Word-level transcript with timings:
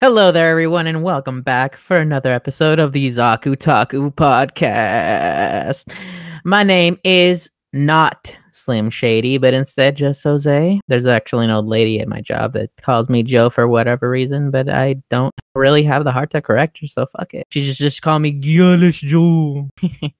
Hello 0.00 0.30
there, 0.30 0.48
everyone, 0.48 0.86
and 0.86 1.02
welcome 1.02 1.42
back 1.42 1.74
for 1.74 1.96
another 1.96 2.32
episode 2.32 2.78
of 2.78 2.92
the 2.92 3.08
Zaku 3.08 3.58
Taku 3.58 4.12
podcast. 4.12 5.92
My 6.44 6.62
name 6.62 7.00
is 7.02 7.50
not 7.72 8.32
Slim 8.52 8.90
Shady, 8.90 9.38
but 9.38 9.54
instead 9.54 9.96
just 9.96 10.22
Jose. 10.22 10.80
There's 10.86 11.06
actually 11.06 11.46
an 11.46 11.50
old 11.50 11.66
lady 11.66 11.98
at 11.98 12.06
my 12.06 12.20
job 12.20 12.52
that 12.52 12.70
calls 12.80 13.08
me 13.08 13.24
Joe 13.24 13.50
for 13.50 13.66
whatever 13.66 14.08
reason, 14.08 14.52
but 14.52 14.68
I 14.68 15.02
don't 15.10 15.34
really 15.58 15.82
have 15.82 16.04
the 16.04 16.12
heart 16.12 16.30
to 16.30 16.40
correct 16.40 16.78
her, 16.80 16.86
so 16.86 17.06
fuck 17.06 17.34
it. 17.34 17.46
She 17.50 17.62
just 17.64 17.78
just 17.78 18.02
call 18.02 18.18
me 18.18 18.32
Giannis 18.40 19.00
Joe. 19.00 19.68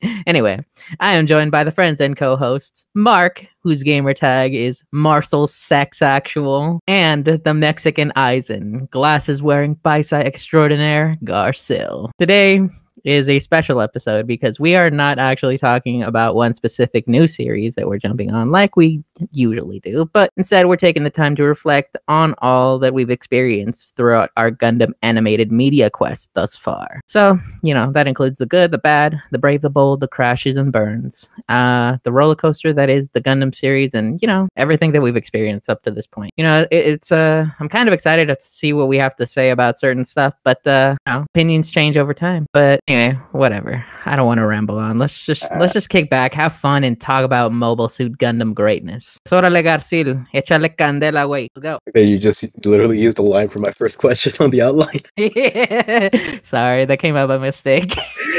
anyway, 0.27 0.65
I 1.01 1.15
am 1.15 1.27
joined 1.27 1.51
by 1.51 1.65
the 1.65 1.73
friends 1.73 2.01
and 2.01 2.17
co-hosts 2.17 2.87
Mark, 2.95 3.45
whose 3.63 3.83
gamer 3.83 4.15
tag 4.15 4.55
is 4.55 4.83
Marcel 4.93 5.47
Sex 5.47 6.03
Actual, 6.03 6.81
and 6.87 7.25
the 7.25 7.55
Mexican 7.55 8.13
Eisen, 8.17 8.87
glasses 8.91 9.43
wearing 9.43 9.75
bicep 9.75 10.27
extraordinaire 10.27 11.17
Garcil. 11.25 12.11
Today 12.19 12.69
is 13.05 13.29
a 13.29 13.41
special 13.41 13.81
episode 13.81 14.27
because 14.27 14.59
we 14.61 14.75
are 14.75 14.91
not 14.91 15.19
actually 15.19 15.59
talking 15.59 16.03
about 16.03 16.35
one 16.35 16.55
specific 16.55 17.07
new 17.09 17.27
series 17.27 17.75
that 17.75 17.87
we're 17.87 17.99
jumping 17.99 18.33
on 18.33 18.51
like 18.51 18.77
we 18.77 19.03
usually 19.33 19.81
do, 19.81 20.09
but 20.13 20.31
instead 20.37 20.67
we're 20.67 20.77
taking 20.77 21.05
the 21.05 21.11
time 21.11 21.35
to 21.37 21.45
reflect 21.45 21.97
on 22.09 22.35
all 22.39 22.79
that 22.79 22.95
we've 22.95 23.11
experienced 23.11 23.97
throughout 23.97 24.31
our 24.37 24.51
Gundam 24.51 24.93
animated 25.03 25.51
media 25.53 25.91
quest 25.91 26.33
thus 26.35 26.57
far. 26.57 27.01
So, 27.07 27.39
you 27.63 27.75
know, 27.75 27.93
that 27.93 28.07
includes 28.07 28.39
the 28.39 28.47
good, 28.47 28.71
the 28.71 28.79
bad, 28.79 29.21
the 29.31 29.39
brave, 29.39 29.63
the 29.63 29.71
bold, 29.71 30.01
the 30.01 30.09
crashes 30.09 30.57
and 30.57 30.73
burns, 30.73 31.29
uh, 31.49 31.99
the 32.03 32.13
roller 32.13 32.35
coaster 32.35 32.73
that 32.73 32.91
is 32.91 33.11
the 33.11 33.21
Gundam 33.21 33.55
series, 33.55 33.95
and, 33.95 34.21
you 34.23 34.29
know, 34.29 34.49
everything 34.57 34.93
that 34.93 35.01
we've 35.01 35.17
experienced 35.17 35.69
up 35.69 35.83
to 35.83 35.91
this 35.91 36.07
point. 36.07 36.33
You 36.37 36.45
know, 36.45 36.67
it, 36.71 36.87
it's, 36.87 37.13
uh, 37.13 37.47
I'm 37.61 37.69
kind 37.69 37.89
of 37.89 37.93
excited 37.93 38.29
to 38.29 38.37
see 38.41 38.73
what 38.73 38.89
we 38.89 38.99
have 38.99 39.17
to 39.17 39.27
say 39.27 39.51
about 39.51 39.79
certain 39.79 40.05
stuff, 40.05 40.35
but, 40.45 40.67
uh, 40.67 40.97
you 41.07 41.13
know, 41.13 41.25
opinions 41.35 41.71
change 41.71 41.97
over 41.97 42.15
time. 42.15 42.47
But 42.53 42.81
anyway, 42.89 43.19
whatever. 43.33 43.85
I 44.05 44.17
don't 44.17 44.27
want 44.27 44.39
to 44.39 44.47
ramble 44.47 44.79
on. 44.79 44.99
Let's 44.99 45.25
just 45.25 45.45
uh, 45.45 45.57
let's 45.59 45.73
just 45.73 45.91
kick 45.91 46.11
back, 46.11 46.35
have 46.35 46.55
fun, 46.55 46.83
and 46.83 47.01
talk 47.01 47.25
about 47.25 47.53
Mobile 47.53 47.89
Suit 47.89 48.19
Gundam 48.19 48.55
greatness. 48.55 49.19
Sórale 49.27 49.63
Garcil, 49.63 50.27
échale 50.35 50.75
candela, 50.75 51.27
güey. 51.27 51.49
Let's 51.55 51.63
go. 51.63 51.79
Okay, 51.91 52.05
you 52.05 52.19
just 52.19 52.45
literally 52.67 52.99
used 52.99 53.19
a 53.19 53.23
line 53.23 53.49
from 53.49 53.63
my 53.63 53.71
first 53.71 53.99
question 53.99 54.33
on 54.41 54.51
the 54.51 54.63
outline. 54.63 55.01
Sorry, 56.43 56.85
that 56.87 56.99
came 56.99 57.17
out 57.17 57.29
by 57.29 57.39
mistake. 57.39 57.97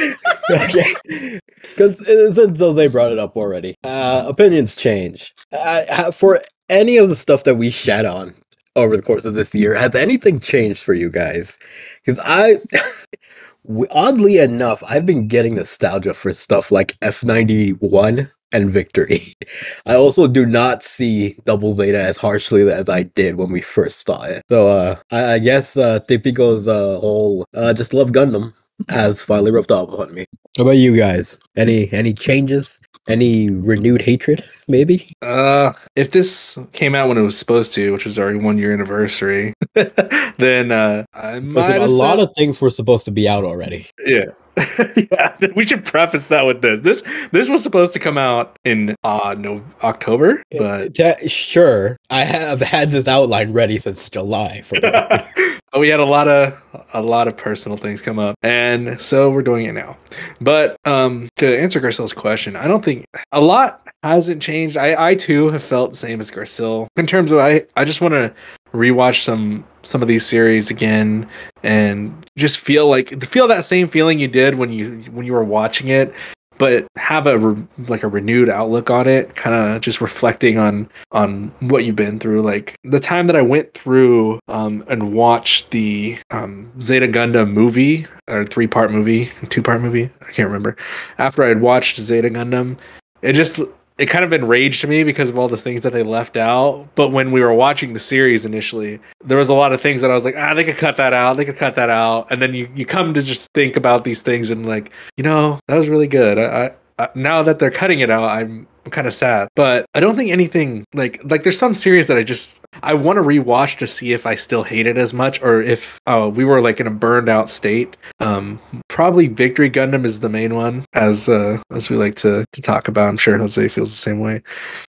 okay, 0.50 1.40
uh, 1.80 1.92
since 2.32 2.60
Jose 2.60 2.88
brought 2.88 3.12
it 3.12 3.20
up 3.20 3.38
already, 3.38 3.76
uh, 3.84 4.26
opinions 4.28 4.76
change. 4.76 5.34
Uh, 5.52 6.12
for 6.12 6.42
any 6.70 6.98
of 6.98 7.10
the 7.10 7.16
stuff 7.16 7.44
that 7.44 7.56
we 7.56 7.70
shat 7.70 8.06
on 8.06 8.34
over 8.76 8.96
the 8.96 9.04
course 9.04 9.26
of 9.26 9.34
this 9.34 9.54
year, 9.54 9.76
has 9.76 9.96
anything 9.96 10.40
changed 10.40 10.82
for 10.82 10.94
you 10.94 11.10
guys? 11.10 11.58
Because 12.02 12.20
I 12.24 12.58
oddly 13.92 14.38
enough, 14.38 14.84
I've 14.88 15.06
been 15.06 15.28
getting 15.28 15.56
nostalgia 15.56 16.14
for 16.14 16.34
stuff 16.34 16.72
like 16.72 16.94
F91 17.00 18.32
and 18.52 18.70
Victory. 18.70 19.20
I 19.86 19.96
also 19.96 20.28
do 20.28 20.46
not 20.46 20.84
see 20.84 21.38
Double 21.46 21.74
Zeta 21.74 22.02
as 22.02 22.18
harshly 22.18 22.70
as 22.70 22.90
I 22.90 23.04
did 23.04 23.36
when 23.36 23.52
we 23.52 23.62
first 23.62 24.06
saw 24.08 24.24
it. 24.24 24.44
So 24.50 24.68
uh, 24.70 24.96
I, 25.12 25.34
I 25.34 25.40
guess 25.40 25.78
uh, 25.78 26.00
Tipico's 26.08 26.68
uh, 26.68 27.00
whole 27.00 27.46
uh, 27.54 27.74
just 27.74 27.94
love 27.94 28.12
Gundam 28.12 28.54
has 28.88 29.22
finally 29.22 29.52
rubbed 29.52 29.72
off 29.72 29.98
on 30.00 30.14
me. 30.14 30.26
How 30.58 30.64
about 30.64 30.78
you 30.78 30.96
guys? 30.96 31.40
Any 31.56 31.92
any 31.94 32.14
changes? 32.14 32.80
Any 33.08 33.50
renewed 33.50 34.02
hatred? 34.02 34.44
Maybe. 34.68 35.12
Uh, 35.22 35.74
if 35.96 36.12
this 36.12 36.58
came 36.74 36.96
out 36.96 37.08
when 37.08 37.18
it 37.18 37.22
was 37.22 37.38
supposed 37.38 37.74
to, 37.76 37.92
which 37.92 38.06
was 38.06 38.20
our 38.20 38.36
one 38.38 38.58
year 38.58 38.74
anniversary, 38.74 39.54
then 39.74 40.72
uh, 40.72 41.06
I 41.14 41.40
might. 41.40 41.62
Listen, 41.62 41.82
a 41.82 41.88
lot 41.88 42.20
of 42.20 42.32
things 42.36 42.62
were 42.62 42.70
supposed 42.70 43.06
to 43.06 43.12
be 43.12 43.28
out 43.28 43.44
already. 43.44 43.88
Yeah. 44.06 44.26
yeah, 45.12 45.36
we 45.56 45.66
should 45.66 45.86
preface 45.86 46.28
that 46.28 46.46
with 46.46 46.62
this. 46.62 46.82
This 46.82 47.04
this 47.32 47.50
was 47.50 47.64
supposed 47.64 47.94
to 47.94 48.00
come 48.00 48.18
out 48.18 48.58
in 48.66 48.96
uh 49.04 49.36
no 49.38 49.62
October, 49.84 50.44
but 50.58 50.98
sure, 51.30 51.98
I 52.10 52.24
have 52.24 52.62
had 52.62 52.90
this 52.90 53.08
outline 53.08 53.54
ready 53.54 53.80
since 53.80 54.10
July. 54.10 54.62
For 54.62 54.76
we 55.78 55.90
had 55.90 56.00
a 56.00 56.06
lot 56.06 56.28
of 56.28 56.62
a 56.94 57.02
lot 57.02 57.28
of 57.28 57.38
personal 57.38 57.78
things 57.78 58.02
come 58.02 58.20
up, 58.20 58.36
and 58.44 59.00
so 59.02 59.30
we're 59.30 59.42
doing 59.42 59.66
it 59.66 59.74
now. 59.74 59.98
But 60.42 60.78
um, 60.86 61.30
to 61.38 61.60
answer 61.60 61.80
Garcel's 61.80 62.14
question, 62.14 62.56
I 62.56 62.68
don't 62.68 62.84
think 62.84 63.06
a 63.32 63.42
lot 63.42 63.89
hasn't 64.04 64.42
changed. 64.42 64.78
I 64.78 65.10
I 65.10 65.16
too 65.16 65.50
have 65.50 65.64
felt 65.64 65.92
the 65.92 65.98
same 65.98 66.20
as 66.20 66.32
Garcil 66.32 66.88
in 66.96 67.06
terms 67.06 67.32
of 67.32 67.40
I 67.40 67.66
I 67.76 67.86
just 67.86 68.02
want 68.02 68.14
to 68.14 68.34
rewatch 68.74 69.24
some 69.24 69.66
some 69.82 70.02
of 70.02 70.08
these 70.08 70.26
series 70.26 70.70
again 70.70 71.28
and 71.64 72.30
just 72.38 72.60
feel 72.60 72.88
like 72.88 73.22
feel 73.24 73.48
that 73.48 73.66
same 73.66 73.88
feeling 73.88 74.20
you 74.20 74.28
did 74.28 74.56
when 74.56 74.72
you 74.72 75.02
when 75.12 75.26
you 75.26 75.34
were 75.34 75.44
watching 75.44 75.88
it 75.88 76.14
but 76.60 76.86
have 76.98 77.26
a 77.26 77.38
re- 77.38 77.68
like 77.88 78.04
a 78.04 78.08
renewed 78.08 78.50
outlook 78.50 78.92
on 78.92 79.08
it 79.08 79.34
kind 79.36 79.56
of 79.56 79.82
just 79.82 80.02
reflecting 80.02 80.60
on 80.60 80.88
on 81.12 81.48
what 81.62 81.86
you've 81.86 81.96
been 81.96 82.20
through. 82.20 82.42
Like 82.42 82.76
the 82.84 83.00
time 83.00 83.28
that 83.28 83.36
i 83.36 83.42
went 83.42 83.74
through 83.74 84.40
um 84.50 84.84
and 84.88 85.14
watched 85.14 85.72
the 85.72 86.20
um 86.30 86.72
zeta 86.82 87.08
gundam 87.08 87.52
movie 87.52 88.06
or 88.28 88.44
three 88.46 88.68
part 88.68 88.92
movie 88.92 89.32
two 89.50 89.64
part 89.64 89.82
movie 89.82 90.10
i 90.22 90.32
can't 90.32 90.48
remember. 90.48 90.78
After 91.18 91.44
i 91.44 91.48
had 91.48 91.62
watched 91.62 92.00
zeta 92.00 92.30
gundam 92.30 92.78
it 93.22 93.34
just 93.34 93.60
it 94.00 94.08
kind 94.08 94.24
of 94.24 94.32
enraged 94.32 94.88
me 94.88 95.04
because 95.04 95.28
of 95.28 95.38
all 95.38 95.50
the 95.50 95.58
things 95.58 95.82
that 95.82 95.92
they 95.92 96.04
left 96.04 96.38
out. 96.38 96.88
But 96.96 97.10
when 97.10 97.32
we 97.32 97.42
were 97.42 97.54
watching 97.54 97.92
the 97.92 98.00
series 98.00 98.46
initially, 98.46 98.98
there 99.26 99.38
was 99.38 99.50
a 99.50 99.54
lot 99.54 99.74
of 99.74 99.82
things 99.82 100.00
that 100.02 100.10
I 100.10 100.14
was 100.14 100.24
like, 100.24 100.36
ah, 100.38 100.54
they 100.54 100.64
could 100.64 100.78
cut 100.78 100.96
that 100.98 101.12
out. 101.12 101.36
They 101.36 101.44
could 101.44 101.58
cut 101.58 101.76
that 101.76 101.90
out. 101.90 102.32
And 102.32 102.42
then 102.42 102.54
you, 102.54 102.70
you 102.74 102.86
come 102.86 103.14
to 103.14 103.22
just 103.22 103.52
think 103.54 103.76
about 103.76 104.06
these 104.06 104.22
things 104.22 104.50
and 104.50 104.66
like, 104.66 104.92
you 105.18 105.24
know, 105.24 105.60
that 105.68 105.76
was 105.76 105.90
really 105.90 106.08
good. 106.08 106.40
I, 106.40 106.72
I 106.98 107.10
now 107.14 107.44
that 107.44 107.60
they're 107.60 107.72
cutting 107.72 108.00
it 108.00 108.10
out, 108.10 108.30
I'm 108.30 108.66
I'm 108.86 108.92
kind 108.92 109.08
of 109.08 109.14
sad, 109.14 109.50
but 109.56 109.86
I 109.94 110.00
don't 110.00 110.16
think 110.16 110.32
anything 110.32 110.86
like 110.96 111.22
like 111.24 111.44
there's 111.44 111.60
some 111.60 111.76
series 111.76 112.08
that 112.08 112.18
I 112.18 112.24
just 112.24 112.59
I 112.84 112.94
want 112.94 113.18
to 113.18 113.24
rewatch 113.24 113.78
to 113.78 113.88
see 113.88 114.14
if 114.14 114.26
I 114.26 114.36
still 114.36 114.64
hate 114.64 114.88
it 114.88 114.98
as 114.98 115.14
much 115.14 115.42
or 115.42 115.62
if 115.62 116.00
uh, 116.08 116.30
we 116.34 116.46
were 116.46 116.62
like 116.62 116.80
in 116.80 116.88
a 116.88 116.92
burned 116.92 117.30
out 117.30 117.50
state. 117.50 117.98
Um, 118.20 118.60
probably 118.88 119.28
Victory 119.28 119.70
Gundam 119.70 120.06
is 120.06 120.20
the 120.20 120.30
main 120.30 120.56
one, 120.56 120.86
as 120.94 121.30
uh, 121.30 121.62
as 121.72 121.90
we 121.90 121.96
like 121.96 122.16
to 122.16 122.46
to 122.52 122.62
talk 122.62 122.88
about. 122.88 123.10
I'm 123.10 123.18
sure 123.18 123.38
Jose 123.38 123.68
feels 123.70 123.92
the 123.92 123.98
same 123.98 124.20
way. 124.20 124.42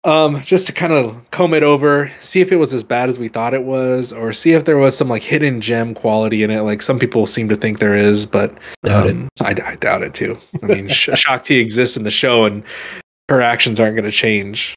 Um, 0.03 0.41
just 0.41 0.67
to 0.67 0.73
kind 0.73 0.93
of 0.93 1.17
comb 1.31 1.53
it 1.53 1.63
over, 1.63 2.11
see 2.21 2.41
if 2.41 2.51
it 2.51 2.57
was 2.57 2.73
as 2.73 2.83
bad 2.83 3.09
as 3.09 3.19
we 3.19 3.27
thought 3.27 3.53
it 3.53 3.63
was, 3.63 4.11
or 4.13 4.33
see 4.33 4.53
if 4.53 4.65
there 4.65 4.77
was 4.77 4.97
some 4.97 5.09
like 5.09 5.23
hidden 5.23 5.61
gem 5.61 5.93
quality 5.93 6.43
in 6.43 6.51
it. 6.51 6.61
Like 6.61 6.81
some 6.81 6.99
people 6.99 7.25
seem 7.25 7.49
to 7.49 7.55
think 7.55 7.79
there 7.79 7.95
is, 7.95 8.25
but 8.25 8.51
um, 8.83 9.27
I, 9.41 9.55
I 9.63 9.75
doubt 9.75 10.03
it 10.03 10.13
too. 10.13 10.37
I 10.63 10.65
mean, 10.65 10.89
Shakti 10.89 11.57
exists 11.57 11.97
in 11.97 12.03
the 12.03 12.11
show, 12.11 12.45
and 12.45 12.63
her 13.29 13.41
actions 13.41 13.79
aren't 13.79 13.95
going 13.95 14.05
to 14.05 14.11
change. 14.11 14.75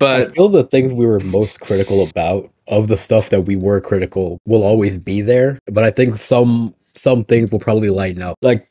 But 0.00 0.22
I 0.22 0.34
feel 0.34 0.48
the 0.48 0.64
things 0.64 0.92
we 0.92 1.06
were 1.06 1.20
most 1.20 1.60
critical 1.60 2.02
about 2.02 2.50
of 2.68 2.88
the 2.88 2.96
stuff 2.96 3.30
that 3.30 3.42
we 3.42 3.56
were 3.56 3.80
critical 3.80 4.38
will 4.46 4.64
always 4.64 4.98
be 4.98 5.20
there. 5.20 5.58
But 5.66 5.84
I 5.84 5.90
think 5.90 6.16
some 6.16 6.74
some 6.94 7.22
things 7.22 7.52
will 7.52 7.60
probably 7.60 7.90
lighten 7.90 8.22
up. 8.22 8.36
Like 8.42 8.68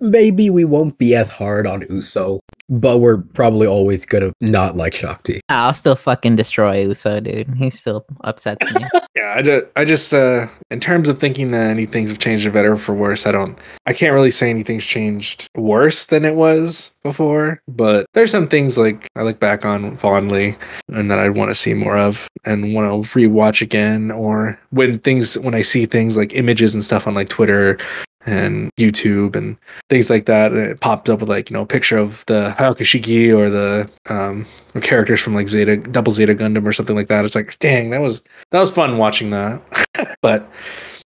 maybe 0.00 0.50
we 0.50 0.64
won't 0.64 0.98
be 0.98 1.14
as 1.14 1.28
hard 1.28 1.66
on 1.66 1.84
Uso, 1.88 2.40
but 2.68 2.98
we're 2.98 3.18
probably 3.18 3.66
always 3.66 4.04
gonna 4.04 4.32
not 4.40 4.76
like 4.76 4.94
Shakti. 4.94 5.40
I'll 5.48 5.74
still 5.74 5.96
fucking 5.96 6.36
destroy 6.36 6.82
Uso, 6.82 7.20
dude. 7.20 7.52
He 7.56 7.70
still 7.70 8.04
upsets 8.22 8.72
me. 8.74 8.84
yeah, 9.16 9.34
I 9.36 9.42
just, 9.42 9.66
I 9.76 9.84
just, 9.84 10.14
uh, 10.14 10.46
in 10.70 10.80
terms 10.80 11.08
of 11.08 11.18
thinking 11.18 11.50
that 11.52 11.68
any 11.68 11.86
things 11.86 12.10
have 12.10 12.18
changed 12.18 12.44
for 12.44 12.50
better 12.50 12.72
or 12.72 12.76
for 12.76 12.94
worse, 12.94 13.26
I 13.26 13.32
don't, 13.32 13.58
I 13.86 13.92
can't 13.92 14.12
really 14.12 14.30
say 14.30 14.50
anything's 14.50 14.84
changed 14.84 15.48
worse 15.56 16.06
than 16.06 16.24
it 16.24 16.34
was 16.34 16.92
before. 17.02 17.62
But 17.68 18.06
there's 18.12 18.30
some 18.30 18.48
things 18.48 18.76
like 18.76 19.08
I 19.16 19.22
look 19.22 19.40
back 19.40 19.64
on 19.64 19.96
fondly 19.96 20.56
and 20.88 21.10
that 21.10 21.18
I'd 21.18 21.36
want 21.36 21.50
to 21.50 21.54
see 21.54 21.74
more 21.74 21.96
of 21.96 22.28
and 22.44 22.74
want 22.74 23.04
to 23.04 23.18
rewatch 23.18 23.62
again, 23.62 24.10
or 24.10 24.58
when 24.70 24.98
things, 24.98 25.38
when 25.38 25.54
I 25.54 25.62
see 25.62 25.86
things 25.86 26.16
like 26.16 26.34
images 26.34 26.74
and 26.74 26.84
stuff 26.84 27.06
on 27.06 27.14
like 27.14 27.28
Twitter 27.28 27.78
and 28.28 28.70
YouTube 28.76 29.36
and 29.36 29.56
things 29.88 30.10
like 30.10 30.26
that. 30.26 30.52
And 30.52 30.60
it 30.60 30.80
popped 30.80 31.08
up 31.08 31.20
with 31.20 31.28
like, 31.28 31.50
you 31.50 31.54
know, 31.54 31.62
a 31.62 31.66
picture 31.66 31.98
of 31.98 32.24
the 32.26 32.54
Hyaku 32.58 32.80
Shiki 32.80 33.36
or 33.36 33.48
the 33.48 33.88
um 34.08 34.46
or 34.74 34.80
characters 34.80 35.20
from 35.20 35.34
like 35.34 35.48
Zeta 35.48 35.76
Double 35.76 36.12
Zeta 36.12 36.34
Gundam 36.34 36.66
or 36.66 36.72
something 36.72 36.96
like 36.96 37.08
that. 37.08 37.24
It's 37.24 37.34
like, 37.34 37.58
dang, 37.58 37.90
that 37.90 38.00
was 38.00 38.22
that 38.50 38.60
was 38.60 38.70
fun 38.70 38.98
watching 38.98 39.30
that. 39.30 39.60
but 40.22 40.50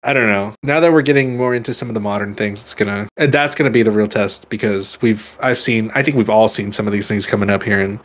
I 0.04 0.14
don't 0.14 0.28
know. 0.28 0.56
Now 0.64 0.80
that 0.80 0.92
we're 0.92 1.04
getting 1.04 1.38
more 1.38 1.54
into 1.54 1.74
some 1.74 1.88
of 1.88 1.94
the 1.94 2.00
modern 2.00 2.34
things, 2.34 2.62
it's 2.62 2.74
gonna 2.74 3.08
and 3.18 3.34
that's 3.34 3.56
gonna 3.56 3.70
be 3.70 3.84
the 3.84 3.92
real 3.92 4.08
test 4.08 4.50
because 4.50 5.02
we've 5.02 5.30
I've 5.40 5.60
seen 5.60 5.92
I 5.96 6.04
think 6.04 6.18
we've 6.18 6.30
all 6.30 6.48
seen 6.48 6.72
some 6.72 6.88
of 6.88 6.94
these 6.94 7.08
things 7.08 7.28
coming 7.28 7.50
up 7.50 7.64
here 7.64 7.80
and 7.80 8.00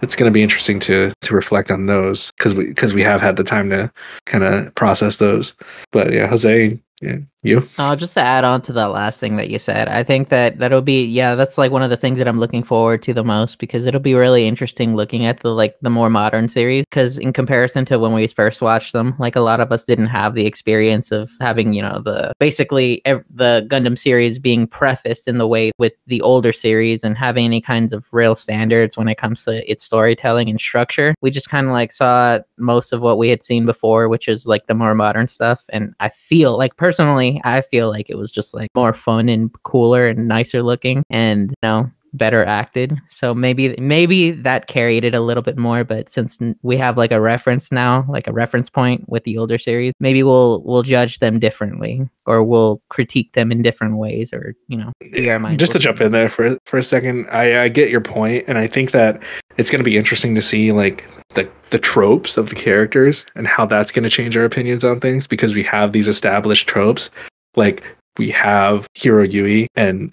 it's 0.00 0.14
going 0.14 0.30
to 0.30 0.34
be 0.34 0.42
interesting 0.42 0.78
to 0.80 1.12
to 1.22 1.34
reflect 1.34 1.70
on 1.70 1.86
those 1.86 2.30
because 2.32 2.54
we 2.54 2.66
because 2.66 2.94
we 2.94 3.02
have 3.02 3.20
had 3.20 3.36
the 3.36 3.44
time 3.44 3.68
to 3.70 3.90
kind 4.26 4.44
of 4.44 4.74
process 4.74 5.16
those. 5.16 5.54
But 5.90 6.12
yeah, 6.12 6.26
Jose, 6.26 6.78
yeah, 7.00 7.16
You? 7.44 7.68
Uh, 7.78 7.94
just 7.94 8.14
to 8.14 8.20
add 8.20 8.42
on 8.42 8.62
to 8.62 8.72
the 8.72 8.88
last 8.88 9.20
thing 9.20 9.36
that 9.36 9.48
you 9.48 9.60
said, 9.60 9.86
I 9.86 10.02
think 10.02 10.28
that 10.30 10.58
that'll 10.58 10.82
be 10.82 11.04
yeah, 11.04 11.36
that's 11.36 11.56
like 11.56 11.70
one 11.70 11.84
of 11.84 11.90
the 11.90 11.96
things 11.96 12.18
that 12.18 12.26
I'm 12.26 12.40
looking 12.40 12.64
forward 12.64 13.00
to 13.04 13.14
the 13.14 13.22
most 13.22 13.58
because 13.58 13.86
it'll 13.86 14.00
be 14.00 14.14
really 14.14 14.48
interesting 14.48 14.96
looking 14.96 15.24
at 15.24 15.38
the 15.40 15.50
like 15.50 15.76
the 15.80 15.88
more 15.88 16.10
modern 16.10 16.48
series 16.48 16.84
because 16.86 17.16
in 17.16 17.32
comparison 17.32 17.84
to 17.86 17.98
when 18.00 18.12
we 18.12 18.26
first 18.26 18.60
watched 18.60 18.92
them, 18.92 19.14
like 19.20 19.36
a 19.36 19.40
lot 19.40 19.60
of 19.60 19.70
us 19.70 19.84
didn't 19.84 20.08
have 20.08 20.34
the 20.34 20.46
experience 20.46 21.12
of 21.12 21.30
having 21.40 21.74
you 21.74 21.82
know 21.82 22.00
the 22.04 22.32
basically 22.40 23.02
ev- 23.04 23.24
the 23.30 23.64
Gundam 23.70 23.96
series 23.96 24.40
being 24.40 24.66
prefaced 24.66 25.28
in 25.28 25.38
the 25.38 25.46
way 25.46 25.70
with 25.78 25.92
the 26.08 26.20
older 26.22 26.52
series 26.52 27.04
and 27.04 27.16
having 27.16 27.44
any 27.44 27.60
kinds 27.60 27.92
of 27.92 28.04
real 28.10 28.34
standards 28.34 28.96
when 28.96 29.06
it 29.06 29.16
comes 29.16 29.44
to 29.44 29.70
its 29.70 29.84
storytelling 29.84 30.50
and 30.50 30.60
structure. 30.60 31.14
We 31.20 31.30
just 31.30 31.50
kind 31.50 31.68
of 31.68 31.72
like 31.72 31.92
saw 31.92 32.40
most 32.56 32.92
of 32.92 33.00
what 33.00 33.16
we 33.16 33.28
had 33.28 33.44
seen 33.44 33.64
before, 33.64 34.08
which 34.08 34.26
is 34.26 34.44
like 34.44 34.66
the 34.66 34.74
more 34.74 34.96
modern 34.96 35.28
stuff, 35.28 35.66
and 35.68 35.94
I 36.00 36.08
feel 36.08 36.58
like 36.58 36.76
personally. 36.76 37.27
I 37.44 37.60
feel 37.60 37.88
like 37.90 38.10
it 38.10 38.16
was 38.16 38.30
just 38.30 38.54
like 38.54 38.70
more 38.74 38.92
fun 38.92 39.28
and 39.28 39.50
cooler 39.62 40.06
and 40.08 40.28
nicer 40.28 40.62
looking 40.62 41.04
and 41.10 41.50
you 41.50 41.56
know 41.62 41.90
better 42.12 42.44
acted. 42.44 42.98
So 43.08 43.34
maybe 43.34 43.74
maybe 43.78 44.30
that 44.30 44.66
carried 44.66 45.04
it 45.04 45.14
a 45.14 45.20
little 45.20 45.42
bit 45.42 45.58
more, 45.58 45.84
but 45.84 46.08
since 46.08 46.38
we 46.62 46.76
have 46.76 46.96
like 46.96 47.12
a 47.12 47.20
reference 47.20 47.70
now, 47.72 48.06
like 48.08 48.26
a 48.26 48.32
reference 48.32 48.70
point 48.70 49.08
with 49.08 49.24
the 49.24 49.38
older 49.38 49.58
series, 49.58 49.92
maybe 50.00 50.22
we'll 50.22 50.62
we'll 50.64 50.82
judge 50.82 51.18
them 51.18 51.38
differently 51.38 52.08
or 52.26 52.42
we'll 52.42 52.82
critique 52.88 53.32
them 53.32 53.50
in 53.52 53.62
different 53.62 53.96
ways 53.96 54.32
or, 54.32 54.54
you 54.68 54.76
know, 54.76 54.92
be 55.00 55.30
our 55.30 55.38
mind. 55.38 55.58
Just 55.58 55.72
to 55.72 55.78
jump 55.78 56.00
in 56.00 56.12
there 56.12 56.28
for 56.28 56.58
for 56.64 56.78
a 56.78 56.82
second, 56.82 57.26
I, 57.30 57.64
I 57.64 57.68
get 57.68 57.90
your 57.90 58.00
point, 58.00 58.44
and 58.48 58.58
I 58.58 58.66
think 58.66 58.90
that 58.92 59.22
it's 59.56 59.70
going 59.70 59.80
to 59.80 59.84
be 59.84 59.96
interesting 59.96 60.34
to 60.34 60.42
see 60.42 60.72
like 60.72 61.06
the 61.34 61.48
the 61.70 61.78
tropes 61.78 62.36
of 62.36 62.48
the 62.48 62.54
characters 62.54 63.24
and 63.34 63.46
how 63.46 63.66
that's 63.66 63.92
going 63.92 64.04
to 64.04 64.10
change 64.10 64.36
our 64.36 64.44
opinions 64.44 64.84
on 64.84 64.98
things 65.00 65.26
because 65.26 65.54
we 65.54 65.62
have 65.62 65.92
these 65.92 66.08
established 66.08 66.66
tropes, 66.68 67.10
like 67.56 67.84
we 68.18 68.30
have 68.30 68.86
Heero 68.96 69.30
Yuy, 69.30 69.66
and 69.76 70.12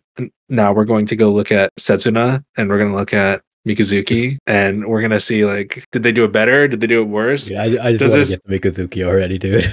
now 0.49 0.71
we're 0.73 0.85
going 0.85 1.05
to 1.07 1.15
go 1.15 1.31
look 1.31 1.51
at 1.51 1.71
Setsuna, 1.79 2.43
and 2.57 2.69
we're 2.69 2.77
going 2.77 2.91
to 2.91 2.97
look 2.97 3.13
at 3.13 3.41
Mikazuki, 3.67 4.37
and 4.45 4.85
we're 4.85 5.01
gonna 5.01 5.19
see 5.19 5.43
like, 5.43 5.83
did 5.91 6.03
they 6.03 6.11
do 6.11 6.23
it 6.23 6.31
better? 6.31 6.67
Did 6.67 6.81
they 6.81 6.87
do 6.87 7.01
it 7.01 7.05
worse? 7.05 7.49
Yeah, 7.49 7.63
I, 7.63 7.65
I 7.65 7.91
just 7.93 7.99
Does 7.99 8.11
want 8.11 8.13
this- 8.13 8.29
to 8.29 8.59
get 8.59 8.73
to 8.73 8.87
Mikazuki 8.87 9.03
already, 9.07 9.37
dude. 9.39 9.63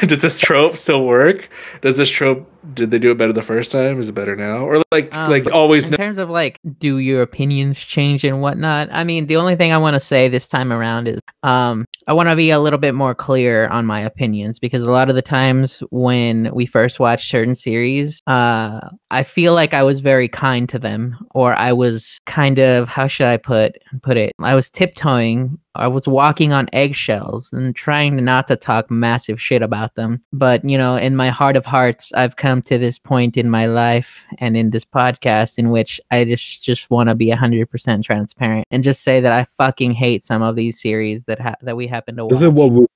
Does 0.08 0.20
this 0.20 0.38
trope 0.38 0.76
still 0.76 1.04
work? 1.06 1.48
Does 1.80 1.96
this 1.96 2.08
trope 2.08 2.48
did 2.74 2.90
they 2.90 2.98
do 2.98 3.10
it 3.10 3.18
better 3.18 3.32
the 3.32 3.42
first 3.42 3.70
time? 3.70 4.00
Is 4.00 4.08
it 4.08 4.14
better 4.14 4.36
now? 4.36 4.66
Or 4.66 4.82
like 4.92 5.14
Um, 5.14 5.30
like 5.30 5.46
always 5.52 5.84
in 5.84 5.92
terms 5.92 6.18
of 6.18 6.30
like 6.30 6.58
do 6.78 6.98
your 6.98 7.22
opinions 7.22 7.78
change 7.78 8.24
and 8.24 8.40
whatnot 8.40 8.88
i 8.92 9.04
mean 9.04 9.26
the 9.26 9.36
only 9.36 9.56
thing 9.56 9.72
i 9.72 9.78
want 9.78 9.94
to 9.94 10.00
say 10.00 10.28
this 10.28 10.48
time 10.48 10.72
around 10.72 11.08
is 11.08 11.20
um 11.42 11.84
i 12.06 12.12
want 12.12 12.28
to 12.28 12.36
be 12.36 12.50
a 12.50 12.58
little 12.58 12.78
bit 12.78 12.94
more 12.94 13.14
clear 13.14 13.68
on 13.68 13.84
my 13.84 14.00
opinions 14.00 14.58
because 14.58 14.82
a 14.82 14.90
lot 14.90 15.08
of 15.08 15.14
the 15.14 15.22
times 15.22 15.82
when 15.90 16.50
we 16.54 16.66
first 16.66 16.98
watch 17.00 17.28
certain 17.28 17.54
series 17.54 18.20
uh 18.26 18.80
i 19.10 19.22
feel 19.22 19.54
like 19.54 19.74
i 19.74 19.82
was 19.82 20.00
very 20.00 20.28
kind 20.28 20.68
to 20.68 20.78
them 20.78 21.16
or 21.34 21.54
i 21.54 21.72
was 21.72 22.20
kind 22.26 22.58
of 22.58 22.88
how 22.88 23.06
should 23.06 23.26
i 23.26 23.36
put 23.36 23.76
put 24.02 24.16
it 24.16 24.32
i 24.40 24.54
was 24.54 24.70
tiptoeing 24.70 25.58
I 25.78 25.88
was 25.88 26.08
walking 26.08 26.54
on 26.54 26.68
eggshells 26.72 27.52
and 27.52 27.76
trying 27.76 28.24
not 28.24 28.48
to 28.48 28.56
talk 28.56 28.90
massive 28.90 29.40
shit 29.40 29.62
about 29.62 29.94
them. 29.94 30.22
But, 30.32 30.64
you 30.64 30.78
know, 30.78 30.96
in 30.96 31.16
my 31.16 31.28
heart 31.28 31.56
of 31.56 31.66
hearts, 31.66 32.10
I've 32.14 32.36
come 32.56 32.62
to 32.62 32.78
this 32.78 32.98
point 32.98 33.36
in 33.36 33.50
my 33.50 33.66
life 33.66 34.24
and 34.38 34.56
in 34.56 34.70
this 34.70 34.84
podcast 34.84 35.58
in 35.58 35.70
which 35.70 36.00
I 36.10 36.24
just 36.24 36.62
just 36.64 36.90
want 36.90 37.08
to 37.08 37.14
be 37.14 37.30
100% 37.30 38.02
transparent 38.02 38.66
and 38.70 38.82
just 38.82 39.02
say 39.02 39.20
that 39.20 39.32
I 39.32 39.44
fucking 39.44 39.92
hate 39.92 40.22
some 40.22 40.42
of 40.42 40.56
these 40.56 40.80
series 40.80 41.26
that 41.26 41.38
ha- 41.38 41.56
that 41.62 41.76
we 41.76 41.86
happen 41.86 42.16
to 42.16 42.24
watch. 42.24 42.30
this 42.30 42.42
is 42.42 42.48
what 42.50 42.70
we 42.70 42.86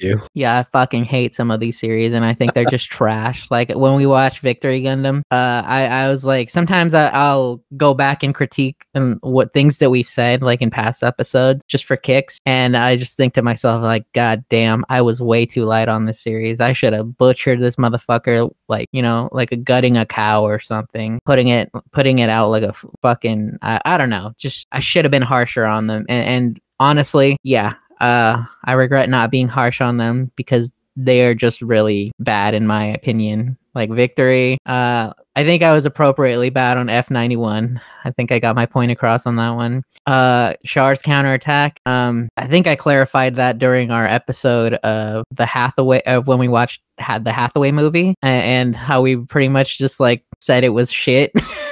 you. 0.00 0.20
Yeah, 0.34 0.58
I 0.58 0.62
fucking 0.62 1.04
hate 1.04 1.34
some 1.34 1.50
of 1.50 1.60
these 1.60 1.78
series, 1.78 2.12
and 2.12 2.24
I 2.24 2.34
think 2.34 2.54
they're 2.54 2.64
just 2.64 2.90
trash. 2.90 3.50
Like 3.50 3.70
when 3.70 3.94
we 3.94 4.06
watch 4.06 4.40
Victory 4.40 4.82
Gundam, 4.82 5.22
uh, 5.30 5.62
I 5.66 5.86
I 5.86 6.08
was 6.08 6.24
like, 6.24 6.50
sometimes 6.50 6.94
I, 6.94 7.08
I'll 7.08 7.62
go 7.76 7.94
back 7.94 8.22
and 8.22 8.34
critique 8.34 8.84
and 8.94 9.18
what 9.22 9.52
things 9.52 9.78
that 9.78 9.90
we've 9.90 10.08
said, 10.08 10.42
like 10.42 10.62
in 10.62 10.70
past 10.70 11.02
episodes, 11.02 11.62
just 11.68 11.84
for 11.84 11.96
kicks, 11.96 12.38
and 12.46 12.76
I 12.76 12.96
just 12.96 13.16
think 13.16 13.34
to 13.34 13.42
myself, 13.42 13.82
like, 13.82 14.04
God 14.12 14.44
damn, 14.48 14.84
I 14.88 15.02
was 15.02 15.20
way 15.20 15.46
too 15.46 15.64
light 15.64 15.88
on 15.88 16.06
this 16.06 16.20
series. 16.20 16.60
I 16.60 16.72
should 16.72 16.92
have 16.92 17.16
butchered 17.16 17.60
this 17.60 17.76
motherfucker, 17.76 18.50
like 18.68 18.88
you 18.92 19.02
know, 19.02 19.28
like 19.32 19.52
a 19.52 19.56
gutting 19.56 19.96
a 19.96 20.06
cow 20.06 20.42
or 20.42 20.58
something, 20.58 21.20
putting 21.24 21.48
it 21.48 21.70
putting 21.92 22.18
it 22.18 22.30
out 22.30 22.50
like 22.50 22.62
a 22.62 22.72
fucking 23.02 23.58
I, 23.62 23.80
I 23.84 23.98
don't 23.98 24.10
know. 24.10 24.32
Just 24.38 24.66
I 24.72 24.80
should 24.80 25.04
have 25.04 25.12
been 25.12 25.22
harsher 25.22 25.64
on 25.64 25.86
them, 25.86 26.06
and, 26.08 26.24
and 26.24 26.60
honestly, 26.80 27.36
yeah, 27.42 27.74
uh, 28.00 28.42
I 28.64 28.72
regret 28.72 29.08
not 29.08 29.30
being 29.30 29.48
harsh 29.48 29.80
on 29.80 29.96
them 29.98 30.30
because 30.36 30.72
they 30.96 31.22
are 31.22 31.34
just 31.34 31.62
really 31.62 32.12
bad 32.18 32.54
in 32.54 32.66
my 32.66 32.84
opinion. 32.86 33.56
Like 33.74 33.90
Victory, 33.90 34.58
uh, 34.66 35.12
I 35.36 35.44
think 35.44 35.62
I 35.62 35.72
was 35.72 35.86
appropriately 35.86 36.50
bad 36.50 36.76
on 36.76 36.88
F91. 36.88 37.80
I 38.04 38.10
think 38.10 38.32
I 38.32 38.40
got 38.40 38.56
my 38.56 38.66
point 38.66 38.90
across 38.90 39.26
on 39.26 39.36
that 39.36 39.50
one. 39.50 39.84
Uh, 40.06 40.54
Char's 40.66 41.00
counterattack. 41.00 41.78
Um, 41.86 42.28
I 42.36 42.48
think 42.48 42.66
I 42.66 42.74
clarified 42.74 43.36
that 43.36 43.58
during 43.58 43.92
our 43.92 44.06
episode 44.06 44.74
of 44.74 45.22
the 45.30 45.46
Hathaway 45.46 46.02
of 46.02 46.26
when 46.26 46.38
we 46.38 46.48
watched 46.48 46.80
had 46.98 47.24
the 47.24 47.32
Hathaway 47.32 47.70
movie 47.70 48.16
a- 48.24 48.26
and 48.26 48.74
how 48.74 49.02
we 49.02 49.16
pretty 49.16 49.48
much 49.48 49.78
just 49.78 50.00
like 50.00 50.24
said 50.40 50.64
it 50.64 50.70
was 50.70 50.90
shit. 50.90 51.30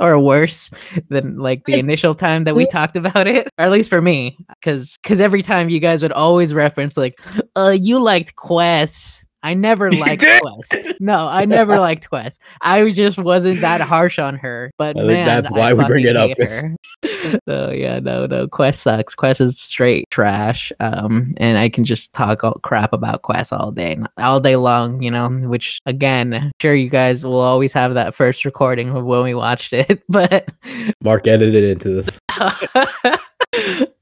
or 0.00 0.18
worse 0.18 0.70
than 1.08 1.36
like 1.38 1.64
the 1.66 1.78
initial 1.78 2.14
time 2.14 2.44
that 2.44 2.54
we 2.54 2.66
talked 2.66 2.96
about 2.96 3.26
it 3.26 3.48
or 3.58 3.66
at 3.66 3.70
least 3.70 3.90
for 3.90 4.00
me 4.00 4.36
because 4.60 4.98
because 5.02 5.20
every 5.20 5.42
time 5.42 5.68
you 5.68 5.78
guys 5.78 6.02
would 6.02 6.12
always 6.12 6.54
reference 6.54 6.96
like 6.96 7.20
uh 7.56 7.76
you 7.78 8.02
liked 8.02 8.36
Quess 8.36 9.24
i 9.42 9.54
never 9.54 9.90
liked 9.92 10.22
Quess 10.22 10.96
no 11.00 11.26
i 11.28 11.44
never 11.44 11.78
liked 11.78 12.08
Quess 12.08 12.38
i 12.60 12.90
just 12.90 13.18
wasn't 13.18 13.60
that 13.60 13.80
harsh 13.80 14.18
on 14.18 14.36
her 14.36 14.70
but 14.78 14.98
I 14.98 15.02
man 15.04 15.26
that's 15.26 15.48
I 15.48 15.50
why 15.58 15.72
we 15.72 15.84
bring 15.84 16.04
it 16.04 16.16
up. 16.16 16.28
hate 16.36 16.48
her. 16.50 16.76
oh 17.46 17.70
yeah 17.70 17.98
no 18.00 18.26
no 18.26 18.46
Quess 18.48 18.80
sucks 18.80 19.14
Quess 19.14 19.40
is 19.40 19.58
straight 19.60 20.08
trash 20.10 20.72
um 20.80 21.32
and 21.38 21.58
i 21.58 21.68
can 21.68 21.84
just 21.84 22.12
talk 22.12 22.44
all 22.44 22.54
crap 22.62 22.92
about 22.92 23.22
Quess 23.22 23.52
all 23.52 23.70
day 23.70 23.98
all 24.18 24.40
day 24.40 24.56
long 24.56 25.02
you 25.02 25.10
know 25.10 25.28
which 25.28 25.78
again 25.86 26.50
sure 26.60 26.74
you 26.74 26.88
guys 26.90 27.24
will 27.24 27.40
always 27.40 27.72
have 27.72 27.94
that 27.94 28.14
first 28.14 28.44
recording 28.44 28.90
of 28.90 29.04
when 29.04 29.22
we 29.22 29.34
watched 29.34 29.72
it 29.72 30.02
but 30.08 30.50
Mark 31.02 31.26
edited 31.26 31.64
into 31.64 31.88
this. 31.90 32.18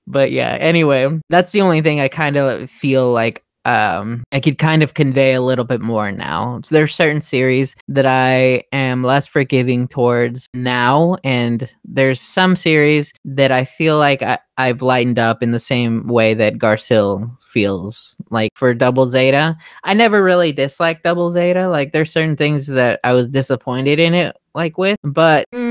but 0.06 0.30
yeah 0.32 0.56
anyway 0.60 1.08
that's 1.30 1.52
the 1.52 1.60
only 1.60 1.80
thing 1.80 2.00
i 2.00 2.08
kind 2.08 2.36
of 2.36 2.70
feel 2.70 3.12
like 3.12 3.42
um 3.68 4.24
i 4.32 4.40
could 4.40 4.58
kind 4.58 4.82
of 4.82 4.94
convey 4.94 5.34
a 5.34 5.42
little 5.42 5.64
bit 5.64 5.80
more 5.80 6.10
now. 6.10 6.60
There's 6.70 6.94
certain 6.94 7.20
series 7.20 7.76
that 7.88 8.06
i 8.06 8.64
am 8.72 9.02
less 9.02 9.26
forgiving 9.26 9.86
towards 9.88 10.48
now 10.54 11.16
and 11.22 11.68
there's 11.84 12.20
some 12.20 12.56
series 12.56 13.12
that 13.24 13.52
i 13.52 13.64
feel 13.64 13.98
like 13.98 14.22
I, 14.22 14.38
i've 14.56 14.82
lightened 14.82 15.18
up 15.18 15.42
in 15.42 15.50
the 15.50 15.60
same 15.60 16.06
way 16.06 16.34
that 16.34 16.58
garcil 16.58 17.30
feels 17.44 18.16
like 18.30 18.50
for 18.54 18.74
double 18.74 19.06
zeta. 19.06 19.56
I 19.84 19.94
never 19.94 20.22
really 20.22 20.52
disliked 20.52 21.02
double 21.02 21.30
zeta. 21.30 21.68
Like 21.68 21.92
there's 21.92 22.12
certain 22.12 22.36
things 22.36 22.66
that 22.66 23.00
i 23.04 23.12
was 23.12 23.28
disappointed 23.28 23.98
in 23.98 24.14
it 24.14 24.36
like 24.54 24.76
with 24.76 24.98
but 25.04 25.46
mm, 25.54 25.67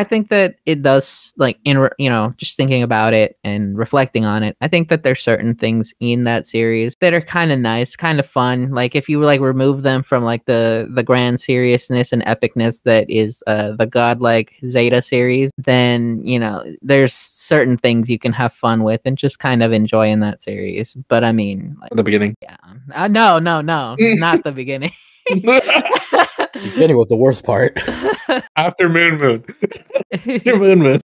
i 0.00 0.04
think 0.04 0.28
that 0.28 0.56
it 0.66 0.82
does 0.82 1.32
like 1.36 1.58
in 1.64 1.88
you 1.98 2.08
know 2.08 2.32
just 2.36 2.56
thinking 2.56 2.82
about 2.82 3.12
it 3.12 3.38
and 3.44 3.76
reflecting 3.78 4.24
on 4.24 4.42
it 4.42 4.56
i 4.60 4.68
think 4.68 4.88
that 4.88 5.02
there's 5.02 5.20
certain 5.20 5.54
things 5.54 5.94
in 6.00 6.24
that 6.24 6.46
series 6.46 6.94
that 7.00 7.14
are 7.14 7.20
kind 7.20 7.52
of 7.52 7.58
nice 7.58 7.96
kind 7.96 8.18
of 8.18 8.26
fun. 8.26 8.70
Like 8.70 8.94
if 8.94 9.08
you 9.08 9.20
like 9.20 9.40
remove 9.40 9.82
them 9.82 10.02
from 10.02 10.24
like 10.24 10.44
the 10.46 10.88
the 10.90 11.02
grand 11.02 11.40
seriousness 11.40 12.12
and 12.12 12.24
epicness 12.24 12.82
that 12.82 13.08
is 13.08 13.42
uh 13.46 13.72
the 13.72 13.86
godlike 13.86 14.56
zeta 14.66 15.02
series 15.02 15.50
then 15.58 16.20
you 16.24 16.38
know 16.38 16.64
there's 16.82 17.12
certain 17.12 17.76
things 17.76 18.08
you 18.08 18.18
can 18.18 18.32
have 18.32 18.52
fun 18.52 18.82
with 18.82 19.00
and 19.04 19.18
just 19.18 19.38
kind 19.38 19.62
of 19.62 19.72
enjoy 19.72 20.08
in 20.08 20.20
that 20.20 20.42
series. 20.42 20.94
But 21.08 21.24
i 21.24 21.32
mean 21.32 21.76
like 21.80 21.90
the 21.92 22.02
beginning. 22.02 22.34
yeah. 22.42 22.56
Uh, 22.94 23.08
no 23.08 23.38
no 23.38 23.60
no. 23.60 23.96
Not 24.00 24.44
the 24.44 24.52
beginning 24.52 24.92
Beginning 26.52 26.96
was 26.96 27.08
the 27.08 27.16
worst 27.16 27.44
part. 27.44 27.78
After 28.56 28.88
Moon 28.88 29.18
Moon. 29.18 29.44
After 30.12 30.56
Moon 30.58 30.78
Moon. 30.78 31.00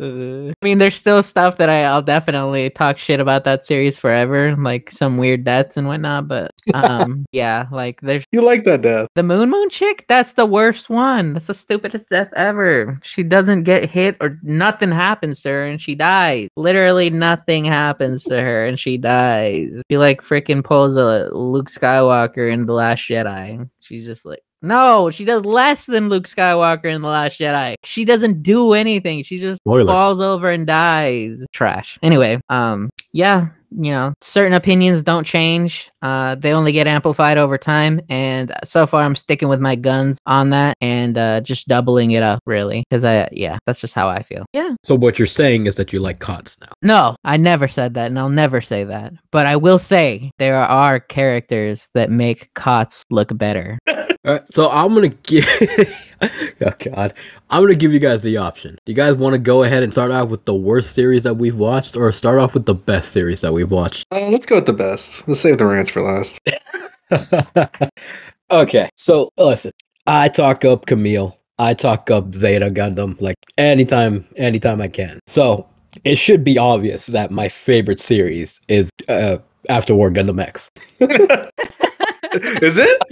I 0.00 0.54
mean, 0.64 0.78
there's 0.78 0.96
still 0.96 1.22
stuff 1.22 1.56
that 1.58 1.68
I, 1.68 1.82
I'll 1.84 2.02
definitely 2.02 2.70
talk 2.70 2.98
shit 2.98 3.20
about 3.20 3.44
that 3.44 3.64
series 3.64 3.98
forever, 3.98 4.54
like 4.56 4.90
some 4.90 5.16
weird 5.16 5.44
deaths 5.44 5.76
and 5.76 5.86
whatnot. 5.86 6.28
But 6.28 6.52
um, 6.74 7.24
yeah, 7.32 7.66
like 7.72 8.00
there's 8.00 8.24
You 8.32 8.42
like 8.42 8.64
that 8.64 8.82
death. 8.82 9.08
the 9.14 9.22
Moon 9.22 9.50
Moon 9.50 9.68
chick. 9.70 10.04
That's 10.08 10.34
the 10.34 10.46
worst 10.46 10.88
one. 10.90 11.32
That's 11.32 11.46
the 11.48 11.54
stupidest 11.54 12.08
death 12.08 12.32
ever. 12.36 12.96
She 13.02 13.22
doesn't 13.22 13.64
get 13.64 13.90
hit 13.90 14.16
or 14.20 14.38
nothing 14.42 14.90
happens 14.90 15.42
to 15.42 15.48
her, 15.50 15.64
and 15.66 15.80
she 15.80 15.94
dies. 15.94 16.48
Literally 16.56 17.10
nothing 17.10 17.64
happens 17.64 18.24
to 18.24 18.40
her, 18.40 18.66
and 18.66 18.78
she 18.78 18.96
dies. 18.96 19.82
She 19.90 19.98
like 19.98 20.22
freaking 20.22 20.62
pulls 20.64 20.96
a 20.96 21.28
Luke 21.32 21.68
Skywalker 21.70 22.52
in 22.52 22.66
the 22.66 22.72
Last 22.72 23.00
Jedi. 23.08 23.68
She's 23.80 24.04
just 24.04 24.24
like. 24.24 24.40
No, 24.62 25.10
she 25.10 25.24
does 25.24 25.44
less 25.44 25.86
than 25.86 26.08
Luke 26.08 26.28
Skywalker 26.28 26.94
in 26.94 27.02
The 27.02 27.08
Last 27.08 27.38
Jedi. 27.38 27.76
She 27.84 28.04
doesn't 28.04 28.42
do 28.42 28.72
anything. 28.72 29.22
She 29.22 29.38
just 29.38 29.60
Spoilers. 29.62 29.86
falls 29.86 30.20
over 30.20 30.50
and 30.50 30.66
dies. 30.66 31.44
Trash. 31.52 31.98
Anyway, 32.02 32.40
um, 32.48 32.90
yeah, 33.12 33.48
you 33.70 33.92
know, 33.92 34.12
certain 34.20 34.52
opinions 34.52 35.02
don't 35.02 35.24
change. 35.24 35.90
Uh, 36.02 36.34
they 36.34 36.52
only 36.52 36.72
get 36.72 36.86
amplified 36.86 37.38
over 37.38 37.56
time. 37.56 38.00
And 38.08 38.52
so 38.64 38.86
far, 38.86 39.02
I'm 39.02 39.14
sticking 39.14 39.48
with 39.48 39.60
my 39.60 39.76
guns 39.76 40.18
on 40.26 40.50
that 40.50 40.76
and 40.80 41.16
uh, 41.16 41.40
just 41.40 41.68
doubling 41.68 42.10
it 42.12 42.22
up, 42.22 42.40
really. 42.46 42.84
Because 42.88 43.04
I, 43.04 43.28
yeah, 43.32 43.58
that's 43.66 43.80
just 43.80 43.94
how 43.94 44.08
I 44.08 44.22
feel. 44.22 44.44
Yeah. 44.52 44.74
So 44.82 44.94
what 44.94 45.18
you're 45.18 45.26
saying 45.26 45.66
is 45.66 45.76
that 45.76 45.92
you 45.92 46.00
like 46.00 46.20
Katz 46.20 46.56
now. 46.60 46.72
No, 46.82 47.16
I 47.24 47.36
never 47.36 47.68
said 47.68 47.94
that, 47.94 48.06
and 48.06 48.18
I'll 48.18 48.28
never 48.28 48.60
say 48.60 48.84
that. 48.84 49.12
But 49.30 49.46
I 49.46 49.56
will 49.56 49.78
say 49.78 50.30
there 50.38 50.60
are 50.60 50.98
characters 50.98 51.88
that 51.94 52.10
make 52.10 52.52
Katz 52.54 53.04
look 53.10 53.36
better. 53.36 53.78
All 54.26 54.34
right, 54.34 54.52
so 54.52 54.68
I'm 54.70 54.92
gonna 54.92 55.08
give. 55.08 55.46
oh 56.20 56.72
God, 56.78 57.14
I'm 57.48 57.62
gonna 57.62 57.74
give 57.74 57.90
you 57.90 57.98
guys 57.98 58.22
the 58.22 58.36
option. 58.36 58.78
Do 58.84 58.92
you 58.92 58.96
guys 58.96 59.14
want 59.14 59.32
to 59.32 59.38
go 59.38 59.62
ahead 59.62 59.82
and 59.82 59.90
start 59.90 60.10
off 60.10 60.28
with 60.28 60.44
the 60.44 60.54
worst 60.54 60.92
series 60.92 61.22
that 61.22 61.34
we've 61.34 61.56
watched, 61.56 61.96
or 61.96 62.12
start 62.12 62.38
off 62.38 62.52
with 62.52 62.66
the 62.66 62.74
best 62.74 63.12
series 63.12 63.40
that 63.40 63.54
we've 63.54 63.70
watched? 63.70 64.04
Uh, 64.12 64.28
let's 64.28 64.44
go 64.44 64.56
with 64.56 64.66
the 64.66 64.74
best. 64.74 65.26
Let's 65.26 65.40
save 65.40 65.56
the 65.56 65.64
rants 65.64 65.90
for 65.90 66.02
last. 66.02 66.38
okay, 68.50 68.90
so 68.98 69.30
listen, 69.38 69.72
I 70.06 70.28
talk 70.28 70.66
up 70.66 70.84
Camille. 70.84 71.38
I 71.58 71.72
talk 71.72 72.10
up 72.10 72.34
Zeta 72.34 72.70
Gundam 72.70 73.18
like 73.22 73.36
anytime, 73.56 74.26
anytime 74.36 74.82
I 74.82 74.88
can. 74.88 75.18
So 75.26 75.66
it 76.04 76.16
should 76.16 76.44
be 76.44 76.58
obvious 76.58 77.06
that 77.06 77.30
my 77.30 77.48
favorite 77.48 78.00
series 78.00 78.60
is 78.68 78.90
uh, 79.08 79.38
After 79.70 79.94
War 79.94 80.10
Gundam 80.10 80.42
X. 80.42 80.70
Is 82.62 82.78
it? 82.78 83.02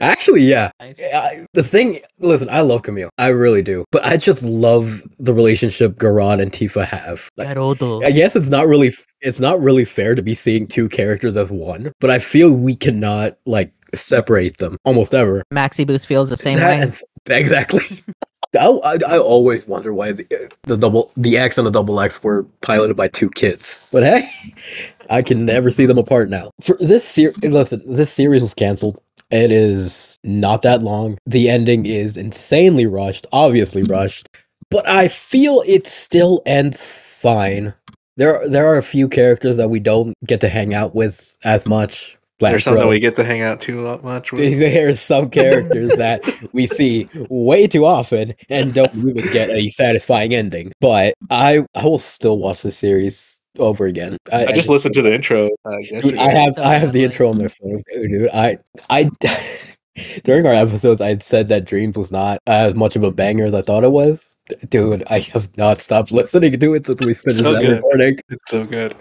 Actually, 0.00 0.42
yeah. 0.42 0.70
Nice. 0.80 1.00
I, 1.14 1.46
the 1.52 1.62
thing, 1.62 1.98
listen, 2.18 2.48
I 2.50 2.60
love 2.60 2.82
Camille. 2.82 3.10
I 3.18 3.28
really 3.28 3.62
do. 3.62 3.84
But 3.90 4.04
I 4.04 4.16
just 4.16 4.44
love 4.44 5.02
the 5.18 5.34
relationship 5.34 5.98
Garrod 5.98 6.40
and 6.40 6.52
Tifa 6.52 6.84
have. 6.84 7.28
Like, 7.36 7.48
I 7.48 8.10
guess 8.10 8.36
it's 8.36 8.48
not 8.48 8.66
really 8.66 8.94
it's 9.20 9.40
not 9.40 9.60
really 9.60 9.84
fair 9.84 10.14
to 10.14 10.22
be 10.22 10.34
seeing 10.34 10.66
two 10.66 10.86
characters 10.86 11.36
as 11.36 11.50
one, 11.50 11.92
but 12.00 12.10
I 12.10 12.18
feel 12.18 12.52
we 12.52 12.76
cannot 12.76 13.38
like 13.46 13.72
separate 13.94 14.58
them 14.58 14.76
almost 14.84 15.14
ever. 15.14 15.42
Maxi 15.52 15.86
Boost 15.86 16.06
feels 16.06 16.28
the 16.28 16.36
same 16.36 16.58
That- 16.58 16.88
way. 16.90 16.94
Exactly. 17.28 17.82
I, 18.58 18.66
I, 18.68 18.98
I 19.08 19.18
always 19.18 19.66
wonder 19.66 19.92
why 19.92 20.12
the, 20.12 20.24
the 20.62 20.76
double 20.76 21.10
the 21.16 21.36
X 21.36 21.58
and 21.58 21.66
the 21.66 21.70
double 21.72 22.00
X 22.00 22.22
were 22.22 22.44
piloted 22.62 22.96
by 22.96 23.08
two 23.08 23.28
kids. 23.30 23.80
But 23.90 24.04
hey, 24.04 24.28
I 25.10 25.22
can 25.22 25.44
never 25.44 25.72
see 25.72 25.86
them 25.86 25.98
apart 25.98 26.30
now. 26.30 26.50
For 26.62 26.76
this 26.78 27.04
series, 27.04 27.36
listen, 27.42 27.82
this 27.84 28.12
series 28.12 28.42
was 28.42 28.54
canceled. 28.54 29.00
It 29.30 29.50
is 29.50 30.18
not 30.22 30.62
that 30.62 30.82
long. 30.82 31.18
The 31.26 31.48
ending 31.50 31.86
is 31.86 32.16
insanely 32.16 32.86
rushed, 32.86 33.26
obviously 33.32 33.82
hmm. 33.82 33.92
rushed, 33.92 34.28
but 34.70 34.88
I 34.88 35.08
feel 35.08 35.62
it 35.66 35.86
still 35.86 36.42
ends 36.46 36.82
fine. 36.82 37.74
There, 38.16 38.48
there 38.48 38.66
are 38.66 38.78
a 38.78 38.82
few 38.82 39.08
characters 39.08 39.56
that 39.58 39.68
we 39.68 39.80
don't 39.80 40.14
get 40.26 40.40
to 40.40 40.48
hang 40.48 40.74
out 40.74 40.94
with 40.94 41.36
as 41.44 41.66
much. 41.66 42.16
There's 42.38 42.52
Lance 42.52 42.64
something 42.64 42.88
we 42.88 43.00
get 43.00 43.16
to 43.16 43.24
hang 43.24 43.40
out 43.40 43.60
too 43.60 43.98
much 44.02 44.30
with. 44.32 44.58
There's 44.58 45.00
some 45.00 45.30
characters 45.30 45.90
that 45.96 46.22
we 46.52 46.66
see 46.66 47.08
way 47.30 47.66
too 47.66 47.86
often 47.86 48.34
and 48.50 48.74
don't 48.74 48.94
even 48.94 49.30
get 49.32 49.50
a 49.50 49.68
satisfying 49.70 50.34
ending. 50.34 50.72
But 50.80 51.14
I 51.30 51.64
I 51.74 51.84
will 51.84 51.98
still 51.98 52.38
watch 52.38 52.62
the 52.62 52.70
series 52.70 53.35
over 53.58 53.86
again. 53.86 54.16
I 54.32 54.52
just 54.52 54.68
listened 54.68 54.94
to 54.94 55.02
the 55.02 55.14
intro. 55.14 55.50
Uh, 55.64 55.76
Dude. 56.00 56.16
I 56.18 56.30
have 56.32 56.58
I 56.58 56.74
have 56.78 56.92
the 56.92 57.04
intro 57.04 57.28
on 57.28 57.38
my 57.38 57.48
phone, 57.48 57.80
dude. 57.94 58.30
I 58.32 58.58
I 58.90 59.10
during 60.24 60.46
our 60.46 60.52
episodes 60.52 61.00
I 61.00 61.08
had 61.08 61.22
said 61.22 61.48
that 61.48 61.64
Dreams 61.64 61.96
was 61.96 62.12
not 62.12 62.38
as 62.46 62.74
much 62.74 62.96
of 62.96 63.02
a 63.02 63.10
banger 63.10 63.46
as 63.46 63.54
I 63.54 63.62
thought 63.62 63.84
it 63.84 63.92
was. 63.92 64.36
Dude, 64.68 65.02
I 65.10 65.20
have 65.32 65.56
not 65.56 65.78
stopped 65.78 66.12
listening 66.12 66.58
to 66.58 66.74
it 66.74 66.86
since 66.86 67.04
we 67.04 67.14
finished 67.14 67.42
So 67.42 67.52
that 67.52 67.62
good. 67.62 67.76
recording. 67.76 68.18
It's 68.28 68.50
so 68.50 68.64
good. 68.64 68.94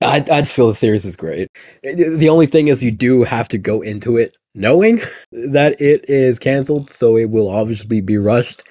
I, 0.00 0.16
I 0.30 0.42
just 0.42 0.54
feel 0.54 0.68
the 0.68 0.74
series 0.74 1.04
is 1.04 1.16
great. 1.16 1.48
The 1.82 2.28
only 2.28 2.46
thing 2.46 2.68
is, 2.68 2.82
you 2.82 2.92
do 2.92 3.24
have 3.24 3.48
to 3.48 3.58
go 3.58 3.80
into 3.80 4.16
it 4.16 4.36
knowing 4.54 4.96
that 5.32 5.80
it 5.80 6.04
is 6.08 6.38
canceled, 6.38 6.90
so 6.90 7.16
it 7.16 7.30
will 7.30 7.48
obviously 7.48 8.00
be 8.00 8.16
rushed. 8.18 8.62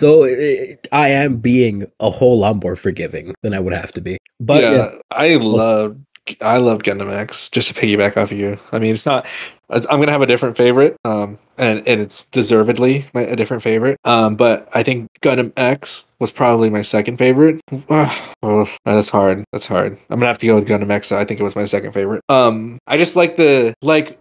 So 0.00 0.24
it, 0.24 0.88
I 0.92 1.08
am 1.08 1.36
being 1.36 1.84
a 2.00 2.08
whole 2.08 2.38
lot 2.38 2.62
more 2.62 2.74
forgiving 2.74 3.34
than 3.42 3.52
I 3.52 3.60
would 3.60 3.74
have 3.74 3.92
to 3.92 4.00
be. 4.00 4.16
But 4.40 4.62
yeah, 4.62 4.72
yeah, 4.72 4.94
I 5.10 5.34
love 5.36 5.96
I 6.40 6.56
love 6.56 6.78
Gundam 6.78 7.12
X. 7.12 7.50
Just 7.50 7.68
to 7.68 7.74
piggyback 7.74 8.16
off 8.16 8.32
of 8.32 8.38
you, 8.38 8.58
I 8.72 8.78
mean, 8.78 8.94
it's 8.94 9.04
not. 9.04 9.26
it's- 9.68 9.86
I'm 9.90 10.00
gonna 10.00 10.12
have 10.12 10.22
a 10.22 10.26
different 10.26 10.56
favorite, 10.56 10.96
um, 11.04 11.38
and 11.58 11.86
and 11.86 12.00
it's 12.00 12.24
deservedly 12.24 13.04
my, 13.12 13.22
a 13.22 13.36
different 13.36 13.62
favorite. 13.62 13.98
Um, 14.06 14.36
but 14.36 14.68
I 14.74 14.82
think 14.82 15.10
Gundam 15.20 15.52
X 15.58 16.04
was 16.18 16.30
probably 16.30 16.70
my 16.70 16.80
second 16.80 17.18
favorite. 17.18 17.60
Ugh, 17.90 18.68
that's 18.86 19.10
hard. 19.10 19.44
That's 19.52 19.66
hard. 19.66 19.98
I'm 20.08 20.18
gonna 20.18 20.28
have 20.28 20.38
to 20.38 20.46
go 20.46 20.54
with 20.54 20.66
Gundam 20.66 20.90
X. 20.90 21.12
I 21.12 21.26
think 21.26 21.40
it 21.40 21.44
was 21.44 21.54
my 21.56 21.64
second 21.64 21.92
favorite. 21.92 22.22
Um, 22.30 22.78
I 22.86 22.96
just 22.96 23.16
like 23.16 23.36
the 23.36 23.74
like. 23.82 24.18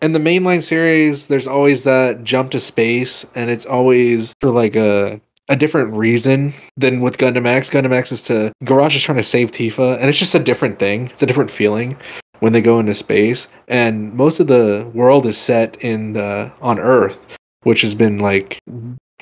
In 0.00 0.12
the 0.12 0.18
mainline 0.20 0.62
series, 0.62 1.26
there's 1.26 1.46
always 1.46 1.82
that 1.84 2.22
jump 2.22 2.52
to 2.52 2.60
space, 2.60 3.26
and 3.34 3.50
it's 3.50 3.66
always 3.66 4.34
for 4.40 4.50
like 4.50 4.76
a 4.76 5.20
a 5.50 5.56
different 5.56 5.94
reason 5.94 6.52
than 6.76 7.00
with 7.00 7.18
Gundam 7.18 7.46
X. 7.46 7.70
Gundam 7.70 7.92
X 7.92 8.12
is 8.12 8.22
to 8.22 8.52
Garage 8.64 8.94
is 8.94 9.02
trying 9.02 9.16
to 9.16 9.22
save 9.24 9.50
Tifa, 9.50 9.98
and 9.98 10.08
it's 10.08 10.18
just 10.18 10.34
a 10.34 10.38
different 10.38 10.78
thing. 10.78 11.06
It's 11.08 11.22
a 11.22 11.26
different 11.26 11.50
feeling 11.50 11.96
when 12.40 12.52
they 12.52 12.60
go 12.60 12.78
into 12.78 12.94
space. 12.94 13.48
And 13.66 14.14
most 14.14 14.38
of 14.38 14.46
the 14.46 14.88
world 14.94 15.26
is 15.26 15.36
set 15.36 15.76
in 15.82 16.12
the 16.12 16.52
on 16.60 16.78
Earth, 16.78 17.36
which 17.64 17.80
has 17.80 17.94
been 17.94 18.20
like 18.20 18.60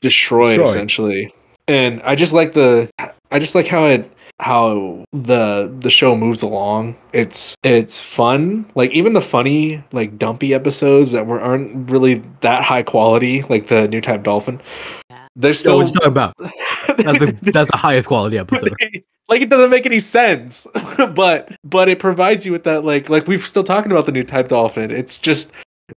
destroyed, 0.03 0.59
Destroyed. 0.59 0.69
essentially. 0.69 1.35
And 1.69 2.03
I 2.03 2.15
just 2.17 2.33
like 2.35 2.53
the 2.53 2.91
I 3.31 3.39
just 3.39 3.55
like 3.55 3.67
how 3.67 3.87
it 3.87 4.11
how 4.41 5.05
the 5.13 5.73
the 5.81 5.91
show 5.91 6.15
moves 6.17 6.43
along. 6.43 6.97
It's 7.13 7.55
it's 7.63 8.01
fun. 8.01 8.67
Like 8.75 8.91
even 8.93 9.13
the 9.13 9.21
funny 9.21 9.83
like 9.93 10.19
dumpy 10.19 10.55
episodes 10.55 11.13
that 11.13 11.27
were 11.27 11.41
aren't 11.41 11.91
really 11.91 12.23
that 12.41 12.63
high 12.63 12.83
quality, 12.83 13.43
like 13.43 13.69
the 13.69 13.89
new 13.89 14.01
type 14.01 14.23
dolphin. 14.23 14.61
They're 15.35 15.55
so 15.55 15.61
still 15.61 15.77
what 15.79 15.87
you 15.89 15.93
talking 15.93 16.09
about? 16.09 16.37
That's 16.39 17.19
the 17.19 17.39
that's 17.53 17.71
the 17.71 17.77
highest 17.77 18.09
quality 18.09 18.39
episode. 18.39 18.75
like 19.29 19.43
it 19.43 19.49
doesn't 19.49 19.71
make 19.71 19.87
any 19.87 20.01
sense 20.01 20.67
but 21.15 21.57
but 21.65 21.89
it 21.89 21.99
provides 21.99 22.47
you 22.47 22.53
with 22.53 22.65
that 22.65 22.85
like 22.85 23.09
like 23.09 23.27
we've 23.27 23.45
still 23.45 23.65
talking 23.65 23.91
about 23.91 24.07
the 24.07 24.13
new 24.13 24.23
type 24.23 24.49
dolphin 24.49 24.91
it's 24.91 25.19
just 25.19 25.53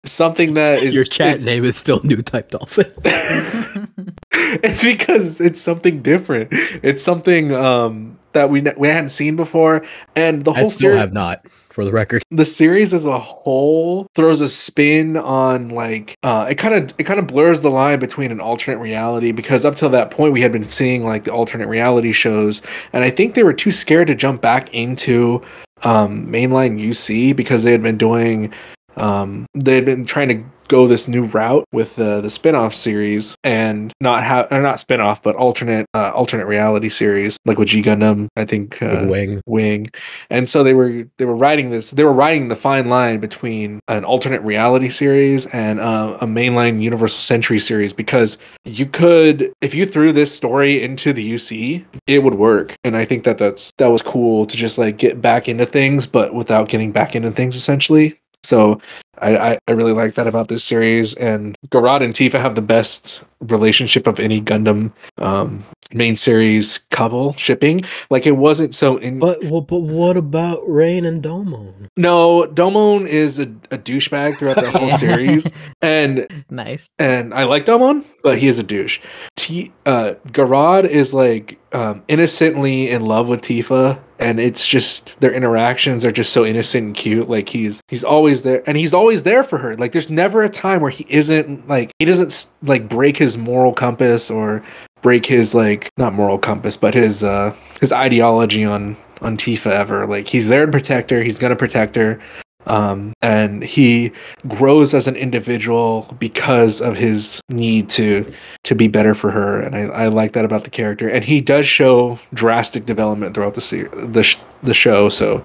something 0.05 0.53
that 0.53 0.84
is 0.84 0.93
Your 0.96 1.03
chat 1.03 1.41
name 1.41 1.65
is 1.65 1.75
still 1.75 2.01
New 2.03 2.22
Type 2.22 2.51
Dolphin. 2.51 2.91
it's 4.31 4.84
because 4.84 5.39
it's 5.41 5.60
something 5.62 6.01
different 6.01 6.50
it's 6.51 7.03
something 7.03 7.53
um 7.53 8.17
that 8.31 8.50
we 8.50 8.62
ne- 8.62 8.74
we 8.77 8.88
hadn't 8.88 9.10
seen 9.10 9.36
before 9.36 9.84
and 10.15 10.46
the 10.46 10.51
I 10.51 10.60
whole 10.60 10.69
still 10.69 10.89
series 10.89 11.00
have 11.00 11.13
not, 11.13 11.48
for 11.50 11.84
the 11.84 11.91
record. 11.91 12.22
the 12.31 12.46
series 12.46 12.93
as 12.93 13.05
a 13.05 13.19
whole 13.19 14.08
throws 14.15 14.41
a 14.41 14.48
spin 14.48 15.17
on 15.17 15.69
like 15.69 16.15
uh 16.24 16.48
it 16.50 16.55
kind 16.55 16.74
of 16.75 16.93
it 17.00 17.03
kind 17.03 17.19
of 17.19 17.27
blurs 17.27 17.62
the 17.62 17.69
line 17.72 18.00
between 18.00 18.31
an 18.31 18.39
alternate 18.39 18.77
reality 18.77 19.31
because 19.31 19.65
up 19.65 19.75
till 19.75 19.89
that 19.89 20.12
point 20.12 20.34
we 20.34 20.41
had 20.41 20.51
been 20.51 20.65
seeing 20.65 21.03
like 21.03 21.24
the 21.24 21.31
alternate 21.31 21.67
reality 21.67 22.12
shows 22.12 22.62
and 22.93 23.03
i 23.03 23.10
think 23.10 23.34
they 23.34 23.43
were 23.43 23.53
too 23.53 23.72
scared 23.72 24.08
to 24.08 24.15
jump 24.15 24.41
back 24.41 24.72
into 24.74 25.41
um 25.84 26.25
mainline 26.27 26.79
uc 26.88 27.36
because 27.36 27.63
they 27.63 27.72
had 27.72 27.81
been 27.84 27.98
doing 27.98 28.53
um 29.00 29.46
they 29.53 29.75
had 29.75 29.86
been 29.86 30.06
trying 30.06 30.27
to 30.29 30.44
go 30.70 30.88
this 30.88 31.08
new 31.08 31.25
route 31.25 31.65
with 31.74 31.96
the 31.98 32.22
the 32.22 32.29
spin-off 32.29 32.74
series 32.74 33.36
and 33.44 33.91
not 34.00 34.24
have 34.24 34.48
or 34.51 34.62
not 34.62 34.79
spin-off 34.79 35.22
but 35.22 35.36
alternate 35.36 35.86
uh, 35.94 36.12
alternate 36.12 36.46
reality 36.46 36.88
series 36.89 37.38
like 37.46 37.58
with 37.58 37.68
G 37.68 37.82
Gundam 37.82 38.27
I 38.38 38.46
think 38.46 38.82
uh, 38.82 39.00
With 39.01 39.10
Wing. 39.10 39.41
wing. 39.46 39.88
And 40.29 40.48
so 40.48 40.63
they 40.63 40.74
were 40.74 41.06
they 41.18 41.25
were 41.25 41.36
writing 41.36 41.72
this 41.72 41.89
they 41.89 42.03
were 42.03 42.13
writing 42.13 42.48
the 42.48 42.56
fine 42.56 42.88
line 42.88 43.20
between 43.20 43.79
an 43.88 44.06
alternate 44.06 44.41
reality 44.44 44.89
series 44.89 45.48
and 45.48 45.79
uh, 45.79 46.18
a 46.22 46.27
mainline 46.27 46.82
universal 46.82 47.20
century 47.20 47.60
series 47.60 47.91
because 47.91 48.38
you 48.63 48.86
could 48.86 49.51
if 49.62 49.74
you 49.74 49.86
threw 49.88 50.13
this 50.13 50.34
story 50.34 50.82
into 50.82 51.12
the 51.12 51.34
uc 51.34 51.86
it 52.06 52.20
would 52.20 52.36
work. 52.36 52.75
And 52.84 52.96
i 52.96 53.06
think 53.06 53.24
that 53.24 53.39
that's 53.39 53.72
that 53.77 53.88
was 53.88 54.03
cool 54.03 54.46
to 54.46 54.56
just 54.56 54.77
like 54.77 54.98
get 54.98 55.20
back 55.20 55.50
into 55.50 55.65
things 55.65 56.06
but 56.06 56.36
without 56.36 56.70
getting 56.70 56.91
back 56.91 57.15
into 57.15 57.32
things 57.32 57.56
essentially 57.56 58.20
so 58.43 58.81
I, 59.19 59.38
I, 59.38 59.60
I 59.67 59.72
really 59.72 59.93
like 59.93 60.13
that 60.15 60.27
about 60.27 60.48
this 60.48 60.63
series. 60.63 61.13
And 61.15 61.55
Garrod 61.69 62.01
and 62.01 62.13
Tifa 62.13 62.39
have 62.39 62.55
the 62.55 62.62
best 62.62 63.24
relationship 63.41 64.08
of 64.08 64.19
any 64.19 64.41
Gundam 64.41 64.91
um, 65.17 65.63
main 65.93 66.15
series 66.15 66.77
couple 66.89 67.34
shipping. 67.34 67.84
Like 68.10 68.25
it 68.25 68.34
wasn't 68.34 68.75
so 68.75 68.98
in 68.98 69.19
But 69.19 69.43
well, 69.46 69.62
but 69.62 69.79
what 69.79 70.17
about 70.17 70.62
Rain 70.67 71.05
and 71.05 71.24
Domon? 71.24 71.88
no, 71.98 72.43
Domon 72.53 73.08
is 73.08 73.39
a, 73.39 73.43
a 73.72 73.77
douchebag 73.77 74.38
throughout 74.38 74.58
the 74.58 74.72
whole 74.72 74.89
series, 74.98 75.51
and 75.81 76.27
nice. 76.50 76.89
and 77.00 77.34
I 77.34 77.43
like 77.46 77.65
Domon, 77.65 78.03
but 78.24 78.38
he 78.38 78.48
is 78.48 78.60
a 78.60 78.63
douche. 78.63 79.00
T 79.36 79.72
uh, 79.86 80.13
Garrod 80.27 80.86
is 80.88 81.13
like 81.13 81.58
um, 81.74 82.03
innocently 82.08 82.89
in 82.89 83.05
love 83.05 83.27
with 83.27 83.41
Tifa, 83.41 84.00
and 84.19 84.39
it's 84.39 84.67
just 84.67 85.19
their 85.19 85.31
interactions 85.34 86.03
are 86.05 86.12
just 86.12 86.34
so 86.34 86.46
innocent 86.46 86.86
and 86.88 86.96
cute. 86.96 87.29
Like 87.29 87.50
he's 87.50 87.81
he's 87.88 88.03
always 88.03 88.41
there, 88.43 88.63
and 88.67 88.77
he's 88.77 88.93
always 88.93 89.24
there 89.24 89.43
for 89.43 89.58
her. 89.58 89.75
Like 89.77 89.91
there's 89.91 90.10
never 90.10 90.43
a 90.43 90.50
time 90.50 90.81
where 90.81 90.91
he 90.91 91.05
isn't 91.10 91.67
like 91.67 91.91
he 92.00 92.05
doesn't 92.05 92.48
like 92.63 92.89
break 92.89 93.17
his 93.17 93.38
moral 93.38 93.74
compass 93.74 94.29
or 94.29 94.63
break 95.01 95.25
his 95.25 95.53
like 95.56 95.89
not 95.98 96.13
moral 96.13 96.38
compass, 96.38 96.77
but 96.77 96.94
his 96.94 97.24
uh 97.24 97.56
his 97.82 97.91
ideology 97.91 98.63
on 98.63 98.96
on 99.22 99.38
Tifa 99.38 99.72
ever. 99.72 100.08
Like 100.08 100.27
he's 100.27 100.48
there 100.48 100.65
to 100.65 100.72
protect 100.72 101.10
her. 101.12 101.24
He's 101.24 101.39
gonna 101.39 101.56
protect 101.56 101.96
her. 101.96 102.20
Um, 102.68 103.13
and 103.22 103.63
he 103.63 104.12
grows 104.48 104.94
as 104.94 105.08
an 105.08 105.15
individual 105.15 106.13
because 106.20 106.82
of 106.82 106.98
his 106.98 107.41
need 107.50 107.89
to 107.91 108.32
to 108.63 108.75
be 108.75 108.88
better 108.88 109.15
for 109.15 109.32
her, 109.32 109.60
and 109.60 109.75
I, 109.75 109.82
I 110.03 110.08
like 110.08 110.34
that 110.34 110.46
about 110.46 110.65
the 110.65 110.70
character. 110.70 111.10
And 111.10 111.24
he 111.24 111.41
does 111.41 111.65
show 111.65 112.20
drastic 112.34 112.86
development 112.86 113.34
throughout 113.34 113.56
the 113.56 113.62
se- 113.62 113.88
the 113.94 114.24
sh- 114.24 114.44
the 114.62 114.74
show, 114.74 115.10
so 115.10 115.44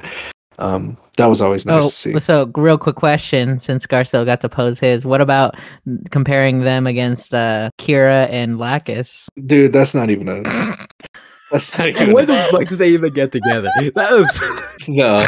um, 0.58 0.96
that 1.16 1.26
was 1.26 1.40
always 1.40 1.64
nice 1.64 1.84
oh, 1.84 1.88
to 1.88 1.94
see. 1.94 2.20
so 2.20 2.50
real 2.56 2.78
quick 2.78 2.96
question 2.96 3.61
since 3.61 3.87
Garcelle 3.87 4.26
got 4.26 4.40
to 4.40 4.49
pose 4.49 4.78
his, 4.78 5.04
what 5.04 5.20
about 5.20 5.56
comparing 6.11 6.61
them 6.61 6.87
against 6.87 7.32
uh, 7.34 7.70
Kira 7.78 8.28
and 8.30 8.58
Lacus? 8.58 9.28
Dude, 9.46 9.73
that's 9.73 9.94
not 9.94 10.11
even 10.11 10.28
a. 10.28 10.42
That's 11.50 11.78
not 11.78 11.87
even. 11.87 12.12
when 12.12 12.26
the 12.26 12.49
fuck 12.50 12.66
did 12.66 12.78
they 12.78 12.90
even 12.90 13.12
get 13.12 13.30
together? 13.30 13.70
That 13.94 14.11
was 14.11 14.88
no. 14.88 15.18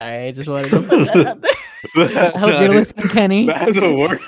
I 0.00 0.32
just 0.36 0.48
wanted 0.48 0.70
to 0.70 0.82
put 0.82 1.06
that 1.06 1.26
out 1.26 1.42
there. 1.42 2.32
I 2.36 2.38
hope 2.38 2.60
you're 2.60 2.70
it. 2.72 2.76
listening, 2.76 3.08
Kenny. 3.08 3.46
That's 3.46 3.76
a 3.76 3.92
word. 3.92 4.20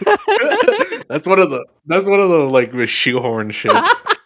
that's 1.09 1.25
one 1.25 1.39
of 1.39 1.51
the. 1.51 1.65
That's 1.87 2.09
one 2.09 2.19
of 2.19 2.31
the 2.31 2.39
like 2.39 2.73
the 2.73 2.89
shoehorn 2.89 3.53
shits. 3.53 4.17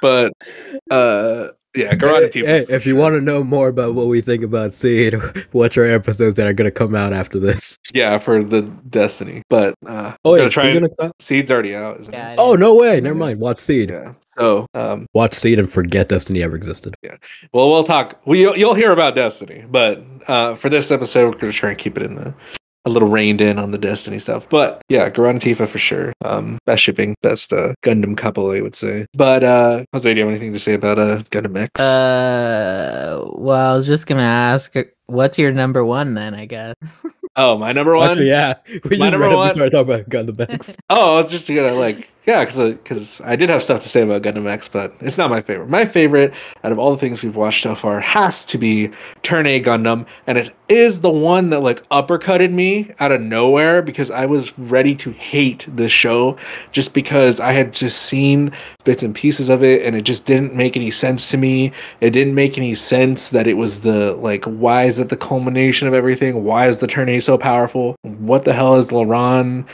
but 0.00 0.32
uh, 0.88 1.48
yeah, 1.74 1.94
Garage 1.94 2.22
Hey, 2.22 2.28
Team. 2.30 2.44
hey, 2.46 2.66
if 2.68 2.86
you 2.86 2.96
want 2.96 3.14
to 3.14 3.20
know 3.20 3.42
more 3.44 3.68
about 3.68 3.94
what 3.94 4.06
we 4.08 4.20
think 4.20 4.42
about 4.42 4.74
Seed, 4.74 5.14
watch 5.52 5.76
our 5.78 5.84
episodes 5.86 6.36
that 6.36 6.46
are 6.46 6.52
going 6.52 6.66
to 6.70 6.74
come 6.74 6.94
out 6.94 7.12
after 7.12 7.38
this. 7.38 7.78
yeah, 7.94 8.18
for 8.18 8.42
the 8.44 8.62
Destiny. 8.90 9.42
But 9.48 9.74
uh, 9.86 10.14
Oh, 10.24 10.32
gonna 10.32 10.44
yeah, 10.44 10.48
try 10.48 10.66
and- 10.68 10.88
gonna? 10.98 11.12
Seed's 11.18 11.50
already 11.50 11.74
out. 11.74 12.00
Isn't 12.00 12.12
Yeah, 12.12 12.32
it? 12.32 12.38
Oh, 12.38 12.54
no 12.54 12.74
way. 12.74 13.00
Never 13.00 13.14
mind. 13.18 13.40
Watch 13.40 13.58
Seed. 13.58 13.90
Yeah. 13.90 14.14
So, 14.38 14.66
um, 14.74 15.06
Watch 15.12 15.34
Seed 15.34 15.58
and 15.58 15.70
forget 15.70 16.08
Destiny 16.08 16.42
ever 16.42 16.56
existed. 16.56 16.94
Yeah. 17.02 17.16
well, 17.52 17.68
we'll 17.68 17.84
talk. 17.84 18.18
We 18.24 18.40
you'll 18.58 18.72
hear 18.74 18.90
about 18.92 19.14
Destiny, 19.14 19.62
but 19.70 20.02
uh, 20.26 20.54
for 20.54 20.70
this 20.70 20.90
episode, 20.90 21.34
we're 21.34 21.38
gonna 21.40 21.52
try 21.52 21.68
and 21.68 21.78
keep 21.78 21.98
it 21.98 22.02
in 22.02 22.14
the 22.14 22.34
a 22.84 22.90
little 22.90 23.08
reined 23.08 23.40
in 23.40 23.58
on 23.58 23.70
the 23.70 23.78
Destiny 23.78 24.18
stuff. 24.18 24.48
But 24.48 24.82
yeah, 24.88 25.08
Garand 25.08 25.40
Tifa 25.40 25.68
for 25.68 25.78
sure. 25.78 26.12
Um, 26.24 26.58
best 26.66 26.82
shipping, 26.82 27.14
best 27.22 27.52
uh, 27.52 27.74
Gundam 27.82 28.16
couple, 28.16 28.50
I 28.50 28.60
would 28.60 28.74
say. 28.76 29.06
But 29.14 29.44
uh, 29.44 29.84
Jose, 29.92 30.12
do 30.12 30.18
you 30.18 30.24
have 30.26 30.30
anything 30.34 30.52
to 30.52 30.58
say 30.58 30.74
about 30.74 30.98
uh, 30.98 31.18
Gundam 31.30 31.56
X? 31.56 31.80
Uh, 31.80 33.22
well, 33.34 33.72
I 33.72 33.76
was 33.76 33.86
just 33.86 34.06
gonna 34.06 34.22
ask, 34.22 34.74
uh, 34.76 34.84
what's 35.06 35.38
your 35.38 35.52
number 35.52 35.84
one 35.84 36.14
then? 36.14 36.34
I 36.34 36.46
guess. 36.46 36.74
oh, 37.36 37.56
my 37.58 37.72
number 37.72 37.96
one. 37.96 38.10
Actually, 38.10 38.28
yeah. 38.28 38.54
We 38.66 38.78
My 38.80 38.80
just 38.80 39.00
number 39.00 39.18
randomly 39.20 39.36
one- 39.36 39.54
started 39.54 39.70
talking 39.70 39.94
about 39.94 40.08
Gundam 40.08 40.50
X. 40.52 40.76
Oh, 40.90 41.14
I 41.14 41.16
was 41.22 41.30
just 41.30 41.48
gonna 41.48 41.74
like, 41.74 42.10
yeah, 42.24 42.44
because 42.44 42.58
because 42.74 43.20
I 43.22 43.34
did 43.34 43.48
have 43.48 43.64
stuff 43.64 43.82
to 43.82 43.88
say 43.88 44.02
about 44.02 44.22
Gundam 44.22 44.46
X, 44.46 44.68
but 44.68 44.94
it's 45.00 45.18
not 45.18 45.28
my 45.28 45.40
favorite. 45.40 45.68
My 45.68 45.84
favorite 45.84 46.32
out 46.62 46.70
of 46.70 46.78
all 46.78 46.92
the 46.92 46.98
things 46.98 47.20
we've 47.22 47.34
watched 47.34 47.64
so 47.64 47.74
far 47.74 47.98
has 47.98 48.44
to 48.46 48.58
be 48.58 48.90
Turn 49.24 49.44
A 49.46 49.60
Gundam, 49.60 50.06
and 50.28 50.38
it 50.38 50.54
is 50.68 51.00
the 51.00 51.10
one 51.10 51.50
that 51.50 51.60
like 51.60 51.86
uppercutted 51.88 52.52
me 52.52 52.92
out 53.00 53.10
of 53.10 53.20
nowhere 53.20 53.82
because 53.82 54.10
I 54.10 54.26
was 54.26 54.56
ready 54.56 54.94
to 54.96 55.10
hate 55.10 55.66
this 55.68 55.90
show 55.90 56.36
just 56.70 56.94
because 56.94 57.40
I 57.40 57.50
had 57.50 57.72
just 57.72 58.02
seen 58.02 58.52
bits 58.84 59.02
and 59.02 59.14
pieces 59.14 59.48
of 59.48 59.64
it, 59.64 59.84
and 59.84 59.96
it 59.96 60.02
just 60.02 60.24
didn't 60.24 60.54
make 60.54 60.76
any 60.76 60.92
sense 60.92 61.28
to 61.30 61.36
me. 61.36 61.72
It 62.00 62.10
didn't 62.10 62.36
make 62.36 62.56
any 62.56 62.76
sense 62.76 63.30
that 63.30 63.48
it 63.48 63.54
was 63.54 63.80
the 63.80 64.14
like, 64.14 64.44
why 64.44 64.84
is 64.84 64.98
it 65.00 65.08
the 65.08 65.16
culmination 65.16 65.88
of 65.88 65.94
everything? 65.94 66.44
Why 66.44 66.68
is 66.68 66.78
the 66.78 66.86
Turn 66.86 67.08
A 67.08 67.18
so 67.18 67.36
powerful? 67.36 67.96
What 68.02 68.44
the 68.44 68.52
hell 68.52 68.76
is 68.76 68.90
Laron? 68.90 69.66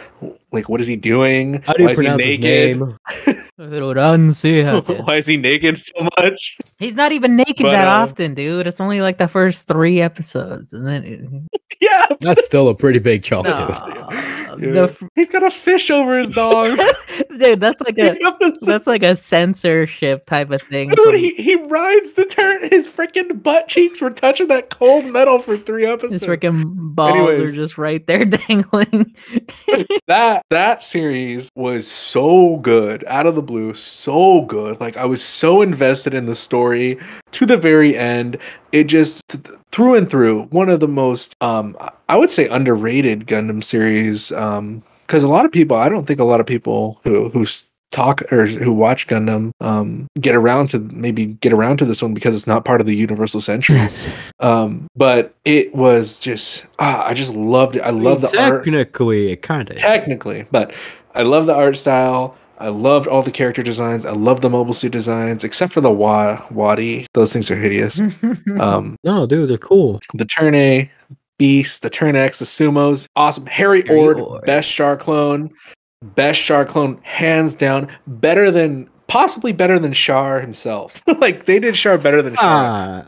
Like, 0.53 0.69
what 0.69 0.81
is 0.81 0.87
he 0.87 0.97
doing? 0.97 1.63
How 1.63 1.75
do 1.75 1.85
Why 1.85 1.91
you 1.91 1.93
is 1.93 1.99
he 1.99 2.05
pronounce 2.05 2.23
his 2.23 2.41
name? 2.41 2.99
Why 5.05 5.17
is 5.17 5.27
he 5.27 5.37
naked 5.37 5.81
so 5.81 6.09
much? 6.17 6.57
He's 6.79 6.95
not 6.95 7.11
even 7.13 7.35
naked 7.37 7.57
But, 7.63 7.73
that 7.73 7.89
uh, 7.89 7.91
often, 7.91 8.35
dude. 8.35 8.67
It's 8.69 8.81
only 8.81 9.01
like 9.01 9.19
the 9.19 9.27
first 9.29 9.67
three 9.67 10.01
episodes, 10.01 10.73
and 10.73 10.87
then 10.87 11.49
yeah, 11.81 12.07
That's 12.21 12.45
still 12.47 12.69
a 12.69 12.75
pretty 12.75 13.01
big 13.01 13.23
chunk. 13.25 13.47
No, 13.49 14.07
Yeah. 14.59 14.73
the 14.73 14.83
f- 14.85 15.03
he's 15.15 15.29
got 15.29 15.43
a 15.43 15.51
fish 15.51 15.91
over 15.91 16.19
his 16.19 16.31
dog. 16.31 16.79
dude, 17.39 17.61
that's 17.61 17.81
like 17.83 17.99
a 17.99 18.17
that's 18.65 18.87
like 18.87 19.03
a 19.03 19.15
censorship 19.17 20.25
type 20.27 20.51
of 20.51 20.63
thing. 20.63 20.89
Dude, 20.91 20.99
from- 20.99 21.17
he, 21.17 21.35
he 21.35 21.55
rides 21.57 22.13
the 22.13 22.25
turn. 22.25 22.69
His 22.71 22.87
freaking 22.89 23.43
butt 23.43 23.69
cheeks 23.69 24.01
were 24.01 24.11
touching 24.11 24.49
that 24.49 24.71
cold 24.71 25.07
metal 25.07 25.39
for 25.41 25.57
three 25.57 25.85
episodes. 25.87 26.15
his 26.21 26.23
freaking 26.23 26.95
balls 26.95 27.15
Anyways. 27.17 27.53
are 27.53 27.55
just 27.55 27.77
right 27.79 28.05
there 28.07 28.25
dangling. 28.25 29.15
that 30.07 30.45
that 30.51 30.85
series 30.85 31.51
was 31.55 31.87
so 31.89 32.57
good 32.59 33.05
out 33.07 33.27
of 33.27 33.35
the 33.37 33.43
blue 33.49 33.75
so 33.75 34.43
good. 34.43 34.81
Like 34.81 34.97
i 34.97 35.05
was 35.05 35.25
so 35.25 35.63
invested 35.63 36.15
in 36.15 36.27
the 36.27 36.37
story 36.37 36.99
to 37.33 37.47
the 37.47 37.57
very 37.57 37.97
end. 37.97 38.39
It 38.71 38.85
just 38.85 39.27
th- 39.29 39.59
through 39.73 39.97
and 39.97 40.09
through 40.09 40.43
one 40.45 40.69
of 40.69 40.81
the 40.81 40.89
most 40.89 41.35
um 41.41 41.77
i 42.09 42.17
would 42.17 42.31
say 42.31 42.49
underrated 42.49 43.27
gundam 43.27 43.63
series 43.63 44.33
um 44.33 44.83
because 45.07 45.23
a 45.23 45.29
lot 45.29 45.45
of 45.45 45.53
people 45.53 45.77
i 45.77 45.89
don't 45.89 46.07
think 46.07 46.21
a 46.21 46.25
lot 46.25 46.41
of 46.41 46.47
people 46.47 47.01
who 47.05 47.29
who 47.31 47.47
talk 47.91 48.21
or 48.33 48.47
who 48.47 48.73
watch 48.73 49.07
gundam 49.07 49.53
um 49.61 50.07
get 50.21 50.35
around 50.35 50.69
to 50.69 50.79
maybe 50.79 51.27
get 51.27 51.53
around 51.53 51.79
to 51.79 51.85
this 51.85 52.03
one 52.03 52.13
because 52.13 52.37
it's 52.37 52.47
not 52.47 52.65
part 52.65 52.81
of 52.81 52.87
the 52.87 52.95
universal 52.95 53.41
century. 53.41 53.77
Yes, 53.77 54.11
um 54.41 54.87
but 54.97 55.35
it 55.45 55.75
was 55.75 56.19
just 56.19 56.67
ah, 56.79 57.07
i 57.07 57.15
just 57.15 57.35
loved 57.35 57.77
it. 57.77 57.81
I 57.81 57.91
love 57.91 58.21
the 58.21 58.29
art. 58.39 58.65
Technically, 58.65 59.33
it 59.33 59.43
kind 59.43 59.71
of. 59.71 59.77
technically 59.77 60.45
but 60.51 60.73
i 61.15 61.23
love 61.23 61.47
the 61.47 61.55
art 61.55 61.77
style 61.77 62.37
i 62.61 62.69
loved 62.69 63.07
all 63.07 63.23
the 63.23 63.31
character 63.31 63.63
designs. 63.63 64.05
I 64.05 64.13
love 64.13 64.41
the 64.41 64.51
mobile 64.51 64.75
suit 64.75 64.93
designs 64.93 65.45
except 65.45 65.73
for 65.73 65.81
the 65.81 65.91
wa- 65.91 66.43
wadi. 66.51 67.07
Those 67.15 67.33
things 67.33 67.51
are 67.51 67.57
hideous. 67.57 68.01
Um 68.61 68.97
no, 69.05 69.27
dude, 69.27 69.49
they're 69.51 69.59
cool. 69.59 70.01
the 70.15 70.25
turn 70.25 70.55
a 70.55 70.91
beast 71.39 71.83
the 71.83 71.91
turn 71.91 72.17
x 72.17 72.41
the 72.41 72.45
sumos 72.45 73.07
awesome. 73.15 73.47
Harry, 73.47 73.83
Harry 73.87 73.99
ord, 74.01 74.19
Ord. 74.21 74.45
best 74.45 74.71
star 74.71 74.97
clone 74.97 75.51
best 76.03 76.43
star 76.43 76.65
clone 76.65 77.01
hands 77.03 77.55
down. 77.55 77.89
Better 78.07 78.51
than 78.51 78.89
possibly 79.09 79.53
better 79.53 79.79
than 79.79 79.93
Char 79.93 80.41
himself. 80.41 81.03
Like 81.19 81.47
they 81.47 81.59
did 81.59 81.75
Char 81.75 81.99
better 81.99 82.23
than 82.23 82.37
Char. 82.37 82.45
Ah, 82.45 83.05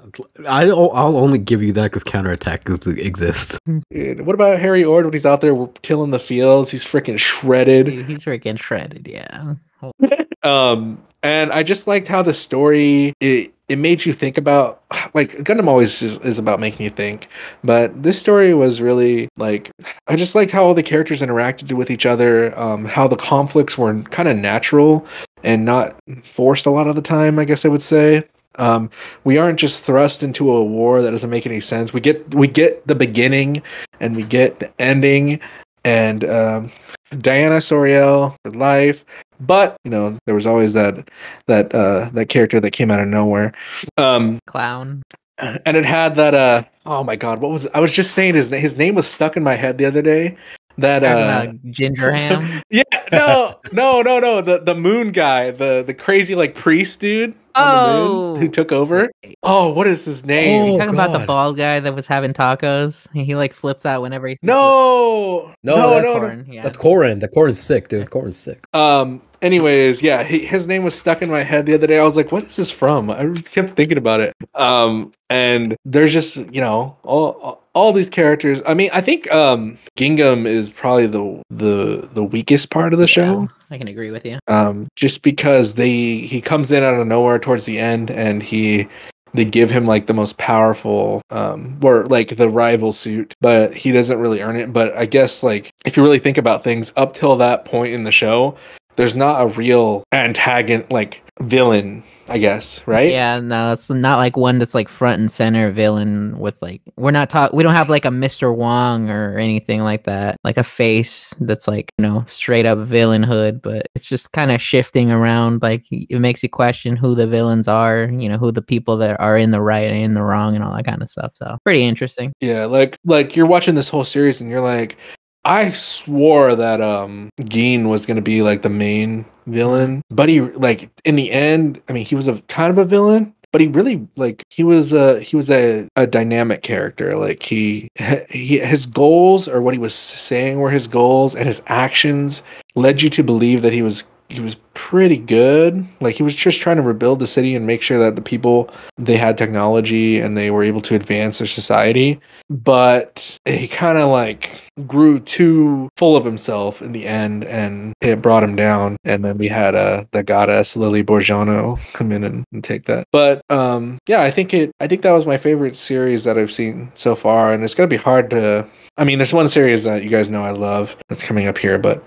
I, 0.48 0.64
I'll 0.68 1.16
only 1.16 1.38
give 1.38 1.62
you 1.62 1.72
that 1.74 1.84
because 1.84 2.02
counterattack 2.02 2.68
is- 2.68 2.86
exists. 2.86 3.58
Dude, 3.90 4.26
what 4.26 4.34
about 4.34 4.58
Harry 4.58 4.82
Ord 4.82 5.04
when 5.04 5.12
he's 5.12 5.26
out 5.26 5.40
there 5.42 5.54
killing 5.82 6.10
the 6.10 6.18
fields? 6.18 6.70
He's 6.70 6.84
freaking 6.84 7.18
shredded. 7.18 7.86
Dude, 7.86 8.06
he's 8.06 8.24
freaking 8.24 8.58
shredded. 8.58 9.06
Yeah, 9.06 9.54
um 10.42 11.00
and 11.22 11.52
i 11.52 11.62
just 11.62 11.86
liked 11.86 12.08
how 12.08 12.22
the 12.22 12.32
story 12.34 13.12
it 13.20 13.52
it 13.68 13.76
made 13.78 14.04
you 14.04 14.12
think 14.12 14.36
about 14.38 14.82
like 15.14 15.30
gundam 15.44 15.68
always 15.68 16.02
is, 16.02 16.18
is 16.18 16.38
about 16.38 16.58
making 16.58 16.82
you 16.84 16.90
think. 16.90 17.28
But 17.62 18.02
this 18.02 18.18
story 18.18 18.52
was 18.54 18.80
really 18.80 19.28
like 19.36 19.70
i 20.08 20.16
just 20.16 20.34
liked 20.34 20.50
how 20.50 20.64
all 20.64 20.74
the 20.74 20.82
characters 20.82 21.20
interacted 21.22 21.72
with 21.74 21.90
each 21.90 22.04
other 22.06 22.58
um 22.58 22.84
how 22.84 23.06
the 23.06 23.16
conflicts 23.16 23.78
were 23.78 24.02
kind 24.04 24.28
of 24.28 24.36
natural 24.36 25.06
and 25.42 25.64
not 25.64 25.94
forced 26.24 26.66
a 26.66 26.70
lot 26.70 26.87
of 26.87 26.94
the 26.96 27.03
time 27.03 27.38
i 27.38 27.44
guess 27.44 27.64
i 27.64 27.68
would 27.68 27.83
say. 27.83 28.24
Um 28.57 28.90
we 29.24 29.38
aren't 29.38 29.61
just 29.61 29.85
thrust 29.85 30.22
into 30.22 30.50
a 30.50 30.62
war 30.62 31.03
that 31.03 31.12
doesn't 31.12 31.31
make 31.31 31.46
any 31.46 31.61
sense. 31.61 31.92
We 31.92 32.00
get 32.00 32.35
we 32.35 32.48
get 32.48 32.85
the 32.87 32.96
beginning 32.96 33.62
and 34.00 34.16
we 34.16 34.24
get 34.24 34.59
the 34.59 34.70
ending. 34.81 35.40
And 35.85 36.24
um 36.29 36.72
Dianna 37.12 37.62
Soreil 37.62 38.37
for 38.42 38.50
life. 38.50 39.05
But 39.38 39.76
you 39.85 39.90
know 39.90 40.18
there 40.26 40.35
was 40.35 40.46
always 40.46 40.72
that 40.72 41.09
that 41.46 41.72
uh 41.74 42.11
that 42.12 42.29
character 42.29 42.59
that 42.61 42.72
came 42.72 42.90
out 42.90 43.00
of 43.00 43.07
nowhere. 43.07 43.53
Um 43.96 44.40
clown. 44.48 45.03
and 45.38 45.76
it 45.76 45.87
had 45.87 46.16
that 46.16 46.35
uh 46.35 46.64
oh 46.87 47.03
my 47.05 47.16
god 47.16 47.40
what 47.40 47.50
was 47.50 47.66
i 47.68 47.81
was 47.81 47.90
just 47.90 48.12
saying 48.12 48.35
his 48.35 48.50
name 48.50 48.61
his 48.61 48.76
name 48.76 48.94
was 48.94 49.07
stuck 49.07 49.37
in 49.37 49.42
my 49.42 49.55
head 49.55 49.79
the 49.79 49.87
other 49.87 50.03
day 50.03 50.37
that 50.81 51.05
uh 51.05 51.53
ginger 51.71 52.11
ham. 52.16 52.62
yeah 52.71 52.83
no 53.12 53.59
no 53.73 54.03
no 54.03 54.19
no 54.19 54.40
the 54.40 54.59
the 54.61 54.75
moon 54.75 55.12
guy 55.12 55.51
the 55.51 55.83
the 55.87 55.95
crazy 55.95 56.35
like 56.35 56.55
priest 56.55 57.01
dude 57.01 57.31
on 57.31 57.35
the 57.35 57.90
Oh. 58.01 58.33
moon 58.33 58.40
who 58.43 58.49
took 58.49 58.71
over 58.71 59.11
oh 59.43 59.71
what 59.71 59.87
is 59.88 60.05
his 60.05 60.25
name 60.25 60.75
Oh, 60.75 60.79
talking 60.79 60.95
about 60.95 61.19
the 61.19 61.27
bald 61.27 61.57
guy 61.57 61.81
that 61.81 61.95
was 61.95 62.07
having 62.07 62.33
tacos. 62.33 63.07
He, 63.12 63.25
he, 63.25 63.35
like 63.35 63.53
flips 63.53 63.85
out 63.85 64.03
whenever 64.03 64.29
he. 64.29 64.38
no 64.43 65.53
No, 65.64 65.77
no 65.77 65.90
that's 65.90 66.05
no, 66.05 66.19
no. 66.21 66.45
Yeah. 66.49 66.62
That's 66.62 66.79
Corin. 66.79 67.19
The 67.19 67.29
Corin's 67.29 67.61
sick, 67.61 67.88
dude. 67.88 68.11
Corin's 68.11 68.37
sick. 68.37 68.64
Um. 68.73 69.21
Anyways, 69.43 70.03
yeah, 70.03 70.23
he, 70.23 70.45
his 70.45 70.66
name 70.69 70.85
was 70.85 70.95
stuck 70.95 71.23
in 71.23 71.31
my 71.31 71.43
head 71.43 71.64
the 71.66 71.73
other 71.75 71.87
day. 71.87 71.99
I 71.99 72.05
was 72.05 72.14
like, 72.16 72.31
"What 72.31 72.45
is 72.45 72.57
this 72.57 72.71
from?" 72.71 73.11
I 73.11 73.33
kept 73.51 73.71
thinking 73.71 73.99
about 73.99 74.21
it. 74.21 74.35
Um. 74.55 75.11
And 75.29 75.77
there's 75.85 76.12
just 76.12 76.37
you 76.55 76.61
know 76.61 76.97
all 77.05 77.31
all, 77.43 77.60
all 77.74 77.92
these 77.92 78.11
characters. 78.11 78.61
I 78.66 78.74
mean, 78.74 78.90
I 78.92 79.00
think 79.00 79.30
um 79.33 79.78
Gingham 79.96 80.46
is 80.46 80.70
probably 80.70 81.06
the 81.06 81.42
the 81.50 82.09
the 82.12 82.24
weakest 82.24 82.70
part 82.70 82.92
of 82.92 82.98
the 82.98 83.06
show. 83.06 83.48
I 83.70 83.78
can 83.78 83.88
agree 83.88 84.11
with 84.11 84.24
you. 84.26 84.38
Um. 84.48 84.87
Just 84.96 85.22
because 85.22 85.74
they 85.74 86.18
he 86.18 86.40
comes 86.40 86.72
in 86.72 86.83
out 86.83 86.94
of 86.94 87.06
nowhere 87.06 87.38
towards 87.38 87.64
the 87.64 87.78
end 87.78 88.11
and 88.11 88.42
he 88.42 88.88
they 89.33 89.44
give 89.44 89.70
him 89.70 89.87
like 89.87 90.06
the 90.06 90.14
most 90.14 90.38
powerful 90.38 91.22
um 91.30 91.78
or 91.83 92.04
like 92.06 92.37
the 92.37 92.48
rival 92.48 92.92
suit 92.92 93.33
but 93.40 93.72
he 93.72 93.92
doesn't 93.92 94.18
really 94.18 94.40
earn 94.40 94.56
it 94.56 94.72
but 94.72 94.92
i 94.96 95.06
guess 95.06 95.42
like 95.44 95.70
if 95.85 95.96
you 95.96 96.02
really 96.02 96.18
think 96.18 96.37
about 96.37 96.64
things 96.64 96.92
up 96.96 97.14
till 97.14 97.37
that 97.37 97.64
point 97.64 97.92
in 97.92 98.02
the 98.02 98.11
show 98.11 98.56
there's 99.00 99.16
not 99.16 99.40
a 99.40 99.46
real 99.46 100.04
antagonist 100.12 100.92
like 100.92 101.22
villain 101.40 102.02
I 102.30 102.38
guess, 102.38 102.86
right? 102.86 103.10
Yeah, 103.10 103.40
no, 103.40 103.72
it's 103.72 103.90
not 103.90 104.18
like 104.18 104.36
one 104.36 104.60
that's 104.60 104.72
like 104.72 104.88
front 104.88 105.18
and 105.18 105.30
center 105.32 105.72
villain 105.72 106.38
with 106.38 106.56
like 106.62 106.80
we're 106.96 107.10
not 107.10 107.28
talking 107.28 107.56
we 107.56 107.64
don't 107.64 107.74
have 107.74 107.90
like 107.90 108.04
a 108.04 108.10
Mr. 108.10 108.56
Wong 108.56 109.10
or 109.10 109.36
anything 109.36 109.82
like 109.82 110.04
that. 110.04 110.36
Like 110.44 110.56
a 110.56 110.62
face 110.62 111.34
that's 111.40 111.66
like, 111.66 111.90
you 111.98 112.04
know, 112.04 112.22
straight 112.28 112.66
up 112.66 112.78
villainhood, 112.78 113.60
but 113.62 113.88
it's 113.96 114.08
just 114.08 114.30
kind 114.30 114.52
of 114.52 114.62
shifting 114.62 115.10
around 115.10 115.60
like 115.60 115.84
it 115.90 116.20
makes 116.20 116.44
you 116.44 116.48
question 116.48 116.94
who 116.94 117.16
the 117.16 117.26
villains 117.26 117.66
are, 117.66 118.04
you 118.04 118.28
know, 118.28 118.38
who 118.38 118.52
the 118.52 118.62
people 118.62 118.96
that 118.98 119.18
are 119.18 119.36
in 119.36 119.50
the 119.50 119.60
right 119.60 119.88
and 119.88 120.00
in 120.00 120.14
the 120.14 120.22
wrong 120.22 120.54
and 120.54 120.62
all 120.62 120.72
that 120.76 120.86
kind 120.86 121.02
of 121.02 121.08
stuff. 121.08 121.34
So, 121.34 121.58
pretty 121.64 121.82
interesting. 121.82 122.32
Yeah, 122.40 122.66
like 122.66 122.96
like 123.04 123.34
you're 123.34 123.46
watching 123.46 123.74
this 123.74 123.88
whole 123.88 124.04
series 124.04 124.40
and 124.40 124.48
you're 124.48 124.60
like 124.60 124.96
I 125.44 125.70
swore 125.72 126.55
that 126.55 126.81
um 126.81 127.31
Gin 127.44 127.88
was 127.88 128.07
gonna 128.07 128.20
be 128.20 128.42
like 128.42 128.62
the 128.62 128.68
main 128.68 129.24
villain, 129.46 130.03
but 130.11 130.29
he 130.29 130.40
like 130.40 130.90
in 131.05 131.16
the 131.16 131.31
end, 131.31 131.81
I 131.88 131.92
mean, 131.92 132.05
he 132.05 132.14
was 132.14 132.29
a 132.29 132.40
kind 132.42 132.70
of 132.70 132.79
a 132.79 132.85
villain, 132.85 133.35
but 133.53 133.61
he 133.61 133.66
really 133.66 134.07
like 134.16 134.42
he 134.50 134.62
was 134.62 134.92
a 134.92 135.20
he 135.20 135.37
was 135.37 135.50
a, 135.50 135.88
a 135.96 136.07
dynamic 136.07 136.62
character. 136.62 137.16
Like 137.16 137.42
he 137.42 137.88
he 138.29 138.59
his 138.59 138.87
goals 138.87 139.48
or 139.48 139.62
what 139.62 139.74
he 139.74 139.81
was 139.81 139.94
saying 139.94 140.59
were 140.59 140.70
his 140.70 140.87
goals, 140.87 141.35
and 141.35 141.48
his 141.48 141.62
actions 141.66 142.42
led 142.74 143.03
you 143.03 143.11
to 143.11 143.22
believe 143.22 143.62
that 143.62 143.72
he 143.72 143.83
was 143.83 144.05
he 144.31 144.40
was 144.40 144.55
pretty 144.75 145.16
good. 145.16 145.87
Like 146.01 146.14
he 146.14 146.23
was 146.23 146.35
just 146.35 146.61
trying 146.61 146.77
to 146.77 146.83
rebuild 146.83 147.19
the 147.19 147.27
city 147.27 147.55
and 147.55 147.66
make 147.66 147.83
sure 147.83 147.99
that 147.99 148.16
the 148.16 148.23
people 148.23 148.71
they 148.97 149.16
had 149.16 149.37
technology 149.37 150.21
and 150.21 150.37
they 150.37 150.51
were 150.51 150.62
able 150.62 150.81
to 150.83 150.95
advance 150.95 151.38
their 151.38 151.49
society. 151.49 152.21
But 152.49 153.38
he 153.45 153.69
kind 153.69 153.99
of 153.99 154.09
like 154.09 154.51
grew 154.87 155.21
too 155.21 155.90
full 155.97 156.16
of 156.16 156.25
himself 156.25 156.81
in 156.81 156.93
the 156.93 157.07
end 157.07 157.45
and 157.45 157.93
it 158.01 158.23
brought 158.23 158.45
him 158.45 158.57
down. 158.57 158.97
And 159.05 159.25
then 159.25 159.37
we 159.37 159.49
had 159.49 159.75
uh 159.75 160.05
the 160.12 160.23
goddess 160.23 160.77
Lily 160.77 161.03
Borjarno 161.03 161.79
come 161.93 162.12
in 162.12 162.25
and, 162.25 162.45
and 162.53 162.62
take 162.62 162.87
that. 162.87 163.07
But 163.12 163.43
um 163.51 163.99
yeah, 164.07 164.23
I 164.23 164.31
think 164.31 164.55
it 164.55 164.73
I 164.81 164.87
think 164.87 165.03
that 165.03 165.12
was 165.12 165.27
my 165.27 165.38
favorite 165.38 165.77
series 165.77 166.25
that 166.25 166.38
I've 166.38 166.53
seen 166.53 166.90
so 166.95 167.14
far. 167.16 167.53
And 167.53 167.64
it's 167.64 167.75
gonna 167.75 167.88
be 167.88 167.97
hard 167.97 168.31
to 168.31 168.66
I 168.96 169.05
mean, 169.05 169.18
there's 169.18 169.33
one 169.33 169.48
series 169.48 169.85
that 169.85 170.03
you 170.03 170.11
guys 170.11 170.29
know 170.29 170.44
I 170.44 170.50
love 170.50 170.94
that's 171.09 171.22
coming 171.22 171.46
up 171.46 171.57
here, 171.57 171.79
but 171.79 172.05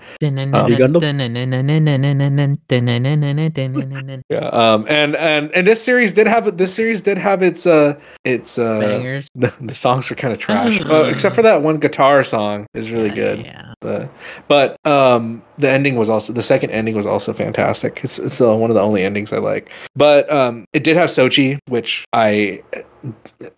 yeah, 4.30 4.46
um, 4.48 4.86
and 4.88 5.16
and 5.16 5.50
and 5.52 5.66
this 5.66 5.82
series 5.82 6.12
did 6.12 6.28
have 6.28 6.56
this 6.56 6.72
series 6.72 7.02
did 7.02 7.18
have 7.18 7.42
its 7.42 7.66
uh 7.66 7.98
its 8.24 8.58
uh 8.58 8.78
Bangers. 8.80 9.28
the, 9.34 9.52
the 9.60 9.74
songs 9.74 10.08
were 10.08 10.14
kind 10.16 10.32
of 10.32 10.38
trash, 10.38 10.80
uh, 10.86 11.04
except 11.04 11.34
for 11.34 11.42
that 11.42 11.62
one 11.62 11.78
guitar 11.78 12.22
song 12.22 12.66
is 12.74 12.92
really 12.92 13.10
good. 13.10 13.40
Yeah. 13.40 13.74
The, 13.80 14.08
but 14.46 14.78
um, 14.86 15.42
the 15.58 15.68
ending 15.68 15.96
was 15.96 16.08
also 16.08 16.32
the 16.32 16.42
second 16.42 16.70
ending 16.70 16.94
was 16.94 17.06
also 17.06 17.32
fantastic. 17.32 18.02
It's 18.04 18.18
it's 18.18 18.40
uh, 18.40 18.54
one 18.54 18.70
of 18.70 18.74
the 18.74 18.82
only 18.82 19.02
endings 19.02 19.32
I 19.32 19.38
like. 19.38 19.70
But 19.96 20.30
um, 20.30 20.64
it 20.72 20.84
did 20.84 20.96
have 20.96 21.08
Sochie, 21.08 21.58
which 21.68 22.04
I 22.12 22.62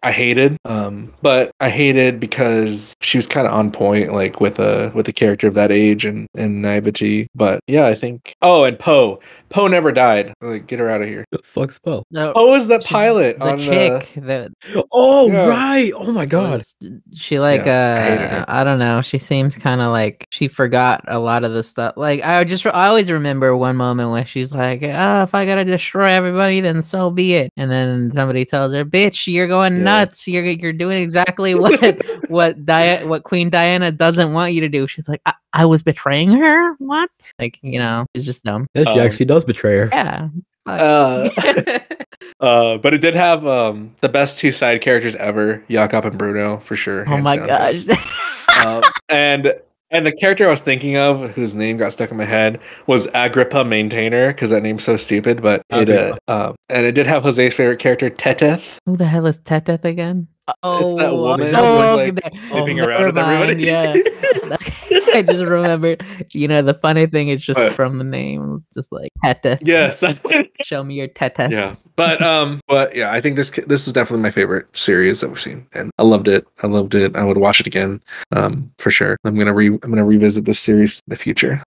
I 0.02 0.12
hated. 0.12 0.56
Um, 0.64 1.12
but 1.22 1.50
I 1.60 1.70
hated 1.70 2.18
because 2.20 2.94
she 3.00 3.18
was 3.18 3.26
kind 3.26 3.46
of 3.46 3.52
on 3.52 3.70
point, 3.70 4.12
like 4.12 4.40
with 4.40 4.58
a 4.58 4.90
with 4.94 5.08
a 5.08 5.12
character 5.12 5.46
of 5.48 5.54
that 5.54 5.70
age 5.72 6.04
and 6.04 6.26
and 6.36 6.62
naivety. 6.62 7.28
But 7.34 7.60
yeah, 7.66 7.86
I 7.86 7.94
think. 7.94 8.34
Oh, 8.42 8.64
and 8.64 8.78
Poe. 8.78 9.20
Poe 9.48 9.68
never 9.68 9.92
died. 9.92 10.34
Like, 10.40 10.66
get 10.66 10.80
her 10.80 10.88
out 10.90 11.02
of 11.02 11.08
here. 11.08 11.24
The 11.30 11.38
fuck's 11.44 11.78
Poe? 11.78 12.02
No, 12.10 12.32
Poe 12.32 12.54
is 12.54 12.66
the 12.66 12.80
pilot 12.80 13.38
the 13.38 13.44
on 13.44 13.58
chick 13.60 14.10
that 14.16 14.50
Oh 14.92 15.30
Yeah. 15.30 15.46
right! 15.46 15.92
Oh 15.94 16.10
my 16.10 16.26
god! 16.26 16.50
was- 16.50 16.74
she 17.14 17.38
like 17.38 17.64
Yeah, 17.64 18.28
uh 18.32 18.34
her. 18.38 18.44
I 18.48 18.64
don't 18.64 18.78
know. 18.80 19.00
She 19.02 19.18
seems 19.18 19.54
kind 19.54 19.80
of 19.80 19.92
like 19.92 20.26
she 20.30 20.48
forgot 20.48 21.04
a 21.06 21.18
lot 21.20 21.44
of 21.44 21.52
the 21.52 21.62
stuff. 21.62 21.94
Like 21.96 22.24
I 22.24 22.42
just 22.44 22.66
I 22.66 22.88
always 22.88 23.10
remember 23.10 23.56
one 23.56 23.76
moment 23.76 24.10
when 24.10 24.24
she's 24.24 24.50
like, 24.52 24.80
"Ah, 24.82 25.22
if 25.22 25.34
I 25.34 25.46
gotta 25.46 25.64
destroy 25.64 26.10
everybody, 26.10 26.60
then 26.60 26.82
so 26.82 27.10
be 27.10 27.34
it." 27.34 27.52
And 27.56 27.70
then 27.70 28.10
somebody 28.12 28.44
tells 28.44 28.72
her, 28.72 28.84
"Bitch, 28.84 29.26
you're 29.36 29.46
going 29.46 29.76
Yeah. 29.76 29.82
nuts. 29.84 30.26
You're 30.26 30.44
you're 30.44 30.72
doing 30.72 30.98
exactly 30.98 31.54
what 31.54 31.78
what 32.28 32.64
Di- 32.66 33.04
what 33.04 33.22
Queen 33.22 33.50
Diana 33.50 33.92
doesn't 33.92 34.32
want 34.32 34.52
you 34.54 34.60
to 34.62 34.68
do." 34.68 34.88
She's 34.88 35.08
like, 35.08 35.20
I, 35.26 35.34
"I 35.52 35.64
was 35.66 35.82
betraying 35.82 36.30
her. 36.32 36.74
What? 36.78 37.10
Like 37.38 37.58
you 37.62 37.78
know, 37.78 38.06
it's 38.14 38.24
just 38.24 38.42
dumb." 38.44 38.66
Yeah, 38.74 38.84
she 38.84 38.98
Um, 39.00 39.06
actually 39.06 39.26
does 39.26 39.44
betray 39.44 39.76
her. 39.78 39.88
Yeah. 39.92 40.28
Uh, 40.66 41.28
uh, 42.40 42.78
but 42.78 42.92
it 42.94 42.98
did 42.98 43.14
have 43.14 43.46
um 43.46 43.94
the 44.00 44.08
best 44.08 44.38
two 44.38 44.50
side 44.50 44.80
characters 44.80 45.14
ever, 45.16 45.62
Jakob 45.70 46.04
and 46.06 46.18
Bruno 46.18 46.58
for 46.58 46.74
sure. 46.76 47.04
oh 47.08 47.18
my 47.18 47.36
down. 47.36 47.46
gosh. 47.46 48.64
um, 48.66 48.82
and 49.08 49.54
and 49.96 50.06
the 50.06 50.12
character 50.12 50.46
I 50.46 50.50
was 50.50 50.60
thinking 50.60 50.96
of, 50.96 51.30
whose 51.30 51.54
name 51.54 51.78
got 51.78 51.92
stuck 51.92 52.10
in 52.10 52.18
my 52.18 52.24
head, 52.24 52.60
was 52.86 53.08
Agrippa 53.14 53.64
Maintainer, 53.64 54.28
because 54.28 54.50
that 54.50 54.62
name's 54.62 54.84
so 54.84 54.96
stupid. 54.96 55.40
But 55.42 55.62
it, 55.70 55.88
uh, 55.88 56.16
um, 56.28 56.56
and 56.68 56.84
it 56.84 56.92
did 56.92 57.06
have 57.06 57.22
Jose's 57.22 57.54
favorite 57.54 57.78
character, 57.78 58.10
Teteth. 58.10 58.76
Who 58.84 58.96
the 58.96 59.06
hell 59.06 59.26
is 59.26 59.40
Teteth 59.40 59.84
again? 59.84 60.28
Oh, 60.62 60.92
it's 60.92 61.02
that 61.02 61.14
woman 61.14 61.54
who 61.54 61.60
was, 61.60 61.96
like, 61.96 62.24
okay. 62.24 62.46
sleeping 62.46 62.80
Oh, 62.80 62.86
around 62.86 63.06
with 63.06 63.14
never 63.14 63.32
everybody. 63.32 63.64
Yeah, 63.64 63.94
I 65.14 65.22
just 65.22 65.50
remembered. 65.50 66.04
You 66.32 66.48
know, 66.48 66.62
the 66.62 66.74
funny 66.74 67.06
thing 67.06 67.28
is 67.28 67.42
just 67.42 67.58
What? 67.58 67.72
from 67.72 67.98
the 67.98 68.04
name, 68.04 68.64
just 68.74 68.90
like 68.92 69.12
Teteth. 69.24 69.58
yes, 69.62 70.02
Show 70.64 70.84
me 70.84 70.94
your 70.94 71.08
Teteth. 71.08 71.50
yeah. 71.50 71.76
But 71.96 72.20
um, 72.22 72.60
but 72.68 72.94
yeah, 72.94 73.12
I 73.12 73.20
think 73.20 73.36
this 73.36 73.50
this 73.66 73.86
was 73.86 73.92
definitely 73.92 74.22
my 74.22 74.30
favorite 74.30 74.66
series 74.76 75.20
that 75.20 75.28
we've 75.28 75.40
seen, 75.40 75.66
and 75.72 75.90
I 75.98 76.02
loved 76.02 76.28
it. 76.28 76.46
I 76.62 76.66
loved 76.66 76.94
it. 76.94 77.16
I 77.16 77.24
would 77.24 77.38
watch 77.38 77.60
it 77.60 77.66
again, 77.66 78.00
um, 78.32 78.70
for 78.78 78.90
sure. 78.90 79.16
I'm 79.24 79.34
gonna 79.36 79.54
re 79.54 79.68
I'm 79.68 79.78
gonna 79.90 80.04
revisit 80.04 80.44
this 80.44 80.58
series 80.60 81.00
in 81.06 81.10
the 81.12 81.16
future. 81.16 81.62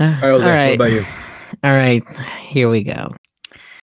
All 0.00 0.06
All 0.06 0.12
right, 0.12 0.20
Jose, 0.22 0.68
what 0.68 0.74
about 0.76 0.92
you? 0.92 1.04
All 1.64 1.72
right. 1.72 2.02
Here 2.46 2.68
we 2.70 2.82
go. 2.82 3.10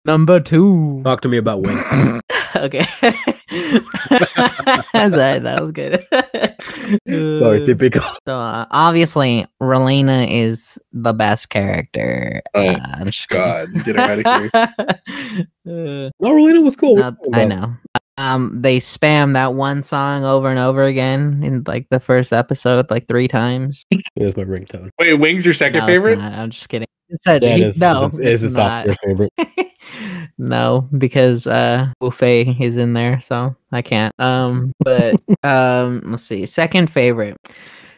Number 0.05 0.39
two. 0.39 1.01
Talk 1.03 1.21
to 1.21 1.27
me 1.27 1.37
about 1.37 1.61
Wing. 1.65 2.21
okay. 2.55 2.85
Sorry, 3.55 5.39
that 5.39 5.59
was 5.61 5.71
good. 5.71 6.03
Sorry, 7.39 7.61
Uh, 7.61 7.65
typical. 7.65 8.01
So 8.27 8.39
uh, 8.39 8.65
obviously, 8.71 9.45
Relena 9.61 10.27
is 10.29 10.77
the 10.93 11.13
best 11.13 11.49
character. 11.49 12.41
Oh, 12.53 12.67
uh, 12.67 12.79
I'm 12.93 13.05
just 13.07 13.27
kidding. 13.29 13.43
God, 13.45 13.83
get 13.85 13.95
her 13.95 14.01
out 14.01 14.19
of 14.19 14.51
here. 14.53 15.45
Uh, 15.67 16.11
No, 16.19 16.31
Rolina 16.31 16.63
was 16.63 16.75
cool. 16.75 16.95
no, 16.97 17.15
I 17.33 17.43
know. 17.45 17.73
Um, 18.17 18.61
they 18.61 18.79
spam 18.79 19.33
that 19.33 19.55
one 19.55 19.81
song 19.81 20.23
over 20.23 20.47
and 20.49 20.59
over 20.59 20.83
again 20.83 21.41
in 21.43 21.63
like 21.65 21.87
the 21.89 21.99
first 21.99 22.31
episode, 22.31 22.91
like 22.91 23.07
three 23.07 23.27
times. 23.27 23.83
That's 24.15 24.37
my 24.37 24.43
ringtone. 24.43 24.91
Wait, 24.99 25.15
Wings 25.15 25.43
your 25.43 25.55
second 25.55 25.79
No, 25.79 25.85
favorite? 25.87 26.19
not. 26.19 26.33
I'm 26.33 26.51
just 26.51 26.69
kidding. 26.69 26.87
It 27.09 27.19
said 27.23 27.43
it 27.43 27.57
he- 27.57 27.63
is. 27.63 27.79
no, 27.79 28.05
it's, 28.05 28.43
it's 28.43 28.55
not. 28.55 28.85
your 28.85 28.95
favorite. 28.95 29.33
no, 30.37 30.89
because 30.97 31.45
uh 31.47 31.91
Buffet 31.99 32.57
is 32.59 32.77
in 32.77 32.93
there, 32.93 33.21
so 33.21 33.55
I 33.71 33.81
can't. 33.81 34.13
Um, 34.19 34.73
but 34.79 35.15
um, 35.43 36.01
let's 36.05 36.23
see. 36.23 36.45
Second 36.45 36.89
favorite. 36.89 37.37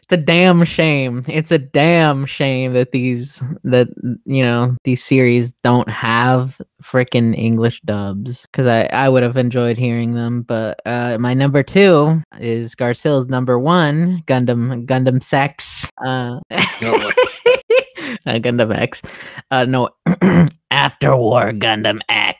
It's 0.07 0.13
a 0.13 0.23
damn 0.23 0.63
shame. 0.63 1.25
It's 1.27 1.51
a 1.51 1.57
damn 1.57 2.25
shame 2.25 2.71
that 2.71 2.93
these 2.93 3.43
that 3.65 3.89
you 4.23 4.41
know 4.41 4.77
these 4.85 5.03
series 5.03 5.51
don't 5.65 5.89
have 5.89 6.61
freaking 6.81 7.37
English 7.37 7.81
dubs 7.81 8.43
because 8.43 8.67
I 8.67 8.83
I 8.93 9.09
would 9.09 9.23
have 9.23 9.35
enjoyed 9.35 9.77
hearing 9.77 10.13
them. 10.13 10.43
But 10.43 10.79
uh, 10.85 11.17
my 11.19 11.33
number 11.33 11.61
two 11.61 12.21
is 12.39 12.73
Garcille's 12.73 13.27
number 13.27 13.59
one 13.59 14.23
Gundam 14.27 14.85
Gundam 14.85 15.21
Sex. 15.21 15.91
Uh, 15.97 16.39
No 16.81 16.93
uh, 16.95 17.11
Gundam 18.39 18.73
X. 18.73 19.01
Uh, 19.51 19.65
no, 19.65 19.89
After 20.71 21.17
War 21.17 21.51
Gundam 21.51 21.99
X. 22.07 22.36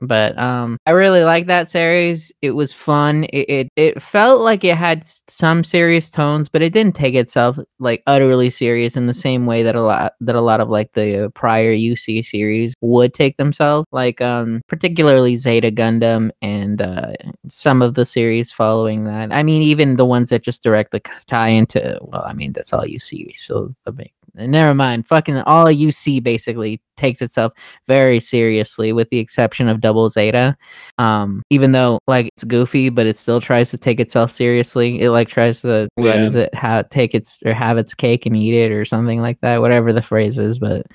But 0.00 0.38
um, 0.38 0.78
I 0.86 0.92
really 0.92 1.24
like 1.24 1.46
that 1.46 1.68
series. 1.68 2.32
It 2.42 2.52
was 2.52 2.72
fun. 2.72 3.24
It, 3.24 3.48
it 3.48 3.68
it 3.76 4.02
felt 4.02 4.40
like 4.40 4.64
it 4.64 4.76
had 4.76 5.08
some 5.28 5.64
serious 5.64 6.10
tones, 6.10 6.48
but 6.48 6.62
it 6.62 6.72
didn't 6.72 6.94
take 6.94 7.14
itself 7.14 7.58
like 7.78 8.02
utterly 8.06 8.50
serious 8.50 8.96
in 8.96 9.06
the 9.06 9.14
same 9.14 9.46
way 9.46 9.62
that 9.62 9.76
a 9.76 9.82
lot 9.82 10.12
that 10.20 10.34
a 10.34 10.40
lot 10.40 10.60
of 10.60 10.68
like 10.68 10.92
the 10.92 11.30
prior 11.34 11.74
UC 11.74 12.24
series 12.24 12.74
would 12.80 13.14
take 13.14 13.36
themselves. 13.36 13.86
Like 13.92 14.20
um, 14.20 14.62
particularly 14.68 15.36
Zeta 15.36 15.70
Gundam 15.70 16.30
and 16.42 16.80
uh, 16.82 17.12
some 17.48 17.82
of 17.82 17.94
the 17.94 18.06
series 18.06 18.52
following 18.52 19.04
that. 19.04 19.32
I 19.32 19.42
mean, 19.42 19.62
even 19.62 19.96
the 19.96 20.06
ones 20.06 20.30
that 20.30 20.42
just 20.42 20.62
directly 20.62 21.00
tie 21.26 21.48
into. 21.48 21.98
Well, 22.00 22.24
I 22.24 22.32
mean, 22.32 22.52
that's 22.52 22.72
all 22.72 22.84
UC. 22.84 23.36
So 23.36 23.74
I 23.86 23.90
mean, 23.90 24.10
never 24.34 24.74
mind. 24.74 25.06
Fucking 25.06 25.38
all 25.38 25.66
UC 25.66 26.22
basically 26.22 26.80
takes 26.96 27.22
itself 27.22 27.52
very 27.86 28.20
seriously, 28.20 28.92
with 28.92 29.08
the 29.08 29.18
exception 29.18 29.67
of 29.68 29.80
Double 29.80 30.08
Zeta. 30.10 30.56
Um, 30.98 31.42
even 31.50 31.72
though 31.72 31.98
like 32.06 32.28
it's 32.28 32.44
goofy, 32.44 32.88
but 32.88 33.06
it 33.06 33.16
still 33.16 33.40
tries 33.40 33.70
to 33.70 33.78
take 33.78 34.00
itself 34.00 34.32
seriously. 34.32 35.00
It 35.00 35.10
like 35.10 35.28
tries 35.28 35.60
to 35.62 35.88
Yeah. 35.96 36.22
is 36.22 36.34
it? 36.34 36.54
How 36.54 36.82
take 36.82 37.14
its 37.14 37.42
or 37.44 37.54
have 37.54 37.78
its 37.78 37.94
cake 37.94 38.26
and 38.26 38.36
eat 38.36 38.54
it 38.54 38.72
or 38.72 38.84
something 38.84 39.20
like 39.20 39.40
that. 39.40 39.60
Whatever 39.60 39.92
the 39.92 40.02
phrase 40.02 40.38
is, 40.38 40.58
but. 40.58 40.86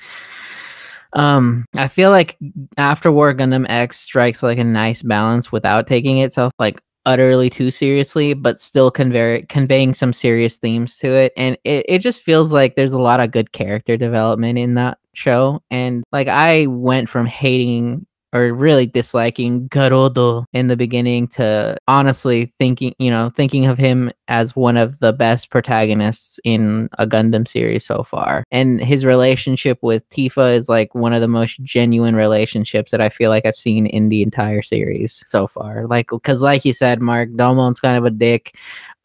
Um, 1.15 1.65
I 1.75 1.87
feel 1.89 2.09
like 2.09 2.37
After 2.77 3.11
War 3.11 3.33
Gundam 3.35 3.67
X 3.69 3.99
strikes 3.99 4.41
like 4.41 4.57
a 4.57 4.63
nice 4.63 5.03
balance 5.03 5.51
without 5.51 5.85
taking 5.85 6.17
itself 6.17 6.51
like 6.57 6.81
utterly 7.05 7.49
too 7.49 7.69
seriously, 7.69 8.33
but 8.33 8.59
still 8.59 8.89
convey 8.89 9.45
conveying 9.47 9.93
some 9.93 10.11
serious 10.13 10.57
themes 10.57 10.97
to 10.97 11.07
it. 11.09 11.33
And 11.37 11.57
it, 11.63 11.85
it 11.87 11.99
just 11.99 12.21
feels 12.21 12.51
like 12.51 12.75
there's 12.75 12.93
a 12.93 12.99
lot 12.99 13.19
of 13.19 13.29
good 13.29 13.51
character 13.51 13.95
development 13.97 14.57
in 14.57 14.73
that 14.75 14.97
show. 15.13 15.61
And 15.69 16.03
like 16.11 16.27
I 16.27 16.65
went 16.67 17.09
from 17.09 17.27
hating 17.27 18.07
or 18.33 18.51
really 18.53 18.85
disliking 18.85 19.69
Garodo 19.69 20.45
in 20.53 20.67
the 20.67 20.75
beginning 20.75 21.27
to 21.29 21.77
honestly 21.87 22.51
thinking, 22.57 22.93
you 22.97 23.11
know, 23.11 23.29
thinking 23.29 23.65
of 23.67 23.77
him 23.77 24.11
as 24.27 24.55
one 24.55 24.77
of 24.77 24.99
the 24.99 25.13
best 25.13 25.49
protagonists 25.51 26.39
in 26.43 26.89
a 26.97 27.05
Gundam 27.05 27.47
series 27.47 27.85
so 27.85 28.03
far. 28.03 28.43
And 28.51 28.83
his 28.83 29.05
relationship 29.05 29.77
with 29.81 30.07
Tifa 30.09 30.55
is 30.55 30.67
like 30.67 30.95
one 30.95 31.13
of 31.13 31.21
the 31.21 31.27
most 31.27 31.61
genuine 31.63 32.15
relationships 32.15 32.91
that 32.91 33.01
I 33.01 33.09
feel 33.09 33.29
like 33.29 33.45
I've 33.45 33.55
seen 33.55 33.85
in 33.85 34.09
the 34.09 34.23
entire 34.23 34.63
series 34.63 35.23
so 35.27 35.45
far. 35.45 35.85
Like, 35.85 36.07
because, 36.09 36.41
like 36.41 36.65
you 36.65 36.73
said, 36.73 37.01
Mark, 37.01 37.29
Domon's 37.35 37.79
kind 37.79 37.97
of 37.97 38.05
a 38.05 38.09
dick. 38.09 38.55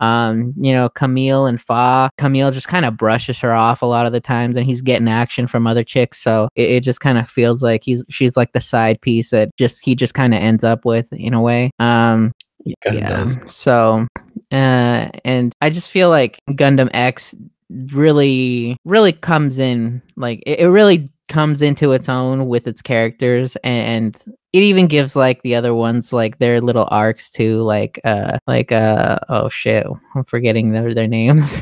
Um, 0.00 0.54
you 0.56 0.72
know, 0.72 0.88
Camille 0.88 1.46
and 1.46 1.60
Fa, 1.60 2.08
Camille 2.18 2.52
just 2.52 2.68
kind 2.68 2.84
of 2.84 2.96
brushes 2.96 3.40
her 3.40 3.52
off 3.52 3.82
a 3.82 3.86
lot 3.86 4.06
of 4.06 4.12
the 4.12 4.20
times, 4.20 4.54
and 4.54 4.64
he's 4.64 4.80
getting 4.80 5.08
action 5.08 5.48
from 5.48 5.66
other 5.66 5.82
chicks. 5.82 6.22
So 6.22 6.48
it, 6.54 6.70
it 6.70 6.80
just 6.84 7.00
kind 7.00 7.18
of 7.18 7.28
feels 7.28 7.64
like 7.64 7.82
he's 7.82 8.04
she's 8.08 8.36
like 8.36 8.52
the 8.52 8.60
side 8.60 9.00
piece 9.00 9.17
that 9.30 9.50
just 9.56 9.84
he 9.84 9.94
just 9.94 10.14
kind 10.14 10.34
of 10.34 10.40
ends 10.40 10.64
up 10.64 10.84
with 10.84 11.12
in 11.12 11.34
a 11.34 11.40
way. 11.40 11.70
Um, 11.78 12.32
yeah. 12.64 13.08
does. 13.08 13.38
So, 13.46 14.06
uh, 14.52 15.08
and 15.24 15.52
I 15.60 15.70
just 15.70 15.90
feel 15.90 16.10
like 16.10 16.40
Gundam 16.50 16.90
X 16.92 17.34
really, 17.70 18.76
really 18.84 19.12
comes 19.12 19.58
in 19.58 20.02
like 20.16 20.42
it, 20.46 20.60
it 20.60 20.68
really 20.68 21.10
comes 21.28 21.62
into 21.62 21.92
its 21.92 22.08
own 22.08 22.46
with 22.46 22.66
its 22.66 22.82
characters 22.82 23.56
and 23.62 24.16
it 24.52 24.62
even 24.62 24.86
gives 24.86 25.14
like 25.14 25.42
the 25.42 25.54
other 25.54 25.74
ones 25.74 26.12
like 26.12 26.38
their 26.38 26.60
little 26.60 26.88
arcs 26.90 27.30
too 27.30 27.60
like 27.62 28.00
uh 28.04 28.38
like 28.46 28.72
uh 28.72 29.18
oh 29.28 29.48
shit 29.50 29.86
i'm 30.14 30.24
forgetting 30.24 30.72
their 30.72 30.94
their 30.94 31.06
names 31.06 31.60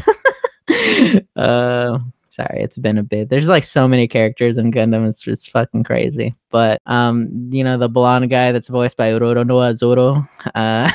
uh 1.36 1.98
sorry 2.36 2.60
it's 2.62 2.76
been 2.78 2.98
a 2.98 3.02
bit 3.02 3.28
there's 3.30 3.48
like 3.48 3.64
so 3.64 3.88
many 3.88 4.06
characters 4.06 4.58
in 4.58 4.70
gundam 4.70 5.08
it's 5.08 5.26
it's 5.26 5.48
fucking 5.48 5.82
crazy 5.82 6.34
but 6.50 6.80
um 6.86 7.28
you 7.50 7.64
know 7.64 7.76
the 7.78 7.88
blonde 7.88 8.28
guy 8.30 8.52
that's 8.52 8.68
voiced 8.68 8.96
by 8.96 9.10
Uroro 9.10 9.46
Noah 9.46 9.74
Zoro 9.74 10.22
uh 10.54 10.90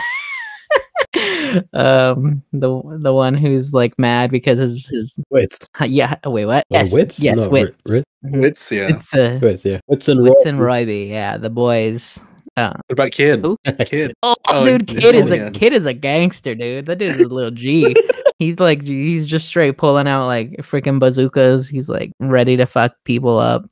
um 1.74 2.42
the 2.54 2.70
the 3.02 3.14
one 3.14 3.34
who's 3.34 3.74
like 3.74 3.98
mad 4.00 4.32
because 4.32 4.60
his 4.60 4.86
his 4.88 5.14
Witz. 5.34 5.58
yeah 5.86 6.16
wait 6.26 6.46
what 6.46 6.64
Or 6.70 6.80
yes 6.80 6.94
Witz? 6.94 7.20
yes 7.20 7.36
no, 7.38 7.50
Witz 7.50 7.76
Rit, 7.86 8.04
Mhm. 8.24 8.46
It's 8.46 8.72
yeah. 8.72 8.88
it's 8.90 9.14
uh 9.16 9.40
Witz, 9.42 9.66
yeah. 9.66 9.80
Witz 9.90 10.08
and 10.08 10.20
Witz 10.22 10.46
and 10.46 10.60
Roy. 10.62 10.86
Roybea, 10.86 11.10
yeah, 11.10 11.38
the 11.38 11.50
boys. 11.50 12.20
Uh, 12.62 12.74
What 12.88 12.94
about 12.94 13.12
kid? 13.12 13.42
Who? 13.44 13.58
Kid. 13.86 14.14
oh, 14.24 14.36
Oh, 14.50 14.66
dude, 14.66 14.88
kid 14.88 15.16
is 15.16 15.26
a 15.32 15.38
Sonya. 15.38 15.52
kid 15.52 15.74
is 15.74 15.86
a 15.86 15.94
gangster, 15.94 16.56
dude. 16.56 16.86
That 16.86 16.98
dude 17.00 17.16
is 17.16 17.22
a 17.28 17.34
little 17.34 17.52
G. 17.52 17.96
he's 18.40 18.60
like 18.60 18.82
he's 18.84 19.28
just 19.28 19.48
straight 19.48 19.78
pulling 19.78 20.08
out 20.08 20.26
like 20.28 20.52
freaking 20.58 21.00
bazookas. 21.00 21.68
He's 21.68 21.90
like 21.90 22.12
ready 22.20 22.58
to 22.58 22.66
fuck 22.66 22.94
people 23.06 23.38
up. 23.38 23.66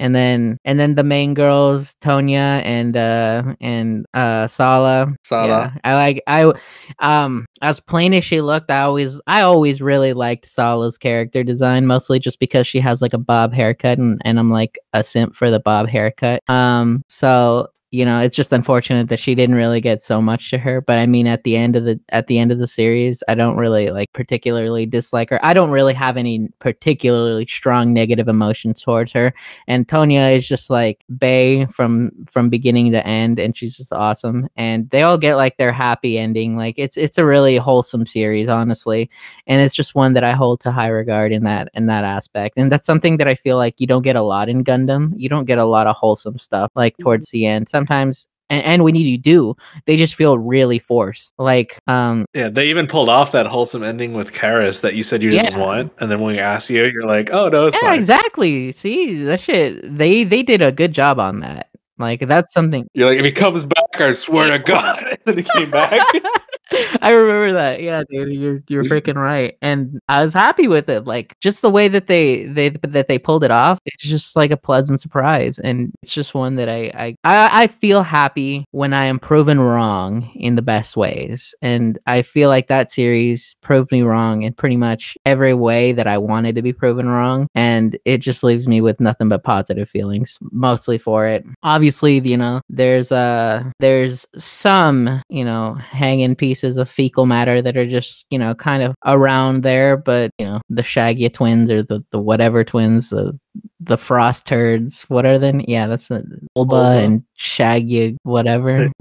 And 0.00 0.14
then 0.14 0.58
and 0.64 0.78
then 0.78 0.94
the 0.94 1.02
main 1.02 1.34
girls, 1.34 1.96
Tonya 2.02 2.62
and 2.64 2.96
uh 2.96 3.54
and 3.60 4.06
uh 4.14 4.46
Sala. 4.46 5.12
Sala. 5.24 5.48
Yeah, 5.48 5.72
I 5.82 5.94
like 5.94 6.22
I 6.28 6.52
um 7.00 7.46
as 7.62 7.80
plain 7.80 8.14
as 8.14 8.24
she 8.24 8.40
looked, 8.40 8.70
I 8.70 8.82
always 8.82 9.20
I 9.26 9.40
always 9.40 9.80
really 9.82 10.12
liked 10.12 10.46
Sala's 10.46 10.98
character 10.98 11.42
design, 11.42 11.86
mostly 11.86 12.20
just 12.20 12.38
because 12.38 12.66
she 12.66 12.78
has 12.80 13.02
like 13.02 13.12
a 13.14 13.18
bob 13.18 13.52
haircut 13.52 13.98
and, 13.98 14.20
and 14.24 14.38
I'm 14.38 14.50
like 14.52 14.78
a 14.92 15.02
simp 15.02 15.34
for 15.34 15.50
the 15.50 15.58
bob 15.60 15.88
haircut. 15.88 16.42
Um 16.48 17.02
so 17.08 17.68
you 17.90 18.04
know, 18.04 18.18
it's 18.20 18.36
just 18.36 18.52
unfortunate 18.52 19.08
that 19.08 19.20
she 19.20 19.34
didn't 19.34 19.54
really 19.54 19.80
get 19.80 20.02
so 20.02 20.20
much 20.20 20.50
to 20.50 20.58
her. 20.58 20.80
But 20.80 20.98
I 20.98 21.06
mean 21.06 21.26
at 21.26 21.44
the 21.44 21.56
end 21.56 21.76
of 21.76 21.84
the 21.84 22.00
at 22.10 22.26
the 22.26 22.38
end 22.38 22.52
of 22.52 22.58
the 22.58 22.68
series, 22.68 23.22
I 23.28 23.34
don't 23.34 23.56
really 23.56 23.90
like 23.90 24.12
particularly 24.12 24.86
dislike 24.86 25.30
her. 25.30 25.44
I 25.44 25.54
don't 25.54 25.70
really 25.70 25.94
have 25.94 26.16
any 26.16 26.48
particularly 26.58 27.46
strong 27.46 27.92
negative 27.92 28.28
emotions 28.28 28.80
towards 28.80 29.12
her 29.12 29.32
and 29.66 29.86
Tonya 29.86 30.36
is 30.36 30.48
just 30.48 30.70
like 30.70 31.04
Bay 31.18 31.66
from 31.66 32.10
from 32.30 32.48
beginning 32.48 32.92
to 32.92 33.06
end, 33.06 33.38
and 33.38 33.56
she's 33.56 33.76
just 33.76 33.92
awesome. 33.92 34.48
And 34.56 34.88
they 34.90 35.02
all 35.02 35.18
get 35.18 35.36
like 35.36 35.56
their 35.56 35.72
happy 35.72 36.18
ending. 36.18 36.56
Like 36.56 36.74
it's 36.78 36.96
it's 36.96 37.18
a 37.18 37.24
really 37.24 37.56
wholesome 37.56 38.06
series, 38.06 38.48
honestly, 38.48 39.10
and 39.46 39.60
it's 39.60 39.74
just 39.74 39.94
one 39.94 40.14
that 40.14 40.24
I 40.24 40.32
hold 40.32 40.60
to 40.60 40.72
high 40.72 40.88
regard 40.88 41.32
in 41.32 41.44
that 41.44 41.68
in 41.74 41.86
that 41.86 42.04
aspect. 42.04 42.54
And 42.56 42.70
that's 42.70 42.86
something 42.86 43.16
that 43.18 43.28
I 43.28 43.34
feel 43.34 43.56
like 43.56 43.80
you 43.80 43.86
don't 43.86 44.02
get 44.02 44.16
a 44.16 44.22
lot 44.22 44.48
in 44.48 44.64
Gundam. 44.64 45.12
You 45.16 45.28
don't 45.28 45.46
get 45.46 45.58
a 45.58 45.64
lot 45.64 45.86
of 45.86 45.96
wholesome 45.96 46.38
stuff 46.38 46.70
like 46.74 46.94
mm-hmm. 46.94 47.02
towards 47.02 47.30
the 47.30 47.46
end. 47.46 47.68
Sometimes. 47.78 48.28
And, 48.50 48.64
and 48.64 48.84
when 48.84 48.94
you 48.94 49.18
do, 49.18 49.54
they 49.84 49.96
just 49.98 50.14
feel 50.14 50.38
really 50.38 50.78
forced. 50.78 51.34
Like, 51.38 51.78
um, 51.86 52.24
Yeah, 52.32 52.48
they 52.48 52.66
even 52.68 52.86
pulled 52.86 53.10
off 53.10 53.30
that 53.32 53.44
wholesome 53.46 53.82
ending 53.82 54.14
with 54.14 54.32
Carris 54.32 54.80
that 54.80 54.94
you 54.94 55.02
said 55.02 55.22
you 55.22 55.28
didn't 55.30 55.52
Yeah. 55.52 55.58
want, 55.66 55.92
and 56.00 56.10
then 56.10 56.18
when 56.20 56.32
we 56.34 56.38
asked 56.40 56.70
you, 56.70 56.84
you're 56.86 57.04
like, 57.06 57.30
"Oh 57.30 57.48
no, 57.50 57.66
it's 57.66 57.76
yeah, 57.82 57.88
fine." 57.90 57.98
exactly. 57.98 58.72
See 58.72 59.22
that 59.24 59.40
shit. 59.40 59.98
They 59.98 60.24
they 60.24 60.42
did 60.42 60.62
a 60.62 60.72
good 60.72 60.94
job 60.94 61.20
on 61.20 61.40
that. 61.40 61.68
Like 61.98 62.20
that's 62.26 62.52
something 62.54 62.86
You're 62.94 63.10
like, 63.10 63.18
if 63.18 63.24
he 63.26 63.32
comes 63.32 63.64
back, 63.64 64.00
I 64.00 64.12
swear 64.12 64.50
to 64.56 64.58
God. 64.72 65.02
and 65.10 65.18
then 65.26 65.36
he 65.36 65.42
came 65.42 65.70
back. 65.70 66.00
I 67.02 67.10
remember 67.10 67.52
that. 67.54 67.82
Yeah, 67.82 68.02
dude, 68.08 68.34
you're 68.34 68.62
you're 68.68 68.84
freaking 68.84 69.16
right. 69.16 69.56
And 69.62 70.00
I 70.08 70.22
was 70.22 70.32
happy 70.32 70.68
with 70.68 70.88
it. 70.88 71.04
Like 71.04 71.34
just 71.40 71.62
the 71.62 71.70
way 71.70 71.88
that 71.88 72.06
they 72.06 72.44
they 72.44 72.70
that 72.70 73.08
they 73.08 73.18
pulled 73.18 73.44
it 73.44 73.50
off. 73.50 73.78
It's 73.86 74.02
just 74.02 74.36
like 74.36 74.50
a 74.50 74.56
pleasant 74.56 75.00
surprise, 75.00 75.58
and 75.58 75.92
it's 76.02 76.12
just 76.12 76.34
one 76.34 76.56
that 76.56 76.68
I 76.68 76.90
I 76.94 77.16
I, 77.24 77.66
feel 77.68 78.02
happy 78.02 78.64
when 78.70 78.92
I 78.94 79.04
am 79.04 79.18
proven 79.18 79.60
wrong 79.60 80.30
in 80.34 80.56
the 80.56 80.62
best 80.62 80.96
ways. 80.96 81.54
And 81.62 81.98
I 82.06 82.22
feel 82.22 82.48
like 82.48 82.66
that 82.68 82.90
series 82.90 83.54
proved 83.60 83.92
me 83.92 84.02
wrong 84.02 84.42
in 84.42 84.54
pretty 84.54 84.76
much 84.76 85.16
every 85.26 85.54
way 85.54 85.92
that 85.92 86.06
I 86.06 86.18
wanted 86.18 86.54
to 86.56 86.62
be 86.62 86.72
proven 86.72 87.08
wrong, 87.08 87.46
and 87.54 87.98
it 88.04 88.18
just 88.18 88.42
leaves 88.42 88.66
me 88.66 88.80
with 88.80 89.00
nothing 89.00 89.28
but 89.28 89.44
positive 89.44 89.88
feelings, 89.88 90.38
mostly 90.40 90.98
for 90.98 91.26
it. 91.26 91.44
Obviously, 91.62 92.20
you 92.20 92.36
know, 92.36 92.60
there's 92.68 93.12
uh 93.12 93.64
there's 93.80 94.26
some 94.36 95.22
you 95.28 95.44
know 95.44 95.74
hanging 95.74 96.34
pieces 96.34 96.67
of 96.76 96.90
fecal 96.90 97.26
matter 97.26 97.62
that 97.62 97.76
are 97.76 97.86
just 97.86 98.26
you 98.30 98.38
know 98.38 98.54
kind 98.54 98.82
of 98.82 98.94
around 99.06 99.62
there, 99.62 99.96
but 99.96 100.32
you 100.38 100.46
know 100.46 100.60
the 100.68 100.82
Shagia 100.82 101.30
twins 101.32 101.70
or 101.70 101.82
the 101.82 102.04
the 102.10 102.18
whatever 102.18 102.64
twins, 102.64 103.10
the 103.10 103.38
the 103.80 103.96
Frost 103.96 104.46
turds. 104.46 105.02
What 105.08 105.24
are 105.24 105.38
they? 105.38 105.64
Yeah, 105.66 105.86
that's 105.86 106.08
the 106.08 106.24
Olba 106.56 106.74
Olba. 106.74 106.98
and 106.98 107.24
Shagia 107.38 108.16
whatever. 108.22 108.90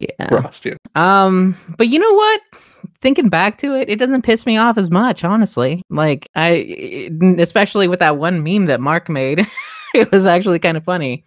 Yeah. 0.00 0.28
Frost, 0.28 0.64
yeah. 0.66 0.74
Um, 0.94 1.56
but 1.76 1.88
you 1.88 1.98
know 1.98 2.12
what? 2.12 2.40
Thinking 3.00 3.28
back 3.28 3.58
to 3.58 3.74
it, 3.74 3.88
it 3.88 3.98
doesn't 3.98 4.22
piss 4.22 4.46
me 4.46 4.56
off 4.56 4.76
as 4.78 4.90
much, 4.90 5.24
honestly. 5.24 5.82
Like 5.90 6.28
I, 6.34 7.10
especially 7.38 7.88
with 7.88 8.00
that 8.00 8.16
one 8.16 8.42
meme 8.42 8.66
that 8.66 8.80
Mark 8.80 9.08
made, 9.08 9.46
it 10.02 10.12
was 10.12 10.26
actually 10.26 10.58
kind 10.58 10.76
of 10.76 10.84
funny. 10.84 11.24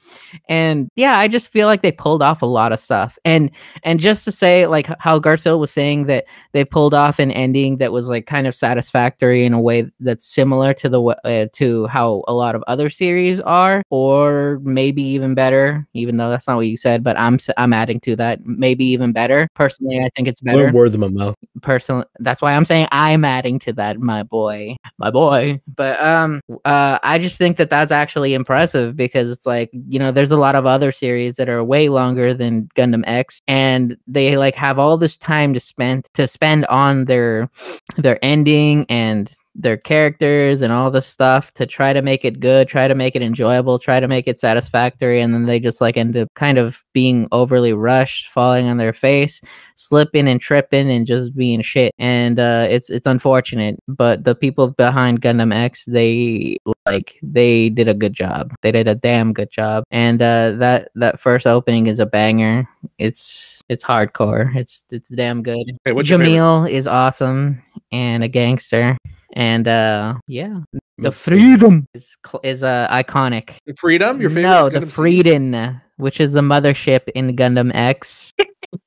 And 0.49 0.89
yeah, 0.95 1.17
I 1.17 1.27
just 1.27 1.51
feel 1.51 1.67
like 1.67 1.81
they 1.81 1.91
pulled 1.91 2.23
off 2.23 2.41
a 2.41 2.45
lot 2.45 2.71
of 2.71 2.79
stuff. 2.79 3.17
And 3.25 3.51
and 3.83 3.99
just 3.99 4.25
to 4.25 4.31
say, 4.31 4.67
like 4.67 4.87
how 4.99 5.19
Garcelle 5.19 5.59
was 5.59 5.71
saying 5.71 6.07
that 6.07 6.25
they 6.53 6.65
pulled 6.65 6.93
off 6.93 7.19
an 7.19 7.31
ending 7.31 7.77
that 7.77 7.91
was 7.91 8.07
like 8.07 8.25
kind 8.25 8.47
of 8.47 8.55
satisfactory 8.55 9.45
in 9.45 9.53
a 9.53 9.61
way 9.61 9.91
that's 9.99 10.25
similar 10.25 10.73
to 10.75 10.89
the 10.89 11.01
uh, 11.01 11.47
to 11.53 11.87
how 11.87 12.23
a 12.27 12.33
lot 12.33 12.55
of 12.55 12.63
other 12.67 12.89
series 12.89 13.39
are, 13.41 13.83
or 13.89 14.59
maybe 14.63 15.03
even 15.03 15.35
better. 15.35 15.87
Even 15.93 16.17
though 16.17 16.29
that's 16.29 16.47
not 16.47 16.55
what 16.57 16.67
you 16.67 16.77
said, 16.77 17.03
but 17.03 17.17
I'm 17.19 17.37
I'm 17.57 17.73
adding 17.73 17.99
to 18.01 18.15
that. 18.15 18.45
Maybe 18.45 18.85
even 18.85 19.11
better. 19.11 19.47
Personally, 19.53 19.99
I 19.99 20.09
think 20.15 20.27
it's 20.27 20.41
better 20.41 20.71
words 20.71 20.95
in 20.95 21.01
my 21.01 21.07
mouth. 21.07 21.35
personally 21.61 22.05
that's 22.19 22.41
why 22.41 22.53
i'm 22.53 22.65
saying 22.65 22.87
i'm 22.91 23.23
adding 23.25 23.59
to 23.59 23.73
that 23.73 23.99
my 23.99 24.23
boy 24.23 24.75
my 25.01 25.11
boy. 25.11 25.59
But 25.75 26.01
um 26.01 26.41
uh 26.65 26.99
i 27.01 27.17
just 27.17 27.37
think 27.37 27.57
that 27.57 27.69
that's 27.69 27.91
actually 27.91 28.33
impressive 28.33 28.95
because 28.95 29.31
it's 29.31 29.45
like 29.45 29.69
you 29.73 29.99
know 29.99 30.11
there's 30.11 30.31
a 30.31 30.37
lot 30.37 30.55
of 30.55 30.65
other 30.65 30.91
series 30.91 31.35
that 31.35 31.49
are 31.49 31.63
way 31.63 31.89
longer 31.89 32.33
than 32.33 32.67
gundam 32.75 33.03
x 33.07 33.41
and 33.47 33.97
they 34.07 34.37
like 34.37 34.55
have 34.55 34.77
all 34.79 34.97
this 34.97 35.17
time 35.17 35.53
to 35.53 35.59
spend 35.59 36.05
to 36.13 36.27
spend 36.27 36.65
on 36.67 37.05
their 37.05 37.49
their 37.97 38.23
ending 38.23 38.85
and 38.89 39.33
their 39.55 39.77
characters 39.77 40.61
and 40.61 40.71
all 40.71 40.89
this 40.89 41.05
stuff 41.05 41.53
to 41.53 41.65
try 41.65 41.91
to 41.91 42.01
make 42.01 42.23
it 42.23 42.39
good, 42.39 42.67
try 42.67 42.87
to 42.87 42.95
make 42.95 43.15
it 43.15 43.21
enjoyable, 43.21 43.77
try 43.79 43.99
to 43.99 44.07
make 44.07 44.27
it 44.27 44.39
satisfactory, 44.39 45.19
and 45.19 45.33
then 45.33 45.45
they 45.45 45.59
just 45.59 45.81
like 45.81 45.97
end 45.97 46.15
up 46.15 46.29
kind 46.35 46.57
of 46.57 46.83
being 46.93 47.27
overly 47.31 47.73
rushed, 47.73 48.27
falling 48.29 48.67
on 48.67 48.77
their 48.77 48.93
face, 48.93 49.41
slipping 49.75 50.27
and 50.27 50.39
tripping 50.39 50.89
and 50.89 51.05
just 51.05 51.35
being 51.35 51.61
shit. 51.61 51.93
And 51.99 52.39
uh 52.39 52.67
it's 52.69 52.89
it's 52.89 53.07
unfortunate, 53.07 53.77
but 53.87 54.23
the 54.23 54.35
people 54.35 54.69
behind 54.69 55.21
Gundam 55.21 55.53
X, 55.53 55.85
they 55.85 56.57
like 56.85 57.19
they 57.21 57.69
did 57.69 57.87
a 57.87 57.93
good 57.93 58.13
job. 58.13 58.53
They 58.61 58.71
did 58.71 58.87
a 58.87 58.95
damn 58.95 59.33
good 59.33 59.51
job. 59.51 59.83
And 59.91 60.21
uh 60.21 60.51
that 60.51 60.91
that 60.95 61.19
first 61.19 61.45
opening 61.45 61.87
is 61.87 61.99
a 61.99 62.05
banger. 62.05 62.67
It's 62.97 63.50
it's 63.69 63.83
hardcore. 63.83 64.55
It's 64.55 64.85
it's 64.91 65.09
damn 65.09 65.43
good. 65.43 65.77
Hey? 65.85 65.91
Jamil 65.93 66.69
is 66.69 66.87
awesome 66.87 67.61
and 67.91 68.23
a 68.23 68.27
gangster. 68.27 68.97
And 69.33 69.67
uh 69.67 70.15
yeah, 70.27 70.59
the 70.97 71.11
freedom 71.11 71.87
is 71.93 72.15
is 72.43 72.63
uh 72.63 72.87
iconic. 72.89 73.57
Freedom? 73.77 74.19
Your 74.19 74.29
favorite? 74.29 74.43
no, 74.43 74.69
the 74.69 74.85
Freedom, 74.85 75.81
which 75.97 76.19
is 76.19 76.33
the 76.33 76.41
mothership 76.41 77.07
in 77.15 77.35
Gundam 77.35 77.71
X. 77.73 78.31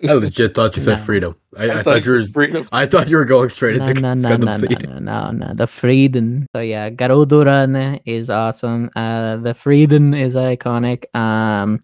I 0.08 0.12
legit 0.14 0.54
thought 0.54 0.74
you 0.76 0.82
said 0.82 0.96
No. 0.98 1.04
freedom. 1.04 1.36
I, 1.58 1.64
I 1.70 1.72
I'm 1.76 1.82
thought 1.82 2.04
you 2.06 2.12
were. 2.12 2.24
freedom. 2.26 2.66
I 2.72 2.86
thought 2.86 3.08
you 3.08 3.16
were 3.16 3.24
going 3.24 3.48
straight 3.50 3.76
No, 3.76 3.84
into 3.86 4.00
no, 4.00 4.14
no, 4.14 4.28
Gundam 4.30 4.44
no, 4.46 4.52
Seed. 4.54 4.88
no, 4.88 4.98
no, 4.98 5.30
no, 5.30 5.46
no. 5.48 5.54
The 5.54 5.66
freedom. 5.66 6.46
So 6.54 6.60
yeah, 6.62 6.90
Garuduran 6.90 8.00
is 8.06 8.30
awesome. 8.30 8.90
Uh, 8.96 9.36
the 9.36 9.54
freedom 9.54 10.14
is 10.14 10.34
iconic. 10.34 11.04
Um, 11.14 11.80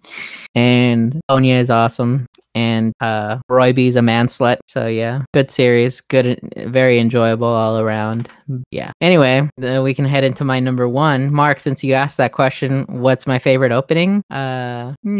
and 0.54 1.20
Sonya 1.30 1.54
is 1.56 1.70
awesome. 1.70 2.26
And 2.52 2.92
uh, 3.00 3.38
Roy 3.48 3.72
B 3.72 3.86
is 3.86 3.94
a 3.94 4.02
man 4.02 4.26
slut. 4.26 4.58
So 4.66 4.88
yeah, 4.88 5.22
good 5.32 5.52
series, 5.52 6.00
good, 6.00 6.40
very 6.56 6.98
enjoyable 6.98 7.46
all 7.46 7.78
around. 7.78 8.28
Yeah. 8.72 8.90
Anyway, 9.00 9.48
uh, 9.62 9.82
we 9.84 9.94
can 9.94 10.04
head 10.04 10.24
into 10.24 10.44
my 10.44 10.58
number 10.58 10.88
one. 10.88 11.32
Mark, 11.32 11.60
since 11.60 11.84
you 11.84 11.92
asked 11.94 12.16
that 12.16 12.32
question, 12.32 12.86
what's 12.88 13.24
my 13.28 13.38
favorite 13.38 13.70
opening? 13.70 14.24
Uh, 14.30 14.94
Turn 15.04 15.18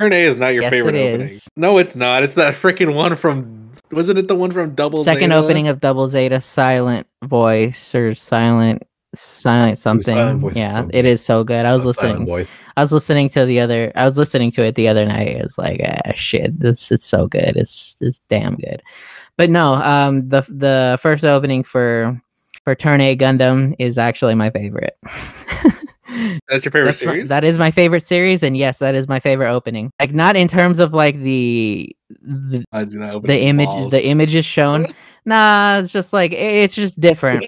A 0.00 0.04
is 0.12 0.36
not 0.38 0.48
your 0.48 0.62
Yes, 0.62 0.70
favorite 0.70 0.94
it 0.94 1.08
opening. 1.14 1.28
is. 1.28 1.48
No, 1.56 1.78
it's 1.78 1.96
not. 1.96 2.22
It's 2.22 2.34
that 2.34 2.54
freaking 2.54 2.94
one 2.94 3.16
from. 3.16 3.70
Wasn't 3.92 4.18
it 4.18 4.28
the 4.28 4.34
one 4.34 4.50
from 4.50 4.74
Double 4.74 5.02
second 5.04 5.30
Zeta? 5.30 5.36
opening 5.36 5.68
of 5.68 5.80
Double 5.80 6.08
Zeta, 6.08 6.40
silent 6.40 7.06
voice 7.24 7.94
or 7.94 8.14
silent 8.14 8.82
silent 9.14 9.78
something. 9.78 10.14
Silent 10.14 10.40
Voice 10.40 10.52
is 10.52 10.58
yeah, 10.58 10.72
so 10.74 10.80
it 10.88 10.90
good. 10.92 11.04
is 11.06 11.24
so 11.24 11.44
good. 11.44 11.64
I 11.64 11.72
was 11.72 11.84
A 11.84 11.86
listening. 11.86 12.26
voice. 12.26 12.48
I 12.76 12.82
was 12.82 12.92
listening 12.92 13.30
to 13.30 13.46
the 13.46 13.60
other. 13.60 13.92
I 13.94 14.04
was 14.04 14.18
listening 14.18 14.50
to 14.52 14.62
it 14.64 14.74
the 14.74 14.88
other 14.88 15.06
night. 15.06 15.28
It 15.28 15.42
was 15.44 15.56
like, 15.56 15.80
ah, 15.82 16.12
shit, 16.14 16.58
this 16.58 16.90
it's 16.90 17.04
so 17.06 17.26
good. 17.26 17.56
It's 17.56 17.96
it's 18.00 18.20
damn 18.28 18.56
good. 18.56 18.82
But 19.38 19.48
no, 19.50 19.74
um, 19.74 20.28
the 20.28 20.42
the 20.48 20.98
first 21.00 21.24
opening 21.24 21.62
for 21.62 22.20
for 22.64 22.74
Turn 22.74 23.00
A 23.00 23.16
Gundam 23.16 23.74
is 23.78 23.96
actually 23.96 24.34
my 24.34 24.50
favorite. 24.50 24.98
That's 26.48 26.64
your 26.64 26.72
favorite 26.72 26.86
That's 26.86 27.04
my- 27.04 27.12
series. 27.12 27.28
that 27.28 27.44
is 27.44 27.58
my 27.58 27.70
favorite 27.70 28.06
series, 28.06 28.42
and 28.42 28.56
yes, 28.56 28.78
that 28.78 28.94
is 28.94 29.08
my 29.08 29.20
favorite 29.20 29.50
opening. 29.50 29.90
Like 30.00 30.12
not 30.14 30.36
in 30.36 30.48
terms 30.48 30.78
of 30.78 30.94
like 30.94 31.16
the 31.20 31.94
the, 32.20 32.64
I 32.72 32.84
do 32.84 32.98
not 32.98 33.10
open 33.14 33.26
the 33.28 33.40
image 33.40 33.66
balls. 33.66 33.90
the 33.90 34.04
images 34.06 34.44
shown. 34.44 34.86
Nah, 35.28 35.80
it's 35.80 35.90
just 35.92 36.12
like 36.12 36.30
it's 36.30 36.72
just 36.76 37.00
different. 37.00 37.46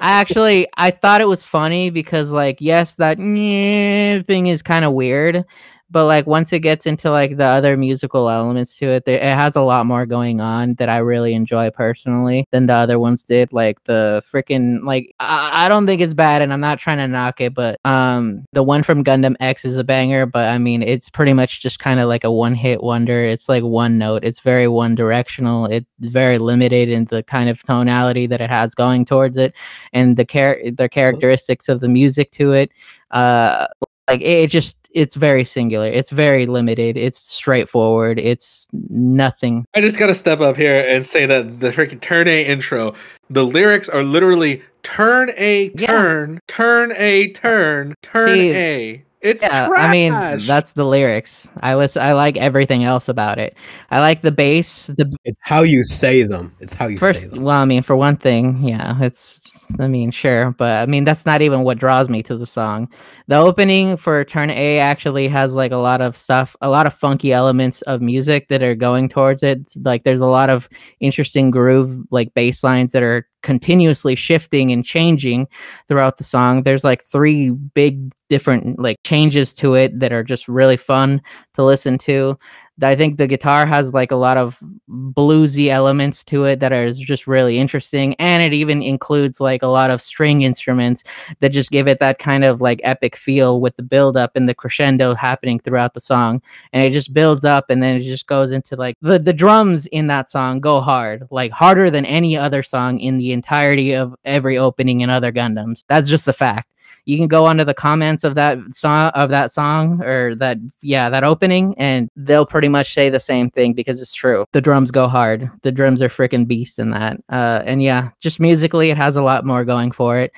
I 0.00 0.12
actually 0.12 0.66
I 0.78 0.90
thought 0.90 1.20
it 1.20 1.28
was 1.28 1.42
funny 1.42 1.90
because 1.90 2.30
like 2.30 2.56
yes 2.58 2.94
that 2.94 3.18
thing 4.26 4.46
is 4.46 4.62
kind 4.62 4.86
of 4.86 4.94
weird, 4.94 5.44
but 5.90 6.06
like 6.06 6.26
once 6.26 6.52
it 6.52 6.60
gets 6.60 6.86
into 6.86 7.10
like 7.10 7.36
the 7.36 7.44
other 7.44 7.76
musical 7.76 8.28
elements 8.28 8.76
to 8.76 8.88
it, 8.88 9.08
it 9.08 9.22
has 9.22 9.56
a 9.56 9.62
lot 9.62 9.86
more 9.86 10.06
going 10.06 10.40
on 10.40 10.74
that 10.74 10.88
I 10.88 10.98
really 10.98 11.34
enjoy 11.34 11.70
personally 11.70 12.44
than 12.50 12.66
the 12.66 12.74
other 12.74 12.98
ones 12.98 13.22
did. 13.22 13.52
Like 13.52 13.82
the 13.84 14.22
freaking 14.30 14.84
like 14.84 15.14
I, 15.20 15.66
I 15.66 15.68
don't 15.68 15.86
think 15.86 16.00
it's 16.00 16.14
bad, 16.14 16.42
and 16.42 16.52
I'm 16.52 16.60
not 16.60 16.78
trying 16.78 16.98
to 16.98 17.08
knock 17.08 17.40
it, 17.40 17.54
but 17.54 17.78
um 17.84 18.44
the 18.52 18.62
one 18.62 18.82
from 18.82 19.04
Gundam 19.04 19.36
X 19.40 19.64
is 19.64 19.76
a 19.76 19.84
banger, 19.84 20.26
but 20.26 20.48
I 20.48 20.58
mean 20.58 20.82
it's 20.82 21.10
pretty 21.10 21.32
much 21.32 21.62
just 21.62 21.78
kind 21.78 22.00
of 22.00 22.08
like 22.08 22.24
a 22.24 22.32
one 22.32 22.54
hit 22.54 22.82
wonder. 22.82 23.24
It's 23.24 23.48
like 23.48 23.62
one 23.62 23.98
note. 23.98 24.24
It's 24.24 24.40
very 24.40 24.68
one 24.68 24.94
directional. 24.94 25.66
It's 25.66 25.86
very 26.00 26.38
limited 26.38 26.88
in 26.88 27.06
the 27.06 27.22
kind 27.22 27.48
of 27.48 27.62
tonality 27.62 28.26
that 28.26 28.40
it 28.40 28.50
has 28.50 28.74
going 28.74 29.04
towards 29.04 29.36
it 29.36 29.54
and 29.92 30.16
the 30.16 30.24
char- 30.24 30.58
the 30.70 30.88
characteristics 30.88 31.68
of 31.68 31.80
the 31.80 31.88
music 31.88 32.30
to 32.32 32.52
it 32.52 32.70
uh 33.10 33.66
like 34.08 34.20
it 34.20 34.48
just 34.48 34.76
it's 34.94 35.14
very 35.16 35.44
singular 35.44 35.86
it's 35.88 36.10
very 36.10 36.46
limited 36.46 36.96
it's 36.96 37.18
straightforward 37.18 38.18
it's 38.18 38.66
nothing 38.88 39.64
I 39.74 39.80
just 39.80 39.98
gotta 39.98 40.14
step 40.14 40.40
up 40.40 40.56
here 40.56 40.80
and 40.88 41.06
say 41.06 41.26
that 41.26 41.60
the 41.60 41.70
freaking 41.70 42.00
turn 42.00 42.26
A 42.28 42.44
intro, 42.44 42.94
the 43.30 43.44
lyrics 43.44 43.88
are 43.88 44.02
literally 44.02 44.62
turn 44.82 45.30
a 45.36 45.70
Yeah. 45.76 45.86
turn, 45.88 46.40
turn 46.48 46.92
a 46.96 47.28
turn, 47.32 47.94
turn 48.02 48.28
See, 48.28 48.52
a. 48.52 49.04
It's 49.20 49.42
yeah 49.42 49.66
trash. 49.66 49.80
i 49.88 49.90
mean 49.90 50.12
that's 50.46 50.74
the 50.74 50.84
lyrics 50.84 51.50
i 51.60 51.74
listen 51.74 52.00
i 52.02 52.12
like 52.12 52.36
everything 52.36 52.84
else 52.84 53.08
about 53.08 53.40
it 53.40 53.56
i 53.90 53.98
like 53.98 54.20
the 54.20 54.30
bass 54.30 54.86
the 54.86 55.12
It's 55.24 55.36
how 55.40 55.62
you 55.62 55.82
say 55.82 56.22
them. 56.22 56.54
It's 56.60 56.72
how 56.72 56.86
you 56.86 56.98
say 56.98 57.12
First, 57.12 57.30
them. 57.32 57.42
well, 57.42 57.58
I 57.58 57.64
mean, 57.64 57.82
for 57.82 57.96
one 57.96 58.16
thing, 58.16 58.62
yeah, 58.62 58.96
it's. 59.02 59.40
I 59.78 59.86
mean, 59.86 60.10
sure, 60.10 60.52
but 60.52 60.80
I 60.82 60.86
mean, 60.86 61.04
that's 61.04 61.26
not 61.26 61.42
even 61.42 61.62
what 61.62 61.78
draws 61.78 62.08
me 62.08 62.22
to 62.24 62.36
the 62.36 62.46
song. 62.46 62.90
The 63.26 63.36
opening 63.36 63.96
for 63.96 64.24
Turn 64.24 64.50
A 64.50 64.78
actually 64.78 65.28
has 65.28 65.52
like 65.52 65.72
a 65.72 65.76
lot 65.76 66.00
of 66.00 66.16
stuff, 66.16 66.56
a 66.60 66.70
lot 66.70 66.86
of 66.86 66.94
funky 66.94 67.32
elements 67.32 67.82
of 67.82 68.00
music 68.00 68.48
that 68.48 68.62
are 68.62 68.74
going 68.74 69.08
towards 69.08 69.42
it. 69.42 69.70
Like, 69.76 70.04
there's 70.04 70.20
a 70.20 70.26
lot 70.26 70.50
of 70.50 70.68
interesting 71.00 71.50
groove, 71.50 72.04
like 72.10 72.34
bass 72.34 72.64
lines 72.64 72.92
that 72.92 73.02
are 73.02 73.26
continuously 73.42 74.14
shifting 74.14 74.72
and 74.72 74.84
changing 74.84 75.46
throughout 75.86 76.16
the 76.16 76.24
song. 76.24 76.62
There's 76.62 76.84
like 76.84 77.04
three 77.04 77.50
big 77.50 78.12
different 78.28 78.78
like 78.78 78.96
changes 79.04 79.54
to 79.54 79.74
it 79.74 79.98
that 80.00 80.12
are 80.12 80.24
just 80.24 80.48
really 80.48 80.76
fun 80.76 81.22
to 81.54 81.64
listen 81.64 81.98
to. 81.98 82.38
I 82.82 82.94
think 82.94 83.16
the 83.16 83.26
guitar 83.26 83.66
has 83.66 83.92
like 83.92 84.10
a 84.10 84.16
lot 84.16 84.36
of 84.36 84.58
bluesy 84.88 85.68
elements 85.68 86.22
to 86.24 86.44
it 86.44 86.60
that 86.60 86.72
are 86.72 86.92
just 86.92 87.26
really 87.26 87.58
interesting, 87.58 88.14
and 88.16 88.42
it 88.42 88.54
even 88.54 88.82
includes 88.82 89.40
like 89.40 89.62
a 89.62 89.66
lot 89.66 89.90
of 89.90 90.00
string 90.00 90.42
instruments 90.42 91.02
that 91.40 91.50
just 91.50 91.70
give 91.70 91.88
it 91.88 91.98
that 91.98 92.18
kind 92.18 92.44
of 92.44 92.60
like 92.60 92.80
epic 92.84 93.16
feel 93.16 93.60
with 93.60 93.76
the 93.76 93.82
build 93.82 94.16
up 94.16 94.36
and 94.36 94.48
the 94.48 94.54
crescendo 94.54 95.14
happening 95.14 95.58
throughout 95.58 95.94
the 95.94 96.00
song, 96.00 96.40
and 96.72 96.84
it 96.84 96.90
just 96.90 97.12
builds 97.12 97.44
up 97.44 97.70
and 97.70 97.82
then 97.82 97.96
it 97.96 98.04
just 98.04 98.26
goes 98.26 98.50
into 98.50 98.76
like 98.76 98.96
the 99.02 99.18
the 99.18 99.32
drums 99.32 99.86
in 99.86 100.06
that 100.06 100.30
song 100.30 100.60
go 100.60 100.80
hard, 100.80 101.26
like 101.30 101.50
harder 101.52 101.90
than 101.90 102.04
any 102.06 102.36
other 102.36 102.62
song 102.62 103.00
in 103.00 103.18
the 103.18 103.32
entirety 103.32 103.92
of 103.92 104.14
every 104.24 104.56
opening 104.56 105.00
in 105.00 105.10
other 105.10 105.32
Gundams. 105.32 105.84
That's 105.88 106.08
just 106.08 106.28
a 106.28 106.32
fact 106.32 106.68
you 107.08 107.16
can 107.16 107.26
go 107.26 107.46
onto 107.46 107.64
the 107.64 107.72
comments 107.72 108.22
of 108.22 108.34
that 108.34 108.58
song 108.72 109.10
of 109.14 109.30
that 109.30 109.50
song 109.50 110.02
or 110.04 110.34
that 110.34 110.58
yeah 110.82 111.08
that 111.08 111.24
opening 111.24 111.74
and 111.78 112.10
they'll 112.16 112.44
pretty 112.44 112.68
much 112.68 112.92
say 112.92 113.08
the 113.08 113.18
same 113.18 113.48
thing 113.48 113.72
because 113.72 113.98
it's 113.98 114.12
true. 114.12 114.44
The 114.52 114.60
drums 114.60 114.90
go 114.90 115.08
hard. 115.08 115.50
The 115.62 115.72
drums 115.72 116.02
are 116.02 116.10
freaking 116.10 116.46
beast 116.46 116.78
in 116.78 116.90
that. 116.90 117.16
Uh 117.30 117.62
and 117.64 117.82
yeah 117.82 118.10
just 118.20 118.40
musically 118.40 118.90
it 118.90 118.98
has 118.98 119.16
a 119.16 119.22
lot 119.22 119.46
more 119.46 119.64
going 119.64 119.90
for 119.90 120.18
it. 120.18 120.32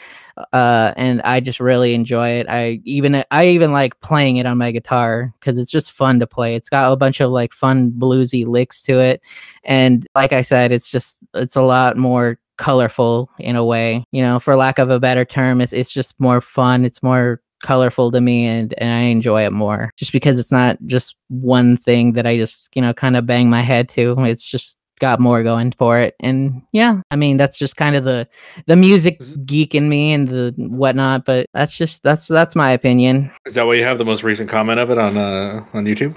Uh 0.52 0.94
and 0.96 1.20
i 1.22 1.40
just 1.40 1.59
really 1.59 1.92
enjoy 1.92 2.28
it. 2.28 2.46
I 2.48 2.80
even 2.85 3.24
i 3.33 3.48
even 3.48 3.72
like 3.72 3.98
playing 4.00 4.37
it 4.37 4.46
on 4.46 4.56
my 4.56 4.70
guitar 4.70 5.35
because 5.40 5.59
it's 5.59 5.72
just 5.72 5.90
fun 5.90 6.20
to 6.20 6.26
play. 6.28 6.54
It's 6.54 6.68
got 6.68 6.92
a 6.92 6.96
bunch 6.96 7.20
of 7.20 7.33
like 7.33 7.52
fun 7.52 7.90
bluesy 7.90 8.46
licks 8.46 8.80
to 8.83 9.00
it. 9.00 9.22
And 9.64 10.06
like 10.14 10.33
i 10.33 10.42
said 10.42 10.70
it's 10.70 10.88
just 10.88 11.18
it's 11.35 11.56
a 11.56 11.62
lot 11.62 11.96
more 11.96 12.38
colorful 12.61 13.31
in 13.38 13.57
a 13.57 13.64
way 13.64 14.05
you 14.12 14.20
know 14.20 14.38
for 14.38 14.55
lack 14.55 14.79
of 14.79 14.90
a 14.90 15.01
better 15.01 15.25
term 15.25 15.62
it's, 15.62 15.73
it's 15.73 15.90
just 15.90 16.20
more 16.20 16.42
fun 16.42 16.85
it's 16.85 17.03
more 17.03 17.40
colorful 17.62 18.11
to 18.11 18.20
me 18.20 18.46
and 18.46 18.75
and 18.77 18.92
i 18.92 19.01
enjoy 19.01 19.46
it 19.46 19.51
more 19.51 19.90
just 19.96 20.12
because 20.12 20.38
it's 20.38 20.53
not 20.53 20.77
just 20.85 21.16
one 21.29 21.75
thing 21.75 22.12
that 22.12 22.27
i 22.27 22.37
just 22.37 22.68
you 22.75 22.83
know 22.83 22.92
kind 22.92 23.16
of 23.16 23.25
bang 23.25 23.49
my 23.49 23.62
head 23.62 23.88
to 23.88 24.14
it's 24.25 24.46
just 24.49 24.77
got 24.99 25.18
more 25.18 25.42
going 25.42 25.73
for 25.73 25.99
it 25.99 26.14
and 26.20 26.61
yeah 26.73 27.01
i 27.11 27.16
mean 27.16 27.38
that's 27.38 27.57
just 27.57 27.77
kind 27.77 27.96
of 27.96 28.05
the 28.05 28.29
the 28.66 28.77
music 28.77 29.23
geek 29.46 29.75
in 29.75 29.88
me 29.88 30.12
and 30.12 30.29
the 30.29 30.53
whatnot 30.59 31.25
but 31.25 31.46
that's 31.55 31.75
just 31.75 32.03
that's 32.03 32.27
that's 32.27 32.55
my 32.55 32.70
opinion 32.73 33.33
Is 33.46 33.55
that 33.55 33.66
why 33.66 33.75
you 33.75 33.85
have 33.85 33.96
the 33.96 34.05
most 34.05 34.23
recent 34.23 34.51
comment 34.51 34.79
of 34.79 34.90
it 34.90 34.99
on 34.99 35.16
uh 35.16 35.64
on 35.73 35.87
YouTube? 35.87 36.14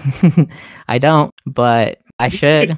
i 0.88 0.98
don't 0.98 1.30
but 1.46 2.00
i 2.18 2.28
should 2.40 2.76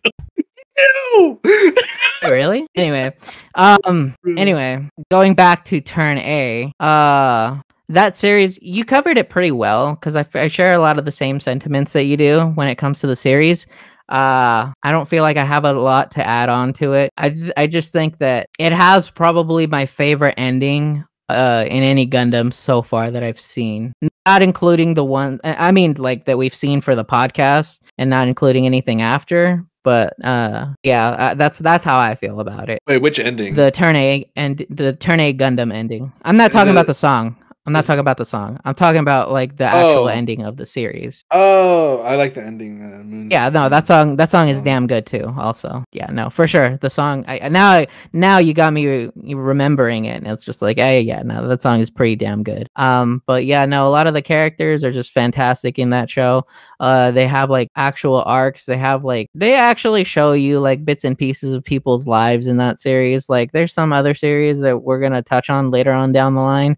Ew! 0.79 1.41
really? 2.23 2.67
Anyway 2.77 3.15
um 3.55 4.15
anyway 4.37 4.89
going 5.11 5.35
back 5.35 5.65
to 5.67 5.81
turn 5.81 6.19
a 6.19 6.73
uh 6.81 7.57
that 7.89 8.17
series 8.17 8.59
you 8.61 8.85
covered 8.85 9.17
it 9.17 9.31
pretty 9.31 9.51
well 9.51 9.95
because 9.95 10.15
I, 10.17 10.21
f- 10.21 10.37
I 10.37 10.49
share 10.49 10.75
a 10.75 10.79
lot 10.79 10.99
of 10.99 11.05
the 11.05 11.13
same 11.13 11.41
sentiments 11.41 11.93
that 11.95 12.05
you 12.05 12.17
do 12.17 12.41
when 12.55 12.69
it 12.69 12.77
comes 12.77 13.01
to 13.01 13.07
the 13.07 13.17
series. 13.17 13.67
Uh 14.09 14.73
i 14.83 14.91
don't 14.93 15.09
feel 15.09 15.23
like 15.23 15.37
i 15.37 15.45
have 15.45 15.65
a 15.65 15.73
lot 15.73 16.13
to 16.13 16.25
add 16.27 16.49
on 16.49 16.73
to 16.75 16.93
it. 16.95 17.11
I 17.17 17.31
th- 17.31 17.53
i 17.57 17.67
just 17.67 17.93
think 17.93 18.19
that 18.19 18.49
it 18.59 18.73
has 18.73 19.11
probably 19.11 19.67
my 19.67 19.87
favorite 19.87 20.35
ending 20.37 21.05
uh 21.29 21.65
in 21.67 21.83
any 21.83 22.07
gundam 22.07 22.53
so 22.53 22.83
far 22.83 23.11
that 23.11 23.23
i've 23.25 23.41
seen. 23.41 23.93
Not 24.27 24.43
including 24.43 24.95
the 24.95 25.05
one 25.05 25.41
I 25.43 25.73
mean 25.73 25.95
like 25.95 26.27
that 26.27 26.39
we've 26.39 26.55
seen 26.55 26.81
for 26.81 26.95
the 26.95 27.05
podcast 27.05 27.81
and 27.99 28.11
not 28.11 28.29
including 28.29 28.67
anything 28.67 29.01
after 29.03 29.65
but 29.87 30.09
uh 30.25 30.67
yeah 30.83 31.09
uh, 31.11 31.35
that's 31.35 31.59
that's 31.59 31.85
how 31.85 31.97
i 31.99 32.15
feel 32.17 32.41
about 32.41 32.69
it 32.69 32.79
Wait, 32.89 32.99
which 32.99 33.19
ending? 33.21 33.55
the 33.55 33.71
turn 33.71 33.95
A 33.97 34.29
and 34.35 34.67
the 34.69 34.89
turn 35.05 35.21
A 35.21 35.33
Gundam 35.33 35.73
ending. 35.73 36.13
I'm 36.27 36.37
not 36.37 36.51
talking 36.51 36.75
The- 36.75 36.81
about 36.81 36.89
the 36.89 36.95
song. 37.09 37.37
I'm 37.67 37.73
not 37.73 37.85
talking 37.85 37.99
about 38.01 38.17
the 38.17 38.25
song. 38.25 38.61
I'm 38.65 38.75
talking 38.75 39.01
about 39.01 39.33
like 39.33 39.57
the 39.57 39.65
actual 39.65 40.05
Oh. 40.05 40.07
ending 40.07 40.43
of 40.45 40.57
the 40.57 40.67
series. 40.67 41.25
oh, 41.33 42.01
I 42.03 42.15
like 42.17 42.35
the 42.35 42.43
ending. 42.43 42.81
Uh, 42.83 43.03
Moon's 43.03 43.33
Yeah, 43.33 43.49
no, 43.49 43.69
that 43.69 43.87
song 43.87 44.17
that 44.17 44.31
song 44.31 44.49
is 44.49 44.63
damn 44.63 44.87
good 44.87 45.05
too. 45.05 45.35
Also, 45.37 45.85
yeah, 45.93 46.07
no, 46.11 46.31
for 46.31 46.47
sure. 46.47 46.77
The 46.79 46.91
song 46.91 47.25
I 47.27 47.49
now 47.49 47.85
now 48.13 48.39
you 48.39 48.55
got 48.55 48.73
me 48.73 48.87
re- 48.87 49.11
remembering 49.35 50.05
it, 50.05 50.23
and 50.23 50.27
it's 50.29 50.45
just 50.45 50.63
like, 50.63 50.79
hey, 50.79 51.01
yeah, 51.01 51.23
no, 51.23 51.49
that 51.49 51.61
song 51.61 51.81
is 51.81 51.91
pretty 51.91 52.15
damn 52.17 52.43
good. 52.45 52.69
Um, 52.77 53.23
but 53.27 53.45
yeah, 53.45 53.65
no, 53.67 53.89
a 53.89 53.91
lot 53.91 54.07
of 54.07 54.15
the 54.15 54.23
characters 54.23 54.85
are 54.85 54.93
just 54.93 55.11
fantastic 55.13 55.79
in 55.79 55.91
that 55.91 56.09
show. 56.09 56.47
Uh, 56.79 57.11
they 57.11 57.27
have 57.27 57.51
like 57.51 57.69
actual 57.75 58.23
arcs. 58.27 58.67
They 58.67 58.77
have 58.77 59.03
like 59.05 59.29
they 59.35 59.55
actually 59.57 60.05
show 60.05 60.33
you 60.33 60.61
like 60.61 60.85
bits 60.85 61.03
and 61.05 61.19
pieces 61.19 61.53
of 61.53 61.65
people's 61.65 62.07
lives 62.07 62.47
in 62.47 62.59
that 62.59 62.79
series. 62.79 63.29
Like, 63.29 63.51
there's 63.53 63.73
some 63.73 63.93
other 63.93 64.15
series 64.15 64.61
that 64.61 64.83
we're 64.83 65.01
gonna 65.01 65.23
touch 65.23 65.51
on 65.51 65.71
later 65.73 65.93
on 65.93 66.13
down 66.13 66.35
the 66.37 66.41
line 66.43 66.77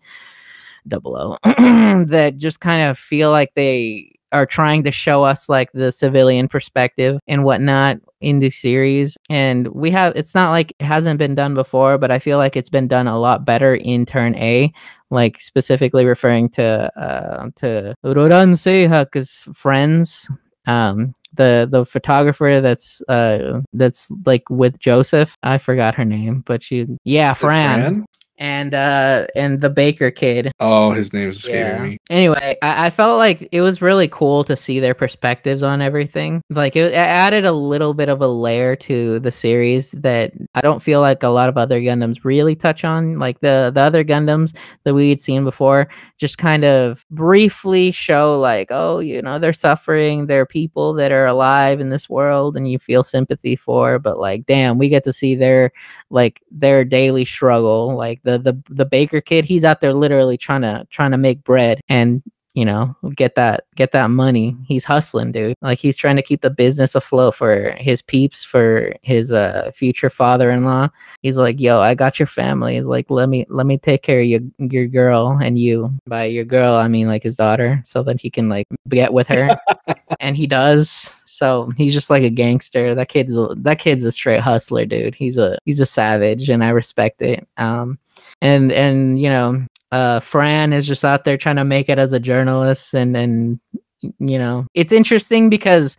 double 0.87 1.17
O 1.17 1.37
that 2.05 2.35
just 2.37 2.61
kind 2.61 2.89
of 2.89 2.99
feel 2.99 3.31
like 3.31 3.53
they 3.55 4.13
are 4.33 4.47
trying 4.47 4.85
to 4.85 4.93
show 4.93 5.25
us 5.25 5.49
like 5.49 5.73
the 5.73 5.91
civilian 5.91 6.49
perspective 6.49 7.19
and 7.27 7.45
whatnot 7.45 7.99
in 8.21 8.41
the 8.41 8.51
series. 8.51 9.17
And 9.31 9.69
we 9.69 9.91
have 9.93 10.15
it's 10.17 10.35
not 10.35 10.51
like 10.51 10.73
it 10.79 10.85
hasn't 10.85 11.19
been 11.19 11.35
done 11.35 11.55
before 11.55 11.99
but 11.99 12.11
i 12.11 12.19
feel 12.19 12.39
like 12.39 12.57
it's 12.57 12.69
been 12.69 12.89
done 12.89 13.07
a 13.07 13.19
lot 13.19 13.45
better 13.45 13.75
in 13.75 14.05
turn 14.05 14.35
a 14.37 14.73
like 15.11 15.41
specifically 15.41 16.05
referring 16.05 16.49
to 16.51 16.65
uh 17.01 17.49
to 17.57 17.95
Roran 18.05 18.57
Sehak's 18.57 19.49
friends. 19.55 20.31
Um 20.67 21.15
the 21.35 21.69
the 21.71 21.85
photographer 21.85 22.61
that's 22.61 23.01
uh 23.09 23.61
that's 23.73 24.11
like 24.27 24.49
with 24.51 24.79
Joseph. 24.79 25.37
I 25.43 25.59
forgot 25.59 25.95
her 25.95 26.05
name 26.05 26.43
but 26.47 26.63
she 26.63 26.87
yeah 27.05 27.33
Fran, 27.33 27.81
Fran? 27.81 28.07
And 28.39 28.75
uh 28.75 29.27
and 29.37 29.61
the 29.61 29.71
Baker 29.71 30.11
kid 30.11 30.53
Oh, 30.61 30.93
his 30.93 31.13
name's 31.13 31.37
escaping 31.37 31.61
yeah. 31.61 31.83
me. 31.83 31.99
Anyway, 32.11 32.57
I, 32.63 32.87
I 32.87 32.91
felt 32.91 33.19
like 33.19 33.49
it 33.53 33.61
was 33.61 33.81
really 33.83 34.09
cool 34.09 34.45
to 34.45 34.57
see 34.57 34.81
their 34.81 34.95
perspectives 34.95 35.63
on 35.63 35.81
everything. 35.81 36.43
Like 36.51 36.77
it, 36.77 36.93
it 36.93 36.95
added 36.95 37.45
a 37.45 37.53
little 37.53 37.95
bit 37.95 38.09
of 38.09 38.21
a 38.21 38.27
layer 38.27 38.77
to 38.77 39.21
the 39.21 39.33
series 39.33 39.93
that 39.93 40.33
I 40.55 40.61
don't 40.61 40.83
feel 40.83 41.01
like 41.01 41.23
a 41.23 41.29
lot 41.29 41.49
of 41.49 41.57
other 41.57 41.81
Gundams 41.81 42.25
really 42.25 42.55
touch 42.57 42.85
on. 42.85 43.19
Like 43.19 43.41
the 43.41 43.71
the 43.75 43.81
other 43.81 44.05
Gundams 44.05 44.57
that 44.85 44.95
we 44.95 45.11
had 45.11 45.21
seen 45.21 45.45
before, 45.45 45.89
just 46.17 46.39
kind 46.39 46.65
of 46.65 47.05
briefly 47.11 47.93
show 47.93 48.39
like, 48.39 48.69
oh, 48.71 48.99
you 48.99 49.23
know, 49.23 49.39
they're 49.39 49.53
suffering. 49.53 50.27
They're 50.27 50.47
people 50.47 50.93
that 50.95 51.13
are 51.13 51.27
alive 51.27 51.81
in 51.81 51.91
this 51.91 52.09
world, 52.09 52.57
and 52.57 52.71
you 52.71 52.79
feel 52.79 53.05
sympathy 53.05 53.57
for. 53.57 53.99
But 53.99 54.19
like, 54.19 54.47
damn, 54.47 54.79
we 54.79 54.89
get 54.89 55.05
to 55.05 55.13
see 55.13 55.35
their 55.35 55.73
like 56.11 56.43
their 56.51 56.85
daily 56.85 57.25
struggle. 57.25 57.95
Like 57.97 58.23
the 58.29 58.39
the 58.39 58.75
the 58.75 58.87
baker 58.87 59.21
kid, 59.21 59.45
he's 59.45 59.65
out 59.65 59.81
there 59.81 59.95
literally 59.95 60.37
trying 60.37 60.63
to 60.63 60.87
trying 60.91 61.13
to 61.13 61.19
make 61.19 61.45
bread 61.45 61.81
and 61.89 62.23
you 62.55 62.65
know 62.65 62.97
get 63.15 63.35
that 63.37 63.65
get 63.77 63.93
that 63.93 64.11
money. 64.11 64.57
He's 64.67 64.85
hustling, 64.85 65.33
dude. 65.33 65.57
Like 65.63 65.79
he's 65.79 65.97
trying 65.97 66.17
to 66.17 66.23
keep 66.23 66.41
the 66.41 66.51
business 66.51 66.95
afloat 66.95 67.35
for 67.35 67.77
his 67.79 68.03
peeps, 68.03 68.43
for 68.43 68.95
his 69.03 69.33
uh 69.33 69.71
future 69.75 70.11
father-in-law. 70.11 70.89
He's 71.23 71.37
like, 71.37 71.61
"Yo, 71.61 71.81
I 71.81 71.95
got 71.95 72.19
your 72.19 72.27
family." 72.27 72.75
He's 72.75 72.87
like, 72.87 73.11
"Let 73.11 73.29
me 73.29 73.47
let 73.49 73.67
me 73.67 73.79
take 73.79 74.03
care 74.03 74.21
of 74.21 74.27
your 74.27 74.41
your 74.59 74.87
girl 74.87 75.39
and 75.41 75.59
you." 75.59 75.93
By 76.07 76.25
your 76.25 76.45
girl, 76.45 76.75
I 76.75 76.89
mean 76.89 77.07
like 77.07 77.23
his 77.23 77.37
daughter, 77.37 77.81
so 77.85 78.03
that 78.03 78.21
he 78.21 78.31
can 78.31 78.49
like 78.49 78.67
get 78.89 79.13
with 79.13 79.29
her, 79.29 79.57
and 80.21 80.37
he 80.37 80.47
does. 80.47 81.15
So 81.39 81.71
he's 81.77 81.93
just 81.93 82.11
like 82.11 82.25
a 82.25 82.31
gangster. 82.31 82.97
That 82.97 83.09
kid's 83.09 83.33
a, 83.33 83.55
that 83.59 83.79
kid's 83.79 84.05
a 84.05 84.11
straight 84.11 84.41
hustler, 84.41 84.85
dude. 84.85 85.15
He's 85.15 85.39
a 85.39 85.57
he's 85.65 85.79
a 85.79 85.87
savage, 85.87 86.49
and 86.49 86.65
I 86.65 86.71
respect 86.71 87.23
it. 87.23 87.47
Um, 87.57 88.01
and 88.43 88.73
and 88.73 89.21
you 89.21 89.29
know, 89.29 89.65
uh, 89.93 90.19
Fran 90.19 90.73
is 90.73 90.85
just 90.85 91.05
out 91.05 91.25
there 91.25 91.37
trying 91.37 91.55
to 91.57 91.65
make 91.65 91.89
it 91.89 91.99
as 91.99 92.13
a 92.13 92.19
journalist, 92.19 92.93
and 92.93 93.17
and 93.17 93.61
you 94.01 94.37
know, 94.37 94.67
it's 94.75 94.93
interesting 94.93 95.49
because 95.49 95.97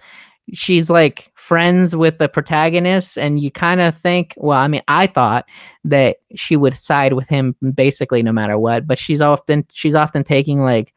she's 0.54 0.90
like 0.90 1.32
friends 1.36 1.96
with 1.96 2.18
the 2.18 2.28
protagonist, 2.28 3.18
and 3.18 3.40
you 3.40 3.50
kind 3.50 3.80
of 3.80 3.98
think, 3.98 4.34
well, 4.36 4.60
I 4.60 4.68
mean, 4.68 4.84
I 4.90 5.08
thought 5.08 5.46
that 5.86 6.18
she 6.36 6.58
would 6.58 6.74
side 6.74 7.14
with 7.14 7.30
him 7.30 7.56
basically 7.74 8.24
no 8.24 8.34
matter 8.34 8.58
what, 8.58 8.86
but 8.86 9.00
she's 9.00 9.22
often 9.22 9.66
she's 9.72 9.96
often 9.96 10.26
taking 10.26 10.60
like 10.60 10.94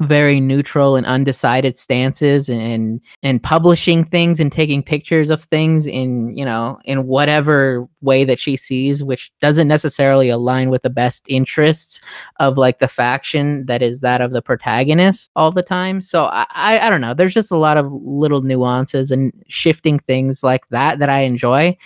very 0.00 0.40
neutral 0.40 0.96
and 0.96 1.06
undecided 1.06 1.78
stances 1.78 2.48
and 2.48 3.00
and 3.22 3.40
publishing 3.40 4.02
things 4.02 4.40
and 4.40 4.50
taking 4.50 4.82
pictures 4.82 5.30
of 5.30 5.44
things 5.44 5.86
in 5.86 6.36
you 6.36 6.44
know 6.44 6.76
in 6.84 7.06
whatever 7.06 7.88
way 8.00 8.24
that 8.24 8.40
she 8.40 8.56
sees 8.56 9.04
which 9.04 9.30
doesn't 9.40 9.68
necessarily 9.68 10.28
align 10.28 10.70
with 10.70 10.82
the 10.82 10.90
best 10.90 11.24
interests 11.28 12.00
of 12.40 12.58
like 12.58 12.80
the 12.80 12.88
faction 12.88 13.64
that 13.66 13.80
is 13.80 14.00
that 14.00 14.20
of 14.20 14.32
the 14.32 14.42
protagonist 14.42 15.30
all 15.36 15.52
the 15.52 15.62
time. 15.62 16.00
So 16.00 16.24
i 16.24 16.44
i, 16.50 16.80
I 16.80 16.90
don't 16.90 17.00
know. 17.00 17.14
There's 17.14 17.34
just 17.34 17.52
a 17.52 17.56
lot 17.56 17.76
of 17.76 17.86
little 17.92 18.42
nuances 18.42 19.12
and 19.12 19.32
shifting 19.46 20.00
things 20.00 20.42
like 20.42 20.68
that 20.70 20.98
that 20.98 21.08
i 21.08 21.20
enjoy 21.20 21.76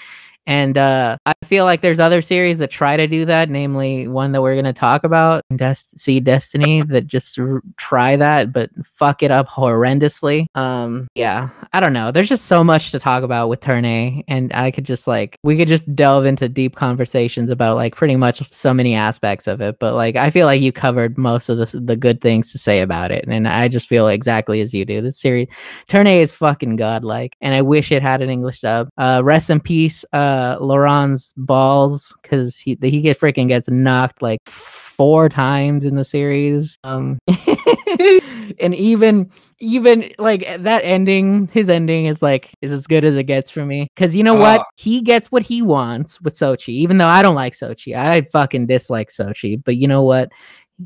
and 0.46 0.76
uh, 0.76 1.16
I 1.26 1.34
feel 1.44 1.64
like 1.64 1.80
there's 1.80 2.00
other 2.00 2.22
series 2.22 2.58
that 2.58 2.70
try 2.70 2.96
to 2.96 3.06
do 3.06 3.24
that, 3.24 3.50
namely 3.50 4.08
one 4.08 4.32
that 4.32 4.42
we're 4.42 4.54
going 4.54 4.64
to 4.64 4.72
talk 4.72 5.04
about, 5.04 5.44
Des- 5.54 5.74
See 5.96 6.20
Destiny, 6.20 6.82
that 6.88 7.06
just 7.06 7.38
r- 7.38 7.62
try 7.76 8.16
that 8.16 8.52
but 8.52 8.70
fuck 8.84 9.22
it 9.22 9.30
up 9.30 9.48
horrendously. 9.48 10.46
Um, 10.54 11.08
yeah, 11.14 11.50
I 11.72 11.80
don't 11.80 11.92
know. 11.92 12.10
There's 12.10 12.28
just 12.28 12.46
so 12.46 12.62
much 12.62 12.90
to 12.92 12.98
talk 12.98 13.22
about 13.22 13.48
with 13.48 13.60
Turn 13.60 13.84
A, 13.84 14.24
and 14.28 14.52
I 14.52 14.70
could 14.70 14.84
just 14.84 15.06
like 15.06 15.38
we 15.42 15.56
could 15.56 15.68
just 15.68 15.94
delve 15.94 16.26
into 16.26 16.48
deep 16.48 16.76
conversations 16.76 17.50
about 17.50 17.76
like 17.76 17.94
pretty 17.94 18.16
much 18.16 18.46
so 18.50 18.74
many 18.74 18.94
aspects 18.94 19.46
of 19.46 19.60
it. 19.60 19.78
But 19.78 19.94
like 19.94 20.16
I 20.16 20.30
feel 20.30 20.46
like 20.46 20.60
you 20.60 20.72
covered 20.72 21.18
most 21.18 21.48
of 21.48 21.58
the 21.58 21.78
the 21.78 21.96
good 21.96 22.20
things 22.20 22.52
to 22.52 22.58
say 22.58 22.80
about 22.80 23.10
it, 23.10 23.24
and 23.28 23.46
I 23.46 23.68
just 23.68 23.88
feel 23.88 24.08
exactly 24.08 24.60
as 24.60 24.74
you 24.74 24.84
do. 24.84 25.00
This 25.00 25.18
series, 25.18 25.48
Turn 25.86 26.06
A 26.06 26.20
is 26.20 26.32
fucking 26.32 26.76
godlike, 26.76 27.36
and 27.40 27.54
I 27.54 27.62
wish 27.62 27.92
it 27.92 28.02
had 28.02 28.22
an 28.22 28.30
English 28.30 28.60
dub. 28.60 28.88
Uh, 28.96 29.20
rest 29.24 29.50
in 29.50 29.60
peace, 29.60 30.04
uh, 30.12 30.29
Laurent's 30.60 31.32
balls, 31.36 32.14
because 32.22 32.56
he 32.58 32.76
he 32.82 33.00
get 33.00 33.18
freaking 33.18 33.48
gets 33.48 33.68
knocked 33.68 34.22
like 34.22 34.40
four 34.46 35.28
times 35.28 35.84
in 35.84 35.94
the 35.94 36.04
series. 36.04 36.78
Um, 36.84 37.18
and 38.60 38.74
even 38.74 39.30
even 39.58 40.12
like 40.18 40.46
that 40.62 40.82
ending, 40.84 41.48
his 41.48 41.68
ending 41.68 42.06
is 42.06 42.22
like 42.22 42.50
is 42.62 42.72
as 42.72 42.86
good 42.86 43.04
as 43.04 43.14
it 43.14 43.24
gets 43.24 43.50
for 43.50 43.64
me. 43.64 43.88
Because 43.94 44.14
you 44.14 44.22
know 44.22 44.34
what, 44.34 44.60
Oh. 44.60 44.64
he 44.76 45.02
gets 45.02 45.30
what 45.30 45.42
he 45.42 45.62
wants 45.62 46.20
with 46.20 46.34
Sochie. 46.34 46.68
Even 46.74 46.98
though 46.98 47.06
I 47.06 47.22
don't 47.22 47.34
like 47.34 47.54
Sochie, 47.54 47.96
I 47.96 48.22
fucking 48.22 48.66
dislike 48.66 49.08
Sochie. 49.10 49.62
But 49.62 49.76
you 49.76 49.88
know 49.88 50.02
what? 50.02 50.30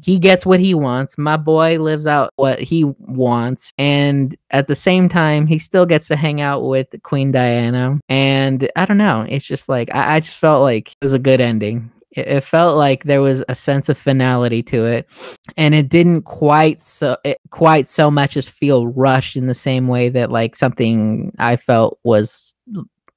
He 0.02 0.18
gets 0.18 0.44
what 0.44 0.60
he 0.60 0.74
wants. 0.74 1.16
My 1.18 1.36
boy 1.36 1.78
lives 1.78 2.06
out 2.06 2.32
what 2.36 2.60
he 2.60 2.84
wants. 2.84 3.72
And 3.78 4.34
at 4.50 4.66
the 4.66 4.76
same 4.76 5.08
time, 5.08 5.46
he 5.46 5.58
still 5.58 5.86
gets 5.86 6.08
to 6.08 6.16
hang 6.16 6.40
out 6.40 6.64
with 6.64 6.94
Queen 7.02 7.32
Dianna. 7.32 7.98
And 8.08 8.68
I 8.76 8.86
don't 8.86 8.98
know. 8.98 9.26
It's 9.28 9.46
just 9.46 9.68
like, 9.68 9.94
I, 9.94 10.16
I 10.16 10.20
just 10.20 10.38
felt 10.38 10.62
like 10.62 10.88
it 10.88 10.96
was 11.02 11.12
a 11.12 11.18
good 11.18 11.40
ending. 11.40 11.90
It, 12.10 12.28
it 12.28 12.44
felt 12.44 12.76
like 12.76 13.04
there 13.04 13.22
was 13.22 13.44
a 13.48 13.54
sense 13.54 13.88
of 13.88 13.98
finality 13.98 14.62
to 14.64 14.84
it. 14.84 15.08
And 15.56 15.74
it 15.74 15.88
didn't 15.88 16.22
quite 16.22 16.80
so 16.80 17.16
it, 17.24 17.38
quite 17.50 17.86
so 17.86 18.10
much 18.10 18.36
as 18.36 18.48
feel 18.48 18.86
rushed 18.88 19.36
in 19.36 19.46
the 19.46 19.54
same 19.54 19.88
way 19.88 20.08
that 20.08 20.30
like 20.30 20.56
something 20.56 21.34
I 21.38 21.56
felt 21.56 21.98
was 22.02 22.54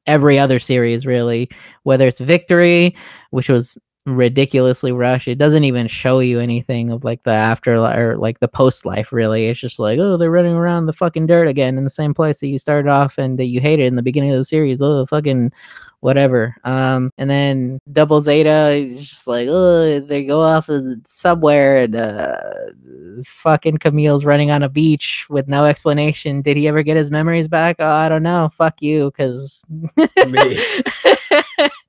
every 0.06 0.40
other 0.40 0.58
series 0.58 1.06
really 1.06 1.50
whether 1.84 2.08
it's 2.08 2.20
victory 2.20 2.96
which 3.32 3.50
was 3.50 3.78
ridiculously 4.08 4.92
rushed. 4.92 5.28
It 5.28 5.38
doesn't 5.38 5.66
even 5.66 5.88
show 5.88 6.20
you 6.20 6.40
anything 6.40 6.92
of 6.92 7.04
like 7.04 7.24
the 7.24 7.32
after 7.32 7.76
or 7.76 8.16
like 8.16 8.40
the 8.40 8.48
post 8.48 8.86
life 8.86 9.12
really. 9.12 9.48
It's 9.48 9.60
just 9.60 9.80
like, 9.80 10.00
oh, 10.00 10.16
they're 10.16 10.32
running 10.32 10.56
around 10.56 10.86
the 10.86 10.94
fucking 10.94 11.28
dirt 11.28 11.48
again 11.48 11.78
in 11.78 11.84
the 11.84 11.90
same 11.90 12.14
place 12.14 12.40
that 12.40 12.48
you 12.48 12.58
started 12.58 12.90
off 12.90 13.18
and 13.18 13.38
that 13.38 13.46
you 13.46 13.60
hated 13.60 13.86
in 13.86 13.96
the 13.96 14.02
beginning 14.02 14.32
of 14.32 14.38
the 14.38 14.46
series. 14.46 14.82
Oh, 14.82 15.06
fucking 15.06 15.52
whatever. 16.00 16.56
Um, 16.64 17.12
and 17.18 17.30
then 17.30 17.80
Double 17.92 18.22
Zeta 18.22 18.70
is 18.70 19.10
just 19.10 19.28
like, 19.28 19.50
oh, 19.50 20.00
they 20.00 20.24
go 20.24 20.42
off 20.42 20.70
of 20.70 20.86
somewhere 21.06 21.78
and 21.78 21.96
uh, 21.96 22.38
fucking 23.26 23.80
Camille's 23.80 24.24
running 24.24 24.52
on 24.52 24.64
a 24.64 24.70
beach 24.70 25.26
with 25.30 25.50
no 25.50 25.66
explanation. 25.66 26.42
Did 26.42 26.56
he 26.56 26.68
ever 26.68 26.82
get 26.82 26.96
his 26.96 27.12
memories 27.12 27.50
back? 27.50 27.76
Oh, 27.80 27.92
I 27.92 28.08
don't 28.08 28.24
know. 28.24 28.50
Fuck 28.50 28.82
you, 28.82 29.12
because 29.12 29.66
Me. 29.98 30.64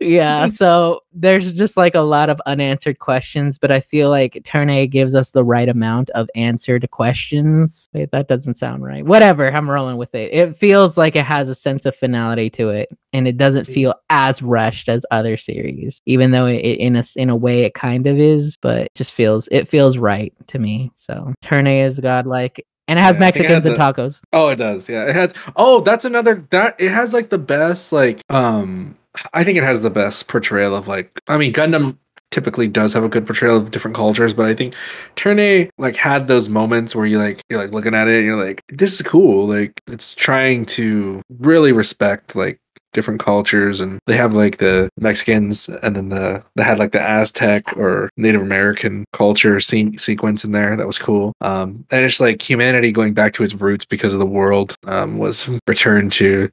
yeah, 0.00 0.48
so 0.48 1.00
there's 1.12 1.52
just 1.52 1.76
like 1.76 1.94
a 1.94 2.00
lot 2.00 2.28
of 2.28 2.40
unanswered 2.46 2.98
questions, 2.98 3.58
but 3.58 3.70
I 3.70 3.80
feel 3.80 4.10
like 4.10 4.40
Turn 4.44 4.70
A 4.70 4.86
gives 4.86 5.14
us 5.14 5.32
the 5.32 5.44
right 5.44 5.68
amount 5.68 6.10
of 6.10 6.28
answered 6.34 6.88
questions. 6.90 7.88
Wait, 7.92 8.10
that 8.10 8.28
doesn't 8.28 8.54
sound 8.54 8.82
right. 8.84 9.04
Whatever, 9.04 9.50
I'm 9.52 9.70
rolling 9.70 9.96
with 9.96 10.14
it. 10.14 10.32
It 10.32 10.56
feels 10.56 10.96
like 10.98 11.16
it 11.16 11.24
has 11.24 11.48
a 11.48 11.54
sense 11.54 11.86
of 11.86 11.94
finality 11.94 12.50
to 12.50 12.70
it, 12.70 12.88
and 13.12 13.28
it 13.28 13.36
doesn't 13.36 13.66
feel 13.66 13.94
as 14.10 14.42
rushed 14.42 14.88
as 14.88 15.06
other 15.10 15.36
series, 15.36 16.02
even 16.06 16.32
though 16.32 16.46
it, 16.46 16.58
in 16.58 16.96
a 16.96 17.04
in 17.16 17.30
a 17.30 17.36
way 17.36 17.62
it 17.62 17.74
kind 17.74 18.06
of 18.06 18.18
is, 18.18 18.56
but 18.60 18.82
it 18.82 18.94
just 18.94 19.12
feels 19.12 19.48
it 19.52 19.68
feels 19.68 19.98
right 19.98 20.32
to 20.48 20.58
me. 20.58 20.90
So 20.96 21.32
Turn 21.42 21.66
A 21.66 21.80
is 21.82 22.00
godlike. 22.00 22.66
And 22.88 23.00
it 23.00 23.02
has 23.02 23.16
Yeah, 23.16 23.26
I 23.26 23.30
think 23.32 23.46
I 23.46 23.52
had 23.52 23.64
Mexicans 23.64 23.66
and 23.66 23.74
the- 23.74 24.02
tacos. 24.02 24.20
Oh, 24.32 24.46
it 24.46 24.56
does. 24.56 24.88
Yeah, 24.88 25.08
it 25.08 25.16
has. 25.16 25.34
Oh, 25.56 25.80
that's 25.80 26.04
another. 26.04 26.46
That 26.50 26.76
it 26.78 26.90
has 26.92 27.12
like 27.12 27.30
the 27.30 27.38
best. 27.38 27.90
Like, 27.92 28.20
um, 28.30 28.96
I 29.32 29.44
think 29.44 29.58
it 29.58 29.64
has 29.64 29.80
the 29.80 29.90
best 29.90 30.28
portrayal 30.28 30.74
of 30.74 30.88
like. 30.88 31.20
I 31.28 31.36
mean, 31.36 31.52
Gundam 31.52 31.98
typically 32.30 32.68
does 32.68 32.92
have 32.92 33.04
a 33.04 33.08
good 33.08 33.24
portrayal 33.26 33.56
of 33.56 33.70
different 33.70 33.96
cultures, 33.96 34.34
but 34.34 34.46
I 34.46 34.54
think 34.54 34.74
Turn 35.14 35.38
A 35.38 35.70
like 35.78 35.96
had 35.96 36.26
those 36.26 36.48
moments 36.48 36.94
where 36.94 37.06
you 37.06 37.18
like 37.18 37.42
you're 37.48 37.60
like 37.60 37.72
looking 37.72 37.94
at 37.94 38.08
it 38.08 38.16
and 38.16 38.26
you're 38.26 38.44
like, 38.44 38.62
this 38.68 38.94
is 38.94 39.02
cool. 39.02 39.46
Like, 39.46 39.80
it's 39.86 40.14
trying 40.14 40.66
to 40.66 41.22
really 41.38 41.72
respect 41.72 42.36
like 42.36 42.60
different 42.96 43.20
cultures 43.20 43.78
and 43.80 44.00
they 44.06 44.16
have 44.16 44.32
like 44.32 44.56
the 44.56 44.88
Mexicans 44.98 45.68
and 45.82 45.94
then 45.94 46.08
the 46.08 46.42
they 46.54 46.64
had 46.64 46.78
like 46.78 46.92
the 46.92 47.00
Aztec 47.00 47.76
or 47.76 48.08
Native 48.16 48.40
American 48.40 49.04
culture 49.12 49.60
sequence 49.60 50.44
in 50.44 50.52
there 50.52 50.74
that 50.76 50.86
was 50.86 50.98
cool. 50.98 51.34
Um 51.42 51.84
and 51.90 52.04
it's 52.06 52.20
like 52.20 52.40
humanity 52.40 52.90
going 52.90 53.12
back 53.12 53.34
to 53.34 53.44
its 53.44 53.52
roots 53.52 53.84
because 53.84 54.14
of 54.14 54.18
the 54.18 54.24
world 54.26 54.74
um 54.86 55.18
was 55.18 55.46
returned 55.68 56.10
to 56.12 56.50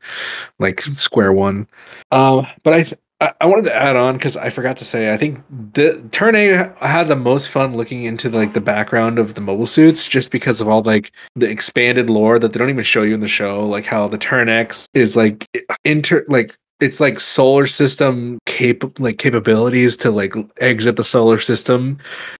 like 0.59 0.81
square 0.81 1.31
one. 1.31 1.65
Um 2.11 2.45
but 2.63 2.73
I 2.73 2.91
I, 3.23 3.31
I 3.39 3.45
wanted 3.45 3.63
to 3.65 3.75
add 3.75 3.95
on 3.95 4.15
because 4.15 4.35
I 4.35 4.49
forgot 4.49 4.75
to 4.77 4.85
say. 4.85 5.13
I 5.13 5.17
think 5.17 5.41
the 5.73 6.01
Turn 6.11 6.35
A 6.35 6.73
had 6.85 7.07
the 7.07 7.15
most 7.15 7.47
fun 7.47 7.75
looking 7.77 8.03
into 8.03 8.29
like 8.29 8.51
the 8.51 8.59
background 8.59 9.17
of 9.17 9.35
the 9.35 9.41
mobile 9.41 9.65
suits, 9.65 10.09
just 10.09 10.29
because 10.29 10.59
of 10.59 10.67
all 10.67 10.81
like 10.81 11.11
the 11.35 11.49
expanded 11.49 12.09
lore 12.09 12.37
that 12.37 12.51
they 12.51 12.59
don't 12.59 12.69
even 12.69 12.83
show 12.83 13.01
you 13.01 13.13
in 13.13 13.21
the 13.21 13.27
show, 13.29 13.65
like 13.65 13.85
how 13.85 14.09
the 14.09 14.17
Turn 14.17 14.49
X 14.49 14.87
is 14.93 15.15
like 15.15 15.47
inter 15.85 16.25
like 16.27 16.57
it's 16.81 16.99
like 16.99 17.17
solar 17.17 17.65
system 17.65 18.39
cap 18.45 18.99
like 18.99 19.19
capabilities 19.19 19.95
to 19.95 20.11
like 20.11 20.33
exit 20.59 20.97
the 20.97 21.03
solar 21.03 21.39
system 21.39 21.97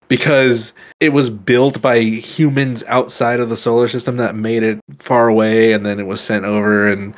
because 0.10 0.74
it 1.00 1.10
was 1.10 1.30
built 1.30 1.82
by 1.82 2.00
humans 2.00 2.84
outside 2.86 3.40
of 3.40 3.48
the 3.48 3.56
solar 3.56 3.88
system 3.88 4.18
that 4.18 4.36
made 4.36 4.64
it 4.64 4.80
far 5.00 5.30
away 5.30 5.72
and 5.72 5.86
then 5.86 5.98
it 5.98 6.08
was 6.08 6.20
sent 6.20 6.44
over 6.44 6.90
and 6.90 7.14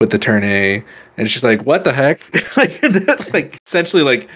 with 0.00 0.10
the 0.10 0.18
turn 0.18 0.42
A 0.44 0.82
and 1.16 1.30
she's 1.30 1.44
like 1.44 1.62
what 1.62 1.84
the 1.84 1.92
heck 1.92 2.20
like 2.56 2.82
like 3.32 3.58
essentially 3.66 4.02
like 4.02 4.28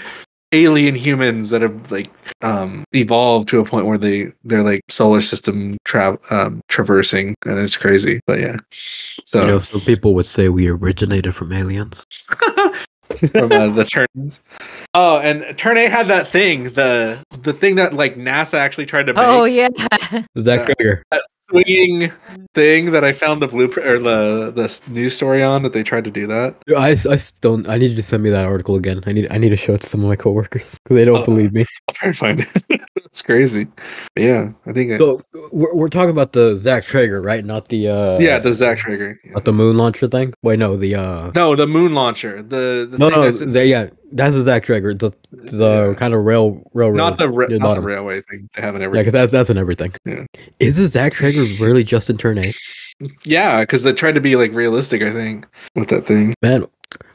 alien 0.52 0.94
humans 0.94 1.50
that 1.50 1.62
have 1.62 1.90
like 1.90 2.10
um 2.42 2.84
evolved 2.92 3.48
to 3.48 3.58
a 3.58 3.64
point 3.64 3.86
where 3.86 3.98
they 3.98 4.30
they're 4.44 4.62
like 4.62 4.82
solar 4.88 5.20
system 5.20 5.76
tra- 5.84 6.18
um 6.30 6.60
traversing 6.68 7.34
and 7.46 7.58
it's 7.58 7.76
crazy 7.76 8.20
but 8.26 8.38
yeah 8.38 8.56
so 9.24 9.40
You 9.40 9.46
know, 9.48 9.58
some 9.58 9.80
people 9.80 10.14
would 10.14 10.26
say 10.26 10.48
we 10.48 10.68
originated 10.68 11.34
from 11.34 11.52
aliens. 11.52 12.04
from 13.30 13.52
uh, 13.52 13.68
the 13.68 13.84
turns. 13.84 14.40
Oh, 14.94 15.18
and 15.18 15.56
turn 15.56 15.76
A 15.76 15.88
had 15.88 16.08
that 16.08 16.28
thing, 16.28 16.64
the 16.74 17.22
the 17.42 17.52
thing 17.52 17.76
that 17.76 17.94
like 17.94 18.16
NASA 18.16 18.54
actually 18.54 18.86
tried 18.86 19.06
to 19.06 19.14
make. 19.14 19.24
Oh 19.24 19.44
yeah. 19.44 19.68
Zach 20.38 20.60
Uh, 20.68 20.74
Krieger. 20.74 21.04
Swinging 21.50 22.10
thing 22.54 22.90
that 22.92 23.04
I 23.04 23.12
found 23.12 23.42
the 23.42 23.48
blueprint 23.48 23.88
or 23.88 23.98
the 23.98 24.50
the 24.52 24.80
news 24.90 25.16
story 25.16 25.42
on 25.42 25.62
that 25.62 25.72
they 25.72 25.82
tried 25.82 26.04
to 26.04 26.10
do 26.10 26.26
that. 26.26 26.56
I, 26.76 26.90
I 27.10 27.16
don't. 27.40 27.68
I 27.68 27.76
need 27.78 27.90
you 27.90 27.96
to 27.96 28.02
send 28.02 28.22
me 28.22 28.30
that 28.30 28.44
article 28.44 28.76
again. 28.76 29.00
I 29.06 29.12
need 29.12 29.28
I 29.30 29.38
need 29.38 29.50
to 29.50 29.56
show 29.56 29.74
it 29.74 29.80
to 29.82 29.86
some 29.86 30.02
of 30.02 30.08
my 30.08 30.16
coworkers 30.16 30.78
because 30.82 30.94
they 30.96 31.04
don't 31.04 31.20
Uh, 31.20 31.24
believe 31.24 31.52
me. 31.52 31.64
I'll 31.88 31.94
try 31.94 32.08
to 32.10 32.16
find 32.16 32.40
it. 32.68 32.80
it's 32.96 33.22
crazy. 33.22 33.66
But 34.14 34.22
yeah, 34.22 34.52
I 34.66 34.72
think. 34.72 34.92
it- 34.92 34.98
So 34.98 35.20
we're, 35.52 35.74
we're 35.74 35.88
talking 35.88 36.10
about 36.10 36.32
the 36.32 36.56
Zach 36.56 36.84
Traeger, 36.84 37.20
right? 37.20 37.44
Not 37.44 37.68
the 37.68 37.88
uh 37.88 38.18
yeah, 38.18 38.38
the 38.38 38.52
Zach 38.52 38.78
Trigger. 38.78 39.18
not 39.26 39.44
the 39.44 39.52
moon 39.52 39.76
launcher 39.76 40.08
thing. 40.08 40.32
Wait, 40.42 40.58
no, 40.58 40.76
the 40.76 40.94
uh 40.94 41.30
No, 41.34 41.54
the 41.56 41.66
moon 41.66 41.94
launcher. 41.94 42.42
The, 42.42 42.88
the 42.90 42.98
no 42.98 43.10
thing 43.10 43.18
no 43.18 43.24
that's 43.30 43.40
in- 43.40 43.52
the, 43.52 43.66
yeah 43.66 43.88
that's 44.14 44.34
the 44.34 44.42
Zach 44.42 44.64
Traeger. 44.64 44.94
The 44.94 45.10
the 45.32 45.88
Yeah. 45.88 45.94
kind 45.94 46.14
of 46.14 46.24
rail 46.24 46.62
railroad. 46.72 46.96
not 46.96 47.18
the 47.18 47.28
ra- 47.28 47.46
not 47.50 47.74
the 47.74 47.80
railway 47.82 48.22
thing 48.22 48.48
they 48.56 48.62
have 48.62 48.74
in 48.74 48.82
Yeah, 48.82 48.88
because 48.88 49.12
that's 49.12 49.32
that's 49.32 49.50
an 49.50 49.58
everything. 49.58 49.92
Yeah. 50.06 50.24
Is 50.60 50.76
the 50.76 50.86
Zach 50.86 51.12
Traeger 51.12 51.42
really 51.62 51.84
just 51.84 52.08
in 52.08 52.16
turn 52.16 52.38
Yeah, 53.24 53.60
because 53.60 53.82
they 53.82 53.92
tried 53.92 54.14
to 54.14 54.20
be 54.20 54.36
like 54.36 54.52
realistic. 54.54 55.02
I 55.02 55.12
think 55.12 55.46
with 55.74 55.88
that 55.88 56.06
thing. 56.06 56.34
Man, 56.42 56.64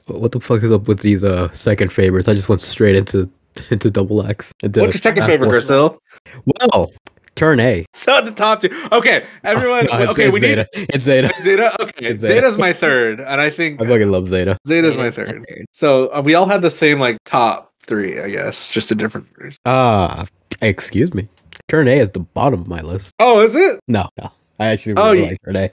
what 0.08 0.32
the 0.34 0.40
fuck 0.40 0.62
is 0.62 0.72
up 0.72 0.88
with 0.88 1.00
these 1.00 1.24
uh 1.24 1.50
second 1.52 1.92
favorites? 1.92 2.28
I 2.28 2.34
just 2.34 2.50
went 2.50 2.62
straight 2.62 2.96
into 2.96 3.30
into 3.72 3.90
double 3.90 4.26
X. 4.26 4.54
into 4.62 4.82
What's 4.82 4.96
your 4.96 5.02
second 5.02 5.26
favorite. 5.26 5.50
Grisel? 5.50 5.98
Well, 6.46 6.92
turn 7.40 7.60
A. 7.60 7.86
So 7.94 8.18
at 8.18 8.26
the 8.26 8.32
top 8.32 8.62
two. 8.62 8.70
Okay, 8.92 9.26
everyone. 9.44 9.86
No, 9.90 9.96
it's- 9.96 10.10
okay, 10.10 10.24
it's 10.26 10.34
we 10.34 10.40
need 10.40 10.50
Zeta. 10.50 10.68
It's 10.74 11.06
Zeta. 11.06 11.34
Zeta. 11.42 11.76
Okay, 11.82 12.08
It's 12.08 12.22
Zeta. 12.22 12.34
Zeta's 12.34 12.58
my 12.58 12.74
third, 12.74 13.20
and 13.20 13.42
I 13.42 13.50
think 13.50 13.82
I 13.82 13.86
fucking 13.88 14.12
love 14.12 14.28
Zeta. 14.28 14.58
Zeta's 14.68 14.98
my 14.98 15.10
third. 15.12 15.46
So 15.74 16.08
uh, 16.14 16.22
we 16.24 16.36
all 16.36 16.46
had 16.46 16.62
the 16.62 16.72
same 16.72 17.00
like 17.00 17.18
top 17.26 17.74
three, 17.84 18.20
I 18.22 18.30
guess, 18.30 18.70
just 18.70 18.92
a 18.92 18.96
different 18.96 19.28
orders. 19.38 19.58
Ah, 19.66 20.26
excuse 20.62 21.14
me. 21.14 21.28
Turn 21.70 21.88
A 21.88 22.00
is 22.00 22.12
the 22.12 22.20
bottom 22.20 22.62
of 22.62 22.68
my 22.68 22.82
list. 22.82 23.14
Oh, 23.20 23.40
is 23.42 23.56
it? 23.56 23.80
No, 23.88 24.08
no. 24.22 24.32
I 24.60 24.68
actually 24.68 24.96
Oh, 24.98 25.12
really 25.12 25.20
you- 25.24 25.28
like 25.30 25.38
Turn 25.46 25.56
A. 25.56 25.72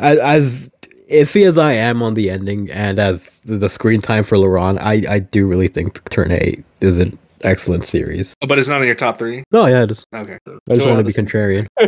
As, 0.00 0.18
as 0.18 0.70
iffy 1.10 1.46
as 1.46 1.58
I 1.58 1.72
am 1.74 2.02
on 2.02 2.14
the 2.14 2.30
ending 2.30 2.70
and 2.70 2.98
as 2.98 3.40
the 3.40 3.68
screen 3.68 4.00
time 4.00 4.24
for 4.24 4.38
Laurent, 4.38 4.78
I, 4.80 5.02
I 5.08 5.18
do 5.18 5.46
really 5.46 5.68
think 5.68 6.08
Turn 6.10 6.32
A 6.32 6.56
is 6.80 6.96
an 6.96 7.18
excellent 7.44 7.84
series. 7.84 8.34
Oh, 8.42 8.46
but 8.46 8.58
it's 8.58 8.68
not 8.68 8.80
in 8.80 8.86
your 8.86 8.94
top 8.96 9.18
three. 9.18 9.44
No, 9.52 9.66
yeah, 9.66 9.82
it 9.84 9.90
is. 9.90 10.04
Okay. 10.14 10.38
I 10.46 10.74
just 10.74 10.86
want 10.86 10.98
to 10.98 11.04
be 11.04 11.12
contrarian. 11.12 11.66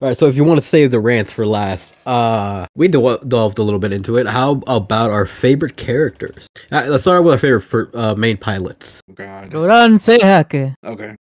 All 0.00 0.08
right, 0.08 0.16
so 0.18 0.26
if 0.26 0.36
you 0.36 0.44
want 0.44 0.60
to 0.60 0.66
save 0.66 0.90
the 0.90 1.00
rants 1.00 1.30
for 1.30 1.46
last, 1.46 1.94
uh, 2.06 2.66
we 2.74 2.88
del- 2.88 3.18
delved 3.18 3.58
a 3.58 3.62
little 3.62 3.80
bit 3.80 3.92
into 3.92 4.16
it. 4.16 4.26
How 4.26 4.62
about 4.66 5.10
our 5.10 5.26
favorite 5.26 5.76
characters? 5.76 6.46
Uh, 6.72 6.84
let's 6.88 7.02
start 7.02 7.24
with 7.24 7.32
our 7.34 7.38
favorite 7.38 7.62
for, 7.62 7.90
uh, 7.94 8.14
main 8.14 8.36
pilots. 8.36 9.00
God. 9.14 9.50
Roran 9.50 9.94
Sehake. 9.98 10.74
Okay. 10.84 11.14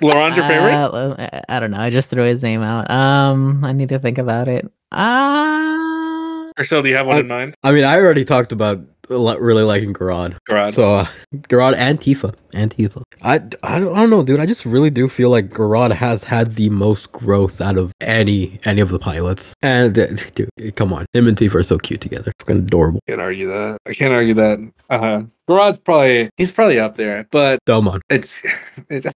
Laurent's 0.00 0.36
your 0.36 0.46
favorite? 0.46 0.72
Uh, 0.74 0.90
well, 0.92 1.16
I- 1.18 1.42
I 1.48 1.60
don't 1.60 1.70
know. 1.70 1.80
I 1.80 1.90
just 1.90 2.08
threw 2.10 2.24
his 2.24 2.42
name 2.42 2.62
out. 2.62 2.90
Um, 2.90 3.64
I 3.64 3.72
need 3.72 3.88
to 3.90 3.98
think 3.98 4.18
about 4.18 4.48
it. 4.48 4.70
Ah, 4.92 6.50
Marcel, 6.56 6.82
do 6.82 6.88
you 6.88 6.96
have 6.96 7.06
one 7.06 7.16
I- 7.16 7.20
in 7.20 7.26
mind? 7.28 7.54
I 7.62 7.72
mean, 7.72 7.84
I 7.84 7.96
already 7.98 8.24
talked 8.24 8.52
about 8.52 8.78
a 8.78 8.80
lot- 8.80 8.86
really 9.12 9.62
liking 9.62 9.92
Garrod. 9.92 10.36
Garrod. 10.48 10.72
So, 10.72 10.94
uh, 10.94 11.06
Garrod 11.48 11.74
and 11.76 12.00
Tifa. 12.00 12.34
And 12.54 12.74
Tifa. 12.74 13.02
I, 13.22 13.34
I, 13.62 13.78
don't, 13.78 13.96
I 13.96 14.00
don't 14.00 14.10
know, 14.10 14.22
dude. 14.22 14.40
I 14.40 14.46
just 14.46 14.64
really 14.66 14.90
do 14.90 15.08
feel 15.08 15.30
like 15.30 15.50
Garrod 15.50 15.92
has 15.92 16.24
had 16.24 16.56
the 16.56 16.68
most 16.68 17.12
growth 17.12 17.60
out 17.60 17.78
of 17.78 17.92
any 18.00 18.58
any 18.64 18.80
of 18.80 18.90
the 18.90 18.98
pilots. 18.98 19.54
And, 19.62 19.98
uh, 19.98 20.06
dude, 20.34 20.50
come 20.76 20.92
on. 20.92 21.06
Him 21.14 21.28
and 21.28 21.36
Tifa 21.36 21.54
are 21.56 21.62
so 21.62 21.78
cute 21.78 22.00
together. 22.00 22.32
Fucking 22.40 22.58
adorable. 22.58 23.00
can't 23.08 23.20
argue 23.20 23.48
that. 23.48 23.78
I 23.86 23.94
can't 23.94 24.12
argue 24.12 24.34
that. 24.34 24.72
Uh, 24.90 25.22
Garrod's 25.48 25.78
probably 25.78 26.30
he's 26.36 26.52
probably 26.52 26.78
up 26.78 26.96
there, 26.96 27.26
but 27.30 27.58
Domon. 27.66 28.00
it's 28.08 28.40
it's 28.88 29.06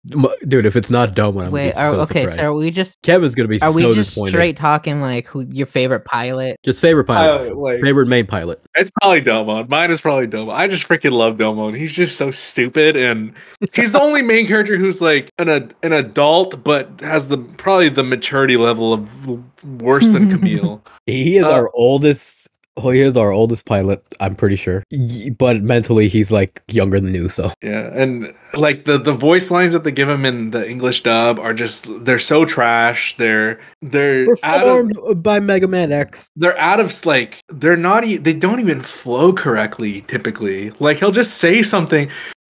Dude, 0.48 0.66
if 0.66 0.74
it's 0.76 0.90
not 0.90 1.14
Domon, 1.14 1.46
I'm 1.46 1.52
wait. 1.52 1.66
Wait, 1.66 1.76
Are, 1.76 1.92
so 1.92 2.00
okay, 2.00 2.22
surprised. 2.26 2.34
so 2.40 2.44
are 2.46 2.52
we 2.54 2.70
just 2.70 3.00
Kevin's 3.02 3.34
gonna 3.34 3.48
be 3.48 3.60
are 3.62 3.70
so 3.70 3.76
we 3.76 3.82
just 3.82 3.96
disappointed. 3.96 4.30
straight 4.32 4.56
talking 4.56 5.00
like 5.00 5.26
who 5.26 5.46
your 5.50 5.66
favorite 5.66 6.04
pilot? 6.04 6.58
Just 6.64 6.80
favorite 6.80 7.04
pilot. 7.04 7.52
uh, 7.52 7.54
like 7.54 7.80
favorite 7.80 8.06
main 8.08 8.26
pilot. 8.26 8.60
It's 8.74 8.90
probably 9.00 9.22
Domon. 9.22 9.68
Mine 9.68 9.90
is 9.90 10.00
probably 10.00 10.26
Domon. 10.26 10.52
I 10.54 10.66
just 10.66 10.86
freaking 10.88 11.12
love 11.12 11.36
Domon. 11.36 11.76
He's 11.76 11.94
just 11.94 12.16
so 12.18 12.30
stupid, 12.30 12.96
and 12.96 13.32
he's 13.74 13.92
the 13.92 14.00
only 14.00 14.22
main 14.22 14.46
character 14.46 14.76
who's 14.76 15.00
like 15.00 15.30
an 15.38 15.48
a, 15.48 15.68
an 15.84 15.92
adult, 15.92 16.62
but 16.64 17.00
has 17.00 17.28
the 17.28 17.38
probably 17.38 17.88
the 17.88 18.02
maturity 18.04 18.56
level 18.56 18.92
of 18.92 19.08
worse 19.80 20.10
than 20.10 20.28
Camille. 20.30 20.82
He 21.06 21.36
is 21.36 21.44
Uh, 21.44 21.52
our 21.52 21.70
oldest. 21.74 22.48
He 22.80 23.00
is 23.00 23.16
our 23.16 23.32
oldest 23.32 23.64
pilot. 23.64 24.04
I'm 24.20 24.34
pretty 24.34 24.56
sure. 24.56 24.82
But 25.38 25.62
mentally, 25.62 26.08
he's 26.08 26.30
like 26.30 26.62
younger 26.68 27.00
than 27.00 27.14
you. 27.14 27.28
So 27.28 27.50
yeah, 27.62 27.90
and 27.94 28.32
like 28.54 28.84
the 28.84 28.98
the 28.98 29.12
voice 29.12 29.50
lines 29.50 29.72
that 29.72 29.84
they 29.84 29.92
give 29.92 30.08
him 30.08 30.24
in 30.24 30.50
the 30.50 30.68
English 30.68 31.02
dub 31.02 31.38
are 31.38 31.54
just 31.54 31.86
they're 32.04 32.18
so 32.18 32.44
trash. 32.44 33.16
They're 33.16 33.58
they're 33.82 34.26
out 34.44 34.66
of, 34.66 34.88
performed 34.88 35.22
by 35.22 35.40
Mega 35.40 35.68
Man 35.68 35.90
X. 35.92 36.30
they're 36.36 36.58
out 36.58 36.80
of 36.80 36.92
like 37.06 37.40
they're 37.48 37.76
not 37.76 38.04
e- 38.04 38.16
they 38.18 38.32
don't 38.32 38.60
even 38.60 38.80
flow 38.80 39.32
correctly 39.32 40.02
typically 40.02 40.70
like 40.80 40.96
he'll 40.98 41.10
just 41.12 41.38
say 41.38 41.62
something 41.62 42.08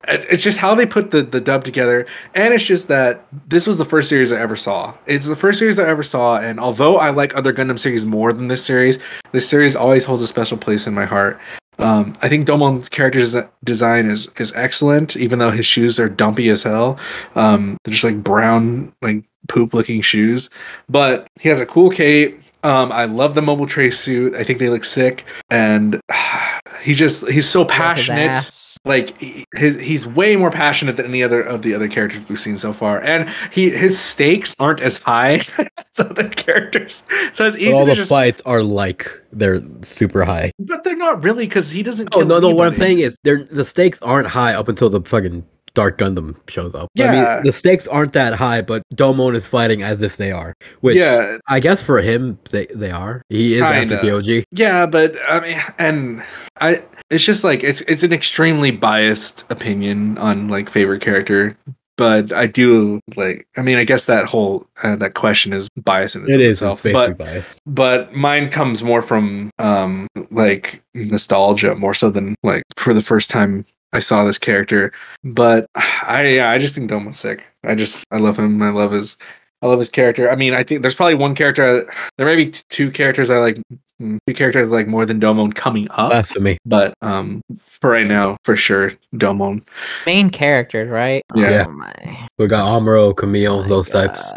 it's 0.08 0.42
just 0.42 0.58
how 0.58 0.74
they 0.74 0.86
put 0.86 1.10
the, 1.10 1.22
the 1.22 1.40
dub 1.40 1.64
together 1.64 2.06
and 2.34 2.52
it's 2.52 2.64
just 2.64 2.88
that 2.88 3.26
this 3.48 3.66
was 3.66 3.78
the 3.78 3.84
first 3.84 4.08
series 4.08 4.30
i 4.30 4.38
ever 4.38 4.56
saw 4.56 4.94
it's 5.06 5.26
the 5.26 5.36
first 5.36 5.58
series 5.58 5.78
i 5.78 5.86
ever 5.86 6.02
saw 6.02 6.36
and 6.36 6.60
although 6.60 6.98
i 6.98 7.10
like 7.10 7.34
other 7.34 7.52
gundam 7.52 7.78
series 7.78 8.04
more 8.04 8.32
than 8.32 8.48
this 8.48 8.64
series 8.64 8.98
this 9.32 9.48
series 9.48 9.74
always 9.74 10.04
holds 10.04 10.22
a 10.22 10.26
special 10.26 10.56
place 10.56 10.86
in 10.86 10.94
my 10.94 11.04
heart 11.04 11.40
um, 11.78 12.14
I 12.22 12.28
think 12.28 12.46
Domon's 12.46 12.88
character 12.88 13.50
design 13.64 14.06
is 14.06 14.30
is 14.38 14.52
excellent, 14.54 15.16
even 15.16 15.38
though 15.38 15.50
his 15.50 15.66
shoes 15.66 15.98
are 15.98 16.08
dumpy 16.08 16.48
as 16.48 16.62
hell. 16.62 16.98
Um, 17.34 17.76
they're 17.84 17.92
just 17.92 18.04
like 18.04 18.22
brown, 18.22 18.94
like 19.02 19.24
poop 19.48 19.74
looking 19.74 20.00
shoes. 20.00 20.48
But 20.88 21.28
he 21.38 21.50
has 21.50 21.60
a 21.60 21.66
cool 21.66 21.90
cape. 21.90 22.40
Um, 22.62 22.90
I 22.92 23.04
love 23.04 23.34
the 23.34 23.42
mobile 23.42 23.66
tray 23.66 23.90
suit. 23.90 24.34
I 24.34 24.42
think 24.42 24.58
they 24.58 24.70
look 24.70 24.84
sick, 24.84 25.24
and 25.50 26.00
he 26.82 26.94
just 26.94 27.28
he's 27.28 27.48
so 27.48 27.64
passionate. 27.64 28.50
Ass. 28.86 28.88
Like 28.88 29.18
he- 29.18 29.44
his, 29.56 29.78
he's 29.78 30.06
way 30.06 30.36
more 30.36 30.50
passionate 30.50 30.96
than 30.96 31.06
any 31.06 31.22
other 31.22 31.42
of 31.42 31.62
the 31.62 31.74
other 31.74 31.88
characters 31.88 32.22
we've 32.28 32.40
seen 32.40 32.56
so 32.56 32.72
far, 32.72 33.00
and 33.02 33.28
he 33.50 33.70
his 33.70 33.98
stakes 34.00 34.54
aren't 34.58 34.80
as 34.80 34.98
high 34.98 35.34
as 35.58 36.00
other 36.00 36.28
characters. 36.28 37.04
So 37.32 37.46
it's 37.46 37.56
But 37.56 37.62
easy 37.62 37.72
all 37.72 37.84
to 37.84 37.90
the 37.90 37.96
just, 37.96 38.08
fights 38.08 38.42
are 38.46 38.62
like 38.62 39.10
they're 39.32 39.60
super 39.82 40.24
high. 40.24 40.52
but 40.58 40.84
they're 40.84 40.96
not 40.96 41.22
really 41.22 41.46
because 41.46 41.70
he 41.70 41.82
doesn't. 41.82 42.08
Oh 42.12 42.18
kill 42.18 42.28
no, 42.28 42.40
no. 42.40 42.54
What 42.54 42.66
I'm 42.68 42.74
saying 42.74 43.00
is, 43.00 43.16
they're 43.22 43.44
the 43.44 43.64
stakes 43.64 44.00
aren't 44.02 44.28
high 44.28 44.54
up 44.54 44.68
until 44.68 44.88
the 44.88 45.00
fucking 45.02 45.44
Dark 45.76 45.98
Gundam 45.98 46.34
shows 46.50 46.74
up. 46.74 46.88
I 46.98 47.02
Yeah. 47.02 47.12
mean, 47.12 47.44
the 47.44 47.52
stakes 47.52 47.86
aren't 47.86 48.14
that 48.14 48.34
high, 48.34 48.62
but 48.62 48.82
Domon 48.94 49.36
is 49.36 49.46
fighting 49.46 49.82
as 49.84 50.02
if 50.02 50.16
they 50.16 50.32
are. 50.32 50.54
Which 50.80 50.96
yeah, 50.96 51.36
I 51.48 51.60
guess 51.60 51.82
for 51.82 52.00
him, 52.00 52.38
they 52.50 52.66
they 52.74 52.90
are. 52.90 53.22
He 53.28 53.54
is 53.54 53.60
Kinda. 53.62 53.94
after 53.96 54.06
KOG. 54.06 54.42
Yeah, 54.50 54.86
but 54.86 55.14
I 55.28 55.38
mean, 55.40 55.62
and 55.78 56.22
I, 56.60 56.82
it's 57.10 57.22
just 57.24 57.44
like 57.44 57.62
it's 57.62 57.82
it's 57.82 58.02
an 58.02 58.12
extremely 58.12 58.70
biased 58.72 59.44
opinion 59.50 60.18
on 60.18 60.48
like 60.48 60.68
favorite 60.70 61.02
character. 61.02 61.56
But 61.98 62.30
I 62.32 62.46
do 62.46 63.00
like. 63.16 63.46
I 63.56 63.62
mean, 63.62 63.78
I 63.78 63.84
guess 63.84 64.04
that 64.04 64.26
whole 64.26 64.66
uh, 64.82 64.96
that 64.96 65.14
question 65.14 65.54
is 65.54 65.68
biased 65.82 66.16
in 66.16 66.24
It 66.28 66.40
is. 66.42 66.60
It's 66.60 66.62
itself. 66.62 66.82
basically 66.82 67.14
but 67.14 67.18
biased. 67.18 67.60
but 67.66 68.12
mine 68.14 68.48
comes 68.50 68.82
more 68.82 69.00
from 69.02 69.50
um 69.58 70.06
like 70.30 70.82
nostalgia 70.94 71.74
more 71.74 71.94
so 71.94 72.10
than 72.10 72.34
like 72.42 72.62
for 72.76 72.92
the 72.92 73.00
first 73.02 73.30
time 73.30 73.64
I 73.96 74.00
saw 74.00 74.24
this 74.24 74.38
character. 74.38 74.92
But 75.24 75.66
I 75.74 76.28
yeah, 76.28 76.50
I 76.50 76.58
just 76.58 76.74
think 76.74 76.90
Domon's 76.90 77.18
sick. 77.18 77.46
I 77.64 77.74
just 77.74 78.04
I 78.12 78.18
love 78.18 78.38
him. 78.38 78.62
I 78.62 78.70
love 78.70 78.92
his 78.92 79.16
I 79.62 79.66
love 79.66 79.78
his 79.78 79.90
character. 79.90 80.30
I 80.30 80.36
mean, 80.36 80.54
I 80.54 80.62
think 80.62 80.82
there's 80.82 80.94
probably 80.94 81.14
one 81.14 81.34
character. 81.34 81.90
There 82.18 82.26
may 82.26 82.36
be 82.36 82.50
two 82.70 82.90
characters 82.90 83.30
I 83.30 83.38
like. 83.38 83.56
mm, 84.00 84.18
Two 84.26 84.34
characters 84.34 84.70
I 84.70 84.74
like 84.76 84.86
more 84.86 85.06
than 85.06 85.18
Domon 85.18 85.54
coming 85.54 85.88
up, 85.90 86.10
Blasphemy. 86.10 86.58
but 86.66 86.92
um, 87.00 87.40
for 87.58 87.90
right 87.90 88.06
now, 88.06 88.36
for 88.44 88.54
sure, 88.54 88.92
Domon. 89.14 89.66
Main 90.04 90.28
characters, 90.30 90.90
right? 90.90 91.22
Yeah. 91.34 91.64
Oh 91.66 91.72
my. 91.72 92.26
We 92.38 92.46
got 92.48 92.66
Amuro, 92.66 93.16
Camille, 93.16 93.62
those 93.62 93.88
types. 93.88 94.30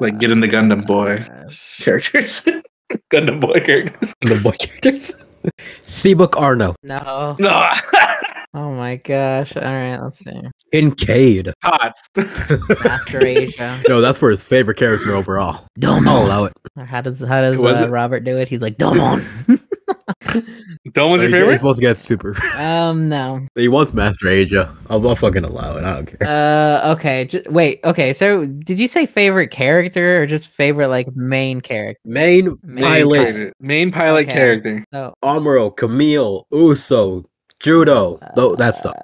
Like, 0.00 0.18
get 0.18 0.32
in 0.32 0.40
the 0.40 0.48
Gundam 0.48 0.84
boy. 0.84 1.18
gosh. 1.18 1.78
Characters, 1.80 2.48
Gundam 3.10 3.40
boy 3.40 3.60
characters. 3.64 4.12
Gundam 4.24 4.42
boy 4.42 4.50
characters. 4.58 5.12
Seabook 5.86 6.36
Arno. 6.38 6.74
No. 6.82 7.36
No, 7.38 7.70
Oh 8.52 8.72
my 8.72 8.96
gosh. 8.96 9.54
All 9.56 9.62
right, 9.62 9.96
let's 9.98 10.18
see. 10.18 10.40
Kincaid. 10.72 11.52
hot. 11.62 11.92
Master 12.84 13.24
Asia. 13.26 13.80
No, 13.88 14.00
that's 14.00 14.18
for 14.18 14.30
his 14.30 14.42
favorite 14.42 14.76
character 14.76 15.14
overall. 15.14 15.66
I'll 15.84 16.00
Domon. 16.00 16.24
allow 16.24 16.44
it. 16.44 16.52
How 16.86 17.00
does 17.00 17.20
how 17.20 17.40
does 17.42 17.58
Was 17.58 17.80
uh, 17.80 17.86
it? 17.86 17.90
Robert 17.90 18.20
do 18.24 18.36
it? 18.38 18.48
He's 18.48 18.62
like 18.62 18.76
Domon. 18.76 19.24
Domon's 20.90 21.22
your 21.22 21.30
favorite? 21.30 21.50
He's 21.52 21.60
supposed 21.60 21.78
to 21.80 21.86
get 21.86 21.96
super. 21.96 22.34
um, 22.56 23.08
no. 23.08 23.46
he 23.54 23.68
wants 23.68 23.92
Master 23.94 24.28
Asia. 24.28 24.74
I'll, 24.88 25.06
I'll 25.08 25.14
fucking 25.16 25.44
allow 25.44 25.76
it. 25.76 25.84
I 25.84 25.94
don't 25.94 26.06
care. 26.06 26.28
Uh, 26.28 26.92
okay. 26.94 27.24
J- 27.26 27.42
wait. 27.48 27.80
Okay. 27.84 28.12
So, 28.12 28.46
did 28.46 28.78
you 28.78 28.88
say 28.88 29.06
favorite 29.06 29.48
character 29.50 30.20
or 30.22 30.26
just 30.26 30.48
favorite 30.48 30.88
like 30.88 31.08
main 31.14 31.60
character? 31.60 32.00
Main 32.04 32.56
Main 32.62 32.84
pilots. 32.84 33.38
Pilot. 33.38 33.54
Main 33.60 33.92
pilot 33.92 34.26
Okay. 34.26 34.32
character. 34.32 34.84
So, 34.92 35.14
Amuro, 35.24 35.74
Camille, 35.76 36.46
Uso, 36.52 37.24
Judau. 37.60 38.18
Though 38.34 38.56
that 38.56 38.74
stuff. 38.74 38.94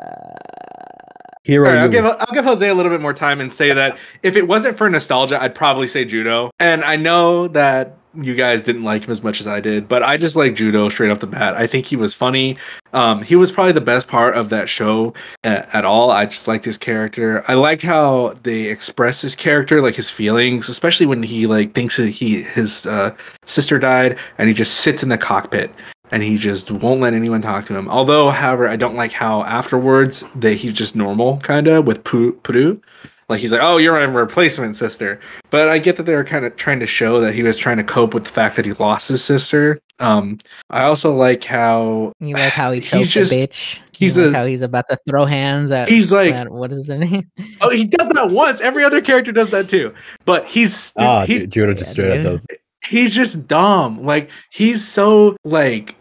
Hero. 1.45 1.69
Right, 1.69 1.79
I'll 1.79 1.89
give 1.89 2.05
I'll 2.05 2.35
give 2.35 2.45
Jose 2.45 2.69
a 2.69 2.75
little 2.75 2.91
bit 2.91 3.01
more 3.01 3.15
time 3.15 3.41
and 3.41 3.53
say 3.53 3.73
that 3.73 3.97
if 4.23 4.35
it 4.35 4.49
wasn't 4.49 4.77
for 4.77 4.91
nostalgia, 4.91 5.41
I'd 5.41 5.55
probably 5.55 5.87
say 5.87 6.05
Judau. 6.05 6.51
And 6.59 6.83
I 6.83 6.97
know 6.97 7.47
that 7.49 7.97
you 8.21 8.35
guys 8.35 8.63
didn't 8.63 8.85
like 8.85 9.05
him 9.05 9.11
as 9.11 9.23
much 9.23 9.41
as 9.41 9.47
I 9.47 9.61
did, 9.61 9.89
but 9.89 10.03
I 10.03 10.17
just 10.17 10.37
like 10.37 10.55
Judau 10.55 10.91
straight 10.91 11.11
off 11.11 11.21
the 11.21 11.27
bat. 11.27 11.55
I 11.55 11.67
think 11.67 11.87
he 11.87 11.97
was 11.97 12.15
funny. 12.15 12.57
Um, 12.93 13.23
he 13.23 13.37
was 13.37 13.53
probably 13.53 13.73
the 13.73 13.81
best 13.81 14.09
part 14.09 14.35
of 14.35 14.49
that 14.49 14.69
show 14.69 15.15
at, 15.45 15.73
at 15.75 15.85
all. 15.85 16.11
I 16.11 16.27
just 16.27 16.49
liked 16.49 16.65
his 16.65 16.79
character. 16.79 17.45
I 17.49 17.55
like 17.55 17.83
how 17.83 18.35
they 18.43 18.63
express 18.63 19.21
his 19.21 19.37
character, 19.37 19.83
like 19.83 19.95
his 19.95 20.11
feelings, 20.11 20.69
especially 20.69 21.07
when 21.07 21.23
he 21.23 21.47
like 21.47 21.75
thinks 21.75 21.97
that 21.99 22.09
he 22.09 22.43
his 22.43 22.87
uh, 22.87 23.15
sister 23.45 23.79
died 23.79 24.19
and 24.39 24.49
he 24.49 24.55
just 24.55 24.81
sits 24.81 25.03
in 25.03 25.11
the 25.11 25.19
cockpit 25.19 25.71
and 26.13 26.23
he 26.23 26.37
just 26.37 26.71
won't 26.71 27.01
let 27.01 27.15
anyone 27.15 27.43
talk 27.43 27.67
to 27.67 27.77
him. 27.77 27.89
Although, 27.89 28.31
however, 28.31 28.69
I 28.69 28.77
don't 28.77 28.95
like 28.97 29.13
how 29.13 29.43
afterwards 29.45 30.23
that 30.37 30.55
he's 30.55 30.73
just 30.73 30.97
normal, 30.97 31.39
kind 31.39 31.67
of 31.69 31.87
with 31.87 32.05
Pu- 32.05 32.35
Puru. 32.43 32.81
Like 33.29 33.41
he's 33.41 33.51
like, 33.51 33.61
"Oh, 33.61 33.77
you're 33.77 33.99
a 33.99 34.09
replacement 34.09 34.77
sister," 34.77 35.19
but 35.51 35.69
I 35.69 35.79
get 35.79 35.97
that 35.97 36.05
they 36.05 36.15
were 36.15 36.23
kind 36.23 36.45
of 36.45 36.55
trying 36.55 36.79
to 36.79 36.87
show 36.87 37.21
that 37.21 37.35
he 37.35 37.43
was 37.43 37.59
trying 37.59 37.77
to 37.79 37.83
cope 37.83 38.15
with 38.15 38.23
the 38.23 38.31
fact 38.31 38.55
that 38.55 38.65
he 38.65 38.73
lost 38.75 39.09
his 39.09 39.25
sister. 39.25 39.81
Um, 39.99 40.39
I 40.71 40.83
also 40.85 41.13
like 41.13 41.43
how 41.43 42.13
you 42.21 42.35
like 42.35 42.53
how 42.53 42.71
he 42.71 42.79
He's 42.81 42.89
choked 42.91 43.09
just- 43.09 43.31
the 43.33 43.49
bitch? 43.49 43.79
he's 43.99 44.17
You 44.17 44.27
like 44.27 44.33
a- 44.35 44.39
how 44.39 44.45
he's 44.47 44.61
about 44.63 44.85
to 44.91 44.99
throw 45.09 45.25
hands 45.25 45.73
at. 45.73 45.89
he's 45.89 46.13
like, 46.13 46.35
at- 46.35 46.53
what 46.53 46.71
is 46.73 46.87
the 46.87 46.99
name? 46.99 47.29
oh, 47.63 47.71
he 47.71 47.85
does 47.87 48.09
that 48.11 48.31
once. 48.31 48.61
Every 48.61 48.85
other 48.85 49.01
character 49.01 49.33
does 49.33 49.51
that 49.51 49.69
too, 49.69 49.93
but 50.25 50.47
he's 50.47 50.73
stu- 50.77 51.03
Ah, 51.03 51.25
he, 51.27 51.47
Ju- 51.49 51.67
Judau 51.67 51.77
just 51.77 51.99
Yeah, 51.99 52.05
straight 52.13 52.19
up 52.19 52.23
does. 52.23 52.47
He's 52.89 53.15
just 53.15 53.47
dumb. 53.49 54.05
Like 54.05 54.31
he's 54.51 54.87
so 54.87 55.37
like 55.45 55.95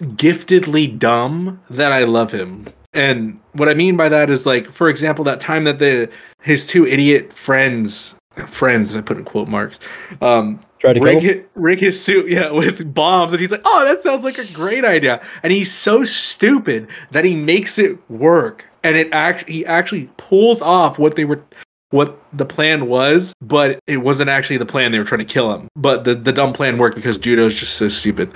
giftedly 0.00 0.98
dumb 0.98 1.60
that 1.70 1.92
I 1.92 2.04
love 2.04 2.30
him. 2.32 2.66
And 2.94 3.38
what 3.52 3.68
I 3.68 3.74
mean 3.74 3.96
by 3.96 4.08
that 4.08 4.30
is 4.30 4.46
like, 4.46 4.70
for 4.70 4.88
example, 4.88 5.24
that 5.24 5.40
time 5.40 5.64
that 5.64 5.78
the 5.78 6.10
his 6.42 6.66
two 6.66 6.86
idiot 6.86 7.32
friends 7.32 8.14
friends 8.46 8.94
I 8.94 9.00
put 9.00 9.18
in 9.18 9.24
quote 9.24 9.48
marks 9.48 9.80
um 10.22 10.60
Try 10.78 10.92
to 10.92 11.00
rig, 11.00 11.44
rig 11.56 11.80
his 11.80 12.00
suit 12.00 12.28
yeah 12.28 12.50
with 12.52 12.94
bombs 12.94 13.32
and 13.32 13.40
he's 13.40 13.50
like 13.50 13.62
oh 13.64 13.84
that 13.84 13.98
sounds 13.98 14.22
like 14.22 14.38
a 14.38 14.54
great 14.54 14.84
idea 14.84 15.20
and 15.42 15.52
he's 15.52 15.72
so 15.72 16.04
stupid 16.04 16.86
that 17.10 17.24
he 17.24 17.34
makes 17.34 17.78
it 17.78 17.98
work 18.08 18.64
and 18.84 18.96
it 18.96 19.12
actually 19.12 19.52
he 19.52 19.66
actually 19.66 20.08
pulls 20.18 20.62
off 20.62 21.00
what 21.00 21.16
they 21.16 21.24
were 21.24 21.42
what 21.90 22.20
the 22.34 22.44
plan 22.44 22.86
was, 22.86 23.32
but 23.40 23.78
it 23.86 23.98
wasn't 23.98 24.28
actually 24.28 24.58
the 24.58 24.66
plan. 24.66 24.92
They 24.92 24.98
were 24.98 25.04
trying 25.04 25.20
to 25.20 25.24
kill 25.24 25.54
him. 25.54 25.68
But 25.74 26.04
the, 26.04 26.14
the 26.14 26.32
dumb 26.32 26.52
plan 26.52 26.76
worked 26.76 26.96
because 26.96 27.16
Judau's 27.16 27.54
just 27.54 27.76
so 27.76 27.88
stupid. 27.88 28.30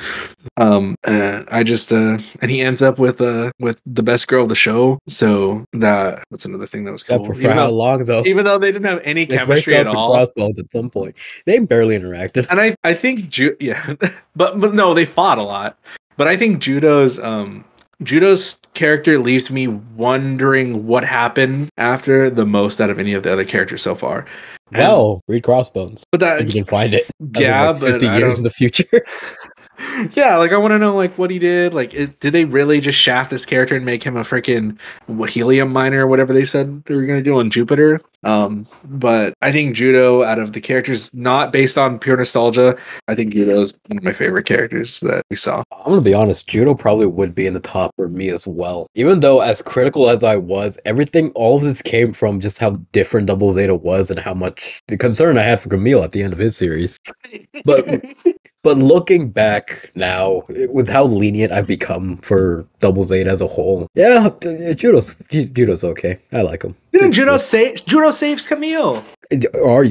Um, 0.57 0.94
and 1.05 1.46
I 1.50 1.62
just 1.62 1.92
uh, 1.92 2.18
and 2.40 2.50
he 2.50 2.61
ends 2.62 2.80
up 2.82 2.98
with 2.98 3.20
uh 3.20 3.50
with 3.61 3.80
the 3.86 4.03
best 4.03 4.26
girl 4.28 4.44
of 4.44 4.48
the 4.48 4.55
show. 4.55 4.98
So 5.09 5.64
that 5.74 6.24
that's 6.30 6.44
another 6.44 6.66
thing 6.66 6.84
that 6.84 6.92
was 6.92 7.05
Yeah, 7.09 7.18
cool. 7.18 7.26
for, 7.26 7.34
for 7.34 7.48
how 7.53 7.66
though, 7.68 7.74
long 7.74 8.05
though? 8.05 8.24
even 8.24 8.44
though 8.44 8.59
they 8.59 8.72
didn't 8.72 8.86
have 8.88 9.00
any 9.05 9.24
They 9.24 9.36
chemistry 9.36 9.74
at 9.76 9.86
all. 9.86 10.11
crossbones 10.11 10.59
at 10.59 10.70
some 10.72 10.88
point. 10.90 11.14
They 11.46 11.59
barely 11.59 11.98
interacted. 11.98 12.46
and 12.50 12.61
I 12.61 12.74
I 12.84 12.94
think 12.94 13.28
Ju- 13.28 13.57
yeah, 13.61 13.94
but 14.36 14.61
but 14.61 14.74
no, 14.74 14.94
they 14.94 15.05
fought 15.05 15.38
a 15.38 15.42
lot. 15.42 15.78
But 16.16 16.26
I 16.28 16.36
think 16.36 16.62
Judau's 16.62 17.18
um 17.18 17.64
Judau's 18.03 18.59
character 18.74 19.18
leaves 19.18 19.50
me 19.50 19.68
wondering 19.68 20.86
what 20.86 21.05
happened 21.05 21.68
after 21.78 22.28
the 22.30 22.44
most 22.46 22.80
out 22.80 22.90
of 22.90 22.98
any 22.98 23.12
of 23.14 23.22
the 23.22 23.32
other 23.32 23.44
characters 23.44 23.82
so 23.82 23.94
far. 23.94 24.26
And- 24.72 24.78
Well, 24.78 25.20
read 25.28 25.42
Crossbones. 25.42 26.05
but 26.11 26.20
that 26.20 26.40
If 26.40 26.48
you 26.48 26.55
can 26.55 26.64
find 26.64 26.94
it. 26.94 27.07
Yeah, 27.38 27.70
like 27.70 27.80
but 27.80 27.90
fifty 27.92 28.07
years 28.07 28.38
in 28.38 28.44
the 28.44 28.50
future. 28.50 28.84
yeah, 30.14 30.37
like 30.37 30.53
I 30.53 30.57
want 30.57 30.72
to 30.72 30.78
know 30.78 30.95
like 30.95 31.16
what 31.18 31.30
he 31.30 31.39
did. 31.39 31.74
Like, 31.74 31.95
it, 31.95 32.20
did 32.20 32.33
they 32.33 32.45
really 32.45 32.80
just 32.80 32.99
shaft 32.99 33.30
this 33.30 33.45
character 33.47 33.76
and 33.76 33.85
make 33.85 34.03
him 34.03 34.16
a 34.16 34.22
freaking 34.22 34.78
helium 35.28 35.72
miner 35.72 36.05
or 36.05 36.07
whatever 36.07 36.33
they 36.33 36.45
said 36.45 36.85
they 36.85 36.95
were 36.95 37.05
gonna 37.05 37.22
do 37.22 37.39
on 37.39 37.51
Jupiter? 37.51 38.01
Um, 38.24 38.66
but 38.85 39.35
I 39.43 39.51
think 39.51 39.76
Judau, 39.76 40.24
out 40.24 40.39
of 40.39 40.53
the 40.53 40.61
characters, 40.61 41.12
not 41.12 41.53
based 41.53 41.76
on 41.76 41.99
pure 41.99 42.16
nostalgia, 42.16 42.76
I 43.09 43.14
think 43.14 43.35
Judau 43.35 43.61
is 43.61 43.74
one 43.89 43.99
of 43.99 44.05
my 44.05 44.12
favorite 44.12 44.47
characters 44.47 45.01
that 45.01 45.24
we 45.28 45.37
saw. 45.37 45.62
I'm 45.72 45.85
gonna 45.85 46.01
be 46.01 46.14
honest, 46.14 46.47
Judau 46.47 46.78
probably 46.78 47.07
would 47.07 47.35
be 47.35 47.47
in 47.47 47.55
the 47.55 47.61
top 47.61 47.93
for 47.97 48.09
me 48.09 48.28
as 48.28 48.47
well. 48.47 48.87
Even 48.95 49.20
though 49.20 49.41
as 49.41 49.61
critical 49.62 50.09
as 50.09 50.22
I 50.22 50.37
was, 50.37 50.78
everything 50.85 51.30
all 51.35 51.57
of 51.57 51.62
this 51.62 51.83
came 51.83 52.12
from 52.12 52.41
just 52.41 52.59
how 52.59 52.70
different 52.93 53.26
Double 53.26 53.53
Zeta 53.53 53.74
was 53.74 54.11
and 54.11 54.18
how 54.18 54.35
much 54.35 54.80
the 54.87 54.97
concern 54.97 55.39
I 55.39 55.43
had 55.43 55.61
for 55.61 55.68
Camille 55.68 56.03
at 56.03 56.12
the 56.12 56.22
end 56.22 56.33
of 56.33 56.39
his 56.39 56.57
series. 56.57 56.99
But 57.64 58.05
but 58.62 58.76
looking 58.76 59.30
back 59.30 59.90
now, 59.94 60.42
with 60.68 60.88
how 60.88 61.04
lenient 61.04 61.52
I've 61.52 61.66
become 61.66 62.16
for 62.18 62.66
Double 62.78 63.04
Zeta 63.04 63.30
as 63.30 63.40
a 63.40 63.46
whole, 63.46 63.88
yeah, 63.94 64.28
Judau's 64.40 65.14
Judau's 65.30 65.84
okay. 65.84 66.18
I 66.32 66.42
like 66.42 66.62
him. 66.62 66.74
Didn't 66.92 67.12
Judau 67.12 67.38
say 67.38 67.74
Judau 67.74 68.12
saves 68.12 68.46
Camille? 68.46 69.02
Or 69.62 69.85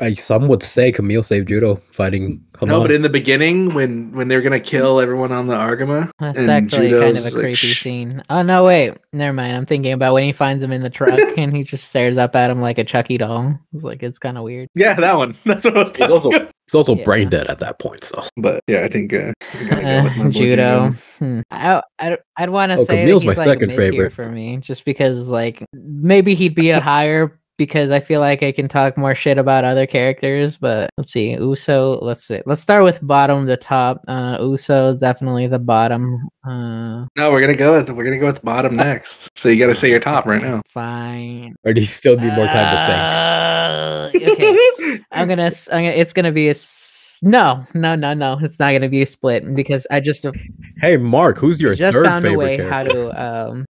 I, 0.00 0.14
some 0.14 0.48
would 0.48 0.62
say 0.62 0.92
Camille 0.92 1.22
saved 1.22 1.48
Judau 1.48 1.78
fighting 1.80 2.42
Haman. 2.60 2.74
No, 2.74 2.80
but 2.80 2.90
in 2.90 3.02
the 3.02 3.08
beginning, 3.08 3.74
when 3.74 4.12
when 4.12 4.28
they're 4.28 4.40
gonna 4.42 4.60
kill 4.60 5.00
everyone 5.00 5.32
on 5.32 5.46
the 5.48 5.54
Argama, 5.54 6.10
That's 6.20 6.38
and 6.38 6.50
actually 6.50 6.90
kind 6.90 7.16
of 7.16 7.22
a 7.26 7.30
like, 7.30 7.32
creepy 7.34 7.54
"Shh." 7.54 7.82
scene. 7.82 8.22
Oh 8.30 8.42
no, 8.42 8.64
wait, 8.64 8.94
never 9.12 9.32
mind. 9.32 9.56
I'm 9.56 9.66
thinking 9.66 9.92
about 9.92 10.14
when 10.14 10.24
he 10.24 10.32
finds 10.32 10.62
him 10.62 10.72
in 10.72 10.80
the 10.82 10.90
truck 10.90 11.18
and 11.38 11.54
he 11.54 11.62
just 11.64 11.88
stares 11.88 12.16
up 12.16 12.34
at 12.36 12.50
him 12.50 12.60
like 12.60 12.78
a 12.78 12.84
Chucky 12.84 13.18
doll. 13.18 13.58
It's 13.72 13.82
like 13.84 14.02
it's 14.02 14.18
kind 14.18 14.38
of 14.38 14.44
weird. 14.44 14.68
Yeah, 14.74 14.94
that 14.94 15.16
one. 15.16 15.34
That's 15.44 15.64
what 15.64 15.76
I 15.76 15.80
was 15.80 15.96
He's 15.96 16.10
also 16.10 16.28
about. 16.30 16.50
he's 16.66 16.74
also 16.74 16.94
Yeah. 16.96 17.04
brain 17.04 17.28
dead 17.28 17.48
at 17.48 17.58
that 17.60 17.78
point. 17.80 18.04
So 18.04 18.22
But 18.36 18.60
yeah, 18.68 18.82
I 18.84 18.88
think 18.88 19.12
uh, 19.12 19.32
I 19.58 19.64
gotta 19.64 19.82
go 19.82 20.04
with 20.04 20.16
my 20.16 20.24
Uh, 20.24 20.28
Judau. 20.28 20.56
Judau. 20.56 20.96
Hmm. 21.18 21.40
I, 21.50 21.82
I, 21.98 22.18
I'd 22.36 22.50
want 22.50 22.72
to 22.72 22.78
Oh, 22.78 22.84
say 22.84 23.00
Camille's 23.02 23.22
that 23.24 23.28
my 23.28 23.34
like 23.34 23.44
second 23.48 23.70
favorite. 23.72 24.12
for 24.12 24.28
me, 24.28 24.56
just 24.58 24.84
because 24.84 25.28
like 25.28 25.64
maybe 25.72 26.34
he'd 26.34 26.54
be 26.54 26.70
a 26.70 26.80
higher 26.80 27.40
because 27.56 27.90
I 27.90 28.00
feel 28.00 28.20
like 28.20 28.42
I 28.42 28.52
can 28.52 28.68
talk 28.68 28.96
more 28.96 29.14
shit 29.14 29.38
about 29.38 29.64
other 29.64 29.86
characters. 29.86 30.56
But 30.56 30.90
let's 30.96 31.12
see, 31.12 31.30
Uso. 31.32 31.98
Let's 32.02 32.24
see. 32.26 32.40
Let's 32.46 32.60
start 32.60 32.84
with 32.84 32.98
bottom 33.06 33.46
to 33.46 33.56
top. 33.56 34.00
Uh, 34.08 34.38
Uso 34.40 34.94
definitely 34.96 35.46
the 35.46 35.58
bottom. 35.58 36.28
Uh, 36.46 37.06
No, 37.16 37.30
we're 37.30 37.40
gonna 37.40 37.54
go 37.56 37.78
with 37.78 37.90
we're 37.90 38.04
gonna 38.04 38.18
go 38.18 38.26
with 38.26 38.42
bottom 38.44 38.76
next. 38.76 39.30
So 39.38 39.48
you 39.48 39.58
gotta 39.58 39.74
say 39.74 39.88
your 39.90 40.00
top 40.00 40.26
right 40.26 40.42
now. 40.42 40.62
fine. 40.68 41.54
or 41.64 41.72
do 41.72 41.80
you 41.80 41.86
still 41.86 42.16
need 42.16 42.32
more 42.34 42.46
time 42.46 44.10
to 44.12 44.12
think? 44.12 44.28
Uh, 44.28 44.32
okay. 44.32 45.00
I'm 45.12 45.28
gonna, 45.28 45.42
s- 45.44 45.68
I'm 45.72 45.84
gonna. 45.84 45.94
It's 45.96 46.12
gonna 46.12 46.32
be 46.32 46.48
a 46.50 46.54
No, 47.22 47.64
no, 47.74 47.94
no, 47.94 48.14
no. 48.14 48.38
It's 48.42 48.58
not 48.58 48.72
gonna 48.72 48.88
be 48.88 49.02
a 49.02 49.06
split 49.06 49.54
because 49.54 49.86
I 49.90 50.00
just 50.00 50.26
Hey, 50.78 50.96
Mark, 50.96 51.38
who's 51.38 51.60
your 51.60 51.74
just 51.74 51.94
third 51.94 52.06
found 52.06 52.24
a 52.24 52.28
favorite 52.30 52.38
way 52.44 52.56
character? 52.56 52.72
how 52.72 52.82
to 52.82 53.50
um 53.52 53.64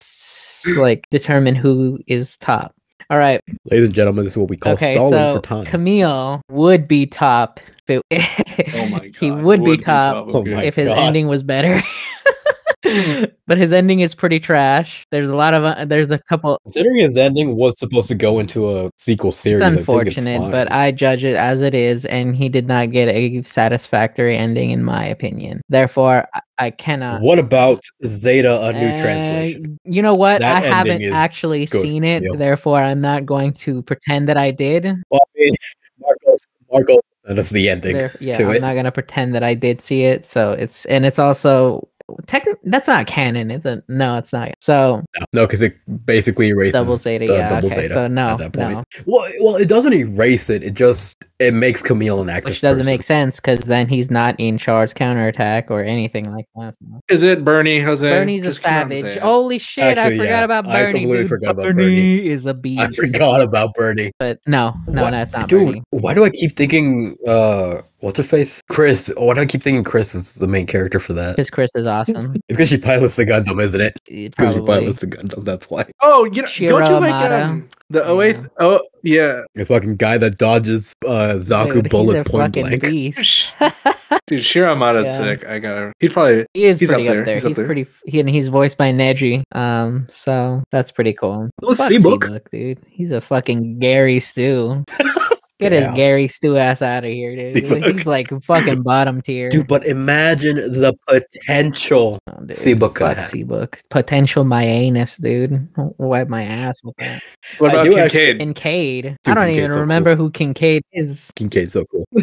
like 0.77 1.07
determine 1.11 1.55
who 1.57 1.99
is 2.07 2.37
top. 2.37 2.75
All 3.13 3.19
right. 3.19 3.43
Ladies 3.71 3.85
and 3.85 3.95
gentlemen, 3.95 4.25
this 4.25 4.33
is 4.33 4.39
what 4.39 4.49
we 4.49 4.57
call 4.57 4.73
okay. 4.73 4.95
stalling 4.95 5.13
So 5.13 5.35
for 5.37 5.43
time. 5.43 5.65
Camille 5.67 6.41
would 6.51 6.89
be 6.89 7.05
top. 7.05 7.61
If 7.87 8.01
it, 8.09 8.75
Oh 8.75 8.87
my 8.87 9.01
god. 9.09 9.17
he 9.17 9.31
would, 9.31 9.63
be 9.63 9.77
top 9.77 10.29
Oh 10.31 10.43
my 10.43 10.63
if 10.65 10.77
his 10.77 10.87
God. 10.87 10.97
ending 10.97 11.29
was 11.29 11.43
better. 11.43 11.83
but 13.47 13.59
his 13.59 13.73
ending 13.73 14.01
is 14.01 14.15
pretty 14.15 14.41
trash. 14.41 15.07
There's 15.11 15.29
a 15.29 15.37
lot 15.37 15.55
of 15.55 15.65
uh, 15.65 15.85
there's 15.85 16.11
a 16.11 16.19
couple 16.19 16.59
Considering 16.65 16.99
his 16.99 17.17
ending 17.17 17.57
was 17.57 17.79
supposed 17.79 18.09
to 18.09 18.17
go 18.17 18.41
into 18.41 18.71
a 18.71 18.91
sequel 18.97 19.31
series, 19.31 19.61
it's 19.61 19.67
I 19.67 19.69
think 19.71 19.81
unfortunate, 19.81 20.51
but 20.51 20.73
I 20.73 20.91
judge 20.91 21.23
it 21.23 21.37
as 21.37 21.63
it 21.63 21.75
is, 21.75 22.05
and 22.07 22.35
he 22.35 22.49
did 22.49 22.67
not 22.67 22.91
get 22.91 23.09
a 23.09 23.43
satisfactory 23.43 24.37
ending, 24.37 24.71
in 24.71 24.83
my 24.83 25.05
opinion. 25.05 25.61
Therefore, 25.69 26.27
I, 26.35 26.41
I 26.59 26.71
cannot. 26.71 27.21
what 27.21 27.39
about 27.39 27.85
Zeta: 28.05 28.61
A 28.63 28.73
New 28.73 28.89
Uh, 28.89 29.01
Translation? 29.01 29.79
You 29.85 30.03
know 30.03 30.15
what? 30.15 30.41
That 30.41 30.65
I 30.65 30.67
haven't 30.67 31.05
actually 31.05 31.67
seen 31.67 32.03
it, 32.03 32.25
therefore, 32.37 32.81
I'm 32.83 33.01
not 33.01 33.27
going 33.27 33.53
to 33.55 33.83
pretend 33.83 34.29
that 34.29 34.37
I 34.37 34.51
did. 34.51 34.85
Well, 35.11 35.21
I 35.23 35.39
mean, 35.39 35.55
Marcos, 36.01 36.41
Marcos 36.73 37.03
us 37.29 37.51
the 37.51 37.69
ending 37.69 37.95
There- 37.97 38.13
yeah, 38.21 38.37
I'm 38.37 38.51
it. 38.51 38.61
not 38.61 38.75
gonna 38.75 38.93
pretend 38.93 39.35
that 39.35 39.43
I 39.43 39.55
did 39.55 39.81
see 39.81 40.05
it. 40.05 40.27
So 40.27 40.53
it's 40.53 40.85
and 40.87 41.07
it's 41.07 41.19
also 41.19 41.89
tech. 42.27 42.45
That's 42.65 42.87
not 42.89 43.07
canon, 43.07 43.51
is 43.51 43.65
it? 43.65 43.85
No, 43.89 44.17
it's 44.19 44.33
not. 44.33 44.55
So 44.61 45.03
No, 45.33 45.47
because 45.47 45.63
it 45.63 45.77
basically 46.07 46.49
erases 46.49 46.73
double 46.81 46.97
zeta. 46.97 47.27
the 47.27 47.33
Yeah. 47.35 47.49
double 47.49 47.67
okay. 47.73 47.83
zeta 47.83 47.95
So 47.95 48.07
no, 48.09 48.29
at 48.29 48.39
that 48.39 48.53
point. 48.53 48.71
no, 48.77 48.85
Well, 49.07 49.31
well, 49.41 49.57
it 49.57 49.69
doesn't 49.69 49.93
erase 49.93 50.51
it. 50.51 50.63
It 50.63 50.75
just 50.75 51.27
it 51.47 51.55
makes 51.55 51.83
Camille 51.83 52.21
an 52.23 52.29
active 52.31 52.51
which 52.51 52.61
doesn't 52.61 52.81
person. 52.81 52.93
make 52.93 53.03
sense 53.03 53.37
because 53.41 53.61
then 53.61 53.89
he's 53.89 54.11
not 54.11 54.35
in 54.39 54.59
charge 54.59 54.95
counterattack 54.95 55.71
or 55.71 55.83
anything 55.83 56.31
like 56.33 56.47
that. 56.57 56.75
Is 57.09 57.23
it 57.23 57.45
Bernie, 57.45 57.81
Jose? 57.81 58.09
Bernie's 58.09 58.43
a 58.45 58.47
Just 58.49 58.63
come 58.63 58.73
out 58.75 58.83
and 58.85 58.93
say 58.93 59.01
savage. 59.03 59.19
Holy 59.23 59.59
shit! 59.59 59.99
Actually, 59.99 60.15
I 60.15 60.19
forgot 60.19 60.31
yeah, 60.39 60.45
about 60.45 60.67
I 60.69 60.83
Bernie. 60.83 60.93
completely 61.01 61.17
dude. 61.19 61.29
forgot 61.29 61.51
about 61.51 61.63
Bernie 61.65 61.75
Bernie. 61.85 62.29
is 62.29 62.47
a 62.47 62.55
beast. 62.55 62.81
I 62.81 62.89
forgot 62.91 63.43
about 63.43 63.75
Bernie. 63.75 64.13
But 64.19 64.39
no, 64.47 64.75
no, 64.87 65.03
What- 65.03 65.11
no, 65.11 65.23
it's 65.23 65.33
not 65.33 65.49
Dude, 65.49 65.67
Bernie. 65.67 65.83
why 65.91 66.15
do 66.15 66.25
I 66.25 66.31
keep 66.31 66.57
thinking 66.57 67.17
uh 67.27 67.83
what's 68.01 68.17
her 68.19 68.25
face? 68.25 68.61
Chris. 68.69 69.13
Why 69.17 69.35
do 69.35 69.41
I 69.43 69.47
keep 69.47 69.63
thinking 69.63 69.85
Chris 69.85 70.15
is 70.15 70.35
the 70.37 70.49
main 70.49 70.67
character 70.67 70.99
for 70.99 71.13
that? 71.13 71.37
Because 71.37 71.51
Chris 71.51 71.71
is 71.75 71.87
awesome. 71.87 72.35
It's 72.49 72.57
because 72.59 72.69
she 72.69 72.79
pilots 72.79 73.17
the 73.17 73.25
Gundam, 73.25 73.61
isn't 73.63 73.81
it? 73.81 73.93
Because 74.07 74.55
she 74.55 74.61
pilots 74.61 74.99
the 75.01 75.07
Gundam, 75.07 75.45
that's 75.45 75.71
why. 75.71 75.85
Oh, 76.03 76.25
you 76.25 76.43
know, 76.43 76.49
don't 76.49 76.59
you 76.59 76.73
like 76.73 76.87
Shiro 76.87 76.97
Amada. 76.97 77.45
um, 77.47 77.69
the 77.93 78.21
08? 78.21 78.37
Oh, 78.59 78.81
yeah. 79.03 79.43
The 79.55 79.65
fucking 79.67 79.97
guy 79.97 80.19
that 80.19 80.39
dodges 80.39 80.95
uh 81.07 81.35
Zaku 81.37 81.75
Dude, 81.75 81.85
he's 81.87 81.91
bullets 81.91 82.21
a 82.29 82.31
point 82.31 82.55
fucking 82.57 82.67
blank. 82.67 82.83
beast. 82.83 83.53
Dude, 84.27 84.45
Shiro 84.45 84.73
Amada's 84.75 85.07
Yeah. 85.07 85.17
sick. 85.19 85.45
I 85.47 85.59
gotta. 85.59 85.93
He's 86.01 86.13
probably. 86.13 86.47
He 86.55 86.65
is 86.65 86.79
He's 86.81 86.89
up 86.91 86.95
pretty 86.95 87.09
up 87.09 87.15
there. 87.15 87.25
there. 87.25 87.35
He's 87.35 87.43
He's, 87.43 87.51
up 87.53 87.57
there. 87.57 87.67
pretty. 87.67 87.87
He, 88.07 88.21
and 88.21 88.29
he's 88.29 88.49
voiced 88.49 88.79
by 88.79 88.93
Neji. 88.93 89.43
Um, 89.53 90.07
so 90.09 90.63
that's 90.71 90.91
pretty 90.91 91.13
cool. 91.13 91.51
Oh, 91.63 91.75
Fuck 91.75 91.91
Seabook. 91.91 92.19
Seabook, 92.21 92.51
dude. 92.51 92.79
He's 92.89 93.11
a 93.11 93.21
fucking 93.21 93.79
Gary 93.81 94.21
Stew. 94.21 94.85
Get 95.63 95.73
his 95.73 95.95
Gary 95.95 96.29
Stu 96.29 96.57
ass 96.57 96.83
out 96.83 97.05
of 97.05 97.11
here, 97.11 97.35
dude. 97.37 97.65
Seabook. 97.65 97.93
He's 97.93 98.07
like 98.07 98.29
fucking 98.45 98.83
bottom 98.83 99.23
tier. 99.23 99.49
Dude, 99.49 99.67
but 99.67 99.85
imagine 99.87 100.57
the 100.57 100.95
potential. 101.07 102.19
Oh, 102.27 102.33
dude. 102.41 102.51
Seabook 102.57 102.95
could 102.95 103.17
have. 103.17 103.31
Seabook. 103.31 103.81
Potential 103.91 104.45
my 104.45 104.65
anus, 104.65 105.17
dude. 105.17 105.69
I'll 105.77 105.95
Wipe 105.99 106.29
my 106.29 106.43
ass 106.43 106.83
with 106.83 106.97
that. 106.99 107.21
What 107.59 107.71
I 107.71 107.75
about 107.75 107.85
do 107.85 107.99
actually- 107.99 108.21
Kincaid? 108.21 108.39
Kincaid. 108.39 109.07
I 109.27 109.35
don't 109.35 109.37
Kincaid's 109.45 109.59
even 109.59 109.71
so 109.71 109.75
cool. 109.77 109.81
remember 109.83 110.17
who 110.17 110.31
Kincaid 110.31 110.83
is. 110.93 111.31
Kincaid's 111.37 111.73
so 111.73 111.85
cool. 111.87 112.05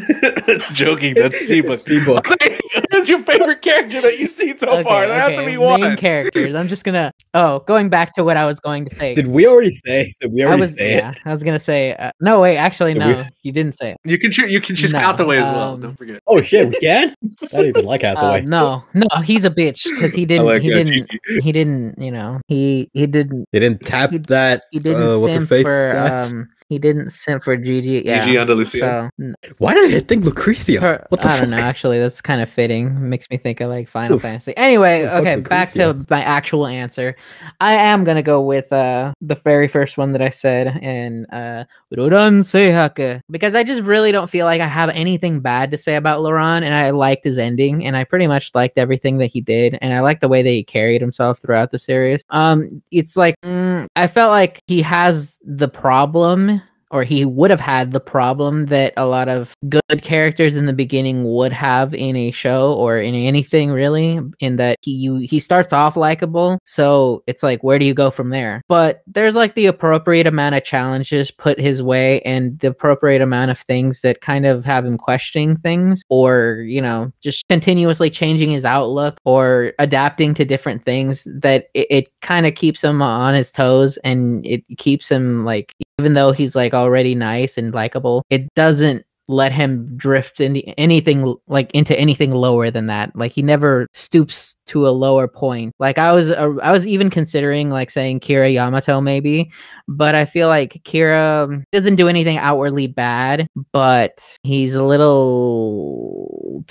Joking. 0.74 1.14
That's 1.16 1.42
Seabook. 1.50 1.88
Seabook. 1.88 2.84
That's 2.92 3.10
your 3.10 3.20
favorite 3.24 3.62
character 3.62 4.02
that 4.02 4.20
you've 4.20 4.32
seen 4.32 4.58
so 4.58 4.84
far. 4.84 5.08
There 5.08 5.20
has 5.20 5.38
to 5.38 5.46
be 5.46 5.58
one. 5.58 5.82
Main 5.82 5.98
characters. 5.98 6.56
I'm 6.56 6.68
just 6.68 6.84
gonna. 6.84 7.12
Oh, 7.34 7.60
going 7.60 7.90
back 7.90 8.14
to 8.16 8.24
what 8.24 8.38
I 8.38 8.46
was 8.46 8.60
going 8.60 8.86
to 8.86 8.94
say. 8.96 9.14
Did 9.16 9.28
we 9.28 9.48
already 9.48 9.72
say? 9.72 10.12
Did 10.20 10.32
we 10.34 10.44
I 10.44 10.48
already 10.48 10.62
was 10.62 10.72
say 10.74 10.96
yeah. 10.98 11.12
it? 11.12 11.18
I 11.26 11.32
was 11.32 11.44
gonna 11.44 11.60
say 11.60 11.96
uh, 11.96 12.12
no. 12.22 12.42
Wait, 12.42 12.58
actually 12.58 12.94
Did 12.94 13.06
we- 13.06 13.12
no. 13.14 13.24
You 13.43 13.51
didn't 13.51 13.75
say 13.75 13.91
it. 13.91 13.97
You 14.03 14.17
can 14.17 14.32
choose. 14.32 14.51
You 14.51 14.61
can 14.61 14.75
choose 14.75 14.91
No, 14.93 14.99
Hathaway 14.99 15.38
as 15.38 15.51
well. 15.51 15.73
um, 15.73 15.82
Don't 15.82 15.95
forget. 15.97 16.21
Oh 16.27 16.41
shit, 16.41 16.67
we 16.69 16.77
can? 16.80 17.13
I 17.43 17.47
don't 17.47 17.65
even 17.67 17.86
like 17.86 18.03
Uh, 18.03 18.15
Hathaway. 18.15 18.41
no, 18.41 18.84
no. 18.93 19.05
He's 19.23 19.45
a 19.45 19.49
bitch 19.49 19.84
because 19.84 20.13
he 20.13 20.25
didn't. 20.25 20.45
like 20.45 20.61
he 20.61 20.69
didn't. 20.69 21.07
Gigi. 21.25 21.41
He 21.41 21.51
didn't. 21.51 21.99
You 21.99 22.11
know. 22.11 22.41
He 22.47 22.89
he 22.93 23.07
didn't. 23.07 23.47
They 23.51 23.59
didn't 23.59 23.86
tap 23.86 24.11
he- 24.11 24.17
that. 24.17 24.63
He 24.71 24.80
didn't 24.80 25.01
uh, 25.01 25.19
what's 25.19 25.34
her 25.34 25.39
simp 25.39 25.49
face? 25.49 25.63
for. 25.63 25.97
Um. 26.36 26.47
He 26.70 26.78
didn't 26.78 27.09
send 27.09 27.43
for 27.43 27.57
Gigi. 27.57 28.03
Yeah. 28.05 28.24
Gigi 28.26 28.38
Andalusia. 28.38 29.11
So 29.20 29.34
Why 29.57 29.74
did 29.74 29.91
I 29.93 29.99
think 29.99 30.24
Lucretia? 30.24 30.80
her- 30.80 31.05
what 31.09 31.20
the 31.22 31.28
I 31.28 31.32
fuck? 31.32 31.41
don't 31.41 31.49
know. 31.49 31.57
Actually, 31.57 31.97
that's 31.97 32.22
kind 32.22 32.41
of 32.41 32.49
fitting. 32.49 33.09
Makes 33.09 33.28
me 33.32 33.38
think 33.38 33.59
of 33.59 33.72
like 33.72 33.89
Final 33.89 34.17
Oof. 34.17 34.22
Fantasy. 34.22 34.55
Anyway, 34.55 35.07
okay, 35.07 35.38
back 35.41 35.72
to 35.72 36.05
my 36.11 36.22
actual 36.22 36.67
answer. 36.67 37.15
I 37.59 37.74
am 37.74 38.03
gonna 38.03 38.22
go 38.22 38.39
with 38.41 38.72
uh 38.72 39.13
the 39.20 39.34
very 39.36 39.67
first 39.67 39.97
one 39.97 40.13
that 40.13 40.22
I 40.22 40.30
said, 40.30 40.78
and 40.84 41.26
uh 41.34 41.63
Roran 41.91 42.43
Seihake, 42.43 43.24
because 43.32 43.55
I 43.55 43.63
just 43.63 43.82
really 43.82 44.11
don't 44.11 44.30
feel 44.30 44.45
like 44.45 44.61
I 44.61 44.67
have 44.67 44.89
anything 44.89 45.39
bad 45.39 45.72
to 45.72 45.78
say 45.78 45.95
about 45.95 46.22
Loran, 46.22 46.61
and 46.61 46.76
I 46.76 46.91
liked 46.91 47.24
his 47.24 47.39
ending, 47.39 47.84
and 47.84 47.97
I 47.97 48.03
pretty 48.03 48.28
much 48.28 48.51
liked 48.53 48.78
everything 48.78 49.17
that 49.17 49.28
he 49.28 49.41
did, 49.41 49.76
and 49.82 49.91
I 49.91 50.01
liked 50.01 50.22
the 50.22 50.28
way 50.28 50.43
that 50.43 50.49
he 50.49 50.63
carried 50.63 51.01
himself 51.01 51.39
throughout 51.39 51.72
the 51.72 51.80
series. 51.80 52.22
Um, 52.30 52.84
it's 52.91 53.17
like 53.17 53.41
mm, 53.41 53.88
I 53.95 54.05
felt 54.05 54.30
like 54.30 54.61
he 54.67 54.84
has 54.84 55.39
the 55.43 55.67
problem 55.67 56.59
or 56.92 57.04
he 57.04 57.26
would 57.26 57.52
have 57.52 57.60
had 57.60 57.92
the 57.92 58.00
problem 58.00 58.68
that 58.68 58.94
a 58.98 59.06
lot 59.06 59.28
of 59.28 59.54
good 59.68 60.02
characters 60.02 60.56
in 60.56 60.66
the 60.66 60.74
beginning 60.74 61.24
would 61.24 61.54
have 61.54 61.94
in 61.94 62.16
a 62.16 62.32
show 62.32 62.74
or 62.74 62.98
in 62.98 63.16
anything 63.16 63.72
really 63.72 64.20
in 64.40 64.56
that 64.58 64.78
he 64.82 64.92
you, 64.92 65.16
he 65.16 65.40
starts 65.40 65.74
off 65.74 65.96
likable 65.96 66.60
so 66.66 67.24
it's 67.28 67.44
like 67.44 67.64
where 67.64 67.80
do 67.80 67.86
you 67.86 67.94
go 67.94 68.12
from 68.12 68.30
there? 68.30 68.62
But 68.68 69.04
there's 69.08 69.36
like 69.36 69.56
the 69.56 69.68
appropriate 69.68 70.28
amount 70.28 70.56
of 70.56 70.64
challenges 70.64 71.32
put 71.32 71.60
his 71.60 71.82
way 71.82 72.22
and 72.22 72.58
the 72.60 72.68
appropriate 72.68 73.22
amount 73.22 73.52
of 73.52 73.60
things 73.60 74.02
that 74.02 74.22
kind 74.22 74.46
of 74.46 74.66
have 74.66 74.86
him 74.86 74.98
questioning 74.98 75.56
things 75.56 76.04
or 76.10 76.64
you 76.68 76.82
know 76.82 77.12
just 77.22 77.48
continuously 77.50 78.10
changing 78.10 78.52
his 78.52 78.66
outlook 78.66 79.20
or 79.26 79.74
adapting 79.80 80.34
to 80.34 80.46
different 80.46 80.84
things 80.84 81.28
that 81.32 81.70
it, 81.74 81.88
it 81.90 82.22
kind 82.22 82.46
of 82.46 82.56
keeps 82.56 82.84
him 82.84 83.02
on 83.02 83.34
his 83.34 83.52
toes 83.52 83.98
and 84.04 84.46
it 84.46 84.64
keeps 84.78 85.10
him 85.10 85.46
like 85.46 85.76
even 86.00 86.14
though 86.14 86.32
he's 86.32 86.56
like 86.56 86.74
already 86.74 87.14
nice 87.16 87.58
and 87.58 87.74
likable, 87.74 88.24
it 88.30 88.54
doesn't 88.56 89.06
let 89.28 89.52
him 89.52 89.95
drift 89.95 90.39
into 90.41 90.68
anything 90.80 91.36
like 91.47 91.70
into 91.76 91.97
anything 92.00 92.32
lower 92.32 92.72
than 92.72 92.88
that. 92.88 93.16
Like 93.16 93.32
he 93.32 93.43
never 93.43 93.86
stoops 93.93 94.56
to 94.68 94.88
a 94.88 94.89
lower 94.89 95.28
point. 95.28 95.74
Like 95.78 96.00
I 96.00 96.14
was, 96.14 96.32
uh, 96.32 96.56
I 96.64 96.72
was 96.72 96.88
even 96.88 97.12
considering 97.12 97.70
like 97.70 97.91
saying 97.91 98.22
Kira 98.22 98.52
Yamato 98.52 99.00
maybe, 99.02 99.52
but 99.88 100.16
I 100.16 100.26
feel 100.26 100.47
like 100.47 100.82
Kira 100.84 101.64
doesn't 101.72 101.95
do 101.95 102.08
anything 102.08 102.38
outwardly 102.38 102.88
bad, 102.88 103.47
but 103.72 104.38
he's 104.41 104.74
a 104.74 104.84
little 104.84 106.66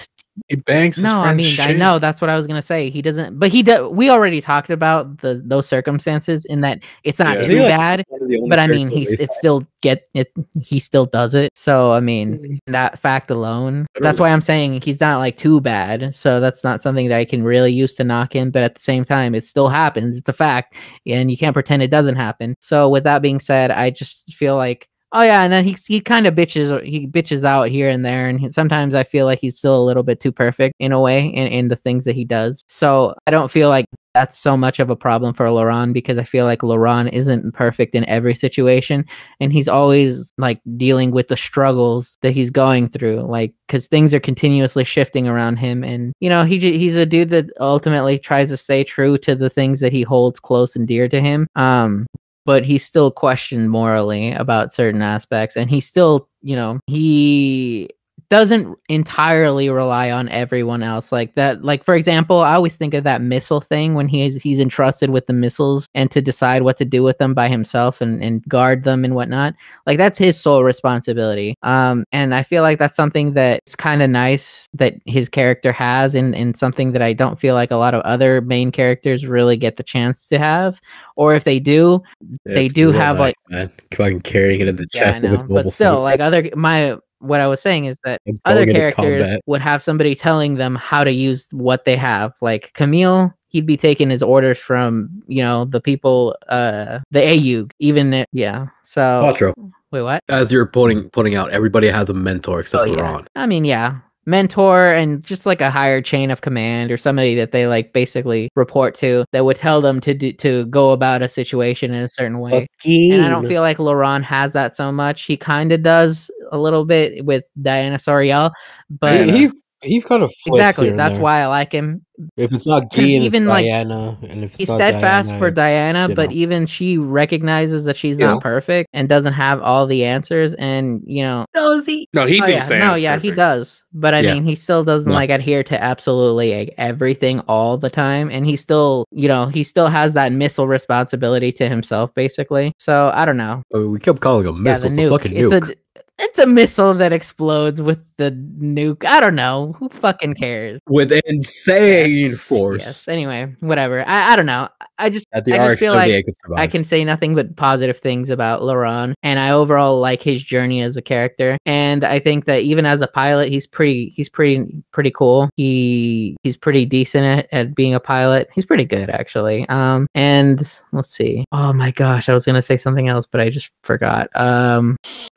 He 0.49 0.57
bangs. 0.57 0.99
No, 0.99 1.21
I 1.21 1.35
mean, 1.35 1.59
I 1.61 1.73
know 1.73 1.99
that's 1.99 2.21
what 2.21 2.31
I 2.31 2.37
was 2.37 2.47
gonna 2.47 2.63
say. 2.63 2.91
He 2.91 3.03
doesn't, 3.03 3.39
but 3.39 3.51
he 3.51 3.63
does. 3.63 3.91
We 3.91 4.11
already 4.11 4.41
talked 4.41 4.71
about 4.71 5.19
the 5.19 5.43
those 5.45 5.67
circumstances 5.67 6.45
in 6.45 6.61
that 6.63 6.81
it's 7.05 7.19
not 7.19 7.41
Yeah. 7.41 7.47
Too 7.47 7.61
like, 7.61 7.69
bad, 7.69 8.05
One 8.09 8.23
of 8.23 8.29
the 8.29 8.37
only 8.37 8.49
but 8.51 8.59
I 8.59 8.67
mean, 8.67 8.89
he's 8.89 9.21
it 9.21 9.31
still 9.33 9.67
get 9.81 10.09
it. 10.15 10.33
He 10.61 10.79
still 10.79 11.07
does 11.07 11.35
it. 11.35 11.51
So 11.55 11.93
I 11.93 12.01
mean, 12.01 12.39
mm-hmm. 12.39 12.73
that 12.73 12.99
fact 12.99 13.31
alone, 13.31 13.87
that's 14.01 14.21
why 14.21 14.31
I'm 14.31 14.41
saying 14.41 14.83
he's 14.83 15.01
not 15.01 15.19
like 15.19 15.37
too 15.37 15.61
bad. 15.61 16.15
So 16.15 16.41
that's 16.41 16.65
not 16.65 16.83
something 16.83 17.09
that 17.09 17.19
I 17.19 17.25
can 17.25 17.45
really 17.45 17.73
use 17.73 17.95
to 17.97 18.05
knock 18.05 18.35
him. 18.35 18.51
But 18.51 18.63
at 18.63 18.75
the 18.75 18.81
same 18.81 19.05
time, 19.05 19.35
it 19.35 19.45
still 19.45 19.69
happens. 19.69 20.17
It's 20.17 20.29
a 20.29 20.33
fact, 20.33 20.75
and 21.07 21.31
you 21.31 21.37
can't 21.37 21.55
pretend 21.55 21.83
it 21.83 21.91
doesn't 21.91 22.17
happen. 22.17 22.55
So 22.61 22.89
with 22.89 23.05
that 23.05 23.23
being 23.23 23.41
said, 23.41 23.71
I 23.71 23.91
just 23.91 24.35
feel 24.35 24.57
like. 24.57 24.89
Oh 25.13 25.23
yeah, 25.23 25.43
and 25.43 25.51
then 25.51 25.65
he 25.65 25.75
he 25.87 26.01
kind 26.03 26.27
of 26.27 26.35
bitches 26.35 26.85
he 26.85 27.07
bitches 27.07 27.43
out 27.43 27.71
here 27.71 27.89
and 27.89 28.05
there, 28.05 28.29
and 28.29 28.39
he, 28.39 28.51
sometimes 28.51 28.95
I 28.95 29.05
feel 29.05 29.25
like 29.25 29.39
he's 29.39 29.57
still 29.57 29.83
a 29.83 29.85
little 29.85 30.03
bit 30.03 30.21
too 30.21 30.33
perfect 30.33 30.75
in 30.79 30.93
a 30.93 31.01
way 31.01 31.27
in, 31.27 31.47
in 31.47 31.69
the 31.69 31.77
things 31.77 32.05
that 32.05 32.15
he 32.15 32.27
does. 32.27 32.63
So 32.69 33.15
I 33.27 33.31
don't 33.31 33.51
feel 33.51 33.71
like 33.71 33.87
that's 34.13 34.39
so 34.39 34.55
much 34.55 34.81
of 34.81 34.91
a 34.91 34.97
problem 34.97 35.33
for 35.33 35.51
Laurent 35.51 35.95
because 35.95 36.19
I 36.19 36.25
feel 36.25 36.45
like 36.45 36.63
Laurent 36.63 37.13
isn't 37.15 37.53
perfect 37.53 37.95
in 37.95 38.05
every 38.07 38.35
situation, 38.35 39.07
and 39.41 39.51
he's 39.51 39.69
always 39.69 40.31
like 40.37 40.61
dealing 40.77 41.11
with 41.11 41.29
the 41.29 41.39
struggles 41.39 42.19
that 42.21 42.33
he's 42.33 42.51
going 42.51 42.89
through, 42.89 43.23
like 43.23 43.55
because 43.67 43.87
things 43.87 44.13
are 44.13 44.21
continuously 44.21 44.85
shifting 44.85 45.27
around 45.27 45.57
him, 45.57 45.85
and 45.85 46.13
you 46.21 46.29
know 46.29 46.45
he 46.45 46.59
he's 46.59 46.99
a 46.99 47.07
dude 47.07 47.31
that 47.31 47.47
ultimately 47.61 48.19
tries 48.19 48.51
to 48.51 48.59
stay 48.59 48.85
true 48.85 49.17
to 49.19 49.35
the 49.35 49.49
things 49.49 49.81
that 49.81 49.93
he 49.93 50.03
holds 50.03 50.39
close 50.39 50.77
and 50.77 50.87
dear 50.87 51.09
to 51.09 51.19
him. 51.19 51.47
Um, 51.57 52.07
but 52.49 52.65
he's 52.65 52.83
still 52.83 53.11
questioned 53.11 53.71
morally 53.71 54.33
about 54.33 54.73
certain 54.73 55.03
aspects 55.03 55.55
and 55.55 55.69
he 55.69 55.83
still 55.83 56.31
you 56.41 56.57
know 56.57 56.81
he 56.87 57.91
doesn't 58.31 58.77
entirely 58.89 59.71
rely 59.71 60.11
on 60.11 60.29
everyone 60.29 60.83
else 60.83 61.11
like 61.11 61.35
that 61.35 61.65
like 61.65 61.83
for 61.83 61.95
example 61.95 62.41
i 62.41 62.55
always 62.55 62.77
think 62.77 62.93
of 62.93 63.05
that 63.05 63.23
missile 63.23 63.61
thing 63.61 63.95
when 63.95 64.07
he's 64.07 64.43
he's 64.43 64.59
entrusted 64.59 65.11
with 65.11 65.27
the 65.27 65.33
missiles 65.33 65.89
and 65.95 66.11
to 66.11 66.21
decide 66.21 66.63
what 66.63 66.77
to 66.77 66.85
do 66.85 67.03
with 67.03 67.17
them 67.19 67.33
by 67.33 67.49
himself 67.49 68.01
and, 68.01 68.23
and 68.23 68.43
guard 68.47 68.85
them 68.85 69.05
and 69.05 69.15
whatnot 69.15 69.55
like 69.87 69.97
that's 69.97 70.19
his 70.19 70.39
sole 70.39 70.63
responsibility 70.63 71.55
um 71.63 72.05
and 72.13 72.35
i 72.35 72.43
feel 72.43 72.63
like 72.63 72.79
that's 72.79 72.97
something 72.97 73.33
that's 73.33 73.75
kind 73.75 74.03
of 74.03 74.11
nice 74.11 74.69
that 74.75 74.95
his 75.07 75.29
character 75.29 75.73
has 75.73 76.15
and, 76.15 76.35
and 76.35 76.57
something 76.57 76.93
that 76.93 77.03
i 77.03 77.13
don't 77.13 77.41
feel 77.41 77.55
like 77.55 77.71
a 77.71 77.77
lot 77.77 77.95
of 77.95 78.03
other 78.03 78.41
main 78.43 78.71
characters 78.71 79.27
really 79.27 79.57
get 79.57 79.77
the 79.77 79.83
chance 79.83 80.27
to 80.27 80.39
have 80.39 80.81
or 81.17 81.35
if 81.35 81.45
they 81.45 81.59
do 81.59 82.03
they 82.45 82.69
do 82.69 82.93
have, 82.93 83.19
like- 83.19 83.35
man, 83.49 83.71
fucking 83.95 84.21
carrying 84.21 84.61
it 84.61 84.69
in 84.69 84.77
the 84.77 84.87
yeah, 84.93 85.01
chest 85.01 85.23
know. 85.23 85.31
with 85.31 85.41
but 85.41 85.49
mobile 85.49 85.71
still 85.71 85.97
suit 85.97 86.03
like 86.03 86.21
other 86.21 86.51
my 86.55 86.99
what 87.21 87.41
i 87.41 87.47
was 87.47 87.61
saying 87.61 87.85
is 87.85 87.99
that 88.05 88.21
other 88.45 88.67
characters 88.67 89.39
would 89.47 89.61
have 89.61 89.83
somebody 89.83 90.15
telling 90.15 90.57
them 90.57 90.75
how 90.75 91.05
to 91.05 91.13
use 91.13 91.49
what 91.53 91.85
they 91.85 91.97
have 91.97 92.33
like 92.41 92.73
camille 92.75 93.33
he'd 93.49 93.67
be 93.67 93.77
taking 93.77 94.11
his 94.11 94.23
orders 94.23 94.59
from 94.59 95.09
you 95.27 95.43
know 95.43 95.65
the 95.65 95.81
people 95.81 96.37
uh 96.49 96.99
the 97.11 97.23
AU 97.23 97.67
even 97.79 98.13
if, 98.13 98.27
yeah 98.33 98.67
so 98.83 99.21
Quattro, 99.21 99.55
wait 99.91 100.03
what? 100.03 100.23
As 100.29 100.53
you're 100.53 100.67
pointing 100.67 101.11
pointing 101.11 101.35
out, 101.35 101.51
everybody 101.51 101.89
has 101.89 102.09
a 102.09 102.15
mentor 102.15 102.61
except 102.61 102.89
oh 102.89 102.93
yeah. 102.93 103.01
Ron. 103.01 103.27
i 103.37 103.47
mean 103.47 103.65
yeah 103.65 103.99
mentor 104.29 104.93
and 104.93 105.25
just 105.25 105.47
like 105.47 105.63
a 105.63 105.71
higher 105.71 106.03
chain 106.03 106.31
of 106.31 106.43
command 106.43 106.93
or 106.93 106.99
somebody 106.99 107.35
that 107.35 107.51
they 107.51 107.67
like 107.67 107.95
basically 107.95 108.51
report 108.55 108.95
to 108.97 109.25
that 109.33 109.45
would 109.45 109.57
tell 109.57 109.81
them 109.81 110.01
to 110.01 110.13
do, 110.13 110.33
to 110.35 110.67
go 110.67 110.91
about 110.91 111.23
a 111.23 111.29
situation 111.29 111.95
in 111.95 112.03
a 112.03 112.09
certain 112.09 112.39
way. 112.39 112.67
And 112.85 113.25
I 113.25 113.31
don't 113.31 113.47
feel 113.47 113.63
like 113.63 113.79
Laurent 113.79 114.25
has 114.25 114.53
that 114.53 114.77
so 114.77 114.93
much. 114.93 115.25
He 115.25 115.37
kind 115.37 115.73
of 115.73 115.83
does 115.83 116.31
a 116.53 116.59
little 116.59 116.85
bit 116.85 117.25
with 117.25 117.45
Dianna 117.61 118.01
Soreil, 118.01 118.53
but 118.91 119.27
he, 119.27 119.49
he 119.49 119.51
he 119.83 120.01
kind 120.01 120.23
of 120.23 120.33
exactly 120.47 120.91
that's 120.91 121.19
why 121.19 121.41
I 121.41 121.47
like 121.47 121.73
him. 121.73 122.05
If 122.37 122.53
it's 122.53 122.67
not 122.67 122.91
Guy 122.93 123.03
and 123.03 123.25
even, 123.25 123.43
it's 123.45 123.49
like, 123.49 123.67
Dianna, 123.67 124.23
and 124.31 124.45
if 124.45 124.51
it's 124.51 124.59
He's 124.59 124.69
not 124.69 124.77
steadfast 124.77 125.31
Dianna, 125.31 125.39
for 125.39 125.51
Dianna, 125.53 126.15
but 126.15 126.31
know. 126.31 126.37
even 126.37 126.67
she 126.67 126.99
recognizes 126.99 127.85
that 127.85 127.97
she's 127.97 128.19
You 128.19 128.27
not 128.27 128.35
know. 128.35 128.41
perfect 128.41 128.89
and 128.93 129.09
doesn't 129.09 129.35
have 129.35 129.63
all 129.63 129.87
the 129.87 130.05
answers. 130.05 130.55
And 130.55 131.03
you 131.07 131.23
know, 131.23 131.47
does 131.55 131.87
he? 131.87 132.09
No, 132.13 132.27
he 132.27 132.41
oh, 132.43 132.47
thinks 132.47 132.71
yeah, 132.71 132.79
no, 132.79 132.95
yeah, 132.95 133.19
he 133.19 133.31
does. 133.31 133.85
But 133.93 134.15
I 134.15 134.21
Yeah. 134.21 134.35
mean, 134.35 134.45
he 134.45 134.55
still 134.55 134.85
doesn't 134.85 135.11
No. 135.11 135.15
like 135.17 135.31
adhere 135.31 135.63
to 135.65 135.83
absolutely 135.83 136.55
like, 136.55 136.75
everything 136.77 137.41
all 137.41 137.77
the 137.77 137.91
time, 137.91 138.31
and 138.31 138.45
he 138.47 138.57
still, 138.57 139.05
you 139.13 139.29
know, 139.29 139.47
he 139.47 139.63
still 139.65 139.89
has 139.89 140.15
that 140.15 140.33
missile 140.33 140.67
responsibility 140.67 141.53
to 141.53 141.69
himself, 141.69 142.13
basically. 142.15 142.73
So 142.79 143.11
I 143.15 143.25
don't 143.25 143.37
know. 143.37 143.63
I 143.75 143.79
mean, 143.79 143.91
we 143.93 143.99
kept 144.01 144.21
calling 144.21 144.47
him 144.47 144.57
Yeah, 144.67 144.73
missile. 144.73 144.91
the 144.91 144.97
the 144.97 145.03
nuke. 145.03 145.11
fucking 145.11 145.37
It's 145.37 145.53
nuke. 145.53 145.71
a 145.71 145.75
it's 146.19 146.39
a 146.39 146.47
missile 146.47 146.95
that 146.95 147.13
explodes 147.13 147.81
with 147.81 148.05
the 148.17 148.33
nuke. 148.33 149.05
I 149.05 149.21
don't 149.21 149.37
know. 149.37 149.73
Who 149.79 149.89
fucking 149.89 150.35
cares? 150.35 150.81
with 150.89 151.13
insane 151.27 152.31
Yes, 152.31 152.41
force 152.41 152.85
Yes. 152.85 153.09
Anyway, 153.09 153.55
whatever. 153.61 154.07
I, 154.07 154.33
I 154.33 154.37
don't 154.37 154.47
know. 154.47 154.69
I 154.99 155.11
just 155.11 155.27
I 155.33 155.41
just 155.41 155.79
feel 155.79 155.95
like. 155.95 156.25
I 156.57 156.67
can 156.67 156.85
say 156.85 157.05
nothing 157.05 157.35
but 157.35 157.55
positive 157.57 157.99
things 157.99 158.31
about 158.31 158.63
Laurent, 158.63 159.15
and 159.23 159.39
I 159.39 159.51
overall 159.51 160.01
like 160.01 160.23
his 160.23 160.43
journey 160.43 160.83
as 160.83 160.97
a 160.97 161.03
character. 161.03 161.57
And 161.65 162.05
I 162.05 162.19
think 162.19 162.47
that 162.47 162.63
even 162.63 162.85
as 162.85 163.01
a 163.01 163.07
pilot, 163.07 163.51
he's 163.51 163.67
pretty 163.67 164.11
he's 164.17 164.29
pretty 164.29 164.83
pretty 164.93 165.13
cool. 165.13 165.51
He 165.57 166.37
he's 166.43 166.57
pretty 166.57 166.85
decent 166.85 167.25
at, 167.25 167.49
at 167.53 167.75
being 167.75 167.95
a 167.95 168.01
pilot. 168.01 168.49
He's 168.55 168.67
pretty 168.67 168.85
good 168.85 169.09
actually. 169.11 169.69
Um 169.69 170.09
and 170.15 170.59
let's 170.93 171.13
see. 171.13 171.45
Oh 171.53 171.73
my 171.73 171.93
gosh, 171.93 172.29
I 172.29 172.35
was 172.35 172.45
gonna 172.45 172.63
say 172.63 172.77
something 172.77 173.09
else, 173.09 173.27
but 173.27 173.41
I 173.41 173.51
just 173.51 173.71
forgot. 173.85 174.29
Um 174.35 174.97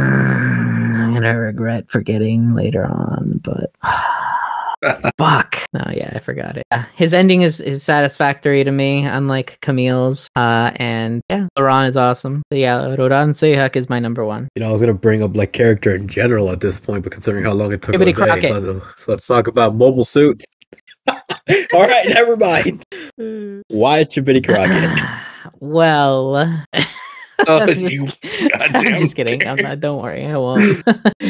I'm 1.00 1.14
gonna 1.14 1.38
regret 1.38 1.90
forgetting 1.90 2.54
later 2.54 2.84
on, 2.84 3.40
but 3.42 3.72
Fuck. 5.18 5.66
No, 5.74 5.84
yeah, 5.92 6.12
I 6.14 6.20
forgot 6.20 6.56
it. 6.56 6.66
Yeah, 6.72 6.86
his 6.96 7.12
ending 7.12 7.42
is, 7.42 7.60
is 7.60 7.82
satisfactory 7.82 8.64
to 8.64 8.72
me, 8.72 9.04
unlike 9.04 9.58
Camille's. 9.60 10.28
Uh, 10.36 10.70
and 10.76 11.20
yeah, 11.28 11.48
Laurent 11.56 11.88
is 11.88 11.96
awesome. 11.96 12.42
But 12.48 12.58
yeah, 12.58 12.76
Laurent 12.86 13.36
Seyhak 13.36 13.76
is 13.76 13.90
my 13.90 13.98
number 13.98 14.24
one. 14.24 14.48
You 14.56 14.62
know, 14.62 14.70
I 14.70 14.72
was 14.72 14.80
gonna 14.80 14.94
bring 14.94 15.22
up 15.22 15.36
like 15.36 15.52
character 15.52 15.94
in 15.94 16.08
general 16.08 16.50
at 16.50 16.60
this 16.60 16.80
point, 16.80 17.02
but 17.02 17.12
considering 17.12 17.44
how 17.44 17.52
long 17.52 17.72
it 17.72 17.82
took, 17.82 17.94
Jose, 17.94 18.12
Crockett. 18.12 18.52
let's, 18.52 19.08
let's 19.08 19.26
talk 19.26 19.48
about 19.48 19.74
mobile 19.74 20.06
suits. 20.06 20.46
All 21.08 21.16
right, 21.86 22.06
never 22.08 22.36
mind. 22.36 22.82
Why 23.68 24.04
Chibodee 24.04 24.46
Crockett? 24.46 25.52
well, 25.60 26.64
Oh, 27.46 27.58
I'm 27.60 27.68
just- 27.68 27.92
you 27.92 28.08
I'm 28.54 28.96
just 28.96 29.16
kidding. 29.16 29.46
I'm 29.46 29.56
not, 29.56 29.80
don't 29.80 30.02
worry, 30.02 30.26
I 30.26 30.36
won't. 30.36 30.86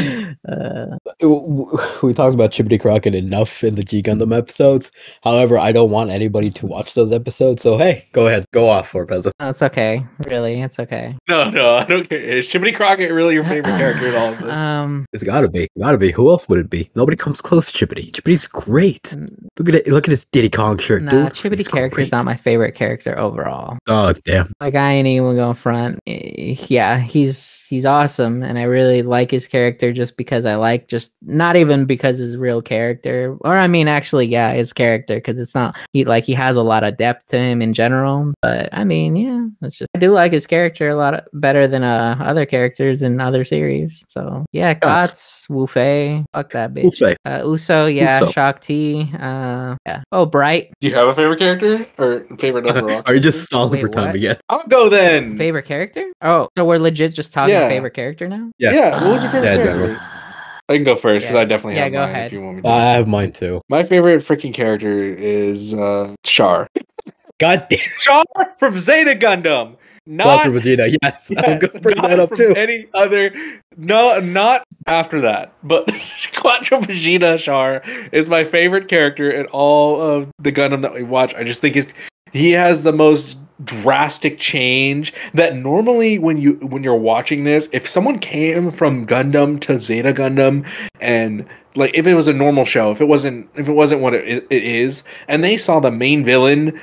uh, 0.48 0.96
we 2.02 2.14
talked 2.14 2.34
about 2.34 2.50
Chibodee 2.50 2.80
Crockett 2.80 3.14
enough 3.14 3.62
in 3.64 3.74
the 3.74 3.82
G 3.82 4.02
Gundam 4.02 4.36
episodes. 4.36 4.90
However, 5.22 5.58
I 5.58 5.72
don't 5.72 5.90
want 5.90 6.10
anybody 6.10 6.50
to 6.50 6.66
watch 6.66 6.94
those 6.94 7.12
episodes. 7.12 7.62
So 7.62 7.76
hey, 7.78 8.04
go 8.12 8.26
ahead, 8.26 8.44
go 8.52 8.68
off 8.68 8.88
for 8.88 9.06
Pezzo. 9.06 9.30
it's 9.40 9.62
okay. 9.62 10.04
Really, 10.26 10.60
it's 10.60 10.78
okay. 10.78 11.16
No, 11.28 11.50
no, 11.50 11.76
I 11.76 11.84
don't 11.84 12.08
care. 12.08 12.18
Is 12.20 12.48
Chibodee 12.48 12.74
Crockett 12.74 13.12
really 13.12 13.34
your 13.34 13.44
favorite 13.44 13.76
character 13.76 14.08
in 14.08 14.14
all 14.14 14.28
of 14.32 14.38
this? 14.38 14.52
Um, 14.52 15.06
It's 15.12 15.22
gotta 15.22 15.48
be, 15.48 15.68
gotta 15.78 15.98
be. 15.98 16.10
Who 16.10 16.30
else 16.30 16.48
would 16.48 16.58
it 16.58 16.70
be? 16.70 16.90
Nobody 16.94 17.16
comes 17.16 17.40
close 17.40 17.70
to 17.70 17.86
Chibodee. 17.86 18.12
Chibodee's 18.12 18.46
great. 18.46 19.14
Look 19.58 19.68
at 19.68 19.74
it. 19.74 19.86
Look 19.88 20.06
at 20.06 20.10
his 20.10 20.24
Diddy 20.24 20.50
Kong 20.50 20.78
shirt, 20.78 21.02
nah, 21.02 21.10
dude. 21.10 21.32
Chibodee 21.32 21.58
He's 21.58 21.68
character 21.68 22.00
is 22.00 22.12
not 22.12 22.24
my 22.24 22.36
favorite 22.36 22.74
character 22.74 23.18
overall. 23.18 23.78
Oh 23.86 24.12
damn. 24.24 24.52
like 24.60 24.74
I 24.74 24.92
ain't 24.92 25.06
even 25.06 25.36
going 25.36 25.54
front. 25.54 25.98
Eh, 26.06 26.56
Yeah, 26.68 26.98
he's 26.98 27.64
he's 27.68 27.84
awesome, 27.84 28.42
and 28.42 28.58
I 28.58 28.62
really 28.62 29.02
like 29.02 29.30
his 29.30 29.46
character 29.46 29.92
just 29.92 30.16
because 30.16 30.44
I 30.44 30.54
like 30.56 30.88
just 30.88 31.12
not 31.22 31.56
even 31.56 31.84
because 31.84 32.18
his 32.18 32.36
real 32.36 32.62
character, 32.62 33.36
or 33.40 33.56
I 33.56 33.66
mean, 33.66 33.88
actually, 33.88 34.26
yeah, 34.26 34.52
his 34.52 34.72
character 34.72 35.16
because 35.16 35.38
it's 35.38 35.54
not 35.54 35.76
he 35.92 36.04
like 36.04 36.24
he 36.24 36.32
has 36.34 36.56
a 36.56 36.62
lot 36.62 36.84
of 36.84 36.96
depth 36.96 37.26
to 37.28 37.38
him 37.38 37.60
in 37.62 37.74
general. 37.74 38.32
But 38.42 38.68
I 38.72 38.84
mean, 38.84 39.16
yeah, 39.16 39.46
that's 39.60 39.76
just 39.76 39.88
I 39.94 39.98
do 39.98 40.12
like 40.12 40.32
his 40.32 40.46
character 40.46 40.88
a 40.88 40.96
lot 40.96 41.24
better 41.32 41.66
than 41.68 41.82
uh 41.82 42.16
other 42.20 42.46
characters 42.46 43.02
in 43.02 43.20
other 43.20 43.44
series. 43.44 44.04
So 44.08 44.44
yeah, 44.52 44.74
Guts. 44.74 45.10
Guts, 45.12 45.46
Wu 45.50 45.66
Fei, 45.66 46.24
fuck 46.32 46.52
that 46.52 46.74
bitch. 46.74 47.00
We'll. 47.00 47.16
Uh, 47.24 47.42
Uso, 47.44 47.86
yeah, 47.86 48.20
Uso. 48.20 48.32
Shakti, 48.32 49.10
uh, 49.18 49.76
yeah. 49.86 50.02
Oh, 50.12 50.24
Bright, 50.26 50.72
Do 50.80 50.88
you 50.88 50.94
have 50.94 51.08
a 51.08 51.14
favorite 51.14 51.38
character 51.38 51.84
or 51.98 52.24
favorite 52.38 52.66
overall? 52.70 53.02
Are 53.06 53.14
you 53.14 53.20
just 53.20 53.42
stalling 53.44 53.72
Wait, 53.72 53.80
for 53.80 53.88
time 53.88 54.06
what? 54.06 54.14
again? 54.14 54.36
I'll 54.48 54.62
go 54.68 54.88
then. 54.88 55.36
favorite 55.36 55.64
character? 55.64 55.89
Oh, 56.22 56.48
so 56.56 56.64
we're 56.64 56.78
legit 56.78 57.14
just 57.14 57.32
talking 57.32 57.54
Yeah. 57.54 57.68
favorite 57.68 57.94
character 57.94 58.28
now? 58.28 58.50
Yeah. 58.58 58.72
Yeah. 58.72 59.02
What 59.04 59.12
was 59.14 59.22
your 59.22 59.32
favorite 59.32 59.48
Yeah, 59.48 59.56
character? 59.56 59.86
general. 59.86 59.98
I 60.68 60.74
can 60.74 60.84
go 60.84 60.96
first 60.96 61.24
because 61.26 61.34
Yeah. 61.34 61.40
I 61.40 61.44
definitely 61.44 61.74
Yeah, 61.76 61.82
have 61.84 61.92
go 61.92 61.98
mine 62.00 62.08
ahead. 62.10 62.26
if 62.26 62.32
you 62.32 62.42
want 62.42 62.56
me 62.56 62.62
to. 62.62 62.68
I 62.68 62.92
have 62.92 63.08
mine 63.08 63.32
too. 63.32 63.60
My 63.68 63.82
favorite 63.82 64.18
freaking 64.22 64.54
character 64.54 65.02
is 65.02 65.74
uh 65.74 66.14
Char. 66.24 66.68
God 67.40 67.66
damn. 67.70 67.78
Char 68.00 68.24
from 68.58 68.78
Zeta 68.78 69.14
Gundam. 69.14 69.76
Not 70.06 70.46
Walter 70.46 70.50
Vegeta. 70.50 70.96
Yes, 71.02 71.30
I 71.30 71.48
was 71.48 71.58
Yes, 71.62 71.72
gonna 71.72 71.80
bring 71.80 71.96
not 71.96 72.08
that 72.08 72.20
up 72.20 72.28
from 72.30 72.36
too. 72.36 72.54
Any 72.56 72.86
other? 72.94 73.32
No, 73.76 74.18
not 74.20 74.64
after 74.86 75.20
that. 75.20 75.52
But 75.62 75.86
Quattro 76.36 76.80
Bajeena 76.80 77.38
Char 77.38 77.82
is 78.12 78.26
my 78.26 78.42
favorite 78.44 78.88
character 78.88 79.30
in 79.30 79.46
all 79.46 80.00
of 80.00 80.28
the 80.38 80.52
Gundam 80.52 80.82
that 80.82 80.94
we 80.94 81.02
watch. 81.02 81.34
I 81.34 81.44
just 81.44 81.60
think 81.60 81.76
is 81.76 81.92
he 82.32 82.50
has 82.52 82.82
the 82.82 82.92
most 82.92 83.38
drastic 83.64 84.38
change 84.38 85.12
that 85.34 85.56
normally 85.56 86.18
when 86.18 86.38
you 86.38 86.54
when 86.54 86.82
you're 86.82 86.94
watching 86.94 87.44
this, 87.44 87.68
if 87.72 87.88
someone 87.88 88.18
came 88.18 88.70
from 88.70 89.06
Gundam 89.06 89.60
to 89.60 89.80
Zeta 89.80 90.12
Gundam 90.12 90.66
and 91.00 91.46
like 91.74 91.92
if 91.94 92.06
it 92.06 92.14
was 92.14 92.28
a 92.28 92.32
normal 92.32 92.64
show, 92.64 92.90
if 92.90 93.00
it 93.00 93.06
wasn't 93.06 93.48
if 93.54 93.68
it 93.68 93.72
wasn't 93.72 94.00
what 94.00 94.14
it, 94.14 94.46
it 94.50 94.64
is, 94.64 95.04
and 95.28 95.44
they 95.44 95.56
saw 95.56 95.80
the 95.80 95.90
main 95.90 96.24
villain 96.24 96.80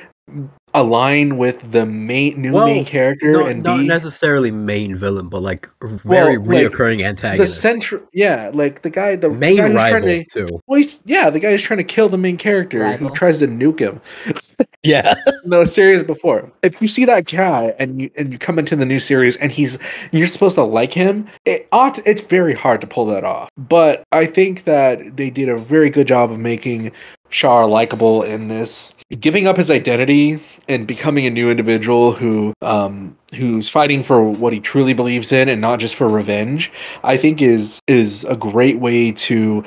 align 0.79 1.37
with 1.37 1.71
the 1.71 1.85
main 1.85 2.41
new 2.41 2.53
Well, 2.53 2.67
main 2.67 2.85
character 2.85 3.31
Not, 3.33 3.49
and 3.49 3.63
not 3.63 3.77
be 3.79 3.87
necessarily 3.87 4.51
main 4.51 4.95
villain, 4.95 5.27
but 5.29 5.41
like 5.41 5.67
very 5.81 6.37
Well, 6.37 6.47
like, 6.63 6.71
reoccurring 6.71 6.97
the 6.97 7.05
antagonist. 7.05 7.59
central 7.61 8.01
yeah 8.13 8.51
like 8.53 8.81
the 8.81 8.89
guy 8.89 9.15
the 9.15 9.29
main 9.29 9.57
guy 9.57 9.63
who's 9.69 9.73
trying 9.73 9.93
rival 10.03 10.23
to, 10.23 10.47
too. 10.47 10.59
well, 10.67 10.79
he's- 10.79 10.97
yeah 11.05 11.29
the 11.29 11.39
guy 11.39 11.51
who's 11.51 11.61
trying 11.63 11.77
to 11.77 11.83
kill 11.83 12.09
the 12.09 12.17
main 12.17 12.37
character 12.37 12.79
Rival. 12.81 13.09
who 13.09 13.13
tries 13.15 13.39
to 13.39 13.47
nuke 13.47 13.79
him 13.79 13.99
Yeah. 14.83 15.15
no 15.45 15.63
series 15.63 16.03
before 16.03 16.49
if 16.63 16.81
you 16.81 16.87
see 16.87 17.03
that 17.05 17.25
guy 17.25 17.73
and 17.79 18.01
you 18.01 18.09
and 18.17 18.31
you 18.31 18.37
come 18.39 18.57
into 18.59 18.75
the 18.75 18.85
new 18.85 18.99
series 18.99 19.35
and 19.37 19.51
he's 19.51 19.77
you're 20.11 20.27
supposed 20.27 20.55
to 20.55 20.63
like 20.63 20.93
him 20.93 21.27
it 21.45 21.67
ought 21.71 21.99
it's 22.07 22.21
very 22.21 22.53
hard 22.53 22.79
to 22.81 22.87
pull 22.87 23.05
that 23.07 23.23
off 23.23 23.49
but 23.57 24.03
i 24.11 24.25
think 24.25 24.63
that 24.63 25.17
they 25.17 25.29
did 25.29 25.49
a 25.49 25.57
very 25.57 25.89
good 25.89 26.07
job 26.07 26.31
of 26.31 26.39
making 26.39 26.91
Char 27.29 27.67
likable 27.67 28.23
in 28.23 28.47
this, 28.47 28.93
giving 29.19 29.47
up 29.47 29.57
his 29.57 29.69
identity 29.69 30.39
and 30.69 30.85
becoming 30.87 31.25
a 31.25 31.29
new 31.29 31.49
individual 31.49 32.13
who 32.13 32.53
um 32.61 33.17
who's 33.35 33.69
fighting 33.69 34.03
for 34.03 34.23
what 34.29 34.53
he 34.53 34.59
truly 34.59 34.93
believes 34.93 35.31
in 35.31 35.49
and 35.49 35.61
not 35.61 35.79
just 35.79 35.95
for 35.95 36.07
revenge. 36.07 36.71
I 37.03 37.17
think 37.17 37.41
is 37.41 37.79
is 37.87 38.23
a 38.25 38.35
great 38.35 38.79
way 38.79 39.11
to 39.13 39.63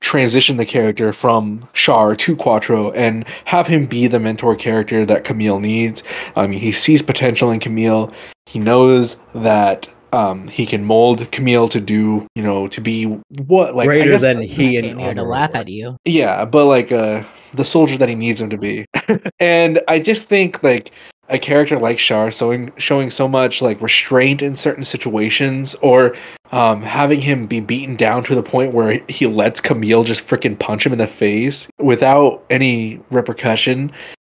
transition 0.00 0.58
the 0.58 0.66
character 0.66 1.12
from 1.14 1.66
Char 1.72 2.14
to 2.16 2.36
Quattro 2.36 2.90
and 2.92 3.24
have 3.46 3.66
him 3.66 3.86
be 3.86 4.06
the 4.06 4.20
mentor 4.20 4.54
character 4.54 5.06
that 5.06 5.24
Camille 5.24 5.60
needs. 5.60 6.02
I 6.36 6.46
mean, 6.46 6.58
he 6.58 6.72
sees 6.72 7.00
potential 7.00 7.50
in 7.50 7.58
Camille. 7.60 8.12
He 8.46 8.58
knows 8.58 9.16
that 9.34 9.88
um, 10.12 10.46
he 10.48 10.66
can 10.66 10.84
mold 10.84 11.28
Camille 11.32 11.68
to 11.68 11.80
do, 11.80 12.26
you 12.34 12.42
know, 12.42 12.68
to 12.68 12.80
be 12.80 13.04
what 13.46 13.74
like 13.74 13.86
Greater 13.86 14.10
guess- 14.10 14.22
than 14.22 14.42
he 14.42 14.76
and 14.76 15.16
to 15.16 15.22
laugh 15.22 15.54
at 15.54 15.68
you. 15.68 15.96
yeah, 16.04 16.44
but 16.44 16.66
like 16.66 16.92
uh 16.92 17.24
the 17.56 17.64
soldier 17.64 17.96
that 17.98 18.08
he 18.08 18.14
needs 18.14 18.40
him 18.40 18.50
to 18.50 18.58
be. 18.58 18.86
and 19.40 19.80
I 19.88 19.98
just 19.98 20.28
think 20.28 20.62
like 20.62 20.90
a 21.28 21.38
character 21.38 21.78
like 21.78 21.98
Char 21.98 22.30
showing 22.30 22.72
showing 22.76 23.10
so 23.10 23.26
much 23.26 23.62
like 23.62 23.80
restraint 23.80 24.42
in 24.42 24.54
certain 24.54 24.84
situations 24.84 25.74
or 25.76 26.14
um 26.52 26.82
having 26.82 27.20
him 27.20 27.46
be 27.46 27.60
beaten 27.60 27.96
down 27.96 28.22
to 28.24 28.34
the 28.34 28.42
point 28.42 28.74
where 28.74 29.00
he 29.08 29.26
lets 29.26 29.60
Camille 29.60 30.04
just 30.04 30.26
freaking 30.26 30.58
punch 30.58 30.84
him 30.84 30.92
in 30.92 30.98
the 30.98 31.06
face 31.06 31.66
without 31.78 32.44
any 32.50 33.00
repercussion 33.10 33.90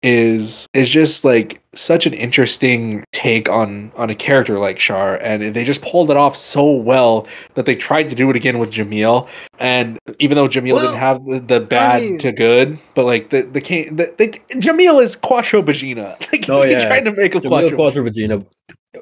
is 0.04 0.68
is 0.74 0.88
just 0.90 1.24
like 1.24 1.62
such 1.74 2.04
an 2.04 2.12
interesting 2.12 3.02
take 3.12 3.48
on 3.48 3.90
on 3.96 4.10
a 4.10 4.14
character 4.14 4.58
like 4.58 4.76
Char 4.76 5.16
and 5.16 5.54
they 5.56 5.64
just 5.64 5.80
pulled 5.80 6.10
it 6.10 6.16
off 6.18 6.36
so 6.36 6.70
well 6.72 7.26
that 7.54 7.64
they 7.64 7.74
tried 7.74 8.10
to 8.10 8.14
do 8.14 8.28
it 8.28 8.36
again 8.36 8.58
with 8.58 8.70
Jamil. 8.70 9.26
and 9.58 9.98
even 10.18 10.36
though 10.36 10.46
Jamil 10.46 10.74
Well, 10.74 10.82
didn't 10.82 10.98
have 11.00 11.24
the, 11.24 11.40
the 11.40 11.60
bad 11.60 12.02
mean- 12.02 12.18
to 12.18 12.32
good 12.32 12.78
but 12.94 13.06
like 13.06 13.30
the 13.30 13.42
the, 13.42 13.60
the, 13.60 14.14
the 14.18 14.28
Jamil 14.60 15.02
is 15.02 15.16
Quattro 15.16 15.62
Vagina 15.62 16.16
like 16.32 16.48
Oh, 16.50 16.62
yeah. 16.62 16.86
tried 16.86 17.06
to 17.06 17.12
make 17.12 17.34
a 17.34 17.40
Jamil's 17.40 17.48
Quattro 17.74 17.76
Quattro 17.76 18.04
Bajeena. 18.04 18.46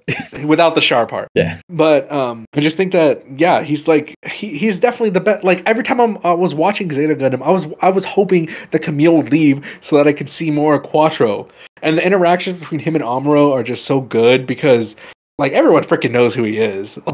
without 0.45 0.75
the 0.75 0.81
sharp 0.81 1.11
part. 1.11 1.29
Yeah. 1.35 1.61
But 1.69 2.11
um, 2.11 2.45
I 2.55 2.61
just 2.61 2.77
think 2.77 2.93
that 2.93 3.23
yeah, 3.39 3.63
he's 3.63 3.89
like 3.89 4.15
he, 4.27 4.57
he's 4.59 4.79
definitely 4.79 5.11
the 5.11 5.21
best. 5.21 5.45
Like 5.45 5.63
every 5.67 5.85
time 5.85 6.01
I'm, 6.01 6.19
I 6.25 6.33
was 6.33 6.55
watching 6.55 6.93
Zeta 6.93 7.15
Gundam, 7.15 7.43
I 7.43 7.51
was 7.51 7.67
I 7.81 7.91
was 7.91 8.05
hoping 8.05 8.49
that 8.71 8.81
Camille 8.81 9.17
would 9.17 9.31
leave 9.31 9.65
so 9.81 9.97
that 9.97 10.07
I 10.07 10.13
could 10.13 10.29
see 10.29 10.51
more 10.51 10.75
of 10.75 10.83
Quattro. 10.83 11.49
And 11.83 11.99
the 11.99 12.07
interactions 12.07 12.61
between 12.61 12.81
him 12.81 12.95
and 12.95 13.05
Amuro 13.05 13.53
are 13.53 13.63
just 13.63 13.87
so 13.87 14.01
good 14.01 14.47
because 14.47 14.95
like 15.39 15.53
everyone 15.53 15.83
freaking 15.83 16.13
knows 16.13 16.35
who 16.35 16.45
he 16.45 16.59
is. 16.59 16.99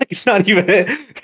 Like 0.00 0.10
it's 0.10 0.26
not 0.26 0.46
even 0.48 0.64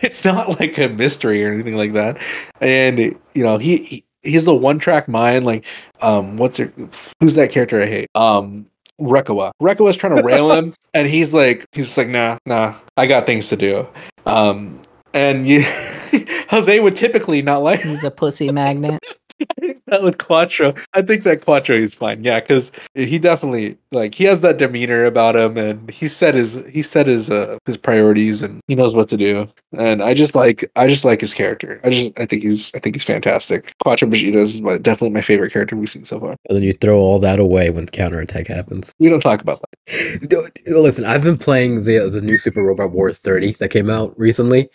it's 0.00 0.24
not 0.24 0.58
like 0.58 0.76
a 0.78 0.88
mystery 0.88 1.44
or 1.44 1.52
anything 1.52 1.76
like 1.76 1.92
that. 1.92 2.18
And 2.60 2.98
you 2.98 3.44
know 3.44 3.56
he, 3.58 3.76
he 3.78 4.04
he's 4.24 4.46
a 4.46 4.54
one 4.54 4.78
track 4.78 5.06
mind. 5.06 5.44
Like 5.44 5.64
um, 6.00 6.36
what's 6.36 6.56
her, 6.56 6.72
who's 7.20 7.34
that 7.34 7.50
character 7.50 7.80
I 7.80 7.86
hate? 7.86 8.10
Um, 8.14 8.66
Reccoa. 9.00 9.50
Reccoa's 9.60 9.96
trying 9.96 10.16
to 10.16 10.22
rail 10.22 10.52
him, 10.52 10.74
and 10.94 11.08
he's 11.08 11.34
like, 11.34 11.66
he's 11.72 11.86
just 11.86 11.98
like, 11.98 12.08
nah, 12.08 12.38
nah, 12.46 12.74
I 12.96 13.06
got 13.06 13.26
things 13.26 13.48
to 13.48 13.56
do. 13.56 13.86
Um, 14.26 14.80
and 15.14 15.48
you, 15.48 15.62
Jose 16.50 16.80
would 16.80 16.96
typically 16.96 17.42
not 17.42 17.62
like 17.62 17.80
He's 17.80 18.04
a 18.04 18.10
pussy 18.10 18.50
magnet. 18.50 19.02
that 19.86 20.02
with 20.02 20.18
Quattro. 20.18 20.74
I 20.92 21.02
think 21.02 21.24
that 21.24 21.42
Quattro 21.42 21.76
is 21.76 21.94
fine. 21.94 22.22
Yeah, 22.22 22.40
because 22.40 22.72
he 22.94 23.18
definitely 23.18 23.76
like 23.92 24.14
he 24.14 24.24
has 24.24 24.40
that 24.42 24.58
demeanor 24.58 25.04
about 25.04 25.36
him, 25.36 25.56
and 25.56 25.90
he 25.90 26.08
set 26.08 26.34
his 26.34 26.62
he 26.68 26.82
set 26.82 27.06
his 27.06 27.30
uh 27.30 27.58
his 27.66 27.76
priorities, 27.76 28.42
and 28.42 28.60
he 28.68 28.74
knows 28.74 28.94
what 28.94 29.08
to 29.10 29.16
do. 29.16 29.48
And 29.76 30.02
I 30.02 30.14
just 30.14 30.34
like 30.34 30.70
I 30.76 30.86
just 30.86 31.04
like 31.04 31.20
his 31.20 31.34
character. 31.34 31.80
I 31.84 31.90
just 31.90 32.18
I 32.18 32.26
think 32.26 32.42
he's 32.42 32.72
I 32.74 32.78
think 32.78 32.96
he's 32.96 33.04
fantastic. 33.04 33.72
Quattro 33.82 34.08
Bajeena 34.08 34.36
is 34.36 34.60
my, 34.60 34.78
definitely 34.78 35.10
my 35.10 35.22
favorite 35.22 35.52
character 35.52 35.76
we've 35.76 35.90
seen 35.90 36.04
so 36.04 36.20
far. 36.20 36.36
And 36.48 36.56
then 36.56 36.62
you 36.62 36.72
throw 36.72 36.98
all 36.98 37.18
that 37.20 37.40
away 37.40 37.70
when 37.70 37.86
the 37.86 37.92
counterattack 37.92 38.46
happens. 38.46 38.92
We 38.98 39.08
don't 39.08 39.20
talk 39.20 39.40
about 39.40 39.60
that. 39.60 40.52
Listen, 40.66 41.04
I've 41.04 41.22
been 41.22 41.38
playing 41.38 41.84
the 41.84 42.08
the 42.08 42.20
new 42.20 42.38
Super 42.38 42.62
Robot 42.62 42.92
Wars 42.92 43.18
30 43.18 43.52
that 43.54 43.70
came 43.70 43.90
out 43.90 44.16
recently, 44.18 44.68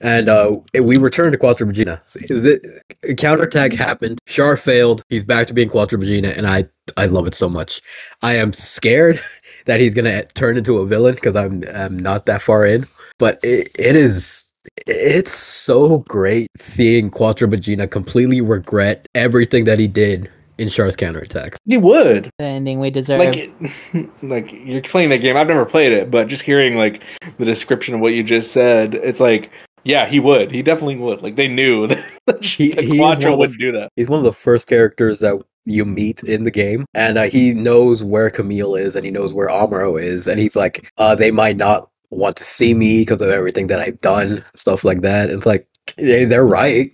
and 0.00 0.28
uh, 0.28 0.56
we 0.82 0.96
returned 0.96 1.32
to 1.32 1.38
Quattro 1.38 1.66
Bajeena. 1.66 2.00
The 2.28 3.14
counterattack 3.16 3.72
happened. 3.72 4.18
Char 4.26 4.56
failed. 4.56 5.02
He's 5.08 5.24
back 5.24 5.46
to 5.48 5.54
being 5.54 5.68
Quattro 5.68 5.98
Bajeena, 5.98 6.36
and 6.36 6.46
I 6.46 6.64
I 6.96 7.06
love 7.06 7.26
it 7.26 7.34
so 7.34 7.48
much. 7.48 7.80
I 8.22 8.34
am 8.34 8.52
scared 8.52 9.18
that 9.66 9.80
he's 9.80 9.94
gonna 9.94 10.24
turn 10.34 10.56
into 10.56 10.78
a 10.78 10.86
villain 10.86 11.14
because 11.14 11.36
I'm 11.36 11.62
I'm 11.74 11.98
not 11.98 12.26
that 12.26 12.42
far 12.42 12.66
in, 12.66 12.86
but 13.18 13.38
it, 13.42 13.68
it 13.78 13.96
is. 13.96 14.44
It's 14.86 15.30
so 15.30 15.98
great 15.98 16.48
seeing 16.56 17.10
Quattro 17.10 17.46
Bajeena 17.46 17.90
completely 17.90 18.40
regret 18.40 19.06
everything 19.14 19.64
that 19.64 19.78
he 19.78 19.86
did 19.86 20.30
in 20.56 20.70
Char's 20.70 20.96
counterattack. 20.96 21.56
He 21.66 21.76
would. 21.76 22.30
The 22.38 22.44
ending 22.46 22.80
we 22.80 22.90
deserve. 22.90 23.18
Like, 23.18 23.36
it- 23.92 24.10
like 24.22 24.52
you're 24.52 24.80
playing 24.82 25.10
that 25.10 25.18
game. 25.18 25.36
I've 25.36 25.48
never 25.48 25.66
played 25.66 25.92
it, 25.92 26.10
but 26.10 26.28
just 26.28 26.42
hearing 26.44 26.76
like 26.76 27.02
the 27.38 27.44
description 27.44 27.94
of 27.94 28.00
what 28.00 28.14
you 28.14 28.22
just 28.22 28.52
said, 28.52 28.94
it's 28.94 29.20
like, 29.20 29.50
yeah, 29.84 30.06
he 30.08 30.20
would. 30.20 30.52
He 30.52 30.62
definitely 30.62 30.96
would. 30.96 31.22
Like 31.22 31.36
they 31.36 31.48
knew 31.48 31.86
that, 32.26 32.44
He- 32.58 32.72
Quattro 32.96 33.32
one 33.32 33.34
of 33.34 33.40
the 33.40 33.48
wouldn't 33.48 33.54
f- 33.54 33.58
do 33.58 33.72
that. 33.72 33.90
He's 33.96 34.08
one 34.08 34.18
of 34.18 34.24
the 34.24 34.32
first 34.32 34.66
characters 34.66 35.20
that 35.20 35.40
you 35.66 35.84
meet 35.84 36.22
in 36.24 36.44
the 36.44 36.50
game, 36.50 36.84
and 36.94 37.16
uh, 37.18 37.22
he 37.24 37.54
knows 37.54 38.02
where 38.04 38.30
Kamille 38.30 38.78
is, 38.78 38.96
and 38.96 39.04
he 39.04 39.10
knows 39.10 39.32
where 39.32 39.48
Amuro 39.48 40.00
is, 40.00 40.26
and 40.28 40.38
he's 40.40 40.56
like, 40.56 40.90
uh, 40.98 41.14
they 41.14 41.30
might 41.30 41.56
not 41.56 41.90
want 42.10 42.36
to 42.36 42.44
see 42.44 42.74
me 42.74 43.00
because 43.02 43.20
of 43.22 43.30
everything 43.30 43.66
that 43.68 43.80
I've 43.80 43.98
done, 44.00 44.44
stuff 44.54 44.84
like 44.84 45.00
that. 45.02 45.30
It's 45.30 45.46
like 45.46 45.66
yeah, 45.98 46.24
they're 46.26 46.46
right, 46.46 46.92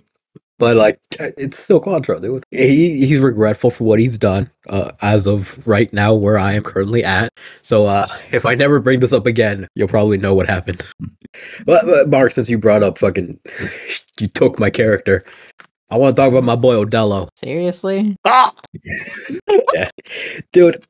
but 0.61 0.77
like 0.77 1.01
it's 1.19 1.59
still 1.59 1.81
Quattro, 1.81 2.21
dude. 2.21 2.45
He 2.51 3.05
he's 3.07 3.19
regretful 3.19 3.71
for 3.71 3.85
what 3.85 3.99
he's 3.99 4.19
done 4.19 4.49
uh, 4.69 4.93
as 5.01 5.27
of 5.27 5.67
right 5.67 5.93
now, 5.93 6.15
where 6.15 6.39
I 6.39 6.53
am 6.53 6.63
currently 6.63 7.03
at. 7.03 7.31
So 7.63 7.87
uh, 7.87 8.07
if 8.33 8.47
I 8.47 8.55
never 8.55 8.79
bring 8.79 9.01
this 9.01 9.13
up 9.13 9.27
again, 9.27 9.67
you'll 9.75 9.89
probably 9.89 10.19
know 10.19 10.35
what 10.35 10.47
happened. 10.47 10.83
but, 11.67 11.83
but 11.87 12.11
Mark, 12.11 12.33
since 12.33 12.49
you 12.49 12.59
brought 12.59 12.83
up 12.83 12.99
fucking, 12.99 13.41
you 14.21 14.29
took 14.29 14.61
my 14.61 14.71
character. 14.71 15.25
I 15.93 15.97
want 15.97 16.15
to 16.15 16.23
talk 16.23 16.31
about 16.31 16.45
my 16.45 16.55
boy 16.55 16.75
Odelo. 16.75 17.29
Seriously? 17.35 18.17
Ah! 18.25 18.55
yeah. 19.75 19.91
dude 20.53 20.87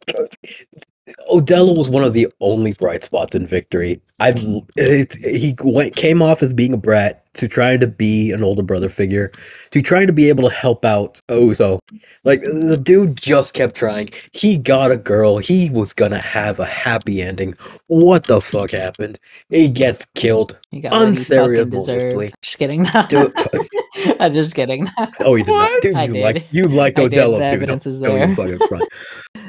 Odelo 1.33 1.77
was 1.77 1.89
one 1.89 2.05
of 2.05 2.13
the 2.13 2.29
only 2.41 2.73
bright 2.75 3.05
spots 3.05 3.35
in 3.35 3.47
victory 3.47 4.01
i 4.21 4.33
it, 4.77 5.15
he 5.15 5.55
went 5.63 5.97
came 5.97 6.21
off 6.23 6.43
as 6.43 6.53
being 6.53 6.73
a 6.73 6.77
brat 6.77 7.25
to 7.35 7.47
trying 7.47 7.79
to 7.81 7.87
be 7.87 8.33
an 8.33 8.43
older 8.43 8.63
brother 8.63 8.89
figure 8.89 9.31
to 9.71 9.81
trying 9.81 10.07
to 10.07 10.13
be 10.13 10.29
able 10.29 10.49
to 10.49 10.55
help 10.55 10.85
out 10.85 11.21
Uso. 11.31 11.79
like 12.25 12.41
the 12.41 12.79
dude 12.83 13.17
just 13.17 13.55
kept 13.55 13.75
trying 13.75 14.11
he 14.33 14.59
got 14.59 14.91
a 14.91 14.97
girl 14.97 15.39
he 15.39 15.71
was 15.71 15.93
gonna 15.93 16.19
have 16.19 16.59
a 16.59 16.65
happy 16.65 17.23
ending 17.23 17.55
what 17.87 18.25
the 18.25 18.41
fuck 18.41 18.73
happened 18.73 19.19
he 19.49 19.69
gets 19.69 20.05
killed 20.15 20.59
You 20.71 20.83
what 20.83 21.09
you 21.09 21.15
deserve. 21.15 21.73
Unceremoniously. 21.73 22.33
Just 22.43 22.59
kidding. 22.59 22.87
Dude. 23.09 23.33
I'm 24.21 24.33
just 24.33 24.55
kidding. 24.55 24.89
Oh, 25.21 25.35
you 25.35 25.45
did 25.45 25.53
not. 25.53 25.83
Dude, 25.83 25.97
I 25.97 26.05
you 26.05 26.13
did. 26.15 26.23
like 26.23 26.47
you 26.51 26.69
liked 26.69 26.99
I. 26.99 27.09
Odelo 27.09 27.51
too. 27.51 27.67
Don't, 27.67 28.03
don't 28.03 28.17
even 28.17 28.37
fucking 28.37 28.69
front. 28.69 28.89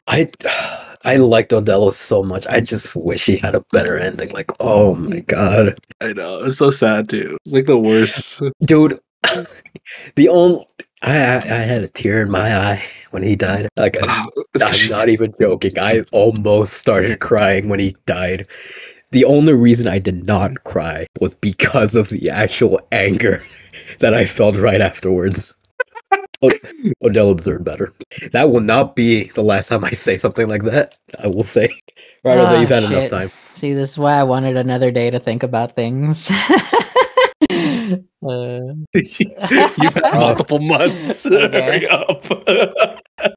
I 0.08 0.30
I 1.04 1.18
liked 1.18 1.52
Odelo 1.52 1.92
so 1.92 2.24
much. 2.24 2.46
I 2.48 2.60
just 2.62 2.96
wish 2.96 3.26
he 3.26 3.38
had 3.38 3.56
a 3.56 3.64
better 3.72 3.98
ending. 3.98 4.30
Like, 4.32 4.52
oh 4.60 4.96
my 4.96 5.18
mm. 5.18 5.28
god, 5.28 5.78
I 6.00 6.14
know. 6.14 6.44
It's 6.44 6.58
so 6.58 6.70
sad 6.70 7.10
too. 7.10 7.38
It's 7.46 7.54
like 7.54 7.66
the 7.66 7.78
worst. 7.78 8.42
dude. 8.62 9.00
the 10.16 10.30
only 10.30 10.66
I, 11.04 11.18
I 11.18 11.36
I 11.38 11.60
had 11.60 11.84
a 11.84 11.88
tear 11.88 12.22
in 12.22 12.32
my 12.32 12.56
eye 12.56 12.84
when 13.12 13.24
he 13.24 13.36
died. 13.36 13.68
Like 13.78 13.98
I, 14.02 14.06
ah, 14.08 14.26
I'm 14.62 14.90
not 14.90 15.10
even 15.10 15.34
joking. 15.40 15.74
I 15.80 16.04
almost 16.12 16.74
started 16.74 17.20
crying 17.20 17.70
when 17.70 17.80
he 17.80 17.96
died. 18.06 18.48
The 19.12 19.26
only 19.26 19.54
reason 19.54 19.88
I 19.88 20.00
did 20.00 20.26
not 20.26 20.64
cry 20.64 21.06
was 21.20 21.36
because 21.36 21.96
of 21.96 22.10
the 22.10 22.30
actual 22.30 22.80
anger 22.92 23.42
that 24.00 24.14
I 24.14 24.26
felt 24.26 24.56
right 24.56 24.82
afterwards. 24.82 25.54
Od- 26.44 26.54
Odell 27.04 27.30
observed 27.32 27.64
better. 27.66 27.94
That 28.34 28.50
will 28.50 28.62
not 28.62 28.96
be 28.96 29.26
the 29.36 29.44
last 29.44 29.70
time 29.70 29.86
I 29.86 29.92
say 29.92 30.18
something 30.18 30.48
like 30.48 30.64
that. 30.64 30.98
I 31.24 31.28
will 31.28 31.44
say. 31.44 31.68
Right, 32.24 32.38
Ah, 32.38 32.60
you've 32.60 32.70
had 32.70 32.84
enough 32.84 33.10
time. 33.10 33.32
See, 33.56 33.74
this 33.74 33.92
is 33.92 33.98
why 33.98 34.14
I 34.14 34.24
wanted 34.24 34.58
another 34.58 34.90
day 34.92 35.10
to 35.12 35.20
think 35.20 35.44
about 35.44 35.76
things. 35.76 36.30
uh, 36.32 37.96
You've 38.94 39.94
had 39.94 40.14
multiple 40.14 40.60
months. 40.60 41.26
Okay. 41.32 41.62
Hurry 41.62 41.88
up. 41.88 42.26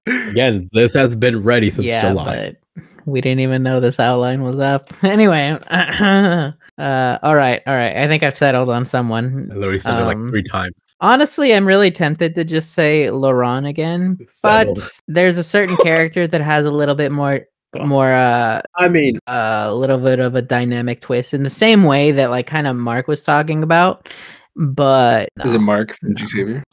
Again, 0.06 0.66
this 0.72 0.94
has 0.94 1.14
been 1.16 1.42
ready 1.42 1.70
since 1.70 1.86
yeah, 1.86 2.08
July. 2.08 2.56
but 2.74 2.82
we 3.06 3.20
didn't 3.20 3.40
even 3.40 3.62
know 3.62 3.80
this 3.80 4.00
outline 4.00 4.42
was 4.42 4.58
up. 4.60 4.88
Anyway, 5.02 5.58
uh, 6.78 7.18
all 7.22 7.36
right, 7.36 7.62
all 7.66 7.74
right. 7.74 7.96
I 7.96 8.08
think 8.08 8.22
I've 8.22 8.36
settled 8.36 8.68
on 8.68 8.84
someone. 8.84 9.48
I 9.50 9.54
literally 9.54 9.78
said 9.78 9.94
it 10.00 10.04
like 10.04 10.16
Um, 10.16 10.30
three 10.30 10.42
times. 10.42 10.74
Honestly, 11.00 11.54
I'm 11.54 11.66
really 11.66 11.90
tempted 11.90 12.34
to 12.34 12.44
just 12.44 12.72
say 12.72 13.06
Loran 13.06 13.68
again, 13.68 14.18
but 14.42 14.68
there's 15.06 15.38
a 15.38 15.44
certain 15.44 15.76
character 15.78 16.26
that 16.26 16.40
has 16.40 16.66
a 16.66 16.70
little 16.70 16.94
bit 16.96 17.12
more, 17.12 17.40
more, 17.76 18.12
uh, 18.12 18.60
I 18.76 18.88
mean, 18.88 19.18
a 19.26 19.72
little 19.72 19.98
bit 19.98 20.18
of 20.18 20.34
a 20.34 20.42
dynamic 20.42 21.00
twist 21.00 21.32
in 21.32 21.44
the 21.44 21.50
same 21.50 21.84
way 21.84 22.10
that 22.12 22.30
like 22.30 22.46
kind 22.46 22.66
of 22.66 22.74
Mark 22.76 23.06
was 23.06 23.22
talking 23.22 23.62
about, 23.62 24.08
but 24.56 25.28
Is 25.44 25.52
it 25.52 25.58
no. 25.58 25.58
Mark 25.58 25.96
from 25.98 26.16
G 26.16 26.26
Savior? 26.26 26.64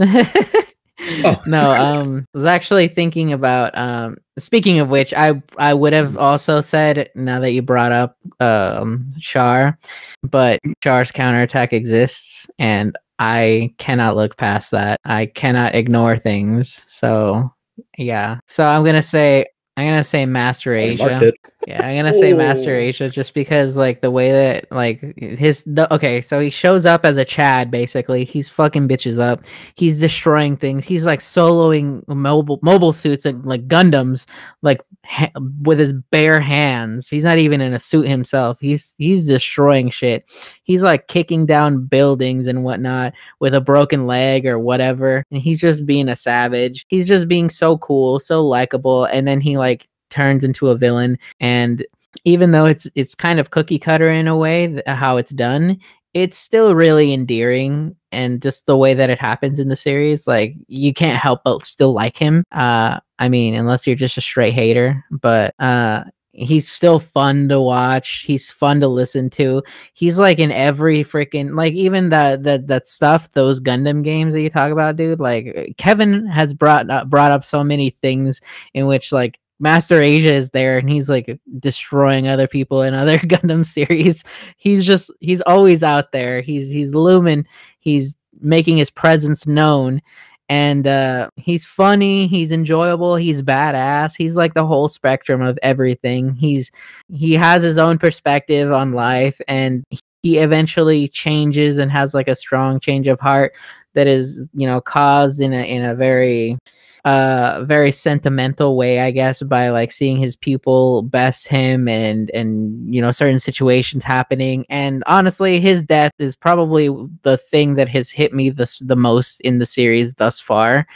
Oh. 1.24 1.42
no, 1.48 1.72
um 1.72 2.26
was 2.34 2.46
actually 2.46 2.88
thinking 2.88 3.34
about 3.34 3.78
um 3.78 4.18
speaking 4.38 4.80
of 4.80 4.90
which 4.90 5.14
I 5.14 5.42
I 5.58 5.74
would 5.74 5.94
have 5.94 6.18
also 6.18 6.62
said 6.62 7.10
now 7.16 7.40
that 7.40 7.52
you 7.52 7.62
brought 7.62 7.92
up 7.92 8.18
um 8.40 9.08
Char, 9.20 9.78
but 10.24 10.60
Char's 10.82 11.12
counterattack 11.12 11.74
exists 11.74 12.48
and 12.60 12.98
I 13.20 13.74
cannot 13.78 14.16
look 14.16 14.38
past 14.38 14.72
that. 14.72 15.00
I 15.06 15.28
cannot 15.28 15.76
ignore 15.76 16.18
things. 16.18 16.84
So 16.88 17.54
yeah. 17.98 18.40
So 18.48 18.66
I'm 18.66 18.84
gonna 18.84 19.04
say 19.04 19.46
I'm 19.78 19.88
gonna 19.88 20.04
say 20.04 20.26
Master 20.26 20.74
Asia. 20.74 21.32
Yeah, 21.68 21.86
I'm 21.86 21.96
gonna 21.96 22.18
say 22.18 22.34
Master 22.34 22.76
Oh. 22.76 22.80
Asia 22.80 23.10
just 23.10 23.34
because 23.36 23.76
like 23.78 24.02
the 24.02 24.10
way 24.10 24.32
that 24.32 24.72
like 24.72 25.00
his 25.18 25.64
the 25.66 25.92
okay, 25.94 26.20
so 26.20 26.40
he 26.40 26.50
shows 26.50 26.86
up 26.88 27.06
as 27.06 27.18
a 27.18 27.26
Chad 27.26 27.70
basically. 27.70 28.26
He's 28.26 28.50
fucking 28.50 28.88
bitches 28.88 29.20
up. 29.20 29.42
He's 29.76 30.00
destroying 30.00 30.58
things. 30.58 30.86
He's 30.86 31.06
like 31.06 31.20
soloing 31.20 32.08
mobile 32.08 32.60
mobile 32.64 32.94
suits 32.94 33.26
and 33.26 33.46
like 33.46 33.68
Gundams 33.68 34.26
like 34.64 34.82
ha- 35.06 35.30
with 35.62 35.78
his 35.78 35.94
bare 35.94 36.40
hands. 36.42 37.08
He's 37.08 37.24
not 37.24 37.38
even 37.38 37.62
in 37.62 37.74
a 37.74 37.80
suit 37.80 38.08
himself. 38.08 38.58
He's 38.60 38.96
he's 38.98 39.28
destroying 39.28 39.92
shit. 39.92 40.26
He's 40.64 40.82
like 40.82 41.08
kicking 41.10 41.46
down 41.46 41.86
buildings 41.86 42.48
and 42.48 42.64
whatnot 42.64 43.14
with 43.40 43.54
a 43.54 43.62
broken 43.62 44.08
leg 44.08 44.48
or 44.48 44.58
whatever. 44.58 45.24
And 45.30 45.40
he's 45.42 45.62
just 45.62 45.86
being 45.86 46.10
a 46.10 46.16
savage. 46.16 46.86
He's 46.90 47.08
just 47.08 47.28
being 47.28 47.52
so 47.52 47.78
cool, 47.78 48.20
so 48.20 48.44
likable. 48.44 49.06
And 49.06 49.28
then 49.28 49.42
he 49.42 49.60
like 49.60 49.88
turns 50.12 50.44
into 50.44 50.70
a 50.70 50.78
villain 50.78 51.18
and 51.40 51.86
even 52.26 52.52
though 52.52 52.66
it's 52.66 52.88
it's 52.96 53.16
kind 53.16 53.40
of 53.40 53.50
cookie 53.50 53.80
cutter 53.80 54.10
in 54.10 54.28
a 54.28 54.38
way 54.38 54.68
th- 54.68 54.84
how 54.86 55.18
it's 55.18 55.32
done 55.32 55.78
it's 56.14 56.38
still 56.38 56.76
really 56.76 57.14
endearing 57.14 57.96
and 58.12 58.42
just 58.42 58.66
the 58.66 58.78
way 58.78 58.94
that 58.94 59.10
it 59.10 59.20
happens 59.20 59.58
in 59.58 59.70
the 59.70 59.76
series 59.76 60.28
like 60.28 60.54
you 60.68 60.94
can't 60.94 61.18
help 61.18 61.42
but 61.44 61.66
still 61.66 61.94
like 61.94 62.18
him 62.18 62.44
uh 62.52 63.00
i 63.20 63.30
mean 63.30 63.56
unless 63.56 63.88
you're 63.88 63.96
just 63.96 64.18
a 64.18 64.22
straight 64.22 64.54
hater 64.54 65.04
but 65.10 65.56
uh 65.60 66.04
he's 66.34 66.72
still 66.72 67.00
fun 67.00 67.50
to 67.50 67.60
watch. 67.60 68.22
He's 68.22 68.52
fun 68.52 68.80
to 68.82 68.88
listen 68.88 69.30
to. 69.32 69.64
He's 69.94 70.18
like 70.18 70.40
in 70.40 70.52
every 70.52 71.04
freaking 71.04 71.56
like 71.56 71.74
even 71.74 72.10
that 72.10 72.44
that 72.44 72.68
that 72.68 72.86
stuff 72.86 73.32
those 73.32 73.60
Gundam 73.60 74.04
games 74.04 74.34
that 74.34 74.42
you 74.42 74.50
talk 74.50 74.72
about, 74.72 74.96
dude. 74.96 75.20
Like 75.20 75.76
Kevin 75.78 76.26
has 76.28 76.54
brought 76.54 76.90
up, 76.90 77.10
brought 77.10 77.32
up 77.32 77.44
so 77.44 77.64
many 77.64 77.90
things 77.90 78.42
in 78.74 78.88
which 78.88 79.12
like 79.12 79.40
Master 79.62 80.02
Asia 80.02 80.34
is 80.34 80.52
there 80.52 80.80
and 80.80 80.90
he's 80.90 81.08
like 81.08 81.40
destroying 81.60 82.28
other 82.28 82.48
people 82.48 82.82
in 82.82 82.94
other 82.94 83.20
Gundam 83.20 83.66
series. 83.66 84.24
He's 84.58 84.84
just 84.84 85.12
he's 85.20 85.42
always 85.42 85.84
out 85.84 86.12
there. 86.12 86.42
He's 86.42 86.70
he's 86.70 86.94
looming. 86.94 87.46
He's 87.80 88.18
making 88.42 88.78
his 88.78 88.90
presence 88.90 89.46
known 89.46 90.02
and 90.50 90.86
uh, 90.86 91.30
he's 91.38 91.66
funny 91.66 92.28
he's 92.28 92.52
enjoyable 92.52 93.16
he's 93.16 93.44
badass 93.44 94.14
he's 94.18 94.36
like 94.36 94.54
the 94.54 94.66
whole 94.66 94.90
spectrum 94.90 95.42
of 95.42 95.60
everything 95.62 96.34
he's 96.34 96.72
he 97.14 97.34
has 97.34 97.62
his 97.62 97.78
own 97.78 98.00
perspective 98.00 98.72
on 98.72 98.92
life 98.94 99.40
and 99.48 99.86
he 100.24 100.40
eventually 100.40 101.08
changes 101.08 101.78
and 101.78 101.92
has 101.92 102.14
like 102.14 102.28
a 102.28 102.36
strong 102.36 102.80
change 102.80 103.08
of 103.08 103.20
heart 103.20 103.54
that 103.94 104.08
is 104.08 104.50
you 104.54 104.68
know 104.68 104.82
caused 104.82 105.40
in 105.40 105.54
a 105.54 105.64
in 105.64 105.84
a 105.84 105.96
very 105.96 106.58
uh 107.06 107.64
very 107.66 107.92
sentimental 107.92 108.76
way 108.78 109.00
i 109.00 109.10
guess 109.12 109.42
by 109.42 109.70
like 109.70 109.92
seeing 109.92 110.18
his 110.18 110.36
pupil 110.36 111.02
best 111.04 111.48
him 111.48 111.88
and 111.88 112.30
and 112.32 112.94
you 112.94 113.02
know 113.02 113.12
certain 113.12 113.40
situations 113.40 114.04
happening. 114.04 114.66
And 114.70 115.04
honestly 115.08 115.60
his 115.60 115.84
death 115.84 116.12
is 116.20 116.36
probably 116.36 116.90
the 117.24 117.38
thing 117.38 117.76
that 117.76 117.90
has 117.90 118.10
hit 118.10 118.34
me 118.34 118.50
the, 118.50 118.70
the 118.82 118.96
most 118.96 119.42
in 119.42 119.58
the 119.60 119.66
series 119.66 120.16
thus 120.16 120.40
far. 120.40 120.88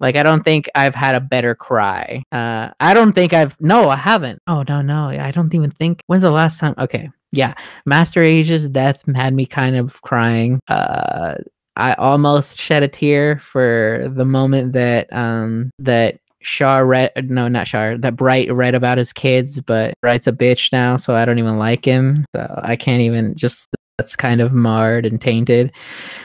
Like 0.00 0.16
i 0.16 0.22
don't 0.22 0.44
think 0.44 0.68
i've 0.74 0.94
had 0.94 1.14
a 1.14 1.20
better 1.20 1.54
cry. 1.54 2.22
Uh 2.32 2.70
i 2.80 2.94
don't 2.94 3.12
think 3.12 3.32
i've 3.32 3.56
no 3.60 3.88
i 3.88 3.96
haven't. 3.96 4.42
Oh 4.46 4.64
no 4.68 4.82
no 4.82 5.08
i 5.08 5.30
don't 5.30 5.54
even 5.54 5.70
think 5.70 6.02
when's 6.06 6.22
the 6.22 6.30
last 6.30 6.60
time 6.60 6.74
okay 6.78 7.10
yeah 7.32 7.52
master 7.84 8.22
asia's 8.22 8.68
death 8.68 9.02
had 9.14 9.34
me 9.34 9.46
kind 9.46 9.76
of 9.76 10.00
crying. 10.02 10.60
Uh 10.68 11.34
I 11.78 11.94
almost 11.94 12.58
shed 12.58 12.82
a 12.82 12.88
tear 12.88 13.38
for 13.38 14.10
the 14.12 14.24
moment 14.24 14.72
that 14.72 15.10
um 15.12 15.70
that 15.78 16.18
Char 16.42 16.84
read 16.84 17.12
no 17.30 17.48
not 17.48 17.66
Char 17.66 17.96
that 17.98 18.16
Bright 18.16 18.52
read 18.52 18.74
about 18.74 18.98
his 18.98 19.12
kids, 19.12 19.60
but 19.60 19.94
Bright's 20.02 20.26
a 20.26 20.32
bitch 20.32 20.72
now, 20.72 20.96
so 20.96 21.14
I 21.14 21.24
don't 21.24 21.38
even 21.38 21.58
like 21.58 21.84
him. 21.84 22.24
So 22.34 22.60
I 22.62 22.76
can't 22.76 23.02
even 23.02 23.34
just 23.36 23.68
that's 23.96 24.16
kind 24.16 24.40
of 24.40 24.52
marred 24.52 25.06
and 25.06 25.20
tainted. 25.20 25.72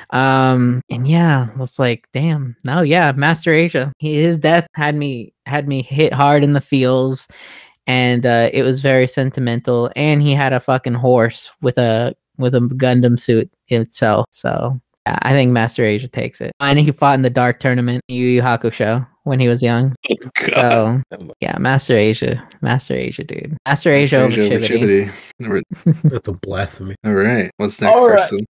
Um 0.09 0.81
and 0.89 1.07
yeah, 1.07 1.49
it's 1.59 1.79
like 1.79 2.07
damn. 2.13 2.55
No, 2.63 2.81
yeah, 2.81 3.11
Master 3.13 3.53
Asia. 3.53 3.93
His 3.99 4.39
death 4.39 4.67
had 4.73 4.95
me 4.95 5.33
had 5.45 5.67
me 5.67 5.83
hit 5.83 6.13
hard 6.13 6.43
in 6.43 6.53
the 6.53 6.61
feels 6.61 7.27
and 7.85 8.25
uh 8.25 8.49
it 8.53 8.63
was 8.63 8.81
very 8.81 9.07
sentimental 9.07 9.91
and 9.95 10.21
he 10.21 10.33
had 10.33 10.53
a 10.53 10.59
fucking 10.59 10.95
horse 10.95 11.51
with 11.61 11.77
a 11.77 12.15
with 12.37 12.55
a 12.55 12.59
Gundam 12.59 13.19
suit 13.19 13.51
itself. 13.67 14.25
So 14.31 14.81
I 15.05 15.31
think 15.31 15.51
Master 15.51 15.83
Asia 15.83 16.07
takes 16.07 16.39
it. 16.41 16.51
And 16.59 16.79
he 16.79 16.91
fought 16.91 17.15
in 17.15 17.21
the 17.23 17.29
Dark 17.29 17.59
Tournament, 17.59 18.01
Yu 18.07 18.25
Yu 18.25 18.41
Hakusho, 18.41 19.05
when 19.23 19.39
he 19.39 19.47
was 19.47 19.61
young. 19.61 19.95
So 20.53 21.01
yeah, 21.39 21.57
Master 21.57 21.95
Asia, 21.95 22.45
Master 22.61 22.93
Asia, 22.93 23.23
dude, 23.23 23.57
Master 23.65 23.91
Asia, 23.91 24.17
over 24.17 24.35
Chibodee. 24.35 25.11
That's 26.03 26.27
a 26.27 26.33
blasphemy. 26.33 26.95
All 27.05 27.13
right, 27.13 27.49
what's 27.57 27.79
next? 27.81 27.95
All 27.95 28.09
right. 28.09 28.29
person? 28.29 28.45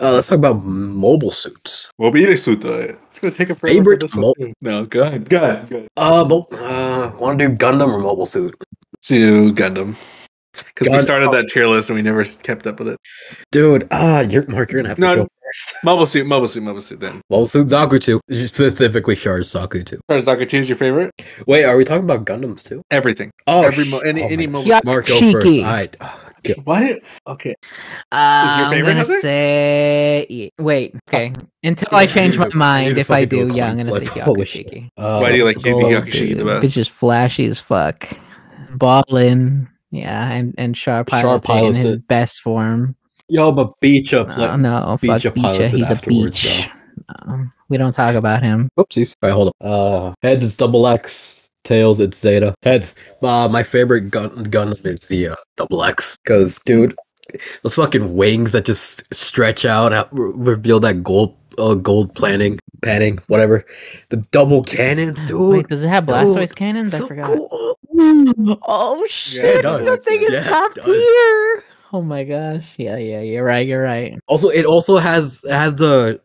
Uh, 0.00 0.12
let's 0.12 0.28
talk 0.28 0.38
about 0.38 0.64
mobile 0.64 1.30
suits. 1.30 1.90
Mobile 1.98 2.36
suit. 2.36 2.64
It's 2.64 3.18
gonna 3.20 3.34
take 3.34 3.50
a 3.50 3.54
forever 3.54 3.76
Favorite 3.76 4.00
for 4.00 4.06
this 4.06 4.14
one, 4.14 4.32
mo- 4.38 4.52
No, 4.60 4.86
go 4.86 5.02
ahead. 5.02 5.28
Go 5.28 5.36
ahead. 5.36 5.70
Go 5.70 5.76
ahead. 5.76 5.88
Uh, 5.96 6.24
mo- 6.28 6.48
uh, 6.52 7.12
want 7.20 7.38
to 7.38 7.48
do 7.48 7.54
Gundam 7.54 7.92
or 7.92 8.00
mobile 8.00 8.26
suit? 8.26 8.54
To 9.02 9.52
Gundam. 9.52 9.96
Because 10.52 10.88
we 10.88 10.98
started 11.00 11.30
that 11.30 11.48
tier 11.48 11.66
list 11.66 11.88
and 11.90 11.96
we 11.96 12.02
never 12.02 12.24
kept 12.24 12.66
up 12.66 12.78
with 12.78 12.88
it. 12.88 12.98
Dude, 13.52 13.86
ah, 13.90 14.20
you're 14.20 14.46
Mark. 14.48 14.70
You're 14.70 14.80
gonna 14.82 14.88
have 14.88 14.96
to 14.96 15.02
No, 15.02 15.14
go 15.14 15.22
no. 15.22 15.28
First. 15.52 15.74
Mobile 15.84 16.06
suit, 16.06 16.26
mobile 16.26 16.46
suit, 16.48 16.62
mobile 16.62 16.80
suit. 16.80 17.00
Then. 17.00 17.20
Mobile 17.28 17.46
suit 17.46 17.66
Zaku 17.66 18.00
too. 18.00 18.20
Specifically, 18.46 19.14
Char's 19.16 19.50
Zaku 19.52 19.84
too. 19.84 19.98
Zaku 20.10 20.48
2 20.48 20.56
is 20.58 20.68
your 20.68 20.78
favorite? 20.78 21.10
Wait, 21.46 21.64
are 21.64 21.76
we 21.76 21.84
talking 21.84 22.04
about 22.04 22.24
Gundams 22.24 22.62
too? 22.62 22.82
Everything. 22.90 23.30
Oh, 23.46 23.62
Every 23.62 23.84
sh- 23.84 23.90
mo- 23.90 23.98
any 24.00 24.22
oh 24.22 24.28
any 24.28 24.46
mobile. 24.46 24.68
Yeah. 24.68 24.80
Mark, 24.84 25.06
go 25.06 25.18
first. 25.18 25.44
Cheeky. 25.46 25.64
I, 25.64 25.88
oh, 26.00 26.20
God. 26.44 26.56
Why 26.64 26.80
did? 26.80 27.02
Okay. 27.26 27.54
Uh, 28.10 28.56
your 28.60 28.66
I'm 28.78 28.84
gonna 28.84 29.00
Jose? 29.00 29.20
say 29.20 30.50
wait. 30.58 30.94
Okay, 31.08 31.32
until 31.62 31.88
I 31.92 32.06
change 32.06 32.36
my 32.38 32.44
need 32.44 32.50
to- 32.50 32.54
you 32.56 32.58
mind, 32.58 32.98
if 32.98 33.10
I 33.10 33.24
do 33.24 33.42
a 33.46 33.48
do, 33.50 33.54
yeah, 33.56 33.68
I'm 33.70 33.76
gonna 33.76 33.92
say 33.92 34.04
flip. 34.06 34.24
Holy 34.24 34.42
Hyaku 34.44 34.64
Shiki. 34.64 34.88
Uh, 34.96 35.18
Why 35.20 35.30
do 35.32 35.36
you 35.36 35.44
like 35.44 35.64
Yu 35.64 35.78
Yu 36.04 36.34
the 36.34 36.44
best? 36.44 36.64
It's 36.64 36.74
just 36.74 36.90
flashy 36.90 37.44
as 37.46 37.60
fuck. 37.60 38.08
Ballin, 38.76 39.68
yeah, 39.90 40.30
and 40.32 40.54
and 40.58 40.74
Char 40.74 41.04
Char 41.04 41.38
pilots 41.40 41.80
in 41.80 41.86
his 41.86 41.94
it. 41.96 42.08
best 42.08 42.40
form. 42.40 42.96
Yo, 43.32 43.50
but 43.50 43.72
Beecha, 43.80 44.28
Oh 44.28 44.34
play- 44.34 44.56
no, 44.58 44.98
Beach 45.00 45.10
fuck 45.22 45.24
up 45.24 45.34
pilots 45.36 45.72
He's 45.72 45.88
a 45.88 45.90
afterwards, 45.90 46.42
beach. 46.42 46.68
No, 47.26 47.46
we 47.70 47.78
don't 47.78 47.94
talk 47.94 48.14
about 48.14 48.42
him. 48.42 48.68
Oopsies. 48.78 49.14
All 49.22 49.30
right, 49.30 49.34
hold 49.34 49.48
up. 49.48 49.54
Uh, 49.58 50.12
heads 50.22 50.44
is 50.44 50.52
double 50.52 50.86
X. 50.86 51.48
Tails, 51.64 51.98
it's 51.98 52.18
Zeta. 52.18 52.54
Heads. 52.62 52.94
Uh, 53.22 53.48
my 53.50 53.62
favorite 53.62 54.10
gun 54.10 54.42
gun 54.44 54.74
is 54.84 55.08
the 55.08 55.28
uh, 55.28 55.36
double 55.56 55.82
X. 55.82 56.18
Cause, 56.26 56.60
dude, 56.66 56.94
those 57.62 57.74
fucking 57.76 58.14
wings 58.14 58.52
that 58.52 58.66
just 58.66 59.02
stretch 59.14 59.64
out, 59.64 59.94
out 59.94 60.08
re- 60.12 60.32
reveal 60.34 60.78
that 60.80 61.02
gold, 61.02 61.34
uh, 61.56 61.72
gold 61.72 62.14
planning, 62.14 62.58
panning, 62.82 63.18
whatever. 63.28 63.64
The 64.10 64.18
double 64.32 64.62
cannons, 64.62 65.24
dude. 65.24 65.56
Wait, 65.56 65.68
does 65.68 65.82
it 65.82 65.88
have 65.88 66.04
Blastoise 66.04 66.48
dude, 66.48 66.56
cannons? 66.56 66.92
I 66.92 67.08
forgot. 67.08 67.24
cool. 67.24 67.78
Oh 68.62 69.04
it 69.04 69.10
shit! 69.10 69.62
that 69.62 70.02
thing 70.02 70.22
is 70.22 70.32
Yeah, 70.32 70.44
top 70.50 70.74
tier. 70.74 71.64
Oh 71.92 72.02
my 72.02 72.24
gosh! 72.24 72.74
Yeah, 72.78 72.96
yeah, 72.96 73.20
you're 73.20 73.44
right. 73.44 73.66
You're 73.66 73.82
right. 73.82 74.18
Also, 74.26 74.48
it 74.48 74.64
also 74.64 74.96
has 74.98 75.44
has 75.48 75.74
the 75.74 76.20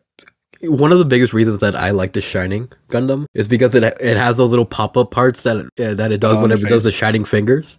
one 0.62 0.90
of 0.92 0.98
the 0.98 1.04
biggest 1.04 1.32
reasons 1.32 1.60
that 1.60 1.74
I 1.76 1.90
like 1.90 2.14
the 2.14 2.20
Shining 2.20 2.70
Gundam 2.90 3.26
is 3.34 3.46
because 3.46 3.74
it 3.74 3.82
it 3.84 4.16
has 4.16 4.38
those 4.38 4.50
little 4.50 4.64
pop 4.66 4.96
up 4.96 5.10
parts 5.10 5.42
that 5.42 5.68
that 5.76 6.10
it 6.12 6.20
does 6.20 6.36
Oh, 6.36 6.40
whenever 6.42 6.66
it 6.66 6.70
does 6.70 6.84
the. 6.84 6.92
Shining 6.92 7.24
Fingers. 7.24 7.78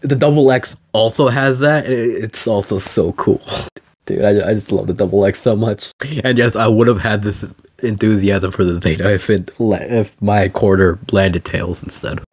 The 0.00 0.16
Double 0.16 0.50
X 0.50 0.76
also 0.94 1.28
has 1.28 1.58
that. 1.58 1.84
It's 1.86 2.46
also 2.46 2.78
so 2.78 3.12
cool, 3.12 3.42
dude. 4.06 4.24
I, 4.24 4.50
I 4.50 4.54
just 4.54 4.72
love 4.72 4.86
the 4.86 4.94
Double 4.94 5.26
X 5.26 5.40
so 5.40 5.54
much. 5.54 5.92
And 6.24 6.38
yes, 6.38 6.56
I 6.56 6.68
would 6.68 6.88
have 6.88 7.00
had 7.00 7.22
this 7.22 7.52
enthusiasm 7.82 8.50
for 8.50 8.64
the 8.64 8.80
Zeta 8.80 9.12
if 9.12 9.28
it 9.28 9.50
if 9.60 10.22
my 10.22 10.48
quarter 10.48 10.98
landed 11.12 11.44
tails 11.44 11.82
instead. 11.82 12.20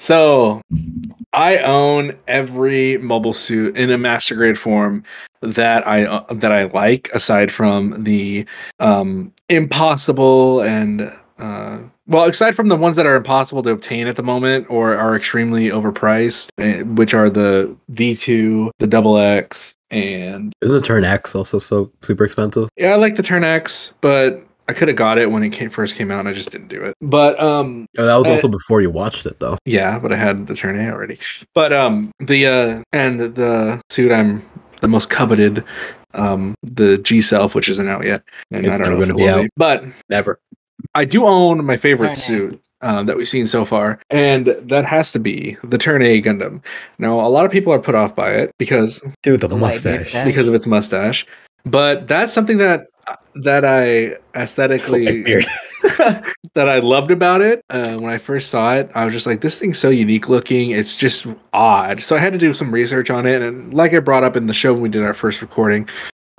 so 0.00 0.62
I 1.32 1.58
own 1.58 2.16
every 2.26 2.98
mobile 2.98 3.34
suit 3.34 3.76
in 3.76 3.90
a 3.90 3.98
master 3.98 4.34
grade 4.34 4.58
form 4.58 5.04
that 5.42 5.86
I 5.86 6.06
uh, 6.06 6.32
that 6.34 6.50
I 6.50 6.64
like, 6.64 7.10
aside 7.14 7.52
from 7.52 8.02
the 8.02 8.44
um, 8.80 9.32
impossible 9.48 10.62
and 10.62 11.12
uh, 11.38 11.78
well, 12.06 12.24
aside 12.24 12.56
from 12.56 12.68
the 12.68 12.76
ones 12.76 12.96
that 12.96 13.06
are 13.06 13.14
impossible 13.14 13.62
to 13.62 13.70
obtain 13.70 14.06
at 14.08 14.16
the 14.16 14.22
moment 14.22 14.66
or 14.68 14.96
are 14.96 15.14
extremely 15.14 15.68
overpriced, 15.68 16.48
eh, 16.58 16.82
which 16.82 17.14
are 17.14 17.30
the 17.30 17.76
V 17.90 18.16
two, 18.16 18.72
the 18.78 18.86
double 18.86 19.16
X, 19.16 19.74
and 19.90 20.52
Is 20.60 20.72
the 20.72 20.80
Turn 20.80 21.04
X 21.04 21.34
also 21.34 21.58
so 21.58 21.90
super 22.02 22.24
expensive? 22.24 22.68
yeah, 22.76 22.92
I 22.92 22.96
like 22.96 23.14
the 23.16 23.22
Turn 23.22 23.44
X, 23.44 23.92
but 24.00 24.44
I 24.70 24.72
could 24.72 24.88
have 24.88 24.96
got 24.96 25.18
it 25.18 25.30
when 25.30 25.42
it 25.42 25.50
came, 25.50 25.68
first 25.70 25.96
came 25.96 26.10
out, 26.10 26.20
and 26.20 26.28
I 26.28 26.32
just 26.32 26.50
didn't 26.50 26.68
do 26.68 26.82
it. 26.82 26.94
But 27.00 27.38
um, 27.40 27.86
Oh, 27.98 28.06
that 28.06 28.16
was 28.16 28.28
Uh, 28.28 28.32
also 28.32 28.48
before 28.48 28.80
you 28.80 28.90
watched 28.90 29.26
it 29.26 29.40
though. 29.40 29.58
yeah, 29.64 29.98
but 29.98 30.12
I 30.12 30.16
had 30.16 30.46
the 30.46 30.54
turn 30.54 30.78
A 30.78 30.90
already. 30.90 31.18
But 31.54 31.72
um 31.72 32.10
the 32.20 32.46
uh 32.46 32.82
and 32.92 33.20
the 33.20 33.80
suit 33.90 34.12
I'm 34.12 34.42
the 34.80 34.88
most 34.88 35.10
coveted, 35.10 35.64
um 36.14 36.54
the 36.62 36.98
G 36.98 37.20
Self, 37.20 37.54
which 37.54 37.68
isn't 37.68 37.88
out 37.88 38.04
yet. 38.04 38.22
And 38.50 38.64
It's 38.64 38.74
I 38.74 38.78
don't 38.78 38.88
never 38.94 38.96
know 38.96 39.02
if 39.02 39.08
gonna 39.08 39.14
it 39.14 39.16
be 39.26 39.30
will 39.32 39.40
out. 39.40 39.46
But 39.56 39.84
Never. 40.08 40.38
I 40.94 41.04
do 41.04 41.26
own 41.26 41.64
my 41.64 41.76
favorite 41.76 42.08
Turn 42.08 42.12
A. 42.14 42.16
suit. 42.16 42.62
Um, 42.82 43.04
that 43.04 43.18
we've 43.18 43.28
seen 43.28 43.46
so 43.46 43.66
far, 43.66 44.00
and 44.08 44.46
that 44.46 44.86
has 44.86 45.12
to 45.12 45.18
be 45.18 45.58
the 45.62 45.76
Turn 45.76 46.00
A 46.00 46.22
Gundam. 46.22 46.62
Now, 46.98 47.20
a 47.20 47.28
lot 47.28 47.44
of 47.44 47.52
people 47.52 47.74
are 47.74 47.78
put 47.78 47.94
off 47.94 48.16
by 48.16 48.30
it 48.32 48.52
because 48.58 49.04
Dude, 49.22 49.40
the, 49.42 49.48
The 49.48 49.54
white 49.54 49.72
mustache. 49.74 49.98
mustache. 49.98 50.24
because 50.24 50.48
of 50.48 50.54
its 50.54 50.66
mustache, 50.66 51.26
but 51.66 52.08
that's 52.08 52.32
something 52.32 52.56
that 52.56 52.86
that 53.34 53.64
I 53.64 54.16
aesthetically 54.38 55.22
that 56.54 56.68
I 56.68 56.78
loved 56.80 57.10
about 57.10 57.40
it 57.40 57.64
uh, 57.70 57.96
when 57.96 58.12
I 58.12 58.18
first 58.18 58.50
saw 58.50 58.74
it. 58.74 58.90
I 58.94 59.04
was 59.04 59.14
just 59.14 59.26
like, 59.26 59.40
this 59.40 59.58
thing's 59.58 59.78
so 59.78 59.88
unique 59.90 60.28
looking. 60.28 60.70
It's 60.70 60.96
just 60.96 61.26
odd. 61.52 62.02
So 62.02 62.16
I 62.16 62.18
had 62.18 62.32
to 62.32 62.38
do 62.38 62.52
some 62.54 62.72
research 62.72 63.10
on 63.10 63.26
it, 63.26 63.42
and 63.42 63.72
like 63.72 63.94
I 63.94 64.00
brought 64.00 64.24
up 64.24 64.36
in 64.36 64.46
the 64.46 64.54
show 64.54 64.72
when 64.72 64.82
we 64.82 64.88
did 64.88 65.02
our 65.02 65.14
first 65.14 65.40
recording, 65.40 65.88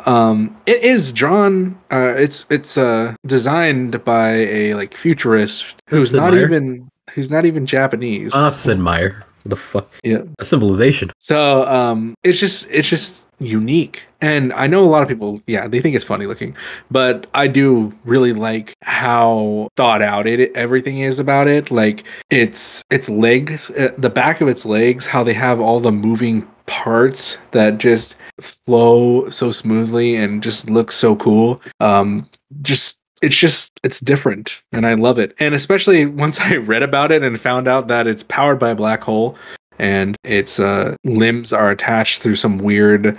um, 0.06 0.56
it 0.66 0.84
is 0.84 1.12
drawn. 1.12 1.80
Uh, 1.92 2.14
it's 2.16 2.46
it's 2.50 2.78
uh, 2.78 3.16
designed 3.26 4.04
by 4.04 4.32
a 4.32 4.74
like 4.74 4.96
futurist 4.96 5.76
who's 5.88 6.14
not 6.14 6.34
Meier? 6.34 6.46
even 6.46 6.90
who's 7.12 7.30
not 7.30 7.46
even 7.46 7.66
Japanese. 7.66 8.34
Uh, 8.34 8.50
Sid 8.50 8.80
Meier. 8.80 9.26
The 9.46 9.56
fuck? 9.56 9.92
Yeah. 10.04 10.24
A 10.40 10.46
civilization. 10.46 11.12
So 11.20 11.68
um, 11.68 12.16
it's 12.24 12.40
just 12.40 12.70
it's 12.70 12.88
just 12.88 13.28
unique, 13.40 14.04
and 14.22 14.54
I 14.54 14.68
know 14.68 14.84
a 14.84 14.90
lot 14.90 15.02
of 15.02 15.10
people, 15.10 15.42
yeah, 15.48 15.68
they 15.68 15.82
think 15.82 15.96
it's 15.96 16.06
funny 16.06 16.28
looking, 16.28 16.56
but 16.92 17.28
I 17.34 17.48
do 17.48 17.92
really 18.06 18.34
like 18.34 18.76
how 18.84 19.68
thought 19.76 20.02
out 20.02 20.28
it 20.28 20.56
everything 20.56 21.00
is 21.00 21.20
about 21.20 21.48
it. 21.48 21.72
Like 21.72 22.04
its 22.30 22.84
its 22.90 23.10
legs, 23.10 23.70
uh, 23.72 23.94
the 23.98 24.10
back 24.10 24.42
of 24.42 24.48
its 24.48 24.66
legs, 24.66 25.08
how 25.08 25.24
they 25.24 25.34
have 25.34 25.60
all 25.60 25.80
the 25.80 25.92
moving 25.92 26.48
parts 26.68 27.38
that 27.52 27.78
just 27.80 28.16
flow 28.40 29.30
so 29.30 29.52
smoothly 29.52 30.16
and 30.16 30.42
just 30.42 30.70
look 30.70 30.92
so 30.92 31.16
cool. 31.16 31.62
Um, 31.80 32.30
just 32.62 33.01
it's 33.22 33.38
just 33.38 33.72
it's 33.84 34.00
different 34.00 34.62
and 34.72 34.86
i 34.86 34.94
love 34.94 35.20
it 35.20 35.34
and 35.40 35.54
especially 35.56 36.06
once 36.06 36.40
i 36.40 36.56
read 36.56 36.84
about 36.84 37.12
it 37.12 37.24
and 37.24 37.40
found 37.40 37.68
out 37.68 37.88
that 37.88 38.08
it's 38.08 38.24
powered 38.24 38.60
by 38.60 38.70
a 38.70 38.76
black 38.76 39.04
hole 39.04 39.36
and 39.80 40.16
its 40.24 40.60
uh, 40.60 40.96
limbs 41.06 41.52
are 41.52 41.72
attached 41.72 42.22
through 42.22 42.36
some 42.36 42.60
weird 42.60 43.18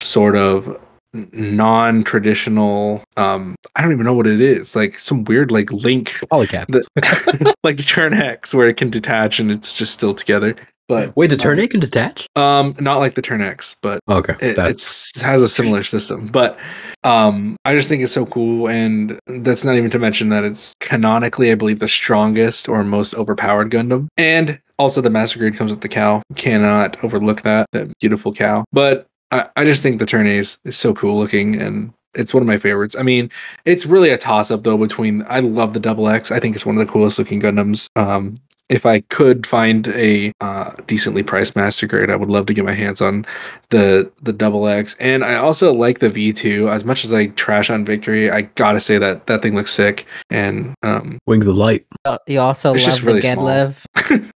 sort 0.00 0.36
of 0.36 0.78
non-traditional 1.32 3.02
um 3.16 3.54
i 3.76 3.82
don't 3.82 3.92
even 3.92 4.04
know 4.04 4.14
what 4.14 4.26
it 4.26 4.40
is 4.40 4.74
like 4.74 4.98
some 4.98 5.22
weird 5.24 5.50
like 5.50 5.70
link 5.72 6.10
Polycap. 6.32 7.54
like 7.64 7.78
turn 7.86 8.12
x 8.12 8.52
where 8.52 8.68
it 8.68 8.76
can 8.76 8.90
detach 8.90 9.38
and 9.38 9.50
it's 9.52 9.74
just 9.74 9.92
still 9.92 10.12
together 10.12 10.56
but 10.88 11.14
Wait, 11.16 11.28
the 11.28 11.36
turn 11.36 11.58
A 11.58 11.66
can 11.68 11.80
detach? 11.80 12.26
um 12.36 12.74
not 12.80 12.98
like 12.98 13.14
the 13.14 13.22
turn 13.22 13.40
x 13.42 13.76
but 13.82 14.00
Okay. 14.08 14.34
it, 14.40 14.58
it's 14.58 15.20
has 15.20 15.40
a 15.42 15.48
similar 15.48 15.82
system 15.82 16.26
but 16.26 16.58
um 17.04 17.56
i 17.64 17.74
just 17.74 17.88
think 17.88 18.02
it's 18.02 18.12
so 18.12 18.26
cool 18.26 18.68
and 18.68 19.18
that's 19.26 19.64
not 19.64 19.76
even 19.76 19.90
to 19.90 19.98
mention 19.98 20.28
that 20.30 20.44
it's 20.44 20.74
canonically 20.80 21.50
i 21.52 21.54
believe 21.54 21.78
the 21.78 21.88
strongest 21.88 22.68
or 22.68 22.82
most 22.84 23.14
overpowered 23.14 23.70
gundam 23.70 24.08
and 24.16 24.60
also 24.78 25.00
the 25.00 25.10
master 25.10 25.38
grade 25.38 25.56
comes 25.56 25.70
with 25.70 25.80
the 25.80 25.88
cow 25.88 26.22
cannot 26.36 27.02
overlook 27.04 27.42
that 27.42 27.66
that 27.72 27.90
beautiful 28.00 28.32
cow 28.32 28.64
but 28.72 29.06
i, 29.30 29.46
I 29.56 29.64
just 29.64 29.82
think 29.82 29.98
the 29.98 30.06
turn 30.06 30.26
A 30.26 30.38
is, 30.38 30.58
is 30.64 30.76
so 30.76 30.92
cool 30.94 31.18
looking 31.18 31.60
and 31.60 31.92
it's 32.16 32.32
one 32.32 32.44
of 32.44 32.46
my 32.46 32.58
favorites. 32.58 32.94
I 32.96 33.02
mean, 33.02 33.28
it's 33.64 33.86
really 33.86 34.10
a 34.10 34.16
toss 34.16 34.52
up 34.52 34.62
though 34.62 34.76
between 34.76 35.24
I 35.28 35.40
love 35.40 35.74
the 35.74 35.80
double 35.80 36.08
X. 36.08 36.30
I 36.30 36.38
think 36.38 36.54
it's 36.54 36.64
one 36.64 36.76
of 36.76 36.86
the 36.86 36.92
coolest 36.92 37.18
looking 37.18 37.40
Gundams. 37.40 37.88
Um, 37.96 38.38
if 38.70 38.86
I 38.86 39.00
could 39.02 39.46
find 39.46 39.88
a 39.88 40.32
uh, 40.40 40.70
decently 40.86 41.22
priced 41.22 41.54
master 41.54 41.86
grade, 41.86 42.10
I 42.10 42.16
would 42.16 42.30
love 42.30 42.46
to 42.46 42.54
get 42.54 42.64
my 42.64 42.72
hands 42.72 43.00
on 43.02 43.26
the 43.70 44.10
the 44.22 44.32
double 44.32 44.66
X. 44.66 44.96
And 44.98 45.24
I 45.24 45.34
also 45.34 45.72
like 45.72 45.98
the 45.98 46.08
V2. 46.08 46.70
As 46.72 46.84
much 46.84 47.04
as 47.04 47.12
I 47.12 47.26
trash 47.28 47.68
on 47.68 47.84
Victory, 47.84 48.30
I 48.30 48.42
gotta 48.42 48.80
say 48.80 48.96
that 48.98 49.26
that 49.26 49.42
thing 49.42 49.54
looks 49.54 49.72
sick. 49.72 50.06
And 50.30 50.74
um, 50.82 51.18
Wings 51.26 51.46
of 51.46 51.56
Light. 51.56 51.86
Uh, 52.04 52.18
You 52.26 52.40
also 52.40 52.72
It's 52.74 52.84
love 52.84 52.90
just 52.92 53.00
the 53.04 53.06
really. 53.06 53.20
Gedlev. 53.20 53.76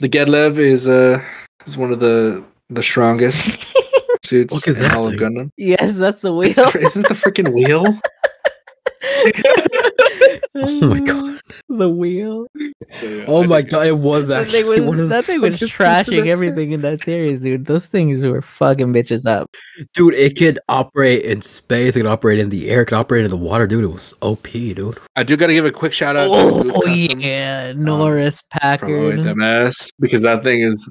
the 0.00 0.08
Gedlev 0.08 0.58
is 0.58 0.86
uh 0.88 1.22
is 1.66 1.76
one 1.76 1.92
of 1.92 2.00
the 2.00 2.42
the 2.70 2.82
strongest 2.82 3.58
suits 4.24 4.52
Look 4.54 4.66
at 4.68 4.76
in 4.76 4.82
that 4.82 4.94
all 4.94 5.06
of. 5.06 5.14
Gundam. 5.14 5.50
yes, 5.56 5.98
that's 5.98 6.22
the 6.22 6.32
wheel. 6.32 6.50
Isn't 6.74 7.04
it 7.04 7.08
the 7.08 7.14
freaking 7.14 7.52
wheel? 7.52 7.84
Oh 10.54 10.86
my 10.88 11.00
God. 11.00 11.40
the 11.68 11.88
wheel. 11.88 12.46
Oh 13.26 13.44
my 13.44 13.62
god, 13.62 13.86
it 13.86 13.98
was 13.98 14.28
That 14.28 14.42
actually 14.42 14.62
thing 14.62 14.68
was, 14.70 14.80
one 14.86 15.00
of 15.00 15.08
that 15.10 15.24
thing 15.24 15.40
was 15.40 15.56
strongest 15.56 16.08
trashing 16.08 16.26
everything 16.26 16.72
in 16.72 16.80
that 16.82 17.02
series, 17.02 17.42
dude. 17.42 17.66
Those 17.66 17.86
things 17.88 18.22
were 18.22 18.42
fucking 18.42 18.92
bitches 18.92 19.26
up. 19.26 19.48
Dude, 19.94 20.14
it 20.14 20.36
could 20.36 20.58
operate 20.68 21.24
in 21.24 21.42
space, 21.42 21.94
it 21.96 22.00
could 22.00 22.06
operate 22.06 22.38
in 22.38 22.48
the 22.48 22.70
air, 22.70 22.82
it 22.82 22.86
could 22.86 22.96
operate 22.96 23.24
in 23.24 23.30
the 23.30 23.36
water, 23.36 23.66
dude. 23.66 23.84
It 23.84 23.88
was 23.88 24.14
OP, 24.22 24.50
dude. 24.50 24.98
I 25.16 25.22
do 25.22 25.36
got 25.36 25.48
to 25.48 25.54
give 25.54 25.64
a 25.66 25.70
quick 25.72 25.92
shout 25.92 26.16
out. 26.16 26.28
to 26.28 26.30
Oh 26.32 26.62
Boot 26.62 26.84
Custom 26.84 27.20
yeah, 27.20 27.72
Norris 27.72 28.40
from 28.40 28.60
Packard. 28.60 29.20
OHMS 29.20 29.88
because 30.00 30.22
that 30.22 30.42
thing 30.42 30.62
is 30.62 30.90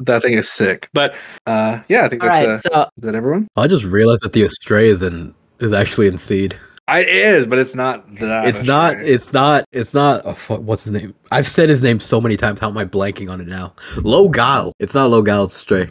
that 0.00 0.22
thing 0.22 0.34
is 0.34 0.48
sick. 0.48 0.88
But 0.92 1.14
uh, 1.46 1.80
yeah, 1.88 2.04
I 2.04 2.08
think 2.08 2.22
All 2.22 2.28
that's 2.28 2.64
right, 2.66 2.72
uh, 2.72 2.84
so 2.86 2.90
is 2.96 3.04
that 3.04 3.14
everyone. 3.14 3.48
I 3.56 3.66
just 3.68 3.84
realized 3.84 4.24
that 4.24 4.32
the 4.32 4.42
Astray 4.42 4.88
is 4.88 5.02
in 5.02 5.34
is 5.60 5.72
actually 5.72 6.08
in 6.08 6.18
seed. 6.18 6.56
I, 6.88 7.00
it 7.00 7.08
is, 7.08 7.46
but 7.46 7.58
it's 7.58 7.74
not 7.74 8.12
that. 8.16 8.46
it's 8.46 8.62
not 8.64 8.94
astray. 8.96 9.08
it's 9.10 9.32
not 9.32 9.64
it's 9.72 9.94
not 9.94 10.22
oh, 10.24 10.34
fuck, 10.34 10.60
what's 10.60 10.84
his 10.84 10.92
name? 10.92 11.14
I've 11.30 11.46
said 11.46 11.68
his 11.68 11.82
name 11.82 12.00
so 12.00 12.20
many 12.20 12.36
times, 12.36 12.60
how 12.60 12.68
am 12.68 12.76
I 12.78 12.84
blanking 12.84 13.30
on 13.30 13.40
it 13.40 13.46
now? 13.46 13.74
Logal. 13.98 14.72
It's 14.80 14.94
not 14.94 15.10
Logal, 15.10 15.44
it's 15.46 15.56
Stray. 15.56 15.88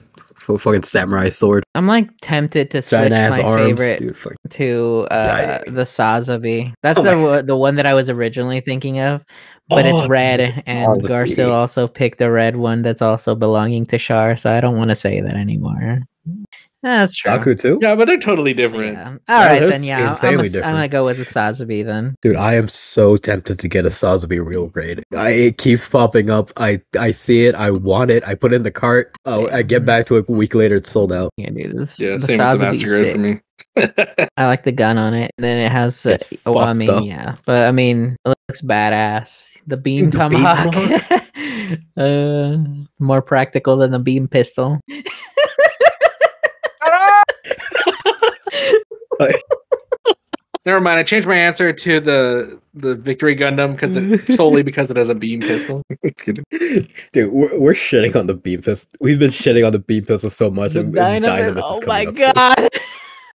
F- 0.49 0.59
fucking 0.59 0.83
samurai 0.83 1.29
sword. 1.29 1.63
I'm 1.75 1.87
like 1.87 2.09
tempted 2.21 2.71
to 2.71 2.81
switch 2.81 3.09
my 3.11 3.41
arms. 3.41 3.61
favorite 3.79 3.99
Dude, 3.99 4.17
to 4.49 5.07
uh, 5.11 5.25
Yeah. 5.65 5.71
the 5.71 5.83
Sazabi. 5.83 6.73
That's 6.83 6.99
Oh 6.99 7.03
the 7.03 7.15
my- 7.15 7.23
one- 7.23 7.45
the 7.45 7.55
one 7.55 7.75
that 7.75 7.85
I 7.85 7.93
was 7.93 8.09
originally 8.09 8.59
thinking 8.59 8.99
of, 8.99 9.23
but 9.69 9.85
Oh, 9.85 9.99
it's 9.99 10.09
red, 10.09 10.63
and 10.65 10.89
Sazabi. 11.01 11.07
Garcil 11.09 11.51
also 11.53 11.87
picked 11.87 12.17
the 12.17 12.31
red 12.31 12.55
one 12.57 12.81
that's 12.81 13.01
also 13.03 13.33
belonging 13.35 13.85
to 13.87 13.97
Char, 13.97 14.35
so 14.35 14.51
I 14.51 14.59
don't 14.59 14.77
want 14.77 14.89
to 14.89 14.95
say 14.95 15.21
that 15.21 15.35
anymore. 15.35 16.01
That's 16.83 17.15
true. 17.15 17.31
Zaku 17.31 17.59
too? 17.59 17.77
Yeah, 17.81 17.93
but 17.95 18.07
they're 18.07 18.19
totally 18.19 18.53
different. 18.55 18.93
Yeah. 18.97 19.09
All 19.29 19.45
right 19.45 19.59
that's 19.59 19.71
then. 19.71 19.83
Yeah, 19.83 19.97
I'm, 19.97 20.03
I'm, 20.05 20.09
insanely 20.13 20.49
gonna- 20.49 20.65
I'm 20.65 20.73
gonna 20.73 20.87
go 20.87 21.05
with 21.05 21.17
the 21.17 21.23
Sazabi 21.25 21.85
then. 21.85 22.15
Dude, 22.21 22.35
I 22.35 22.55
am 22.55 22.67
so 22.67 23.17
tempted 23.17 23.59
to 23.59 23.67
get 23.67 23.85
a 23.85 23.89
Sazabi 23.89 24.43
real 24.43 24.67
grade. 24.67 25.03
I, 25.15 25.29
it 25.29 25.57
keeps 25.57 25.87
popping 25.87 26.29
up. 26.31 26.51
I 26.57 26.81
I 26.99 27.11
see 27.11 27.45
it. 27.45 27.53
I 27.55 27.69
want 27.71 28.09
it. 28.09 28.27
I 28.27 28.33
put 28.35 28.51
it 28.51 28.55
in 28.55 28.63
the 28.63 28.71
cart. 28.71 29.15
Oh, 29.25 29.47
I 29.49 29.61
get 29.61 29.85
back 29.85 30.07
to 30.07 30.17
it 30.17 30.25
a 30.27 30.31
week 30.31 30.55
later. 30.55 30.75
It's 30.75 30.89
sold 30.89 31.13
out. 31.13 31.29
Yeah, 31.37 31.51
dude. 31.51 31.77
This, 31.77 31.99
Yeah, 31.99 32.17
the 32.17 32.21
same 32.21 32.37
with 32.39 32.59
the 32.59 32.65
master 32.65 32.87
sick. 32.97 33.13
for 33.13 33.19
me. 33.19 33.39
I 34.37 34.45
like 34.47 34.63
the 34.63 34.71
gun 34.71 34.97
on 34.97 35.13
it. 35.13 35.29
And 35.37 35.43
then 35.45 35.57
it 35.59 35.71
has, 35.71 36.03
uh, 36.05 36.17
It's 36.19 36.45
well, 36.45 36.57
I 36.59 36.73
mean, 36.73 36.89
up. 36.89 37.05
yeah, 37.05 37.35
but 37.45 37.67
I 37.67 37.71
mean, 37.71 38.15
it 38.25 38.29
looks 38.49 38.61
badass. 38.61 39.49
The 39.67 39.77
beam 39.77 40.05
the 40.05 40.11
beam 40.11 40.19
tomahawk, 40.31 41.79
uh, 41.97 42.57
more 42.99 43.21
practical 43.21 43.77
than 43.77 43.91
the 43.91 43.99
beam 43.99 44.27
pistol. 44.27 44.79
Never 50.63 50.79
mind. 50.79 50.99
I 50.99 51.03
changed 51.03 51.27
my 51.27 51.35
answer 51.35 51.73
to 51.73 51.99
the 51.99 52.59
the 52.75 52.93
Victory 52.95 53.35
Gundam 53.35 53.71
because 53.75 54.35
solely 54.37 54.61
because 54.63 54.91
it 54.91 54.97
has 54.97 55.09
a 55.09 55.15
beam 55.15 55.41
pistol. 55.41 55.81
Dude, 57.13 57.31
we're, 57.31 57.59
we're 57.59 57.73
shitting 57.73 58.15
on 58.15 58.27
the 58.27 58.35
beam 58.35 58.61
pistol. 58.61 58.91
We've 59.01 59.17
been 59.19 59.31
shitting 59.31 59.65
on 59.65 59.71
the 59.71 59.79
beam 59.79 60.05
pistol 60.05 60.29
so 60.29 60.51
much. 60.51 60.73
The 60.73 60.81
and- 60.81 60.95
and 60.97 61.25
Dynames, 61.25 61.55
Dynames 61.55 61.57
is 61.57 61.63
oh 61.65 61.79
coming 61.79 61.87
my 61.87 62.05
up 62.05 62.15
soon. 62.17 62.33
god! 62.35 62.69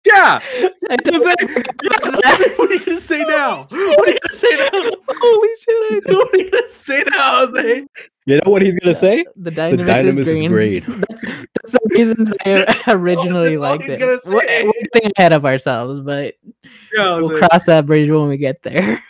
Yeah. 0.06 0.40
I 0.90 0.96
don't 0.96 1.14
Jose, 1.14 1.34
yeah, 1.40 1.56
that. 1.82 2.54
what 2.56 2.70
are 2.70 2.74
you 2.74 2.84
gonna 2.84 3.00
say 3.00 3.22
now? 3.24 3.66
What 3.70 4.08
are 4.08 4.12
you 4.12 4.18
gonna 4.20 4.34
say 4.34 4.50
now? 4.56 4.90
Holy 5.10 5.48
shit! 5.58 6.04
I 6.08 6.12
What 6.14 6.34
are 6.34 6.38
you 6.38 6.50
gonna 6.50 6.68
say 6.70 7.02
now, 7.08 7.46
Jose? 7.46 7.86
You 8.26 8.36
know 8.44 8.50
what 8.50 8.62
he's 8.62 8.78
gonna 8.80 8.94
say? 8.94 9.24
The 9.36 9.50
The 9.50 9.50
Dynames, 9.52 9.86
Dynames 9.88 10.18
is 10.18 10.26
is 10.28 10.38
green. 10.48 10.50
great. 10.50 10.84
That's, 10.86 11.22
that's 11.22 11.72
the 11.72 11.80
reason 11.90 12.34
I 12.44 12.92
originally 12.92 13.56
that's 13.56 13.58
all 13.58 13.62
liked 13.78 13.88
it. 13.88 13.98
gonna 13.98 14.18
We're, 14.26 14.46
say. 14.46 14.64
we're 14.64 14.72
getting 14.94 15.12
ahead 15.16 15.32
of 15.32 15.44
ourselves, 15.44 16.00
but 16.00 16.34
Yeah, 16.92 17.16
we'll 17.16 17.28
Jose. 17.30 17.48
cross 17.48 17.66
that 17.66 17.86
bridge 17.86 18.08
when 18.10 18.28
we 18.28 18.36
get 18.36 18.62
there. 18.62 19.02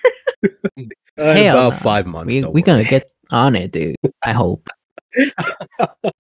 Hell 1.17 1.59
about 1.59 1.73
no. 1.73 1.79
five 1.79 2.07
months. 2.07 2.27
We 2.33 2.41
don't 2.41 2.53
we 2.53 2.63
gonna 2.63 2.85
get 2.85 3.11
on 3.31 3.57
it, 3.57 3.73
dude. 3.73 3.97
I 4.23 4.33
hope. 4.33 4.69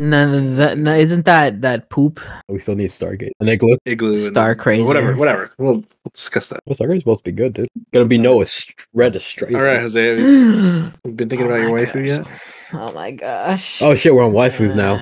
No, 0.00 0.40
no, 0.40 0.54
that, 0.56 0.78
no, 0.78 0.92
isn't 0.94 1.24
that 1.26 1.60
that 1.62 1.90
poop? 1.90 2.20
Oh, 2.48 2.54
we 2.54 2.60
still 2.60 2.74
need 2.74 2.90
Stargate. 2.90 3.30
An 3.40 3.48
igloo. 3.48 3.76
Igloo. 3.84 4.10
and- 4.10 4.18
Star 4.18 4.54
Crazer. 4.54 4.84
Whatever. 4.86 5.14
Whatever. 5.16 5.52
We'll, 5.58 5.74
we'll 5.74 5.84
discuss 6.14 6.48
that. 6.50 6.60
Well, 6.66 6.74
Stargate's 6.74 7.00
supposed 7.00 7.24
to 7.24 7.30
be 7.30 7.36
good, 7.36 7.52
dude. 7.54 7.68
Gonna 7.92 8.06
be 8.06 8.18
no 8.18 8.40
Ast- 8.42 8.86
red 8.94 9.16
Astray. 9.16 9.54
All 9.54 9.62
right, 9.62 9.80
Jose. 9.80 10.06
Have 10.08 10.18
you 10.18 10.92
oh 11.04 11.10
been 11.10 11.28
thinking 11.28 11.46
about 11.46 11.60
your 11.60 11.70
oh 11.78 11.82
waifu 11.84 11.94
gosh. 11.94 12.06
yet? 12.06 12.26
Oh 12.72 12.92
my 12.92 13.10
gosh. 13.12 13.80
Oh 13.82 13.94
shit, 13.94 14.14
we're 14.14 14.24
on 14.24 14.32
waifus 14.32 14.74
now. 14.74 14.96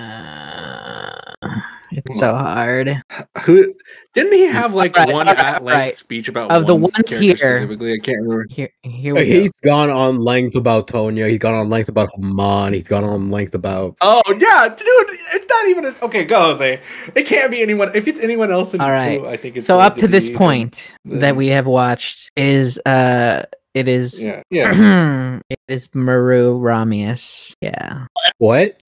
It's 1.97 2.19
so 2.19 2.35
hard. 2.35 3.03
Who 3.45 3.75
didn't 4.15 4.33
he 4.33 4.45
have 4.47 4.75
like 4.81 4.97
Alright, 4.97 5.13
one 5.13 5.29
alright, 5.29 5.45
at 5.45 5.63
length 5.65 5.75
alright. 5.77 5.97
speech 5.97 6.29
about 6.29 6.51
Of 6.51 6.67
the 6.67 6.75
ones 6.75 7.11
here- 7.11 7.37
specifically? 7.37 7.93
I 7.93 7.99
can't 7.99 8.23
remember. 8.23 8.47
Here, 8.51 8.69
here 8.83 9.13
Uh, 9.13 9.21
we 9.21 9.25
go. 9.27 9.31
He's 9.41 9.53
gone 9.65 9.91
on 9.91 10.19
length 10.23 10.55
about 10.57 10.89
Tonya. 10.89 11.29
He's 11.29 11.39
gone 11.39 11.55
on 11.55 11.69
length 11.69 11.89
about 11.89 12.09
Haman. 12.17 12.73
He's 12.73 12.89
gone 12.89 13.05
on 13.05 13.29
length 13.29 13.55
about. 13.55 13.97
Oh 14.01 14.23
yeah, 14.39 14.69
dude, 14.69 15.19
it's 15.33 15.47
not 15.49 15.67
even 15.69 15.85
a, 15.87 15.95
okay. 16.05 16.25
Go, 16.25 16.41
Jose. 16.43 16.81
It 17.15 17.23
can't 17.27 17.51
be 17.51 17.63
anyone. 17.63 17.91
If 17.95 18.09
it's 18.09 18.21
anyone 18.21 18.51
else, 18.51 18.75
in 18.75 18.81
All 18.81 18.91
right. 18.91 19.21
Who 19.21 19.27
I 19.27 19.37
think 19.37 19.57
it's 19.57 19.67
So 19.67 19.77
going 19.77 19.87
up 19.87 19.97
to 19.97 20.09
this 20.09 20.29
be, 20.29 20.35
point 20.37 20.95
then- 21.05 21.21
that 21.21 21.37
we 21.37 21.49
have 21.49 21.67
watched 21.67 22.31
is 22.37 22.79
uh 22.87 23.45
it 23.75 23.89
is 23.89 24.23
Yeah, 24.23 24.43
yeah. 24.51 25.41
it 25.51 25.59
is 25.69 25.89
Murrue 25.89 26.59
Ramius. 26.61 27.55
Yeah. 27.61 28.07
What? 28.39 28.81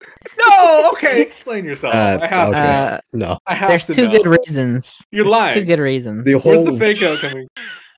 no, 0.49 0.91
okay. 0.93 1.23
Explain 1.27 1.65
yourself. 1.65 1.95
Uh, 1.95 2.19
I 2.23 2.27
have. 2.27 2.49
okay. 2.49 2.59
Uh, 2.59 2.99
No. 3.13 3.39
I 3.47 3.55
have 3.55 3.69
there's 3.69 3.87
to 3.87 3.95
two 3.95 4.07
know. 4.09 4.13
good 4.23 4.27
reasons. 4.27 5.05
You're 5.11 5.27
lying. 5.27 5.55
Two 5.55 5.65
good 5.65 5.81
reasons. 5.81 6.25
The 6.25 6.35
Where's 6.35 6.43
whole 6.45 6.65
the 6.65 6.79
fake 6.79 7.03
out 7.03 7.19
coming? 7.19 7.49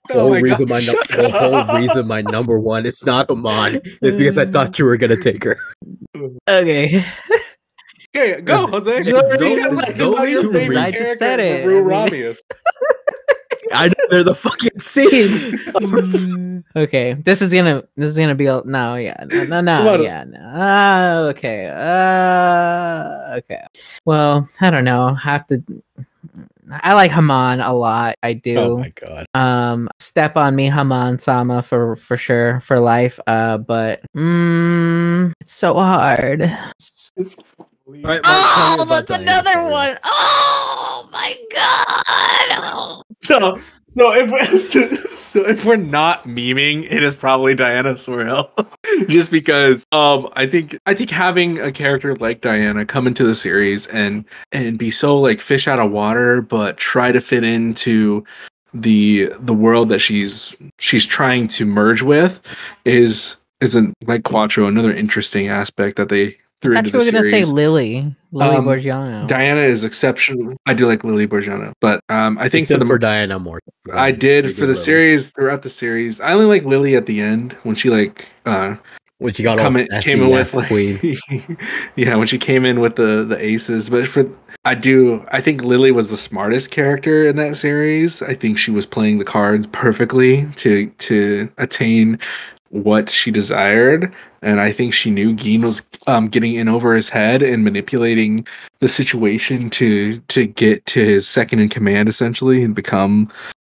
the 0.09 0.15
Oh 0.15 0.20
whole 0.20 0.31
my 0.31 0.40
reason 0.40 0.66
God, 0.66 0.69
my 0.69 0.81
num- 0.81 0.97
the 1.10 1.28
whole 1.31 1.78
reason 1.78 2.06
my 2.06 2.23
number 2.23 2.59
one 2.59 2.86
it's 2.86 3.05
not 3.05 3.27
Haman 3.28 3.81
is 4.02 4.16
because 4.16 4.39
I 4.39 4.47
thought 4.47 4.78
you 4.78 4.86
were 4.86 4.97
gonna 4.97 5.16
take 5.20 5.44
her. 5.44 5.59
Okay. 6.48 7.05
Okay, 8.16 8.40
go, 8.40 8.66
Jose. 8.69 9.02
You 9.05 9.16
already 9.16 9.39
Zoe- 9.39 9.60
said 9.62 9.93
Zoe 9.97 10.12
about 10.15 10.28
your 10.31 10.43
to 10.52 10.78
I 10.78 10.90
just 10.90 11.19
said 11.19 11.40
it. 11.40 11.66
Murrue 11.66 11.93
I 11.93 12.09
Ramius. 12.09 12.39
I 13.72 13.88
know 13.88 13.94
they're 14.10 14.24
the 14.24 14.34
fucking 14.34 14.78
scenes. 14.78 15.42
okay, 16.76 17.14
this 17.14 17.42
is 17.42 17.52
gonna 17.52 17.82
this 17.96 18.08
is 18.10 18.16
gonna 18.16 18.34
be 18.34 18.46
a, 18.46 18.62
no, 18.64 18.94
yeah, 18.96 19.24
no, 19.30 19.44
no, 19.44 19.60
no 19.60 20.00
yeah, 20.02 20.24
no. 20.24 20.38
Uh, 20.38 21.28
okay, 21.30 21.66
uh, 21.68 23.36
okay. 23.38 23.64
Well, 24.04 24.48
I 24.60 24.70
don't 24.70 24.84
know. 24.84 25.14
Have 25.14 25.46
to. 25.48 25.62
I 26.70 26.92
like 26.92 27.10
Haman 27.10 27.60
a 27.60 27.72
lot. 27.72 28.16
I 28.22 28.34
do. 28.34 28.58
oh 28.58 28.76
my 28.78 28.90
god. 28.94 29.24
um 29.34 29.88
step 30.00 30.36
on 30.36 30.54
me 30.54 30.66
haman 30.66 31.18
sama 31.18 31.62
for 31.62 31.96
for 31.96 32.18
sure 32.18 32.60
for 32.60 32.78
life 32.78 33.18
uh 33.26 33.56
but 33.56 34.02
mm, 34.14 35.32
it's 35.40 35.54
so 35.54 35.72
hard 35.74 36.40
Right, 37.90 38.20
Mark, 38.22 38.22
oh 38.22 38.84
that's 38.86 39.10
another 39.16 39.52
for 39.52 39.58
real. 39.64 39.70
one. 39.70 39.98
Oh 40.04 41.08
my 41.10 41.34
god 41.54 41.88
Oh. 42.06 43.02
So, 43.20 43.58
so 43.90 44.12
if 44.14 44.68
so 45.08 45.46
if 45.46 45.64
we're 45.64 45.76
not 45.76 46.24
memeing, 46.24 46.84
it 46.90 47.02
is 47.02 47.14
probably 47.14 47.54
Dianna 47.54 47.98
Soreil. 47.98 48.50
Just 49.08 49.30
because 49.30 49.86
um 49.92 50.28
I 50.34 50.46
think 50.46 50.78
I 50.86 50.94
think 50.94 51.10
having 51.10 51.58
a 51.58 51.72
character 51.72 52.14
like 52.16 52.40
Dianna 52.40 52.86
come 52.86 53.06
into 53.06 53.24
the 53.24 53.34
series 53.34 53.86
and 53.88 54.24
and 54.52 54.78
be 54.78 54.90
so 54.90 55.18
like 55.18 55.40
fish 55.40 55.66
out 55.66 55.78
of 55.78 55.90
water, 55.90 56.42
but 56.42 56.76
try 56.76 57.12
to 57.12 57.20
fit 57.20 57.44
into 57.44 58.24
the 58.74 59.32
the 59.40 59.54
world 59.54 59.88
that 59.88 60.00
she's 60.00 60.54
she's 60.78 61.06
trying 61.06 61.48
to 61.48 61.64
merge 61.64 62.02
with 62.02 62.40
is 62.84 63.36
isn't 63.60 63.94
like 64.06 64.24
Quattro 64.24 64.66
another 64.66 64.92
interesting 64.92 65.48
aspect 65.48 65.96
that 65.96 66.08
they 66.08 66.36
threw 66.60 66.76
I 66.76 66.80
into 66.80 66.90
thought 66.90 67.05
you 67.05 67.10
the 67.12 67.18
were 67.18 67.22
gonna 67.30 67.30
say 67.30 67.44
Lily, 67.44 68.14
Lily 68.32 68.56
Um, 68.56 68.64
Borjarno. 68.66 69.28
Dianna 69.28 69.64
is 69.64 69.85
exceptional. 69.85 70.56
I 70.66 70.74
do 70.74 70.86
like 70.86 71.05
Lily 71.05 71.26
Borjarno, 71.26 71.72
but 71.80 72.01
um, 72.09 72.39
I 72.39 72.48
think 72.48 72.62
Except 72.64 72.80
for 72.80 72.85
the 72.85 72.86
for 72.94 72.98
Dianna 72.98 73.40
more. 73.40 73.60
I 73.94 74.12
did 74.12 74.44
You 74.47 74.52
for 74.55 74.60
the 74.62 74.66
Lily. 74.68 74.76
series 74.76 75.30
throughout 75.30 75.62
the 75.62 75.70
series. 75.70 76.20
I 76.20 76.32
only 76.32 76.47
like 76.47 76.64
Lily 76.64 76.97
at 76.97 77.06
the 77.06 77.20
end 77.20 77.52
when 77.62 77.74
she 77.74 77.90
like 77.90 78.28
uh 78.47 78.76
when 79.18 79.32
she 79.35 79.43
got 79.43 79.59
come 79.59 79.74
all 79.74 79.80
in, 79.82 79.89
came 80.02 80.22
in 80.22 80.30
with 80.30 80.55
like, 80.55 80.68
queen. 80.68 81.16
yeah 81.97 82.14
when 82.16 82.26
she 82.28 82.39
came 82.39 82.64
in 82.64 82.80
with 82.80 82.97
the 82.97 83.24
the 83.24 83.43
aces. 83.44 83.90
But 83.90 84.06
for 84.06 84.24
I 84.64 84.74
do 84.74 85.24
I 85.32 85.40
think 85.40 85.62
Lily 85.64 85.90
was 85.93 86.10
the 86.10 86.16
smartest 86.16 86.70
character 86.70 87.26
in 87.26 87.36
that 87.36 87.56
series. 87.56 88.22
I 88.22 88.35
think 88.35 88.59
she 88.59 88.70
was 88.70 88.86
playing 88.86 89.18
the 89.18 89.24
cards 89.24 89.66
perfectly 89.68 90.47
to 90.56 90.86
to 90.89 91.48
attain 91.59 92.18
what 92.70 93.08
she 93.08 93.30
desired 93.30 94.14
and 94.42 94.60
i 94.60 94.70
think 94.70 94.92
she 94.92 95.10
knew 95.10 95.32
Geen 95.34 95.62
was 95.62 95.80
um, 96.06 96.28
getting 96.28 96.54
in 96.54 96.68
over 96.68 96.94
his 96.94 97.08
head 97.08 97.42
and 97.42 97.64
manipulating 97.64 98.46
the 98.80 98.88
situation 98.88 99.70
to 99.70 100.18
to 100.28 100.46
get 100.46 100.84
to 100.86 101.04
his 101.04 101.26
second 101.26 101.60
in 101.60 101.68
command 101.68 102.08
essentially 102.08 102.62
and 102.62 102.74
become 102.74 103.28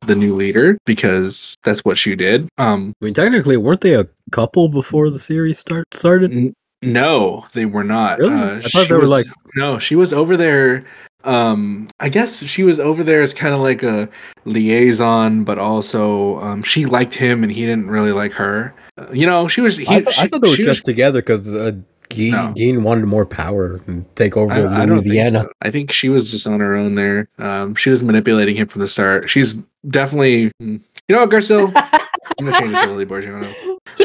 the 0.07 0.15
new 0.15 0.35
leader 0.35 0.79
because 0.87 1.55
that's 1.65 1.85
what 1.85 1.99
she 1.99 2.15
did 2.17 2.49
um 2.59 2.93
I 3.03 3.05
mean, 3.07 3.15
technically, 3.15 3.57
weren't 3.57 3.81
they 3.83 3.95
a 3.95 4.07
couple 4.33 4.69
before 4.69 5.11
the 5.11 5.19
series 5.19 5.59
start 5.59 5.85
started? 5.93 6.33
N- 6.33 6.55
no 6.81 7.45
they 7.53 7.67
were 7.67 7.85
not 7.85 8.19
Really? 8.21 8.33
uh, 8.33 8.61
I 8.65 8.69
thought 8.69 8.89
they 8.89 8.95
were 8.95 9.01
was- 9.01 9.11
like- 9.11 9.27
no 9.57 9.79
she 9.79 9.97
was 9.97 10.13
over 10.13 10.37
there 10.37 10.85
um 11.29 11.89
i 12.01 12.09
guess 12.09 12.43
she 12.43 12.63
was 12.63 12.81
over 12.81 13.05
there 13.05 13.21
as 13.23 13.35
kind 13.35 13.55
of 13.55 13.61
like 13.61 13.83
a 13.83 14.09
liaison 14.47 15.45
but 15.45 15.59
also 15.59 16.39
um 16.41 16.63
she 16.63 16.87
liked 16.87 17.15
him 17.15 17.43
and 17.43 17.53
he 17.53 17.63
didn't 17.67 17.89
really 17.89 18.13
like 18.13 18.33
her 18.33 18.75
Uh, 18.97 19.07
you 19.13 19.27
know 19.27 19.47
she 19.47 19.61
was 19.61 19.77
he, 19.77 19.87
I, 19.87 20.01
th- 20.01 20.13
she, 20.13 20.23
I 20.23 20.27
thought 20.29 20.41
they 20.43 20.51
were 20.51 20.57
just 20.57 20.69
was- 20.69 20.83
together 20.83 21.21
because 21.21 21.53
uh, 21.55 21.73
Geen, 22.11 22.33
No. 22.33 22.53
Geen 22.57 22.83
wanted 22.83 23.05
more 23.05 23.27
power 23.27 23.81
and 23.87 24.05
take 24.17 24.35
over 24.37 24.51
I, 24.53 24.83
I 24.83 24.87
don't 24.87 25.03
think 25.03 25.29
so. 25.29 25.47
I 25.61 25.71
think 25.71 25.93
she 25.93 26.09
was 26.09 26.31
just 26.31 26.47
on 26.47 26.59
her 26.61 26.75
own 26.75 26.95
there. 26.95 27.29
Um, 27.39 27.75
she 27.75 27.91
was 27.91 28.03
manipulating 28.03 28.57
him 28.57 28.67
from 28.67 28.81
the 28.81 28.89
start. 28.89 29.29
She's 29.29 29.53
definitely, 29.91 30.51
mm, 30.63 30.81
you 31.07 31.15
know 31.15 31.19
what, 31.21 31.29
Garcelle? 31.29 31.71
I'm 32.41 32.47
gonna 32.47 32.59
change 32.59 32.73
it 32.73 32.81
to 32.83 32.91
Lily 32.93 33.05
Borjarno. 33.05 33.53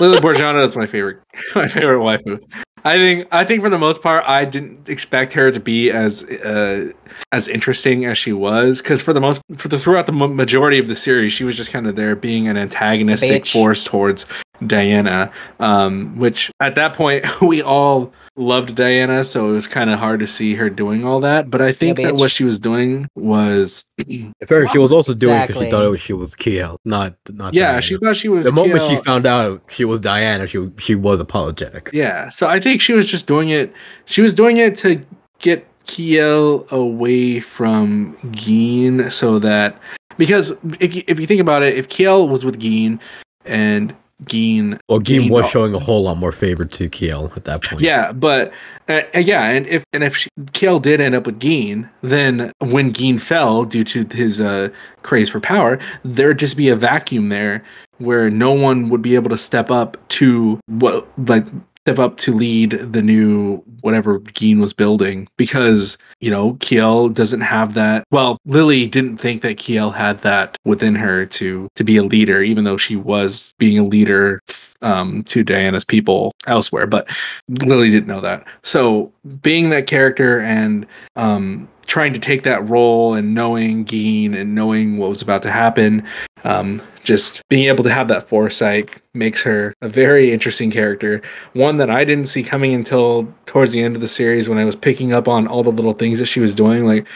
Lily 0.02 0.20
Borjarno 0.20 0.62
is 0.66 0.76
my 0.76 0.86
favorite, 0.86 1.20
my 1.56 1.70
favorite 1.70 2.00
waifu. 2.00 2.42
I 2.86 2.98
think, 2.98 3.28
I 3.32 3.46
think 3.46 3.64
for 3.64 3.70
the 3.70 3.78
most 3.78 4.02
part, 4.02 4.26
I 4.28 4.44
didn't 4.44 4.90
expect 4.90 5.32
her 5.34 5.52
to 5.52 5.60
be 5.60 5.90
as 5.90 6.24
uh, 6.24 6.92
as 7.32 7.48
interesting 7.48 8.06
as 8.06 8.18
she 8.18 8.34
was, 8.34 8.82
because 8.82 9.02
for 9.02 9.14
the 9.14 9.22
most, 9.22 9.42
for 9.56 9.70
the 9.70 9.78
throughout 9.78 10.06
the 10.06 10.12
majority 10.12 10.80
of 10.80 10.88
the 10.88 10.96
series, 10.96 11.32
she 11.32 11.46
was 11.46 11.56
just 11.56 11.72
kind 11.72 11.88
of 11.88 11.96
there 11.96 12.16
being 12.16 12.48
an 12.48 12.58
antagonistic 12.58 13.46
force 13.46 13.84
towards 13.84 14.26
Dianna. 14.68 15.32
Um, 15.60 16.18
which 16.18 16.52
at 16.60 16.76
that 16.76 16.94
point 16.94 17.26
we 17.42 17.62
all 17.62 18.12
loved 18.36 18.76
Dianna, 18.76 19.26
so 19.26 19.50
it 19.50 19.54
was 19.54 19.68
kind 19.68 19.90
of 19.92 20.00
hard 20.00 20.20
to 20.20 20.28
see 20.28 20.56
her 20.56 20.70
doing 20.70 21.06
all 21.06 21.20
that. 21.20 21.50
But 21.52 21.62
I 21.62 21.72
think 21.72 22.00
Yeah, 22.00 22.08
that 22.08 22.16
what 22.16 22.32
she 22.32 22.44
was 22.44 22.60
doing 22.60 23.08
was, 23.16 23.86
In 24.08 24.34
fairness, 24.48 24.72
she 24.72 24.80
was 24.80 24.92
also 24.92 25.14
doing 25.14 25.34
because 25.42 25.50
Exactly. 25.50 25.66
she 25.66 25.72
thought 25.72 25.86
it 25.86 25.90
was 25.90 26.00
she 26.02 26.14
was 26.14 26.36
Kiel, 26.36 26.78
not 26.86 27.16
not. 27.30 27.54
yeah, 27.54 27.78
Dianna. 27.78 27.82
she 27.84 27.98
thought 27.98 28.18
she 28.18 28.30
was 28.30 28.46
the 28.46 28.52
moment 28.52 28.82
she 28.84 28.98
found 28.98 29.26
out 29.26 29.62
she 29.70 29.86
was 29.86 30.02
Dianna, 30.02 30.48
she 30.48 30.70
she 30.82 30.96
was 30.96 31.20
apologetic. 31.20 31.90
Yeah, 31.94 32.30
so 32.30 32.48
I 32.48 32.60
think 32.60 32.82
she 32.82 32.94
was 32.94 33.06
just 33.06 33.28
doing 33.28 33.50
it. 33.50 33.72
She 34.06 34.22
was 34.22 34.34
doing 34.34 34.58
it 34.58 34.76
to 34.78 35.04
get 35.40 35.68
Kiel 35.86 36.66
away 36.72 37.40
from 37.40 38.16
Geen, 38.32 39.12
so 39.12 39.38
that 39.40 39.78
because 40.18 40.54
if 40.80 40.96
you, 40.96 41.04
if 41.08 41.20
you 41.20 41.28
think 41.28 41.42
about 41.42 41.62
it, 41.64 41.76
if 41.78 41.90
Kiel 41.90 42.28
was 42.30 42.46
with 42.46 42.58
Geen 42.60 43.00
and 43.46 43.94
Geen, 44.28 44.78
Well, 44.90 45.00
Geen 45.00 45.22
Geen- 45.24 45.30
was 45.32 45.48
showing 45.50 45.74
a 45.74 45.80
whole 45.80 46.04
lot 46.04 46.18
more 46.18 46.32
favor 46.32 46.66
to 46.66 46.90
Kiel 46.90 47.32
at 47.36 47.46
that 47.46 47.64
point. 47.64 47.82
yeah, 47.82 48.12
but 48.12 48.52
uh, 48.90 49.02
uh, 49.16 49.20
yeah, 49.20 49.44
and 49.50 49.66
if 49.68 49.84
and 49.94 50.04
if 50.04 50.16
she, 50.16 50.30
Kiel 50.54 50.80
did 50.80 51.00
end 51.02 51.16
up 51.16 51.26
with 51.26 51.40
Geen, 51.40 51.90
then 52.02 52.52
when 52.60 52.92
Geen 52.92 53.18
fell 53.18 53.64
due 53.66 53.84
to 53.86 54.06
his 54.12 54.42
uh, 54.42 54.70
craze 55.04 55.30
for 55.30 55.40
power, 55.40 55.80
there'd 56.04 56.40
just 56.40 56.58
be 56.58 56.70
a 56.70 56.76
vacuum 56.76 57.30
there 57.30 57.64
where 58.00 58.30
no 58.30 58.52
one 58.52 58.90
would 58.90 59.02
be 59.02 59.16
able 59.16 59.30
to 59.30 59.38
step 59.38 59.72
up 59.72 59.98
to 60.10 60.60
what 60.68 61.08
like 61.28 61.48
step 61.84 62.00
up 62.00 62.16
to 62.16 62.34
lead 62.34 62.72
the 62.72 63.02
new 63.02 63.58
whatever 63.82 64.20
Geen 64.20 64.62
was 64.62 64.72
building 64.72 65.28
because 65.36 65.98
you 66.22 66.32
know 66.32 66.56
Kiel 66.62 67.10
doesn't 67.10 67.42
have 67.42 67.74
that. 67.74 68.06
Well, 68.10 68.38
Lily 68.46 68.88
didn't 68.88 69.18
think 69.18 69.42
that 69.42 69.58
Kiel 69.58 69.92
had 69.92 70.20
that 70.20 70.58
within 70.64 70.96
her 70.96 71.26
to 71.26 71.68
to 71.76 71.84
be 71.84 71.98
a 71.98 72.04
leader, 72.04 72.42
even 72.42 72.64
though 72.64 72.78
she 72.78 72.96
was 72.96 73.54
being 73.58 73.78
a 73.78 73.84
leader 73.84 74.40
um, 74.82 75.24
to 75.26 75.44
Dianna's 75.44 75.84
people 75.84 76.32
elsewhere. 76.48 76.88
But 76.88 77.10
Lily 77.50 77.90
didn't 77.90 78.08
know 78.08 78.22
that. 78.22 78.48
So 78.64 79.12
being 79.42 79.70
that 79.72 79.88
character 79.88 80.40
and 80.40 80.86
um, 81.18 81.68
trying 81.86 82.14
to 82.14 82.20
take 82.20 82.44
that 82.44 82.68
role 82.70 83.14
and 83.14 83.34
knowing 83.34 83.84
Geen 83.84 84.34
and 84.34 84.56
knowing 84.56 84.98
what 84.98 85.10
was 85.10 85.22
about 85.22 85.42
to 85.44 85.52
happen, 85.52 86.08
um, 86.46 86.82
just 87.04 87.42
being 87.50 87.68
able 87.68 87.84
to 87.84 87.92
have 87.92 88.08
that 88.08 88.28
foresight 88.28 89.02
makes 89.14 89.44
her 89.44 89.74
a 89.82 89.90
very 89.90 90.32
interesting 90.32 90.72
character. 90.72 91.22
One 91.54 91.78
that 91.78 91.90
I 91.90 92.04
didn't 92.04 92.28
see 92.28 92.44
coming 92.44 92.74
until 92.74 93.32
towards 93.46 93.72
the 93.72 93.84
end 93.84 93.96
of 93.96 94.02
the 94.02 94.08
series 94.08 94.50
when 94.50 94.58
I 94.58 94.66
was 94.66 94.76
picking 94.76 95.14
up 95.14 95.28
on 95.28 95.48
all 95.48 95.64
the 95.64 95.72
little 95.72 95.94
things 95.94 96.20
that 96.20 96.26
she 96.26 96.40
was 96.40 96.56
doing. 96.56 96.86
Like 96.86 97.08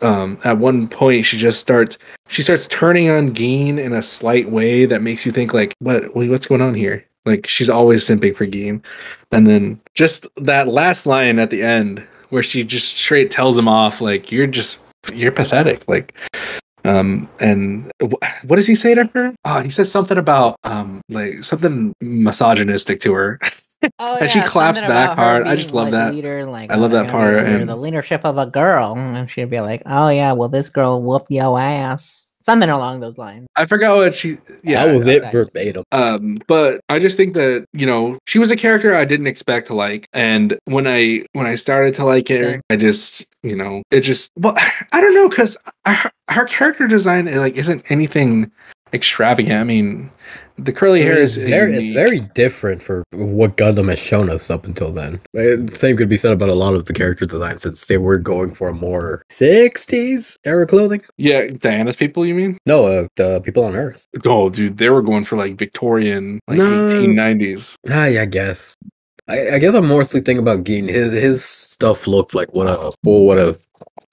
um, 0.00 0.38
at 0.44 0.58
one 0.58 0.88
point, 0.88 1.24
she 1.24 1.38
just 1.38 1.60
starts 1.60 1.98
she 2.28 2.42
starts 2.42 2.66
turning 2.68 3.10
on 3.10 3.32
Geen 3.32 3.78
in 3.78 3.92
a 3.92 4.02
slight 4.02 4.50
way 4.50 4.86
that 4.86 5.02
makes 5.02 5.24
you 5.24 5.32
think 5.32 5.52
like, 5.52 5.74
what 5.78 6.14
what's 6.14 6.46
going 6.46 6.62
on 6.62 6.74
here? 6.74 7.04
Like 7.24 7.46
she's 7.46 7.70
always 7.70 8.04
simping 8.04 8.34
for 8.34 8.46
Geen. 8.46 8.82
And 9.32 9.46
then 9.46 9.80
just 9.94 10.26
that 10.36 10.68
last 10.68 11.06
line 11.06 11.38
at 11.38 11.50
the 11.50 11.62
end 11.62 12.06
where 12.30 12.42
she 12.42 12.64
just 12.64 12.96
straight 12.96 13.30
tells 13.30 13.56
him 13.56 13.68
off 13.68 14.00
like 14.00 14.32
you're 14.32 14.46
just 14.46 14.80
you're 15.12 15.32
pathetic 15.32 15.86
like 15.88 16.14
um 16.88 17.28
and 17.40 17.90
what 18.00 18.56
does 18.56 18.66
he 18.66 18.74
say 18.74 18.94
to 18.94 19.04
her 19.14 19.34
oh 19.44 19.60
he 19.60 19.70
says 19.70 19.90
something 19.90 20.18
about 20.18 20.58
um 20.64 21.00
like 21.08 21.44
something 21.44 21.94
misogynistic 22.00 23.00
to 23.00 23.12
her 23.12 23.38
Oh, 24.00 24.16
And 24.16 24.28
she 24.28 24.40
claps 24.42 24.80
back 24.80 25.16
hard. 25.16 25.46
I 25.46 25.54
just 25.54 25.72
love 25.72 25.84
like, 25.84 25.92
that. 25.92 26.12
Leader, 26.12 26.46
like, 26.46 26.72
I 26.72 26.74
love 26.74 26.92
uh, 26.92 27.02
that 27.02 27.10
part, 27.12 27.36
and- 27.46 27.68
the 27.68 27.76
leadership 27.76 28.24
of 28.24 28.36
a 28.36 28.44
girl, 28.46 28.94
and 28.98 29.30
she'd 29.30 29.50
be 29.50 29.60
like, 29.60 29.82
"Oh 29.86 30.08
yeah, 30.08 30.32
well 30.32 30.48
this 30.48 30.68
girl 30.68 31.00
whooped 31.00 31.30
your 31.30 31.56
ass," 31.60 32.27
something 32.40 32.68
along 32.70 33.00
those 33.00 33.18
lines. 33.18 33.46
i 33.56 33.64
forgot 33.66 33.96
what 33.96 34.14
she 34.14 34.38
yeah 34.62 34.84
that 34.86 34.92
was 34.92 35.06
it 35.06 35.22
that- 35.22 35.32
verbatim. 35.32 35.82
um 35.92 36.38
but 36.46 36.80
i 36.88 36.98
just 36.98 37.16
think 37.16 37.34
that 37.34 37.64
you 37.72 37.84
know 37.86 38.18
she 38.26 38.38
was 38.38 38.50
a 38.50 38.56
character 38.56 38.94
i 38.94 39.04
didn't 39.04 39.26
expect 39.26 39.66
to 39.66 39.74
like 39.74 40.06
and 40.12 40.58
when 40.66 40.86
i 40.86 41.22
when 41.32 41.46
i 41.46 41.54
started 41.54 41.94
to 41.94 42.04
like 42.04 42.28
her 42.28 42.50
Yeah. 42.52 42.60
i 42.70 42.76
just 42.76 43.26
you 43.42 43.56
know 43.56 43.82
it 43.90 44.00
just 44.02 44.30
well 44.36 44.54
i 44.92 45.00
don't 45.00 45.14
know 45.14 45.28
because 45.28 45.56
her, 45.86 46.10
her 46.28 46.44
character 46.44 46.86
design 46.86 47.24
like 47.36 47.56
isn't 47.56 47.82
anything 47.90 48.50
extravagant 48.92 49.60
i 49.60 49.64
mean 49.64 50.10
the 50.60 50.72
curly 50.72 51.02
hair 51.02 51.16
is 51.18 51.36
very, 51.36 51.72
it's 51.76 51.90
very 51.90 52.18
different 52.34 52.82
for 52.82 53.04
what 53.12 53.56
Gundam 53.56 53.88
has 53.90 54.00
shown 54.00 54.28
us 54.28 54.50
up 54.50 54.66
until 54.66 54.90
then. 54.90 55.20
The 55.32 55.70
same 55.72 55.96
could 55.96 56.08
be 56.08 56.16
said 56.16 56.32
about 56.32 56.48
a 56.48 56.54
lot 56.54 56.74
of 56.74 56.84
the 56.86 56.92
character 56.92 57.24
designs 57.26 57.62
since 57.62 57.86
they 57.86 57.96
were 57.96 58.18
going 58.18 58.50
for 58.50 58.72
more 58.72 59.22
60s 59.30 60.36
era 60.44 60.66
clothing. 60.66 61.00
yeah 61.16 61.42
dianna's 61.42 61.94
people 61.94 62.26
you 62.26 62.34
mean 62.34 62.58
No, 62.66 62.86
uh, 62.86 63.06
the 63.14 63.40
people 63.40 63.62
on 63.62 63.76
Earth. 63.76 64.06
oh 64.26 64.48
dude 64.48 64.78
they 64.78 64.90
were 64.90 65.00
going 65.02 65.22
for 65.22 65.36
like 65.36 65.56
victorian 65.56 66.40
like 66.48 66.58
No. 66.58 66.64
1890s 66.66 67.76
Ah, 67.88 68.06
yeah, 68.06 68.22
I 68.22 68.26
guess. 68.26 68.76
I, 69.28 69.50
I 69.54 69.58
guess 69.60 69.74
I'm 69.74 69.86
mostly 69.86 70.20
thinking 70.22 70.42
about 70.42 70.64
Geen. 70.64 70.88
His 70.88 71.12
his 71.12 71.44
stuff 71.44 72.06
looked 72.08 72.34
like 72.34 72.52
what 72.54 72.66
a 72.66 72.92
what 73.02 73.38
a 73.38 73.56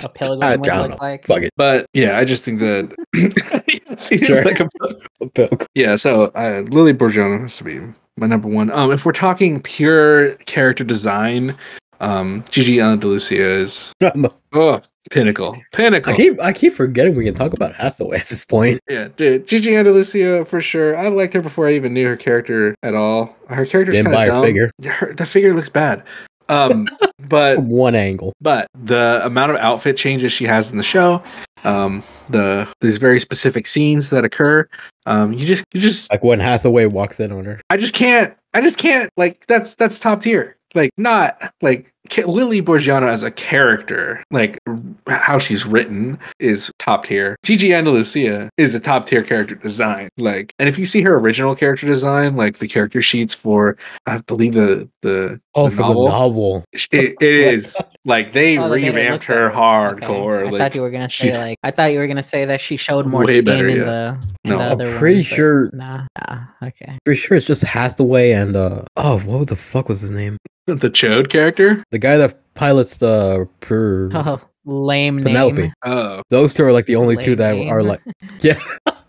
a 0.03 0.09
pilgrim 0.09 0.43
I 0.43 0.55
would 0.57 0.67
look 0.67 1.01
like. 1.01 1.25
Fuck 1.25 1.43
it. 1.43 1.51
But 1.55 1.87
yeah, 1.93 2.17
I 2.17 2.25
just 2.25 2.43
think 2.43 2.59
that. 2.59 2.95
See, 3.99 4.17
Sure. 4.17 4.43
like 4.43 4.59
a- 5.21 5.27
Pilgrim. 5.33 5.67
yeah, 5.75 5.95
so 5.95 6.25
uh, 6.35 6.63
Lily 6.69 6.93
Borjarno 6.93 7.41
has 7.41 7.57
to 7.57 7.63
be 7.63 7.79
my 8.17 8.27
number 8.27 8.47
one. 8.47 8.71
Um, 8.71 8.91
if 8.91 9.05
we're 9.05 9.11
talking 9.13 9.61
pure 9.61 10.35
character 10.45 10.83
design, 10.83 11.55
um, 12.01 12.43
Gigi 12.51 12.79
Andalusia 12.81 13.37
is 13.41 13.93
I'm 14.01 14.25
oh 14.53 14.81
pinnacle, 15.11 15.55
pinnacle. 15.73 16.11
I 16.11 16.15
keep 16.15 16.41
I 16.41 16.51
keep 16.51 16.73
forgetting 16.73 17.15
we 17.15 17.23
can 17.23 17.33
talk 17.33 17.53
about 17.53 17.73
Hathaway 17.75 18.17
at 18.17 18.25
this 18.25 18.43
point. 18.43 18.81
Yeah, 18.89 19.07
dude, 19.15 19.47
Gigi 19.47 19.75
Andalusia 19.75 20.43
for 20.45 20.59
sure. 20.59 20.97
I 20.97 21.07
liked 21.07 21.33
her 21.33 21.41
before 21.41 21.67
I 21.67 21.73
even 21.73 21.93
knew 21.93 22.05
her 22.05 22.17
character 22.17 22.75
at 22.83 22.95
all. 22.95 23.35
Her 23.47 23.65
character's 23.65 23.95
Didn't 23.95 24.11
kind 24.11 24.15
buy 24.15 24.25
of 24.25 24.33
her 24.33 24.39
dumb. 24.39 24.45
figure. 24.45 24.71
Her, 24.91 25.13
the 25.13 25.25
figure 25.25 25.53
looks 25.53 25.69
bad. 25.69 26.03
Um, 26.49 26.85
but 27.19 27.59
One 27.63 27.95
angle. 27.95 28.33
but 28.41 28.67
the 28.83 29.21
amount 29.25 29.51
of 29.51 29.57
outfit 29.57 29.97
changes 29.97 30.31
she 30.33 30.45
has 30.45 30.71
in 30.71 30.77
the 30.77 30.83
show, 30.83 31.23
um, 31.63 32.03
the 32.29 32.67
these 32.81 32.97
very 32.97 33.19
specific 33.19 33.67
scenes 33.67 34.09
that 34.09 34.25
occur, 34.25 34.67
um, 35.05 35.33
you 35.33 35.45
just 35.45 35.63
you 35.73 35.79
just 35.81 36.11
Like 36.11 36.23
when 36.23 36.39
Hathaway 36.39 36.85
walks 36.85 37.19
in 37.19 37.31
on 37.31 37.45
her. 37.45 37.59
I 37.69 37.77
just 37.77 37.93
can't 37.93 38.35
I 38.53 38.61
just 38.61 38.77
can't 38.77 39.09
like 39.17 39.45
that's 39.47 39.75
that's 39.75 39.99
top 39.99 40.21
tier. 40.21 40.57
Like 40.73 40.91
not 40.97 41.53
like 41.61 41.93
Lily 42.25 42.61
Borjarno 42.61 43.07
as 43.07 43.23
a 43.23 43.31
character, 43.31 44.23
like 44.31 44.59
how 45.07 45.39
she's 45.39 45.65
written 45.65 46.17
is 46.39 46.71
top 46.79 47.05
tier. 47.05 47.35
Gigi 47.43 47.73
Andalusia 47.73 48.49
is 48.57 48.75
a 48.75 48.79
top 48.79 49.05
tier 49.05 49.23
character 49.23 49.55
design. 49.55 50.09
Like, 50.17 50.53
and 50.59 50.67
if 50.69 50.77
you 50.79 50.85
see 50.85 51.01
her 51.01 51.17
original 51.17 51.55
character 51.55 51.85
design, 51.87 52.35
like 52.35 52.59
the 52.59 52.67
character 52.67 53.01
sheets 53.01 53.33
for, 53.33 53.77
I 54.05 54.19
believe 54.19 54.53
the 54.53 54.89
the 55.01 55.39
Oh, 55.57 55.69
the 55.69 55.75
for 55.77 55.81
novel, 55.83 56.03
the 56.05 56.09
novel. 56.11 56.65
it, 56.91 57.15
it 57.21 57.21
is 57.21 57.77
like 58.03 58.33
they 58.33 58.57
Oh, 58.65 58.69
they 58.69 58.81
made 58.81 58.87
it 58.87 58.95
revamped 58.95 59.29
look 59.29 59.37
her 59.37 59.49
better. 59.49 59.55
hardcore. 59.55 60.35
Okay. 60.39 60.47
I 60.47 60.51
Like, 60.51 60.59
thought 60.61 60.75
you 60.75 60.81
were 60.81 60.89
gonna 60.91 61.09
say 61.09 61.27
she- 61.31 61.37
like 61.37 61.57
I 61.63 61.71
thought 61.71 61.91
you 61.93 61.99
were 61.99 62.07
gonna 62.07 62.23
say 62.23 62.45
that 62.45 62.59
she 62.61 62.77
showed 62.77 63.05
more 63.05 63.25
skin 63.27 63.45
better, 63.45 63.67
in 63.67 63.77
yeah. 63.77 63.83
the. 63.85 64.17
In 64.43 64.49
No. 64.51 64.57
the 64.59 64.63
I'm 64.65 64.71
other 64.73 64.97
pretty 64.97 65.17
ones, 65.17 65.25
sure- 65.27 65.69
Nah, 65.73 66.05
nah. 66.29 66.39
Okay. 66.63 66.97
Pretty 67.05 67.19
sure 67.19 67.37
it's 67.37 67.47
just 67.47 67.63
Hathaway 67.63 68.31
and 68.31 68.55
uh 68.55 68.81
oh, 68.97 69.19
what 69.19 69.47
the 69.47 69.55
fuck 69.55 69.87
was 69.89 70.01
his 70.01 70.11
name? 70.11 70.37
The 70.67 70.89
Chode 70.89 71.29
character. 71.29 71.83
The 71.91 71.99
guy 71.99 72.17
that 72.17 72.37
pilots 72.55 72.97
the 72.97 73.47
per 73.59 74.09
Oh, 74.13 74.41
lame 74.65 75.21
Penelope. 75.21 75.61
name. 75.61 75.73
Oh, 75.83 76.21
Those 76.29 76.53
two 76.53 76.63
are 76.65 76.71
like 76.71 76.85
the 76.85 76.95
only 76.95 77.17
two 77.17 77.35
that 77.35 77.55
name. 77.55 77.69
are 77.69 77.83
like 77.83 78.01
yeah. 78.41 78.57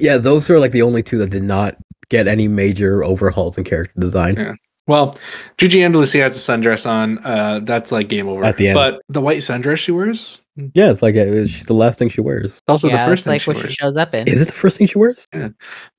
yeah, 0.00 0.18
those 0.18 0.46
two 0.46 0.54
are 0.54 0.58
like 0.60 0.72
the 0.72 0.82
only 0.82 1.02
two 1.02 1.18
that 1.18 1.30
did 1.30 1.42
not 1.42 1.76
get 2.08 2.28
any 2.28 2.48
major 2.48 3.02
overhauls 3.04 3.56
in 3.58 3.64
character 3.64 3.98
design. 3.98 4.36
Yeah. 4.36 4.52
Well, 4.86 5.16
Gigi 5.56 5.82
Andalusia 5.82 6.18
has 6.22 6.36
a 6.36 6.52
sundress 6.52 6.86
on. 6.86 7.18
Uh, 7.24 7.60
that's 7.62 7.90
like 7.90 8.08
game 8.10 8.28
over. 8.28 8.44
At 8.44 8.58
the 8.58 8.68
end. 8.68 8.74
But 8.74 9.00
the 9.08 9.22
white 9.22 9.38
sundress 9.38 9.78
she 9.78 9.92
wears, 9.92 10.40
Yeah, 10.56 10.90
it's 10.90 11.02
like 11.02 11.16
uh, 11.16 11.20
it's 11.26 11.66
the 11.66 11.74
last 11.74 11.98
thing 11.98 12.08
she 12.08 12.20
wears. 12.20 12.46
it's 12.46 12.62
also 12.68 12.88
yeah, 12.88 13.04
the 13.04 13.10
first 13.10 13.24
that's 13.24 13.24
thing 13.24 13.32
like 13.32 13.40
she 13.42 13.50
what 13.50 13.56
wears. 13.56 13.70
she 13.70 13.74
shows 13.74 13.96
up 13.96 14.14
in. 14.14 14.28
Is 14.28 14.40
it 14.40 14.46
the 14.48 14.54
first 14.54 14.78
thing 14.78 14.86
she 14.86 14.98
wears? 14.98 15.26
Yeah. 15.34 15.48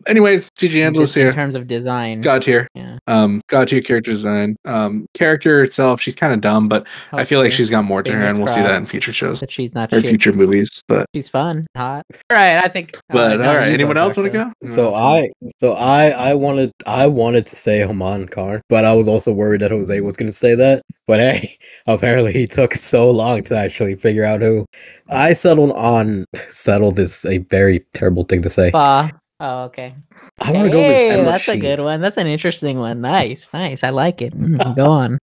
Anyways, 0.08 0.50
Gigi 0.58 0.80
here 0.80 0.88
in 1.28 1.34
terms 1.34 1.56
of 1.56 1.68
design. 1.68 2.22
god 2.22 2.42
tier. 2.44 2.68
Yeah. 2.74 2.98
Um, 3.08 3.42
god 3.48 3.68
tier 3.68 3.82
character 3.82 4.12
design. 4.12 4.56
Um, 4.66 5.08
character 5.14 5.64
itself, 5.64 6.00
she's 6.00 6.16
kind 6.16 6.34
of 6.34 6.40
dumb, 6.42 6.70
but 6.70 6.88
I 7.12 7.26
feel 7.26 7.42
like 7.42 7.52
she's 7.52 7.70
got 7.70 7.84
more 7.84 8.02
to 8.04 8.14
her, 8.14 8.26
and 8.26 8.38
we'll 8.38 8.48
see 8.48 8.62
that 8.62 8.76
in 8.76 8.86
future 8.86 9.12
shows 9.12 9.42
that 9.42 9.52
she's 9.52 9.74
not 9.74 9.92
or 9.94 10.00
shit. 10.02 10.10
future 10.10 10.32
movies. 10.34 10.82
But 10.88 11.06
She's 11.14 11.28
fun, 11.30 11.68
hot. 11.76 12.06
All 12.30 12.38
right, 12.38 12.58
I 12.64 12.68
think. 12.70 12.98
but 13.10 13.42
all 13.42 13.56
right, 13.56 13.68
anyone 13.68 13.98
else 13.98 14.16
want 14.16 14.32
to 14.32 14.38
go? 14.38 14.52
So 14.66 14.94
I 14.94 15.30
so 15.60 15.74
I 15.74 16.10
I 16.12 16.34
wanted 16.34 16.72
I 16.88 17.08
wanted 17.08 17.46
to 17.48 17.56
say 17.56 17.80
Haman 17.86 18.28
Khan, 18.28 18.62
but 18.70 18.86
I 18.86 18.94
was 18.94 19.08
also 19.08 19.34
worried 19.34 19.62
that 19.62 19.72
Jose 19.72 20.00
was 20.02 20.16
going 20.16 20.28
to 20.30 20.34
say 20.38 20.56
that. 20.56 20.82
But 21.08 21.20
hey, 21.20 21.58
apparently 21.88 22.34
he 22.34 22.48
took 22.48 22.74
so 22.74 23.10
long 23.12 23.44
to 23.44 23.58
actually 23.58 23.96
figure 23.96 24.24
out 24.24 24.42
who. 24.42 24.66
I 25.10 25.34
settled 25.34 25.72
on 25.72 26.26
settled 26.50 27.00
is 27.00 27.26
a 27.26 27.40
very 27.40 27.86
terrible 27.94 28.24
thing 28.24 28.42
to 28.44 28.50
say. 28.50 28.72
Ba. 28.72 29.12
Oh, 29.42 29.64
okay. 29.66 29.94
I 30.40 30.54
want 30.54 30.66
to 30.68 30.72
go 30.72 30.80
with 30.80 31.14
Emma 31.14 31.24
That's 31.26 31.50
a 31.50 31.60
good 31.60 31.82
one. 31.82 32.00
That's 32.00 32.16
an 32.16 32.26
interesting 32.26 32.80
one. 32.80 33.02
Nice, 33.02 33.50
nice. 33.52 33.84
I 33.84 33.90
like 33.90 34.22
it. 34.22 34.34
Go 34.78 34.86
on. 34.86 35.20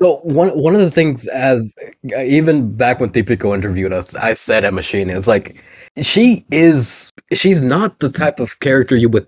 So 0.00 0.20
one 0.22 0.50
one 0.50 0.74
of 0.74 0.80
the 0.80 0.90
things 0.90 1.26
as 1.26 1.74
uh, 2.16 2.22
even 2.22 2.76
back 2.76 3.00
when 3.00 3.10
Tipico 3.10 3.52
interviewed 3.52 3.92
us, 3.92 4.14
I 4.14 4.34
said 4.34 4.64
Emma 4.64 4.82
Sheen. 4.82 5.10
It's 5.10 5.26
like 5.26 5.64
she 6.00 6.44
is 6.52 7.10
she's 7.32 7.60
not 7.60 7.98
the 7.98 8.08
type 8.08 8.38
of 8.38 8.60
character 8.60 8.96
you 8.96 9.08
would 9.08 9.26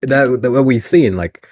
that 0.00 0.40
that 0.40 0.62
we've 0.62 0.82
seen. 0.82 1.16
Like 1.18 1.46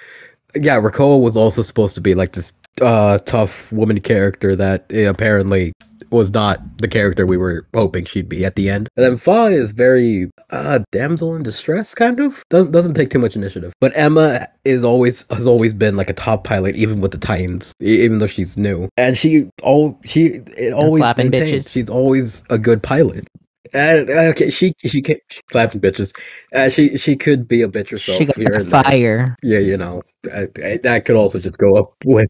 yeah, 0.54 0.80
Reccoa 0.80 1.20
was 1.20 1.36
also 1.36 1.60
supposed 1.60 1.94
to 1.96 2.00
be 2.00 2.14
like 2.14 2.32
this 2.32 2.50
uh 2.80 3.18
tough 3.18 3.72
woman 3.72 4.00
character 4.00 4.56
that 4.56 4.86
eh, 4.92 5.08
apparently 5.08 5.72
was 6.10 6.32
not 6.32 6.60
the 6.78 6.88
character 6.88 7.24
we 7.24 7.36
were 7.36 7.66
hoping 7.74 8.04
she'd 8.04 8.28
be 8.28 8.44
at 8.44 8.56
the 8.56 8.68
end. 8.68 8.88
And 8.96 9.04
then 9.04 9.16
Fa 9.16 9.46
is 9.46 9.70
very 9.72 10.30
uh 10.50 10.80
damsel 10.90 11.34
in 11.36 11.42
distress 11.42 11.94
kind 11.94 12.18
of. 12.20 12.42
Doesn't 12.50 12.72
doesn't 12.72 12.94
take 12.94 13.10
too 13.10 13.18
much 13.18 13.36
initiative. 13.36 13.72
But 13.80 13.92
Emma 13.94 14.46
is 14.64 14.84
always 14.84 15.24
has 15.30 15.46
always 15.46 15.72
been 15.72 15.96
like 15.96 16.10
a 16.10 16.14
top 16.14 16.44
pilot 16.44 16.76
even 16.76 17.00
with 17.00 17.12
the 17.12 17.18
Titans, 17.18 17.72
even 17.80 18.18
though 18.18 18.26
she's 18.26 18.56
new. 18.56 18.88
And 18.96 19.16
she 19.16 19.48
all 19.62 19.98
she 20.04 20.42
it 20.56 20.72
always 20.72 21.02
maintains 21.16 21.66
bitches. 21.66 21.70
she's 21.70 21.90
always 21.90 22.44
a 22.50 22.58
good 22.58 22.82
pilot. 22.82 23.26
And 23.74 24.08
uh, 24.08 24.22
okay, 24.30 24.50
she 24.50 24.72
she 24.84 25.02
can 25.02 25.16
slapping 25.50 25.80
bitches. 25.80 26.16
Uh, 26.54 26.68
she 26.70 26.96
she 26.96 27.14
could 27.16 27.46
be 27.46 27.62
a 27.62 27.68
bitch 27.68 27.90
herself 27.90 28.18
she 28.18 28.24
got 28.24 28.36
here 28.36 28.54
and 28.54 28.70
there 28.70 28.82
fire. 28.82 29.36
yeah, 29.42 29.58
you 29.58 29.76
know, 29.76 30.02
I, 30.34 30.48
I- 30.64 30.80
that 30.82 31.04
could 31.04 31.16
also 31.16 31.38
just 31.38 31.58
go 31.58 31.74
up 31.74 31.92
with. 32.04 32.28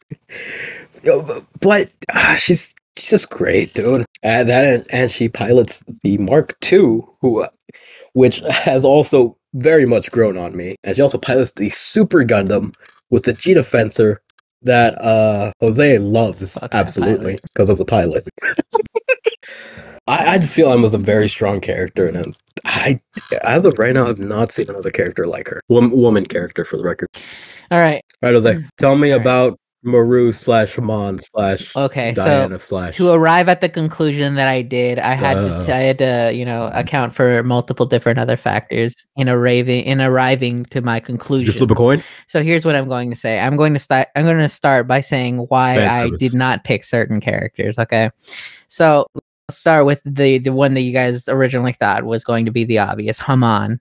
But- 1.60 1.90
uh, 2.12 2.36
she's 2.36 2.74
she's 2.96 3.10
just 3.10 3.30
great, 3.30 3.74
dude. 3.74 4.04
And 4.22 4.48
that 4.48 4.64
and, 4.64 4.86
and 4.92 5.10
she 5.10 5.28
pilots 5.28 5.82
the 6.02 6.18
Mark 6.18 6.56
II, 6.70 7.00
who, 7.20 7.42
uh, 7.42 7.48
which 8.12 8.40
has 8.50 8.84
also 8.84 9.36
very 9.54 9.86
much 9.86 10.10
grown 10.10 10.36
on 10.36 10.56
me. 10.56 10.76
And 10.84 10.96
she 10.96 11.02
also 11.02 11.18
pilots 11.18 11.52
the 11.52 11.68
Super 11.70 12.24
Gundam 12.24 12.74
with 13.10 13.24
the 13.24 13.32
G-Defenser 13.32 14.16
that 14.62 14.94
uh 15.00 15.52
Jose 15.60 15.98
loves 15.98 16.58
Fuck 16.58 16.74
absolutely 16.74 17.38
because 17.54 17.70
of 17.70 17.78
the 17.78 17.84
pilot. 17.84 18.28
I, 20.06 20.34
I 20.34 20.38
just 20.38 20.54
feel 20.54 20.70
Emma's 20.72 20.94
a 20.94 20.98
very 20.98 21.28
strong 21.28 21.60
character, 21.60 22.06
and 22.06 22.36
I, 22.64 23.00
as 23.42 23.64
of 23.64 23.78
right 23.78 23.94
now, 23.94 24.06
I've 24.06 24.18
not 24.18 24.50
seen 24.50 24.68
another 24.68 24.90
character 24.90 25.26
like 25.26 25.48
her. 25.48 25.60
Wom- 25.68 25.92
woman 25.92 26.26
character, 26.26 26.64
for 26.64 26.76
the 26.76 26.84
record. 26.84 27.08
All 27.70 27.80
right. 27.80 28.02
Right, 28.22 28.34
Jose. 28.34 28.54
Hmm. 28.54 28.66
Tell 28.76 28.96
me 28.96 29.12
All 29.12 29.18
right. 29.18 29.22
about 29.22 29.60
Murrue 29.84 30.34
slash 30.34 30.74
Haman 30.74 31.18
slash 31.20 31.74
Okay. 31.74 32.12
So 32.14 32.22
Dianna 32.22 32.60
slash. 32.60 32.96
to 32.96 33.12
arrive 33.12 33.48
at 33.48 33.62
the 33.62 33.68
conclusion 33.68 34.34
that 34.34 34.46
I 34.46 34.60
did, 34.60 34.98
I 34.98 35.14
had 35.14 35.34
Duh. 35.34 35.64
to 35.64 35.74
I 35.74 35.78
had 35.78 35.98
to 35.98 36.32
you 36.34 36.44
know 36.44 36.70
account 36.74 37.14
for 37.14 37.42
multiple 37.42 37.86
different 37.86 38.18
other 38.18 38.36
factors 38.36 38.94
in 39.16 39.28
arriving 39.28 39.84
in 39.84 40.02
arriving 40.02 40.66
to 40.66 40.82
my 40.82 41.00
conclusion. 41.00 41.46
Just 41.46 41.58
flip 41.58 41.70
a 41.70 41.74
coin. 41.74 42.04
So 42.26 42.42
here's 42.42 42.66
what 42.66 42.76
I'm 42.76 42.88
going 42.88 43.08
to 43.10 43.16
say. 43.16 43.38
I'm 43.40 43.56
going 43.56 43.72
to 43.72 43.78
start. 43.78 44.08
I'm 44.16 44.24
going 44.24 44.36
to 44.38 44.50
start 44.50 44.86
by 44.86 45.00
saying 45.00 45.38
why 45.48 45.76
Bad 45.76 45.90
I 45.90 46.10
did 46.18 46.34
not 46.34 46.64
pick 46.64 46.84
certain 46.84 47.18
characters. 47.20 47.78
Okay, 47.78 48.10
so 48.68 49.06
start 49.50 49.86
with 49.86 50.00
the 50.04 50.38
the 50.38 50.52
one 50.52 50.74
that 50.74 50.82
you 50.82 50.92
guys 50.92 51.28
originally 51.28 51.72
thought 51.72 52.04
was 52.04 52.24
going 52.24 52.44
to 52.46 52.50
be 52.50 52.64
the 52.64 52.78
obvious 52.78 53.18
Haman. 53.18 53.80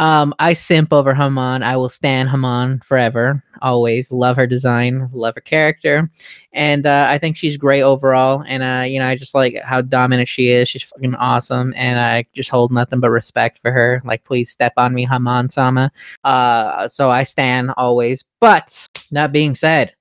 Um, 0.00 0.32
I 0.38 0.52
simp 0.52 0.92
over 0.92 1.12
Haman. 1.12 1.64
I 1.64 1.76
will 1.76 1.88
stand 1.88 2.28
Haman 2.28 2.80
forever. 2.80 3.42
Always 3.60 4.12
love 4.12 4.36
her 4.36 4.46
design, 4.46 5.08
love 5.12 5.34
her 5.34 5.40
character, 5.40 6.08
and 6.52 6.86
uh, 6.86 7.06
I 7.08 7.18
think 7.18 7.36
she's 7.36 7.56
great 7.56 7.82
overall. 7.82 8.44
And 8.46 8.62
uh, 8.62 8.84
you 8.86 9.00
know, 9.00 9.08
I 9.08 9.16
just 9.16 9.34
like 9.34 9.60
how 9.64 9.80
dominant 9.80 10.28
she 10.28 10.50
is. 10.50 10.68
She's 10.68 10.84
fucking 10.84 11.16
awesome, 11.16 11.74
and 11.76 11.98
I 11.98 12.24
just 12.32 12.50
hold 12.50 12.70
nothing 12.70 13.00
but 13.00 13.10
respect 13.10 13.58
for 13.58 13.72
her. 13.72 14.00
Like, 14.04 14.22
please 14.24 14.50
step 14.50 14.74
on 14.76 14.94
me, 14.94 15.04
Haman 15.04 15.48
Sama. 15.48 15.90
Uh, 16.22 16.86
so 16.86 17.10
I 17.10 17.24
stand 17.24 17.72
always. 17.76 18.24
But 18.40 18.88
that 19.10 19.32
being 19.32 19.56
said, 19.56 19.94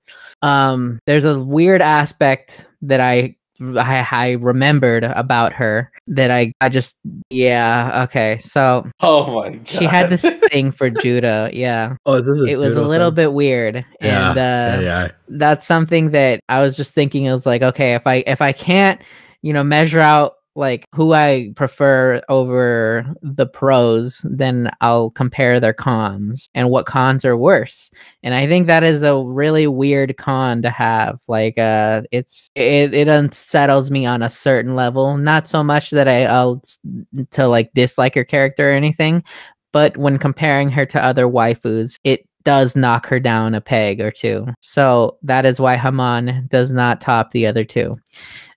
um, 0.43 0.99
there's 1.07 1.25
a 1.25 1.39
weird 1.39 1.81
aspect 1.81 2.67
that 2.83 2.99
I 3.01 3.36
I, 3.61 4.07
I 4.11 4.31
remembered 4.33 5.03
about 5.03 5.53
her 5.53 5.91
that 6.07 6.31
I 6.31 6.53
I 6.61 6.69
just 6.69 6.95
yeah 7.29 8.05
okay. 8.07 8.37
So 8.37 8.89
Oh 9.01 9.35
my 9.41 9.49
god, 9.49 9.67
she 9.67 9.85
had 9.85 10.09
this 10.09 10.23
thing 10.51 10.71
for 10.71 10.89
Judau. 10.89 11.51
Yeah, 11.53 11.95
Oh, 12.05 12.13
is 12.15 12.25
this 12.25 12.49
it 12.49 12.57
was 12.57 12.75
a 12.77 12.81
little 12.81 13.11
bit 13.11 13.33
weird, 13.33 13.85
Yeah, 14.01 14.29
and 14.29 14.37
uh, 14.37 14.41
yeah, 14.41 14.81
yeah. 14.81 15.07
that's 15.27 15.65
something 15.65 16.11
that 16.11 16.39
I 16.49 16.61
was 16.61 16.77
just 16.77 16.93
thinking. 16.93 17.25
It 17.25 17.31
was 17.31 17.45
like, 17.45 17.61
okay, 17.61 17.93
if 17.95 18.07
I 18.07 18.23
if 18.27 18.41
I 18.41 18.51
can't, 18.53 19.01
you 19.41 19.53
know, 19.53 19.63
measure 19.63 19.99
out 19.99 20.36
like 20.57 20.87
who 20.93 21.13
I 21.13 21.53
prefer 21.55 22.21
over 22.27 23.05
the 23.21 23.45
pros, 23.45 24.21
then 24.23 24.71
I'll 24.81 25.11
compare 25.11 25.59
their 25.59 25.73
cons 25.73 26.49
and 26.55 26.69
what 26.69 26.87
cons 26.87 27.23
are 27.23 27.37
worse. 27.37 27.89
And 28.23 28.33
I 28.33 28.47
think 28.47 28.67
that 28.67 28.83
is 28.83 29.03
a 29.03 29.23
really 29.23 29.67
weird 29.67 30.17
con 30.17 30.63
to 30.63 30.69
have. 30.69 31.19
Like, 31.27 31.57
uh, 31.57 32.01
it's 32.11 32.49
it 32.55 32.93
it 32.93 33.07
unsettles 33.07 33.91
me 33.91 34.05
on 34.05 34.23
a 34.23 34.29
certain 34.29 34.75
level. 34.75 35.17
Not 35.17 35.47
so 35.47 35.63
much 35.63 35.91
that 35.91 36.07
I 36.07 36.25
I'll 36.25 36.61
to 37.31 37.47
like 37.47 37.71
dislike 37.73 38.15
her 38.15 38.25
character 38.25 38.71
or 38.71 38.73
anything, 38.73 39.23
but 39.71 39.95
when 39.95 40.17
comparing 40.17 40.71
her 40.71 40.85
to 40.87 41.03
other 41.03 41.25
waifus, 41.25 41.97
it 42.03 42.27
does 42.43 42.77
knock 42.77 43.05
her 43.07 43.19
down 43.19 43.53
a 43.53 43.59
peg 43.59 43.99
or 43.99 44.09
two. 44.09 44.47
So 44.61 45.17
that 45.21 45.45
is 45.45 45.59
why 45.59 45.75
Haman 45.75 46.47
does 46.49 46.71
not 46.71 47.01
top 47.01 47.31
the 47.31 47.45
other 47.45 47.65
two. 47.65 47.95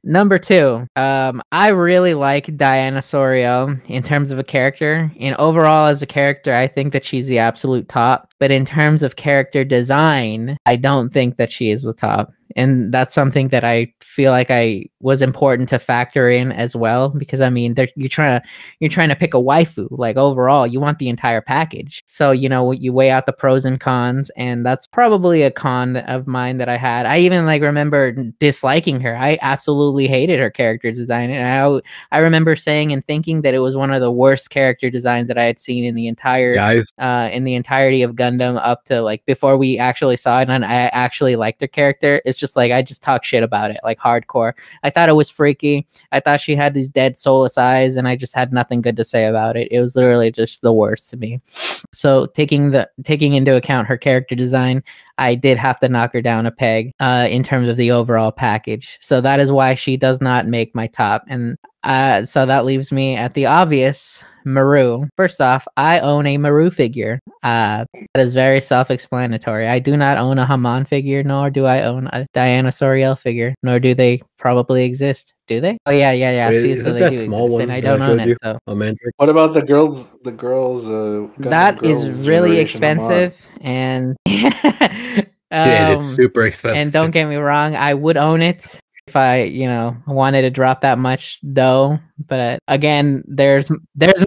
Number 0.03 0.39
two, 0.39 0.87
um, 0.97 1.43
I 1.53 1.69
really 1.69 2.15
like 2.15 2.47
Dianna 2.47 3.05
Soreil 3.05 3.77
in 3.87 4.03
terms 4.03 4.31
of 4.31 4.39
a 4.39 4.45
character. 4.45 5.13
And 5.21 5.37
overall, 5.37 5.89
as 5.89 6.01
a 6.01 6.07
character, 6.07 6.55
I 6.55 6.69
think 6.69 6.95
that 6.95 7.05
she's 7.05 7.27
the 7.27 7.39
absolute 7.39 7.89
top. 7.89 8.30
But 8.41 8.51
in 8.51 8.65
terms 8.65 9.05
of 9.05 9.17
character 9.17 9.65
design, 9.65 10.57
I 10.67 10.77
don't 10.77 11.11
think 11.11 11.37
that 11.37 11.53
she 11.53 11.71
is 11.71 11.85
the 11.85 11.95
top. 11.95 12.33
And 12.57 12.93
that's 12.93 13.15
something 13.15 13.49
that 13.49 13.65
I 13.65 13.93
feel 14.01 14.33
like 14.33 14.51
I 14.51 14.85
was 15.01 15.23
important 15.23 15.69
to 15.71 15.79
factor 15.79 16.29
in 16.29 16.53
as 16.53 16.75
well 16.75 17.09
because 17.11 17.41
I 17.41 17.49
mean 17.49 17.75
you're 17.97 18.09
trying 18.09 18.41
to 18.41 18.47
you're 18.81 18.91
trying 18.91 19.09
to 19.09 19.17
pick 19.17 19.35
a 19.35 19.39
waifu. 19.39 19.87
Like 19.91 20.17
overall 20.17 20.67
you 20.67 20.81
want 20.81 20.99
the 20.99 21.09
entire 21.09 21.41
package. 21.41 22.03
So 22.07 22.33
you 22.33 22.49
know 22.49 22.73
you 22.73 22.93
weigh 22.93 23.11
out 23.11 23.27
the 23.27 23.33
pros 23.33 23.65
and 23.65 23.81
cons 23.81 24.31
and 24.37 24.67
that's 24.67 24.87
probably 24.87 25.43
a 25.43 25.51
con 25.51 25.97
of 25.97 26.27
mine 26.27 26.59
that 26.59 26.69
I 26.69 26.77
had. 26.77 27.07
I 27.07 27.19
even 27.19 27.47
like 27.47 27.63
remember 27.63 28.13
disliking 28.13 29.01
her. 29.01 29.17
I 29.17 29.39
absolutely 29.43 30.09
hated 30.09 30.41
her 30.41 30.51
character 30.51 30.91
design 30.91 31.31
and 31.31 31.47
I 31.47 32.17
I 32.17 32.21
remember 32.21 32.57
saying 32.57 32.93
and 32.93 33.05
thinking 33.05 33.43
that 33.43 33.55
it 33.55 33.61
was 33.61 33.77
one 33.77 33.93
of 33.93 34.01
the 34.01 34.13
worst 34.13 34.51
character 34.51 34.91
designs 34.91 35.29
that 35.29 35.39
I 35.39 35.45
had 35.45 35.59
seen 35.59 35.85
in 35.85 35.95
the 35.95 36.09
entire 36.09 36.55
Guys, 36.55 36.93
uh 36.99 37.31
in 37.33 37.45
the 37.45 37.55
entirety 37.55 38.03
of 38.03 38.17
Gundam 38.39 38.61
up 38.63 38.85
to 38.85 39.03
like 39.03 39.25
before 39.27 39.57
we 39.57 39.79
actually 39.79 40.17
saw 40.17 40.41
it 40.41 40.49
and 40.49 40.65
I 40.65 40.87
actually 40.89 41.37
liked 41.37 41.61
the 41.61 41.69
character 41.69 42.23
it's 42.25 42.39
just 42.39 42.57
like 42.57 42.73
I 42.73 42.83
just 42.83 43.03
talk 43.03 43.25
shit 43.25 43.43
about 43.43 43.71
it 43.71 43.81
like 43.83 43.99
hardcore 43.99 44.55
I 44.83 44.91
thought 44.91 45.09
it 45.09 45.15
was 45.15 45.31
freaky. 45.31 45.87
I 46.13 46.21
thought 46.21 46.41
she 46.41 46.55
had 46.55 46.75
these 46.75 46.89
dead 46.89 47.17
soulless 47.17 47.59
eyes, 47.59 47.97
and 47.97 48.09
I 48.09 48.17
just 48.17 48.35
had 48.35 48.53
nothing 48.53 48.81
good 48.81 48.97
to 48.97 49.05
say 49.05 49.27
about 49.27 49.57
it. 49.57 49.69
It 49.71 49.81
was 49.81 49.97
literally 49.97 50.31
just 50.31 50.63
the 50.63 50.73
worst 50.73 51.11
to 51.11 51.17
me. 51.17 51.41
So 51.93 52.27
taking 52.27 52.71
the 52.71 52.89
taking 53.05 53.35
into 53.35 53.57
account 53.57 53.89
her 53.89 53.97
character 53.97 54.35
design, 54.35 54.83
I 55.19 55.35
did 55.35 55.59
have 55.59 55.81
to 55.81 55.89
knock 55.89 56.13
her 56.13 56.23
down 56.23 56.47
a 56.47 56.51
peg 56.51 56.93
uh, 57.01 57.27
in 57.31 57.43
terms 57.43 57.69
of 57.69 57.77
the 57.77 57.91
overall 57.91 58.33
package. 58.33 58.99
So 59.01 59.21
that 59.21 59.41
is 59.41 59.53
why 59.53 59.75
she 59.75 59.97
does 59.97 60.21
not 60.21 60.47
make 60.47 60.75
my 60.75 60.87
top. 60.87 61.25
And 61.29 61.59
uh, 61.83 62.25
so 62.25 62.47
that 62.47 62.65
leaves 62.65 62.93
me 62.93 63.17
at 63.17 63.35
the 63.35 63.47
obvious 63.47 64.23
Murrue. 64.45 65.09
First 65.17 65.41
off, 65.41 65.67
I 65.77 66.01
own 66.01 66.27
a 66.27 66.39
Murrue 66.39 66.73
figure. 66.73 67.21
Uh, 67.43 67.85
that 68.15 68.21
is 68.27 68.35
very 68.35 68.61
self-explanatory. 68.61 69.69
I 69.69 69.79
do 69.79 69.97
not 69.97 70.19
own 70.19 70.39
a 70.39 70.47
Haman 70.47 70.85
figure, 70.85 71.23
nor 71.23 71.51
do 71.51 71.67
I 71.67 71.83
own 71.83 72.07
a 72.09 72.27
Dianna 72.35 72.75
Soreil 72.75 73.17
figure, 73.17 73.55
nor 73.63 73.79
do 73.81 73.95
they 73.95 74.23
probably 74.39 74.85
exist. 74.85 75.35
Do 75.47 75.61
they? 75.61 75.79
Oh 75.87 75.91
yeah, 75.91 76.13
yeah, 76.13 76.31
yeah. 76.31 76.49
Wait, 76.49 76.63
See, 76.63 76.71
is 76.73 76.85
so 76.85 76.93
they 76.93 77.01
that 77.01 77.11
do 77.11 77.17
small 77.17 77.47
exist, 77.47 77.53
one 77.55 77.63
and 77.63 77.73
I 77.73 77.81
don't 77.81 78.03
own 78.03 78.21
it. 78.21 78.39
So 78.43 78.59
oh 78.67 78.75
man, 78.75 78.95
What 79.17 79.29
about 79.29 79.55
the 79.55 79.63
girls? 79.63 80.07
The 80.23 80.33
girls. 80.33 80.87
Uh, 80.87 81.27
Gundam 81.39 81.51
that 81.51 81.85
is 81.85 82.01
Girls 82.03 82.29
really 82.29 82.51
Generation 82.51 82.85
Amon? 82.85 82.97
expensive, 82.99 83.49
and 83.61 84.17
it 84.27 85.33
um, 85.51 85.91
is 85.93 86.15
super 86.17 86.45
expensive. 86.45 86.81
and 86.83 86.93
don't 86.93 87.11
get 87.11 87.29
me 87.29 87.37
wrong, 87.37 87.75
I 87.75 87.95
would 87.95 88.17
own 88.17 88.43
it 88.43 88.79
if 89.11 89.17
I, 89.17 89.43
you 89.43 89.67
know, 89.67 89.97
wanted 90.07 90.43
to 90.43 90.51
drop 90.51 90.83
that 90.83 90.99
much 90.99 91.41
dough. 91.53 91.99
But 92.27 92.61
again, 92.69 93.25
there's 93.27 93.71
there's 93.97 94.25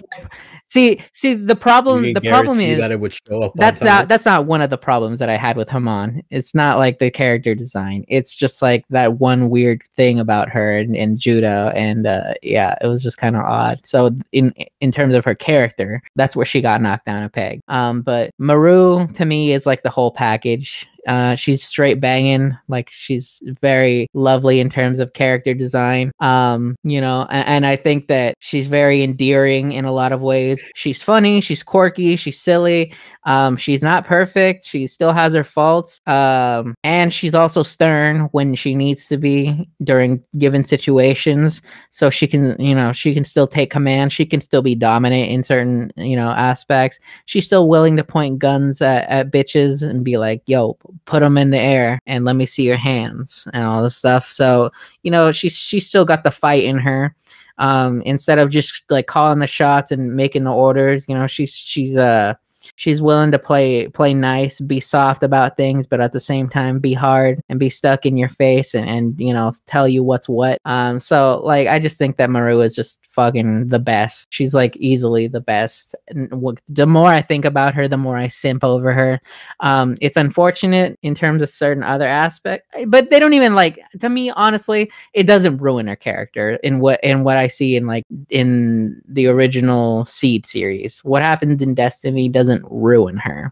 see 0.66 1.00
see 1.14 1.36
the 1.36 1.56
problem 1.56 2.14
the 2.14 2.22
problem 2.22 2.60
is 2.60 2.80
that 2.80 2.92
it 2.92 3.00
would 3.00 3.14
show 3.14 3.44
up. 3.44 3.54
that's 3.56 3.82
not 3.82 4.08
that's 4.08 4.26
not 4.26 4.46
one 4.46 4.62
of 4.62 4.70
the 4.70 4.78
problems 4.78 5.20
that 5.20 5.30
I 5.30 5.38
had 5.38 5.56
with 5.56 5.70
Haman. 5.70 6.24
It's 6.32 6.54
not 6.54 6.80
like 6.80 7.00
the 7.00 7.12
character 7.12 7.56
design. 7.56 8.04
It's 8.08 8.36
just 8.36 8.62
like 8.62 8.84
that 8.90 9.20
one 9.20 9.50
weird 9.50 9.84
thing 9.96 10.20
about 10.20 10.50
her 10.50 10.78
and, 10.78 10.96
and 10.96 11.20
Judau, 11.20 11.72
and 11.76 12.06
uh, 12.06 12.34
yeah, 12.42 12.76
it 12.82 12.88
was 12.88 13.04
just 13.04 13.18
kind 13.18 13.36
of 13.36 13.44
odd. 13.44 13.86
So 13.86 14.16
in 14.32 14.54
in 14.82 14.92
terms 14.92 15.14
of 15.14 15.24
her 15.24 15.36
character, 15.36 16.02
that's 16.16 16.36
where 16.36 16.46
she 16.46 16.60
got 16.60 16.82
knocked 16.82 17.06
down 17.06 17.24
a 17.24 17.30
peg. 17.30 17.62
Um, 17.70 18.02
but 18.02 18.32
Murrue 18.40 19.14
to 19.14 19.26
me 19.26 19.54
is 19.54 19.66
like 19.66 19.84
the 19.84 19.90
whole 19.90 20.12
package. 20.12 20.88
Uh, 21.08 21.36
she's 21.36 21.64
straight 21.64 22.00
banging, 22.00 22.58
like 22.68 22.90
she's 22.92 23.42
very 23.62 24.08
lovely 24.14 24.60
in 24.60 24.70
terms 24.70 25.00
of 25.00 25.14
character 25.14 25.54
design. 25.54 26.12
Um, 26.20 26.76
you 26.84 27.02
know, 27.02 27.28
and, 27.30 27.48
and 27.48 27.66
I 27.66 27.76
think 27.76 28.08
that 28.08 28.36
she's 28.40 28.68
very 28.68 29.04
endearing 29.04 29.72
in 29.72 29.86
a 29.86 29.92
lot 29.92 30.12
of 30.12 30.22
ways. 30.22 30.64
She's 30.76 31.02
funny, 31.02 31.42
she's 31.42 31.64
quirky, 31.64 32.16
she's 32.16 32.40
silly. 32.40 32.94
Um, 33.26 33.56
she's 33.58 33.82
not 33.82 34.06
perfect. 34.06 34.66
She 34.66 34.88
still 34.88 35.14
has 35.14 35.34
her 35.34 35.44
faults. 35.44 36.02
Um, 36.08 36.76
and 36.84 37.14
she's 37.14 37.34
also 37.34 37.64
stern 37.64 38.22
when 38.32 38.56
she 38.56 38.76
needs 38.76 39.08
to 39.08 39.18
be 39.18 39.70
during 39.84 40.24
given 40.38 40.64
situations. 40.64 41.62
So 41.90 42.10
she 42.10 42.28
can, 42.28 42.60
you 42.60 42.76
know, 42.76 42.92
she 42.92 43.14
can 43.14 43.24
still 43.24 43.48
take 43.48 43.72
command. 43.72 44.12
She 44.12 44.26
can 44.26 44.42
still 44.42 44.62
be 44.62 44.76
dominant 44.76 45.30
in 45.30 45.44
certain, 45.44 45.92
you 45.96 46.16
know, 46.16 46.32
aspects. 46.32 47.00
She's 47.26 47.46
still 47.46 47.70
willing 47.70 47.96
to 47.98 48.04
point 48.04 48.40
guns 48.40 48.82
at, 48.82 49.08
at 49.08 49.32
bitches 49.32 49.88
and 49.88 50.04
be 50.04 50.18
like, 50.18 50.42
yo, 50.46 50.78
put 51.06 51.22
them 51.22 51.38
in 51.38 51.52
the 51.52 51.60
air 51.60 52.00
and 52.06 52.26
let 52.26 52.36
me 52.36 52.46
see 52.46 52.64
your 52.64 52.78
hands 52.78 53.48
and 53.54 53.64
all 53.64 53.84
this 53.84 53.98
stuff. 53.98 54.30
So, 54.30 54.72
you 55.04 55.12
know, 55.12 55.32
she's, 55.32 55.58
she's 55.58 55.88
still 55.88 56.06
got 56.06 56.24
the 56.24 56.32
fight 56.32 56.64
in 56.64 56.78
her 56.78 57.16
um 57.60 58.02
instead 58.02 58.40
of 58.40 58.50
just 58.50 58.84
like 58.90 59.06
calling 59.06 59.40
the 59.40 59.46
shots 59.46 59.92
and 59.92 60.16
making 60.16 60.44
the 60.44 60.52
orders 60.52 61.06
you 61.08 61.14
know 61.14 61.28
she's 61.28 61.54
she's 61.54 61.96
uh 61.96 62.34
she's 62.76 63.02
willing 63.02 63.32
to 63.32 63.40
play 63.40 63.88
play 63.90 64.14
nice 64.14 64.60
be 64.60 64.80
soft 64.80 65.24
about 65.24 65.58
things 65.58 65.88
but 65.88 66.00
at 66.00 66.12
the 66.12 66.20
same 66.20 66.50
time 66.50 66.80
be 66.80 66.94
hard 66.94 67.42
and 67.50 67.60
be 67.60 67.70
stuck 67.70 68.06
in 68.06 68.18
your 68.18 68.30
face 68.30 68.74
and, 68.74 68.90
and 68.90 69.20
you 69.20 69.34
know 69.34 69.52
tell 69.66 69.88
you 69.88 70.04
what's 70.04 70.30
what. 70.30 70.60
Um 70.66 71.00
so 71.00 71.42
like 71.44 71.68
i 71.68 71.80
just 71.80 71.98
think 71.98 72.18
that 72.18 72.30
Murrue 72.30 72.64
is 72.64 72.76
just 72.76 73.06
fucking 73.06 73.68
the 73.68 73.80
best. 73.80 74.28
She's 74.32 74.54
like 74.54 74.76
easily 74.78 75.28
the 75.28 75.42
best. 75.42 75.96
And 76.08 76.32
the 76.68 76.88
more 76.88 77.10
i 77.10 77.22
think 77.22 77.46
about 77.46 77.74
her 77.74 77.88
the 77.88 77.98
more 77.98 78.18
i 78.18 78.28
simp 78.28 78.64
over 78.64 78.94
her. 78.94 79.20
Um 79.60 79.98
it's 80.02 80.18
unfortunate 80.18 80.98
in 81.02 81.16
terms 81.16 81.42
of 81.42 81.50
certain 81.50 81.84
other 81.84 82.08
aspect 82.08 82.68
but 82.88 83.10
they 83.10 83.20
don't 83.20 83.34
even 83.34 83.56
like 83.56 83.80
to 84.00 84.10
me 84.10 84.32
honestly 84.32 84.92
it 85.14 85.24
doesn't 85.24 85.58
ruin 85.58 85.88
her 85.88 85.96
character 85.96 86.52
in 86.64 86.80
what 86.80 87.00
in 87.04 87.24
what 87.24 87.38
i 87.38 87.48
see 87.48 87.76
in 87.76 87.86
like 87.88 88.06
in 88.30 89.02
the 89.08 89.28
original 89.28 90.06
seed 90.06 90.46
series. 90.46 91.00
What 91.04 91.22
happens 91.22 91.62
in 91.62 91.74
destiny 91.74 92.30
doesn't 92.30 92.63
ruin 92.70 93.18
her 93.18 93.52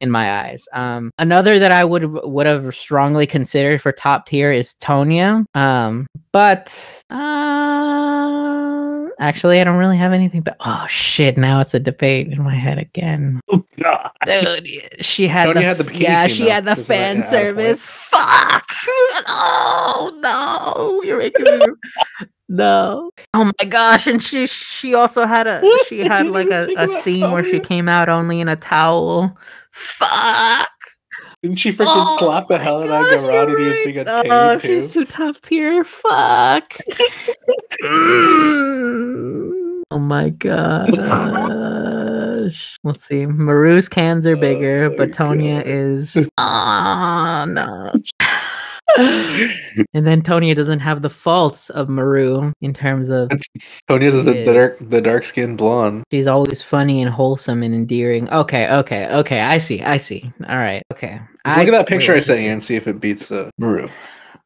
in 0.00 0.10
my 0.10 0.44
eyes 0.44 0.66
um 0.72 1.10
another 1.18 1.58
that 1.58 1.72
i 1.72 1.84
would 1.84 2.04
would 2.24 2.46
have 2.46 2.74
strongly 2.74 3.26
considered 3.26 3.80
for 3.80 3.92
top 3.92 4.26
tier 4.26 4.52
is 4.52 4.74
tonya 4.74 5.44
um 5.54 6.06
but 6.32 7.02
uh 7.10 9.08
actually 9.20 9.60
i 9.60 9.64
don't 9.64 9.78
really 9.78 9.96
have 9.96 10.12
anything 10.12 10.40
but 10.42 10.56
oh 10.60 10.86
shit 10.88 11.36
now 11.38 11.60
it's 11.60 11.74
a 11.74 11.80
debate 11.80 12.28
in 12.28 12.42
my 12.42 12.54
head 12.54 12.78
again 12.78 13.40
Oh 13.52 13.64
God. 13.80 14.10
Dude, 14.26 14.68
she 15.00 15.26
had 15.26 15.48
Tonya 15.48 15.54
the 15.54 15.62
had 15.62 15.78
the 15.78 15.84
bikini 15.84 16.00
yeah, 16.00 16.26
she 16.26 16.44
though. 16.44 16.50
had 16.50 16.64
the 16.64 16.74
Just 16.74 16.88
fan 16.88 17.22
service. 17.22 17.88
Fuck! 17.88 18.64
Oh 19.26 20.12
no, 20.22 21.02
you're 21.02 21.18
making 21.18 21.44
me. 21.44 21.60
No. 22.48 23.10
Oh 23.32 23.44
my 23.44 23.68
gosh! 23.68 24.06
And 24.06 24.22
she 24.22 24.46
she 24.46 24.94
also 24.94 25.24
had 25.24 25.46
a 25.46 25.62
she 25.88 26.00
had 26.00 26.26
like 26.26 26.50
a, 26.50 26.68
a 26.76 26.88
scene 26.88 27.30
where 27.30 27.44
she 27.44 27.60
oh. 27.60 27.64
came 27.64 27.88
out 27.88 28.08
only 28.08 28.40
in 28.40 28.48
a 28.48 28.56
towel. 28.56 29.36
Fuck! 29.72 30.68
Didn't 31.42 31.58
she 31.58 31.72
freaking 31.72 31.86
Oh 31.88 32.16
slap 32.18 32.48
the 32.48 32.58
hell 32.58 32.90
out 32.90 33.12
of 33.12 33.20
Garrod 33.20 33.48
when 33.48 33.58
he 33.58 33.64
was 33.64 33.76
being 33.84 33.98
a 33.98 34.04
Oh, 34.06 34.58
too? 34.58 34.68
she's 34.68 34.92
too 34.92 35.04
tough 35.04 35.40
tier. 35.42 35.84
Fuck. 35.84 36.78
Oh 39.90 39.98
my 39.98 40.30
gosh. 40.30 40.90
Let's 42.82 43.04
see. 43.04 43.26
Murrue's 43.26 43.88
cans 43.88 44.26
are 44.26 44.36
oh 44.36 44.40
bigger, 44.40 44.90
Oh 44.92 44.96
but 44.96 45.12
Tonya 45.12 45.58
God. 45.58 45.66
is. 45.68 46.28
Oh 46.38 47.44
no. 47.48 47.92
and 48.96 50.06
then 50.06 50.22
Tonya 50.22 50.54
doesn't 50.54 50.80
have 50.80 51.02
the 51.02 51.10
faults 51.10 51.70
of 51.70 51.88
Murrue 51.88 52.52
in 52.60 52.74
terms 52.74 53.08
of 53.08 53.30
Tonya's 53.88 54.22
the, 54.24 54.44
the 54.44 54.52
dark 54.52 54.78
the 54.78 55.00
dark 55.00 55.24
skinned 55.24 55.58
blonde. 55.58 56.04
she's 56.10 56.26
always 56.26 56.62
funny 56.62 57.00
and 57.00 57.10
wholesome 57.10 57.62
and 57.62 57.74
endearing. 57.74 58.28
Okay, 58.30 58.70
okay, 58.70 59.08
okay. 59.08 59.40
I 59.40 59.58
see. 59.58 59.82
I 59.82 59.96
see. 59.96 60.30
All 60.48 60.58
right. 60.58 60.82
Okay. 60.92 61.20
Just 61.46 61.58
look 61.58 61.68
at 61.68 61.72
that 61.72 61.88
picture 61.88 62.14
I 62.14 62.18
sent 62.18 62.42
you 62.42 62.50
and 62.50 62.62
see 62.62 62.76
if 62.76 62.86
it 62.86 63.00
beats 63.00 63.30
uh, 63.30 63.50
Maru. 63.58 63.88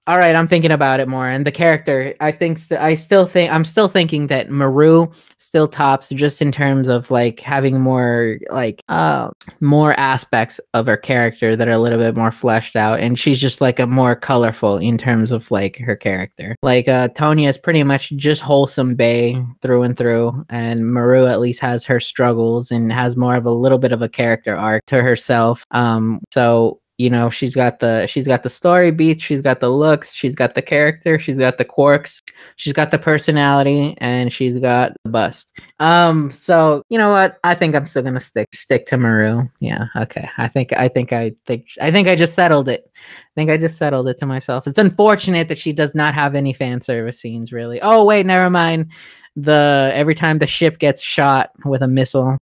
All 0.08 0.16
right 0.16 0.34
i'm 0.34 0.46
thinking 0.46 0.70
about 0.70 1.00
it 1.00 1.06
more. 1.08 1.28
And 1.28 1.46
the 1.46 1.52
character 1.52 2.14
i 2.20 2.32
think 2.32 2.56
st- 2.56 2.80
i 2.80 2.94
still 2.94 3.26
think 3.26 3.52
i'm 3.52 3.64
still 3.64 3.88
thinking 3.88 4.28
that 4.28 4.48
Murrue 4.48 5.14
still 5.36 5.68
tops 5.68 6.08
just 6.08 6.40
in 6.40 6.50
terms 6.50 6.88
of 6.88 7.10
like 7.10 7.40
having 7.40 7.78
more 7.78 8.38
like 8.50 8.82
uh 8.88 9.28
more 9.60 9.92
aspects 10.00 10.60
of 10.72 10.86
her 10.86 10.96
character 10.96 11.54
that 11.54 11.68
are 11.68 11.72
a 11.72 11.78
little 11.78 11.98
bit 11.98 12.16
more 12.16 12.32
fleshed 12.32 12.74
out. 12.74 13.00
And 13.00 13.18
she's 13.18 13.38
just 13.38 13.60
like 13.60 13.78
a 13.78 13.86
more 13.86 14.16
colorful 14.16 14.78
in 14.78 14.96
terms 14.96 15.30
of 15.30 15.50
like 15.50 15.76
her 15.76 15.94
character. 15.94 16.56
Like 16.62 16.88
uh 16.88 17.08
tonya 17.08 17.50
is 17.50 17.58
pretty 17.58 17.82
much 17.82 18.08
just 18.16 18.40
wholesome 18.40 18.94
bay 18.94 19.44
through 19.60 19.82
and 19.82 19.94
through. 19.94 20.42
And 20.48 20.84
Murrue 20.84 21.30
at 21.30 21.40
least 21.40 21.60
has 21.60 21.84
her 21.84 22.00
struggles 22.00 22.70
and 22.70 22.90
has 22.90 23.14
more 23.14 23.36
of 23.36 23.44
a 23.44 23.50
little 23.50 23.78
bit 23.78 23.92
of 23.92 24.00
a 24.00 24.08
character 24.08 24.56
arc 24.56 24.86
to 24.86 25.02
herself. 25.02 25.66
Um 25.70 26.20
so 26.32 26.80
you 26.98 27.08
know 27.08 27.30
she's 27.30 27.54
got 27.54 27.78
the 27.78 28.06
she's 28.06 28.26
got 28.26 28.42
the 28.42 28.50
story 28.50 28.90
beats 28.90 29.22
she's 29.22 29.40
got 29.40 29.60
the 29.60 29.70
looks 29.70 30.12
she's 30.12 30.34
got 30.34 30.54
the 30.54 30.62
character 30.62 31.16
she's 31.16 31.38
got 31.38 31.56
the 31.56 31.64
quirks 31.64 32.20
she's 32.56 32.72
got 32.72 32.90
the 32.90 32.98
personality 32.98 33.96
and 33.98 34.32
she's 34.32 34.58
got 34.58 34.92
the 35.04 35.10
bust. 35.10 35.52
Um 35.78 36.28
so 36.30 36.82
you 36.90 36.98
know 36.98 37.10
what? 37.10 37.38
I 37.44 37.54
think 37.54 37.74
i'm 37.76 37.86
still 37.86 38.02
gonna 38.02 38.20
stick 38.20 38.48
stick 38.52 38.86
to 38.86 38.96
Murrue. 38.96 39.48
Yeah 39.60 39.86
okay. 39.96 40.28
I 40.36 40.48
think 40.48 40.72
i 40.72 40.88
think 40.88 41.12
i 41.12 41.32
think 41.46 41.66
i 41.80 41.90
think 41.90 42.08
i 42.08 42.16
just 42.16 42.34
settled 42.34 42.68
it. 42.68 42.90
I 42.94 43.34
think 43.36 43.50
i 43.50 43.56
just 43.56 43.78
settled 43.78 44.08
it 44.08 44.18
to 44.18 44.26
myself. 44.26 44.66
It's 44.66 44.78
unfortunate 44.78 45.48
that 45.48 45.58
she 45.58 45.72
does 45.72 45.94
not 45.94 46.14
have 46.14 46.34
any 46.34 46.52
fan 46.52 46.80
service 46.80 47.20
scenes 47.20 47.52
really. 47.52 47.80
Oh 47.80 48.04
wait 48.04 48.26
never 48.26 48.50
mind. 48.50 48.90
The 49.36 49.92
every 49.94 50.16
time 50.16 50.38
the 50.38 50.48
ship 50.48 50.80
gets 50.80 51.00
shot 51.00 51.50
with 51.64 51.82
a 51.82 51.88
missile 51.88 52.38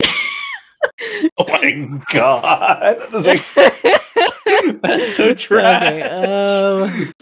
Oh 1.52 1.88
my 1.88 2.02
god. 2.12 2.98
That's, 3.12 3.26
like, 3.26 3.44
that's 4.82 5.16
so 5.16 5.34
trash. 5.34 5.82
Okay, 5.82 6.02
um, 6.02 7.12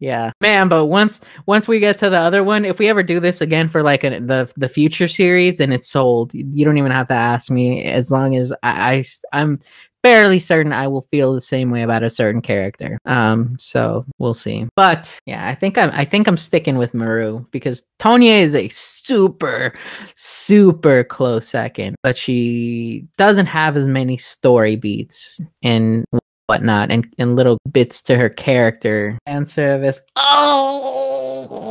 yeah, 0.00 0.32
man. 0.40 0.68
But 0.68 0.86
once 0.86 1.20
once 1.46 1.66
we 1.66 1.80
get 1.80 1.98
to 2.00 2.10
the 2.10 2.18
other 2.18 2.44
one, 2.44 2.64
if 2.64 2.78
we 2.78 2.88
ever 2.88 3.02
do 3.02 3.20
this 3.20 3.40
again 3.40 3.68
for 3.68 3.82
like 3.82 4.04
a, 4.04 4.20
the 4.20 4.50
the 4.56 4.68
future 4.68 5.08
series, 5.08 5.58
then 5.58 5.72
it's 5.72 5.88
sold. 5.88 6.32
You 6.34 6.64
don't 6.64 6.78
even 6.78 6.92
have 6.92 7.08
to 7.08 7.14
ask 7.14 7.50
me. 7.50 7.84
As 7.84 8.10
long 8.10 8.36
as 8.36 8.52
I, 8.62 9.04
I 9.32 9.40
am 9.40 9.60
fairly 10.02 10.40
certain 10.40 10.72
I 10.72 10.88
will 10.88 11.06
feel 11.10 11.34
the 11.34 11.40
same 11.40 11.70
way 11.70 11.82
about 11.82 12.02
a 12.02 12.10
certain 12.10 12.40
character. 12.42 12.98
Um, 13.04 13.56
so 13.58 14.04
we'll 14.18 14.34
see. 14.34 14.66
But 14.76 15.18
yeah, 15.26 15.48
I 15.48 15.54
think 15.54 15.78
I'm 15.78 15.90
I 15.92 16.04
think 16.04 16.26
I'm 16.26 16.36
sticking 16.36 16.78
with 16.78 16.92
Murrue 16.92 17.46
because 17.50 17.84
Tonya 17.98 18.40
is 18.40 18.54
a 18.54 18.68
super, 18.68 19.72
super 20.16 21.04
close 21.04 21.48
second, 21.48 21.96
but 22.02 22.16
she 22.16 23.06
doesn't 23.16 23.46
have 23.46 23.76
as 23.76 23.86
many 23.86 24.16
story 24.16 24.76
beats 24.76 25.40
and 25.62 26.04
whatnot 26.46 26.90
and, 26.90 27.06
and 27.18 27.36
little 27.36 27.58
bits 27.70 28.00
to 28.02 28.16
her 28.16 28.30
character 28.30 29.18
and 29.26 29.46
service. 29.48 30.00
Oh 30.16 31.68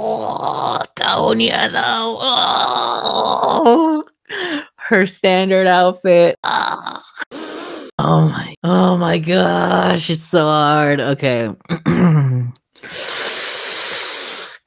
Tonya 0.96 1.72
though. 1.72 2.18
Oh, 2.22 4.04
her 4.76 5.08
standard 5.08 5.68
outfit. 5.68 6.36
Oh. 6.44 7.02
Oh 8.00 8.30
my, 8.30 8.54
oh 8.64 8.96
my 8.98 9.18
gosh, 9.18 10.10
it's 10.12 10.26
so 10.28 10.46
hard. 10.46 11.02
Okay. 11.02 11.50
no, 11.88 12.54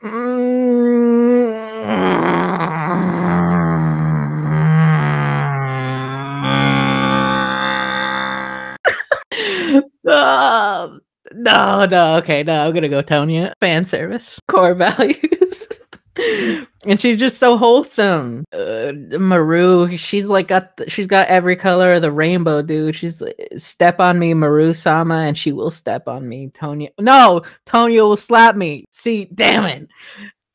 um, 10.08 11.00
no, 11.32 11.86
no, 11.86 12.16
okay, 12.18 12.42
no, 12.42 12.66
I'm 12.66 12.74
gonna 12.74 12.88
go 12.88 13.02
Tonya. 13.02 13.52
Fan 13.60 13.84
service, 13.84 14.40
core 14.48 14.74
values 14.74 15.68
and 16.16 16.98
she's 16.98 17.18
just 17.18 17.38
so 17.38 17.56
wholesome. 17.56 18.44
Uh, 18.52 18.92
Murrue, 19.18 19.98
she's 19.98 20.26
like 20.26 20.48
got 20.48 20.80
she's 20.88 21.06
got 21.06 21.28
every 21.28 21.56
color 21.56 21.94
of 21.94 22.02
the 22.02 22.12
rainbow, 22.12 22.62
dude. 22.62 22.96
She's 22.96 23.20
like, 23.20 23.36
step 23.56 24.00
on 24.00 24.18
me, 24.18 24.34
Murrue 24.34 24.74
Sama, 24.74 25.16
and 25.16 25.36
she 25.36 25.52
will 25.52 25.70
step 25.70 26.08
on 26.08 26.28
me. 26.28 26.48
Tonya, 26.48 26.90
no, 26.98 27.42
Tonya 27.66 28.02
will 28.02 28.16
slap 28.16 28.56
me. 28.56 28.84
See, 28.90 29.26
damn 29.26 29.64
it. 29.64 29.88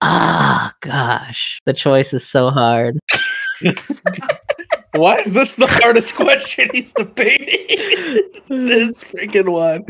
Ah, 0.02 0.72
oh, 0.72 0.77
gosh, 0.82 1.61
the 1.65 1.73
choice 1.73 2.14
is 2.14 2.27
so 2.27 2.49
hard. 2.49 2.99
Why 4.96 5.16
is 5.18 5.34
this 5.34 5.56
the 5.56 5.68
hardest 5.68 6.16
question 6.16 6.70
he's 6.74 6.94
debating? 6.94 7.68
this 8.48 9.04
freaking 9.04 9.50
one. 9.50 9.84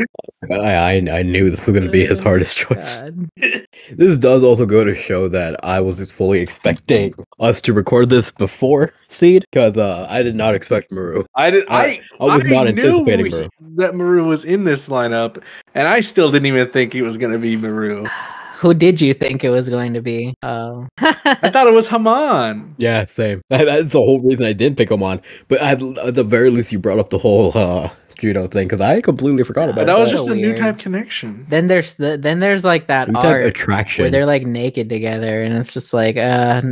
I, 0.50 0.76
I, 0.76 1.20
I 1.20 1.22
knew 1.24 1.50
this 1.50 1.66
was 1.66 1.74
going 1.74 1.86
to 1.86 1.92
be 1.92 2.06
his 2.06 2.22
oh 2.22 2.24
hardest 2.24 2.58
choice. 2.58 3.04
this 3.92 4.18
does 4.18 4.44
also 4.44 4.66
go 4.66 4.84
to 4.84 4.96
show 4.96 5.28
that 5.30 5.64
I 5.64 5.80
was 5.80 6.00
fully 6.12 6.40
expecting 6.40 7.14
us 7.40 7.62
to 7.62 7.74
record 7.74 8.10
this 8.10 8.32
before 8.32 8.94
Seed 9.10 9.46
because 9.52 9.78
uh, 9.78 10.08
I 10.10 10.24
did 10.24 10.36
not 10.36 10.56
expect 10.56 10.92
Murrue. 10.92 11.26
I 11.36 11.52
did. 11.52 11.66
I 11.70 11.86
I, 11.86 12.02
I 12.20 12.36
was 12.38 12.46
I 12.46 12.50
not 12.50 12.68
anticipating 12.68 13.32
Murrue. 13.32 13.50
That 13.76 13.94
Murrue 13.94 14.26
was 14.26 14.46
in 14.46 14.64
this 14.64 14.90
lineup, 14.90 15.42
and 15.74 15.88
I 15.88 16.02
still 16.02 16.32
didn't 16.32 16.48
even 16.48 16.70
think 16.72 16.96
it 16.96 17.02
was 17.02 17.18
going 17.18 17.34
to 17.34 17.40
be 17.40 17.58
Murrue. 17.58 18.10
Who 18.66 18.74
did 18.74 19.00
you 19.00 19.14
think 19.14 19.44
it 19.44 19.52
was 19.52 19.70
going 19.70 19.94
to 19.94 20.02
be? 20.02 20.34
Oh, 20.42 20.88
I 20.98 21.52
thought 21.52 21.68
it 21.68 21.74
was 21.74 21.88
Haman. 21.88 22.74
Yeah, 22.80 23.06
same. 23.06 23.44
That's 23.52 23.94
the 23.94 24.02
whole 24.02 24.20
reason 24.22 24.44
I 24.44 24.54
didn't 24.54 24.76
pick 24.76 24.90
Haman. 24.90 25.22
But 25.50 25.62
at, 25.62 25.80
at 26.00 26.16
the 26.16 26.24
very 26.24 26.50
least, 26.50 26.72
you 26.72 26.80
brought 26.80 26.98
up 26.98 27.12
the 27.12 27.20
whole 27.20 27.56
uh, 27.56 27.90
Judau 28.20 28.50
thing 28.50 28.68
because 28.68 28.82
I 28.82 29.02
completely 29.02 29.44
forgot 29.44 29.70
about 29.70 29.86
that. 29.86 29.86
That 29.86 30.00
was 30.00 30.10
just 30.10 30.28
a 30.30 30.34
new 30.34 30.56
type 30.56 30.80
connection. 30.80 31.46
Then 31.48 31.68
there's 31.68 31.94
the 31.98 32.18
then 32.18 32.40
there's 32.40 32.64
like 32.64 32.88
that 32.88 33.08
new 33.08 33.20
art 33.20 33.46
attraction 33.46 34.02
where 34.02 34.10
they're 34.10 34.26
like 34.26 34.48
naked 34.48 34.90
together, 34.90 35.44
and 35.44 35.56
it's 35.56 35.72
just 35.72 35.94
like 35.94 36.18
uh 36.18 36.64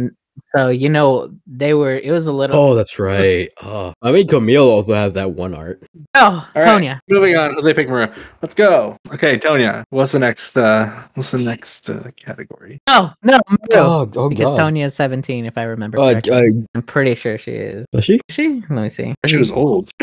so 0.56 0.70
you 0.70 0.90
know 0.90 1.32
they 1.48 1.74
were. 1.74 1.98
It 1.98 2.12
was 2.12 2.28
a 2.28 2.32
little. 2.32 2.56
Oh, 2.56 2.76
that's 2.76 3.00
right. 3.00 3.50
Oh, 3.62 3.94
I 4.02 4.12
mean 4.12 4.28
Kamille 4.28 4.66
also 4.66 4.94
has 4.94 5.14
that 5.14 5.32
one 5.32 5.54
art. 5.54 5.84
Oh, 6.16 6.50
All 6.56 6.64
Tonya. 6.64 6.94
Right, 6.94 7.02
moving 7.10 7.36
on, 7.36 7.54
Jose 7.54 7.74
pick 7.74 7.90
Maria. 7.90 8.14
Let's 8.42 8.56
go. 8.56 8.98
Okay, 9.12 9.38
Tonya. 9.38 9.84
What's 9.90 10.12
the 10.12 10.20
next? 10.20 10.58
uh 10.58 11.04
What's 11.16 11.32
the 11.32 11.40
next 11.40 11.90
uh, 11.90 12.12
category? 12.16 12.80
Oh 12.88 13.14
no, 13.24 13.40
no. 13.50 13.60
Oh, 13.74 14.12
oh 14.16 14.30
because 14.30 14.54
God. 14.56 14.74
Tonya 14.74 14.86
is 14.88 14.96
seventeen, 14.96 15.46
if 15.46 15.58
I 15.58 15.64
remember. 15.64 16.00
Uh, 16.00 16.20
uh, 16.32 16.44
I'm 16.76 16.84
pretty 16.84 17.16
sure 17.16 17.38
she 17.38 17.52
is. 17.52 17.86
Is 17.94 18.06
she? 18.06 18.16
Is 18.28 18.36
she? 18.36 18.64
Let 18.70 18.84
me 18.84 18.90
see. 18.90 19.16
She 19.26 19.38
was 19.38 19.52
old. 19.52 19.90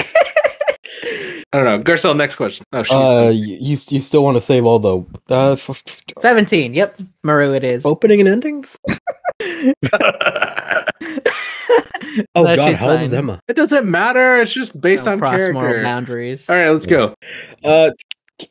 I 1.52 1.56
don't 1.56 1.64
know. 1.64 1.82
Garcelle, 1.82 2.16
next 2.16 2.36
question. 2.36 2.64
Oh, 2.72 3.26
uh, 3.26 3.30
you 3.30 3.76
you 3.88 4.00
still 4.00 4.22
want 4.22 4.36
to 4.36 4.40
save 4.40 4.64
all 4.64 4.78
the 4.78 5.04
uh, 5.28 5.52
f- 5.52 5.82
seventeen? 6.18 6.74
Yep, 6.74 7.00
Maru, 7.24 7.54
it 7.54 7.64
is 7.64 7.84
opening 7.84 8.20
and 8.20 8.28
endings. 8.28 8.78
oh 12.34 12.44
God, 12.44 12.74
how 12.74 12.90
old 12.90 13.00
is 13.02 13.12
Emma? 13.12 13.40
It 13.48 13.54
doesn't 13.54 13.88
matter. 13.90 14.36
It's 14.36 14.52
just 14.52 14.78
based 14.80 15.06
no, 15.06 15.12
on 15.12 15.20
character 15.20 15.82
boundaries. 15.82 16.48
All 16.48 16.56
right, 16.56 16.70
let's 16.70 16.86
go. 16.86 17.14
Uh, 17.64 17.90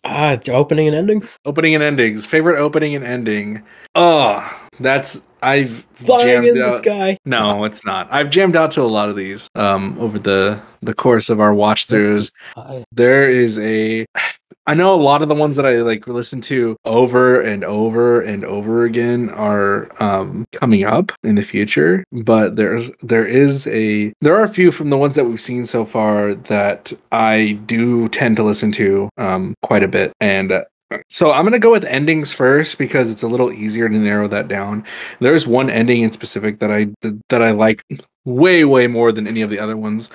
uh, 0.04 0.38
opening 0.50 0.88
and 0.88 0.96
endings. 0.96 1.38
Opening 1.46 1.76
and 1.76 1.84
endings. 1.84 2.26
Favorite 2.26 2.60
opening 2.60 2.96
and 2.96 3.04
ending. 3.04 3.64
Oh, 3.96 4.70
that's 4.80 5.22
I've 5.42 5.86
flying 5.94 6.44
in 6.44 6.58
out. 6.62 6.72
the 6.72 6.78
sky. 6.78 7.18
No, 7.26 7.64
it's 7.64 7.86
not. 7.86 8.08
I've 8.12 8.30
jammed 8.30 8.56
out 8.56 8.72
to 8.72 8.82
a 8.82 8.84
lot 8.84 9.10
of 9.10 9.16
these 9.16 9.50
um 9.56 9.98
over 10.00 10.20
the 10.20 10.62
the 10.82 10.94
course 10.94 11.30
of 11.30 11.40
our 11.40 11.54
watch 11.54 11.88
throughs. 11.88 12.32
There 12.92 13.28
is 13.30 13.60
a 13.60 14.06
I 14.68 14.76
know 14.76 14.94
a 14.94 15.02
lot 15.02 15.22
of 15.22 15.30
the 15.30 15.36
ones 15.36 15.56
that 15.56 15.66
I 15.66 15.78
like 15.78 16.08
listen 16.08 16.42
to 16.42 16.78
over 16.86 17.42
and 17.42 17.64
over 17.64 18.22
and 18.22 18.46
over 18.46 18.84
again 18.84 19.30
are 19.32 19.90
um, 20.02 20.46
coming 20.52 20.84
up 20.84 21.12
in 21.24 21.36
the 21.36 21.44
future, 21.44 22.04
but 22.12 22.56
there's 22.56 22.92
there 23.02 23.26
is 23.26 23.66
a 23.68 24.14
there 24.22 24.36
are 24.36 24.44
a 24.44 24.50
few 24.50 24.72
from 24.72 24.92
the 24.92 24.98
ones 24.98 25.16
that 25.16 25.26
we've 25.26 25.42
seen 25.42 25.66
so 25.66 25.86
far 25.86 26.36
that 26.36 26.94
I 27.12 27.60
do 27.66 28.10
tend 28.10 28.36
to 28.38 28.44
listen 28.44 28.72
to 28.74 29.10
um, 29.18 29.56
quite 29.64 29.82
a 29.82 29.88
bit, 29.88 30.14
and 30.20 30.52
uh, 30.52 30.64
so 31.10 31.32
I'm 31.32 31.46
gonna 31.46 31.60
go 31.60 31.72
with 31.72 31.86
endings 31.86 32.34
first 32.34 32.78
because 32.78 33.12
it's 33.12 33.24
a 33.24 33.28
little 33.28 33.52
easier 33.52 33.90
to 33.90 33.96
narrow 33.96 34.28
that 34.28 34.48
down. 34.48 34.84
There's 35.20 35.48
one 35.48 35.70
ending 35.70 36.02
in 36.04 36.12
specific 36.12 36.60
that 36.60 36.72
I 36.72 36.88
that 37.30 37.42
I 37.42 37.52
like 37.52 37.84
way 38.26 38.66
way 38.66 38.88
more 38.88 39.12
than 39.12 39.28
any 39.28 39.42
of 39.42 39.50
the 39.50 39.60
other 39.60 39.78
ones. 39.78 40.10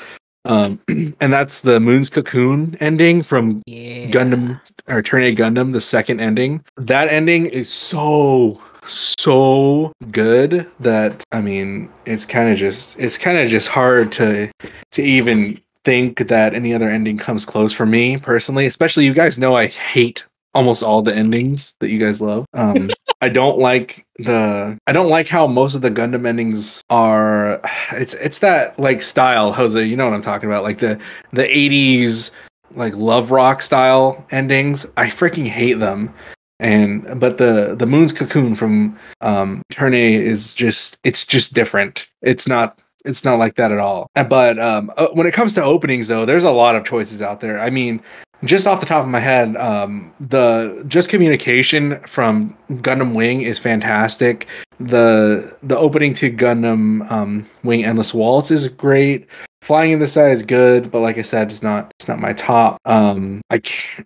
Um, 0.44 0.80
and 0.88 1.32
that's 1.32 1.60
the 1.60 1.80
Moon's 1.80 2.10
Cocoon 2.10 2.76
ending 2.80 3.22
from 3.22 3.62
yeah. 3.66 4.06
Gundam 4.06 4.60
or 4.86 5.02
Turn 5.02 5.22
A 5.22 5.34
Gundam, 5.34 5.72
the 5.72 5.80
second 5.80 6.20
ending. 6.20 6.64
That 6.76 7.08
ending 7.08 7.46
is 7.46 7.68
so 7.68 8.60
so 8.86 9.92
good 10.10 10.70
that 10.80 11.24
I 11.32 11.40
mean 11.40 11.90
it's 12.04 12.26
kind 12.26 12.50
of 12.50 12.58
just 12.58 12.98
it's 12.98 13.16
kind 13.16 13.38
of 13.38 13.48
just 13.48 13.68
hard 13.68 14.12
to 14.12 14.50
to 14.92 15.02
even 15.02 15.58
think 15.84 16.28
that 16.28 16.54
any 16.54 16.74
other 16.74 16.90
ending 16.90 17.18
comes 17.18 17.46
close 17.46 17.72
for 17.72 17.86
me 17.86 18.18
personally. 18.18 18.66
Especially 18.66 19.04
you 19.04 19.14
guys 19.14 19.38
know 19.38 19.54
I 19.56 19.68
hate 19.68 20.24
almost 20.54 20.82
all 20.82 21.02
the 21.02 21.14
endings 21.14 21.74
that 21.80 21.90
you 21.90 21.98
guys 21.98 22.20
love. 22.20 22.46
Um, 22.54 22.88
I 23.20 23.28
don't 23.28 23.58
like 23.58 24.06
the 24.18 24.78
I 24.86 24.92
don't 24.92 25.08
like 25.08 25.28
how 25.28 25.46
most 25.46 25.74
of 25.74 25.82
the 25.82 25.90
Gundam 25.90 26.26
endings 26.26 26.82
are. 26.90 27.60
It's 27.92 28.14
it's 28.14 28.40
that 28.40 28.78
like 28.78 29.02
style, 29.02 29.52
Jose. 29.52 29.82
You 29.82 29.96
know 29.96 30.04
what 30.04 30.14
I'm 30.14 30.22
talking 30.22 30.48
about, 30.48 30.62
like 30.62 30.78
the 30.78 31.00
the 31.32 31.44
'80s 31.44 32.30
like 32.74 32.94
love 32.96 33.30
rock 33.30 33.62
style 33.62 34.24
endings. 34.30 34.86
I 34.96 35.06
freaking 35.06 35.46
hate 35.46 35.80
them. 35.80 36.12
And 36.60 37.18
but 37.18 37.38
the 37.38 37.74
the 37.76 37.86
Moon's 37.86 38.12
Cocoon 38.12 38.54
from 38.54 38.98
um, 39.20 39.62
Turn 39.72 39.94
A 39.94 40.14
is 40.14 40.54
just 40.54 40.98
it's 41.02 41.26
just 41.26 41.54
different. 41.54 42.06
It's 42.22 42.46
not 42.46 42.80
it's 43.04 43.24
not 43.24 43.38
like 43.38 43.56
that 43.56 43.72
at 43.72 43.78
all. 43.78 44.08
But 44.14 44.58
um, 44.58 44.90
uh, 44.96 45.08
when 45.08 45.26
it 45.26 45.34
comes 45.34 45.54
to 45.54 45.62
openings, 45.62 46.08
though, 46.08 46.24
there's 46.24 46.44
a 46.44 46.50
lot 46.50 46.74
of 46.76 46.84
choices 46.84 47.20
out 47.20 47.40
there. 47.40 47.60
I 47.60 47.70
mean, 47.70 48.00
just 48.44 48.66
off 48.66 48.80
the 48.80 48.86
top 48.86 49.02
of 49.02 49.08
my 49.08 49.20
head, 49.20 49.56
um, 49.56 50.12
the 50.20 50.84
just 50.86 51.08
communication 51.08 51.98
from 52.00 52.56
Gundam 52.70 53.14
Wing 53.14 53.42
is 53.42 53.58
fantastic. 53.58 54.46
The 54.80 55.56
the 55.62 55.76
opening 55.76 56.14
to 56.14 56.30
Gundam 56.32 57.10
um, 57.10 57.48
Wing 57.62 57.84
Endless 57.84 58.12
Waltz 58.12 58.50
is 58.50 58.68
great. 58.68 59.26
Flying 59.62 59.92
in 59.92 59.98
the 59.98 60.08
Sky 60.08 60.30
is 60.30 60.42
good, 60.42 60.90
but 60.90 61.00
like 61.00 61.16
I 61.16 61.22
said, 61.22 61.50
it's 61.50 61.62
not 61.62 61.92
it's 61.98 62.08
not 62.08 62.20
my 62.20 62.32
top. 62.34 62.78
Um, 62.84 63.40
I 63.50 63.60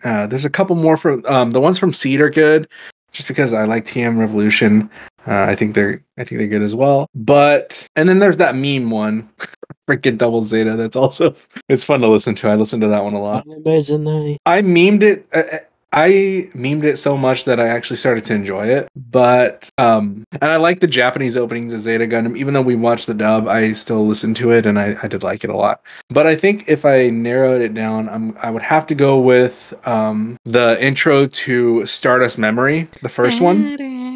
uh, 0.04 0.26
there's 0.26 0.44
a 0.44 0.50
couple 0.50 0.76
more 0.76 0.96
from 0.96 1.24
um 1.26 1.52
the 1.52 1.60
ones 1.60 1.78
from 1.78 1.92
Seed 1.92 2.20
are 2.20 2.30
good, 2.30 2.68
just 3.12 3.28
because 3.28 3.52
I 3.52 3.64
like 3.64 3.84
TM 3.84 4.18
Revolution. 4.18 4.88
Uh, 5.28 5.44
I 5.48 5.54
think 5.54 5.74
they're 5.74 6.02
I 6.16 6.24
think 6.24 6.38
they're 6.38 6.48
good 6.48 6.62
as 6.62 6.74
well. 6.74 7.08
But 7.14 7.86
and 7.96 8.08
then 8.08 8.18
there's 8.18 8.38
that 8.38 8.56
meme 8.56 8.90
one, 8.90 9.28
freaking 9.88 10.18
Double 10.18 10.42
Zeta. 10.42 10.74
That's 10.76 10.96
also 10.96 11.34
it's 11.68 11.84
fun 11.84 12.00
to 12.00 12.08
listen 12.08 12.34
to. 12.36 12.48
I 12.48 12.54
listen 12.54 12.80
to 12.80 12.88
that 12.88 13.04
one 13.04 13.14
a 13.14 13.20
lot. 13.20 13.44
I 13.48 13.54
Imagine 13.54 14.08
I. 14.08 14.38
I 14.46 14.62
memed 14.62 15.02
it. 15.02 15.26
uh, 15.34 15.58
I 15.92 16.50
memed 16.54 16.84
it 16.84 16.98
so 16.98 17.16
much 17.16 17.44
that 17.44 17.58
I 17.58 17.68
actually 17.68 17.96
started 17.96 18.22
to 18.24 18.34
enjoy 18.34 18.66
it. 18.66 18.88
But 19.10 19.70
um, 19.78 20.24
and 20.32 20.50
I 20.50 20.56
like 20.56 20.80
the 20.80 20.86
Japanese 20.86 21.36
opening 21.36 21.70
to 21.70 21.78
Zeta 21.78 22.06
Gundam. 22.06 22.36
Even 22.36 22.52
though 22.52 22.62
we 22.62 22.76
watched 22.76 23.06
the 23.06 23.14
dub, 23.14 23.48
I 23.48 23.72
still 23.72 24.06
listened 24.06 24.36
to 24.36 24.50
it, 24.50 24.66
and 24.66 24.78
I, 24.78 24.96
I 25.02 25.08
did 25.08 25.22
like 25.22 25.44
it 25.44 25.50
a 25.50 25.56
lot. 25.56 25.80
But 26.10 26.26
I 26.26 26.36
think 26.36 26.64
if 26.68 26.84
I 26.84 27.08
narrowed 27.08 27.62
it 27.62 27.72
down, 27.72 28.08
I'm, 28.10 28.36
I 28.38 28.50
would 28.50 28.62
have 28.62 28.86
to 28.88 28.94
go 28.94 29.18
with 29.18 29.72
um, 29.86 30.36
the 30.44 30.82
intro 30.82 31.26
to 31.26 31.86
Stardust 31.86 32.36
Memory, 32.36 32.88
the 33.00 33.08
first 33.08 33.40
one. 33.40 34.07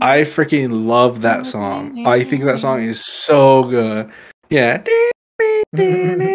I 0.00 0.20
freaking 0.20 0.86
love 0.86 1.22
that 1.22 1.46
song. 1.46 2.06
I 2.06 2.24
think 2.24 2.44
that 2.44 2.58
song 2.58 2.82
is 2.82 3.04
so 3.04 3.64
good. 3.64 4.10
Yeah. 4.50 4.82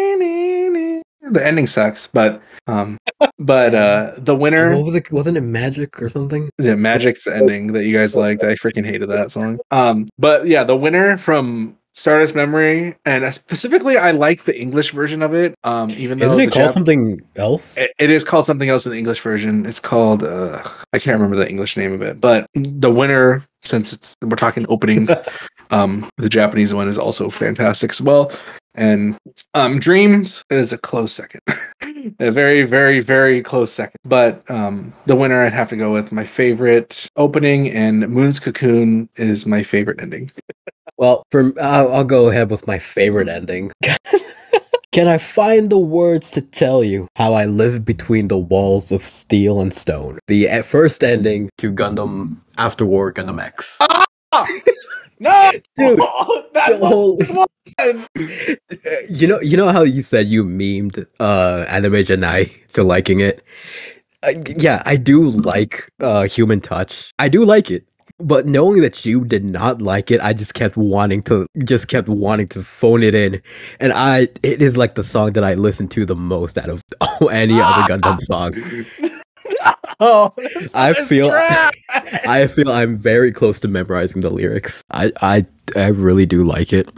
The 1.32 1.46
ending 1.46 1.68
sucks, 1.68 2.08
but 2.08 2.42
um 2.66 2.98
but 3.38 3.72
uh 3.72 4.14
the 4.18 4.34
winner 4.34 4.74
What 4.74 4.84
was 4.86 4.94
it? 4.96 5.12
Wasn't 5.12 5.36
it 5.36 5.42
magic 5.42 6.02
or 6.02 6.08
something? 6.08 6.50
the 6.58 6.76
magic's 6.76 7.24
ending 7.26 7.72
that 7.74 7.84
you 7.84 7.96
guys 7.96 8.16
liked. 8.16 8.42
I 8.42 8.54
freaking 8.54 8.84
hated 8.84 9.08
that 9.10 9.30
song. 9.30 9.60
Um 9.70 10.08
but 10.18 10.48
yeah, 10.48 10.64
the 10.64 10.74
winner 10.74 11.16
from 11.16 11.76
Stardust 11.94 12.34
Memory 12.34 12.96
and 13.04 13.34
specifically 13.34 13.96
I 13.96 14.12
like 14.12 14.44
the 14.44 14.58
English 14.58 14.92
version 14.92 15.22
of 15.22 15.34
it. 15.34 15.54
Um 15.64 15.90
even 15.90 16.18
though 16.18 16.26
Isn't 16.28 16.40
it 16.40 16.52
called 16.52 16.70
Jap- 16.70 16.74
something 16.74 17.20
else? 17.36 17.76
it, 17.76 17.92
it 17.98 18.10
is 18.10 18.24
called 18.24 18.46
something 18.46 18.68
else 18.68 18.86
in 18.86 18.92
the 18.92 18.98
English 18.98 19.20
version. 19.20 19.66
It's 19.66 19.80
called 19.80 20.22
uh, 20.22 20.62
I 20.92 20.98
can't 20.98 21.14
remember 21.14 21.36
the 21.36 21.48
English 21.48 21.76
name 21.76 21.92
of 21.92 22.02
it, 22.02 22.20
but 22.20 22.46
the 22.54 22.90
winner, 22.90 23.44
since 23.62 23.92
it's 23.92 24.16
we're 24.22 24.36
talking 24.36 24.66
opening, 24.68 25.08
um, 25.70 26.08
the 26.16 26.28
Japanese 26.28 26.72
one 26.72 26.88
is 26.88 26.98
also 26.98 27.28
fantastic 27.28 27.90
as 27.90 28.00
well. 28.00 28.32
And 28.76 29.16
um, 29.54 29.80
Dreams 29.80 30.44
is 30.48 30.72
a 30.72 30.78
close 30.78 31.12
second, 31.12 31.40
a 32.20 32.30
very, 32.30 32.62
very, 32.62 33.00
very 33.00 33.42
close 33.42 33.72
second. 33.72 33.98
But 34.04 34.48
um, 34.48 34.92
the 35.06 35.16
winner, 35.16 35.42
I'd 35.44 35.52
have 35.52 35.68
to 35.70 35.76
go 35.76 35.92
with 35.92 36.12
my 36.12 36.24
favorite 36.24 37.08
opening, 37.16 37.68
and 37.70 38.08
Moon's 38.08 38.38
Cocoon 38.38 39.08
is 39.16 39.44
my 39.44 39.64
favorite 39.64 40.00
ending. 40.00 40.30
Well, 41.00 41.22
for 41.30 41.54
I'll, 41.58 41.90
I'll 41.94 42.04
go 42.04 42.28
ahead 42.28 42.50
with 42.50 42.66
my 42.66 42.78
favorite 42.78 43.28
ending. 43.30 43.72
Can 44.92 45.08
I 45.08 45.16
find 45.16 45.70
the 45.70 45.78
words 45.78 46.30
to 46.32 46.42
tell 46.42 46.84
you 46.84 47.08
how 47.16 47.32
I 47.32 47.46
live 47.46 47.86
between 47.86 48.28
the 48.28 48.36
walls 48.36 48.92
of 48.92 49.02
steel 49.02 49.60
and 49.62 49.72
stone? 49.72 50.18
The 50.26 50.46
uh, 50.50 50.62
first 50.62 51.02
ending 51.02 51.48
to 51.58 51.72
Gundam 51.72 52.36
After 52.58 52.84
War 52.84 53.12
Gundam 53.12 53.40
X. 53.42 53.80
No, 55.22 55.50
Dude, 55.76 56.00
that's 56.54 56.78
holy- 56.78 57.26
you 59.10 59.26
know, 59.26 59.38
you 59.40 59.56
know 59.56 59.68
how 59.68 59.82
you 59.82 60.00
said 60.00 60.28
you 60.28 60.44
memed 60.44 61.04
uh, 61.20 61.66
Anime 61.68 61.92
Janai 61.92 62.66
to 62.72 62.82
liking 62.82 63.20
it. 63.20 63.42
Uh, 64.22 64.32
yeah, 64.56 64.82
I 64.86 64.96
do 64.96 65.28
like 65.28 65.90
uh, 66.00 66.22
Human 66.24 66.60
Touch. 66.62 67.12
I 67.18 67.28
do 67.28 67.44
like 67.44 67.70
it, 67.70 67.86
but 68.20 68.46
knowing 68.46 68.80
that 68.82 69.04
you 69.04 69.24
did 69.24 69.44
not 69.44 69.80
like 69.82 70.10
it, 70.10 70.20
I 70.20 70.32
just 70.32 70.54
kept 70.54 70.76
wanting 70.76 71.22
to, 71.24 71.46
just 71.64 71.88
kept 71.88 72.08
wanting 72.08 72.48
to 72.48 72.62
phone 72.62 73.02
it 73.02 73.14
in, 73.14 73.40
and 73.80 73.92
I, 73.92 74.28
it 74.42 74.62
is 74.62 74.76
like 74.76 74.94
the 74.94 75.04
song 75.04 75.32
that 75.32 75.44
I 75.44 75.54
listen 75.54 75.88
to 75.88 76.04
the 76.06 76.16
most 76.16 76.58
out 76.58 76.68
of 76.68 76.82
any 77.30 77.60
other 77.60 77.82
Gundam 77.94 78.20
song. 78.22 78.54
Oh, 80.02 80.32
I 80.74 80.94
feel- 80.94 81.28
trash. 81.28 81.72
I 82.26 82.46
feel 82.46 82.70
I'm 82.70 82.96
very 82.96 83.30
close 83.32 83.60
to 83.60 83.68
memorizing 83.68 84.22
the 84.22 84.30
lyrics. 84.30 84.82
I 84.92 85.12
I, 85.20 85.44
I 85.76 85.88
really 85.88 86.24
do 86.24 86.42
like 86.44 86.72
it. 86.72 86.88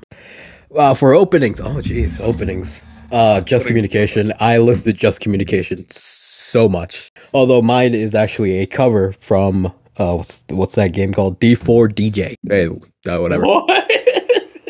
Uh, 0.77 0.95
for 0.95 1.13
openings, 1.13 1.61
oh 1.61 1.77
jeez, 1.81 2.21
openings. 2.21 2.85
Uh, 3.11 3.41
just 3.41 3.67
communication. 3.67 4.33
I 4.39 4.59
listed 4.59 4.97
just 4.97 5.21
communication 5.21 5.85
so 5.91 6.69
much. 6.69 7.11
Although 7.35 7.61
mine 7.63 7.95
is 7.95 8.15
actually 8.15 8.59
a 8.59 8.67
cover 8.67 9.15
from 9.21 9.73
uh, 9.99 10.15
what's 10.17 10.45
what's 10.51 10.75
that 10.77 10.93
game 10.93 11.13
called? 11.13 11.41
D4 11.41 11.89
DJ. 11.93 12.35
Hey, 12.49 12.67
uh, 13.11 13.19
whatever. 13.21 13.47
What? 13.47 13.69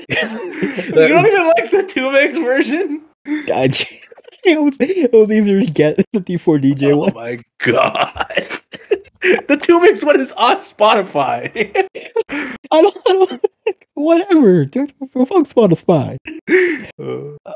you 0.08 1.08
don't 1.08 1.26
even 1.26 1.46
like 1.56 1.70
the 1.70 1.84
two 1.88 2.10
mix 2.12 2.38
version? 2.38 3.02
I, 3.26 3.64
it 4.44 4.60
was 4.60 4.76
it 4.80 5.12
was 5.12 5.30
easier 5.30 5.60
to 5.60 5.70
get 5.70 5.96
the 6.12 6.20
D4 6.20 6.60
DJ 6.62 6.92
Oh 6.92 6.96
one. 6.98 7.14
my 7.14 7.38
god. 7.58 8.26
the 9.48 9.60
two 9.62 9.80
mix 9.80 10.04
one 10.04 10.20
is 10.20 10.32
on 10.32 10.56
Spotify. 10.58 11.50
I 12.28 12.82
don't, 12.82 12.96
I 13.06 13.12
don't 13.12 13.44
whatever. 13.94 14.64
Dude, 14.64 14.92
fuck 15.12 15.46
Spotify. 15.46 16.16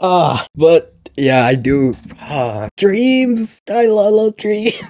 Ah, 0.02 0.46
but 0.54 0.94
yeah, 1.16 1.44
I 1.46 1.54
do. 1.56 1.96
Ah, 2.20 2.68
dreams. 2.76 3.60
I 3.70 3.86
love, 3.86 4.12
love 4.14 4.36
dreams. 4.36 4.80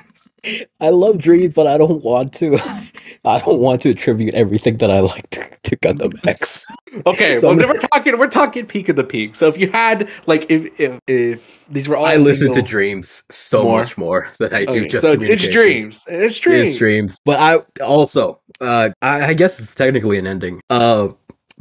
I 0.80 0.90
love 0.90 1.18
dreams, 1.18 1.54
but 1.54 1.66
I 1.66 1.76
don't 1.78 2.02
want 2.04 2.32
to. 2.34 2.58
I 3.24 3.40
don't 3.40 3.58
want 3.60 3.82
to 3.82 3.90
attribute 3.90 4.34
everything 4.34 4.76
that 4.78 4.90
I 4.90 5.00
like 5.00 5.28
to, 5.30 5.40
to 5.64 5.76
Gundam 5.78 6.14
X. 6.28 6.64
okay, 7.06 7.40
So 7.40 7.48
well, 7.48 7.58
I'm- 7.60 7.68
we're 7.68 7.80
talking 7.80 8.18
we're 8.18 8.28
talking 8.28 8.66
peak 8.66 8.88
of 8.88 8.94
the 8.96 9.02
peak. 9.02 9.34
So 9.34 9.48
if 9.48 9.58
you 9.58 9.68
had 9.70 10.08
like 10.26 10.48
if 10.48 10.78
if, 10.78 11.00
if 11.08 11.64
these 11.68 11.88
were 11.88 11.96
all 11.96 12.06
I 12.06 12.16
listen 12.16 12.52
to 12.52 12.62
dreams 12.62 13.24
so 13.30 13.64
More. 13.64 13.80
much 13.80 13.98
more 13.98 14.28
than 14.38 14.54
I 14.54 14.64
do 14.64 14.78
Okay, 14.78 14.86
just 14.86 15.04
so 15.04 15.12
it's 15.14 15.48
dreams. 15.48 16.04
It's 16.06 16.38
dreams. 16.38 16.68
It's 16.68 16.76
dreams. 16.78 17.18
But 17.24 17.40
I 17.40 17.82
also, 17.82 18.40
uh, 18.60 18.90
I, 19.02 19.24
I 19.30 19.34
guess 19.34 19.58
it's 19.58 19.74
technically 19.74 20.18
an 20.18 20.28
ending. 20.28 20.60
Uh, 20.70 21.08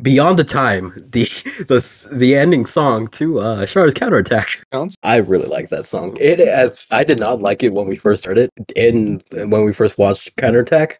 Beyond 0.01 0.37
the 0.37 0.43
Time, 0.43 0.91
the 0.97 1.23
the 1.67 2.07
the 2.11 2.35
ending 2.35 2.65
song 2.65 3.07
to 3.09 3.39
uh 3.39 3.65
Char's 3.65 3.93
Counterattack. 3.93 4.49
Sounds- 4.73 4.95
I 5.03 5.17
really 5.17 5.47
like 5.47 5.69
that 5.69 5.85
song. 5.85 6.17
It 6.19 6.39
as 6.41 6.87
I 6.91 7.03
did 7.03 7.19
not 7.19 7.41
like 7.41 7.63
it 7.63 7.73
when 7.73 7.87
we 7.87 7.95
first 7.95 8.25
heard 8.25 8.37
it 8.37 8.51
in 8.75 9.21
when 9.31 9.63
we 9.63 9.71
first 9.73 9.97
watched 9.97 10.35
Counterattack, 10.35 10.99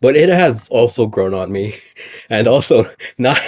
but 0.00 0.14
it 0.16 0.28
has 0.28 0.68
also 0.70 1.06
grown 1.06 1.34
on 1.34 1.50
me, 1.50 1.74
and 2.30 2.46
also 2.46 2.84
not 3.18 3.38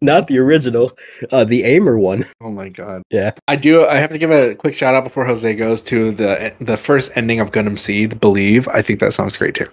not 0.00 0.26
the 0.28 0.38
original, 0.38 0.90
uh, 1.30 1.44
the 1.44 1.64
Aimer 1.64 1.98
one. 1.98 2.24
Oh 2.40 2.50
my 2.50 2.70
god. 2.70 3.02
Yeah. 3.10 3.32
I 3.46 3.56
do 3.56 3.84
I 3.84 3.96
have 3.96 4.10
to 4.10 4.18
give 4.18 4.30
a 4.30 4.54
quick 4.54 4.74
shout 4.74 4.94
out 4.94 5.04
before 5.04 5.26
Jose 5.26 5.54
goes 5.54 5.82
to 5.82 6.12
the 6.12 6.54
the 6.60 6.78
first 6.78 7.10
ending 7.14 7.40
of 7.40 7.50
Gundam 7.52 7.78
Seed, 7.78 8.18
Believe. 8.20 8.66
I 8.68 8.80
think 8.80 9.00
that 9.00 9.12
song's 9.12 9.36
great 9.36 9.54
too. 9.54 9.66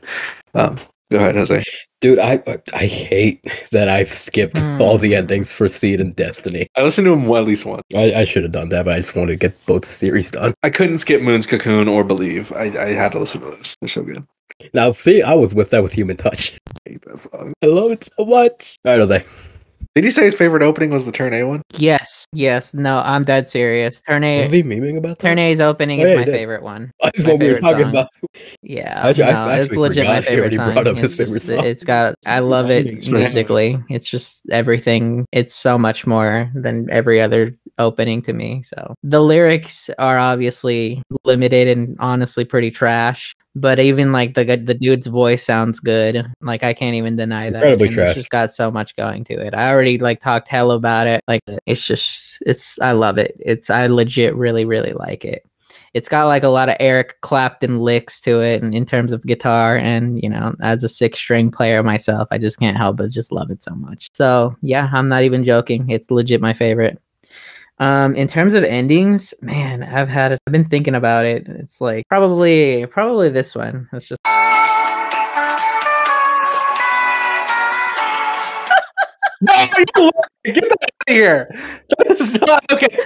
Um 0.53 0.75
go 1.11 1.17
ahead, 1.17 1.35
Jose. 1.35 1.63
Dude, 2.01 2.19
I 2.19 2.41
I 2.73 2.85
hate 2.85 3.41
that 3.71 3.89
I've 3.89 4.11
skipped 4.11 4.57
Hmm. 4.59 4.81
all 4.81 4.97
the 4.97 5.15
endings 5.15 5.51
for 5.51 5.67
Seed 5.69 5.99
and 6.01 6.15
Destiny. 6.15 6.67
I 6.75 6.81
listened 6.83 7.05
to 7.05 7.13
him 7.13 7.29
at 7.33 7.45
least 7.45 7.65
once. 7.65 7.81
I, 7.95 8.13
I 8.13 8.25
should 8.25 8.43
have 8.43 8.51
done 8.51 8.69
that, 8.69 8.85
but 8.85 8.93
I 8.93 8.97
just 8.97 9.15
wanted 9.15 9.31
to 9.33 9.35
get 9.37 9.65
both 9.65 9.85
series 9.85 10.31
done. 10.31 10.53
I 10.63 10.69
couldn't 10.69 10.99
skip 10.99 11.21
Moon's 11.21 11.45
Cocoon 11.45 11.87
or 11.87 12.03
Believe. 12.03 12.51
I, 12.53 12.65
I 12.77 12.87
had 12.93 13.11
to 13.13 13.19
listen 13.19 13.41
to 13.41 13.47
those. 13.47 13.75
They're 13.81 13.89
so 13.89 14.03
good. 14.03 14.25
Now, 14.73 14.91
see, 14.91 15.21
I 15.21 15.33
was 15.33 15.53
with 15.53 15.69
that 15.71 15.83
with 15.83 15.91
Human 15.93 16.15
Touch. 16.17 16.57
I 16.85 16.89
hate 16.91 17.01
that 17.05 17.17
song. 17.17 17.53
I 17.61 17.65
love 17.65 17.91
it 17.91 18.03
so 18.05 18.25
much. 18.25 18.77
All 18.85 18.93
right, 18.93 19.01
are 19.01 19.05
they? 19.05 19.23
Did 19.95 20.03
you 20.03 20.11
say 20.11 20.25
his 20.25 20.35
favorite 20.35 20.61
opening 20.61 20.89
was 20.89 21.05
the 21.05 21.11
Turn 21.13 21.33
A 21.33 21.43
one? 21.43 21.61
Yes, 21.77 22.25
yes. 22.33 22.73
No, 22.73 22.99
I'm 23.05 23.23
dead 23.23 23.47
serious. 23.47 24.01
Turn 24.01 24.23
Was 24.23 24.51
A, 24.51 24.55
he 24.57 24.61
memeing 24.61 24.97
about 24.97 25.19
that? 25.19 25.25
Turn 25.25 25.39
A's 25.39 25.61
opening 25.61 26.01
Oh, 26.01 26.05
is 26.05 26.15
my 26.17 26.25
he 26.25 26.31
favorite 26.31 26.63
one. 26.63 26.91
That's 27.01 27.23
my 27.23 27.31
what 27.31 27.39
we 27.39 27.47
were 27.47 27.55
talking 27.55 27.81
song. 27.83 27.89
about. 27.91 28.07
Yeah, 28.61 29.07
Actually, 29.07 29.23
I 29.23 29.55
no, 29.57 29.63
it's 29.63 29.71
legit 29.73 30.05
my 30.05 30.19
forgot 30.19 30.23
he 30.29 30.35
favorite 30.35 30.53
song. 30.75 30.87
up 30.89 30.95
his 30.97 31.05
It's 31.05 31.15
favorite 31.15 31.33
just- 31.35 31.47
song. 31.47 31.65
It's 31.65 31.83
got, 31.85 32.15
I 32.27 32.39
love 32.39 32.69
it 32.69 33.07
musically. 33.07 33.81
It's 33.89 34.09
just 34.09 34.41
everything. 34.51 35.25
It's 35.31 35.55
so 35.55 35.77
much 35.77 36.05
more 36.05 36.51
than 36.55 36.89
every 36.91 37.21
other 37.21 37.53
opening 37.77 38.21
to 38.23 38.33
me. 38.33 38.63
So 38.63 38.95
the 39.01 39.21
lyrics 39.21 39.89
are 39.97 40.17
obviously 40.19 41.01
limited 41.23 41.69
and 41.69 41.95
honestly 42.01 42.43
pretty 42.43 42.69
trash. 42.69 43.33
But 43.55 43.79
even 43.79 44.11
like 44.11 44.33
the 44.33 44.43
the 44.43 44.73
dude's 44.73 45.07
voice 45.07 45.45
sounds 45.45 45.79
good. 45.79 46.25
Like 46.41 46.63
I 46.63 46.73
can't 46.73 46.95
even 46.95 47.15
deny 47.15 47.49
that. 47.49 47.57
Incredibly 47.57 47.87
And 47.87 47.95
trash. 47.95 48.09
It's 48.09 48.19
just 48.19 48.29
got 48.29 48.51
so 48.51 48.69
much 48.69 48.95
going 48.95 49.23
to 49.25 49.33
it. 49.33 49.53
I 49.53 49.69
already 49.69 49.97
like 49.97 50.19
talked 50.19 50.47
hell 50.47 50.71
about 50.71 51.07
it. 51.07 51.23
Like 51.27 51.41
it's 51.65 51.85
just 51.85 52.37
it's 52.45 52.77
I 52.79 52.91
love 52.91 53.17
it. 53.17 53.35
It's 53.39 53.69
I 53.69 53.87
legit 53.87 54.35
really 54.35 54.65
really 54.65 54.93
like 54.93 55.23
it 55.23 55.45
it's 55.95 56.09
got 56.09 56.25
like 56.25 56.43
a 56.43 56.49
lot 56.49 56.67
of 56.67 56.75
Eric 56.81 57.21
Clapton 57.21 57.79
licks 57.79 58.19
to 58.19 58.41
it 58.41 58.61
and 58.61 58.75
in 58.75 58.85
terms 58.85 59.13
of 59.13 59.25
guitar 59.25 59.77
and 59.77 60.21
you 60.21 60.29
know 60.29 60.53
as 60.61 60.83
a 60.83 60.89
six 60.89 61.17
string 61.17 61.49
player 61.49 61.81
myself 61.83 62.27
I 62.31 62.37
just 62.37 62.59
can't 62.59 62.75
help 62.75 62.97
but 62.97 63.11
just 63.11 63.31
love 63.31 63.49
it 63.49 63.63
so 63.63 63.73
much. 63.75 64.09
So 64.13 64.55
yeah, 64.61 64.89
I'm 64.93 65.07
not 65.07 65.23
even 65.23 65.45
joking. 65.45 65.89
It's 65.89 66.11
legit 66.11 66.41
my 66.41 66.53
favorite. 66.53 67.01
Um 67.79 68.15
in 68.15 68.27
terms 68.27 68.53
of 68.53 68.63
endings, 68.63 69.33
man, 69.41 69.83
I've 69.83 70.09
had 70.09 70.31
I've 70.33 70.51
been 70.51 70.65
thinking 70.65 70.95
about 70.95 71.25
it. 71.25 71.47
It's 71.47 71.81
like 71.81 72.07
probably 72.07 72.85
probably 72.85 73.29
this 73.29 73.55
one. 73.55 73.89
It's 73.93 74.07
just 74.07 74.19
No, 79.41 79.51
you 80.45 80.53
get 80.53 80.63
that 80.63 80.77
out 80.83 80.89
of 81.07 81.13
here. 81.13 81.49
That 81.97 82.07
is 82.07 82.41
not 82.41 82.63
okay. 82.71 82.97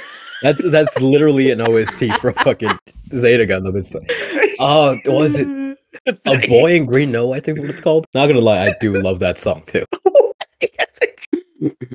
That's 0.42 0.72
that's 0.72 1.00
literally 1.02 1.52
an 1.52 1.62
OST 1.62 2.14
for 2.20 2.32
fucking 2.32 2.72
Zeta 3.14 3.46
Gundam. 3.46 3.76
It's 3.76 3.94
like, 3.94 4.10
oh, 4.60 4.98
was 5.08 5.36
it 5.36 5.48
a 6.06 6.48
boy 6.48 6.76
in 6.76 6.86
green? 6.86 7.12
No, 7.12 7.34
I 7.34 7.40
think 7.40 7.58
is 7.58 7.62
what 7.62 7.70
it's 7.72 7.82
called. 7.82 8.06
Not 8.14 8.28
gonna 8.28 8.40
lie, 8.40 8.68
I 8.68 8.74
do 8.80 9.02
love 9.02 9.20
that 9.20 9.38
song 9.38 9.64
too. 9.66 9.84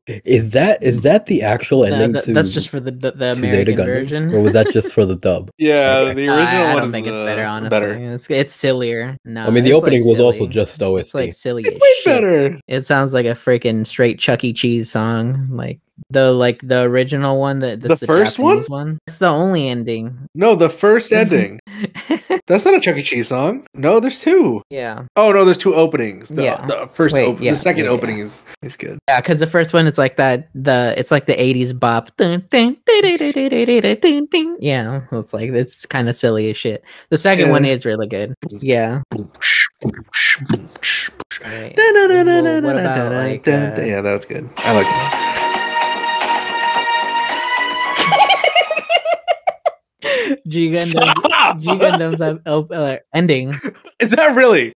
Is 0.07 0.51
that 0.53 0.83
is 0.83 1.01
that 1.03 1.27
the 1.27 1.41
actual 1.41 1.85
ending 1.87 2.13
th- 2.13 2.27
to? 2.27 2.35
that's 2.35 2.51
just 2.51 2.69
for 2.69 2.79
the 2.79 2.91
the, 2.91 3.13
the 3.13 3.35
to 3.35 3.37
Zeta 3.37 3.73
American 3.73 3.75
Gundam? 3.77 3.85
version. 3.87 4.35
or 4.35 4.43
was 4.43 4.53
that 4.53 4.71
just 4.71 4.93
for 4.93 5.07
the 5.07 5.15
dub? 5.27 5.51
Yeah, 5.57 5.97
Okay. 6.01 6.15
the 6.15 6.29
original 6.29 6.63
I, 6.67 6.75
one 6.75 6.77
don't 6.77 6.87
is 6.87 6.93
think 6.93 7.07
it's 7.07 7.15
uh, 7.15 7.25
better. 7.25 7.45
Honestly, 7.45 7.71
better. 7.71 7.95
It's 8.15 8.31
it's 8.31 8.55
sillier. 8.55 9.17
No, 9.25 9.45
I 9.47 9.51
mean, 9.51 9.65
the 9.65 9.71
it's, 9.71 9.75
like, 9.83 9.83
opening 9.83 10.07
was 10.07 10.21
also 10.21 10.47
just 10.47 10.83
OST. 10.83 11.01
It's 11.01 11.15
like 11.15 11.33
silly. 11.33 11.63
It's 11.65 11.75
way 11.75 11.89
shit. 12.03 12.05
better. 12.21 12.61
It 12.69 12.85
sounds 12.85 13.15
like 13.15 13.25
a 13.25 13.31
freaking 13.31 13.87
straight 13.87 14.19
Chuck 14.19 14.45
E. 14.45 14.53
Cheese 14.53 14.91
song, 14.91 15.49
like 15.51 15.81
the 16.11 16.33
like 16.33 16.61
the 16.63 16.83
original 16.83 17.39
one 17.39 17.61
that 17.61 17.81
the, 17.81 17.89
the, 17.89 18.07
first 18.07 18.39
one? 18.39 18.63
one. 18.65 18.99
It's 19.07 19.19
the 19.19 19.29
only 19.29 19.69
ending. 19.69 20.29
No, 20.35 20.55
the 20.55 20.69
first 20.69 21.13
ending. 21.13 21.61
That's 22.47 22.65
not 22.65 22.75
a 22.75 22.81
Chuck 22.81 22.97
E. 22.97 23.03
Cheese 23.03 23.29
song. 23.29 23.67
No, 23.75 24.01
there's 24.01 24.21
two. 24.21 24.63
Yeah. 24.71 25.05
Oh 25.17 25.33
no, 25.33 25.45
there's 25.45 25.57
two 25.57 25.75
openings. 25.75 26.29
The, 26.29 26.43
yeah. 26.43 26.67
The 26.67 26.89
first, 26.93 27.15
Wait, 27.15 27.27
op- 27.27 27.41
yeah, 27.41 27.53
the 27.53 27.57
second 27.57 27.85
yeah, 27.85 27.91
opening 27.91 28.19
yeah. 28.19 28.25
is 28.25 28.41
is 28.63 28.77
good. 28.77 28.99
Yeah, 29.09 29.21
because 29.21 29.39
the 29.39 29.47
first 29.47 29.73
one 29.73 29.87
is 29.87 29.97
like 29.97 30.17
that. 30.17 30.49
The 30.55 30.95
it's 30.97 31.11
like 31.11 31.27
the 31.27 31.37
'80s 31.37 31.79
bop. 31.79 32.11
Yeah, 34.61 35.01
it's 35.13 35.33
like 35.33 35.51
it's 35.51 35.87
kind 35.87 36.09
of 36.09 36.17
silly 36.17 36.51
as 36.51 36.57
shit. 36.57 36.85
The 37.11 37.19
second 37.19 37.51
one 37.51 37.65
is 37.65 37.85
really 37.85 38.07
good. 38.07 38.35
Yeah. 38.51 39.03
Right. 41.45 41.75
Well, 41.77 42.63
what 42.63 42.79
about 42.79 43.13
like? 43.13 43.47
Uh... 43.49 43.75
Yeah, 43.81 44.01
that 44.01 44.13
was 44.13 44.25
good. 44.25 44.49
I 44.59 44.77
like. 44.77 45.34
G 50.49 50.71
Gundam. 50.71 51.61
G 51.61 51.67
Gundam's 51.69 52.21
uh, 52.47 52.99
ending. 53.13 53.55
Is 54.01 54.11
that 54.11 54.35
really 54.35 54.75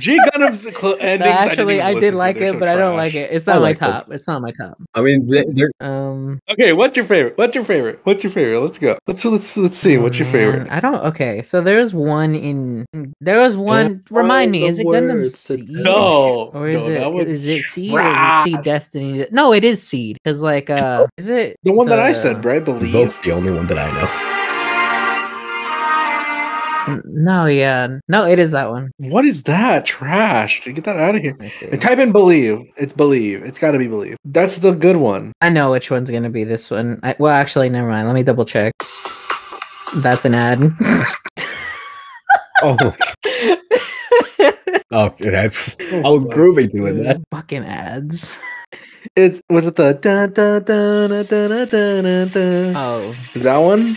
G 0.00 0.18
Gundam's 0.34 0.62
cl- 0.62 0.96
No, 0.98 1.26
actually, 1.26 1.80
I, 1.80 1.90
didn't 1.94 2.00
did 2.02 2.14
like 2.14 2.36
it, 2.38 2.52
so 2.52 2.58
but 2.58 2.66
I 2.68 2.74
don't 2.74 2.96
like 2.96 3.14
it. 3.14 3.30
It's 3.32 3.46
I 3.46 3.52
not 3.52 3.58
my 3.58 3.62
like 3.68 3.78
them. 3.78 3.92
top. 3.92 4.10
It's 4.10 4.26
not 4.26 4.42
my 4.42 4.50
top. 4.52 4.78
I 4.94 5.02
mean, 5.02 5.26
they, 5.28 5.44
they're 5.52 5.70
Um, 5.80 6.40
Okay, 6.50 6.72
what's 6.72 6.96
your 6.96 7.06
favorite? 7.06 7.38
What's 7.38 7.54
your 7.54 7.64
favorite? 7.64 8.00
What's 8.04 8.24
your 8.24 8.32
favorite? 8.32 8.60
Let's 8.60 8.78
go. 8.78 8.98
Let's 9.06 9.24
let's 9.24 9.56
let's 9.56 9.78
see. 9.78 9.96
What's 9.98 10.18
your 10.18 10.26
man, 10.26 10.32
favorite? 10.32 10.70
I 10.72 10.80
don't. 10.80 10.96
Okay, 11.06 11.42
so 11.42 11.60
there's 11.60 11.94
one 11.94 12.34
in. 12.34 12.84
There 13.20 13.38
was 13.38 13.56
one. 13.56 14.02
remind 14.10 14.50
me, 14.50 14.64
is 14.66 14.78
it 14.80 14.86
Gundam 14.86 15.30
Seed? 15.34 15.70
No, 15.70 16.50
Or 16.52 16.66
is 16.68 16.76
no, 16.80 16.88
that 16.88 17.02
it 17.06 17.12
was 17.12 17.26
is 17.26 17.46
it 17.48 17.62
Seed 17.62 17.92
or 17.92 18.00
is 18.00 18.06
it 18.16 18.44
Seed. 18.44 18.62
Destiny? 18.64 19.26
No, 19.30 19.52
it 19.52 19.62
is 19.64 19.82
Seed 19.86 20.18
because 20.22 20.40
like 20.40 20.68
uh, 20.70 21.06
is 21.16 21.28
it 21.28 21.56
The 21.62 21.72
one 21.72 21.86
that 21.88 22.00
I 22.00 22.08
the- 22.12 22.14
said, 22.18 22.44
right? 22.44 22.64
Believe. 22.64 22.92
Vote's 22.92 23.20
the 23.20 23.30
only 23.32 23.52
one 23.52 23.66
that 23.66 23.78
I 23.78 23.92
know. 23.94 24.32
No, 27.04 27.46
yeah. 27.46 27.98
No, 28.08 28.26
it 28.26 28.38
is 28.38 28.52
that 28.52 28.70
one. 28.70 28.92
What 28.98 29.24
is 29.24 29.42
that? 29.44 29.86
Trash. 29.86 30.64
Get 30.64 30.84
that 30.84 30.98
out 30.98 31.16
of 31.16 31.22
here. 31.22 31.36
And 31.70 31.80
type 31.80 31.98
in 31.98 32.12
believe. 32.12 32.60
It's 32.76 32.92
believe. 32.92 33.42
It's 33.42 33.58
got 33.58 33.72
to 33.72 33.78
be 33.78 33.88
believe. 33.88 34.16
That's 34.24 34.58
the 34.58 34.72
good 34.72 34.96
one. 34.96 35.32
I 35.40 35.48
know 35.48 35.70
which 35.70 35.90
one's 35.90 36.10
going 36.10 36.22
to 36.22 36.30
be 36.30 36.44
this 36.44 36.70
one. 36.70 37.00
I, 37.02 37.16
well, 37.18 37.32
actually, 37.32 37.68
never 37.68 37.88
mind. 37.88 38.06
Let 38.06 38.14
me 38.14 38.22
double 38.22 38.44
check. 38.44 38.72
That's 39.96 40.24
an 40.24 40.34
ad. 40.34 40.60
oh. 42.62 42.76
oh, 44.92 45.14
I, 45.20 45.50
I 46.04 46.10
was 46.10 46.24
grooving 46.26 46.68
doing 46.68 47.00
that. 47.00 47.20
Fucking 47.30 47.64
ads. 47.64 48.38
Is 49.14 49.40
was 49.48 49.66
it 49.66 49.76
the 49.76 49.94
da 49.94 50.26
da 50.26 50.58
da 50.58 51.08
da 51.08 51.24
da 51.24 51.64
da 51.64 52.24
da? 52.26 52.72
Oh, 52.76 53.14
that 53.36 53.56
one? 53.56 53.96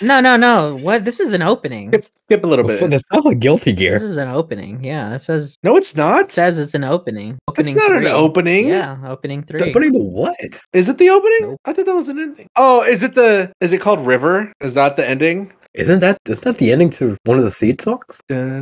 No, 0.00 0.20
no, 0.20 0.36
no! 0.36 0.76
What? 0.76 1.04
This 1.04 1.18
is 1.18 1.32
an 1.32 1.42
opening. 1.42 1.88
Skip, 1.90 2.04
skip 2.26 2.44
a 2.44 2.46
little 2.46 2.64
bit. 2.64 2.78
That 2.88 3.00
sounds 3.12 3.24
like 3.24 3.40
Guilty 3.40 3.72
Gear. 3.72 3.94
This 3.98 4.04
is 4.04 4.16
an 4.16 4.28
opening. 4.28 4.82
Yeah, 4.84 5.14
it 5.14 5.22
says 5.22 5.58
No, 5.64 5.76
it's 5.76 5.96
not. 5.96 6.22
it 6.22 6.28
says 6.30 6.58
it's 6.58 6.74
an 6.74 6.84
opening. 6.84 7.30
it's 7.32 7.40
Opening. 7.48 7.74
not 7.74 7.92
an 7.92 8.06
opening. 8.06 8.68
Yeah, 8.68 8.96
opening 9.06 9.42
three. 9.42 9.72
Putting 9.72 9.92
the 9.92 10.00
what? 10.00 10.36
Is 10.72 10.88
it 10.88 10.98
the 10.98 11.10
opening? 11.10 11.38
Nope. 11.50 11.60
I 11.64 11.72
thought 11.72 11.86
that 11.86 11.94
was 11.94 12.08
an 12.08 12.18
ending. 12.18 12.46
Oh, 12.56 12.82
is 12.82 13.02
it 13.02 13.14
the? 13.14 13.52
Is 13.60 13.72
it 13.72 13.80
called 13.80 14.00
River? 14.06 14.52
Is 14.60 14.74
that 14.74 14.94
the 14.96 15.08
ending? 15.08 15.52
Isn't 15.74 16.00
that 16.00 16.18
isn't 16.28 16.44
that 16.44 16.58
the 16.58 16.72
ending 16.72 16.90
to 16.90 17.16
one 17.24 17.36
of 17.38 17.44
the 17.44 17.50
Seed 17.50 17.80
songs? 17.80 18.20
Yeah, 18.30 18.60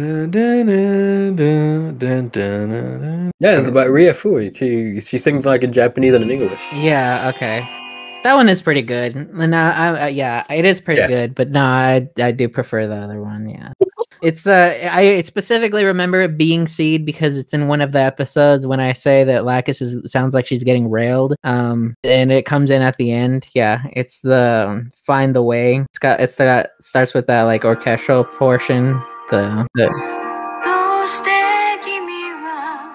Yeah, 3.40 3.58
it's 3.58 3.68
about 3.68 3.90
Rie 3.90 4.12
Fu. 4.12 4.52
She 4.54 5.00
she 5.00 5.18
sings 5.18 5.46
like 5.46 5.62
in 5.62 5.72
Japanese 5.72 6.14
and 6.14 6.24
in 6.24 6.30
English. 6.30 6.60
Yeah. 6.74 7.30
Okay 7.34 7.85
that 8.26 8.34
one 8.34 8.48
is 8.48 8.60
pretty 8.60 8.82
good. 8.82 9.14
and 9.14 9.54
I, 9.54 10.08
yeah, 10.08 10.44
it 10.50 10.64
is 10.64 10.80
pretty 10.80 11.00
yeah. 11.00 11.06
good. 11.06 11.34
But 11.36 11.50
no, 11.50 11.62
I, 11.62 12.08
I 12.18 12.32
do 12.32 12.48
prefer 12.48 12.88
the 12.88 12.96
other 12.96 13.22
one. 13.22 13.48
Yeah, 13.48 13.72
it's 14.20 14.48
uh, 14.48 14.76
I 14.90 15.20
specifically 15.20 15.84
remember 15.84 16.22
it 16.22 16.36
being 16.36 16.66
Seed 16.66 17.06
because 17.06 17.36
it's 17.36 17.54
in 17.54 17.68
one 17.68 17.80
of 17.80 17.92
the 17.92 18.00
episodes 18.00 18.66
when 18.66 18.80
I 18.80 18.94
say 18.94 19.22
that 19.22 19.44
Lacus 19.44 19.80
is, 19.80 20.10
sounds 20.10 20.34
like 20.34 20.44
she's 20.44 20.64
getting 20.64 20.90
railed. 20.90 21.36
Um, 21.44 21.94
and 22.02 22.32
it 22.32 22.46
comes 22.46 22.68
in 22.70 22.82
at 22.82 22.96
the 22.96 23.12
end. 23.12 23.46
Yeah, 23.54 23.82
it's 23.92 24.22
the 24.22 24.66
um, 24.70 24.90
Find 24.96 25.32
the 25.32 25.44
Way. 25.44 25.76
It's 25.76 26.00
got 26.00 26.18
it's 26.18 26.36
got 26.36 26.70
starts 26.80 27.14
with 27.14 27.28
that 27.28 27.42
like 27.42 27.64
orchestral 27.64 28.24
portion. 28.24 29.00
The, 29.30 29.68
the... 29.74 29.88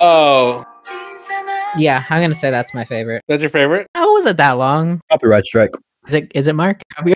Oh, 0.02 0.66
yeah, 1.78 2.06
I'm 2.10 2.22
gonna 2.22 2.36
say 2.36 2.52
that's 2.52 2.74
my 2.74 2.86
favorite. 2.86 3.24
that's 3.28 3.42
your 3.42 3.50
favorite? 3.50 3.88
How 3.96 4.14
was 4.14 4.26
it 4.26 4.38
that 4.38 4.54
long? 4.54 5.02
Copyright 5.10 5.46
strike. 5.46 5.72
Is 6.08 6.14
it 6.14 6.32
is 6.34 6.48
it 6.48 6.56
Mark? 6.56 6.82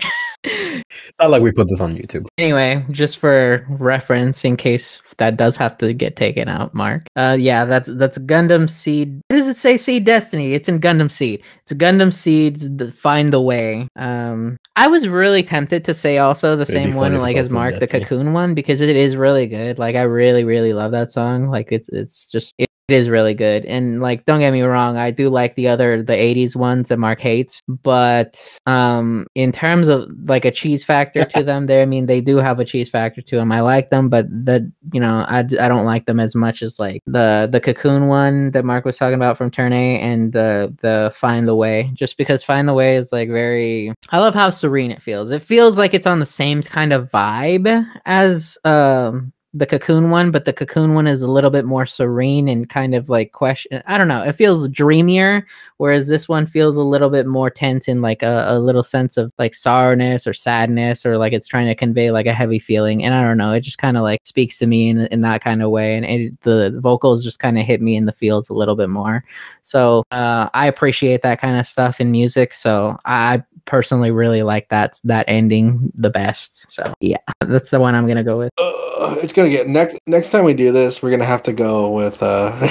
Not 1.18 1.30
like 1.30 1.42
we 1.42 1.50
put 1.50 1.68
this 1.68 1.80
on 1.80 1.96
YouTube. 1.96 2.26
Anyway, 2.38 2.84
just 2.90 3.18
for 3.18 3.66
reference, 3.68 4.44
in 4.44 4.56
case 4.56 5.00
that 5.16 5.36
does 5.36 5.56
have 5.56 5.76
to 5.78 5.92
get 5.92 6.14
taken 6.14 6.48
out, 6.48 6.72
Mark. 6.72 7.06
Uh, 7.16 7.36
yeah, 7.38 7.64
that's 7.64 7.88
that's 7.94 8.18
Gundam 8.18 8.70
Seed. 8.70 9.20
What 9.28 9.38
does 9.38 9.48
it 9.48 9.56
say? 9.56 9.76
Seed 9.76 10.04
Destiny. 10.04 10.52
It's 10.54 10.68
in 10.68 10.80
Gundam 10.80 11.10
Seed. 11.10 11.42
It's 11.62 11.72
Gundam 11.72 12.12
Seed. 12.12 12.78
The, 12.78 12.92
Find 12.92 13.32
the 13.32 13.40
way. 13.40 13.88
Um, 13.96 14.56
I 14.76 14.86
was 14.86 15.08
really 15.08 15.42
tempted 15.42 15.84
to 15.86 15.94
say 15.94 16.18
also 16.18 16.54
the 16.54 16.62
It'd 16.62 16.74
same 16.74 16.94
one, 16.94 17.18
like 17.18 17.36
as 17.36 17.46
also 17.46 17.56
in 17.56 17.72
Mark 17.72 17.80
the 17.80 17.88
Cocoon 17.88 18.32
one, 18.32 18.54
because 18.54 18.80
it 18.80 18.94
is 18.94 19.16
really 19.16 19.48
good. 19.48 19.78
Like 19.78 19.96
I 19.96 20.02
really, 20.02 20.44
really 20.44 20.72
love 20.72 20.92
that 20.92 21.10
song. 21.10 21.48
Like 21.48 21.72
it's 21.72 21.88
it's 21.88 22.28
just. 22.28 22.54
It, 22.58 22.70
it 22.88 22.94
is 22.94 23.08
really 23.08 23.34
good 23.34 23.64
and 23.64 24.00
like 24.00 24.24
don't 24.24 24.40
get 24.40 24.52
me 24.52 24.62
wrong 24.62 24.96
i 24.96 25.10
do 25.10 25.28
like 25.28 25.54
the 25.54 25.68
other 25.68 26.02
the 26.02 26.12
80s 26.12 26.54
ones 26.54 26.88
that 26.88 26.98
mark 26.98 27.20
hates 27.20 27.62
but 27.68 28.58
um 28.66 29.26
in 29.34 29.52
terms 29.52 29.88
of 29.88 30.08
like 30.26 30.44
a 30.44 30.50
cheese 30.50 30.84
factor 30.84 31.24
to 31.24 31.42
them 31.44 31.66
there 31.66 31.82
i 31.82 31.86
mean 31.86 32.06
they 32.06 32.20
do 32.20 32.36
have 32.36 32.60
a 32.60 32.64
cheese 32.64 32.88
factor 32.88 33.20
to 33.22 33.36
them 33.36 33.52
i 33.52 33.60
like 33.60 33.90
them 33.90 34.08
but 34.08 34.26
the 34.28 34.70
you 34.92 35.00
know 35.00 35.24
I, 35.28 35.40
I 35.40 35.68
don't 35.68 35.84
like 35.84 36.06
them 36.06 36.20
as 36.20 36.34
much 36.34 36.62
as 36.62 36.78
like 36.78 37.02
the 37.06 37.48
the 37.50 37.60
cocoon 37.60 38.06
one 38.06 38.52
that 38.52 38.64
mark 38.64 38.84
was 38.84 38.96
talking 38.96 39.14
about 39.14 39.36
from 39.36 39.50
turn 39.50 39.72
a 39.72 40.00
and 40.00 40.32
the 40.32 40.74
the 40.82 41.12
find 41.14 41.48
the 41.48 41.56
way 41.56 41.90
just 41.94 42.16
because 42.16 42.42
find 42.42 42.68
the 42.68 42.74
way 42.74 42.96
is 42.96 43.12
like 43.12 43.28
very 43.28 43.92
i 44.10 44.18
love 44.18 44.34
how 44.34 44.50
serene 44.50 44.90
it 44.90 45.02
feels. 45.02 45.30
It 45.30 45.42
feels 45.42 45.78
like 45.78 45.94
it's 45.94 46.06
on 46.06 46.20
the 46.20 46.26
same 46.26 46.62
kind 46.62 46.92
of 46.92 47.10
vibe 47.10 47.86
as 48.04 48.58
um 48.64 49.32
the 49.58 49.66
cocoon 49.66 50.10
one, 50.10 50.30
but 50.30 50.44
the 50.44 50.52
cocoon 50.52 50.94
one 50.94 51.06
is 51.06 51.22
a 51.22 51.30
little 51.30 51.50
bit 51.50 51.64
more 51.64 51.86
serene 51.86 52.48
and 52.48 52.68
kind 52.68 52.94
of 52.94 53.08
like 53.08 53.32
question. 53.32 53.82
I 53.86 53.98
don't 53.98 54.08
know. 54.08 54.22
It 54.22 54.34
feels 54.34 54.68
dreamier, 54.68 55.46
whereas 55.78 56.08
this 56.08 56.28
one 56.28 56.46
feels 56.46 56.76
a 56.76 56.82
little 56.82 57.10
bit 57.10 57.26
more 57.26 57.50
tense 57.50 57.88
and 57.88 58.02
like 58.02 58.22
a, 58.22 58.44
a 58.48 58.58
little 58.58 58.82
sense 58.82 59.16
of 59.16 59.32
like 59.38 59.54
sourness 59.54 60.26
or 60.26 60.32
sadness, 60.32 61.06
or 61.06 61.18
like 61.18 61.32
it's 61.32 61.46
trying 61.46 61.66
to 61.66 61.74
convey 61.74 62.10
like 62.10 62.26
a 62.26 62.34
heavy 62.34 62.58
feeling. 62.58 63.04
And 63.04 63.14
I 63.14 63.22
don't 63.22 63.38
know. 63.38 63.52
It 63.52 63.60
just 63.60 63.78
kind 63.78 63.96
of 63.96 64.02
like 64.02 64.20
speaks 64.24 64.58
to 64.58 64.66
me 64.66 64.88
in 64.88 65.06
in 65.06 65.20
that 65.22 65.42
kind 65.42 65.62
of 65.62 65.70
way, 65.70 65.96
and 65.96 66.04
it, 66.04 66.40
the 66.42 66.78
vocals 66.80 67.24
just 67.24 67.38
kind 67.38 67.58
of 67.58 67.64
hit 67.64 67.80
me 67.80 67.96
in 67.96 68.06
the 68.06 68.12
feels 68.12 68.48
a 68.48 68.54
little 68.54 68.76
bit 68.76 68.90
more. 68.90 69.24
So 69.62 70.04
uh, 70.10 70.48
I 70.54 70.66
appreciate 70.66 71.22
that 71.22 71.40
kind 71.40 71.58
of 71.58 71.66
stuff 71.66 72.00
in 72.00 72.10
music. 72.10 72.54
So 72.54 72.98
I 73.04 73.42
personally 73.66 74.10
really 74.10 74.42
like 74.42 74.68
that 74.68 75.00
that 75.04 75.24
ending 75.28 75.92
the 75.94 76.10
best. 76.10 76.70
So 76.70 76.94
yeah, 77.00 77.18
that's 77.40 77.70
the 77.70 77.80
one 77.80 77.94
I'm 77.94 78.06
gonna 78.06 78.24
go 78.24 78.38
with. 78.38 78.50
Uh, 78.58 79.16
it's 79.22 79.32
gonna 79.32 79.50
get 79.50 79.68
next 79.68 79.98
next 80.06 80.30
time 80.30 80.44
we 80.44 80.54
do 80.54 80.72
this. 80.72 81.02
We're 81.02 81.10
gonna 81.10 81.24
have 81.24 81.42
to 81.44 81.52
go 81.52 81.90
with 81.90 82.22
uh, 82.22 82.68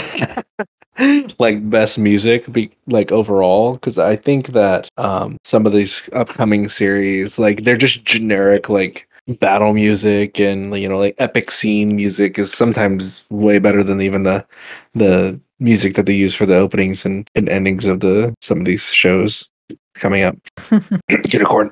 like 1.40 1.70
best 1.70 1.98
music, 2.00 2.52
be 2.52 2.72
like 2.88 3.12
overall, 3.12 3.74
because 3.74 4.00
I 4.00 4.16
think 4.16 4.48
that 4.48 4.90
um 4.98 5.38
some 5.44 5.66
of 5.66 5.74
these 5.74 6.10
upcoming 6.14 6.70
series, 6.70 7.38
like 7.38 7.64
they're 7.64 7.78
just 7.78 8.06
generic, 8.06 8.70
like 8.70 9.08
battle 9.40 9.74
music 9.74 10.40
and 10.40 10.76
you 10.76 10.88
know 10.88 11.00
like 11.00 11.16
epic 11.18 11.50
scene 11.50 11.96
music 11.96 12.38
is 12.38 12.54
sometimes 12.54 13.26
way 13.32 13.58
better 13.58 13.84
than 13.84 14.00
even 14.00 14.24
the 14.24 14.46
the 14.94 15.40
music 15.60 15.96
that 15.96 16.06
they 16.06 16.14
use 16.14 16.36
for 16.36 16.46
the 16.46 16.56
openings 16.56 17.06
and, 17.06 17.30
and 17.34 17.50
endings 17.50 17.86
of 17.86 18.02
the 18.02 18.34
some 18.42 18.60
of 18.60 18.66
these 18.66 18.94
shows 18.94 19.50
coming 19.94 20.24
up 20.24 20.36
unicorn 21.30 21.72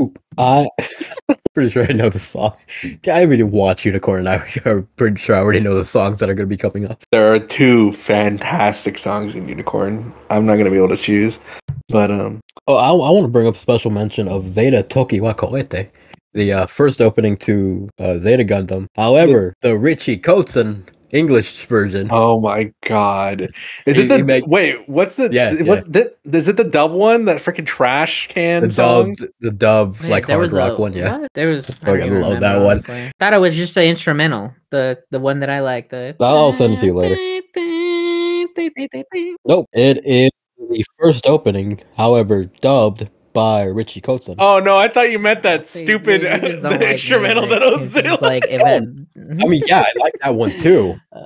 Ooh, 0.00 0.14
I 0.38 0.68
pretty 1.54 1.68
sure 1.68 1.84
I 1.84 1.92
know 1.92 2.08
the 2.08 2.18
song. 2.18 2.54
I 3.06 3.22
really 3.22 3.42
watch 3.42 3.84
Unicorn, 3.84 4.26
and 4.26 4.42
I'm 4.64 4.88
pretty 4.96 5.18
sure 5.18 5.36
I 5.36 5.40
already 5.40 5.60
know 5.60 5.74
the 5.74 5.84
songs 5.84 6.18
that 6.18 6.30
are 6.30 6.34
going 6.34 6.48
to 6.48 6.50
be 6.50 6.56
coming 6.56 6.90
up. 6.90 7.02
There 7.12 7.30
are 7.30 7.38
two 7.38 7.92
fantastic 7.92 8.96
songs 8.96 9.34
in 9.34 9.46
Unicorn. 9.48 10.14
I'm 10.30 10.46
not 10.46 10.56
gonna 10.56 10.70
be 10.70 10.78
able 10.78 10.88
to 10.88 10.96
choose, 10.96 11.38
but 11.88 12.10
um, 12.10 12.40
Oh, 12.68 12.76
I, 12.76 12.90
I 12.90 13.10
want 13.10 13.24
to 13.24 13.30
bring 13.30 13.48
up 13.48 13.56
special 13.56 13.90
mention 13.90 14.28
of 14.28 14.48
Zeta 14.48 14.84
Toki 14.84 15.20
wa 15.20 15.32
Koete, 15.32 15.90
the 16.32 16.52
uh, 16.52 16.66
first 16.66 17.00
opening 17.00 17.36
to 17.38 17.88
uh, 17.98 18.18
Zeta 18.18 18.44
Gundam. 18.44 18.86
However, 18.94 19.52
the 19.62 19.76
Richie 19.76 20.16
Kotzen 20.16 20.82
English 21.12 21.66
version. 21.66 22.08
oh 22.10 22.40
my 22.40 22.72
god, 22.86 23.42
is 23.86 23.96
You- 23.96 24.04
it 24.04 24.08
the 24.08 24.24
make- 24.24 24.46
wait? 24.46 24.88
What's 24.88 25.16
the 25.16 25.28
Yeah, 25.30 25.54
what 25.62 25.92
the, 25.92 26.12
is 26.32 26.48
it 26.48 26.56
the 26.56 26.64
dub 26.64 26.92
one 26.92 27.26
that 27.26 27.38
freaking 27.40 27.66
trash 27.66 28.28
can 28.28 28.64
the 28.64 28.70
song? 28.72 29.12
dub, 29.14 29.28
the 29.40 29.50
dub, 29.50 29.96
Wait, 30.00 30.10
like 30.10 30.26
hard 30.26 30.40
was 30.40 30.52
rock 30.52 30.78
a- 30.78 30.80
one, 30.80 30.92
yeah. 30.94 31.18
what? 31.18 31.30
There 31.34 31.48
was. 31.50 31.68
I 31.70 31.72
Fucking 31.74 32.00
don't 32.00 32.10
love 32.20 32.34
remember, 32.34 32.40
that 32.40 32.56
one. 32.58 32.70
honestly. 32.72 33.12
Thought 33.20 33.32
it 33.34 33.40
was 33.40 33.54
just 33.56 33.74
the 33.74 33.84
instrumental. 33.86 34.54
The 34.70 34.98
the 35.10 35.20
one 35.20 35.40
that 35.40 35.50
I 35.50 35.60
like. 35.60 35.90
The. 35.90 36.16
I'll 36.20 36.50
send 36.52 36.74
it 36.74 36.80
to 36.80 36.86
you 36.86 36.94
later. 36.94 37.16
Nope, 39.46 39.68
it 39.72 40.00
is 40.04 40.30
the 40.58 40.84
first 40.98 41.26
opening, 41.26 41.80
however, 41.96 42.44
dubbed 42.60 43.08
by 43.32 43.64
Richie 43.64 44.00
Kotzen. 44.00 44.36
Oh 44.38 44.58
no, 44.60 44.76
I 44.78 44.88
thought 44.88 45.10
you 45.10 45.18
meant 45.18 45.42
that 45.42 45.66
See, 45.66 45.84
stupid 45.84 46.22
you- 46.22 46.28
you 46.48 46.60
the 46.60 46.70
like 46.70 46.82
instrumental 46.82 47.46
music. 47.46 47.60
that 47.60 48.04
It's 48.04 48.10
was 48.12 48.22
like 48.22 48.44
if 48.48 48.60
Oh, 48.62 48.66
it, 48.66 48.82
I 49.44 49.48
mean, 49.48 49.62
yeah, 49.66 49.80
I 49.86 49.92
like 50.00 50.14
that 50.22 50.34
one 50.34 50.56
too. 50.56 50.94
uh, 51.12 51.18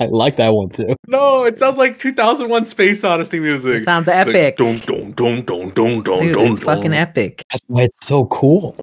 I 0.00 0.06
like 0.06 0.36
that 0.36 0.50
one 0.54 0.68
too. 0.70 0.94
No, 1.06 1.44
it 1.44 1.56
sounds 1.58 1.76
like 1.76 1.98
2001 1.98 2.64
Space 2.64 3.04
Odyssey 3.04 3.38
music. 3.40 3.82
it 3.82 3.84
sounds 3.84 4.06
Like, 4.08 4.26
epic. 4.28 4.56
dun, 4.56 4.78
dun, 4.78 5.12
dun, 5.12 5.44
dun, 5.44 5.70
dun, 5.70 6.02
dun, 6.02 6.20
Dude, 6.20 6.34
dun, 6.34 6.52
it's 6.52 6.60
fucking 6.60 6.90
dun. 6.90 6.94
epic. 6.94 7.44
That's 7.50 7.62
why 7.68 7.82
it's 7.82 8.06
so 8.06 8.26
cool. 8.26 8.76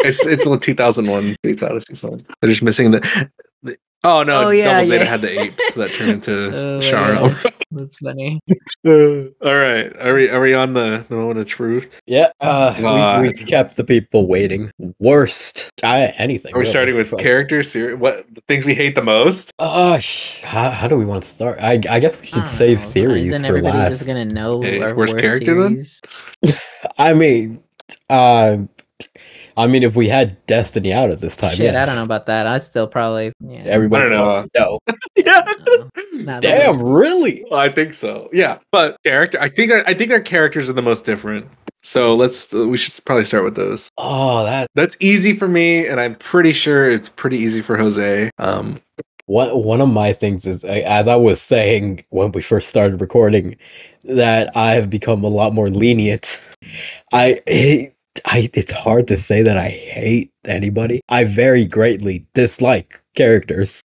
It's 0.00 0.24
it's 0.26 0.46
a 0.46 0.56
2001 0.58 1.36
Space 1.44 1.62
Odyssey 1.62 1.94
song. 1.94 2.24
They're 2.40 2.50
just 2.50 2.62
missing 2.62 2.90
the. 2.92 3.28
the 3.62 3.76
oh 4.04 4.22
no! 4.22 4.44
Oh, 4.46 4.50
yeah, 4.50 4.74
Double 4.80 4.86
Zeta 4.90 5.04
yeah. 5.04 5.10
had 5.10 5.20
the 5.22 5.40
apes 5.40 5.74
that 5.74 5.90
turned 5.92 6.10
into 6.12 6.32
Oh, 6.46 6.80
Shara. 6.80 7.52
That's 7.70 7.98
funny. 7.98 8.40
All 8.86 9.54
right, 9.56 9.94
are 10.00 10.14
we 10.14 10.30
are 10.30 10.40
we 10.40 10.54
on 10.54 10.72
the 10.72 11.04
the 11.08 11.16
moment 11.16 11.38
of 11.38 11.46
truth? 11.46 12.00
Yeah, 12.06 12.28
uh, 12.40 12.74
we, 13.20 13.28
we 13.28 13.34
kept 13.34 13.76
the 13.76 13.84
people 13.84 14.26
waiting. 14.26 14.70
Worst, 15.00 15.70
uh, 15.82 16.08
anything. 16.16 16.54
Are 16.54 16.58
we 16.58 16.60
really. 16.60 16.70
starting 16.70 16.96
with 16.96 17.10
But- 17.10 17.20
characters? 17.20 17.70
Ser- 17.70 17.96
What 17.96 18.24
the 18.34 18.40
things 18.48 18.64
we 18.64 18.74
hate 18.74 18.94
the 18.94 19.02
most? 19.02 19.52
Uh, 19.58 19.98
sh- 19.98 20.40
how, 20.42 20.70
how 20.70 20.88
do 20.88 20.96
we 20.96 21.04
want 21.04 21.22
to 21.24 21.28
start? 21.28 21.58
I, 21.60 21.72
I 21.90 22.00
guess 22.00 22.18
we 22.18 22.26
should 22.26 22.46
save 22.46 22.78
know. 22.78 22.84
series 22.84 23.34
Isn't 23.34 23.42
for 23.42 23.48
everybody 23.48 23.76
last. 23.76 23.88
just 23.90 24.06
gonna 24.06 24.24
know 24.24 24.58
Okay, 24.60 24.80
our 24.80 24.94
worst 24.94 25.12
worst 25.14 25.22
character 25.24 25.54
then? 25.62 25.84
I 26.96 27.12
mean, 27.12 27.62
uh, 28.08 28.58
I 29.58 29.66
mean, 29.66 29.82
if 29.82 29.96
we 29.96 30.06
had 30.06 30.36
Destiny 30.46 30.92
out 30.92 31.10
at 31.10 31.18
this 31.18 31.36
time, 31.36 31.56
Shit, 31.56 31.74
I 31.74 31.84
don't 31.84 31.96
know 31.96 32.04
about 32.04 32.26
that. 32.26 32.46
I 32.46 32.58
still 32.58 32.86
probably 32.86 33.32
yeah. 33.40 33.62
Everybody 33.64 34.06
I 34.06 34.08
don't 34.08 34.16
know. 34.16 34.46
know. 34.56 34.78
No. 34.86 34.94
yeah. 35.16 35.40
Uh, 35.44 35.84
not 36.12 36.42
that 36.42 36.64
Damn, 36.64 36.80
really? 36.80 37.44
Well, 37.50 37.58
I 37.58 37.68
think 37.68 37.94
so. 37.94 38.30
Yeah, 38.32 38.58
but 38.70 38.96
character. 39.04 39.40
I 39.40 39.48
think 39.48 39.72
I 39.72 39.94
think 39.94 40.10
their 40.10 40.20
characters 40.20 40.70
are 40.70 40.74
the 40.74 40.82
most 40.82 41.04
different. 41.04 41.48
So 41.82 42.14
let's. 42.14 42.54
Uh, 42.54 42.68
we 42.68 42.76
should 42.76 43.04
probably 43.04 43.24
start 43.24 43.42
with 43.42 43.56
those. 43.56 43.88
Oh, 43.98 44.44
that 44.44 44.68
That's 44.76 44.96
easy 45.00 45.34
for 45.34 45.48
me, 45.48 45.88
and 45.88 46.00
I'm 46.00 46.14
pretty 46.14 46.52
sure 46.52 46.88
it's 46.88 47.08
pretty 47.08 47.38
easy 47.38 47.60
for 47.60 47.76
Jose. 47.76 48.30
Um, 48.38 48.80
one 49.26 49.50
one 49.62 49.80
of 49.80 49.88
my 49.88 50.12
things 50.12 50.46
is 50.46 50.64
as 50.64 51.06
I 51.08 51.16
was 51.16 51.42
saying 51.42 52.04
when 52.10 52.32
we 52.32 52.42
first 52.42 52.68
started 52.68 53.00
recording 53.00 53.56
that 54.04 54.50
I 54.56 54.72
have 54.72 54.88
become 54.88 55.22
a 55.22 55.28
lot 55.28 55.52
more 55.52 55.68
lenient. 55.68 56.54
I 57.12 57.40
it, 57.46 57.94
I 58.24 58.48
it's 58.54 58.72
hard 58.72 59.08
to 59.08 59.16
say 59.16 59.42
that 59.42 59.56
I 59.56 59.68
hate 59.68 60.32
anybody. 60.46 61.00
I 61.08 61.24
very 61.24 61.64
greatly 61.64 62.26
dislike 62.34 63.02
characters, 63.14 63.82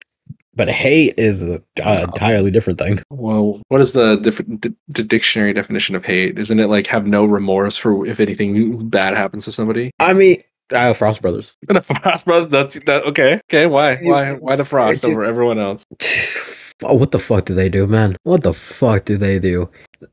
but 0.54 0.68
hate 0.68 1.14
is 1.16 1.42
a, 1.42 1.62
a 1.84 2.02
entirely 2.04 2.50
different 2.50 2.78
thing. 2.78 3.00
well, 3.10 3.60
what 3.68 3.80
is 3.80 3.92
the 3.92 4.16
different 4.16 4.60
d- 4.60 4.74
d- 4.92 5.02
dictionary 5.02 5.52
definition 5.52 5.94
of 5.94 6.04
hate? 6.04 6.38
Isn't 6.38 6.60
it 6.60 6.68
like 6.68 6.86
have 6.88 7.06
no 7.06 7.24
remorse 7.24 7.76
for 7.76 8.06
if 8.06 8.20
anything 8.20 8.88
bad 8.88 9.16
happens 9.16 9.44
to 9.46 9.52
somebody? 9.52 9.90
I 9.98 10.12
mean, 10.12 10.42
uh, 10.72 10.92
Frost 10.92 11.22
Brothers. 11.22 11.56
The 11.68 11.80
Frost 12.02 12.24
Brothers. 12.26 12.50
That's 12.50 12.84
that. 12.86 13.04
Okay. 13.04 13.40
Okay. 13.48 13.66
Why? 13.66 13.96
Why? 13.96 14.32
Why 14.34 14.56
the 14.56 14.64
Frost 14.64 15.04
over 15.04 15.24
everyone 15.24 15.58
else? 15.58 15.84
Oh, 16.82 16.94
what 16.94 17.10
the 17.10 17.18
fuck 17.18 17.44
do 17.44 17.54
they 17.54 17.68
do, 17.68 17.86
man? 17.86 18.16
What 18.22 18.42
the 18.42 18.54
fuck 18.54 19.04
do 19.04 19.16
they 19.16 19.38
do? 19.38 19.68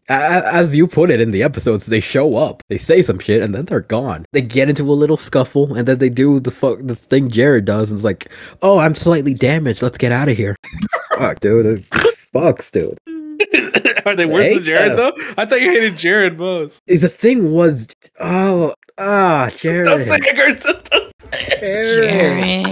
As 0.10 0.76
you 0.76 0.86
put 0.86 1.10
it 1.10 1.22
in 1.22 1.32
the 1.32 1.44
episodes, 1.44 1.86
they 1.86 2.02
show 2.02 2.36
up, 2.36 2.62
they 2.68 2.78
say 2.78 3.02
some 3.02 3.20
shit, 3.20 3.42
and 3.42 3.56
then 3.56 3.66
they're 3.66 3.80
gone. 3.80 4.26
They 4.34 4.42
get 4.42 4.68
into 4.68 4.92
a 4.92 4.94
little 4.94 5.16
scuffle, 5.16 5.74
and 5.76 5.88
then 5.88 6.00
they 6.00 6.10
do 6.10 6.42
the 6.42 6.52
fuck 6.52 6.80
this 6.82 7.06
thing 7.06 7.30
Jerid 7.30 7.66
does, 7.66 7.90
and 7.90 7.98
it's 7.98 8.04
like, 8.04 8.30
"Oh, 8.62 8.80
I'm 8.80 8.96
slightly 8.96 9.34
damaged. 9.34 9.82
Let's 9.82 9.98
get 9.98 10.12
out 10.12 10.28
of 10.28 10.36
here." 10.36 10.56
fuck, 11.18 11.40
dude. 11.40 11.66
It's 11.66 11.90
fucks, 11.90 12.72
dude. 12.72 12.98
Are 14.06 14.16
they 14.16 14.26
worse 14.26 14.54
than 14.56 14.64
Jerid 14.64 14.88
them. 14.88 14.98
though? 14.98 15.12
I 15.38 15.46
thought 15.46 15.62
you 15.62 15.72
hated 15.72 15.94
Jerid 15.94 16.38
most. 16.38 16.82
The 16.88 17.08
thing 17.08 17.52
was, 17.52 17.88
oh, 18.20 18.74
ah, 18.98 19.48
Jerid. 19.52 19.82
it. 19.82 19.86
Don't 19.86 20.06
say 20.06 20.20
Jerid. 20.20 21.07
Jerid. 21.20 22.66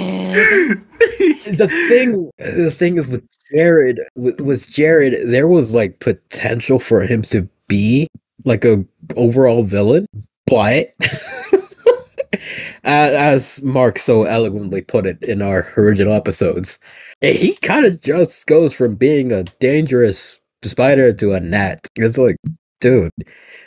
the 1.58 1.68
thing 1.90 2.30
the 2.38 2.72
thing 2.72 2.98
is 2.98 3.08
with 3.08 3.28
Jerid 3.56 3.98
with, 4.16 4.40
with 4.40 4.70
Jerid 4.70 5.32
there 5.32 5.48
was 5.48 5.74
like 5.74 6.00
potential 6.00 6.80
for 6.80 7.02
him 7.02 7.22
to 7.24 7.48
be 7.68 8.08
like 8.46 8.64
a 8.64 8.86
overall 9.16 9.64
villain 9.64 10.06
but 10.46 10.94
as 12.84 13.62
Mark 13.64 13.98
so 13.98 14.24
eloquently 14.24 14.82
put 14.82 15.06
it 15.08 15.22
in 15.24 15.42
our 15.42 15.72
original 15.78 16.14
episodes 16.14 16.78
he 17.22 17.56
kind 17.58 17.86
of 17.86 18.00
just 18.02 18.46
goes 18.46 18.76
from 18.76 18.96
being 18.96 19.32
a 19.32 19.44
dangerous 19.60 20.40
spider 20.64 21.12
to 21.14 21.34
a 21.34 21.40
gnat 21.40 21.88
it's 21.96 22.18
like 22.18 22.38
dude 22.80 23.12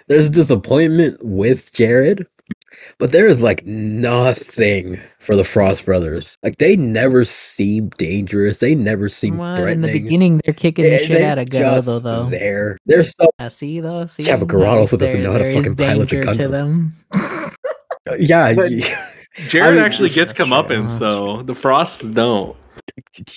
there's 0.06 0.30
disappointment 0.30 1.18
with 1.24 1.72
Jerid 1.72 2.26
but 2.98 3.12
there 3.12 3.26
is 3.26 3.40
like 3.40 3.64
nothing 3.66 4.98
for 5.18 5.36
the 5.36 5.44
Frost 5.44 5.84
brothers. 5.84 6.36
Like 6.42 6.56
they 6.56 6.76
never 6.76 7.24
seem 7.24 7.88
dangerous. 7.98 8.60
They 8.60 8.74
never 8.74 9.08
seem 9.08 9.36
Well, 9.36 9.62
in 9.64 9.80
the 9.82 9.92
beginning, 9.92 10.40
they're 10.44 10.54
kicking 10.54 10.84
the 10.84 10.90
They- 10.90 11.06
shit 11.06 11.22
out 11.22 11.38
of 11.38 11.50
just 11.50 11.88
Garrod, 11.88 12.02
though. 12.02 12.24
There, 12.26 12.78
they're 12.86 13.04
so 13.04 13.26
I 13.38 13.48
see 13.48 13.80
though. 13.80 14.06
See, 14.06 14.22
Chapacarot 14.22 14.62
At 14.72 14.78
also 14.78 14.96
doesn't 14.96 15.22
know 15.22 15.32
how 15.32 15.38
to 15.38 15.54
fucking 15.54 15.76
pilot 15.76 16.10
the 16.10 16.20
gun. 16.20 16.38
to 16.38 16.48
them. 16.48 16.94
yeah, 18.18 18.54
But- 18.54 18.70
y- 18.72 18.98
Jerid 19.48 19.70
mean, 19.74 19.78
actually 19.80 20.08
gets 20.08 20.32
that's 20.32 20.36
true, 20.36 20.46
comeuppance 20.46 20.86
that's 20.86 20.98
though. 20.98 21.42
The 21.42 21.54
Frosts 21.54 22.02
don't. 22.02 22.56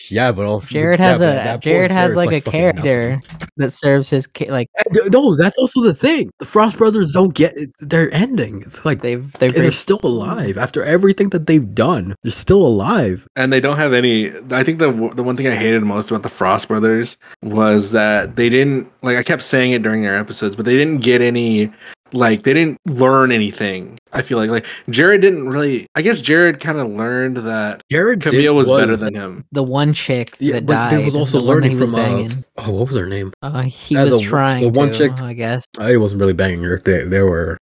Yeah, 0.09 0.31
but 0.31 0.45
also 0.45 0.67
Jerid 0.67 0.99
yeah, 0.99 1.03
has 1.05 1.19
but 1.19 1.23
a 1.23 1.33
that 1.35 1.63
poor 1.63 1.73
Jerid 1.73 1.91
has 1.91 2.07
Jerid's, 2.09 2.15
like 2.17 2.31
a 2.31 2.41
character 2.41 3.15
nothing. 3.15 3.47
that 3.57 3.71
serves 3.73 4.09
his 4.09 4.27
ca- 4.27 4.49
like 4.49 4.69
eh, 4.77 4.83
And, 5.03 5.11
No, 5.11 5.35
that's 5.35 5.57
also 5.57 5.81
the 5.81 5.93
thing. 5.93 6.29
The 6.39 6.45
Frost 6.45 6.77
brothers 6.77 7.11
don't 7.11 7.33
get 7.33 7.53
eh, 7.57 7.65
their 7.79 8.13
ending. 8.13 8.61
It's 8.61 8.85
like 8.85 9.01
they've 9.01 9.31
they've 9.39 9.51
they're 9.51 9.61
very- 9.63 9.73
still 9.73 9.99
alive 10.03 10.57
after 10.57 10.83
everything 10.83 11.29
that 11.29 11.47
they've 11.47 11.73
done. 11.73 12.15
They're 12.23 12.31
still 12.31 12.65
alive. 12.65 13.27
and 13.35 13.51
they 13.51 13.59
don't 13.59 13.77
have 13.77 13.93
any 13.93 14.31
i 14.51 14.63
think 14.63 14.79
the 14.79 14.91
the 15.15 15.23
one 15.23 15.35
thing 15.37 15.47
i 15.47 15.55
hated 15.55 15.81
most 15.83 16.09
about 16.11 16.23
the 16.23 16.29
frost 16.29 16.67
brothers 16.67 17.17
was 17.41 17.91
that 17.91 18.35
they 18.35 18.49
didn't 18.49 18.91
like 19.01 19.17
i 19.17 19.23
kept 19.23 19.43
saying 19.43 19.71
it 19.71 19.81
during 19.83 20.01
their 20.01 20.17
episodes 20.17 20.55
but 20.55 20.65
they 20.65 20.75
didn't 20.77 20.97
get 21.01 21.21
any 21.21 21.71
like 22.13 22.43
they 22.43 22.53
didn't 22.53 22.77
learn 22.85 23.31
anything 23.31 23.97
i 24.13 24.21
feel 24.21 24.37
like 24.37 24.49
like 24.49 24.65
Jerid 24.89 25.21
didn't 25.21 25.47
really 25.49 25.87
i 25.95 26.01
guess 26.01 26.19
Jerid 26.21 26.59
kind 26.59 26.77
of 26.79 26.89
learned 26.89 27.37
that 27.37 27.81
Jerid 27.91 28.19
did- 28.19 28.33
Kamille 28.33 28.53
was, 28.55 28.67
better 28.69 28.95
than 28.97 29.15
him 29.15 29.45
the 29.51 29.63
one 29.63 29.93
chick 29.93 30.35
Yeah, 30.39 30.55
that 30.55 30.65
but 30.65 30.73
died. 30.73 30.99
they 30.99 31.05
was 31.05 31.15
also 31.15 31.39
the 31.39 31.45
learning 31.45 31.77
from 31.77 31.93
uh, 31.95 31.97
banging. 31.97 32.45
oh, 32.57 32.71
what 32.71 32.87
was 32.87 32.95
her 32.97 33.07
name? 33.07 33.31
Uh, 33.41 33.61
he 33.63 33.95
Yeah, 33.95 34.05
was 34.05 34.21
trying. 34.21 34.63
the 34.63 34.69
trying 34.71 34.73
one 34.77 34.91
to, 34.91 34.97
chick- 34.97 35.21
I 35.21 35.33
guess. 35.33 35.63
I 35.79 35.97
wasn't 35.97 36.19
really 36.21 36.33
banging 36.33 36.63
her. 36.63 36.79
They, 36.83 37.03
they 37.03 37.21
were, 37.21 37.57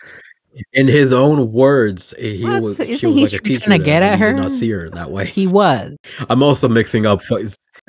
in 0.73 0.87
his 0.87 1.13
own 1.13 1.53
words, 1.53 2.15
he 2.19 2.43
What? 2.45 2.63
was. 2.63 2.81
Isn't 2.81 2.99
She 2.99 3.07
was 3.07 3.15
he 3.17 3.23
like 3.23 3.33
a 3.33 3.39
trying 3.39 3.43
teacher. 3.59 3.71
to 3.71 3.79
to 3.79 3.85
get 3.85 4.03
at 4.03 4.13
and 4.15 4.21
he 4.21 4.27
did 4.27 4.37
her? 4.37 4.43
not 4.43 4.53
see 4.53 4.71
her 4.71 4.85
in 4.87 4.95
that 4.95 5.11
way. 5.11 5.27
He 5.27 5.47
was. 5.47 5.97
I'm 6.31 6.43
also 6.43 6.69
mixing 6.69 7.05
up. 7.07 7.21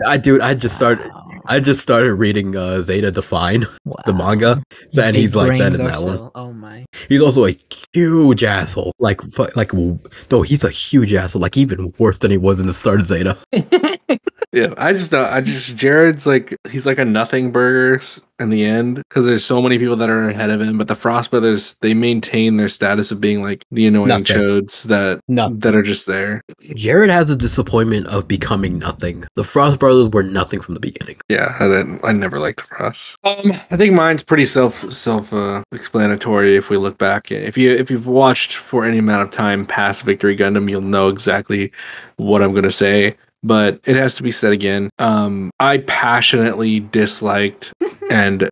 I 0.06 0.18
dude, 0.18 0.42
I 0.42 0.54
just 0.54 0.76
started. 0.76 1.12
Wow. 1.12 1.24
I 1.48 1.60
just 1.60 1.82
started 1.82 2.14
reading 2.16 2.56
uh, 2.56 2.82
Zeta 2.82 3.10
Define, 3.10 3.66
the 4.06 4.14
manga, 4.14 4.62
so, 4.90 5.02
and 5.02 5.14
Big 5.14 5.22
he's 5.22 5.36
like 5.36 5.58
that 5.58 5.74
in 5.74 5.86
that 5.86 6.02
one. 6.02 6.18
Garcelle. 6.18 6.32
Oh 6.36 6.54
my. 6.54 6.86
He's 7.08 7.22
also 7.22 7.46
a 7.46 7.58
huge 7.94 8.44
asshole. 8.44 8.92
Like, 9.00 9.22
like 9.56 9.74
no, 9.74 10.42
he's 10.42 10.64
a 10.64 10.70
huge 10.70 11.14
asshole. 11.14 11.42
Like 11.42 11.58
even 11.58 11.94
worse 11.98 12.20
than 12.20 12.32
he 12.32 12.38
was 12.38 12.60
in 12.60 12.68
the 12.68 12.74
start 12.74 13.00
of 13.00 13.08
Zeta. 13.08 13.38
Yeah, 14.54 14.74
I 14.78 14.94
just 14.94 15.12
don't. 15.12 15.30
I 15.32 15.42
just 15.42 15.76
Jerid's 15.76 16.26
like 16.26 16.56
he's 16.70 16.86
like 16.86 16.98
a 17.00 17.06
nothing 17.06 17.52
burger 17.52 18.00
in 18.40 18.50
the 18.50 18.64
end 18.64 18.98
because 18.98 19.26
there's 19.26 19.44
so 19.44 19.62
many 19.62 19.78
people 19.78 19.96
that 19.98 20.10
are 20.10 20.30
ahead 20.30 20.50
of 20.50 20.62
him. 20.62 20.78
But 20.78 20.88
the 20.88 20.96
Frost 20.96 21.32
brothers 21.32 21.74
they 21.82 21.94
maintain 21.94 22.56
their 22.56 22.70
status 22.70 23.12
of 23.12 23.20
being 23.20 23.42
like 23.44 23.66
the 23.72 23.88
annoying 23.88 24.08
Nothing. 24.08 24.26
chodes 24.26 24.84
that 24.84 25.20
No. 25.28 25.50
that 25.56 25.76
are 25.76 25.84
just 25.84 26.06
there. 26.06 26.42
Jerid 26.64 27.10
has 27.10 27.30
a 27.30 27.36
disappointment 27.36 28.08
of 28.08 28.26
becoming 28.26 28.80
nothing. 28.80 29.26
The 29.36 29.44
Frost 29.44 29.80
brothers 29.80 30.10
were 30.14 30.24
nothing 30.24 30.62
from 30.62 30.76
the 30.76 30.80
beginning. 30.80 31.18
Yeah, 31.28 31.54
I 31.60 31.68
didn't. 31.68 32.00
I 32.06 32.14
never 32.14 32.40
liked 32.40 32.62
the 32.62 32.76
Frost. 32.76 33.18
Um, 33.26 33.52
I 33.70 33.76
think 33.76 33.94
mine's 33.96 34.24
pretty 34.24 34.46
self 34.46 34.90
self 34.94 35.34
uh, 35.34 35.62
explanatory. 35.74 36.56
If 36.56 36.70
we 36.70 36.78
look 36.78 36.98
back, 36.98 37.32
if 37.32 37.58
you 37.58 37.72
if 37.76 37.92
you've 37.92 38.08
watched 38.08 38.56
for 38.56 38.86
any 38.86 39.00
amount 39.00 39.24
of 39.24 39.30
time 39.30 39.66
past 39.66 40.04
Victory 40.04 40.38
Gundam, 40.38 40.70
you'll 40.70 40.80
know 40.82 41.10
exactly 41.10 41.70
what 42.16 42.42
I'm 42.42 42.54
gonna 42.54 42.72
say. 42.72 43.18
But 43.48 43.80
it 43.86 43.96
has 43.96 44.16
to 44.16 44.24
be 44.24 44.32
said 44.32 44.52
again. 44.54 44.90
Um, 45.00 45.52
I 45.60 45.80
passionately 45.80 46.82
disliked 46.82 47.74
and 48.12 48.50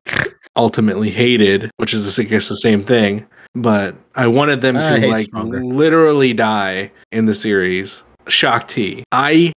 ultimately 0.56 1.10
hated, 1.10 1.70
which 1.78 1.94
is 1.94 2.18
I 2.18 2.24
guess 2.24 2.50
the 2.50 2.56
same 2.56 2.84
thing. 2.84 3.26
But 3.54 3.96
I 4.16 4.28
wanted 4.28 4.62
them 4.62 4.78
I 4.78 5.00
to 5.00 5.08
like 5.08 5.28
stronger. 5.28 5.64
literally 5.64 6.34
die 6.34 6.92
in 7.12 7.26
the 7.26 7.36
series. 7.36 8.04
Shakti. 8.28 9.04
I 9.12 9.54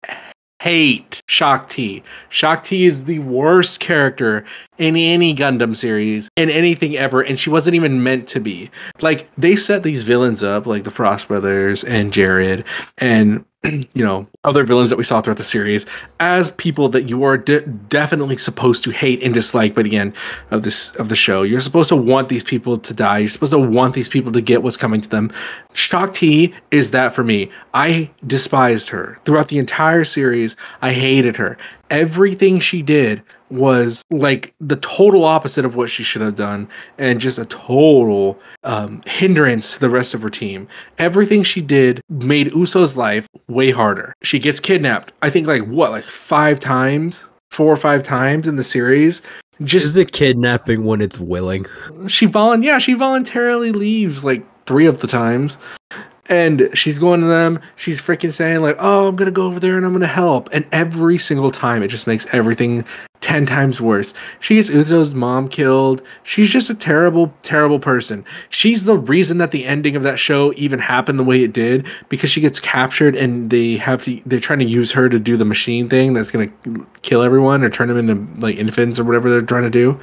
hate 0.62 1.22
Shakti. 1.28 2.04
Shock 2.30 2.64
T 2.64 2.86
is 2.86 3.06
the 3.06 3.20
worst 3.20 3.80
character 3.80 4.44
in 4.78 4.96
any 4.96 5.36
Gundam 5.36 5.76
series 5.76 6.30
in 6.36 6.50
anything 6.50 6.98
ever, 6.98 7.22
and 7.22 7.40
she 7.40 7.50
wasn't 7.50 7.76
even 7.76 8.04
meant 8.04 8.28
to 8.30 8.40
be. 8.40 8.70
Like 9.02 9.30
they 9.38 9.56
set 9.56 9.84
these 9.84 10.04
villains 10.04 10.44
up, 10.44 10.66
like 10.66 10.84
the 10.84 10.92
Frost 10.92 11.28
Brothers 11.28 11.84
and 11.84 12.12
Jerid, 12.12 12.66
and 12.98 13.46
you 13.64 14.06
know 14.06 14.28
other 14.44 14.64
villains 14.64 14.90
that 14.90 14.98
we 14.98 15.04
saw 15.04 15.20
throughout 15.20 15.38
the 15.38 15.44
series 15.44 15.86
as 16.20 16.52
people 16.52 16.90
that 16.90 17.10
you 17.10 17.24
are 17.24 17.38
de- 17.38 17.62
definitely 17.62 18.38
supposed 18.38 18.84
to 18.84 18.92
hate 18.92 19.22
and 19.24 19.34
dislike 19.34 19.74
by 19.74 19.82
the 19.82 19.98
end 19.98 20.14
of 20.52 20.64
this 20.64 20.94
of 20.96 21.10
the 21.10 21.16
show. 21.16 21.42
You're 21.42 21.62
supposed 21.62 21.90
to 21.90 21.96
want 21.96 22.30
these 22.30 22.44
people 22.44 22.78
to 22.78 22.94
die. 22.94 23.20
You're 23.20 23.30
supposed 23.30 23.54
to 23.54 23.60
want 23.60 23.96
these 23.96 24.10
people 24.10 24.32
to 24.32 24.42
get 24.42 24.62
what's 24.62 24.78
coming 24.78 25.02
to 25.02 25.10
them. 25.10 25.32
Shakti 25.74 26.54
is 26.72 26.92
that 26.92 27.14
for 27.14 27.24
me. 27.24 27.52
I 27.74 28.10
despised 28.26 28.90
her 28.90 29.20
throughout 29.26 29.50
the 29.50 29.58
entire 29.58 30.06
series. 30.06 30.56
I 30.82 30.94
hated 30.94 31.36
her. 31.38 31.58
Everything 31.90 32.60
she 32.60 32.82
did 32.82 33.22
was 33.50 34.04
like 34.12 34.54
the 34.60 34.76
total 34.78 35.24
opposite 35.24 35.64
of 35.64 35.76
what 35.76 35.90
she 35.90 36.04
should 36.04 36.22
have 36.22 36.36
done 36.36 36.68
and 36.98 37.22
just 37.22 37.38
a 37.38 37.46
total 37.46 38.38
um, 38.66 39.02
hindrance 39.06 39.74
to 39.74 39.80
the 39.80 39.90
rest 39.90 40.14
of 40.14 40.22
her 40.22 40.30
team. 40.30 40.68
Everything 40.98 41.44
she 41.44 41.62
did 41.62 42.02
made 42.10 42.48
Uso's 42.54 42.98
life 42.98 43.26
way 43.48 43.72
harder. 43.72 44.14
She 44.22 44.38
gets 44.40 44.60
kidnapped. 44.60 45.14
I 45.22 45.30
think 45.30 45.48
like 45.48 45.64
what, 45.66 45.92
like 45.92 46.04
five 46.04 46.60
times, 46.60 47.26
four 47.52 47.72
or 47.72 47.78
five 47.78 48.04
times 48.04 48.48
in 48.48 48.58
the 48.58 48.64
series. 48.64 49.22
Just 49.64 49.86
Is 49.88 49.98
it 49.98 50.12
kidnapping 50.12 50.86
when 50.86 51.02
it's 51.02 51.20
willing? 51.20 51.66
she 52.08 52.28
volun 52.28 52.64
yeah 52.64 52.78
she 52.78 52.94
voluntarily 52.94 53.72
leaves 53.72 54.24
like 54.24 54.46
three 54.68 54.86
of 54.86 55.00
the 55.00 55.08
times 55.08 55.58
and 56.30 56.70
she's 56.74 57.00
going 57.00 57.22
to 57.22 57.28
them. 57.28 57.60
She's 57.76 58.02
freaking 58.02 58.34
saying 58.34 58.62
like 58.62 58.76
oh 58.80 59.08
i'm 59.08 59.16
gonna 59.16 59.32
go 59.32 59.46
over 59.46 59.60
there 59.60 59.78
and 59.78 59.86
i'm 59.86 59.94
gonna 59.94 60.08
help. 60.08 60.50
And 60.52 60.66
every 60.72 61.18
single 61.18 61.52
time 61.52 61.84
it 61.84 61.88
just 61.88 62.08
makes 62.08 62.26
everything 62.34 62.86
10 63.22 63.46
times 63.46 63.82
worse 63.82 64.14
she 64.40 64.56
gets 64.56 64.70
Uso's 64.70 65.14
mom 65.16 65.48
killed 65.48 66.02
she's 66.24 66.50
just 66.50 66.70
a 66.70 66.74
terrible 66.76 67.34
terrible 67.42 67.80
person 67.80 68.24
she's 68.50 68.86
the 68.86 68.98
reason 68.98 69.38
that 69.40 69.52
the 69.52 69.66
ending 69.66 69.96
of 69.96 70.04
that 70.04 70.20
show 70.20 70.54
even 70.56 70.80
happened 70.80 71.20
the 71.20 71.24
way 71.24 71.44
it 71.44 71.52
did 71.54 71.88
because 72.10 72.30
she 72.30 72.40
gets 72.42 72.60
captured 72.60 73.16
and 73.16 73.50
they 73.50 73.76
have 73.78 74.04
to 74.04 74.20
they're 74.26 74.40
trying 74.40 74.60
to 74.60 74.66
use 74.66 74.92
her 74.92 75.10
to 75.10 75.18
do 75.20 75.36
the 75.36 75.46
machine 75.46 75.90
thing 75.90 76.14
that's 76.14 76.30
gonna 76.32 76.50
kill 77.02 77.22
everyone 77.24 77.64
or 77.64 77.70
turn 77.70 77.88
them 77.88 77.98
into 78.10 78.42
like 78.42 78.56
infants 78.58 79.00
or 79.00 79.04
whatever 79.04 79.30
they're 79.30 79.42
trying 79.42 79.64
to 79.64 79.70
do 79.70 80.00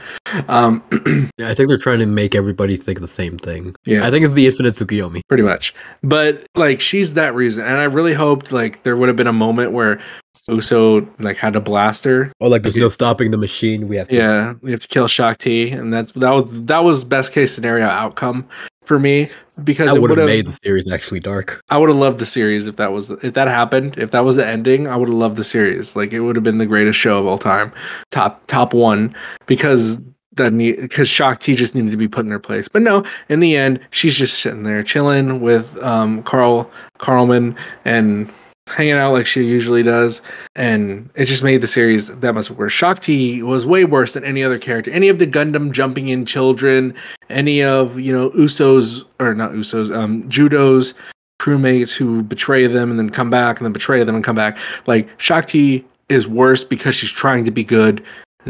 um 0.49 0.83
Yeah, 1.39 1.49
I 1.51 1.55
think 1.55 1.69
they're 1.69 1.79
trying 1.79 1.99
to 2.01 2.07
make 2.07 2.35
everybody 2.35 2.77
think 2.77 3.01
the 3.01 3.09
same 3.09 3.39
thing. 3.39 3.75
yeah 3.85 4.07
I 4.07 4.11
think 4.11 4.25
it's 4.25 4.35
the 4.35 4.47
infinite 4.47 4.75
Tsukiyomi. 4.75 5.21
pretty 5.29 5.43
much. 5.43 5.75
But 6.03 6.47
like 6.55 6.81
she's 6.81 7.15
that 7.15 7.35
reason, 7.35 7.65
and 7.65 7.77
I 7.77 7.85
really 7.85 8.15
hoped 8.15 8.53
like 8.53 8.83
there 8.83 8.97
would 8.97 9.09
have 9.09 9.17
been 9.17 9.27
a 9.27 9.33
moment 9.33 9.73
where 9.73 10.01
Uso 10.49 11.07
like 11.19 11.37
had 11.37 11.57
a 11.57 11.61
blaster. 11.61 12.33
Oh, 12.41 12.49
like 12.49 12.63
there's 12.63 12.77
no 12.77 12.89
stopping 12.89 13.31
the 13.31 13.37
machine. 13.37 13.89
We 13.89 13.97
have 13.97 14.09
to. 14.09 14.17
Yeah, 14.17 14.55
we 14.63 14.71
have 14.71 14.81
to 14.81 14.89
kill 14.89 15.09
Shakti, 15.09 15.71
and 15.71 15.93
that's 15.93 16.13
that 16.13 16.31
was 16.31 16.67
that 16.67 16.85
was 16.85 17.05
best 17.05 17.33
case 17.33 17.55
scenario 17.55 17.87
outcome 17.87 18.47
for 18.85 18.99
me 18.99 19.31
because 19.63 19.91
That 19.91 19.97
it 19.97 20.01
would 20.01 20.17
have 20.17 20.27
made 20.27 20.47
the 20.47 20.59
series 20.65 20.91
actually 20.91 21.21
dark. 21.21 21.61
I 21.71 21.79
would 21.79 21.89
have 21.89 21.99
loved 21.99 22.19
the 22.19 22.27
series 22.27 22.67
if 22.67 22.77
that 22.77 22.93
was 22.93 23.11
if 23.11 23.35
that 23.35 23.49
happened. 23.49 23.97
If 23.99 24.11
that 24.11 24.25
was 24.25 24.37
the 24.37 24.47
ending, 24.47 24.89
I 24.89 24.97
would 24.97 25.09
have 25.09 25.17
loved 25.17 25.37
the 25.37 25.45
series. 25.45 25.97
Like 25.97 26.13
it 26.13 26.21
would 26.21 26.37
have 26.37 26.43
been 26.43 26.59
the 26.59 26.67
greatest 26.67 26.99
show 26.99 27.19
of 27.19 27.27
all 27.27 27.39
time, 27.39 27.73
top 28.11 28.47
top 28.47 28.75
one 28.75 29.15
because 29.47 29.99
that 30.37 30.57
because 30.57 31.09
Shakti 31.09 31.55
just 31.55 31.75
needed 31.75 31.93
to 31.93 31.97
be 31.97 32.09
put 32.09 32.25
in 32.25 32.33
her 32.33 32.41
place. 32.41 32.69
But 32.69 32.83
no, 32.83 33.05
in 33.29 33.41
the 33.41 33.57
end, 33.57 33.81
she's 33.91 34.15
just 34.15 34.41
sitting 34.41 34.65
there 34.65 34.83
chilling 34.83 35.41
with 35.41 35.81
um 35.83 36.23
Carl 36.25 36.71
Carlman 36.99 37.57
and 37.85 38.31
hanging 38.69 38.95
out 38.95 39.13
like 39.13 39.27
she 39.27 39.43
usually 39.43 39.83
does, 39.83 40.23
and 40.57 41.09
it 41.15 41.27
just 41.27 41.43
made 41.43 41.61
the 41.61 41.67
series 41.67 42.09
that 42.09 42.35
much 42.35 42.51
worse. 42.51 42.73
Shakti 42.73 43.43
was 43.43 43.67
way 43.67 43.85
worse 43.85 44.15
than 44.15 44.25
any 44.25 44.43
other 44.43 44.59
character. 44.59 44.91
Any 44.91 45.09
of 45.09 45.19
the 45.19 45.27
Gundam 45.27 45.71
jumping 45.71 46.09
in 46.09 46.25
children, 46.25 46.95
any 47.29 47.63
of 47.63 47.99
you 47.99 48.13
know 48.13 48.31
Usos 48.31 49.05
or 49.21 49.35
not 49.35 49.53
Usos, 49.53 49.95
um 49.95 50.29
Judau's 50.29 50.95
crewmates 51.41 51.93
who 51.93 52.23
betray 52.23 52.67
them 52.67 52.91
and 52.91 52.99
then 52.99 53.11
come 53.11 53.29
back 53.29 53.59
and 53.59 53.67
then 53.67 53.73
betray 53.73 54.03
them 54.03 54.15
and 54.15 54.25
come 54.25 54.37
back. 54.37 54.57
Like 54.87 55.09
Shakti 55.19 55.85
is 56.09 56.27
worse 56.27 56.65
because 56.65 56.95
she's 56.95 57.11
trying 57.11 57.45
to 57.45 57.51
be 57.51 57.65
good. 57.65 58.03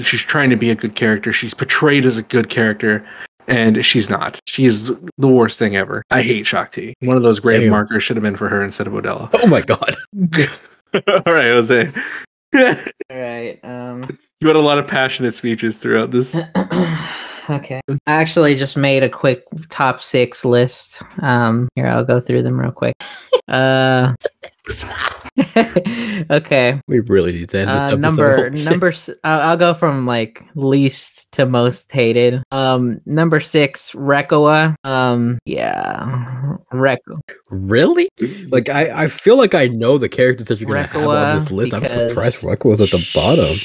She's 0.02 0.22
trying 0.22 0.50
to 0.50 0.56
be 0.56 0.70
a 0.70 0.74
good 0.74 0.96
character. 0.96 1.32
She's 1.32 1.54
portrayed 1.54 2.04
as 2.04 2.18
a 2.18 2.22
good 2.22 2.50
character, 2.50 3.04
and 3.46 3.84
she's 3.84 4.08
not. 4.10 4.40
She's 4.46 4.90
the 5.18 5.28
worst 5.28 5.58
thing 5.58 5.76
ever. 5.76 6.02
I 6.10 6.22
hate 6.22 6.46
Shakti. 6.46 6.94
One 7.00 7.16
of 7.16 7.22
those 7.22 7.40
grave 7.40 7.62
Damn. 7.62 7.70
markers 7.70 8.02
should 8.02 8.16
have 8.16 8.22
been 8.22 8.36
for 8.36 8.48
her 8.48 8.62
instead 8.64 8.86
of 8.86 8.92
Odelo. 8.92 9.28
Oh 9.42 9.46
my 9.46 9.60
god. 9.60 9.94
All 11.26 11.32
right, 11.32 11.46
Jose. 11.48 11.92
All 12.54 12.74
right. 13.10 13.58
Um. 13.64 14.18
You 14.40 14.48
had 14.48 14.56
a 14.56 14.60
lot 14.60 14.78
of 14.78 14.86
passionate 14.86 15.32
speeches 15.34 15.78
throughout 15.78 16.10
this. 16.10 16.36
okay. 17.50 17.80
I 17.88 17.98
actually 18.12 18.54
just 18.54 18.76
made 18.76 19.02
a 19.02 19.08
quick 19.08 19.44
top 19.70 20.02
six 20.02 20.44
list. 20.44 21.02
Um. 21.20 21.68
Here, 21.74 21.86
I'll 21.86 22.04
go 22.04 22.20
through 22.20 22.42
them 22.42 22.58
real 22.60 22.72
quick. 22.72 22.94
Uh. 23.46 24.14
okay. 26.30 26.80
We 26.88 27.00
really 27.00 27.32
need 27.32 27.48
to 27.50 27.58
end 27.60 27.68
this 27.70 27.76
Uh, 27.76 27.86
episode. 27.88 28.00
number 28.00 28.36
Holy 28.50 28.64
number. 28.64 28.88
s- 28.88 29.10
I'll, 29.22 29.40
I'll 29.50 29.56
go 29.56 29.74
from 29.74 30.06
like 30.06 30.42
least 30.54 31.30
to 31.32 31.46
most 31.46 31.90
hated. 31.90 32.42
Um. 32.50 33.00
Number 33.06 33.40
six, 33.40 33.92
Reccoa. 33.92 34.74
Um. 34.84 35.38
Yeah. 35.44 36.56
Reko. 36.72 37.20
Really? 37.50 38.08
Like 38.48 38.68
I, 38.68 39.04
I 39.04 39.08
feel 39.08 39.36
like 39.36 39.54
I 39.54 39.68
know 39.68 39.98
the 39.98 40.08
characters 40.08 40.48
that 40.48 40.60
you're 40.60 40.68
gonna 40.68 40.84
have 40.86 41.06
on 41.06 41.40
this 41.40 41.50
list. 41.50 41.74
I'm 41.74 41.86
surprised 41.88 42.36
Rekka 42.38 42.68
was 42.68 42.80
at 42.80 42.90
the 42.90 43.06
bottom. 43.14 43.58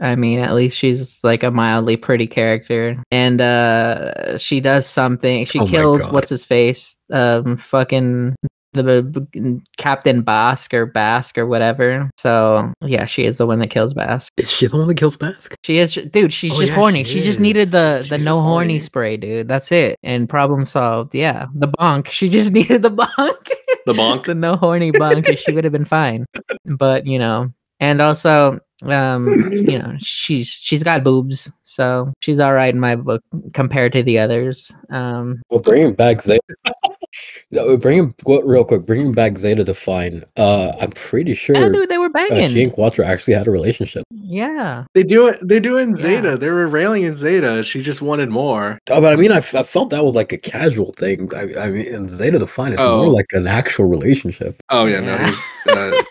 I 0.00 0.16
mean, 0.16 0.38
at 0.38 0.54
least 0.54 0.78
she's 0.78 1.18
like 1.22 1.42
a 1.42 1.50
mildly 1.50 1.96
pretty 1.96 2.26
character, 2.26 3.02
and 3.10 3.40
uh 3.40 4.38
she 4.38 4.60
does 4.60 4.86
something. 4.86 5.44
She 5.46 5.60
Oh 5.60 5.66
kills 5.66 6.02
what's 6.10 6.30
his 6.30 6.44
face, 6.44 6.96
um, 7.12 7.56
fucking 7.56 8.34
the 8.72 9.02
b- 9.02 9.20
b- 9.40 9.60
Captain 9.78 10.22
Bask 10.22 10.72
or 10.72 10.86
Bask 10.86 11.36
or 11.36 11.44
whatever. 11.44 12.08
So 12.16 12.72
yeah, 12.82 13.04
she 13.04 13.24
is 13.24 13.36
the 13.38 13.46
one 13.46 13.58
that 13.58 13.68
kills 13.70 13.92
Bask. 13.94 14.32
Is 14.36 14.48
she 14.50 14.68
the 14.68 14.76
one 14.76 14.86
that 14.86 14.94
kills 14.94 15.20
Mask? 15.20 15.54
She 15.64 15.78
is, 15.78 15.92
dude. 15.94 16.32
She's 16.32 16.52
Oh, 16.52 16.60
just 16.60 16.68
yeah, 16.68 16.74
horny. 16.76 17.02
she 17.04 17.14
She, 17.18 17.22
just 17.22 17.40
needed 17.40 17.70
the 17.72 18.06
the 18.08 18.16
She's 18.16 18.24
no 18.24 18.34
horny 18.40 18.48
horny. 18.74 18.80
spray, 18.80 19.16
dude. 19.16 19.48
That's 19.48 19.72
it, 19.72 19.98
and 20.04 20.28
problem 20.28 20.66
solved. 20.66 21.14
Yeah, 21.14 21.46
the 21.54 21.68
bonk. 21.68 22.08
She 22.08 22.28
just 22.28 22.52
needed 22.58 22.82
the 22.82 22.90
bonk. 22.92 23.48
The 23.86 23.92
bonk. 23.92 24.24
the 24.26 24.34
no 24.36 24.56
horny 24.56 24.92
bonk, 24.92 25.36
she 25.36 25.52
would 25.52 25.64
have 25.64 25.72
been 25.72 25.84
fine. 25.84 26.24
But 26.64 27.06
you 27.06 27.18
know, 27.18 27.52
and 27.80 28.00
also, 28.00 28.60
um, 28.84 29.28
you 29.52 29.78
know, 29.78 29.94
she's 29.98 30.48
she's 30.48 30.82
got 30.82 31.04
boobs, 31.04 31.50
so 31.62 32.12
she's 32.20 32.38
all 32.40 32.52
right 32.54 32.72
in 32.72 32.80
my 32.80 32.96
book 32.96 33.22
compared 33.54 33.92
to 33.92 34.02
the 34.02 34.18
others. 34.18 34.70
Um, 34.90 35.42
Well, 35.50 35.60
bringing 35.60 35.94
back 35.94 36.20
Zeta. 36.22 36.40
no, 37.50 37.76
bringing 37.76 38.14
well, 38.24 38.42
real 38.42 38.64
quick. 38.64 38.86
Bringing 38.86 39.12
back 39.12 39.36
Zeta 39.38 39.64
Define. 39.64 40.24
Uh, 40.36 40.72
I'm 40.80 40.90
pretty 40.92 41.34
sure 41.34 41.56
I 41.56 41.68
knew 41.68 41.86
they 41.86 41.98
were 41.98 42.06
uh, 42.06 42.10
banging. 42.10 42.50
she 42.50 42.62
and 42.62 42.72
Quattro 42.72 43.04
actually 43.04 43.34
had 43.34 43.46
a 43.46 43.50
relationship. 43.50 44.04
yeah, 44.10 44.84
They 44.94 45.02
do 45.02 45.26
it. 45.28 45.38
They 45.42 45.60
do 45.60 45.76
in 45.76 45.94
Zeta. 45.94 46.30
Yeah. 46.30 46.36
They 46.36 46.50
were 46.50 46.66
railing 46.66 47.02
in 47.04 47.16
Zeta. 47.16 47.62
She 47.62 47.82
just 47.82 48.02
wanted 48.02 48.30
more. 48.30 48.78
Oh, 48.90 49.00
but 49.00 49.12
I 49.12 49.16
mean, 49.16 49.32
I, 49.32 49.38
f- 49.38 49.54
I 49.54 49.62
felt 49.62 49.90
that 49.90 50.04
was 50.04 50.14
like 50.14 50.32
a 50.32 50.38
casual 50.38 50.92
thing. 50.92 51.28
I, 51.34 51.42
I 51.66 51.68
mean, 51.70 51.86
in 51.86 52.08
Zeta 52.08 52.38
Define, 52.38 52.72
it's 52.72 52.82
Oh. 52.84 52.98
more 53.04 53.08
like 53.08 53.26
an 53.32 53.46
actual 53.46 53.86
relationship. 53.86 54.62
Oh 54.70 54.86
yeah, 54.86 55.00
no, 55.00 55.14
Yeah. 55.14 55.26
he's, 55.26 55.74
uh, 55.76 56.02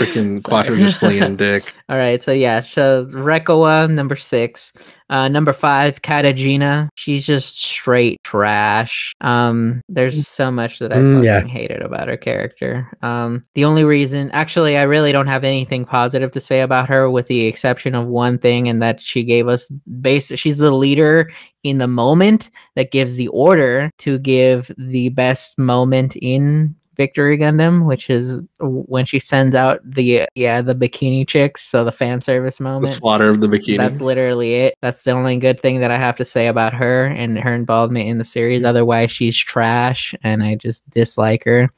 freaking 0.00 0.42
Quattro 0.42 0.76
Sorry. 0.76 0.90
slinging 0.92 1.36
dick. 1.36 1.74
All 1.88 1.96
right, 1.96 2.22
so 2.22 2.32
yeah, 2.32 2.60
so 2.60 3.04
Reccoa 3.06 3.90
number 3.90 4.16
six, 4.16 4.72
Uh, 5.10 5.26
number 5.26 5.52
five, 5.52 6.02
Katejina. 6.02 6.88
She's 6.94 7.26
just 7.26 7.60
straight 7.60 8.22
trash. 8.22 9.12
Um, 9.20 9.80
there's 9.88 10.28
so 10.28 10.52
much 10.52 10.78
that 10.78 10.92
I 10.92 10.96
Mm, 10.98 11.14
fucking 11.14 11.24
yeah. 11.24 11.52
hated 11.52 11.82
about 11.82 12.06
her 12.06 12.16
character. 12.16 12.88
Um, 13.02 13.42
the 13.54 13.64
only 13.64 13.82
reason, 13.82 14.30
actually, 14.30 14.76
I 14.78 14.82
really 14.82 15.10
don't 15.10 15.26
have 15.26 15.42
anything 15.42 15.84
positive 15.84 16.30
to 16.32 16.40
say 16.40 16.60
about 16.60 16.88
her, 16.88 17.10
with 17.10 17.26
the 17.26 17.46
exception 17.46 17.96
of 17.96 18.06
one 18.06 18.38
thing, 18.38 18.68
and 18.68 18.80
that 18.82 19.00
she 19.02 19.24
gave 19.24 19.48
us 19.48 19.68
base. 20.00 20.28
She's 20.38 20.58
the 20.58 20.70
leader 20.70 21.28
in 21.64 21.78
the 21.78 21.88
moment 21.88 22.48
that 22.76 22.92
gives 22.92 23.16
the 23.16 23.28
order 23.28 23.90
to 23.98 24.16
give 24.18 24.70
the 24.78 25.08
best 25.10 25.58
moment 25.58 26.14
in 26.22 26.74
Victory 26.96 27.38
Gundam, 27.38 27.86
which 27.86 28.10
is 28.10 28.40
when 28.58 29.06
she 29.06 29.18
sends 29.18 29.54
out 29.54 29.80
the 29.84 30.26
yeah 30.34 30.60
the 30.60 30.74
bikini 30.74 31.26
chicks, 31.26 31.62
so 31.62 31.84
the 31.84 31.92
fan 31.92 32.20
service 32.20 32.58
The 32.58 32.64
moment. 32.64 32.92
slaughter 32.92 33.30
of 33.30 33.40
the 33.40 33.46
bikini. 33.46 33.78
That's 33.78 34.00
literally 34.00 34.54
it. 34.54 34.74
That's 34.82 35.04
the 35.04 35.12
only 35.12 35.36
good 35.38 35.60
thing 35.60 35.80
that 35.80 35.90
I 35.90 35.96
have 35.96 36.16
to 36.16 36.24
say 36.24 36.48
about 36.48 36.74
her 36.74 37.06
and 37.06 37.38
her 37.38 37.54
involvement 37.54 38.08
in 38.08 38.18
the 38.18 38.24
series. 38.24 38.64
Otherwise, 38.64 39.10
she's 39.10 39.36
trash, 39.36 40.14
and 40.22 40.42
I 40.42 40.56
just 40.56 40.88
dislike 40.90 41.44
her. 41.44 41.70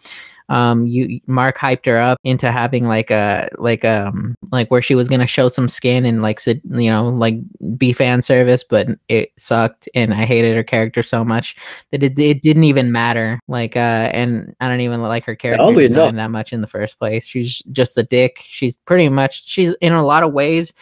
Um, 0.49 0.87
you 0.87 1.21
Mark 1.27 1.59
hyped 1.59 1.87
her 1.87 1.99
up 1.99 2.19
into 2.25 2.51
having 2.51 2.87
like 2.87 3.11
a 3.11 3.49
like 3.59 3.85
um 3.85 4.35
like 4.51 4.71
where 4.71 4.83
she 4.83 4.95
was 4.95 5.09
gonna 5.09 5.27
show 5.27 5.49
some 5.49 5.69
skin 5.69 6.05
and 6.05 6.23
like 6.23 6.41
sit- 6.41 6.63
you 6.71 6.91
know 6.91 7.09
like 7.09 7.37
be 7.77 7.93
fan 7.93 8.23
service, 8.23 8.65
but 8.65 8.89
it 9.09 9.33
sucked, 9.37 9.89
and 9.95 10.13
I 10.13 10.25
hated 10.25 10.57
her 10.57 10.65
character 10.65 11.03
so 11.03 11.25
much 11.25 11.57
that 11.91 12.03
it, 12.03 12.19
it 12.19 12.43
didn't 12.43 12.65
even 12.65 12.93
matter. 12.93 13.41
Like, 13.49 13.77
uh, 13.77 14.11
and 14.13 14.55
I 14.61 14.69
don't 14.69 14.81
even 14.81 15.03
like 15.03 15.25
her 15.25 15.37
character 15.37 15.73
design 15.73 16.17
that 16.17 16.31
much 16.31 16.53
in 16.53 16.61
the 16.61 16.67
first 16.67 16.99
place. 16.99 17.27
She's 17.27 17.63
just 17.73 17.99
a 17.99 18.03
dick. 18.03 18.43
She's 18.45 18.77
pretty 18.77 19.09
much 19.09 19.49
she's 19.49 19.75
in 19.81 19.93
a 19.93 20.05
lot 20.05 20.23
of 20.23 20.33
ways 20.33 20.73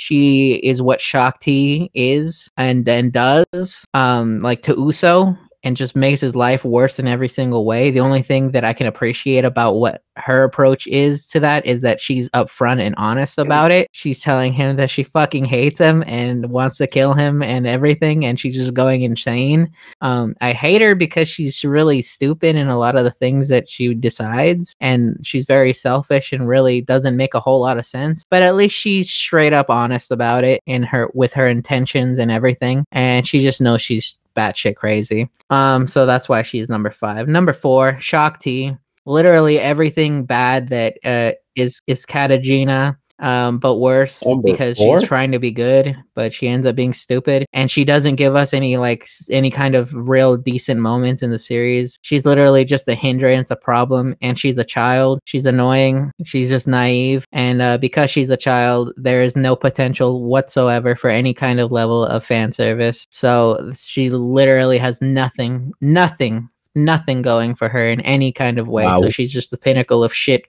she 0.00 0.54
is 0.54 0.80
what 0.80 1.00
Shakti 1.00 1.90
is 1.92 2.50
and 2.56 2.88
and 2.88 3.12
does 3.12 3.84
um 3.92 4.40
like 4.40 4.62
to 4.62 4.74
Uso 4.74 5.36
and 5.62 5.76
just 5.76 5.96
makes 5.96 6.20
his 6.20 6.34
life 6.34 6.64
worse 6.64 6.98
in 6.98 7.06
every 7.06 7.28
single 7.28 7.64
way. 7.64 7.90
The 7.90 8.00
only 8.00 8.22
thing 8.22 8.52
that 8.52 8.64
I 8.64 8.72
can 8.72 8.86
appreciate 8.86 9.44
about 9.44 9.74
what 9.74 10.02
her 10.16 10.44
approach 10.44 10.86
is 10.86 11.26
to 11.26 11.40
that 11.40 11.66
is 11.66 11.80
that 11.80 12.00
she's 12.00 12.28
upfront 12.30 12.80
and 12.80 12.94
honest 12.96 13.38
about 13.38 13.70
it. 13.70 13.88
She's 13.92 14.20
telling 14.20 14.52
him 14.52 14.76
that 14.76 14.90
she 14.90 15.02
fucking 15.02 15.46
hates 15.46 15.78
him 15.78 16.04
and 16.06 16.50
wants 16.50 16.76
to 16.78 16.86
kill 16.86 17.14
him 17.14 17.42
and 17.42 17.66
everything 17.66 18.24
and 18.24 18.38
she's 18.38 18.54
just 18.54 18.74
going 18.74 19.02
insane. 19.02 19.70
Um 20.00 20.34
I 20.40 20.52
hate 20.52 20.82
her 20.82 20.94
because 20.94 21.28
she's 21.28 21.64
really 21.64 22.02
stupid 22.02 22.56
in 22.56 22.68
a 22.68 22.78
lot 22.78 22.96
of 22.96 23.04
the 23.04 23.10
things 23.10 23.48
that 23.48 23.68
she 23.68 23.94
decides 23.94 24.74
and 24.80 25.18
she's 25.22 25.46
very 25.46 25.72
selfish 25.72 26.32
and 26.32 26.48
really 26.48 26.80
doesn't 26.80 27.16
make 27.16 27.34
a 27.34 27.40
whole 27.40 27.60
lot 27.60 27.78
of 27.78 27.86
sense. 27.86 28.24
But 28.30 28.42
at 28.42 28.54
least 28.54 28.74
she's 28.74 29.10
straight 29.10 29.52
up 29.52 29.70
honest 29.70 30.10
about 30.10 30.44
it 30.44 30.60
in 30.66 30.82
her 30.84 31.10
with 31.14 31.32
her 31.34 31.48
intentions 31.48 32.18
and 32.18 32.30
everything 32.30 32.84
and 32.92 33.26
she 33.26 33.40
just 33.40 33.60
knows 33.60 33.82
she's 33.82 34.19
batshit 34.36 34.76
crazy. 34.76 35.28
Um, 35.50 35.86
so 35.86 36.06
that's 36.06 36.28
why 36.28 36.42
she's 36.42 36.68
number 36.68 36.90
five. 36.90 37.28
Number 37.28 37.52
four, 37.52 37.98
Shakti. 37.98 38.76
Literally 39.06 39.58
everything 39.58 40.24
bad 40.24 40.68
that 40.68 40.98
uh, 41.04 41.32
is 41.56 41.80
is 41.86 42.04
Katejina, 42.06 42.96
um, 43.20 43.58
but 43.58 43.76
worse 43.76 44.24
Number 44.24 44.50
because 44.50 44.76
four? 44.78 45.00
she's 45.00 45.08
trying 45.08 45.32
to 45.32 45.38
be 45.38 45.50
good, 45.50 45.96
but 46.14 46.32
she 46.34 46.48
ends 46.48 46.66
up 46.66 46.74
being 46.74 46.94
stupid, 46.94 47.46
and 47.52 47.70
she 47.70 47.84
doesn't 47.84 48.16
give 48.16 48.34
us 48.34 48.52
any 48.52 48.76
like 48.76 49.08
any 49.30 49.50
kind 49.50 49.74
of 49.74 49.92
real 49.94 50.36
decent 50.36 50.80
moments 50.80 51.22
in 51.22 51.30
the 51.30 51.38
series. 51.38 51.98
She's 52.02 52.24
literally 52.24 52.64
just 52.64 52.88
a 52.88 52.94
hindrance, 52.94 53.50
a 53.50 53.56
problem, 53.56 54.16
and 54.22 54.38
she's 54.38 54.58
a 54.58 54.64
child. 54.64 55.20
She's 55.24 55.46
annoying. 55.46 56.12
She's 56.24 56.48
just 56.48 56.66
naive, 56.66 57.26
and 57.32 57.62
uh, 57.62 57.78
because 57.78 58.10
she's 58.10 58.30
a 58.30 58.36
child, 58.36 58.92
there 58.96 59.22
is 59.22 59.36
no 59.36 59.54
potential 59.54 60.24
whatsoever 60.24 60.94
for 60.96 61.10
any 61.10 61.34
kind 61.34 61.60
of 61.60 61.72
level 61.72 62.04
of 62.04 62.24
fan 62.24 62.52
service. 62.52 63.06
So 63.10 63.70
she 63.76 64.10
literally 64.10 64.78
has 64.78 65.00
nothing, 65.02 65.72
nothing 65.80 66.48
nothing 66.74 67.22
going 67.22 67.54
for 67.54 67.68
her 67.68 67.88
in 67.88 68.00
any 68.02 68.32
kind 68.32 68.58
of 68.58 68.68
way. 68.68 68.84
Wow. 68.84 69.00
So 69.02 69.10
she's 69.10 69.32
just 69.32 69.50
the 69.50 69.58
pinnacle 69.58 70.02
of 70.04 70.14
shit 70.14 70.44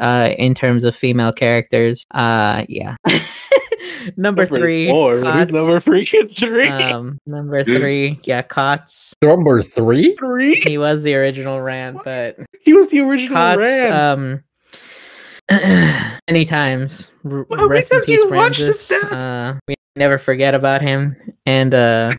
uh 0.00 0.32
in 0.38 0.54
terms 0.54 0.84
of 0.84 0.94
female 0.96 1.32
characters. 1.32 2.06
Uh 2.12 2.64
yeah. 2.68 2.96
number, 4.16 4.46
three. 4.46 4.88
Four. 4.88 5.16
Who's 5.18 5.50
number 5.50 5.80
freaking 5.80 6.36
three? 6.36 6.68
um 6.68 7.18
number 7.26 7.64
three, 7.64 8.20
yeah, 8.24 8.42
Katz. 8.42 9.12
Number 9.22 9.62
three? 9.62 10.14
three. 10.16 10.54
He 10.54 10.78
was 10.78 11.02
the 11.02 11.14
original 11.16 11.60
rant, 11.60 11.98
but 12.04 12.36
He 12.62 12.72
was 12.72 12.88
the 12.90 13.00
original 13.00 13.34
Katz 13.36 13.58
Ram. 13.58 13.92
um 14.20 14.44
many 16.28 16.44
times. 16.44 17.10
R- 17.24 17.46
How 17.50 17.56
many 17.56 17.68
rest 17.68 17.90
in 17.92 17.96
times 17.98 18.06
peace, 18.06 18.20
you 18.20 18.30
watched 18.30 18.56
Francis. 18.60 18.88
this, 18.88 19.04
Uh 19.04 19.54
we 19.66 19.74
never 19.96 20.18
forget 20.18 20.54
about 20.54 20.80
him. 20.82 21.16
And 21.46 21.74
uh 21.74 22.12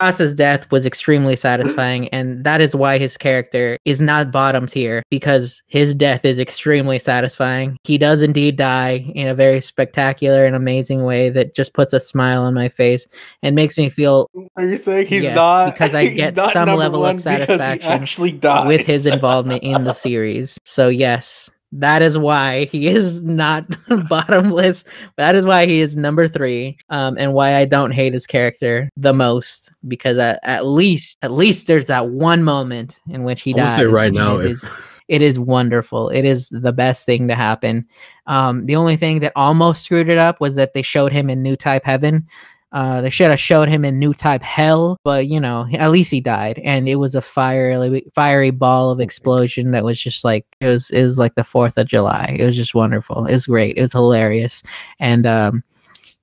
Katz' 0.00 0.34
death 0.34 0.70
was 0.70 0.84
extremely 0.84 1.36
satisfying, 1.36 2.08
and 2.08 2.44
that 2.44 2.60
is 2.60 2.74
why 2.74 2.98
his 2.98 3.16
character 3.16 3.78
is 3.84 4.00
not 4.00 4.30
bottom 4.30 4.66
tier 4.66 5.02
because 5.10 5.62
his 5.66 5.94
death 5.94 6.24
is 6.24 6.38
extremely 6.38 6.98
satisfying. 6.98 7.78
He 7.84 7.96
does 7.96 8.22
indeed 8.22 8.56
die 8.56 9.10
in 9.14 9.28
a 9.28 9.34
very 9.34 9.60
spectacular 9.60 10.44
and 10.44 10.54
amazing 10.54 11.04
way 11.04 11.30
that 11.30 11.54
just 11.54 11.72
puts 11.74 11.92
a 11.92 12.00
smile 12.00 12.42
on 12.42 12.54
my 12.54 12.68
face 12.68 13.06
and 13.42 13.56
makes 13.56 13.78
me 13.78 13.88
feel 13.88 14.28
Are 14.56 14.64
you 14.64 14.76
saying 14.76 15.06
he's 15.06 15.24
Yes, 15.24 15.34
not 15.34 15.72
because 15.72 15.94
I 15.94 16.08
get 16.14 16.36
some 16.36 16.68
level 16.68 17.04
of 17.04 17.14
one 17.14 17.16
because 17.16 17.24
he 17.24 17.58
satisfaction 17.58 17.90
actually 17.90 18.40
with 18.66 18.86
his 18.86 19.06
involvement 19.06 19.62
in 19.62 19.84
the 19.84 19.94
series. 19.94 20.58
So 20.64 20.88
yes, 20.88 21.50
that 21.78 22.02
is 22.02 22.16
why 22.16 22.66
he 22.66 22.86
is 22.86 23.22
not 23.22 23.66
bottomless. 24.08 24.84
That 25.16 25.34
is 25.34 25.44
why 25.44 25.66
he 25.66 25.80
is 25.80 25.96
number 25.96 26.28
three, 26.28 26.78
um, 26.90 27.16
and 27.18 27.34
why 27.34 27.56
I 27.56 27.64
don't 27.64 27.90
hate 27.90 28.14
his 28.14 28.26
character 28.26 28.88
the 28.96 29.12
most 29.12 29.70
because 29.86 30.18
at, 30.18 30.40
at 30.42 30.66
least 30.66 31.18
at 31.22 31.32
least 31.32 31.66
there's 31.66 31.88
that 31.88 32.08
one 32.08 32.42
moment 32.42 33.00
in 33.08 33.24
which 33.24 33.42
he 33.42 33.52
dies. 33.52 33.76
say 33.76 33.84
right 33.86 34.12
now, 34.12 34.38
it 34.38 34.46
if 34.46 34.64
is 34.64 35.02
it 35.08 35.20
is 35.20 35.38
wonderful. 35.38 36.08
It 36.08 36.24
is 36.24 36.48
the 36.48 36.72
best 36.72 37.04
thing 37.04 37.28
to 37.28 37.34
happen. 37.34 37.86
Um, 38.26 38.66
the 38.66 38.76
only 38.76 38.96
thing 38.96 39.20
that 39.20 39.32
almost 39.36 39.84
screwed 39.84 40.08
it 40.08 40.18
up 40.18 40.40
was 40.40 40.54
that 40.54 40.72
they 40.72 40.82
showed 40.82 41.12
him 41.12 41.28
in 41.28 41.42
New 41.42 41.56
Type 41.56 41.84
Heaven. 41.84 42.26
Uh, 42.74 43.00
they 43.00 43.08
should 43.08 43.30
have 43.30 43.38
showed 43.38 43.68
him 43.68 43.84
in 43.84 44.00
New 44.00 44.12
Type 44.12 44.42
Hell, 44.42 44.98
but 45.04 45.28
you 45.28 45.38
know, 45.38 45.64
at 45.74 45.92
least 45.92 46.10
he 46.10 46.20
died, 46.20 46.58
and 46.58 46.88
it 46.88 46.96
was 46.96 47.14
a 47.14 47.22
fiery, 47.22 48.04
fiery 48.16 48.50
ball 48.50 48.90
of 48.90 48.98
explosion 48.98 49.70
that 49.70 49.84
was 49.84 49.98
just 49.98 50.24
like 50.24 50.44
it 50.60 50.66
was. 50.66 50.90
It 50.90 51.04
was 51.04 51.16
like 51.16 51.36
the 51.36 51.44
Fourth 51.44 51.78
of 51.78 51.86
July. 51.86 52.34
It 52.36 52.44
was 52.44 52.56
just 52.56 52.74
wonderful. 52.74 53.26
It 53.26 53.32
was 53.32 53.46
great. 53.46 53.76
It 53.76 53.82
was 53.82 53.92
hilarious, 53.92 54.64
and 54.98 55.24
um, 55.24 55.62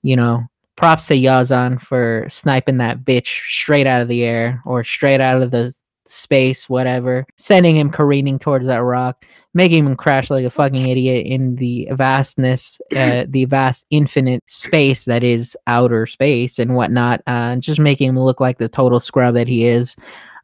you 0.04 0.18
know, 0.18 0.44
props 0.76 1.06
to 1.06 1.14
Yazan 1.14 1.80
for 1.80 2.26
sniping 2.28 2.78
that 2.78 3.06
bitch 3.06 3.28
straight 3.50 3.88
out 3.88 4.02
of 4.02 4.10
the 4.10 4.26
air 4.26 4.62
or 4.66 4.84
straight 4.84 5.22
out 5.22 5.42
of 5.42 5.52
the 5.52 5.74
space, 6.06 6.68
whatever, 6.68 7.26
sending 7.38 7.78
him 7.78 7.90
careening 7.90 8.40
towards 8.40 8.66
that 8.68 8.84
rock, 8.84 9.26
making 9.54 9.86
him 9.86 9.96
crash 9.96 10.30
like 10.30 10.46
a 10.46 10.50
fucking 10.50 10.88
idiot 10.88 11.26
in 11.26 11.56
the 11.56 11.88
vastness, 11.92 12.80
uh, 12.96 13.26
the 13.28 13.46
vast 13.46 13.86
infinite 13.90 14.42
space 14.48 15.06
that 15.06 15.24
is 15.24 15.58
outer 15.68 16.06
space 16.06 16.60
and 16.60 16.76
whatnot, 16.76 17.22
uh, 17.28 17.56
just 17.58 17.80
making 17.80 18.10
him 18.10 18.20
look 18.20 18.40
like 18.40 18.58
the 18.58 18.70
total 18.70 19.00
scrub 19.00 19.36
that 19.36 19.48
he 19.48 19.66
is. 19.66 19.96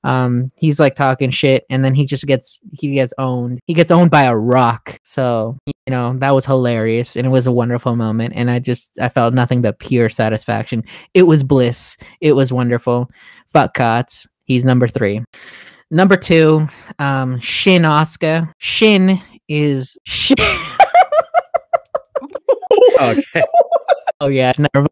Um, 0.04 0.52
he's 0.56 0.80
like 0.80 0.96
talking 0.96 1.32
shit, 1.32 1.66
and 1.70 1.84
then 1.84 1.94
he 1.94 2.06
just 2.06 2.26
gets 2.26 2.60
he 2.72 2.94
gets 2.94 3.14
owned. 3.18 3.60
He 3.66 3.74
gets 3.74 3.92
owned 3.92 4.12
by 4.12 4.24
a 4.24 4.36
rock. 4.36 5.00
So 5.04 5.58
you 5.66 5.74
know 5.88 6.14
that 6.20 6.32
was 6.32 6.46
hilarious, 6.46 7.16
and 7.16 7.26
it 7.26 7.32
was 7.32 7.48
a 7.48 7.52
wonderful 7.52 7.96
moment. 7.96 8.34
And 8.36 8.50
I 8.50 8.60
just 8.60 8.90
I 9.02 9.10
felt 9.10 9.34
nothing 9.34 9.62
but 9.62 9.80
pure 9.80 10.10
satisfaction. 10.10 10.84
It 11.14 11.24
was 11.24 11.44
bliss. 11.44 11.98
It 12.22 12.34
was 12.34 12.54
wonderful. 12.54 13.10
Fuck 13.48 13.74
Katz. 13.74 14.28
He's 14.46 14.64
number 14.64 14.88
three. 14.88 15.24
Number 15.90 16.18
two, 16.18 16.68
um, 17.00 17.40
Shinn 17.40 17.84
Asuka. 17.84 18.52
Shinn 18.58 19.22
is 19.48 19.98
Shinn. 20.06 20.36
okay, 23.02 23.44
oh 24.20 24.28
yeah, 24.28 24.52
never 24.58 24.82
mind. 24.82 24.90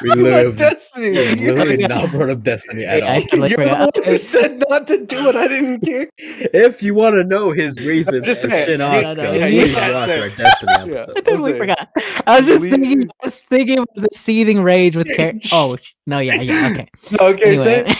we 0.00 0.08
literally, 0.10 0.48
we 0.50 0.56
Destiny. 0.56 1.10
literally 1.36 1.76
did 1.82 1.88
not 1.90 2.10
brought 2.10 2.30
up 2.30 2.40
Destiny 2.42 2.84
at 2.84 3.02
I 3.02 3.16
all. 3.32 3.46
You're 3.48 3.64
the 3.64 3.90
one 3.94 4.04
who 4.04 4.16
said 4.18 4.62
not 4.68 4.86
to 4.86 5.04
do 5.04 5.28
it. 5.28 5.36
I 5.36 5.48
didn't 5.48 5.80
care. 5.80 6.08
If 6.18 6.82
you 6.82 6.94
want 6.94 7.14
to 7.14 7.24
know 7.24 7.50
his 7.52 7.78
reasons 7.78 8.22
Just 8.22 8.42
for 8.42 8.48
say 8.48 8.62
it. 8.62 8.66
Shinn 8.66 8.80
Yeah, 8.80 9.02
Asuka, 9.02 9.16
no, 9.18 9.32
yeah, 9.34 9.46
please 9.46 9.72
yeah, 9.72 9.92
watch 10.00 10.08
our 10.10 10.26
it. 10.26 10.36
Destiny 10.36 10.72
Yeah. 10.72 10.82
episode. 11.00 11.18
I 11.18 11.20
totally 11.20 11.50
Okay. 11.52 11.58
forgot. 11.60 11.88
I 12.26 12.38
was 12.38 12.46
just 12.46 12.62
We- 12.62 12.70
thinking. 12.70 13.10
I 13.22 13.26
was 13.26 13.42
thinking 13.42 13.78
of 13.80 13.86
the 13.94 14.08
seething 14.12 14.62
rage 14.62 14.96
with 14.96 15.14
Car- 15.16 15.34
Oh 15.52 15.76
no! 16.06 16.18
Yeah, 16.20 16.40
yeah. 16.40 16.68
Okay. 16.72 16.88
Okay, 17.20 17.56
say 17.56 17.80
Anyway, 17.82 17.94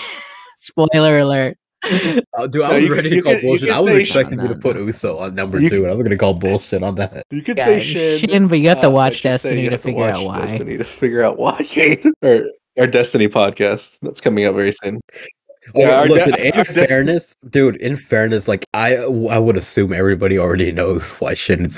spoiler 0.57 1.19
alert. 1.19 1.59
Oh, 2.35 2.47
dude, 2.47 2.63
I 2.63 2.69
No, 2.69 2.75
was 2.77 2.85
you 2.85 2.95
ready 2.95 3.11
to 3.11 3.23
call 3.23 3.33
can- 3.35 3.41
bullshit. 3.43 3.71
I 3.71 3.81
was 3.81 3.95
expecting 3.95 4.39
No, 4.39 4.45
you 4.45 4.49
to 4.51 4.55
put 4.57 4.77
no. 4.77 4.83
Uso 4.87 5.19
on 5.19 5.35
number 5.35 5.61
You 5.61 5.69
two, 5.69 5.83
and 5.83 5.93
I 5.93 5.95
was 5.95 6.03
gonna 6.05 6.17
call 6.17 6.35
bullshit 6.35 6.83
on 6.83 6.95
that. 6.97 7.25
You 7.31 7.43
could 7.43 7.57
Yeah, 7.59 7.67
say 7.67 7.81
Shinn. 7.81 8.29
Shinn, 8.29 8.49
but 8.49 8.59
you 8.61 8.69
have 8.69 8.81
to 8.81 8.87
uh, 8.89 8.91
watch 8.91 9.23
just 9.23 9.43
say 9.43 9.51
Destiny 9.51 9.65
to 9.65 9.71
have 9.73 9.83
figure 9.83 10.05
out 10.05 10.25
why. 10.25 10.41
Destiny 10.47 10.79
to 10.79 10.85
figure 10.85 11.23
out 11.23 11.39
why. 11.39 11.59
or 12.23 12.45
our 12.79 12.87
Destiny 12.87 13.29
podcast 13.29 13.99
that's 14.03 14.21
coming 14.21 14.47
up 14.47 14.55
very 14.55 14.73
soon. 14.73 15.01
Yeah, 15.75 15.91
Oh, 15.91 15.95
our 15.95 16.09
listen, 16.09 16.33
de- 16.33 16.49
in 16.49 16.53
our 16.55 16.65
de- 16.65 16.73
fairness, 16.73 17.37
dude, 17.51 17.77
in 17.77 17.95
fairness, 17.97 18.49
like 18.49 18.65
I 18.75 18.97
I 18.97 19.39
would 19.39 19.57
assume 19.57 19.93
everybody 19.93 20.39
already 20.39 20.73
knows 20.73 21.11
why 21.21 21.35
Shinn 21.35 21.69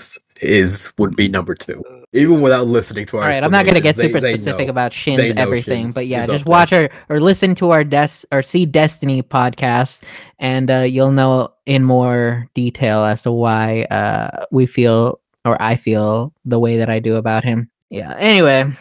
is 0.44 0.64
is 0.64 0.92
would 0.98 1.16
be 1.16 1.28
number 1.28 1.54
two, 1.54 1.82
even 2.12 2.40
without 2.40 2.66
listening 2.66 3.06
to 3.06 3.16
our. 3.18 3.24
All 3.24 3.28
right, 3.28 3.42
I'm 3.42 3.50
not 3.50 3.66
gonna 3.66 3.80
get 3.80 3.96
super 3.96 4.20
they- 4.20 4.32
they 4.32 4.38
specific 4.38 4.66
know. 4.66 4.70
about 4.70 4.92
Shinn's 4.92 5.18
They 5.18 5.32
everything, 5.32 5.86
Shinn 5.86 5.92
but 5.92 6.06
yeah, 6.06 6.26
just 6.26 6.46
watch 6.46 6.72
our 6.72 6.90
or 7.08 7.20
listen 7.20 7.54
to 7.56 7.70
our 7.70 7.84
Des 7.84 8.24
or 8.32 8.42
see 8.42 8.66
Destiny 8.66 9.22
podcast, 9.22 10.02
and 10.38 10.70
uh, 10.70 10.78
you'll 10.78 11.12
know 11.12 11.52
in 11.66 11.84
more 11.84 12.46
detail 12.54 13.04
as 13.04 13.22
to 13.22 13.32
why 13.32 13.82
uh, 13.84 14.44
we 14.50 14.66
feel 14.66 15.20
or 15.44 15.60
I 15.60 15.76
feel 15.76 16.32
the 16.44 16.58
way 16.58 16.78
that 16.78 16.88
I 16.88 16.98
do 17.00 17.16
about 17.16 17.44
him. 17.44 17.70
Yeah. 17.90 18.14
Anyway, 18.18 18.72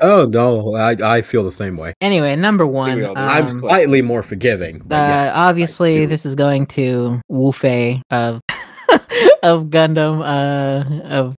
Oh 0.00 0.26
no, 0.26 0.74
I 0.74 0.96
I 1.02 1.22
feel 1.22 1.44
the 1.44 1.52
same 1.52 1.76
way. 1.76 1.94
anyway, 2.00 2.34
number 2.36 2.66
one. 2.66 3.04
all 3.04 3.14
do. 3.14 3.20
I'm 3.20 3.42
um, 3.44 3.48
slightly 3.48 4.02
more 4.02 4.22
forgiving. 4.22 4.82
uh, 4.82 4.86
yes, 4.90 5.34
obviously, 5.36 6.06
this 6.06 6.26
is 6.26 6.34
going 6.34 6.66
to 6.66 7.20
Wufei 7.30 8.02
of 8.10 8.40
of 9.42 9.66
Gundam 9.66 10.20
uh 10.22 11.04
of 11.06 11.36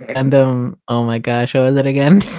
Gundam. 0.00 0.76
Oh 0.88 1.04
my 1.04 1.18
gosh, 1.18 1.54
what 1.54 1.62
was 1.62 1.76
it 1.76 1.86
again? 1.86 2.20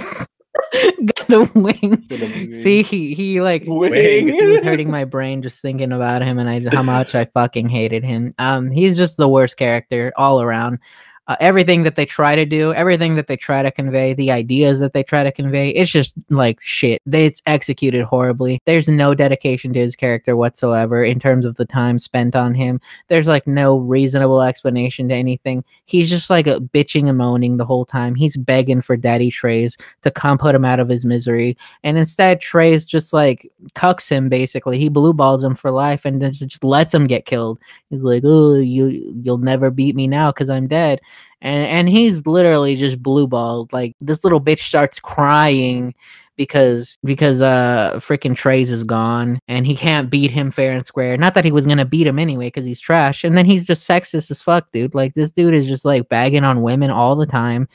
Gundam 0.74 1.52
Wing. 1.62 2.56
See, 2.56 2.82
he 2.82 3.14
he 3.14 3.40
like 3.40 3.64
Wing. 3.66 4.28
he 4.28 4.46
was 4.46 4.64
hurting 4.64 4.90
my 4.90 5.04
brain 5.04 5.42
just 5.42 5.60
thinking 5.60 5.92
about 5.92 6.22
him 6.22 6.38
and 6.38 6.48
I 6.48 6.74
how 6.74 6.82
much 6.82 7.14
I 7.14 7.26
fucking 7.26 7.68
hated 7.68 8.04
him. 8.04 8.32
Um, 8.38 8.70
he's 8.70 8.96
just 8.96 9.16
the 9.16 9.28
worst 9.28 9.56
character 9.56 10.12
all 10.16 10.40
around. 10.40 10.78
Uh, 11.26 11.36
everything 11.40 11.84
that 11.84 11.96
they 11.96 12.04
try 12.04 12.36
to 12.36 12.44
do, 12.44 12.74
everything 12.74 13.16
that 13.16 13.28
they 13.28 13.36
try 13.36 13.62
to 13.62 13.70
convey, 13.70 14.12
the 14.12 14.30
ideas 14.30 14.78
that 14.80 14.92
they 14.92 15.02
try 15.02 15.22
to 15.22 15.32
convey, 15.32 15.70
it's 15.70 15.90
just 15.90 16.12
like 16.28 16.58
shit. 16.60 17.00
It's 17.10 17.40
executed 17.46 18.04
horribly. 18.04 18.60
There's 18.66 18.88
no 18.88 19.14
dedication 19.14 19.72
to 19.72 19.80
his 19.80 19.96
character 19.96 20.36
whatsoever 20.36 21.02
in 21.02 21.18
terms 21.18 21.46
of 21.46 21.54
the 21.56 21.64
time 21.64 21.98
spent 21.98 22.36
on 22.36 22.54
him. 22.54 22.78
There's 23.08 23.26
like 23.26 23.46
no 23.46 23.78
reasonable 23.78 24.42
explanation 24.42 25.08
to 25.08 25.14
anything. 25.14 25.64
He's 25.86 26.10
just 26.10 26.28
like 26.28 26.46
a 26.46 26.60
bitching 26.60 27.08
and 27.08 27.16
moaning 27.16 27.56
the 27.56 27.64
whole 27.64 27.86
time. 27.86 28.14
He's 28.14 28.36
begging 28.36 28.82
for 28.82 28.96
Daddy 28.96 29.30
Treize 29.30 29.78
to 30.02 30.10
come 30.10 30.36
put 30.36 30.54
him 30.54 30.64
out 30.64 30.80
of 30.80 30.90
his 30.90 31.06
misery, 31.06 31.56
and 31.82 31.96
instead 31.96 32.42
Treize 32.42 32.86
just 32.86 33.14
like 33.14 33.50
cucks 33.74 34.10
him 34.10 34.28
basically. 34.28 34.78
He 34.78 34.90
blue 34.90 35.14
balls 35.14 35.42
him 35.42 35.54
for 35.54 35.70
life 35.70 36.04
and 36.04 36.20
then 36.20 36.34
just 36.34 36.64
lets 36.64 36.92
him 36.92 37.06
get 37.06 37.24
killed. 37.24 37.58
He's 37.88 38.04
like, 38.04 38.22
"Oh, 38.26 38.56
you 38.56 39.14
you'll 39.22 39.38
never 39.38 39.70
beat 39.70 39.96
me 39.96 40.06
now 40.06 40.30
because 40.30 40.50
I'm 40.50 40.66
dead." 40.66 41.00
And 41.40 41.66
and 41.66 41.88
he's 41.88 42.26
literally 42.26 42.76
just 42.76 43.02
blue 43.02 43.26
balled. 43.26 43.72
Like 43.72 43.94
this 44.00 44.24
little 44.24 44.40
bitch 44.40 44.60
starts 44.60 44.98
crying 44.98 45.94
because 46.36 46.98
because 47.04 47.40
uh 47.40 47.92
freaking 47.96 48.34
Treize 48.34 48.70
is 48.70 48.82
gone 48.82 49.38
and 49.46 49.66
he 49.66 49.76
can't 49.76 50.10
beat 50.10 50.30
him 50.30 50.50
fair 50.50 50.72
and 50.72 50.84
square. 50.84 51.16
Not 51.16 51.34
that 51.34 51.44
he 51.44 51.52
was 51.52 51.66
gonna 51.66 51.84
beat 51.84 52.06
him 52.06 52.18
anyway 52.18 52.46
because 52.46 52.66
he's 52.66 52.80
trash. 52.80 53.24
And 53.24 53.36
then 53.36 53.46
he's 53.46 53.66
just 53.66 53.88
sexist 53.88 54.30
as 54.30 54.42
fuck, 54.42 54.70
dude. 54.72 54.94
Like 54.94 55.14
this 55.14 55.32
dude 55.32 55.54
is 55.54 55.66
just 55.66 55.84
like 55.84 56.08
bagging 56.08 56.44
on 56.44 56.62
women 56.62 56.90
all 56.90 57.14
the 57.14 57.26
time 57.26 57.68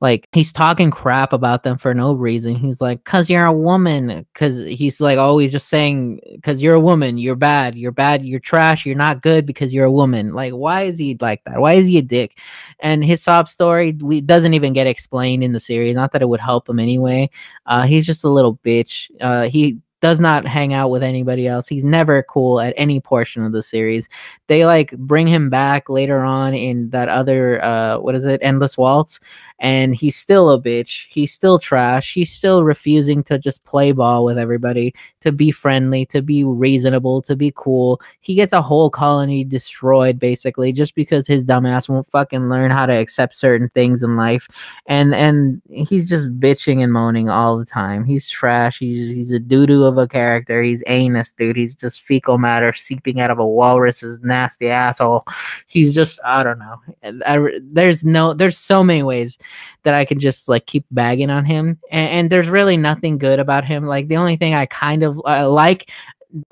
like 0.00 0.26
he's 0.32 0.52
talking 0.52 0.90
crap 0.90 1.32
about 1.32 1.62
them 1.62 1.76
for 1.76 1.92
no 1.92 2.14
reason. 2.14 2.54
He's 2.54 2.80
like 2.80 3.04
cuz 3.04 3.28
you're 3.28 3.44
a 3.44 3.52
woman 3.52 4.26
cuz 4.34 4.58
he's 4.60 5.00
like 5.00 5.18
always 5.18 5.52
just 5.52 5.68
saying 5.68 6.20
cuz 6.42 6.60
you're 6.62 6.74
a 6.74 6.80
woman 6.80 7.18
you're 7.18 7.36
bad 7.36 7.76
you're 7.76 7.92
bad 7.92 8.24
you're 8.24 8.40
trash 8.40 8.86
you're 8.86 8.94
not 8.96 9.22
good 9.22 9.44
because 9.44 9.72
you're 9.72 9.84
a 9.84 9.92
woman 9.92 10.32
like 10.32 10.52
why 10.52 10.82
is 10.82 10.98
he 10.98 11.16
like 11.20 11.42
that? 11.44 11.60
Why 11.60 11.74
is 11.74 11.86
he 11.86 11.98
a 11.98 12.02
dick? 12.02 12.38
And 12.80 13.04
his 13.04 13.22
sob 13.22 13.48
story 13.48 13.92
we, 14.00 14.20
doesn't 14.20 14.54
even 14.54 14.72
get 14.72 14.86
explained 14.86 15.44
in 15.44 15.52
the 15.52 15.60
series 15.60 15.94
not 15.94 16.12
that 16.12 16.22
it 16.22 16.28
would 16.28 16.40
help 16.40 16.68
him 16.68 16.78
anyway. 16.78 17.30
Uh 17.66 17.82
he's 17.82 18.06
just 18.06 18.24
a 18.24 18.30
little 18.30 18.56
bitch. 18.64 19.10
Uh 19.20 19.48
he 19.48 19.78
does 20.00 20.18
not 20.18 20.46
hang 20.46 20.72
out 20.72 20.90
with 20.90 21.02
anybody 21.02 21.46
else. 21.46 21.68
He's 21.68 21.84
never 21.84 22.22
cool 22.22 22.60
at 22.60 22.74
any 22.76 23.00
portion 23.00 23.44
of 23.44 23.52
the 23.52 23.62
series. 23.62 24.08
They 24.50 24.66
like 24.66 24.90
bring 24.98 25.28
him 25.28 25.48
back 25.48 25.88
later 25.88 26.24
on 26.24 26.54
in 26.54 26.90
that 26.90 27.08
other 27.08 27.62
uh 27.64 27.98
what 28.00 28.16
is 28.16 28.24
it? 28.24 28.40
Endless 28.42 28.76
Waltz 28.76 29.20
and 29.60 29.94
he's 29.94 30.16
still 30.16 30.50
a 30.50 30.60
bitch. 30.60 31.06
He's 31.10 31.32
still 31.32 31.58
trash. 31.58 32.14
He's 32.14 32.32
still 32.32 32.64
refusing 32.64 33.22
to 33.24 33.38
just 33.38 33.62
play 33.64 33.92
ball 33.92 34.24
with 34.24 34.38
everybody, 34.38 34.94
to 35.20 35.32
be 35.32 35.50
friendly, 35.50 36.06
to 36.06 36.22
be 36.22 36.44
reasonable, 36.44 37.20
to 37.22 37.36
be 37.36 37.52
cool. 37.54 38.00
He 38.20 38.34
gets 38.34 38.54
a 38.54 38.62
whole 38.62 38.88
colony 38.88 39.44
destroyed 39.44 40.18
basically 40.18 40.72
just 40.72 40.94
because 40.94 41.26
his 41.26 41.44
dumbass 41.44 41.90
won't 41.90 42.06
fucking 42.06 42.48
learn 42.48 42.70
how 42.70 42.86
to 42.86 42.94
accept 42.94 43.34
certain 43.34 43.68
things 43.68 44.02
in 44.02 44.16
life. 44.16 44.48
And 44.86 45.14
and 45.14 45.60
he's 45.68 46.08
just 46.08 46.40
bitching 46.40 46.82
and 46.82 46.92
moaning 46.92 47.28
all 47.28 47.58
the 47.58 47.66
time. 47.66 48.04
He's 48.04 48.30
trash. 48.30 48.78
He's 48.78 49.12
he's 49.12 49.30
a 49.30 49.38
doo-doo 49.38 49.84
of 49.84 49.98
a 49.98 50.08
character. 50.08 50.62
He's 50.62 50.82
anus, 50.86 51.34
dude. 51.34 51.56
He's 51.56 51.74
just 51.76 52.00
fecal 52.02 52.38
matter 52.38 52.72
seeping 52.72 53.20
out 53.20 53.30
of 53.30 53.38
a 53.38 53.46
walrus's 53.46 54.18
nasty 54.40 54.68
asshole. 54.68 55.24
He's 55.66 55.94
just 55.94 56.18
I 56.24 56.42
don't 56.42 56.58
know. 56.58 56.80
I, 57.26 57.58
there's 57.62 58.04
no 58.04 58.34
there's 58.34 58.58
so 58.58 58.82
many 58.82 59.02
ways 59.02 59.38
that 59.82 59.94
I 59.94 60.04
can 60.04 60.18
just 60.18 60.48
like 60.48 60.66
keep 60.66 60.84
bagging 60.90 61.30
on 61.30 61.44
him, 61.44 61.78
and, 61.90 62.10
and 62.10 62.30
there's 62.30 62.48
really 62.48 62.76
nothing 62.76 63.18
good 63.18 63.38
about 63.38 63.64
him. 63.64 63.86
Like 63.86 64.08
the 64.08 64.16
only 64.16 64.36
thing 64.36 64.54
I 64.54 64.66
kind 64.66 65.02
of 65.02 65.16
like 65.16 65.90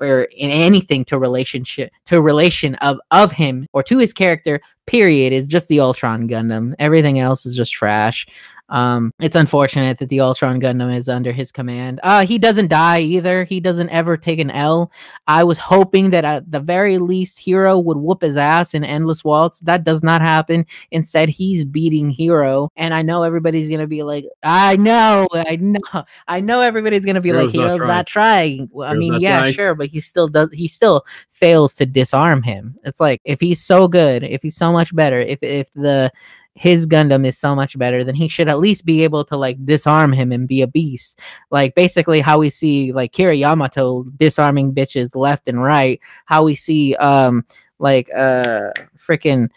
or 0.01 0.23
in 0.23 0.49
anything 0.49 1.05
to 1.05 1.17
relationship 1.17 1.91
to 2.05 2.21
relation 2.21 2.75
of 2.75 2.99
of 3.11 3.31
him 3.31 3.67
or 3.73 3.81
to 3.83 3.97
his 3.97 4.13
character 4.13 4.59
period 4.87 5.31
is 5.31 5.47
just 5.47 5.69
the 5.69 5.77
Altron 5.77 6.29
Gundam 6.29 6.75
everything 6.79 7.19
else 7.19 7.45
is 7.45 7.55
just 7.55 7.71
trash 7.71 8.27
um 8.69 9.13
it's 9.19 9.35
unfortunate 9.35 9.97
that 9.97 10.09
the 10.09 10.17
Altron 10.17 10.61
Gundam 10.61 10.95
is 10.95 11.09
under 11.09 11.31
his 11.31 11.51
command. 11.51 11.99
Uh 12.03 12.25
he 12.25 12.37
doesn't 12.37 12.69
die 12.69 12.99
either. 13.01 13.43
He 13.43 13.59
doesn't 13.59 13.89
ever 13.89 14.17
take 14.17 14.39
an 14.39 14.51
l. 14.51 14.91
I 15.27 15.43
was 15.43 15.57
hoping 15.57 16.11
that 16.11 16.25
at 16.25 16.51
the 16.51 16.59
very 16.59 16.97
least 16.97 17.39
Heero 17.39 17.83
would 17.83 17.97
whoop 17.97 18.21
his 18.21 18.37
ass 18.37 18.73
in 18.73 18.83
endless 18.83 19.23
waltz. 19.23 19.59
That 19.61 19.83
does 19.83 20.03
not 20.03 20.21
happen. 20.21 20.65
Instead 20.91 21.29
he's 21.29 21.65
beating 21.65 22.13
Heero. 22.13 22.69
And 22.75 22.93
i 22.93 23.01
know 23.01 23.23
everybody's 23.23 23.69
gonna 23.69 23.87
be 23.87 24.03
like 24.03 24.25
i 24.43 24.75
know 24.75 25.27
i 25.33 25.57
know 25.59 26.03
i 26.27 26.39
know 26.39 26.61
everybody's 26.61 27.05
gonna 27.05 27.21
be 27.21 27.33
like 27.33 27.49
Heero's 27.49 27.79
not 27.79 27.79
trying. 27.79 27.87
not 27.87 28.07
trying. 28.07 28.69
well, 28.71 28.89
i 28.89 28.93
mean 28.93 29.19
yeah 29.19 29.39
trying. 29.39 29.53
sure 29.53 29.75
but 29.75 29.87
he 29.87 30.01
still 30.01 30.27
does 30.27 30.49
he 30.53 30.67
still 30.67 31.05
fails 31.31 31.73
to 31.75 31.85
disarm 31.85 32.43
him. 32.43 32.75
It's 32.83 32.99
like 32.99 33.21
if 33.23 33.39
he's 33.39 33.61
so 33.61 33.87
good 33.87 34.23
if 34.23 34.41
he's 34.41 34.55
so 34.55 34.71
much 34.71 34.93
better 34.93 35.19
if 35.19 35.39
if 35.41 35.71
the 35.73 36.11
his 36.55 36.85
Gundam 36.85 37.25
is 37.25 37.37
so 37.37 37.55
much 37.55 37.77
better, 37.77 38.03
then 38.03 38.15
he 38.15 38.27
should 38.27 38.49
at 38.49 38.59
least 38.59 38.85
be 38.85 39.03
able 39.03 39.23
to 39.25 39.37
like 39.37 39.63
disarm 39.65 40.11
him 40.11 40.31
and 40.31 40.47
be 40.47 40.61
a 40.61 40.67
beast. 40.67 41.19
Like 41.51 41.73
basically 41.75 42.19
how 42.19 42.39
we 42.39 42.49
see 42.49 42.91
like 42.91 43.13
Kira 43.13 43.37
Yamato 43.37 44.03
disarming 44.17 44.73
bitches 44.73 45.15
left 45.15 45.47
and 45.47 45.63
right, 45.63 45.99
how 46.25 46.43
we 46.43 46.55
see 46.55 46.95
um 46.95 47.45
like 47.79 48.09
uh 48.15 48.71
freaking 48.97 49.49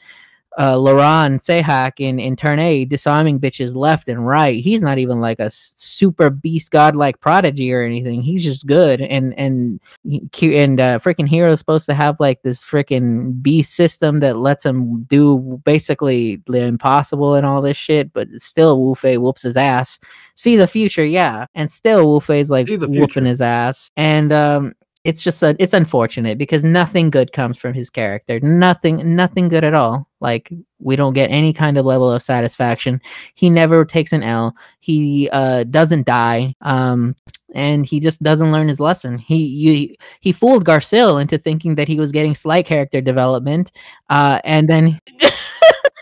uh 0.58 0.74
Loran 0.74 1.36
Cehack 1.36 1.92
in, 1.98 2.18
in 2.18 2.36
turn 2.36 2.58
A 2.58 2.84
disarming 2.84 3.40
bitches 3.40 3.74
left 3.74 4.08
and 4.08 4.26
right. 4.26 4.62
He's 4.62 4.82
not 4.82 4.98
even 4.98 5.20
like 5.20 5.40
a 5.40 5.50
super 5.50 6.30
beast 6.30 6.70
godlike 6.70 7.20
prodigy 7.20 7.72
or 7.72 7.82
anything. 7.82 8.22
He's 8.22 8.44
just 8.44 8.66
good 8.66 9.00
and 9.00 9.38
and 9.38 9.80
and 10.04 10.80
uh, 10.80 10.98
freaking 10.98 11.28
Heero's 11.28 11.58
supposed 11.58 11.86
to 11.86 11.94
have 11.94 12.20
like 12.20 12.42
this 12.42 12.62
freaking 12.64 13.40
beast 13.42 13.74
system 13.74 14.18
that 14.18 14.36
lets 14.36 14.64
him 14.64 15.02
do 15.02 15.60
basically 15.64 16.42
the 16.46 16.62
impossible 16.62 17.34
and 17.34 17.46
all 17.46 17.62
this 17.62 17.76
shit, 17.76 18.12
but 18.12 18.28
still 18.38 18.78
Wufei 18.78 19.18
whoops 19.18 19.42
his 19.42 19.56
ass. 19.56 19.98
See 20.34 20.56
the 20.56 20.66
future, 20.66 21.04
yeah, 21.04 21.46
and 21.54 21.70
still 21.70 22.06
Wufei's 22.06 22.50
like 22.50 22.66
whooping 22.68 23.26
his 23.26 23.40
ass, 23.40 23.90
and 23.96 24.32
um, 24.32 24.72
it's 25.04 25.22
just 25.22 25.42
a, 25.42 25.56
it's 25.58 25.72
unfortunate 25.72 26.38
because 26.38 26.62
nothing 26.62 27.10
good 27.10 27.32
comes 27.32 27.58
from 27.58 27.74
his 27.74 27.90
character. 27.90 28.38
Nothing, 28.40 29.16
nothing 29.16 29.48
good 29.48 29.64
at 29.64 29.74
all. 29.74 30.08
Like 30.20 30.52
we 30.78 30.94
don't 30.94 31.12
get 31.12 31.30
any 31.30 31.52
kind 31.52 31.76
of 31.76 31.84
level 31.84 32.10
of 32.10 32.22
satisfaction. 32.22 33.00
He 33.34 33.50
never 33.50 33.84
takes 33.84 34.12
an 34.12 34.22
L. 34.22 34.54
He 34.80 35.28
uh 35.32 35.64
doesn't 35.64 36.06
die. 36.06 36.54
Um 36.60 37.16
and 37.54 37.84
he 37.84 38.00
just 38.00 38.22
doesn't 38.22 38.52
learn 38.52 38.68
his 38.68 38.80
lesson. 38.80 39.18
He 39.18 39.44
you, 39.44 39.94
he 40.20 40.32
fooled 40.32 40.64
Garcil 40.64 41.20
into 41.20 41.36
thinking 41.36 41.74
that 41.74 41.88
he 41.88 41.98
was 41.98 42.12
getting 42.12 42.34
slight 42.34 42.66
character 42.66 43.00
development. 43.00 43.72
Uh 44.08 44.40
and 44.44 44.68
then 44.68 45.00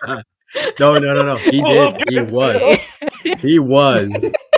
No, 0.81 0.99
no, 0.99 1.15
no, 1.15 1.23
no. 1.23 1.37
He 1.37 1.63
did. 1.63 2.03
He 2.09 2.21
was. 2.21 2.79
He 3.41 3.59
was. 3.59 4.33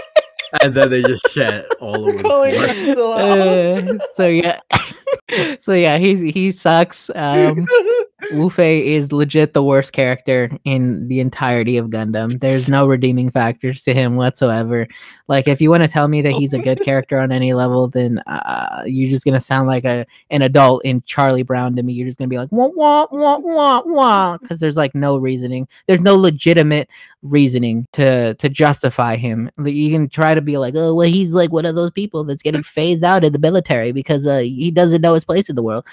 And 0.60 0.74
then 0.74 0.88
they 0.90 1.02
just 1.02 1.30
shat 1.30 1.64
all 1.80 2.08
over 2.08 2.12
the 2.12 2.18
floor. 2.18 2.46
him 2.46 2.92
still 2.92 3.12
out. 3.14 3.38
uh, 3.38 3.98
so 4.12 4.26
yeah. 4.26 4.60
so 5.58 5.72
yeah, 5.72 5.98
he 5.98 6.30
he 6.30 6.52
sucks. 6.52 7.10
Um 7.14 7.66
Wufei 8.30 8.84
is 8.84 9.12
legit 9.12 9.52
the 9.52 9.62
worst 9.62 9.92
character 9.92 10.50
in 10.64 11.08
the 11.08 11.20
entirety 11.20 11.76
of 11.76 11.88
Gundam. 11.88 12.40
There's 12.40 12.68
no 12.68 12.86
redeeming 12.86 13.30
factors 13.30 13.82
to 13.82 13.94
him 13.94 14.16
whatsoever. 14.16 14.86
Like, 15.28 15.48
if 15.48 15.60
you 15.60 15.70
want 15.70 15.82
to 15.82 15.88
tell 15.88 16.08
me 16.08 16.22
that 16.22 16.32
he's 16.32 16.52
a 16.52 16.58
good 16.58 16.82
character 16.82 17.18
on 17.18 17.32
any 17.32 17.52
level, 17.52 17.88
then 17.88 18.20
uh, 18.26 18.84
you're 18.86 19.10
just 19.10 19.24
gonna 19.24 19.40
sound 19.40 19.66
like 19.66 19.84
a 19.84 20.06
an 20.30 20.42
adult 20.42 20.84
in 20.84 21.02
Charlie 21.02 21.42
Brown 21.42 21.74
to 21.76 21.82
me. 21.82 21.92
You're 21.92 22.06
just 22.06 22.18
gonna 22.18 22.28
be 22.28 22.38
like 22.38 22.52
wah 22.52 22.70
wah 22.74 23.06
wah 23.10 23.38
wah 23.38 23.82
wah 23.84 24.38
because 24.38 24.60
there's 24.60 24.76
like 24.76 24.94
no 24.94 25.16
reasoning. 25.16 25.66
There's 25.86 26.02
no 26.02 26.16
legitimate 26.16 26.88
reasoning 27.22 27.86
to 27.92 28.34
to 28.34 28.48
justify 28.48 29.16
him. 29.16 29.50
You 29.64 29.90
can 29.90 30.08
try 30.08 30.34
to 30.34 30.40
be 30.42 30.58
like, 30.58 30.74
oh 30.76 30.94
well, 30.94 31.08
he's 31.08 31.34
like 31.34 31.52
one 31.52 31.66
of 31.66 31.74
those 31.74 31.90
people 31.90 32.24
that's 32.24 32.42
getting 32.42 32.62
phased 32.62 33.04
out 33.04 33.24
of 33.24 33.32
the 33.32 33.38
military 33.38 33.92
because 33.92 34.26
uh, 34.26 34.38
he 34.38 34.70
doesn't 34.70 35.02
know 35.02 35.14
his 35.14 35.24
place 35.24 35.48
in 35.48 35.56
the 35.56 35.62
world. 35.62 35.86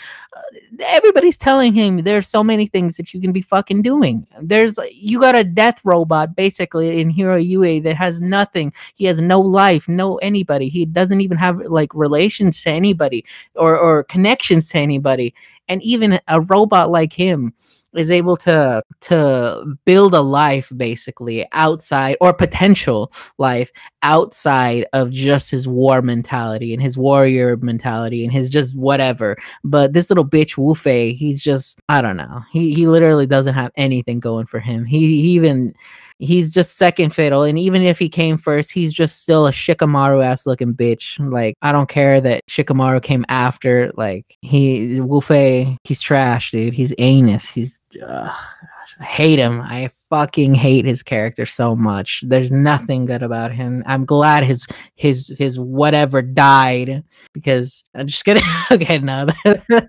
Everybody's 0.81 1.37
telling 1.37 1.73
him 1.73 1.97
there's 1.97 2.27
so 2.27 2.43
many 2.43 2.65
things 2.65 2.97
that 2.97 3.13
you 3.13 3.21
can 3.21 3.31
be 3.31 3.41
fucking 3.41 3.81
doing. 3.81 4.25
There's 4.41 4.79
you 4.91 5.19
got 5.19 5.35
a 5.35 5.43
death 5.43 5.81
robot 5.83 6.35
basically 6.35 6.99
in 7.01 7.13
Heero 7.13 7.43
Yuy 7.43 7.83
that 7.83 7.95
has 7.95 8.21
nothing. 8.21 8.73
He 8.95 9.05
has 9.05 9.19
no 9.19 9.39
life, 9.39 9.87
no 9.87 10.17
anybody. 10.17 10.69
He 10.69 10.85
doesn't 10.85 11.21
even 11.21 11.37
have 11.37 11.59
like 11.61 11.93
relations 11.93 12.61
to 12.63 12.69
anybody 12.69 13.25
or 13.55 13.77
or 13.77 14.03
connections 14.05 14.69
to 14.69 14.79
anybody. 14.79 15.33
And 15.67 15.83
even 15.83 16.19
a 16.27 16.41
robot 16.41 16.89
like 16.89 17.13
him 17.13 17.53
is 17.95 18.11
able 18.11 18.37
to 18.37 18.83
to 19.01 19.77
build 19.85 20.13
a 20.13 20.21
life 20.21 20.71
basically 20.75 21.45
outside 21.51 22.17
or 22.21 22.33
potential 22.33 23.11
life 23.37 23.71
outside 24.03 24.85
of 24.93 25.11
just 25.11 25.49
his 25.49 25.67
war 25.67 26.01
mentality 26.01 26.73
and 26.73 26.81
his 26.81 26.97
warrior 26.97 27.57
mentality 27.57 28.23
and 28.23 28.31
his 28.31 28.49
just 28.49 28.77
whatever. 28.77 29.35
But 29.63 29.93
this 29.93 30.09
little 30.09 30.25
bitch 30.25 30.55
Wufei, 30.55 31.15
he's 31.15 31.41
just 31.41 31.81
I 31.89 32.01
don't 32.01 32.17
know. 32.17 32.43
He 32.51 32.73
he 32.73 32.87
literally 32.87 33.25
doesn't 33.25 33.55
have 33.55 33.71
anything 33.75 34.19
going 34.19 34.45
for 34.45 34.59
him. 34.59 34.85
He, 34.85 35.21
he 35.21 35.29
even 35.31 35.73
he's 36.19 36.51
just 36.51 36.77
second 36.77 37.13
fiddle. 37.13 37.43
And 37.43 37.57
even 37.57 37.81
if 37.81 37.97
he 37.97 38.09
came 38.09 38.37
first, 38.37 38.71
he's 38.71 38.93
just 38.93 39.21
still 39.21 39.47
a 39.47 39.51
Shikamaru 39.51 40.23
ass 40.23 40.45
looking 40.45 40.73
bitch. 40.73 41.17
Like, 41.31 41.55
I 41.61 41.71
don't 41.71 41.89
care 41.89 42.21
that 42.21 42.45
Shikamaru 42.47 43.01
came 43.01 43.25
after. 43.29 43.91
Like, 43.95 44.37
he, 44.41 45.01
Wu 45.01 45.21
he's 45.83 46.01
trash, 46.01 46.51
dude. 46.51 46.73
He's 46.73 46.93
anus. 46.97 47.47
He's, 47.47 47.79
I 48.01 48.35
hate 48.99 49.39
him. 49.39 49.61
I 49.61 49.89
fucking 50.09 50.55
hate 50.55 50.85
his 50.85 51.03
character 51.03 51.45
so 51.45 51.75
much. 51.75 52.23
There's 52.25 52.51
nothing 52.51 53.05
good 53.05 53.23
about 53.23 53.51
him. 53.51 53.83
I'm 53.85 54.05
glad 54.05 54.43
his, 54.43 54.67
his, 54.95 55.33
his 55.37 55.59
whatever 55.59 56.21
died 56.21 57.03
because 57.33 57.85
I'm 57.95 58.07
just 58.07 58.25
gonna, 58.25 58.41
okay, 58.71 58.99
no. 58.99 59.27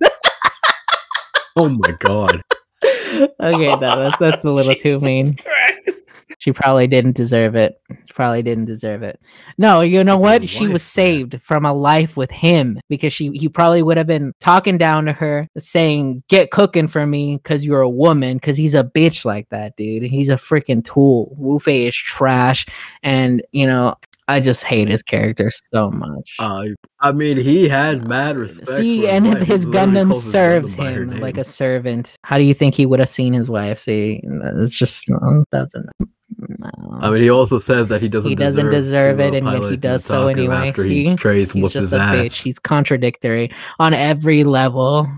Oh 1.57 1.69
my 1.69 1.93
god. 1.99 2.43
Okay, 3.41 3.77
no, 3.77 3.79
that's, 3.79 4.17
that's 4.19 4.45
a 4.45 4.51
little 4.51 4.75
too 4.75 5.01
mean. 5.03 5.37
Christ. 5.37 6.01
She 6.41 6.53
probably 6.53 6.87
didn't 6.87 7.17
deserve 7.17 7.55
it. 7.55 7.79
Probably 8.15 8.43
didn't 8.43 8.65
deserve 8.65 9.03
it. 9.03 9.21
No, 9.59 9.83
you 9.83 10.03
know 10.03 10.17
what? 10.17 10.49
She 10.49 10.69
was 10.69 10.83
saved 10.83 11.41
from 11.43 11.67
a 11.67 11.73
life 11.75 12.17
with 12.17 12.31
him 12.31 12.81
because 12.89 13.13
she 13.13 13.29
he 13.35 13.47
probably 13.51 13.83
would 13.83 13.99
have 13.99 14.07
been 14.07 14.33
talking 14.41 14.79
down 14.79 15.05
to 15.05 15.13
her, 15.13 15.49
saying, 15.59 16.23
"Get 16.29 16.51
cooking 16.51 16.89
for 16.89 17.07
me 17.07 17.37
because 17.37 17.67
you're 17.67 17.83
a 17.83 17.91
woman." 17.91 18.39
Because 18.39 18.57
he's 18.57 18.75
a 18.75 18.85
bitch 18.85 19.27
like 19.27 19.51
that, 19.51 19.77
dude. 19.77 20.05
He's 20.05 20.31
a 20.31 20.37
freaking 20.37 20.83
tool. 20.83 21.37
Wufei 21.39 21.89
is 21.89 21.95
trash, 21.95 22.65
and 23.03 23.43
you 23.53 23.67
know 23.67 23.97
I 24.31 24.39
just 24.41 24.63
hate 24.63 24.89
his 24.89 25.03
character 25.03 25.51
so 25.73 25.91
much. 25.91 26.37
Uh, 26.39 26.67
I 27.01 27.13
mean, 27.13 27.37
he 27.37 27.69
had 27.69 28.07
mad 28.07 28.37
respect. 28.37 28.71
See, 28.71 29.03
for 29.03 29.09
and 29.09 29.27
his 29.39 29.67
literally 29.67 29.93
Gundam 29.93 30.15
his 30.15 30.31
serves 30.31 30.77
Gundam 30.77 31.13
him 31.15 31.21
like 31.21 31.37
a 31.37 31.45
servant. 31.45 32.17
How 32.23 32.39
do 32.39 32.45
you 32.45 32.55
think 32.55 32.75
he 32.75 32.87
would 32.87 33.01
have 33.01 33.09
seen 33.09 33.33
his 33.33 33.51
wife? 33.51 33.81
See, 33.81 34.21
it's 34.23 34.77
just 34.77 35.09
no, 35.09 35.45
doesn't. 35.51 35.87
No. 35.99 36.71
I 37.01 37.11
mean, 37.11 37.23
he 37.23 37.31
also 37.31 37.59
says 37.59 37.89
that 37.89 38.01
he 38.01 38.09
doesn't. 38.09 38.31
he 38.31 38.37
doesn't 38.37 38.71
deserve, 38.71 39.19
it, 39.19 39.35
and 39.35 39.47
yet 39.47 39.71
he 39.71 39.77
does 39.77 40.05
so 40.05 40.29
anyway. 40.29 40.69
After 40.69 40.83
See, 40.85 41.09
he 41.09 41.17
trades 41.17 41.53
he's 41.53 41.63
whoops 41.63 41.75
his 41.75 41.93
ass 41.93 42.15
bitch. 42.15 42.45
He's 42.45 42.59
contradictory 42.61 43.51
on 43.81 43.95
every 43.95 44.45
level. 44.45 45.09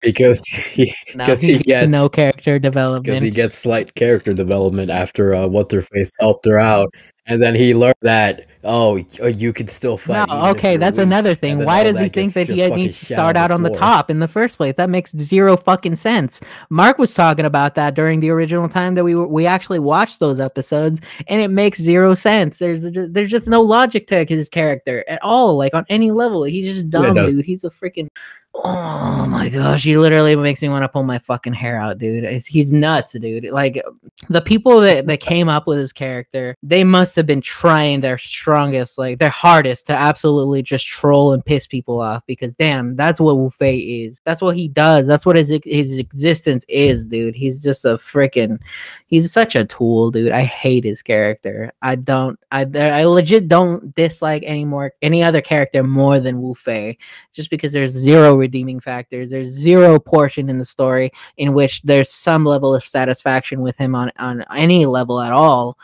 because 0.00 0.44
he 0.46 0.94
No, 1.14 1.24
he, 1.36 1.54
he 1.54 1.58
gets 1.58 1.88
no 1.88 2.08
character 2.08 2.58
development 2.58 3.04
because 3.04 3.22
he 3.22 3.30
gets 3.30 3.54
slight 3.54 3.94
character 3.94 4.32
development 4.32 4.90
after 4.90 5.34
uh, 5.34 5.46
what 5.46 5.68
their 5.68 5.82
face 5.82 6.10
helped 6.20 6.46
her 6.46 6.58
out, 6.58 6.88
and 7.26 7.40
then 7.40 7.54
he 7.54 7.74
learned 7.74 7.94
that 8.02 8.46
oh, 8.64 8.98
uh, 9.22 9.26
you 9.26 9.52
can 9.52 9.66
still 9.66 9.96
fight. 9.96 10.28
if 10.28 10.56
okay, 10.56 10.76
that's 10.76 10.96
weak. 10.98 11.06
another 11.06 11.34
thing. 11.34 11.64
Why 11.64 11.84
does 11.84 11.98
he 11.98 12.08
think 12.08 12.34
that 12.34 12.48
he 12.48 12.66
needs 12.70 12.98
to 12.98 13.04
start 13.06 13.36
out 13.36 13.50
on 13.50 13.62
the 13.62 13.70
top 13.70 14.10
in 14.10 14.18
the 14.18 14.28
first 14.28 14.56
place? 14.56 14.74
That 14.76 14.90
makes 14.90 15.16
zero 15.16 15.56
fucking 15.56 15.96
sense. 15.96 16.40
Mark 16.70 16.98
was 16.98 17.14
talking 17.14 17.44
about 17.44 17.74
that 17.76 17.94
during 17.94 18.20
the 18.20 18.30
original 18.30 18.68
time 18.68 18.94
that 18.94 19.04
we 19.04 19.14
were, 19.14 19.26
we 19.26 19.46
actually 19.46 19.78
watched 19.78 20.20
those 20.20 20.40
episodes, 20.40 21.00
and 21.28 21.40
it 21.40 21.48
makes 21.48 21.80
zero 21.80 22.14
sense. 22.14 22.58
There's 22.58 22.90
just, 22.90 23.12
there's 23.12 23.30
just 23.30 23.48
no 23.48 23.62
logic 23.62 24.06
to 24.08 24.24
his 24.24 24.48
character 24.48 25.04
at 25.08 25.22
all, 25.22 25.56
like 25.56 25.74
on 25.74 25.84
any 25.88 26.10
level. 26.10 26.44
He's 26.44 26.74
just 26.74 26.90
dumb, 26.90 27.14
does. 27.14 27.34
dude. 27.34 27.44
He's 27.44 27.64
a 27.64 27.70
freaking. 27.70 28.08
Oh 28.56 29.26
my 29.28 29.48
gosh, 29.48 29.82
he 29.82 29.98
literally 29.98 30.36
makes 30.36 30.62
me 30.62 30.68
want 30.68 30.84
to 30.84 30.88
pull 30.88 31.02
my 31.02 31.18
fucking 31.18 31.54
hair 31.54 31.76
out, 31.76 31.98
dude. 31.98 32.22
It's- 32.22 32.46
he's 32.46 32.72
nuts, 32.72 33.12
dude. 33.12 33.50
Like 33.50 33.82
the 34.28 34.40
people 34.40 34.80
that, 34.80 35.08
that 35.08 35.18
came 35.20 35.48
up 35.48 35.66
with 35.66 35.78
his 35.78 35.92
character, 35.92 36.56
they 36.62 36.84
must 36.84 37.16
have 37.16 37.26
been 37.26 37.40
trying 37.40 38.00
their 38.00 38.16
strongest, 38.16 38.96
like 38.96 39.18
their 39.18 39.28
hardest 39.28 39.88
to 39.88 39.92
absolutely 39.92 40.62
just 40.62 40.86
troll 40.86 41.32
and 41.32 41.44
piss 41.44 41.66
people 41.66 42.00
off 42.00 42.22
because 42.26 42.54
damn, 42.54 42.94
that's 42.94 43.18
what 43.20 43.34
Wufei 43.34 44.06
is. 44.06 44.20
That's 44.24 44.40
what 44.40 44.54
he 44.56 44.68
does. 44.68 45.08
That's 45.08 45.26
what 45.26 45.34
his 45.36 45.48
his 45.64 45.98
existence 45.98 46.64
is, 46.68 47.06
dude. 47.06 47.34
He's 47.34 47.60
just 47.60 47.84
a 47.84 47.96
freaking 47.98 48.60
he's 49.08 49.32
such 49.32 49.56
a 49.56 49.64
tool, 49.64 50.12
dude. 50.12 50.30
I 50.30 50.42
hate 50.42 50.84
his 50.84 51.02
character. 51.02 51.72
I 51.82 51.96
don't 51.96 52.38
I 52.52 52.66
I 52.76 53.04
legit 53.04 53.48
don't 53.48 53.92
dislike 53.96 54.44
any 54.46 54.64
more 54.64 54.92
any 55.02 55.24
other 55.24 55.40
character 55.40 55.82
more 55.82 56.20
than 56.20 56.40
Wufei 56.40 56.98
just 57.32 57.50
because 57.50 57.72
there's 57.72 57.92
zero 57.92 58.36
redeeming 58.44 58.78
factors. 58.78 59.30
There's 59.30 59.48
zero 59.48 59.98
portion 59.98 60.50
in 60.50 60.58
the 60.58 60.64
story 60.66 61.10
in 61.38 61.54
which 61.54 61.82
there's 61.82 62.10
some 62.10 62.44
level 62.44 62.74
of 62.74 62.84
satisfaction 62.84 63.62
with 63.62 63.76
him 63.78 63.94
on 63.94 64.12
on 64.18 64.44
any 64.54 64.84
level 64.84 65.18
at 65.20 65.32
all. 65.32 65.78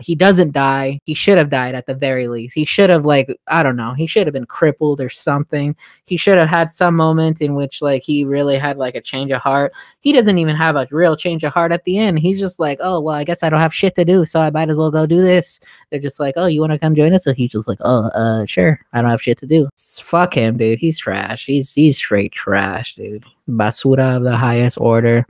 He 0.00 0.14
doesn't 0.14 0.52
die. 0.52 1.00
He 1.04 1.14
should 1.14 1.38
have 1.38 1.50
died 1.50 1.74
at 1.74 1.86
the 1.86 1.94
very 1.94 2.28
least. 2.28 2.54
He 2.54 2.64
should 2.64 2.90
have 2.90 3.04
like 3.04 3.28
I 3.48 3.62
don't 3.62 3.76
know. 3.76 3.92
He 3.92 4.06
should 4.06 4.26
have 4.26 4.34
been 4.34 4.46
crippled 4.46 5.00
or 5.00 5.08
something. 5.08 5.76
He 6.06 6.16
should 6.16 6.38
have 6.38 6.48
had 6.48 6.70
some 6.70 6.96
moment 6.96 7.40
in 7.40 7.54
which 7.54 7.82
like 7.82 8.02
he 8.02 8.24
really 8.24 8.56
had 8.56 8.76
like 8.78 8.94
a 8.94 9.00
change 9.00 9.30
of 9.32 9.40
heart. 9.42 9.72
He 10.00 10.12
doesn't 10.12 10.38
even 10.38 10.56
have 10.56 10.76
a 10.76 10.86
real 10.90 11.16
change 11.16 11.44
of 11.44 11.52
heart 11.52 11.72
at 11.72 11.84
the 11.84 11.98
end. 11.98 12.18
He's 12.18 12.38
just 12.38 12.58
like, 12.58 12.78
"Oh, 12.80 13.00
well, 13.00 13.14
I 13.14 13.24
guess 13.24 13.42
I 13.42 13.50
don't 13.50 13.60
have 13.60 13.74
shit 13.74 13.94
to 13.96 14.04
do, 14.04 14.24
so 14.24 14.40
I 14.40 14.50
might 14.50 14.70
as 14.70 14.76
well 14.76 14.90
go 14.90 15.06
do 15.06 15.20
this." 15.20 15.60
They're 15.90 16.00
just 16.00 16.20
like, 16.20 16.34
"Oh, 16.36 16.46
you 16.46 16.60
want 16.60 16.72
to 16.72 16.78
come 16.78 16.94
join 16.94 17.12
us?" 17.14 17.24
So 17.24 17.32
he's 17.32 17.52
just 17.52 17.68
like, 17.68 17.78
"Oh, 17.80 18.08
uh, 18.14 18.46
sure. 18.46 18.80
I 18.92 19.00
don't 19.00 19.10
have 19.10 19.22
shit 19.22 19.38
to 19.38 19.46
do." 19.46 19.68
Fuck 19.76 20.34
him, 20.34 20.56
dude. 20.56 20.78
He's 20.78 20.98
trash. 20.98 21.46
He's 21.46 21.72
he's 21.72 21.96
straight 21.96 22.32
trash, 22.32 22.94
dude. 22.94 23.24
Basura 23.48 24.16
of 24.16 24.24
the 24.24 24.36
highest 24.36 24.78
order. 24.80 25.26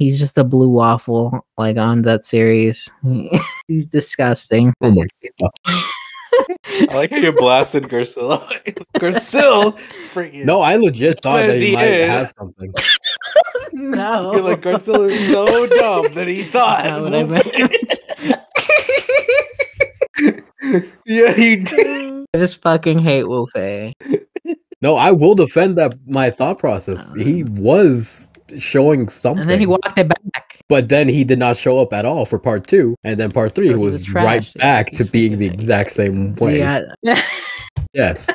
He's 0.00 0.18
just 0.18 0.38
a 0.38 0.44
blue 0.44 0.70
waffle, 0.70 1.44
like 1.58 1.76
on 1.76 2.00
that 2.02 2.24
series. 2.24 2.88
he's 3.68 3.84
disgusting. 3.84 4.72
Oh 4.80 4.92
my 4.92 5.06
god! 5.38 5.50
I 6.90 6.94
like 6.94 7.10
how 7.10 7.18
you 7.18 7.32
blasted 7.32 7.82
Garcilla. 7.82 8.40
Garcil, 8.96 9.78
freaking. 10.14 10.46
No, 10.46 10.62
I 10.62 10.76
legit 10.76 11.20
thought 11.22 11.46
that 11.46 11.56
he 11.56 11.66
he 11.66 11.74
might 11.74 11.84
is. 11.84 12.08
have 12.08 12.32
something. 12.38 12.72
no, 13.74 14.32
You're 14.32 14.40
like 14.40 14.62
Garcilla 14.62 15.10
is 15.10 15.28
so 15.28 15.66
dumb 15.66 16.14
that 16.14 16.28
he 16.28 16.44
thought. 16.44 16.86
Not 16.86 17.02
what 17.02 17.14
I 17.14 17.24
meant. 17.24 17.46
yeah, 21.04 21.32
he 21.34 21.56
did. 21.56 22.24
I 22.32 22.38
just 22.38 22.62
fucking 22.62 23.00
hate 23.00 23.26
Wufei. 23.26 23.92
No, 24.80 24.96
I 24.96 25.10
will 25.10 25.34
defend 25.34 25.76
that 25.76 25.92
my 26.06 26.30
thought 26.30 26.58
process. 26.58 27.12
He 27.16 27.42
um, 27.42 27.54
was 27.56 28.29
showing 28.58 29.08
something, 29.08 29.42
And 29.42 29.50
then 29.50 29.60
he 29.60 29.66
walked 29.66 29.98
it 29.98 30.08
back. 30.08 30.60
but 30.68 30.88
then 30.88 31.08
he 31.08 31.24
did 31.24 31.38
not 31.38 31.56
show 31.56 31.78
up 31.80 31.92
at 31.92 32.04
all 32.04 32.24
for 32.24 32.38
part 32.38 32.66
two, 32.66 32.96
and 33.04 33.18
then 33.20 33.30
part 33.30 33.54
three 33.54 33.66
So 33.68 33.72
he 33.74 33.78
was, 33.78 33.94
was 33.94 34.10
right 34.12 34.52
back 34.54 34.90
to 34.92 35.04
being 35.04 35.38
the 35.38 35.46
exact 35.46 35.90
same 35.90 36.34
So 36.34 36.46
way. 36.46 36.58
yeah. 36.58 36.80
Yes, 37.92 38.30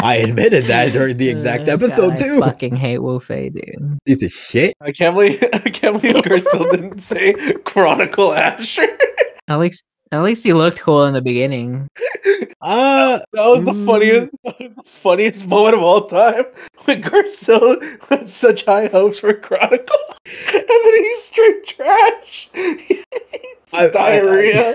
I 0.00 0.16
admitted 0.16 0.66
that 0.66 0.92
during 0.92 1.16
the 1.18 1.28
exact 1.28 1.68
Uh, 1.68 1.72
episode 1.72 2.10
God, 2.10 2.16
too. 2.16 2.40
I 2.42 2.48
fucking 2.50 2.76
hate 2.76 3.00
Wufei, 3.00 3.52
dude. 3.52 3.98
Piece 4.06 4.22
of 4.22 4.30
shit. 4.32 4.74
I 4.80 4.90
can't 4.92 5.14
believe 5.14 5.42
I 5.52 5.58
can't 5.58 6.00
believe 6.00 6.22
Garcil 6.22 6.70
didn't 6.70 7.00
say 7.00 7.34
Chronicle 7.64 8.32
Asher. 8.32 8.86
At 9.48 9.56
least, 9.58 9.84
at 10.12 10.22
least 10.22 10.44
he 10.44 10.52
looked 10.52 10.80
cool 10.80 11.04
in 11.06 11.14
the 11.14 11.22
beginning. 11.22 11.88
Uh 12.62 13.18
That 13.34 13.44
was 13.46 13.64
the 13.66 13.74
funniest. 13.84 14.30
That 14.44 14.58
was 14.58 14.74
the 14.74 14.82
funniest 14.84 15.46
moment 15.46 15.74
of 15.76 15.82
all 15.82 16.04
time 16.06 16.44
when 16.86 17.02
Garcil 17.02 17.76
had 18.08 18.30
such 18.30 18.64
high 18.64 18.86
hopes 18.86 19.18
for 19.18 19.34
Chronicle, 19.34 19.96
and 20.54 20.64
then 20.66 21.04
he's 21.04 21.24
straight 21.24 21.66
trash. 21.66 22.48
He's 22.54 23.04
I- 23.74 23.86
I- 23.86 23.88
diarrhea. 23.90 24.72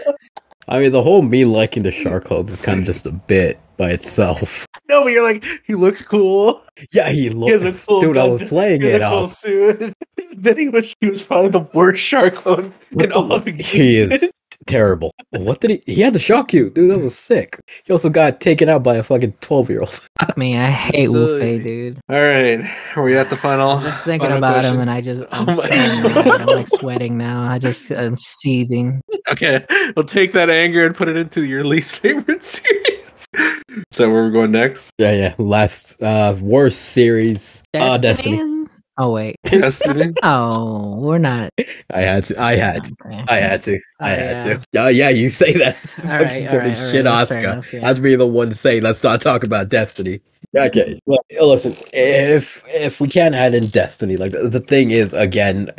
I 0.68 0.80
mean, 0.80 0.92
the 0.92 1.02
whole 1.02 1.24
me 1.24 1.46
liking 1.46 1.82
the 1.82 1.90
shark 1.92 2.26
clothes 2.26 2.52
is 2.52 2.62
kind 2.62 2.80
of 2.80 2.86
just 2.86 3.08
a 3.08 3.12
bit 3.12 3.60
by 3.78 3.90
itself. 3.90 4.68
no, 4.88 5.04
but 5.04 5.10
you're 5.12 5.24
like 5.24 5.44
he 5.66 5.74
looks 5.74 6.04
cool. 6.04 6.62
Yeah, 6.92 7.10
he 7.10 7.22
He 7.22 7.26
has 7.26 7.34
looked. 7.64 7.88
cool. 7.88 8.02
Dude, 8.02 8.18
I 8.20 8.28
was 8.28 8.44
playing 8.48 8.84
it 8.84 9.02
a 9.02 9.10
cool 9.10 9.24
up. 9.26 9.32
suit. 9.32 9.94
then 10.38 10.58
he 10.60 10.70
was 10.70 10.94
he 11.02 11.08
was 11.10 11.24
probably 11.24 11.50
the 11.50 11.68
worst 11.74 12.06
Char 12.06 12.30
clone 12.30 12.66
in 12.92 12.98
What 12.98 13.12
all 13.14 13.24
the- 13.28 13.36
of 13.36 13.46
he 13.48 13.98
is 13.98 14.32
terrible. 14.68 15.12
What 15.32 15.60
did 15.62 15.70
he? 15.72 15.94
He 15.96 16.02
had 16.02 16.14
to 16.14 16.20
shock 16.20 16.54
you, 16.54 16.70
dude. 16.70 16.92
That 16.92 17.00
was 17.00 17.18
sick. 17.18 17.60
He 17.86 17.94
also 17.94 18.10
got 18.10 18.40
taken 18.42 18.70
out 18.70 18.84
by 18.84 18.96
a 18.96 19.04
fucking 19.04 19.34
twelve 19.42 19.70
year 19.70 19.80
old. 19.82 19.90
Fuck 20.20 20.38
me, 20.38 20.58
I 20.58 20.70
hate 20.70 21.08
So- 21.10 21.40
Wufei, 21.40 21.64
dude. 21.64 22.00
All 22.10 22.22
right, 22.22 22.70
are 22.96 23.04
we 23.04 23.18
at 23.18 23.30
the 23.30 23.38
final? 23.38 23.72
I'm 23.72 23.84
just 23.84 24.04
thinking 24.06 24.30
final 24.30 24.38
about 24.38 24.64
him, 24.64 24.80
and 24.80 24.90
I 24.90 25.02
just 25.02 25.24
I'm, 25.32 25.48
Oh 25.50 25.56
my- 25.56 25.70
so 25.70 26.10
mad. 26.10 26.42
I'm 26.42 26.46
like 26.48 26.68
sweating 26.80 27.18
now. 27.18 27.44
I 27.44 27.60
just 27.60 27.92
I'm 27.92 28.18
seething. 28.18 29.02
Okay, 29.32 29.66
we'll 29.96 30.06
take 30.06 30.34
that 30.34 30.50
anger 30.50 30.86
and 30.86 30.96
put 30.96 31.08
it 31.08 31.18
into 31.18 31.46
your 31.46 31.64
least 31.64 31.96
favorite 31.98 32.44
series. 32.44 33.26
so 33.92 34.10
where 34.10 34.24
we're 34.24 34.32
going 34.32 34.52
next? 34.52 34.92
Yeah, 34.98 35.12
yeah. 35.14 35.36
Last 35.38 36.02
uh 36.02 36.36
worst 36.42 36.80
series. 36.82 37.62
Uh 37.74 37.98
Destiny. 37.98 38.59
Oh 39.02 39.12
wait. 39.14 39.38
Destiny. 39.46 40.14
Oh, 40.24 40.98
we're 41.00 41.20
not. 41.20 41.52
I 41.90 42.02
had 42.02 42.26
to. 42.26 42.40
I 42.42 42.56
had 42.56 42.84
to. 42.86 42.94
Okay. 43.06 43.24
I 43.30 43.36
had 43.36 43.62
to. 43.64 43.80
Oh, 44.02 44.06
I 44.06 44.14
Oh, 44.14 44.16
had 44.16 44.38
yeah. 44.46 44.54
to. 44.56 44.66
Yeah, 44.72 44.90
yeah. 44.90 45.10
You 45.10 45.28
say 45.28 45.52
that. 45.54 46.00
All 46.06 46.10
right, 46.12 46.48
all 46.48 46.58
right, 46.60 46.78
all 46.80 46.90
shit, 46.90 47.04
right, 47.06 47.12
Oscar. 47.22 47.38
enough, 47.40 47.74
yeah. 47.74 47.90
I'd 47.90 48.02
be 48.02 48.16
the 48.16 48.26
one 48.26 48.48
to 48.48 48.56
say, 48.56 48.80
let's 48.80 49.04
not 49.04 49.20
talk 49.20 49.44
about 49.44 49.68
Destiny. 49.68 50.22
Okay, 50.58 50.98
well, 51.06 51.20
listen. 51.42 51.76
If 51.94 52.64
if 52.68 53.02
we 53.02 53.10
can't 53.10 53.36
add 53.36 53.54
in 53.54 53.68
Destiny, 53.68 54.16
like 54.16 54.32
the, 54.32 54.48
the 54.48 54.62
thing 54.62 54.92
is, 54.92 55.12
again, 55.14 55.70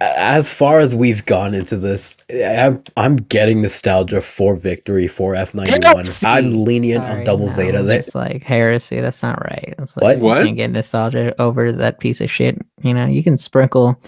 as 0.00 0.52
far 0.52 0.80
as 0.80 0.92
we've 0.94 1.24
gone 1.24 1.54
into 1.54 1.76
this, 1.76 2.16
I'm, 2.34 2.82
I'm 2.96 3.14
getting 3.16 3.62
nostalgia 3.62 4.20
for 4.22 4.56
Victory 4.56 5.06
for 5.06 5.36
F 5.36 5.54
ninety 5.54 5.78
one. 5.88 6.06
I'm 6.24 6.50
lenient 6.50 7.04
on 7.04 7.22
Double 7.22 7.46
no, 7.46 7.52
Zeta. 7.52 7.82
They, 7.84 7.98
It's 7.98 8.14
like 8.16 8.42
heresy. 8.42 9.00
That's 9.00 9.22
not 9.22 9.40
right. 9.44 9.74
It's 9.78 9.94
What? 9.94 10.02
like 10.02 10.18
you 10.18 10.24
What? 10.24 10.42
can't 10.42 10.56
get 10.56 10.70
nostalgia 10.72 11.40
over 11.40 11.70
that 11.70 12.00
piece 12.00 12.20
of 12.20 12.28
shit. 12.30 12.60
You 12.82 12.94
know, 12.94 13.06
you 13.06 13.22
can 13.24 13.36
sprinkle, 13.36 14.00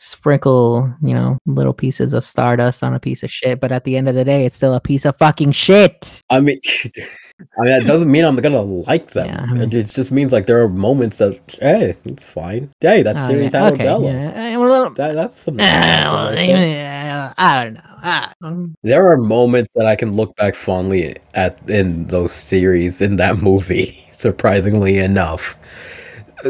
sprinkle, 0.00 0.92
you 1.02 1.14
know, 1.14 1.38
little 1.46 1.72
pieces 1.72 2.12
of 2.12 2.24
stardust 2.24 2.82
on 2.82 2.94
a 2.94 3.00
piece 3.00 3.22
of 3.22 3.30
shit, 3.30 3.58
but 3.60 3.72
at 3.72 3.84
the 3.84 3.96
end 3.96 4.08
of 4.08 4.14
the 4.14 4.24
day, 4.24 4.44
it's 4.44 4.54
still 4.54 4.74
a 4.74 4.80
piece 4.80 5.04
of 5.06 5.16
fucking 5.16 5.52
shit. 5.52 6.20
I 6.30 6.40
mean, 6.40 6.58
I 6.94 7.62
mean 7.62 7.70
that 7.78 7.84
doesn't 7.86 8.10
mean 8.10 8.24
I'm 8.24 8.36
gonna 8.36 8.60
like 8.62 9.08
them. 9.08 9.26
Yeah, 9.26 9.46
I 9.48 9.54
mean- 9.54 9.72
it 9.74 9.86
just 9.88 10.12
means 10.12 10.32
like 10.32 10.46
there 10.46 10.60
are 10.62 10.68
moments 10.68 11.18
that 11.18 11.38
hey, 11.60 11.94
it's 12.04 12.24
fine. 12.24 12.70
Hey, 12.80 13.02
that 13.02 13.16
Oh, 13.18 13.26
series 13.26 13.52
yeah, 13.52 13.68
okay, 13.70 13.84
yeah. 13.84 14.56
Uh, 14.56 14.60
well, 14.60 14.90
That, 14.90 15.14
that's 15.14 15.36
some. 15.36 15.54
uh, 15.54 15.62
well, 15.62 16.32
right 16.32 16.48
yeah, 16.48 17.32
I 17.38 17.64
don't 17.64 17.74
know. 17.74 18.74
There 18.82 19.10
are 19.10 19.16
moments 19.16 19.70
that 19.74 19.86
I 19.86 19.96
can 19.96 20.12
look 20.12 20.36
back 20.36 20.54
fondly 20.54 21.16
at 21.34 21.58
in 21.70 22.06
those 22.06 22.32
series 22.32 23.00
in 23.02 23.16
that 23.16 23.38
movie. 23.42 24.04
Surprisingly 24.12 24.98
enough, 24.98 25.56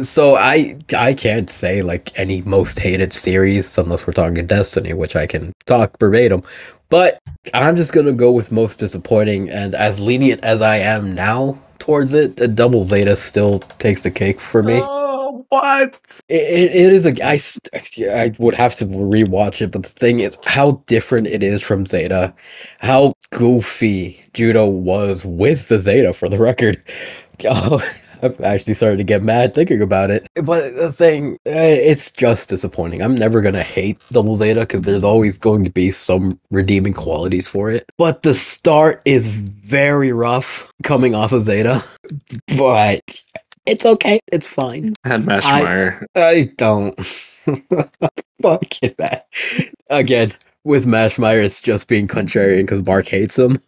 so 0.03 0.37
I 0.37 0.79
I 0.97 1.15
can't 1.15 1.49
say 1.51 1.83
like 1.83 2.17
any 2.19 2.43
most 2.43 2.79
hated 2.79 3.13
series 3.13 3.77
unless 3.79 4.07
we're 4.07 4.13
talking 4.13 4.47
Destiny, 4.47 4.93
which 4.95 5.17
I 5.17 5.27
can 5.27 5.53
talk 5.67 5.99
verbatim. 5.99 6.43
But 6.91 7.21
I'm 7.55 7.77
just 7.77 7.93
gonna 7.93 8.13
go 8.13 8.33
with 8.33 8.53
most 8.53 8.79
disappointing, 8.79 9.51
and 9.51 9.75
as 9.75 10.01
lenient 10.01 10.43
as 10.45 10.63
I 10.63 10.77
am 10.77 11.15
now 11.15 11.59
towards 11.79 12.13
it, 12.15 12.37
the 12.37 12.49
Double 12.49 12.83
Zeta 12.83 13.17
still 13.17 13.61
takes 13.79 14.03
the 14.03 14.11
cake 14.11 14.41
for 14.41 14.63
me. 14.63 14.81
Oh, 14.83 15.45
what? 15.49 15.99
It, 16.29 16.71
it 16.73 16.93
is 16.93 17.07
a 17.07 17.15
I, 17.25 17.39
I 18.11 18.35
would 18.39 18.55
have 18.55 18.75
to 18.77 18.87
rewatch 18.87 19.63
it, 19.63 19.71
but 19.71 19.85
the 19.85 19.89
thing 19.89 20.21
is 20.21 20.37
how 20.45 20.83
different 20.87 21.29
it 21.29 21.43
is 21.43 21.63
from 21.63 21.87
Zeta, 21.87 22.35
how 22.81 23.15
goofy 23.31 24.23
Judau 24.35 24.71
was 24.71 25.25
with 25.25 25.69
the 25.69 25.79
Zeta 25.79 26.13
for 26.13 26.29
the 26.29 26.39
record. 26.39 26.83
Oh, 27.45 27.81
I've 28.23 28.41
actually 28.41 28.75
started 28.75 28.97
to 28.99 29.05
get 29.05 29.23
mad 29.23 29.55
thinking 29.55 29.81
about 29.83 30.11
it. 30.11 30.27
But 30.35 30.75
the 30.77 30.93
thing, 30.93 31.39
eh, 31.47 31.75
it's 31.81 32.11
just 32.11 32.49
disappointing. 32.49 33.03
I'm 33.03 33.15
never 33.17 33.41
gonna 33.41 33.63
hate 33.63 33.99
Double 34.13 34.35
Zeta 34.37 34.61
because 34.61 34.83
there's 34.83 35.05
always 35.05 35.39
going 35.39 35.65
to 35.65 35.71
be 35.71 35.91
some 35.91 36.39
redeeming 36.51 36.95
qualities 36.95 37.49
for 37.49 37.71
it. 37.71 37.85
But 37.99 38.23
the 38.23 38.35
start 38.35 39.03
is 39.05 39.29
very 39.29 40.13
rough 40.13 40.73
coming 40.83 41.15
off 41.15 41.33
of 41.33 41.43
Zeta, 41.43 41.83
but 42.57 43.23
it's 43.67 43.85
okay. 43.85 44.21
It's 44.33 44.47
fine. 44.47 44.95
And 45.05 45.31
I- 45.31 45.41
Mashymre. 45.41 46.05
I 46.15 46.53
don't. 46.57 46.99
Fucking 48.43 48.95
that. 48.99 49.27
Again, 49.91 50.33
with 50.65 50.87
Mashymre, 50.87 51.43
it's 51.45 51.61
just 51.61 51.89
being 51.89 52.07
contrarian 52.07 52.63
because 52.63 52.85
Mark 52.85 53.09
hates 53.09 53.39
him. 53.39 53.59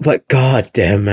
But 0.00 0.26
god 0.28 0.68
damn 0.72 1.04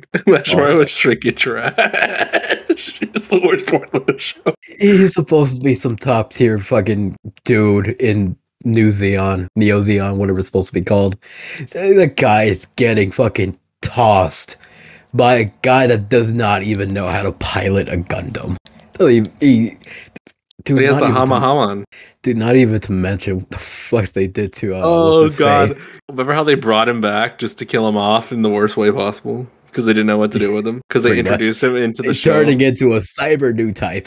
Mashymre. 0.00 0.24
Mashymre 0.44 0.78
was 0.78 0.88
freaking 0.88 1.36
trash. 1.36 1.74
it's 3.02 3.28
the 3.28 3.40
worst 3.40 3.66
part 3.66 3.92
of 3.94 4.06
the 4.06 4.18
show. 4.18 4.54
He's 4.78 5.14
supposed 5.14 5.56
to 5.56 5.62
be 5.62 5.74
some 5.74 5.96
top 5.96 6.32
tier 6.32 6.58
fucking 6.58 7.16
dude 7.44 7.88
in 8.00 8.36
New 8.64 8.88
Zeon, 8.90 9.48
Neo 9.56 9.80
Zeon, 9.80 10.16
whatever 10.16 10.38
it's 10.38 10.46
supposed 10.46 10.68
to 10.68 10.74
be 10.74 10.82
called. 10.82 11.16
The 11.72 12.12
guy 12.16 12.44
is 12.44 12.66
getting 12.76 13.10
fucking 13.10 13.58
tossed 13.80 14.56
by 15.14 15.34
a 15.34 15.44
guy 15.62 15.86
that 15.86 16.08
does 16.08 16.32
not 16.32 16.62
even 16.62 16.94
know 16.94 17.08
how 17.08 17.22
to 17.22 17.32
pilot 17.32 17.88
a 17.88 17.96
Gundam. 17.96 18.56
Even- 19.00 19.32
He, 19.40 19.76
dude, 20.64 20.80
he 20.80 20.86
has 20.86 20.96
the 20.96 21.08
Hama 21.10 21.40
Haman. 21.40 21.84
Dude, 22.22 22.36
not 22.36 22.54
even 22.54 22.78
to 22.80 22.92
mention 22.92 23.38
what 23.40 23.50
the 23.50 23.58
fuck 23.58 24.06
they 24.10 24.28
did 24.28 24.52
to 24.54 24.74
uh, 24.76 24.80
Oh, 24.82 25.28
God. 25.30 25.68
face. 25.68 25.98
Remember 26.08 26.32
how 26.32 26.44
they 26.44 26.54
brought 26.54 26.88
him 26.88 27.00
back 27.00 27.38
just 27.40 27.58
to 27.58 27.66
kill 27.66 27.86
him 27.88 27.96
off 27.96 28.30
in 28.32 28.42
the 28.42 28.48
worst 28.48 28.76
way 28.76 28.90
possible? 28.92 29.46
Because 29.72 29.86
they 29.86 29.94
didn't 29.94 30.06
know 30.06 30.18
what 30.18 30.30
to 30.32 30.38
do 30.38 30.52
with 30.52 30.66
him. 30.66 30.82
Because 30.86 31.02
they 31.02 31.08
Pretty 31.10 31.22
much. 31.22 31.32
introduced 31.32 31.62
him 31.62 31.76
into 31.76 32.02
the 32.02 32.12
show. 32.12 32.34
turning 32.34 32.60
into 32.60 32.92
a 32.92 32.98
cyber 32.98 33.54
new 33.54 33.72
type. 33.72 34.06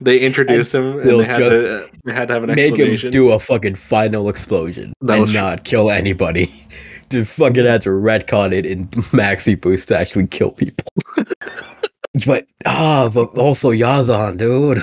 They 0.00 0.18
introduced 0.18 0.74
him 0.74 0.98
and 0.98 1.08
they 1.08 1.24
had, 1.24 1.38
to, 1.38 1.88
they 2.04 2.12
had 2.14 2.28
to 2.28 2.34
have 2.34 2.44
an 2.44 2.54
Make 2.54 2.76
him 2.76 3.10
do 3.10 3.30
a 3.30 3.38
fucking 3.38 3.74
final 3.74 4.30
explosion 4.30 4.94
That 5.02 5.20
and 5.20 5.32
not 5.34 5.64
kill 5.64 5.90
anybody. 5.90 6.50
Dude, 7.10 7.28
fucking 7.28 7.66
had 7.66 7.82
to 7.82 7.90
retcon 7.90 8.52
it 8.52 8.64
in 8.64 8.88
Maxi 9.12 9.60
Boost 9.60 9.88
to 9.88 9.98
actually 9.98 10.26
kill 10.28 10.50
people. 10.50 10.86
but 12.26 12.46
ah, 12.64 13.10
but 13.12 13.36
also 13.36 13.70
Yazan, 13.70 14.38
dude. 14.38 14.82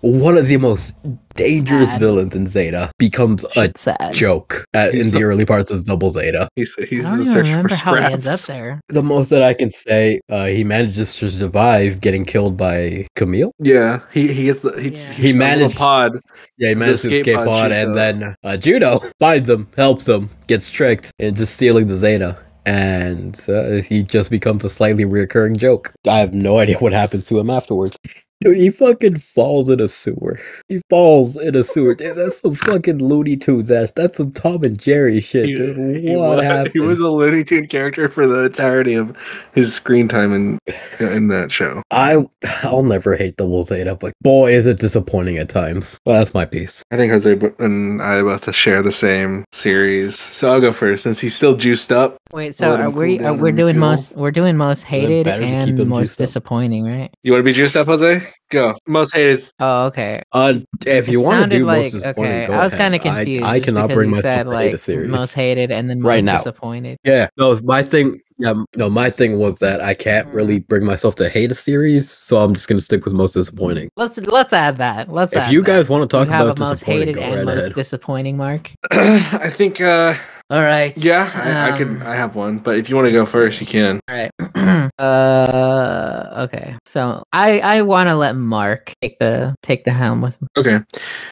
One 0.00 0.38
of 0.38 0.46
the 0.46 0.56
most 0.58 0.94
dangerous 1.34 1.90
Sad. 1.90 1.98
villains 2.00 2.36
in 2.36 2.46
Zeta 2.46 2.90
becomes 2.98 3.44
a 3.56 3.68
sad. 3.76 4.12
joke 4.12 4.64
at, 4.72 4.90
in 4.94 5.00
He's 5.00 5.12
the 5.12 5.20
a- 5.20 5.24
early 5.24 5.44
parts 5.44 5.70
of 5.72 5.84
Double 5.86 6.10
Zeta. 6.12 6.48
he's 6.54 6.72
he's 6.88 7.04
I 7.04 7.10
don't 7.10 7.20
even 7.22 7.32
searching 7.32 7.52
for 7.52 7.56
remember 7.62 7.74
how 7.74 7.94
he 7.96 8.12
ends 8.14 8.26
up 8.26 8.40
there. 8.46 8.80
The 8.88 9.02
most 9.02 9.30
that 9.30 9.42
I 9.42 9.54
can 9.54 9.70
say, 9.70 10.20
uh, 10.30 10.46
he 10.46 10.62
manages 10.62 11.16
to 11.16 11.28
survive 11.30 12.00
getting 12.00 12.24
killed 12.24 12.56
by 12.56 13.06
Kamille. 13.16 13.50
Yeah, 13.58 14.00
he 14.12 14.32
he 14.32 14.44
gets 14.44 14.62
the 14.62 14.70
he, 14.80 14.90
Yeah. 14.90 15.12
he, 15.14 15.22
He 15.28 15.32
managed 15.32 15.58
managed- 15.60 15.78
pod. 15.78 16.12
Yeah, 16.58 16.68
he 16.70 16.74
manages 16.76 17.02
to 17.02 17.08
escape 17.08 17.20
escape 17.26 17.36
pod 17.38 17.46
pod, 17.46 17.72
and 17.72 17.90
up. 17.90 17.94
then 17.96 18.22
uh, 18.44 18.56
Judau 18.56 19.00
finds 19.18 19.48
him, 19.48 19.66
helps 19.76 20.06
him, 20.06 20.28
gets 20.46 20.70
tricked 20.70 21.10
into 21.18 21.44
stealing 21.44 21.86
the 21.88 21.96
Zeta, 21.96 22.38
and 22.66 23.40
uh, 23.48 23.82
he 23.82 24.04
just 24.04 24.30
becomes 24.30 24.64
a 24.64 24.68
slightly 24.70 25.04
reoccurring 25.04 25.56
joke. 25.56 25.92
I 26.08 26.18
have 26.18 26.34
no 26.34 26.58
idea 26.58 26.78
what 26.78 26.92
happens 26.92 27.24
to 27.24 27.38
him 27.40 27.50
afterwards. 27.50 27.96
Dude, 28.40 28.56
he 28.56 28.70
fucking 28.70 29.16
falls 29.16 29.68
in 29.68 29.80
a 29.80 29.88
sewer. 29.88 30.38
He 30.68 30.80
falls 30.88 31.36
in 31.36 31.56
a 31.56 31.64
sewer. 31.64 31.96
Dude, 31.96 32.14
that's 32.14 32.40
some 32.40 32.54
fucking 32.54 32.98
Looney 32.98 33.36
Tunes 33.36 33.68
ass. 33.68 33.90
That's 33.96 34.16
some 34.16 34.30
Tom 34.30 34.62
and 34.62 34.78
Jerry 34.78 35.20
shit, 35.20 35.46
He, 35.46 35.54
dude. 35.54 35.76
he 36.04 36.14
What 36.14 36.36
was, 36.36 36.42
happened? 36.44 36.72
he 36.72 36.78
was 36.78 37.00
a 37.00 37.08
Looney 37.10 37.42
Tune 37.42 37.66
character 37.66 38.08
for 38.08 38.28
the 38.28 38.44
entirety 38.44 38.94
of 38.94 39.16
his 39.54 39.74
screen 39.74 40.06
time 40.06 40.32
in 40.32 40.58
in 41.00 41.26
that 41.28 41.50
show. 41.50 41.82
I 41.90 42.28
I'll 42.62 42.84
never 42.84 43.16
hate 43.16 43.36
Double 43.36 43.64
Zeta, 43.64 43.96
but 43.96 44.12
boy, 44.22 44.52
is 44.52 44.68
it 44.68 44.78
disappointing 44.78 45.36
at 45.38 45.48
times. 45.48 45.98
Well, 46.06 46.18
that's 46.18 46.32
my 46.32 46.44
piece. 46.44 46.84
I 46.92 46.96
think 46.96 47.10
Jose 47.10 47.34
bo- 47.34 47.54
and 47.58 48.00
I 48.00 48.22
both 48.22 48.54
share 48.54 48.82
the 48.82 48.92
same 48.92 49.44
series, 49.50 50.16
so 50.16 50.52
I'll 50.52 50.60
go 50.60 50.72
first 50.72 51.02
since 51.02 51.18
he's 51.18 51.34
still 51.34 51.56
juiced 51.56 51.90
up. 51.90 52.16
Wait, 52.32 52.54
so 52.54 52.76
are 52.76 52.88
we? 52.90 53.18
cool 53.18 53.26
Are, 53.26 53.34
we're 53.34 53.50
doing 53.50 53.74
refuel. 53.76 53.90
most. 53.90 54.12
We're 54.14 54.30
doing 54.30 54.56
most 54.56 54.82
hated 54.84 55.24
better 55.24 55.40
to 55.42 55.46
keep 55.66 55.78
and 55.80 55.88
most 55.88 56.00
juiced 56.10 56.20
up. 56.20 56.26
disappointing, 56.28 56.84
right? 56.84 57.10
You 57.24 57.32
want 57.32 57.40
to 57.40 57.44
be 57.44 57.52
juiced 57.52 57.74
up, 57.76 57.86
Jose? 57.88 58.27
Go. 58.50 58.74
Most 58.86 59.14
hated. 59.14 59.40
Oh, 59.60 59.86
okay. 59.86 60.22
Uh, 60.32 60.60
if 60.86 61.06
you 61.08 61.20
want 61.20 61.50
to 61.50 61.58
do 61.58 61.66
like 61.66 61.82
most 61.82 61.92
disappointing, 61.92 62.32
okay. 62.32 62.46
go 62.46 62.54
I 62.54 62.64
was 62.64 62.74
kind 62.74 62.94
of 62.94 63.02
confused. 63.02 63.42
I, 63.42 63.54
I 63.56 63.60
cannot 63.60 63.90
bring 63.90 64.10
myself 64.10 64.24
said, 64.24 64.42
to 64.44 64.48
like 64.50 64.66
hate 64.66 64.74
a 64.74 64.78
series. 64.78 65.08
most 65.10 65.34
hated 65.34 65.70
and 65.70 65.90
then 65.90 66.00
most 66.00 66.08
Right 66.08 66.24
now. 66.24 66.38
disappointed. 66.38 66.98
Yeah, 67.04 67.28
no, 67.36 67.58
my 67.62 67.82
thing. 67.82 68.20
Yeah, 68.40 68.54
no, 68.76 68.88
my 68.88 69.10
thing 69.10 69.38
was 69.40 69.58
that 69.58 69.80
I 69.80 69.94
can't 69.94 70.28
Mm. 70.28 70.34
really 70.34 70.60
bring 70.60 70.84
myself 70.84 71.16
to 71.16 71.28
hate 71.28 71.50
a 71.50 71.54
series, 71.56 72.08
so 72.10 72.36
I'm 72.38 72.54
just 72.54 72.68
gonna 72.68 72.80
stick 72.80 73.04
with 73.04 73.12
most 73.12 73.32
disappointing. 73.32 73.90
Let's 73.96 74.16
let's 74.18 74.52
add 74.52 74.78
that. 74.78 75.12
Let's. 75.12 75.32
If 75.32 75.42
add 75.42 75.52
you 75.52 75.60
that. 75.60 75.66
guys 75.66 75.88
want 75.88 76.08
to 76.08 76.16
talk 76.16 76.26
you 76.28 76.32
have 76.32 76.46
about 76.46 76.58
a 76.58 76.60
most 76.62 76.84
hated 76.84 77.16
go 77.16 77.20
and 77.22 77.34
right 77.34 77.44
most 77.44 77.58
ahead. 77.58 77.74
disappointing, 77.74 78.36
Mark. 78.36 78.70
I 78.92 79.50
think. 79.50 79.80
uh 79.80 80.14
All 80.50 80.62
right. 80.62 80.96
Yeah, 80.96 81.30
I, 81.34 81.72
I 81.72 81.76
can. 81.76 82.00
Um, 82.00 82.06
I 82.08 82.14
have 82.14 82.34
one, 82.34 82.58
but 82.58 82.78
if 82.78 82.88
you 82.88 82.96
want 82.96 83.06
to 83.06 83.12
go 83.12 83.26
first, 83.26 83.60
you 83.60 83.66
can. 83.66 84.00
All 84.08 84.14
right. 84.14 84.30
uh. 84.98 86.44
Okay. 86.48 86.74
So 86.86 87.22
I 87.34 87.60
I 87.60 87.82
want 87.82 88.08
to 88.08 88.14
let 88.14 88.34
Mark 88.34 88.94
take 89.02 89.18
the 89.18 89.54
take 89.62 89.84
the 89.84 89.92
helm 89.92 90.22
with. 90.22 90.40
me. 90.40 90.48
Okay. 90.56 90.78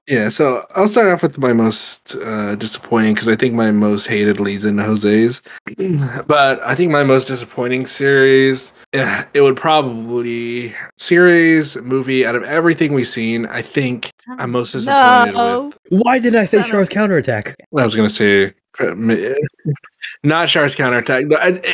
Yeah, 0.07 0.29
so 0.29 0.65
I'll 0.75 0.87
start 0.87 1.09
off 1.09 1.23
with 1.23 1.39
my 1.39 1.55
most 1.55 2.15
uh, 2.17 2.57
disappointing 2.57 3.15
because 3.15 3.29
I 3.29 3.37
think 3.37 3.55
my 3.55 3.71
most 3.71 4.07
hated 4.07 4.39
leads 4.39 4.67
into 4.67 4.83
Jose's. 4.83 5.41
but 6.27 6.63
I 6.63 6.75
think 6.75 6.93
my 6.93 7.03
most 7.03 7.27
disappointing 7.27 7.87
series, 7.87 8.75
eh, 8.93 9.25
it 9.33 9.41
would 9.41 9.57
probably 9.57 10.75
series 10.99 11.75
movie 11.77 12.27
out 12.27 12.35
of 12.35 12.43
everything 12.43 12.93
we've 12.93 13.09
seen. 13.09 13.47
I 13.47 13.63
think 13.63 14.11
I'm 14.29 14.51
most 14.51 14.73
disappointed 14.73 15.35
No. 15.35 15.73
with. 15.89 16.03
Why 16.05 16.19
did 16.19 16.37
I 16.37 16.45
say 16.45 16.63
Charles 16.65 16.91
counterattack? 16.91 17.57
I 17.75 17.83
was 17.83 17.97
gonna 17.97 18.11
say 18.11 18.53
not 20.23 20.49
Shark's 20.49 20.75
counterattack. 20.75 21.25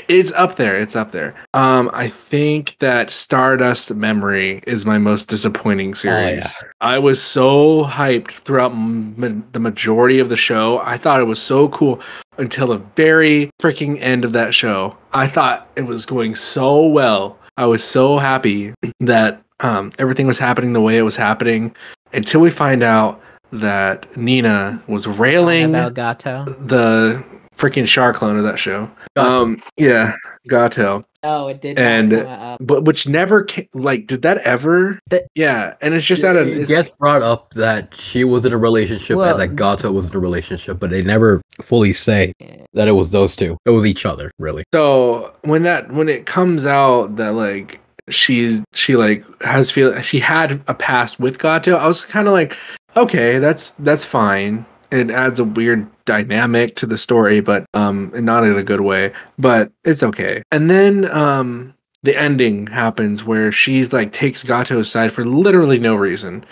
It's 0.08 0.32
up 0.32 0.56
there. 0.56 0.76
It's 0.76 0.96
up 0.96 1.12
there. 1.12 1.34
Um, 1.54 1.90
I 1.92 2.08
think 2.08 2.76
that 2.78 3.10
Stardust 3.10 3.94
Memory 3.94 4.62
is 4.66 4.84
my 4.86 4.98
most 4.98 5.28
disappointing 5.28 5.94
series. 5.94 6.38
yeah. 6.38 6.50
I 6.80 6.98
was 6.98 7.22
so 7.22 7.84
hyped 7.84 8.32
throughout 8.32 8.72
m- 8.72 9.44
the 9.52 9.60
majority 9.60 10.18
of 10.18 10.28
the 10.28 10.36
show. 10.36 10.80
I 10.80 10.98
thought 10.98 11.20
it 11.20 11.24
was 11.24 11.40
so 11.40 11.68
cool 11.68 12.00
until 12.38 12.68
the 12.68 12.78
very 12.96 13.50
freaking 13.60 14.00
end 14.00 14.24
of 14.24 14.32
that 14.32 14.54
show. 14.54 14.96
I 15.12 15.26
thought 15.26 15.68
it 15.76 15.86
was 15.86 16.06
going 16.06 16.34
so 16.34 16.86
well. 16.86 17.38
I 17.56 17.66
was 17.66 17.84
so 17.84 18.18
happy 18.18 18.74
that 19.00 19.42
um, 19.60 19.92
everything 19.98 20.26
was 20.26 20.38
happening 20.38 20.72
the 20.72 20.80
way 20.80 20.96
it 20.96 21.02
was 21.02 21.16
happening 21.16 21.74
until 22.12 22.40
we 22.40 22.50
find 22.50 22.82
out 22.82 23.20
that 23.52 24.16
Nina 24.16 24.82
was 24.86 25.06
railing 25.06 25.70
Anavel 25.70 25.94
Gato. 25.94 26.44
the 26.66 27.22
freaking 27.56 27.86
Char 27.86 28.12
clone 28.14 28.36
of 28.38 28.44
that 28.44 28.58
show. 28.58 28.90
Gato. 29.16 29.30
Um, 29.42 29.62
yeah, 29.76 30.14
Gato. 30.48 31.04
Oh, 31.24 31.46
it 31.48 31.60
did. 31.60 31.78
And- 31.78 32.10
come 32.10 32.26
up. 32.26 32.58
But 32.60 32.84
which 32.84 33.06
never 33.06 33.44
came, 33.44 33.68
like 33.74 34.06
did 34.08 34.22
that 34.22 34.38
ever? 34.38 34.98
That- 35.10 35.24
yeah, 35.34 35.74
and 35.80 35.94
it's 35.94 36.04
just 36.04 36.24
out 36.24 36.36
of 36.36 36.48
it 36.48 36.58
it's, 36.58 36.70
gets 36.70 36.90
brought 36.90 37.22
up 37.22 37.50
that 37.54 37.94
she 37.94 38.24
was 38.24 38.44
in 38.44 38.52
a 38.52 38.58
relationship 38.58 39.16
Well- 39.16 39.30
and 39.32 39.40
that 39.40 39.54
Gato 39.56 39.92
was 39.92 40.10
in 40.10 40.16
a 40.16 40.20
relationship, 40.20 40.80
but 40.80 40.90
they 40.90 41.02
never 41.02 41.40
fully 41.62 41.92
say 41.92 42.32
that 42.74 42.88
it 42.88 42.92
was 42.92 43.12
those 43.12 43.36
two. 43.36 43.56
It 43.66 43.70
was 43.70 43.86
each 43.86 44.04
other, 44.06 44.30
really. 44.38 44.64
so 44.74 45.32
when 45.42 45.62
that 45.62 45.92
when 45.92 46.08
it 46.08 46.26
comes 46.26 46.66
out 46.66 47.16
that 47.16 47.34
like 47.34 47.78
she's 48.08 48.60
she 48.74 48.96
like 48.96 49.24
has 49.42 49.70
feel 49.70 50.00
she 50.02 50.18
had 50.18 50.60
a 50.66 50.74
past 50.74 51.20
with 51.20 51.38
Gato, 51.38 51.76
I 51.76 51.86
was 51.86 52.04
kind 52.04 52.26
of 52.26 52.32
like, 52.32 52.56
okay, 52.96 53.38
that's 53.38 53.72
that's 53.80 54.04
fine. 54.04 54.64
It 54.90 55.10
adds 55.10 55.40
a 55.40 55.44
weird 55.44 55.88
dynamic 56.04 56.76
to 56.76 56.86
the 56.86 56.98
story, 56.98 57.40
but 57.40 57.64
um, 57.72 58.12
not 58.14 58.44
in 58.44 58.56
a 58.56 58.62
good 58.62 58.82
way. 58.82 59.12
But 59.38 59.72
it's 59.84 60.02
okay. 60.02 60.42
And 60.52 60.68
then 60.68 61.10
um, 61.10 61.74
the 62.02 62.16
ending 62.16 62.66
happens 62.66 63.24
where 63.24 63.50
she's 63.50 63.92
like 63.92 64.12
takes 64.12 64.42
Gato 64.42 64.78
aside 64.78 65.12
for 65.12 65.24
literally 65.24 65.78
no 65.78 65.94
reason, 65.94 66.44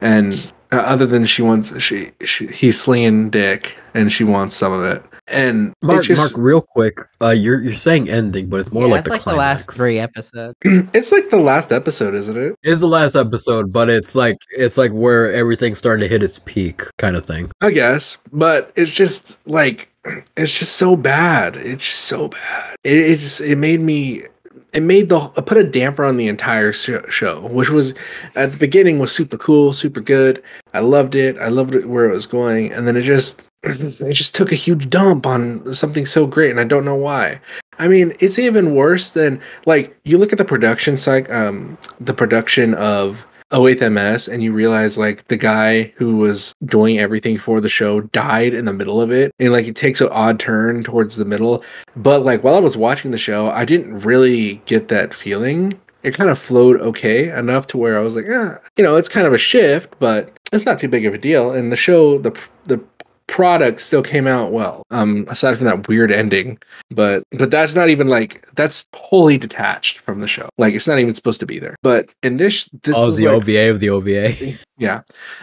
and 0.00 0.52
uh, 0.70 0.76
other 0.76 1.06
than 1.06 1.24
she 1.24 1.42
wants 1.42 1.80
she, 1.82 2.12
she 2.24 2.46
he's 2.48 2.80
slinging 2.80 3.30
dick 3.30 3.76
and 3.94 4.12
she 4.12 4.24
wants 4.24 4.54
some 4.54 4.72
of 4.72 4.84
it. 4.84 5.02
And 5.30 5.72
Mark, 5.82 6.04
just- 6.04 6.18
Mark, 6.18 6.32
real 6.36 6.60
quick, 6.62 6.98
uh, 7.20 7.30
you're 7.30 7.60
you're 7.62 7.74
saying 7.74 8.08
ending, 8.08 8.48
but 8.48 8.60
it's 8.60 8.72
more 8.72 8.84
Yeah, 8.84 8.90
like 8.92 8.98
it's 9.00 9.06
the 9.08 9.12
like 9.12 9.24
the 9.24 9.34
last 9.36 9.72
three 9.72 9.98
episodes. 9.98 10.54
it's 10.64 11.12
like 11.12 11.28
the 11.30 11.38
last 11.38 11.72
episode, 11.72 12.14
isn't 12.14 12.36
it? 12.36 12.54
It's 12.62 12.80
the 12.80 12.86
last 12.88 13.14
episode, 13.14 13.72
but 13.72 13.90
it's 13.90 14.14
like 14.14 14.36
it's 14.50 14.78
like 14.78 14.92
where 14.92 15.32
everything's 15.32 15.78
starting 15.78 16.02
to 16.02 16.08
hit 16.08 16.22
its 16.22 16.38
peak, 16.38 16.82
kind 16.98 17.16
of 17.16 17.24
thing. 17.26 17.50
I 17.60 17.70
guess, 17.70 18.16
but 18.32 18.72
it's 18.76 18.90
just 18.90 19.38
like 19.46 19.88
it's 20.36 20.56
just 20.58 20.76
so 20.76 20.96
bad. 20.96 21.56
It's 21.56 21.84
just 21.84 22.04
so 22.06 22.28
bad. 22.28 22.76
It, 22.84 22.96
it 22.96 23.18
just 23.18 23.40
it 23.40 23.56
made 23.56 23.80
me 23.80 24.24
it 24.72 24.82
made 24.82 25.08
the 25.08 25.30
it 25.36 25.46
put 25.46 25.56
a 25.58 25.64
damper 25.64 26.04
on 26.04 26.16
the 26.16 26.28
entire 26.28 26.72
show, 26.72 27.40
which 27.48 27.70
was 27.70 27.94
at 28.34 28.52
the 28.52 28.58
beginning 28.58 28.98
was 28.98 29.12
super 29.12 29.38
cool, 29.38 29.72
super 29.72 30.00
good. 30.00 30.42
I 30.74 30.80
loved 30.80 31.14
it. 31.14 31.38
I 31.38 31.48
loved 31.48 31.74
it 31.74 31.88
where 31.88 32.08
it 32.08 32.12
was 32.12 32.26
going, 32.26 32.72
and 32.72 32.86
then 32.86 32.96
it 32.96 33.02
just 33.02 33.44
it 33.62 34.12
just 34.12 34.34
took 34.34 34.52
a 34.52 34.56
huge 34.56 34.88
dump 34.90 35.26
on 35.26 35.74
something 35.74 36.06
so 36.06 36.26
great, 36.26 36.50
and 36.50 36.60
I 36.60 36.64
don't 36.64 36.84
know 36.84 36.94
why. 36.94 37.40
I 37.78 37.88
mean, 37.88 38.14
it's 38.20 38.38
even 38.38 38.74
worse 38.74 39.10
than 39.10 39.40
like 39.66 39.96
you 40.04 40.18
look 40.18 40.32
at 40.32 40.38
the 40.38 40.44
production 40.44 40.96
side, 40.96 41.30
um, 41.30 41.78
the 42.00 42.14
production 42.14 42.74
of 42.74 43.24
08th 43.52 43.90
MS, 43.92 44.28
and 44.28 44.42
you 44.42 44.52
realize 44.52 44.98
like 44.98 45.26
the 45.28 45.36
guy 45.36 45.84
who 45.96 46.16
was 46.16 46.54
doing 46.64 46.98
everything 46.98 47.38
for 47.38 47.60
the 47.60 47.68
show 47.68 48.00
died 48.00 48.52
in 48.52 48.64
the 48.64 48.72
middle 48.72 49.00
of 49.00 49.10
it, 49.10 49.32
and 49.38 49.52
like 49.52 49.66
it 49.66 49.76
takes 49.76 50.00
an 50.00 50.08
odd 50.10 50.38
turn 50.38 50.84
towards 50.84 51.16
the 51.16 51.24
middle. 51.24 51.64
But 51.96 52.24
like 52.24 52.44
while 52.44 52.56
I 52.56 52.60
was 52.60 52.76
watching 52.76 53.10
the 53.10 53.18
show, 53.18 53.50
I 53.50 53.64
didn't 53.64 54.00
really 54.00 54.56
get 54.66 54.88
that 54.88 55.14
feeling. 55.14 55.72
It 56.02 56.14
kind 56.14 56.30
of 56.30 56.38
flowed 56.38 56.80
okay 56.80 57.28
enough 57.36 57.66
to 57.68 57.76
where 57.76 57.98
I 57.98 58.02
was 58.02 58.14
like, 58.14 58.26
yeah, 58.26 58.58
you 58.76 58.84
know, 58.84 58.96
it's 58.96 59.08
kind 59.08 59.26
of 59.26 59.32
a 59.32 59.38
shift, 59.38 59.98
but 59.98 60.32
it's 60.52 60.64
not 60.64 60.78
too 60.78 60.88
big 60.88 61.06
of 61.06 61.14
a 61.14 61.18
deal. 61.18 61.50
And 61.50 61.72
the 61.72 61.76
show, 61.76 62.18
the 62.18 62.38
the 62.66 62.80
product 63.28 63.80
still 63.80 64.02
came 64.02 64.26
out 64.26 64.50
well 64.50 64.82
um 64.90 65.24
aside 65.28 65.56
from 65.56 65.66
that 65.66 65.86
weird 65.86 66.10
ending. 66.10 66.58
But 66.90 67.22
but 67.38 67.50
that's 67.50 67.74
not 67.74 67.88
even 67.88 68.08
like 68.08 68.46
that's 68.54 68.86
wholly 68.94 69.38
detached 69.38 70.00
from 70.00 70.20
the 70.20 70.26
show. 70.26 70.48
Like 70.58 70.74
it's 70.74 70.88
not 70.88 70.98
even 70.98 71.14
supposed 71.14 71.38
to 71.40 71.46
be 71.46 71.60
there. 71.60 71.76
But 71.82 72.12
in 72.22 72.38
this 72.38 72.68
this 72.82 72.96
oh, 72.96 73.10
is 73.10 73.16
the 73.16 73.26
like- 73.26 73.36
OVA 73.36 73.70
of 73.70 73.80
the 73.80 73.90
OVA. 73.90 74.58
yeah. 74.78 75.02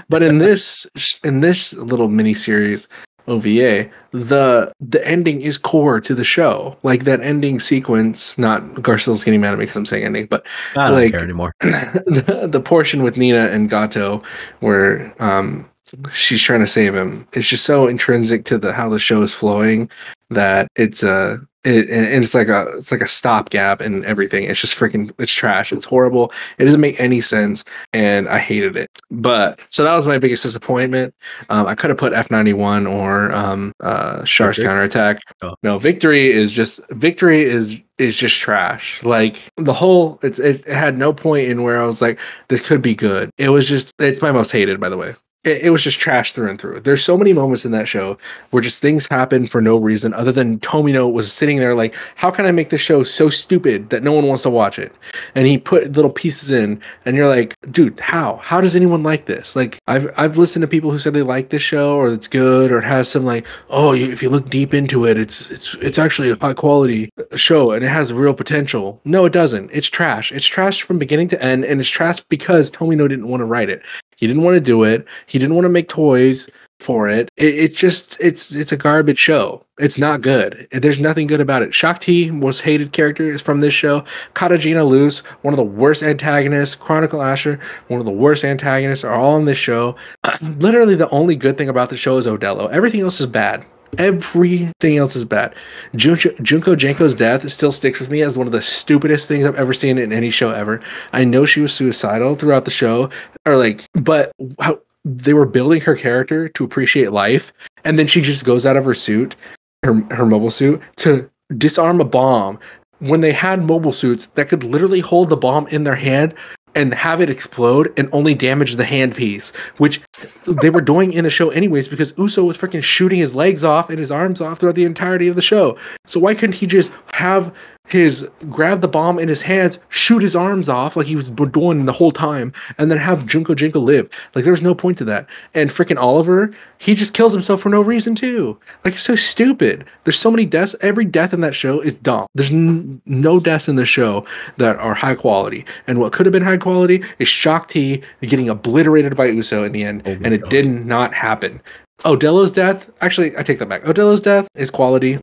But 0.10 0.24
in 0.24 0.40
this 0.40 0.86
in 1.24 1.40
this 1.40 1.74
little 1.74 2.10
mini 2.10 2.34
series 2.34 2.90
ova 3.28 3.90
the 4.12 4.72
the 4.80 5.08
ending 5.08 5.42
is 5.42 5.58
core 5.58 6.00
to 6.00 6.14
the 6.14 6.24
show. 6.24 6.78
Like 6.84 7.06
that 7.06 7.22
ending 7.22 7.60
sequence 7.60 8.38
not 8.38 8.62
garcel's 8.76 9.24
getting 9.24 9.42
mad 9.42 9.54
at 9.54 9.60
me 9.60 9.66
because 9.66 9.78
i'm 9.78 9.86
saying 9.86 10.04
ending 10.06 10.28
but 10.28 10.46
I 10.76 10.90
don't 10.90 11.00
Like- 11.00 11.12
care 11.12 11.24
anymore. 11.24 11.54
the, 11.62 12.48
the 12.52 12.60
portion 12.60 13.04
with 13.04 13.18
Nina 13.18 13.48
and 13.48 13.70
Gato 13.70 14.24
where 14.60 15.14
um 15.22 15.70
she's 16.14 16.42
trying 16.42 16.62
to 16.62 16.68
save 16.68 16.96
him. 16.96 17.28
It's 17.34 17.48
just 17.48 17.66
so 17.66 17.88
intrinsic 17.88 18.46
to 18.46 18.58
the 18.58 18.74
how 18.74 18.90
the 18.90 19.00
show 19.00 19.22
is 19.22 19.34
flowing 19.34 19.90
that 20.30 20.68
it's 20.76 21.04
a 21.04 21.40
it, 21.64 21.90
and 21.90 22.24
it's 22.24 22.36
like 22.36 22.48
a 22.48 22.68
it's 22.78 22.92
like 22.92 23.02
a 23.02 23.08
stopgap 23.08 23.82
and 23.82 24.06
everything. 24.06 24.44
It's 24.44 24.60
just 24.60 24.76
freaking 24.76 25.12
it's 25.18 25.32
trash. 25.32 25.72
It's 25.72 25.86
horrible. 25.86 26.32
It 26.60 26.66
doesn't 26.66 26.82
make 26.82 27.00
any 27.00 27.22
sense 27.22 27.64
and 27.94 28.28
i 28.30 28.38
hated 28.38 28.78
it. 28.78 28.90
But 29.12 29.66
so 29.70 29.84
that 29.84 29.96
was 29.96 30.08
my 30.08 30.20
biggest 30.20 30.44
disappointment. 30.44 31.14
Um 31.50 31.66
i 31.68 31.76
could 31.76 31.90
have 31.90 31.98
put 32.00 32.14
f91 32.14 32.90
or 32.92 33.34
um 33.34 33.72
uh 33.82 34.24
Char's 34.24 34.58
Victory? 34.58 34.66
counterattack. 34.66 35.20
Oh. 35.42 35.56
no 35.64 35.78
victory 35.80 36.32
is 36.32 36.52
just 36.52 36.80
victory 36.92 37.44
is 37.44 37.78
is 37.98 38.16
just 38.16 38.38
trash. 38.38 39.02
Like 39.04 39.38
the 39.58 39.74
whole 39.74 40.20
it's 40.22 40.38
it, 40.40 40.66
it 40.68 40.74
had 40.76 40.98
no 40.98 41.14
point 41.14 41.48
in 41.48 41.64
where 41.64 41.82
i 41.82 41.86
was 41.86 42.02
like 42.02 42.20
this 42.48 42.62
could 42.62 42.82
be 42.82 42.94
good. 42.96 43.32
It 43.38 43.50
was 43.50 43.68
just 43.68 43.92
it's 44.00 44.22
my 44.22 44.32
most 44.32 44.52
hated 44.52 44.80
by 44.80 44.90
the 44.90 44.98
way 44.98 45.16
it, 45.46 45.62
it 45.62 45.70
was 45.70 45.84
just 45.84 46.00
trash 46.00 46.34
through 46.34 46.50
and 46.50 46.60
through. 46.60 46.82
There's 46.82 47.04
so 47.04 47.18
many 47.18 47.32
moments 47.32 47.64
in 47.64 47.72
that 47.72 47.88
show 47.88 48.18
where 48.50 48.62
just 48.62 48.82
things 48.82 49.08
happen 49.08 49.46
for 49.46 49.62
no 49.62 49.78
reason 49.78 50.14
other 50.14 50.32
than 50.32 50.60
tomino 50.60 51.12
was 51.12 51.32
sitting 51.32 51.60
there 51.60 51.76
like 51.76 51.96
how 52.16 52.32
can 52.32 52.46
i 52.46 52.52
make 52.52 52.70
this 52.70 52.82
show 52.82 53.04
so 53.04 53.30
stupid 53.30 53.90
that 53.90 54.04
no 54.04 54.12
one 54.12 54.26
wants 54.26 54.44
to 54.44 54.50
watch 54.50 54.80
it? 54.80 54.92
And 55.36 55.48
he 55.48 55.58
put 55.58 55.92
little 55.94 56.12
pieces 56.12 56.52
in 56.52 56.82
and 57.06 57.16
you're 57.16 57.28
like 57.28 57.56
dude 57.72 58.00
how? 58.00 58.38
How 58.38 58.60
does 58.60 58.76
anyone 58.76 59.04
like 59.04 59.26
this? 59.26 59.56
Like 59.56 59.80
i've 59.88 60.12
i've 60.18 60.38
listened 60.38 60.62
to 60.64 60.68
people 60.68 60.92
who 60.92 61.00
said 61.00 61.14
they 61.14 61.22
like 61.22 61.50
this 61.50 61.62
show 61.62 61.96
or 61.96 62.12
it's 62.12 62.28
good 62.28 62.72
or 62.72 62.80
it 62.80 62.86
has 62.86 63.08
some 63.08 63.26
like 63.26 63.46
oh 63.70 63.94
you, 63.94 64.12
if 64.12 64.22
you 64.24 64.30
look 64.30 64.50
deep 64.50 64.74
into 64.74 65.06
it 65.06 65.18
it's 65.18 65.50
it's 65.52 65.76
it's 65.76 66.00
actually 66.00 66.32
a 66.32 66.36
high 66.38 66.54
quality 66.54 67.10
show 67.36 67.72
and 67.72 67.84
it 67.84 67.90
has 67.90 68.12
real 68.12 68.34
potential. 68.34 69.00
No 69.06 69.26
it 69.26 69.34
doesn't. 69.34 69.70
It's 69.72 69.88
trash. 69.88 70.32
It's 70.32 70.46
trash 70.46 70.82
from 70.82 70.98
beginning 70.98 71.28
to 71.30 71.44
end 71.44 71.66
and 71.66 71.80
it's 71.80 71.90
trash 71.90 72.22
because 72.22 72.72
tomino 72.72 73.08
didn't 73.08 73.28
want 73.28 73.42
to 73.42 73.46
write 73.46 73.70
it 73.70 73.82
he 74.16 74.28
didn't 74.28 74.44
want 74.44 74.56
to 74.56 74.62
do 74.62 74.84
it. 74.84 75.06
He 75.26 75.40
didn't 75.40 75.56
want 75.56 75.66
to 75.66 75.70
make 75.70 75.88
toys 75.88 76.50
for 76.80 77.08
it. 77.08 77.30
it 77.38 77.56
it 77.56 77.76
just 77.76 78.18
it's 78.20 78.54
it's 78.54 78.72
a 78.72 78.78
garbage 78.78 79.18
show. 79.18 79.66
It's 79.78 79.98
not 79.98 80.22
good. 80.22 80.68
There's 80.72 81.00
nothing 81.00 81.28
good 81.28 81.42
about 81.42 81.62
it. 81.62 81.74
Shakti 81.74 82.32
was 82.32 82.60
hated 82.60 82.92
characters 82.92 83.42
from 83.42 83.62
this 83.62 83.74
show. 83.74 84.04
Katejina 84.34 84.88
Loos 84.88 85.20
one 85.42 85.54
of 85.54 85.58
the 85.58 85.64
worst 85.64 86.04
antagonists. 86.04 86.76
Chronicle 86.76 87.22
asher 87.22 87.60
one 87.88 88.00
of 88.00 88.06
the 88.06 88.12
worst 88.12 88.44
antagonists 88.44 89.04
are 89.04 89.14
all 89.14 89.38
in 89.38 89.46
this 89.46 89.58
show. 89.58 89.96
Literally 90.42 90.96
the 90.96 91.10
only 91.10 91.36
good 91.36 91.58
thing 91.58 91.70
about 91.70 91.90
the 91.90 91.98
show 91.98 92.18
is 92.18 92.28
Odelo 92.28 92.70
everything 92.72 93.02
else 93.02 93.20
is 93.20 93.28
bad 93.28 93.66
everything 93.98 94.98
else 94.98 95.16
is 95.16 95.26
bad. 95.26 95.56
Junko, 95.96 96.32
junko 96.42 96.76
Jenko's 96.76 97.16
death 97.16 97.50
still 97.52 97.72
sticks 97.72 98.00
with 98.00 98.10
me 98.10 98.22
as 98.22 98.38
one 98.38 98.48
of 98.48 98.54
the 98.54 98.62
stupidest 98.62 99.28
things 99.28 99.46
i've 99.46 99.56
ever 99.56 99.74
seen 99.74 99.98
in 99.98 100.12
any 100.12 100.30
show 100.30 100.52
ever. 100.52 100.82
I 101.14 101.24
know 101.24 101.46
she 101.46 101.62
was 101.62 101.74
suicidal 101.74 102.36
throughout 102.36 102.66
the 102.66 102.72
show 102.72 103.10
or 103.46 103.58
like 103.58 103.86
but 103.94 104.32
how 104.60 104.80
they 105.04 105.34
were 105.34 105.46
building 105.46 105.82
her 105.82 105.96
character 105.96 106.50
to 106.50 106.64
appreciate 106.64 107.12
life 107.12 107.54
and 107.84 108.00
then 108.00 108.08
she 108.08 108.22
just 108.22 108.46
goes 108.46 108.66
out 108.66 108.78
of 108.78 108.86
her 108.86 108.96
suit 108.96 109.36
her 109.84 109.94
her 110.12 110.26
mobile 110.26 110.52
suit 110.52 110.82
to 110.98 111.30
disarm 111.58 112.02
a 112.02 112.06
bomb. 112.06 112.60
When 113.00 113.22
they 113.22 113.34
had 113.34 113.64
mobile 113.64 113.92
suits 113.92 114.28
that 114.36 114.48
could 114.48 114.64
literally 114.64 115.02
hold 115.02 115.30
the 115.30 115.38
bomb 115.38 115.68
in 115.68 115.84
their 115.84 115.96
hand 115.96 116.34
and 116.76 116.94
have 116.94 117.22
it 117.22 117.30
explode 117.30 117.92
and 117.98 118.10
only 118.12 118.36
damage 118.36 118.76
the 118.76 118.84
handpiece, 118.84 119.56
which 119.78 120.02
they 120.46 120.70
were 120.70 120.82
doing 120.82 121.14
in 121.14 121.24
the 121.24 121.30
show 121.30 121.50
anyways 121.50 121.88
because 121.88 122.14
Uso 122.18 122.44
was 122.44 122.58
freaking 122.58 122.84
shooting 122.84 123.20
his 123.20 123.34
legs 123.34 123.64
off 123.64 123.90
and 123.90 123.98
his 123.98 124.12
arms 124.12 124.42
off 124.42 124.60
throughout 124.60 124.76
the 124.76 124.84
entirety 124.84 125.28
of 125.28 125.36
the 125.36 125.42
show. 125.42 125.78
So 126.06 126.20
why 126.20 126.36
couldn't 126.36 126.56
he 126.56 126.68
just 126.68 126.92
have 127.14 127.56
his 127.88 128.28
grab 128.50 128.82
the 128.82 128.88
bomb 128.88 129.20
in 129.20 129.28
his 129.28 129.42
hands, 129.42 129.80
shoot 129.90 130.22
his 130.22 130.36
arms 130.36 130.68
off 130.70 130.96
like 130.96 131.08
he 131.08 131.16
was 131.16 131.30
doing 131.30 131.86
the 131.86 131.92
whole 131.94 132.12
time, 132.12 132.52
and 132.78 132.90
then 132.90 132.98
have 132.98 133.26
Junko 133.28 133.54
Jenko 133.54 133.82
live? 133.82 134.10
Like 134.34 134.44
there 134.44 134.54
was 134.54 134.64
no 134.64 134.74
point 134.74 134.98
to 135.00 135.06
that. 135.06 135.28
And 135.54 135.70
freaking 135.70 135.98
Oliver, 136.02 136.52
he 136.80 136.96
just 136.96 137.14
kills 137.14 137.32
himself 137.34 137.62
for 137.62 137.70
no 137.70 137.82
reason 137.82 138.16
too. 138.16 138.58
Like 138.84 138.96
it's 138.96 139.04
so 139.04 139.16
stupid. 139.16 139.86
There's 140.04 140.20
so 140.20 140.32
many 140.32 140.46
deaths. 140.46 140.76
Every 140.82 141.06
death 141.06 141.34
in 141.34 141.42
that 141.42 141.54
show 141.56 141.80
is 141.80 141.94
dumb. 141.96 142.26
There's 142.36 142.52
n- 142.52 143.02
no 143.06 143.40
deaths 143.40 143.68
in 143.68 143.76
the 143.76 143.86
show 143.86 144.26
that 144.58 144.78
are 144.78 144.94
high 144.94 145.16
quality. 145.16 145.66
And 145.88 146.00
what 146.00 146.12
could 146.14 146.26
have 146.26 146.34
been 146.34 146.44
high 146.44 146.58
quality 146.58 147.04
is 147.20 147.28
Shakti 147.28 148.02
getting 148.22 148.50
obliterated 148.50 149.16
by 149.16 149.26
Uso 149.28 149.64
in 149.64 149.72
the 149.72 149.84
end, 149.84 150.02
Oh 150.06 150.12
and 150.12 150.28
it 150.34 150.42
God. 150.42 150.50
did 150.50 150.68
not 150.70 151.14
happen. 151.14 151.62
Odelo's 152.00 152.52
death. 152.52 152.90
Actually, 153.02 153.38
I 153.38 153.44
take 153.44 153.60
that 153.60 153.70
back. 153.70 153.84
Odelo's 153.84 154.20
death 154.22 154.48
is 154.56 154.70
quality, 154.70 155.20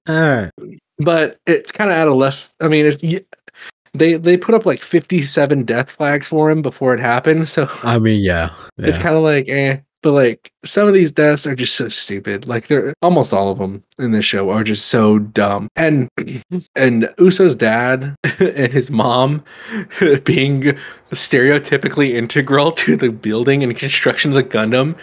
but 1.05 1.39
it's 1.47 1.73
kind 1.73 1.91
of 1.91 1.97
out 1.97 2.09
of 2.09 2.15
left. 2.15 2.51
I 2.61 2.69
mean, 2.69 2.87
it, 2.87 3.27
they 3.95 4.15
they 4.15 4.37
put 4.37 4.55
up 4.55 4.67
like 4.67 4.81
fifty 4.81 5.23
seven 5.23 5.65
death 5.65 5.91
flags 5.91 6.29
for 6.29 6.51
him 6.51 6.63
before 6.63 6.95
it 6.95 7.01
happened, 7.01 7.49
so 7.49 7.69
I 7.83 7.99
mean, 7.99 8.21
yeah. 8.23 8.51
it's 8.79 8.99
kind 8.99 9.17
of 9.17 9.23
like 9.23 9.49
eh. 9.49 9.79
But 10.03 10.13
like 10.15 10.51
some 10.65 10.89
of 10.89 10.95
these 10.95 11.13
deaths 11.13 11.47
are 11.47 11.55
just 11.55 11.77
so 11.77 11.89
stupid. 11.89 12.49
Like 12.49 12.67
they're 12.67 12.93
almost 13.03 13.33
all 13.33 13.53
of 13.53 13.59
them 13.59 13.85
in 14.01 14.11
this 14.11 14.25
show 14.25 14.51
are 14.51 14.65
just 14.65 14.87
so 14.87 15.21
dumb. 15.21 15.69
And 15.77 16.09
and 16.75 17.09
Uso's 17.19 17.55
dad 17.55 18.17
and 18.41 18.73
his 18.73 18.91
mom 18.91 19.45
being 20.25 20.77
stereotypically 21.13 22.15
integral 22.15 22.73
to 22.73 22.97
the 22.97 23.11
building 23.11 23.63
and 23.63 23.77
construction 23.77 24.33
of 24.33 24.35
the 24.35 24.43
Gundam. 24.43 24.99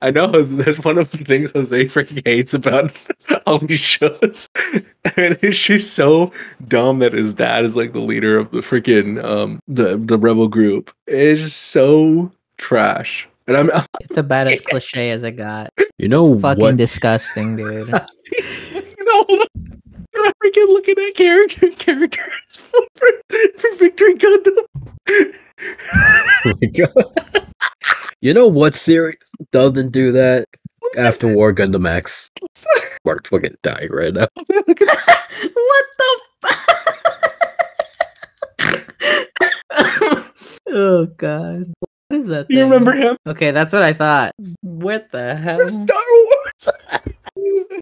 I 0.00 0.10
know 0.10 0.26
that's 0.42 0.78
one 0.84 0.96
of 0.98 1.10
the 1.10 1.18
things 1.18 1.50
Jose 1.52 1.84
freaking 1.86 2.22
hates 2.24 2.54
about 2.54 2.92
all 3.46 3.58
these 3.58 3.80
shows. 3.80 4.48
And 5.16 5.38
it's 5.42 5.58
just 5.62 5.92
so 5.94 6.32
dumb 6.66 6.98
that 7.00 7.12
his 7.12 7.34
dad 7.34 7.64
is 7.66 7.76
like 7.76 7.92
the 7.92 8.00
leader 8.00 8.38
of 8.38 8.50
the 8.52 8.58
freaking 8.60 9.22
um 9.22 9.60
the 9.68 9.98
the 9.98 10.16
rebel 10.16 10.48
group. 10.48 10.90
It's 11.06 11.52
so 11.52 12.32
trash. 12.56 13.28
And 13.46 13.56
I'm 13.56 13.70
It's 14.00 14.16
about 14.16 14.46
as 14.46 14.62
cliche 14.62 15.10
as 15.10 15.22
it 15.22 15.32
got. 15.32 15.70
you 15.98 16.08
know 16.08 16.40
Fucking 16.40 16.62
what? 16.62 16.76
disgusting, 16.78 17.56
dude. 17.56 17.88
you 17.88 19.04
know 19.04 19.44
I'm 20.16 20.32
freaking 20.42 20.68
looking 20.68 20.94
at 20.98 21.14
character 21.14 21.68
characters 21.72 22.32
for, 22.72 23.10
for 23.58 23.76
Victory 23.76 24.14
Gundam. 24.14 24.64
Oh 25.94 26.54
my 26.60 26.66
God. 26.68 27.43
You 28.20 28.34
know 28.34 28.48
what 28.48 28.74
series 28.74 29.16
doesn't 29.52 29.92
do 29.92 30.12
that? 30.12 30.46
After 30.96 31.32
War 31.32 31.52
Gundam 31.52 31.88
X. 31.88 32.30
Mark's 33.04 33.28
fucking 33.28 33.56
dying 33.62 33.90
right 33.90 34.14
now. 34.14 34.26
what 34.36 34.66
the? 34.76 36.20
F- 36.44 36.74
oh 40.68 41.06
god, 41.16 41.72
what 42.08 42.20
is 42.20 42.26
that? 42.26 42.46
You 42.48 42.60
thing? 42.60 42.70
remember 42.70 42.92
him? 42.92 43.16
Okay, 43.26 43.50
that's 43.50 43.72
what 43.72 43.82
I 43.82 43.92
thought. 43.92 44.32
What 44.60 45.10
the 45.10 45.34
hell? 45.34 45.68
Star 45.68 45.86
Wars. 45.86 46.68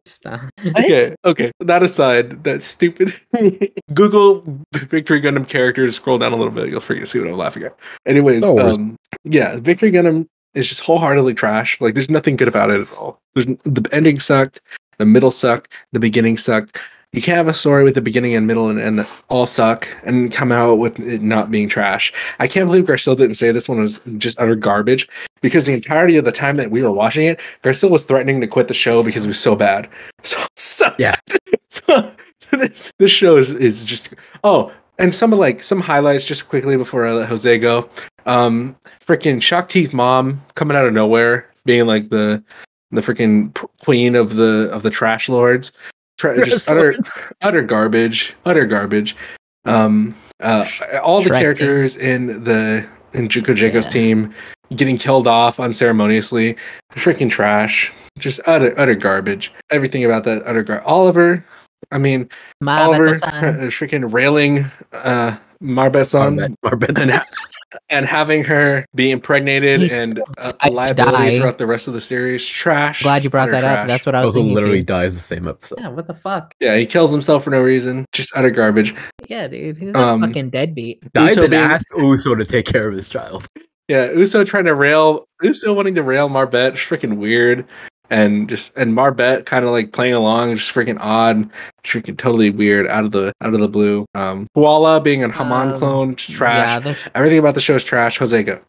Stop. 0.05 0.51
okay, 0.65 1.15
okay. 1.25 1.53
That 1.61 1.83
aside, 1.83 2.45
that 2.45 2.63
stupid 2.63 3.13
Google 3.95 4.43
Victory 4.73 5.21
Gundam 5.21 5.49
characters. 5.49 5.97
Scroll 5.97 6.19
down 6.19 6.33
a 6.33 6.37
little 6.37 6.53
bit, 6.53 6.69
you'll 6.69 6.81
freaking 6.81 7.07
see 7.07 7.19
what 7.19 7.29
I'm 7.29 7.37
laughing 7.37 7.65
at. 7.65 7.77
Anyways, 8.07 8.39
Star 8.39 8.55
Wars. 8.55 8.77
um, 8.77 8.97
yeah, 9.25 9.59
Victory 9.61 9.93
Gundam 9.93 10.27
is 10.55 10.69
just 10.69 10.81
wholeheartedly 10.81 11.35
trash. 11.35 11.81
Like, 11.81 11.95
there's 11.95 12.11
nothing 12.11 12.37
good 12.37 12.49
about 12.49 12.71
it 12.71 12.81
at 12.81 12.93
all. 12.93 13.21
There's 13.35 13.47
the 13.47 13.89
ending 13.93 14.21
sucked, 14.21 14.61
the 14.99 15.07
middle 15.07 15.31
sucked, 15.31 15.73
the 15.93 16.01
beginning 16.01 16.37
sucked. 16.37 16.79
You 17.13 17.21
can't 17.21 17.37
have 17.37 17.49
a 17.49 17.53
story 17.53 17.85
with 17.85 17.95
the 17.95 18.01
beginning 18.01 18.35
and 18.35 18.47
middle 18.47 18.71
and 18.71 18.81
end 18.81 19.07
all 19.29 19.45
suck 19.45 19.87
and 20.03 20.33
come 20.33 20.51
out 20.51 20.79
with 20.79 20.99
it 20.99 21.21
not 21.21 21.51
being 21.51 21.69
trash. 21.69 22.11
I 22.39 22.49
can't 22.49 22.67
believe 22.67 22.87
Garcelle 22.87 23.17
didn't 23.17 23.35
say 23.35 23.53
this 23.53 23.69
one 23.69 23.81
was 23.81 24.01
just 24.17 24.41
utter 24.41 24.55
garbage 24.55 25.07
because 25.43 25.67
the 25.67 25.75
entirety 25.75 26.17
of 26.17 26.25
the 26.25 26.33
time 26.33 26.57
that 26.57 26.71
we 26.71 26.83
were 26.83 26.91
watching 26.91 27.27
it, 27.27 27.39
Garcelle 27.63 27.91
was 27.91 28.05
threatening 28.05 28.41
to 28.41 28.47
quit 28.47 28.69
the 28.69 28.75
show 28.75 29.03
because 29.03 29.25
it 29.25 29.29
was 29.29 29.41
so 29.41 29.55
bad. 29.55 29.89
So, 30.25 30.39
so 30.57 30.95
Yeah. 30.99 31.17
So 31.71 32.13
this, 32.53 32.93
this 32.99 33.11
show 33.11 33.39
is, 33.39 33.51
is 33.51 33.85
just 33.85 34.11
oh, 34.45 34.73
and 34.99 35.15
some 35.15 35.33
of 35.33 35.39
like 35.39 35.63
some 35.63 35.81
highlights 35.81 36.25
just 36.25 36.49
quickly 36.49 36.77
before 36.77 37.07
I 37.07 37.13
let 37.13 37.29
Jose 37.29 37.59
go. 37.59 37.89
Um, 38.27 38.77
freaking 39.05 39.39
Shakti's 39.39 39.93
mom 39.93 40.41
coming 40.55 40.77
out 40.77 40.87
of 40.87 40.93
nowhere, 40.93 41.51
being 41.65 41.87
like 41.87 42.11
the 42.11 42.43
the 42.91 43.01
freaking 43.01 43.55
queen 43.83 44.15
of 44.15 44.37
the 44.37 44.71
of 44.71 44.83
the 44.83 44.91
trash 44.91 45.29
lords. 45.29 45.73
Tra- 46.23 46.47
just 46.47 46.71
utter 46.71 46.95
utter 47.41 47.63
garbage, 47.63 48.33
utter 48.47 48.65
garbage. 48.65 49.17
Um, 49.65 50.15
uh, 50.39 50.65
all 51.03 51.21
the 51.21 51.31
Shrek. 51.31 51.41
characters 51.41 51.97
in 51.97 52.45
the 52.45 52.87
in 53.13 53.27
Juko 53.27 53.57
Jaco's 53.57 53.87
Yeah. 53.87 53.91
team 53.93 54.35
getting 54.77 54.97
killed 54.99 55.27
off 55.27 55.59
unceremoniously, 55.59 56.57
freaking 56.95 57.29
trash, 57.29 57.91
just 58.21 58.39
utter 58.47 58.73
utter 58.79 58.95
garbage. 58.95 59.53
Everything 59.71 60.05
about 60.05 60.23
that 60.23 60.45
utter 60.47 60.63
gar. 60.63 60.81
Oliver, 60.83 61.45
I 61.91 61.99
mean 61.99 62.29
Ma 62.61 62.85
Oliver, 62.85 63.09
Beto-san. 63.15 63.45
uh, 63.45 63.59
freaking 63.71 64.13
railing 64.13 64.71
uh, 64.93 65.37
Marbet-san 65.61 66.37
Marbet, 66.37 66.55
Marbet. 66.65 67.25
And, 67.89 68.07
having 68.07 68.45
her 68.45 68.85
be 68.95 69.11
impregnated 69.11 69.81
He's 69.81 69.99
and 69.99 70.13
still 70.15 70.25
uh, 70.39 70.53
a 70.69 70.71
liability 70.71 71.17
die. 71.17 71.39
throughout 71.39 71.59
the 71.59 71.67
rest 71.67 71.89
of 71.89 71.95
the 71.95 72.01
series. 72.01 72.45
Trash. 72.45 73.03
Glad 73.03 73.25
you 73.25 73.31
brought 73.31 73.49
utter 73.49 73.61
that 73.61 73.79
up. 73.81 73.87
That's 73.87 74.05
what 74.07 74.15
I 74.15 74.19
was 74.19 74.27
also 74.29 74.41
thinking. 74.41 74.55
literally 74.55 74.81
too. 74.81 74.85
dies 74.87 75.15
the 75.15 75.21
same 75.21 75.49
episode. 75.49 75.79
Yeah, 75.81 75.89
what 75.89 76.07
the 76.07 76.15
fuck? 76.15 76.55
Yeah, 76.61 76.77
he 76.77 76.87
kills 76.87 77.11
himself 77.13 77.45
for 77.45 77.51
no 77.51 77.61
reason. 77.61 78.05
Just 78.13 78.31
utter 78.37 78.51
garbage. 78.51 78.95
Yeah, 79.29 79.49
dude, 79.49 79.77
he's 79.79 79.95
Um, 79.95 80.23
a 80.23 80.27
fucking 80.27 80.51
deadbeat. 80.51 81.13
Dies 81.13 81.31
Uso 81.31 81.43
and 81.43 81.51
being- 81.51 81.63
asked 81.63 81.87
Uso 81.97 82.35
to 82.35 82.45
take 82.45 82.67
care 82.67 82.89
of 82.89 82.95
his 82.95 83.09
child. 83.09 83.47
Yeah, 83.89 84.11
Uso 84.13 84.45
trying 84.45 84.65
to 84.67 84.75
rail 84.75 85.25
Uso 85.43 85.73
wanting 85.75 85.95
to 85.97 86.03
rail 86.03 86.29
Marbet, 86.29 86.75
just 86.75 86.89
freaking 86.89 87.17
weird. 87.17 87.67
And 88.13 88.47
just 88.49 88.77
and 88.77 88.93
Marbet 88.95 89.47
kind 89.47 89.65
of 89.65 89.71
like 89.73 89.93
playing 89.93 90.13
along, 90.15 90.55
just 90.57 90.73
freaking 90.75 90.99
odd, 91.01 91.49
freaking 91.83 92.17
totally 92.19 92.51
weird, 92.51 92.87
out 92.89 93.05
of 93.07 93.13
the 93.13 93.33
out 93.41 93.55
of 93.55 93.61
the 93.61 93.69
blue. 93.69 94.05
Um 94.15 94.47
Koala 94.55 95.01
being 95.01 95.25
a 95.25 95.31
Haman 95.33 95.73
Um, 95.73 95.79
clone, 95.79 96.17
just 96.17 96.31
Yeah, 96.31 96.37
trash. 96.37 96.85
the- 96.85 96.97
Everything 97.17 97.39
about 97.39 97.55
the 97.55 97.63
show 97.63 97.75
is 97.75 97.85
trash. 97.85 98.19
Jose 98.19 98.43
go. 98.43 98.61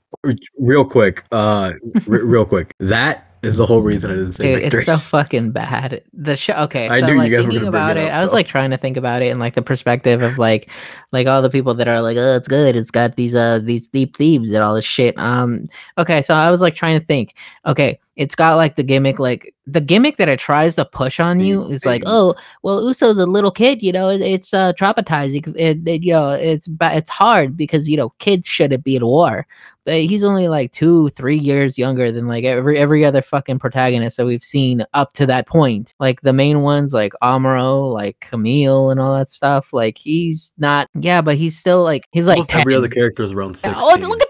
Real 0.60 0.86
quick, 0.86 1.24
uh, 1.34 1.72
r- 2.10 2.26
real 2.26 2.46
quick. 2.46 2.72
That 2.80 3.28
is 3.42 3.58
the 3.58 3.66
whole 3.66 3.82
reason 3.82 4.10
I 4.10 4.14
didn't 4.14 4.32
say 4.32 4.54
Dude, 4.54 4.62
victory. 4.62 4.80
it's 4.80 4.86
so 4.86 4.96
fucking 4.98 5.52
bad. 5.52 6.02
The 6.14 6.38
show. 6.38 6.54
Okay, 6.54 6.88
I 6.88 7.02
so 7.02 7.08
knew 7.08 7.14
you 7.14 7.20
like 7.20 7.32
guys 7.32 7.40
were 7.46 7.52
thinking 7.52 7.60
gonna 7.60 7.72
bring 7.72 7.82
about 7.84 7.98
it 7.98 8.06
it, 8.06 8.12
up, 8.12 8.18
I 8.20 8.22
was 8.22 8.30
so. 8.30 8.36
like 8.38 8.48
trying 8.48 8.70
to 8.70 8.78
think 8.78 8.96
about 8.96 9.22
it 9.22 9.26
in 9.32 9.40
like 9.40 9.56
the 9.56 9.62
perspective 9.62 10.22
of 10.22 10.38
like, 10.38 10.70
like 11.12 11.28
all 11.28 11.42
the 11.42 11.50
people 11.50 11.74
that 11.74 11.90
are 11.90 12.02
like, 12.02 12.16
oh, 12.16 12.36
it's 12.38 12.48
good. 12.48 12.78
It's 12.78 12.92
got 12.92 13.18
these 13.18 13.36
uh 13.36 13.60
these 13.62 13.90
deep 13.90 14.16
themes 14.16 14.50
and 14.52 14.64
all 14.64 14.74
this 14.76 14.86
shit. 14.86 15.18
Um, 15.18 15.68
okay, 15.98 16.22
so 16.22 16.34
I 16.36 16.50
was 16.52 16.62
like 16.62 16.76
trying 16.76 16.98
to 16.98 17.06
think. 17.06 17.36
Okay, 17.66 18.00
it's 18.16 18.36
got 18.36 18.56
like 18.56 18.76
the 18.76 18.84
gimmick, 18.84 19.20
like 19.20 19.54
the 19.66 19.82
gimmick 19.82 20.18
that 20.18 20.30
it 20.30 20.40
tries 20.40 20.76
to 20.76 20.86
push 20.86 21.20
on 21.20 21.40
you 21.40 21.64
is 21.66 21.86
like, 21.86 22.04
oh, 22.06 22.34
well, 22.62 22.82
Uso's 22.82 23.18
a 23.18 23.26
little 23.26 23.52
kid. 23.52 23.82
You 23.82 23.92
know, 23.92 24.10
it, 24.10 24.22
it's 24.22 24.54
uh 24.54 24.74
traumatizing. 24.74 25.56
It, 25.58 25.88
it 25.88 26.04
you 26.04 26.14
know, 26.14 26.32
it's 26.32 26.70
it's 26.82 27.10
hard 27.10 27.58
because 27.58 27.90
you 27.90 27.98
know 27.98 28.10
kids 28.20 28.48
shouldn't 28.48 28.84
be 28.84 28.96
at 28.96 29.04
war 29.04 29.48
but 29.86 29.96
he's 29.96 30.24
only 30.24 30.48
like 30.48 30.72
two, 30.72 31.10
three 31.10 31.38
years 31.38 31.78
younger 31.78 32.12
than 32.12 32.28
like 32.28 32.46
every 32.46 32.78
every 32.78 33.04
other 33.04 33.22
fucking 33.22 33.60
protagonist 33.60 34.18
that 34.18 34.26
we've 34.26 34.44
seen 34.44 34.86
up 34.94 35.14
to 35.14 35.26
that 35.26 35.48
point. 35.48 35.94
Like 36.00 36.22
the 36.22 36.34
main 36.34 36.62
ones, 36.62 36.94
like 36.94 37.14
Amuro, 37.22 37.92
like 37.92 38.26
Kamille, 38.32 38.92
and 38.92 39.00
all 39.00 39.16
that 39.18 39.30
stuff. 39.30 39.74
Like 39.74 39.98
he's 39.98 40.54
not, 40.58 40.90
yeah, 40.96 41.22
but 41.22 41.36
he's 41.36 41.58
still 41.58 41.84
like 41.84 42.08
he's 42.12 42.28
like 42.28 42.40
every 42.56 42.76
other 42.76 42.88
character 42.88 43.24
is 43.24 43.34
around 43.34 43.58
six. 43.58 43.76
Oh, 43.78 43.98
look 44.00 44.22
at 44.22 44.28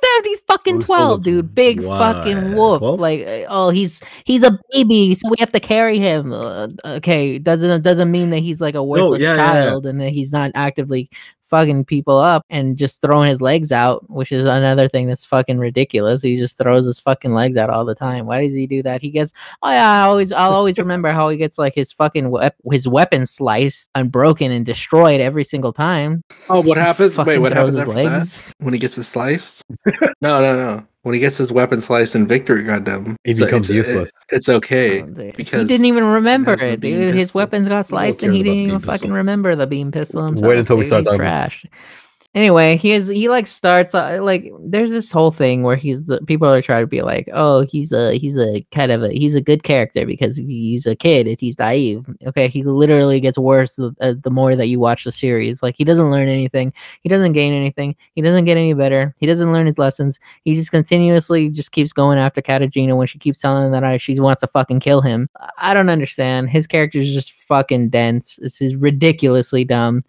fucking 0.65 0.81
twelve, 0.83 1.11
looks 1.11 1.25
dude. 1.25 1.55
Big 1.55 1.83
fucking 1.83 2.55
whoop. 2.55 2.79
12? 2.79 2.99
Like, 2.99 3.25
oh, 3.49 3.69
he's 3.69 4.01
he's 4.25 4.43
a 4.43 4.59
baby, 4.71 5.15
so 5.15 5.29
we 5.29 5.37
have 5.39 5.51
to 5.51 5.59
carry 5.59 5.99
him. 5.99 6.33
Uh, 6.33 6.67
okay, 6.85 7.39
doesn't 7.39 7.81
doesn't 7.81 8.11
mean 8.11 8.29
that 8.31 8.39
he's 8.39 8.61
like 8.61 8.75
a 8.75 8.83
worthless 8.83 9.21
yeah, 9.21 9.35
yeah, 9.35 9.53
yeah. 9.53 9.63
child 9.65 9.85
and 9.85 10.01
that 10.01 10.11
he's 10.11 10.31
not 10.31 10.51
actively 10.55 11.09
fucking 11.53 11.85
people 11.85 12.17
up 12.17 12.43
and 12.49 12.77
just 12.77 12.99
throwing 12.99 13.29
his 13.29 13.39
legs 13.39 13.71
out, 13.71 14.09
which 14.09 14.31
is 14.31 14.47
another 14.47 14.89
thing 14.89 15.05
that's 15.07 15.23
fucking 15.23 15.59
ridiculous. 15.59 16.23
He 16.23 16.35
just 16.35 16.57
throws 16.57 16.83
his 16.83 16.99
fucking 16.99 17.35
legs 17.35 17.57
out 17.57 17.69
all 17.69 17.85
the 17.85 17.93
time. 17.93 18.25
Why 18.25 18.43
does 18.43 18.55
he 18.55 18.65
do 18.65 18.81
that? 18.81 19.03
He 19.03 19.11
gets 19.11 19.31
oh 19.61 19.69
yeah, 19.69 19.87
I 19.87 20.01
always 20.01 20.31
I'll 20.31 20.53
always 20.53 20.79
remember 20.79 21.11
how 21.11 21.29
he 21.29 21.37
gets 21.37 21.59
like 21.59 21.75
his 21.75 21.91
fucking 21.91 22.31
wep- 22.31 22.55
his 22.71 22.87
weapon 22.87 23.27
sliced 23.27 23.91
and 23.93 24.11
broken 24.11 24.51
and 24.51 24.65
destroyed 24.65 25.21
every 25.21 25.43
single 25.43 25.73
time. 25.73 26.23
Oh, 26.49 26.61
what 26.61 26.77
happens? 26.77 27.15
Wait, 27.19 27.37
what 27.37 27.53
happens 27.53 27.77
after 27.77 27.93
legs. 27.93 28.47
that? 28.47 28.65
When 28.65 28.73
he 28.73 28.79
gets 28.79 28.95
his 28.95 29.07
slice? 29.07 29.61
no, 30.21 30.41
no, 30.41 30.55
no. 30.55 30.87
When 31.03 31.13
he 31.13 31.19
gets 31.19 31.35
his 31.35 31.51
weapon 31.51 31.81
sliced 31.81 32.15
in 32.15 32.27
Victory 32.27 32.63
Gundam, 32.63 33.17
He 33.25 33.35
so 33.35 33.45
becomes 33.45 33.69
it's- 33.69 33.87
useless. 33.87 34.09
it- 34.09 34.35
it's 34.37 34.47
okay. 34.49 35.01
Oh, 35.03 35.31
because 35.35 35.61
he 35.63 35.67
didn't 35.67 35.85
even 35.87 36.05
remember 36.05 36.53
it, 36.53 36.79
dude. 36.79 37.13
His 37.13 37.33
weapons 37.33 37.67
got 37.67 37.85
sliced, 37.85 38.23
and 38.23 38.33
he 38.33 38.41
didn't 38.41 38.57
even 38.59 38.77
beam 38.79 38.87
fucking 38.87 39.11
remember 39.11 39.53
the 39.55 39.67
beam 39.67 39.91
pistol 39.91 40.25
himself. 40.25 40.47
Wait 40.47 40.57
until 40.59 40.77
we 40.77 40.83
dude. 40.83 40.87
start 40.87 40.99
He's 41.01 41.05
talking 41.07 41.19
about- 41.19 41.27
trash. 41.49 41.65
Anyway, 42.35 42.77
he 42.77 42.93
is 42.93 43.07
he 43.09 43.29
like 43.29 43.45
starts 43.45 43.93
uh, 43.93 44.17
like 44.19 44.51
there's 44.59 44.89
this 44.89 45.11
whole 45.11 45.29
thing 45.29 45.61
where 45.61 45.75
he's 45.75 46.05
the 46.05 46.19
people 46.21 46.47
are 46.51 46.63
trying 46.63 46.81
to 46.81 46.87
be 46.87 47.03
like, 47.03 47.29
oh, 47.31 47.61
he's 47.61 47.91
a 47.91 48.17
he's 48.17 48.35
a 48.39 48.65
kind 48.71 48.91
of 48.91 49.03
a 49.03 49.09
he's 49.09 49.35
a 49.35 49.41
good 49.41 49.61
character 49.61 50.03
because 50.03 50.35
he's 50.35 50.87
a 50.87 50.95
kid 50.95 51.27
and 51.27 51.39
he's 51.39 51.59
naive. 51.59 52.03
Okay, 52.25 52.47
he 52.47 52.63
literally 52.63 53.19
gets 53.19 53.37
worse 53.37 53.75
the, 53.75 53.95
uh, 54.01 54.15
the 54.19 54.31
more 54.31 54.55
that 54.55 54.65
you 54.65 54.79
watch 54.79 55.03
the 55.03 55.11
series. 55.11 55.61
Like 55.61 55.75
he 55.77 55.83
doesn't 55.83 56.09
learn 56.09 56.27
anything, 56.27 56.73
he 57.01 57.09
doesn't 57.09 57.33
gain 57.33 57.53
anything, 57.53 57.95
he 58.15 58.23
doesn't 58.23 58.45
get 58.45 58.57
any 58.57 58.73
better, 58.73 59.13
he 59.19 59.27
doesn't 59.27 59.53
learn 59.53 59.67
his 59.67 59.77
lessons. 59.77 60.19
He 60.43 60.55
just 60.55 60.71
continuously 60.71 61.49
just 61.49 61.71
keeps 61.71 61.93
going 61.93 62.17
after 62.17 62.41
Katejina 62.41 62.97
when 62.97 63.05
she 63.05 63.19
keeps 63.19 63.37
telling 63.37 63.65
him 63.65 63.71
that 63.73 63.83
uh, 63.83 63.99
she 63.99 64.19
wants 64.19 64.41
to 64.41 64.47
fucking 64.47 64.79
kill 64.79 65.01
him. 65.01 65.29
I 65.59 65.75
don't 65.75 65.89
understand. 65.89 66.49
His 66.49 66.65
character 66.65 66.97
is 66.97 67.13
just 67.13 67.31
fucking 67.31 67.89
dense. 67.89 68.37
This 68.41 68.59
is 68.59 68.75
ridiculously 68.75 69.65
dumb. 69.65 70.01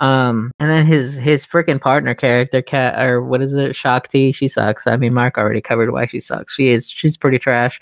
Um, 0.00 0.50
and 0.58 0.70
then 0.70 0.86
his 0.86 1.14
his 1.14 1.44
freaking 1.44 1.80
partner 1.80 2.14
character, 2.14 2.62
cat 2.62 2.98
or 3.06 3.22
what 3.22 3.42
is 3.42 3.52
it, 3.52 3.76
Shakti? 3.76 4.32
She 4.32 4.48
sucks. 4.48 4.86
I 4.86 4.96
mean, 4.96 5.14
Mark 5.14 5.36
already 5.36 5.60
covered 5.60 5.92
why 5.92 6.06
she 6.06 6.20
sucks. 6.20 6.54
She 6.54 6.68
is 6.68 6.88
she's 6.88 7.18
pretty 7.18 7.38
trash. 7.38 7.78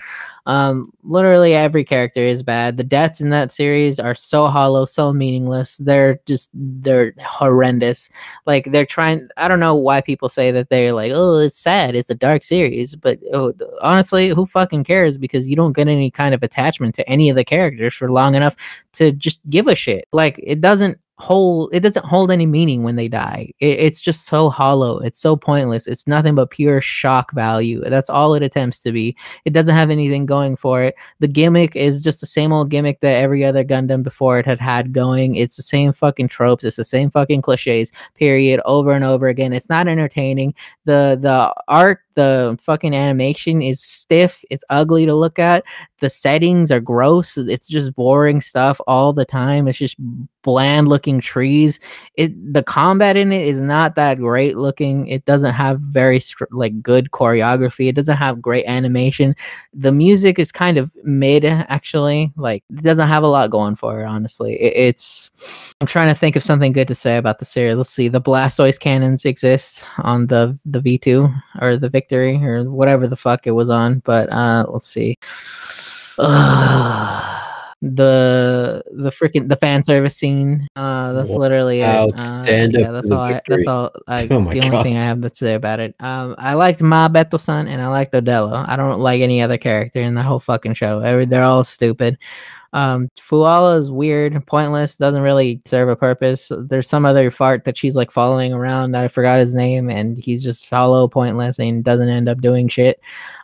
Um, 0.46 0.90
literally 1.04 1.54
every 1.54 1.84
character 1.84 2.20
is 2.20 2.42
bad. 2.42 2.76
The 2.76 2.82
deaths 2.82 3.20
in 3.20 3.30
that 3.30 3.52
series 3.52 4.00
are 4.00 4.16
so 4.16 4.48
hollow, 4.48 4.84
so 4.84 5.12
meaningless. 5.12 5.76
They're 5.76 6.18
just 6.26 6.50
they're 6.54 7.12
horrendous. 7.20 8.08
Like 8.46 8.72
they're 8.72 8.86
trying. 8.86 9.28
I 9.36 9.46
don't 9.46 9.60
know 9.60 9.76
why 9.76 10.00
people 10.00 10.28
say 10.28 10.50
that 10.50 10.70
they're 10.70 10.92
like, 10.92 11.12
oh, 11.14 11.38
it's 11.38 11.58
sad. 11.58 11.94
It's 11.94 12.10
a 12.10 12.16
dark 12.16 12.42
series, 12.42 12.96
but 12.96 13.20
oh, 13.32 13.52
honestly, 13.80 14.30
who 14.30 14.44
fucking 14.44 14.82
cares? 14.82 15.18
Because 15.18 15.46
you 15.46 15.54
don't 15.54 15.76
get 15.76 15.86
any 15.86 16.10
kind 16.10 16.34
of 16.34 16.42
attachment 16.42 16.96
to 16.96 17.08
any 17.08 17.30
of 17.30 17.36
the 17.36 17.44
characters 17.44 17.94
for 17.94 18.10
long 18.10 18.34
enough 18.34 18.56
to 18.94 19.12
just 19.12 19.38
give 19.48 19.68
a 19.68 19.76
shit. 19.76 20.08
Like 20.12 20.40
it 20.42 20.60
doesn't 20.60 20.98
hold 21.18 21.70
it 21.72 21.80
doesn't 21.80 22.04
hold 22.04 22.30
any 22.30 22.46
meaning 22.46 22.82
when 22.84 22.96
they 22.96 23.08
die. 23.08 23.52
It, 23.58 23.80
it's 23.80 24.00
just 24.00 24.26
so 24.26 24.50
hollow. 24.50 24.98
It's 24.98 25.18
so 25.18 25.36
pointless. 25.36 25.86
It's 25.86 26.06
nothing 26.06 26.34
but 26.34 26.50
pure 26.50 26.80
shock 26.80 27.32
value. 27.32 27.80
That's 27.80 28.08
all 28.08 28.34
it 28.34 28.42
attempts 28.42 28.78
to 28.80 28.92
be. 28.92 29.16
It 29.44 29.52
doesn't 29.52 29.74
have 29.74 29.90
anything 29.90 30.26
going 30.26 30.56
for 30.56 30.82
it. 30.82 30.94
The 31.18 31.28
gimmick 31.28 31.74
is 31.74 32.00
just 32.00 32.20
the 32.20 32.26
same 32.26 32.52
old 32.52 32.70
gimmick 32.70 33.00
that 33.00 33.16
every 33.16 33.44
other 33.44 33.64
gundam 33.64 34.02
before 34.02 34.38
it 34.38 34.46
had 34.46 34.60
had 34.60 34.92
going. 34.92 35.34
It's 35.34 35.56
the 35.56 35.62
same 35.62 35.92
fucking 35.92 36.28
tropes. 36.28 36.64
It's 36.64 36.76
the 36.76 36.84
same 36.84 37.10
fucking 37.10 37.42
cliches 37.42 37.92
period 38.14 38.60
over 38.64 38.92
and 38.92 39.04
over 39.04 39.26
again. 39.26 39.52
It's 39.52 39.68
not 39.68 39.88
entertaining. 39.88 40.54
The 40.84 41.18
the 41.20 41.52
art 41.66 42.00
the 42.18 42.58
fucking 42.60 42.96
animation 42.96 43.62
is 43.62 43.80
stiff 43.80 44.44
it's 44.50 44.64
ugly 44.70 45.06
to 45.06 45.14
look 45.14 45.38
at 45.38 45.62
the 46.00 46.10
settings 46.10 46.72
are 46.72 46.80
gross 46.80 47.38
it's 47.38 47.68
just 47.68 47.94
boring 47.94 48.40
stuff 48.40 48.80
all 48.88 49.12
the 49.12 49.24
time 49.24 49.68
it's 49.68 49.78
just 49.78 49.96
bland 50.48 50.88
looking 50.88 51.20
trees. 51.20 51.78
It 52.14 52.32
the 52.54 52.62
combat 52.62 53.18
in 53.18 53.32
it 53.32 53.46
is 53.46 53.58
not 53.58 53.96
that 53.96 54.16
great 54.16 54.56
looking 54.56 55.06
it 55.06 55.26
doesn't 55.26 55.52
have 55.52 55.78
very 55.80 56.22
like 56.50 56.80
good 56.82 57.10
choreography 57.10 57.88
it 57.88 57.94
doesn't 57.94 58.16
have 58.16 58.40
great 58.40 58.64
animation. 58.64 59.36
The 59.74 59.92
music 59.92 60.38
is 60.38 60.50
kind 60.50 60.78
of 60.78 60.90
mid 61.04 61.44
actually 61.44 62.32
like 62.36 62.64
it 62.70 62.82
doesn't 62.82 63.08
have 63.08 63.24
a 63.24 63.28
lot 63.28 63.50
going 63.50 63.76
for 63.76 64.00
it 64.00 64.06
honestly. 64.06 64.54
It, 64.54 64.72
it's 64.74 65.30
i'm 65.82 65.86
trying 65.86 66.08
to 66.08 66.14
think 66.14 66.34
of 66.34 66.42
something 66.42 66.72
good 66.72 66.88
to 66.88 66.94
say 66.94 67.18
about 67.18 67.40
the 67.40 67.44
series. 67.44 67.76
Let's 67.76 67.90
see 67.90 68.08
the 68.08 68.22
blastoise 68.22 68.80
cannons 68.80 69.26
exist 69.26 69.84
on 69.98 70.28
the 70.28 70.58
the 70.64 70.80
v2 70.80 71.42
or 71.60 71.76
the 71.76 71.90
victory 72.08 72.42
or 72.42 72.64
whatever 72.70 73.06
the 73.06 73.16
fuck 73.16 73.46
it 73.46 73.50
was 73.50 73.68
on 73.68 73.98
but 74.00 74.30
uh 74.32 74.64
let's 74.68 74.86
see 74.86 75.18
the 77.80 78.82
the 78.92 79.10
freaking 79.10 79.48
the 79.48 79.56
fan 79.56 79.84
service 79.84 80.16
scene. 80.16 80.66
Uh, 80.74 81.12
that's 81.12 81.30
Wow. 81.30 81.36
literally 81.38 81.80
it. 81.80 81.84
Uh, 81.86 82.42
yeah, 82.80 82.90
that's 82.90 83.10
all. 83.12 83.20
I, 83.20 83.40
that's 83.48 83.66
all. 83.68 83.90
I, 84.08 84.22
Oh 84.30 84.40
the 84.50 84.60
only 84.60 84.70
God. 84.70 84.82
thing 84.82 84.96
I 84.96 85.04
have 85.04 85.20
to 85.20 85.30
say 85.34 85.54
about 85.54 85.80
it. 85.80 85.94
Um, 86.00 86.34
I 86.38 86.54
liked 86.54 86.82
Ma 86.82 87.08
Beto-san 87.08 87.68
and 87.68 87.80
I 87.80 87.86
liked 87.88 88.12
Odelo. 88.14 88.64
I 88.68 88.76
don't 88.76 89.00
like 89.00 89.20
any 89.20 89.40
other 89.42 89.58
character 89.58 90.00
in 90.00 90.14
the 90.14 90.22
whole 90.22 90.40
fucking 90.40 90.74
show. 90.74 91.00
Every, 91.00 91.24
they're 91.24 91.44
all 91.44 91.62
stupid. 91.64 92.18
Um, 92.74 93.08
Fuala 93.18 93.78
is 93.78 93.90
weird, 93.90 94.44
pointless, 94.46 94.98
doesn't 94.98 95.22
really 95.22 95.62
serve 95.64 95.88
a 95.88 95.96
purpose. 95.96 96.52
There's 96.54 96.86
some 96.88 97.06
other 97.06 97.30
fart 97.30 97.64
that 97.64 97.78
she's 97.78 97.96
like 97.96 98.10
following 98.10 98.52
around. 98.52 98.94
I 98.94 99.08
forgot 99.08 99.38
his 99.38 99.54
name, 99.54 99.88
and 99.88 100.18
he's 100.18 100.42
just 100.42 100.68
hollow, 100.68 101.08
pointless, 101.08 101.58
and 101.58 101.82
doesn't 101.82 102.10
end 102.10 102.28
up 102.28 102.42
doing 102.42 102.68
shit. 102.68 103.00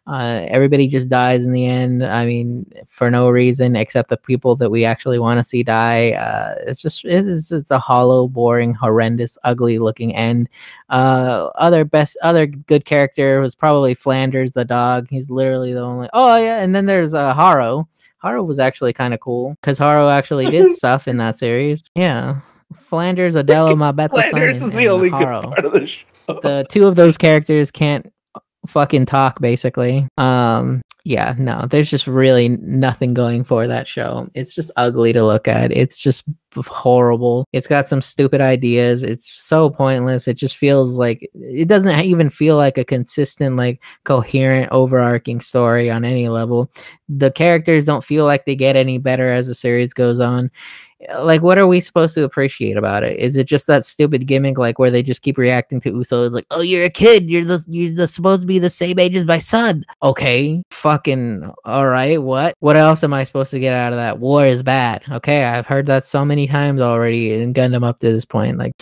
Uh, 0.06 0.44
everybody 0.48 0.86
just 0.86 1.08
dies 1.08 1.44
in 1.44 1.52
the 1.52 1.64
end. 1.64 2.04
I 2.04 2.26
mean, 2.26 2.70
for 2.86 3.10
no 3.10 3.30
reason 3.30 3.74
except 3.74 4.10
the 4.10 4.18
people 4.18 4.54
that 4.56 4.70
we 4.70 4.84
actually 4.84 5.18
want 5.18 5.38
to 5.38 5.44
see 5.44 5.62
die. 5.62 6.10
Uh, 6.10 6.56
it's 6.66 6.82
just 6.82 7.04
it's 7.06 7.50
it's 7.50 7.70
a 7.70 7.78
hollow, 7.78 8.28
boring, 8.28 8.74
horrendous, 8.74 9.38
ugly 9.44 9.78
looking 9.78 10.14
end. 10.14 10.50
Uh, 10.90 11.48
other 11.54 11.84
best 11.84 12.18
other 12.22 12.46
good 12.46 12.84
character 12.84 13.40
was 13.40 13.54
probably 13.54 13.94
Flanders 13.94 14.52
the 14.52 14.64
dog. 14.64 15.06
He's 15.08 15.30
literally 15.30 15.72
the 15.72 15.80
only. 15.80 16.10
Oh 16.12 16.36
yeah, 16.36 16.62
and 16.62 16.74
then 16.74 16.84
there's 16.84 17.14
uh, 17.14 17.32
Haro. 17.32 17.88
Haro 18.18 18.42
was 18.42 18.58
actually 18.58 18.92
kind 18.92 19.14
of 19.14 19.20
cool 19.20 19.56
because 19.60 19.78
Haro 19.78 20.08
actually 20.08 20.50
did 20.50 20.72
stuff 20.76 21.08
in 21.08 21.16
that 21.18 21.36
series. 21.36 21.82
Yeah. 21.94 22.40
Flanders, 22.74 23.34
Adela, 23.34 23.70
Mabeto, 23.74 24.12
Flanders 24.30 24.62
is 24.62 24.72
the 24.72 24.88
only 24.88 25.10
good 25.10 25.26
part 25.26 25.64
of 25.64 25.72
the 25.72 25.86
show. 25.86 26.04
the 26.26 26.66
two 26.70 26.86
of 26.86 26.96
those 26.96 27.18
characters 27.18 27.70
can't 27.70 28.10
fucking 28.66 29.06
talk 29.06 29.40
basically. 29.40 30.06
Um 30.18 30.82
yeah 31.06 31.34
no 31.36 31.66
there's 31.68 31.90
just 31.90 32.06
really 32.06 32.48
nothing 32.48 33.12
going 33.12 33.44
for 33.44 33.66
that 33.66 33.86
show. 33.86 34.28
It's 34.34 34.54
just 34.54 34.70
ugly 34.76 35.12
to 35.12 35.24
look 35.24 35.46
at. 35.46 35.70
It's 35.72 35.98
just 35.98 36.24
horrible. 36.56 37.44
It's 37.52 37.66
got 37.66 37.88
some 37.88 38.00
stupid 38.00 38.40
ideas. 38.40 39.02
It's 39.02 39.30
so 39.30 39.68
pointless. 39.70 40.28
It 40.28 40.34
just 40.34 40.56
feels 40.56 40.92
like 40.92 41.28
it 41.34 41.68
doesn't 41.68 42.00
even 42.00 42.30
feel 42.30 42.56
like 42.56 42.78
a 42.78 42.84
consistent 42.84 43.56
like 43.56 43.82
coherent 44.04 44.70
overarching 44.70 45.40
story 45.40 45.90
on 45.90 46.04
any 46.04 46.28
level. 46.28 46.70
The 47.08 47.30
characters 47.30 47.86
don't 47.86 48.04
feel 48.04 48.24
like 48.24 48.46
they 48.46 48.56
get 48.56 48.76
any 48.76 48.98
better 48.98 49.32
as 49.32 49.46
the 49.46 49.54
series 49.54 49.92
goes 49.92 50.20
on 50.20 50.50
like 51.18 51.42
what 51.42 51.58
are 51.58 51.66
we 51.66 51.80
supposed 51.80 52.14
to 52.14 52.24
appreciate 52.24 52.76
about 52.76 53.02
it? 53.02 53.18
Is 53.18 53.36
it 53.36 53.46
just 53.46 53.66
that 53.66 53.84
stupid 53.84 54.26
gimmick 54.26 54.58
like 54.58 54.78
where 54.78 54.90
they 54.90 55.02
just 55.02 55.22
keep 55.22 55.38
reacting 55.38 55.80
to 55.80 55.90
uso 55.90 56.22
is 56.22 56.34
like 56.34 56.46
oh 56.50 56.60
you're 56.60 56.84
a 56.84 56.90
kid. 56.90 57.28
You're 57.28 57.44
the 57.44 57.64
you're 57.68 57.94
the, 57.94 58.08
supposed 58.08 58.42
to 58.42 58.46
be 58.46 58.58
the 58.58 58.70
same 58.70 58.98
age 58.98 59.14
as 59.14 59.24
my 59.24 59.38
son. 59.38 59.84
Okay 60.02 60.62
fucking 60.70 61.50
all 61.64 61.86
right 61.86 62.22
what? 62.22 62.56
What 62.60 62.76
else 62.76 63.02
am 63.04 63.14
i 63.14 63.24
supposed 63.24 63.50
to 63.52 63.60
get 63.60 63.74
out 63.74 63.92
of 63.92 63.98
that? 63.98 64.18
War 64.18 64.46
is 64.46 64.62
bad. 64.62 65.02
Okay 65.10 65.44
i've 65.44 65.66
heard 65.66 65.86
that 65.86 66.04
so 66.04 66.24
many 66.24 66.46
times 66.46 66.80
already 66.80 67.32
in 67.32 67.54
gundam 67.54 67.86
up 67.86 67.98
to 67.98 68.12
this 68.12 68.24
point 68.24 68.58
like 68.58 68.74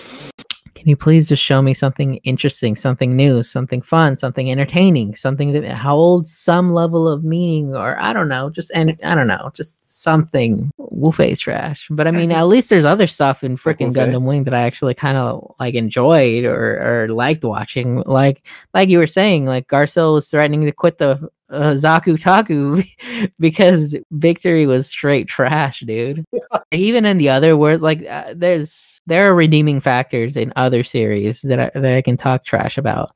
can 0.75 0.89
you 0.89 0.97
please 0.97 1.28
just 1.28 1.42
show 1.42 1.62
me 1.62 1.75
something 1.75 2.17
interesting, 2.17 2.76
something 2.76 3.15
new, 3.15 3.42
something 3.42 3.83
fun, 3.83 4.17
something 4.17 4.51
entertaining, 4.51 5.15
something 5.15 5.52
that 5.52 5.65
holds 5.73 6.36
some 6.36 6.73
level 6.73 7.07
of 7.09 7.25
meaning, 7.25 7.75
or 7.75 8.01
I 8.01 8.12
don't 8.12 8.28
know, 8.28 8.51
just 8.51 8.70
and 8.75 8.99
I 9.05 9.15
don't 9.15 9.26
know, 9.26 9.51
just 9.55 9.76
something. 9.83 10.70
Wufei's 10.78 11.41
trash, 11.41 11.89
but 11.91 12.07
I 12.07 12.10
mean, 12.10 12.31
at 12.31 12.44
least 12.44 12.68
there's 12.68 12.84
other 12.84 13.07
stuff 13.07 13.42
in 13.42 13.57
freaking 13.57 13.92
Wolfei. 13.92 14.12
Gundam 14.12 14.26
Wing 14.26 14.44
that 14.44 14.55
I 14.55 14.62
actually 14.62 14.94
kind 14.94 15.17
of 15.17 15.55
like 15.59 15.75
enjoyed 15.75 16.44
or 16.44 17.05
or 17.05 17.09
liked 17.09 17.44
watching. 17.44 18.02
Like 18.02 18.47
like 18.75 18.89
you 18.89 18.99
were 18.99 19.07
saying, 19.07 19.47
like 19.47 19.68
Garcelle 19.68 20.15
was 20.15 20.28
threatening 20.28 20.65
to 20.65 20.73
quit 20.73 20.99
the 20.99 21.28
uh, 21.52 21.72
Zaku 21.74 22.20
Taku 22.20 22.82
because 23.39 23.97
Victory 24.10 24.66
was 24.66 24.89
straight 24.89 25.28
trash, 25.28 25.81
dude. 25.81 26.24
Even 26.72 27.05
in 27.05 27.18
the 27.18 27.28
other 27.28 27.56
word, 27.56 27.82
like 27.82 28.05
uh, 28.06 28.34
there's 28.34 29.00
there 29.06 29.28
are 29.28 29.34
redeeming 29.34 29.81
factors 29.81 30.36
in 30.36 30.52
other 30.56 30.84
series 30.84 31.42
that 31.42 31.58
I, 31.58 31.78
that 31.78 31.97
I 31.97 32.02
can 32.02 32.16
talk 32.16 32.44
trash 32.44 32.78
about, 32.78 33.10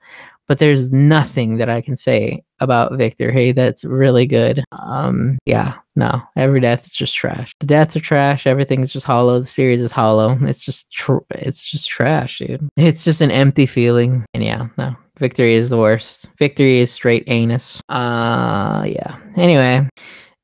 but 0.46 0.58
there's 0.58 0.90
nothing 0.90 1.58
that 1.58 1.68
I 1.68 1.80
can 1.80 1.96
say 1.96 2.42
about 2.60 2.94
Victor. 2.94 3.30
Hey, 3.30 3.52
that's 3.52 3.84
really 3.84 4.26
good. 4.26 4.64
Um, 4.72 5.38
yeah, 5.46 5.74
no, 5.94 6.22
every 6.36 6.60
death 6.60 6.86
is 6.86 6.92
just 6.92 7.14
trash. 7.14 7.52
The 7.60 7.66
deaths 7.66 7.96
are 7.96 8.00
trash. 8.00 8.46
Everything's 8.46 8.92
just 8.92 9.06
hollow. 9.06 9.40
The 9.40 9.46
series 9.46 9.80
is 9.80 9.92
hollow. 9.92 10.36
It's 10.42 10.64
just 10.64 10.90
tr- 10.92 11.18
it's 11.30 11.68
just 11.68 11.88
trash, 11.88 12.38
dude. 12.38 12.68
It's 12.76 13.04
just 13.04 13.20
an 13.20 13.30
empty 13.30 13.66
feeling. 13.66 14.24
And 14.34 14.44
yeah, 14.44 14.68
no, 14.78 14.96
Victory 15.18 15.54
is 15.54 15.70
the 15.70 15.78
worst. 15.78 16.28
Victory 16.38 16.78
is 16.80 16.92
straight 16.92 17.24
anus. 17.26 17.82
Uh, 17.88 18.84
yeah. 18.86 19.16
Anyway, 19.36 19.88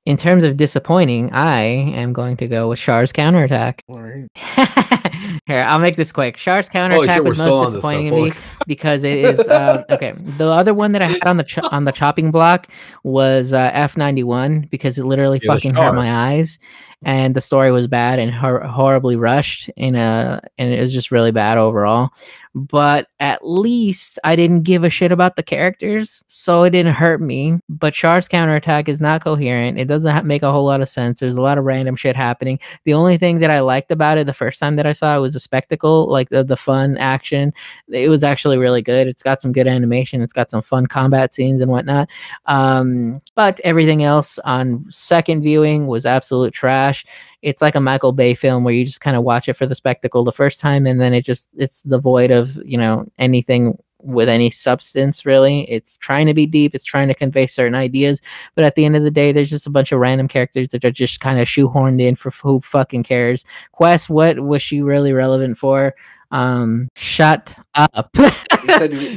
in 0.07 0.17
terms 0.17 0.45
of 0.45 0.57
disappointing, 0.57 1.33
I 1.33 1.61
am 1.61 2.13
going 2.13 2.37
to 2.39 2.49
go 2.49 2.71
with 2.71 2.79
Char's 2.79 3.13
counterattack. 3.13 3.83
Alright. 3.89 4.29
Here, 5.47 5.63
I'll 5.63 5.79
make 5.79 5.97
this 5.97 6.11
quick. 6.11 6.37
Char's 6.37 6.69
Oh 6.69 6.73
counterattack 6.73 7.23
we're 7.23 7.31
was 7.31 7.39
most 7.39 7.73
disappointing 7.73 8.11
to 8.11 8.23
me 8.25 8.33
because 8.67 9.03
it 9.03 9.19
is 9.19 9.49
um, 9.49 9.85
okay. 9.91 10.15
The 10.39 10.47
other 10.47 10.75
one 10.75 10.93
that 10.93 11.03
I 11.03 11.07
had 11.07 11.27
on 11.27 11.37
the 11.37 11.45
cho- 11.45 11.69
on 11.71 11.85
the 11.85 11.93
chopping 11.93 12.31
block 12.31 12.69
was 13.05 13.53
uh, 13.53 13.71
F 13.73 13.97
ninety 13.97 14.25
one 14.25 14.63
because 14.71 14.99
it 14.99 15.05
literally 15.05 15.41
fucking 15.41 15.75
hurt 15.75 15.95
my 15.95 16.33
eyes, 16.33 16.59
and 17.05 17.35
the 17.35 17.41
story 17.41 17.73
was 17.73 17.87
bad 17.87 18.19
and 18.19 18.33
hor- 18.33 18.61
horribly 18.61 19.17
rushed, 19.17 19.71
in 19.77 19.95
a 19.95 20.41
and 20.59 20.73
it 20.73 20.81
was 20.81 20.93
just 20.93 21.11
really 21.11 21.33
bad 21.33 21.59
overall. 21.59 22.11
But 22.55 23.09
at 23.19 23.47
least 23.47 24.19
I 24.25 24.37
didn't 24.37 24.63
give 24.63 24.85
a 24.85 24.91
shit 24.91 25.11
about 25.11 25.37
the 25.37 25.43
characters, 25.43 26.23
so 26.27 26.65
it 26.65 26.71
didn't 26.71 26.95
hurt 26.95 27.21
me. 27.23 27.59
But 27.69 27.95
Char's 27.95 28.29
counterattack 28.29 28.89
is 28.89 29.01
not 29.01 29.25
coherent. 29.25 29.79
It 29.79 29.87
doesn't 29.87 30.11
ha- 30.11 30.23
make 30.23 30.43
a 30.43 30.53
whole 30.53 30.67
lot 30.67 30.83
of 30.83 30.89
sense. 30.89 31.21
There's 31.21 31.37
a 31.37 31.43
lot 31.43 31.57
of 31.57 31.65
random 31.65 31.97
shit 31.97 32.15
happening. 32.15 32.59
The 32.85 32.93
only 32.93 33.17
thing 33.17 33.39
that 33.39 33.51
I 33.51 33.61
liked 33.61 33.91
about 33.91 34.19
it 34.19 34.27
the 34.27 34.35
first 34.35 34.61
time 34.61 34.77
that 34.77 34.87
I 34.87 34.93
saw 34.93 35.17
it 35.17 35.21
was 35.21 35.33
the 35.33 35.41
spectacle, 35.41 36.07
like 36.11 36.29
the, 36.29 36.45
the 36.45 36.57
fun 36.57 36.99
action. 36.99 37.55
It 37.89 38.11
was 38.11 38.23
actually 38.23 38.59
really 38.59 38.83
good. 38.83 39.07
It's 39.09 39.23
got 39.23 39.41
some 39.41 39.53
good 39.53 39.67
animation. 39.67 40.21
It's 40.21 40.35
got 40.35 40.51
some 40.51 40.63
fun 40.63 40.87
combat 40.87 41.33
scenes 41.33 41.63
and 41.63 41.71
whatnot. 41.71 42.11
Um, 42.47 43.21
but 43.35 43.61
everything 43.61 44.03
else 44.03 44.39
on 44.41 44.85
second 44.91 45.43
viewing 45.43 45.87
was 45.87 46.05
absolute 46.05 46.53
trash. 46.53 47.07
It's 47.43 47.61
like 47.61 47.75
a 47.75 47.81
Michael 47.81 48.13
Bay 48.13 48.35
film 48.35 48.65
where 48.65 48.75
you 48.75 48.85
just 48.85 49.01
kind 49.01 49.17
of 49.17 49.25
watch 49.25 49.49
it 49.49 49.55
for 49.55 49.67
the 49.67 49.75
spectacle 49.75 50.25
the 50.25 50.33
first 50.33 50.61
time, 50.61 50.87
and 50.87 51.01
then 51.01 51.13
it 51.13 51.23
just 51.23 51.49
it's 51.57 51.83
the 51.83 51.99
void 51.99 52.31
of 52.31 52.57
you 52.65 52.79
know 52.79 53.07
anything 53.19 53.79
with 54.05 54.29
any 54.29 54.51
substance 54.51 55.25
really. 55.25 55.71
It's 55.71 55.97
trying 55.97 56.27
to 56.27 56.35
be 56.35 56.47
deep. 56.47 56.75
It's 56.75 56.85
trying 56.85 57.09
to 57.09 57.15
convey 57.15 57.47
certain 57.47 57.75
ideas, 57.75 58.21
but 58.55 58.65
at 58.65 58.75
the 58.75 58.85
end 58.85 58.97
of 58.97 59.03
the 59.03 59.11
day, 59.11 59.33
there's 59.33 59.51
just 59.51 59.67
a 59.67 59.71
bunch 59.71 59.93
of 59.93 60.01
random 60.01 60.29
characters 60.29 60.69
that 60.69 60.85
are 60.85 60.91
just 60.91 61.21
kind 61.21 61.41
of 61.41 61.49
shoehorned 61.49 62.01
in 62.01 62.17
for 62.17 62.31
who 62.31 62.61
fucking 62.61 63.05
cares. 63.05 63.45
Quess, 63.73 64.09
what 64.09 64.41
was 64.41 64.63
she 64.63 64.83
really 64.83 65.13
relevant 65.13 65.59
for? 65.59 65.95
Um, 66.33 66.89
shut 66.97 67.55
up. 67.75 68.11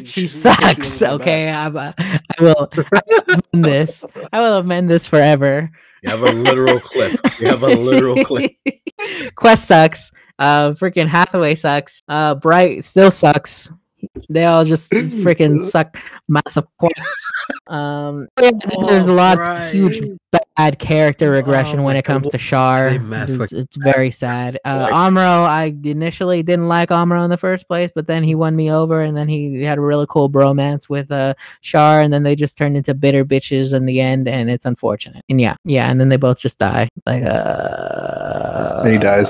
she 0.06 0.28
sucks. 0.28 0.62
wanted 0.62 0.84
to 0.84 1.00
go 1.08 1.14
Okay, 1.16 1.50
I'm, 1.50 1.76
uh, 1.78 1.94
will 2.40 2.70
I 2.72 3.02
will 3.08 3.40
amend 3.54 3.66
this. 3.66 4.04
I 4.34 4.40
will 4.42 4.58
amend 4.58 4.90
this 4.90 5.08
forever. 5.08 5.72
You 6.04 6.10
have 6.12 6.22
a 6.22 6.32
literal 6.32 6.80
clip. 6.80 7.18
You 7.40 7.48
have 7.48 7.64
a 7.64 7.68
literal 7.68 8.24
clip. 8.24 8.52
Quess 9.36 9.66
sucks. 9.66 10.12
Uh, 10.38 10.72
freaking 10.72 11.08
Hathaway 11.08 11.56
sucks. 11.56 12.04
Uh, 12.08 12.36
Bright 12.36 12.84
still 12.84 13.10
sucks. 13.10 13.72
They 14.30 14.46
all 14.46 14.66
just 14.66 14.92
freaking 14.92 15.60
suck 15.60 15.98
massive 16.28 16.66
quacks. 16.78 17.32
Um, 17.68 18.28
yeah, 18.42 18.52
there's 18.88 19.08
a 19.08 19.14
lot 19.14 19.40
of 19.40 19.72
huge 19.72 20.00
bad 20.32 20.80
character 20.80 21.32
regression 21.32 21.80
Oh 21.80 21.84
when 21.84 21.96
it 21.96 22.06
comes 22.06 22.28
to 22.30 22.38
Char. 22.38 22.90
It's, 22.90 23.52
it's 23.52 23.76
very 23.78 24.12
sad. 24.12 24.60
Uh, 24.66 24.88
Amuro, 24.90 25.46
I 25.46 25.76
initially 25.84 26.44
didn't 26.44 26.68
like 26.68 26.90
Amuro 26.90 27.24
in 27.24 27.30
the 27.30 27.38
first 27.38 27.68
place, 27.68 27.92
but 27.94 28.08
then 28.08 28.24
he 28.24 28.36
won 28.36 28.56
me 28.56 28.72
over, 28.72 29.02
and 29.02 29.16
then 29.16 29.28
he 29.28 29.64
had 29.64 29.78
a 29.78 29.82
really 29.82 30.06
cool 30.10 30.30
bromance 30.30 30.90
with 30.90 31.12
uh 31.12 31.34
Shar, 31.62 32.02
and 32.02 32.14
then 32.14 32.24
they 32.24 32.36
just 32.36 32.58
turned 32.58 32.78
into 32.78 32.94
bitter 32.94 33.26
bitches 33.26 33.74
in 33.74 33.86
the 33.86 34.00
end, 34.00 34.28
and 34.28 34.50
it's 34.50 34.66
unfortunate. 34.66 35.24
And 35.30 35.40
yeah, 35.40 35.56
yeah, 35.64 35.90
and 35.90 36.00
then 36.00 36.10
they 36.10 36.18
both 36.18 36.40
just 36.40 36.58
die. 36.60 36.90
Like 37.06 37.24
uh, 37.24 38.84
Then 38.84 38.94
he 38.94 39.00
dies. 39.00 39.30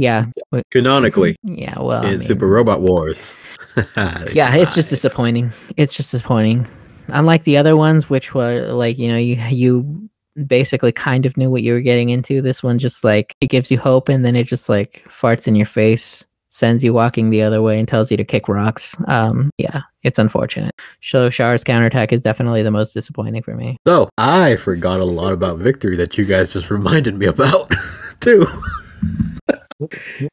Yeah, 0.00 0.26
Canonically, 0.70 1.36
yeah. 1.42 1.78
Well, 1.78 2.02
I 2.04 2.10
in 2.12 2.18
mean- 2.18 2.26
Super 2.26 2.46
Robot 2.46 2.80
Wars. 2.80 3.36
yeah, 3.96 4.54
it's 4.54 4.74
just 4.74 4.88
disappointing. 4.88 5.52
It's 5.76 5.94
just 5.94 6.10
disappointing. 6.10 6.66
Unlike 7.08 7.44
the 7.44 7.58
other 7.58 7.76
ones, 7.76 8.08
which 8.08 8.34
were 8.34 8.62
like 8.72 8.98
you 8.98 9.08
know 9.08 9.18
you 9.18 9.36
you 9.50 10.10
basically 10.46 10.92
kind 10.92 11.26
of 11.26 11.36
knew 11.36 11.50
what 11.50 11.62
you 11.62 11.74
were 11.74 11.80
getting 11.82 12.08
into. 12.08 12.40
This 12.40 12.62
one 12.62 12.78
just 12.78 13.04
like 13.04 13.34
it 13.42 13.48
gives 13.48 13.70
you 13.70 13.78
hope, 13.78 14.08
and 14.08 14.24
then 14.24 14.36
it 14.36 14.44
just 14.44 14.68
like 14.70 15.04
farts 15.08 15.46
in 15.46 15.54
your 15.54 15.66
face, 15.66 16.26
sends 16.48 16.82
you 16.82 16.94
walking 16.94 17.28
the 17.28 17.42
other 17.42 17.60
way, 17.60 17.78
and 17.78 17.86
tells 17.86 18.10
you 18.10 18.16
to 18.16 18.24
kick 18.24 18.48
rocks. 18.48 18.96
Um, 19.06 19.50
yeah, 19.58 19.82
it's 20.02 20.18
unfortunate. 20.18 20.74
So 21.02 21.28
Char's 21.28 21.62
counterattack 21.62 22.10
is 22.12 22.22
definitely 22.22 22.62
the 22.62 22.70
most 22.70 22.94
disappointing 22.94 23.42
for 23.42 23.54
me. 23.54 23.76
So 23.86 24.08
I 24.16 24.56
forgot 24.56 25.00
a 25.00 25.04
lot 25.04 25.34
about 25.34 25.58
victory 25.58 25.96
that 25.96 26.16
you 26.16 26.24
guys 26.24 26.48
just 26.48 26.70
reminded 26.70 27.16
me 27.16 27.26
about 27.26 27.70
too. 28.20 28.46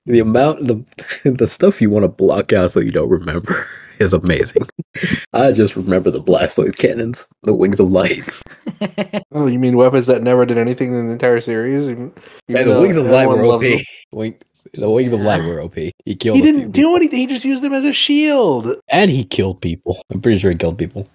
The 0.06 0.20
amount 0.20 0.68
the 0.68 0.76
the 1.38 1.48
stuff 1.48 1.82
you 1.82 1.90
want 1.90 2.04
to 2.04 2.10
block 2.10 2.54
out 2.54 2.72
so 2.72 2.80
you 2.80 2.92
don't 2.92 3.10
remember 3.10 3.66
is 4.00 4.14
amazing. 4.14 4.64
I 5.34 5.52
just 5.52 5.76
remember 5.76 6.12
the 6.12 6.22
Blastoise 6.22 6.78
cannons, 6.78 7.28
the 7.44 7.56
wings 7.56 7.80
of 7.80 7.90
light. 7.92 8.22
Oh, 9.32 9.46
you 9.46 9.60
mean 9.60 9.76
weapons 9.78 10.08
that 10.08 10.24
never 10.24 10.46
did 10.46 10.58
anything 10.58 10.96
in 10.96 11.08
the 11.08 11.12
entire 11.12 11.42
series? 11.42 11.90
Even, 11.90 12.12
even 12.48 12.68
the 12.68 12.80
wings 12.80 12.98
of 12.98 13.06
light 13.06 13.28
were 13.28 13.44
OP. 13.46 13.62
Wing, 14.12 14.36
the 14.74 14.90
wings 14.90 15.12
of 15.14 15.22
light 15.22 15.44
were 15.44 15.62
OP. 15.62 15.76
He 15.76 16.16
killed. 16.16 16.38
He 16.38 16.42
didn't 16.42 16.72
do 16.72 16.96
anything. 16.96 17.20
He 17.20 17.28
just 17.28 17.46
used 17.46 17.62
them 17.62 17.74
as 17.74 17.84
a 17.84 17.94
shield. 17.94 18.76
and 18.90 19.12
he 19.12 19.24
killed 19.24 19.62
people. 19.62 19.98
I'm 20.12 20.22
pretty 20.22 20.40
sure 20.40 20.52
he 20.52 20.58
killed 20.58 20.78
people. 20.78 21.08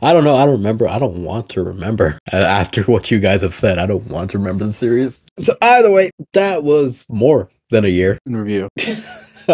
I 0.00 0.12
don't 0.12 0.24
know. 0.24 0.34
I 0.36 0.44
don't 0.46 0.56
remember. 0.56 0.88
I 0.88 0.98
don't 0.98 1.22
want 1.24 1.48
to 1.50 1.62
remember. 1.62 2.18
After 2.32 2.82
what 2.84 3.10
you 3.10 3.18
guys 3.18 3.42
have 3.42 3.54
said, 3.54 3.78
I 3.78 3.86
don't 3.86 4.06
want 4.06 4.30
to 4.30 4.38
remember 4.38 4.64
the 4.64 4.72
series. 4.72 5.22
So 5.38 5.52
either 5.60 5.90
way, 5.90 6.10
that 6.32 6.64
was 6.64 7.04
more 7.10 7.50
than 7.70 7.84
a 7.84 7.88
year. 7.88 8.18
In 8.26 8.36
review. 8.36 8.68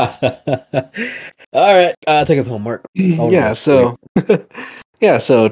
All 1.55 1.75
right, 1.77 1.95
uh, 2.07 2.25
take 2.25 2.39
us 2.39 2.47
home, 2.47 2.63
Mark. 2.63 2.85
Yeah. 2.95 3.49
no. 3.49 3.55
So, 3.55 3.99
yeah. 5.01 5.19
So 5.19 5.51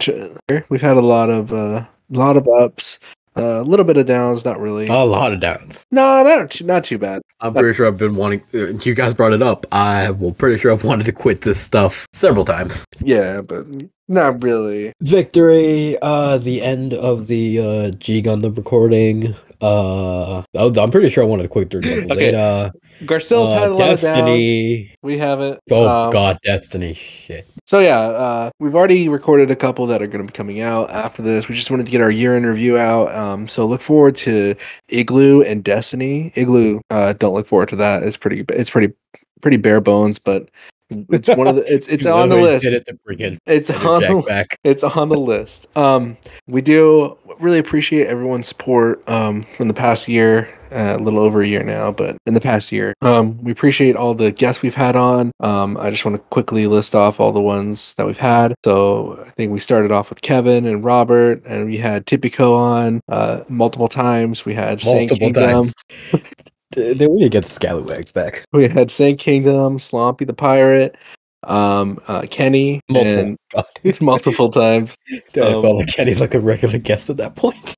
we've 0.69 0.81
had 0.81 0.97
a 0.97 1.01
lot 1.03 1.29
of 1.31 1.53
uh, 1.53 1.85
lot 2.11 2.37
of 2.39 2.49
ups, 2.49 2.99
uh, 3.37 3.61
a 3.61 3.63
little 3.63 3.85
bit 3.85 3.97
of 3.99 4.07
downs. 4.07 4.45
Not 4.45 4.59
really. 4.61 4.87
A 4.87 5.05
lot 5.05 5.33
of 5.33 5.41
downs. 5.41 5.85
no, 5.91 6.23
not 6.23 6.51
too- 6.51 6.65
not 6.65 6.85
too 6.85 6.97
bad. 6.99 7.21
I'm 7.41 7.53
pretty 7.53 7.75
sure 7.75 7.87
I've 7.87 7.99
been 7.99 8.17
wanting. 8.17 8.43
Uh, 8.55 8.69
you 8.83 8.95
guys 8.95 9.13
brought 9.15 9.33
it 9.35 9.43
up. 9.43 9.67
I 9.73 10.11
will 10.11 10.33
pretty 10.33 10.59
sure 10.59 10.73
I've 10.73 10.85
wanted 10.85 11.05
to 11.07 11.13
quit 11.13 11.43
this 11.43 11.61
stuff 11.61 12.07
several 12.13 12.45
times. 12.47 12.85
Yeah, 13.01 13.43
but 13.43 13.67
not 14.09 14.43
really. 14.43 14.93
Victory. 15.03 15.97
Uh, 16.01 16.39
the 16.39 16.63
end 16.63 16.95
of 16.95 17.27
the 17.29 17.59
uh 17.59 17.91
G 17.99 18.23
Gundam 18.23 18.57
recording. 18.57 19.35
Uh, 19.61 20.43
I'm 20.57 20.91
pretty 20.91 21.11
sure 21.11 21.23
I 21.23 21.27
wanted 21.27 21.43
to 21.45 21.49
quit 21.49 21.69
during 21.69 21.83
Dragon 21.87 22.13
Okay. 22.13 22.27
Zeta. 22.27 22.73
Garcelle's 23.03 23.51
Uh, 23.51 23.59
had 23.61 23.71
a 23.71 23.75
lot 23.75 23.93
of 23.93 24.01
downs. 24.01 24.89
We 25.03 25.19
haven't. 25.19 25.61
Oh 25.71 25.87
Um, 26.05 26.11
God, 26.11 26.39
Destiny. 26.43 26.95
Shit. 26.95 27.47
So 27.67 27.79
yeah, 27.81 27.99
uh, 28.01 28.51
we've 28.59 28.75
already 28.75 29.09
recorded 29.09 29.51
a 29.51 29.57
couple 29.57 29.87
that 29.87 30.03
are 30.03 30.07
going 30.07 30.27
to 30.27 30.33
be 30.33 30.37
coming 30.37 30.61
out 30.61 30.91
after 30.91 31.23
this. 31.23 31.49
We 31.49 31.55
just 31.55 31.71
wanted 31.71 31.87
to 31.87 31.93
get 31.93 32.01
our 32.01 32.11
year 32.11 32.37
in 32.37 32.45
review 32.45 32.79
out. 32.79 33.15
Um, 33.15 33.47
so 33.49 33.67
look 33.67 33.81
forward 33.81 34.17
to 34.19 34.55
Igloo 34.89 35.43
and 35.43 35.63
Destiny. 35.63 36.33
Igloo, 36.35 36.81
uh, 36.91 37.13
don't 37.15 37.35
look 37.35 37.47
forward 37.47 37.69
to 37.71 37.77
that. 37.77 38.03
It's 38.03 38.17
pretty. 38.17 38.45
It's 38.51 38.71
pretty. 38.71 38.93
Pretty 39.41 39.57
bare 39.57 39.81
bones, 39.81 40.19
but 40.19 40.51
it's 40.91 41.29
one 41.29 41.47
of 41.47 41.57
the. 41.57 41.73
It's 41.73 41.89
it's 41.89 42.07
on 42.21 42.29
the 42.29 42.37
list. 42.37 42.65
Did 42.65 42.75
it 42.75 42.87
to 42.87 42.95
bring 43.05 43.21
in 43.21 43.39
It's 43.47 43.71
on 43.71 44.03
the 44.03 44.23
back. 44.27 44.59
it's 44.65 44.85
on 44.85 45.09
the 45.09 45.19
list. 45.19 45.67
Um, 45.77 46.17
we 46.47 46.63
do 46.63 47.17
really 47.39 47.59
appreciate 47.59 48.07
everyone's 48.07 48.49
support 48.49 49.09
um, 49.09 49.43
from 49.57 49.69
the 49.69 49.75
past 49.75 50.09
year, 50.09 50.53
uh, 50.73 50.97
a 50.99 51.03
little 51.03 51.21
over 51.21 51.43
a 51.43 51.47
year 51.47 51.63
now, 51.63 51.91
but 51.91 52.17
in 52.27 52.35
the 52.35 52.41
past 52.41 52.71
year, 52.71 52.95
um, 53.03 53.43
we 53.43 53.51
appreciate 53.53 53.97
all 53.97 54.15
the 54.15 54.31
guests 54.31 54.63
we've 54.63 54.75
had 54.75 54.97
on. 54.97 55.33
Um, 55.41 55.77
I 55.79 55.91
just 55.91 56.05
want 56.05 56.17
to 56.17 56.23
quickly 56.31 56.67
list 56.67 56.95
off 56.95 57.19
all 57.21 57.33
the 57.33 57.41
ones 57.41 57.95
that 57.95 58.07
we've 58.07 58.19
had. 58.19 58.55
So 58.65 59.23
I 59.25 59.31
think 59.31 59.53
we 59.53 59.61
started 59.61 59.91
off 59.91 60.11
with 60.11 60.21
Kevin 60.23 60.67
and 60.67 60.85
Robert, 60.85 61.43
and 61.47 61.67
we 61.67 61.79
had 61.79 62.07
Tipico 62.07 62.57
on 62.57 63.01
uh, 63.09 63.43
multiple 63.49 63.89
times. 63.89 64.45
We 64.45 64.55
had 64.55 64.81
Saint 64.81 65.11
multiple 65.11 65.33
Kingdom. 65.33 65.51
times. 65.51 65.75
Th- 66.75 66.97
Then 66.97 67.15
we 67.15 67.29
get 67.29 67.45
the 67.45 67.51
Scallywags 67.51 68.13
back. 68.13 68.45
We 68.53 68.69
had 68.69 68.91
Saint 68.91 69.19
Kingdom, 69.19 69.79
Slompy 69.79 70.27
the 70.27 70.33
Pirate, 70.35 70.97
um, 71.45 71.99
uh, 72.09 72.27
Kenny, 72.31 72.81
Multiple. 72.91 73.37
and 73.85 74.01
multiple 74.01 74.51
times. 74.51 74.97
I 75.37 75.41
um, 75.41 75.63
felt 75.63 75.77
like 75.77 75.93
Kenny's 75.95 76.21
like 76.21 76.35
a 76.35 76.41
regular 76.41 76.79
guest 76.79 77.09
at 77.11 77.17
that 77.19 77.35
point. 77.37 77.75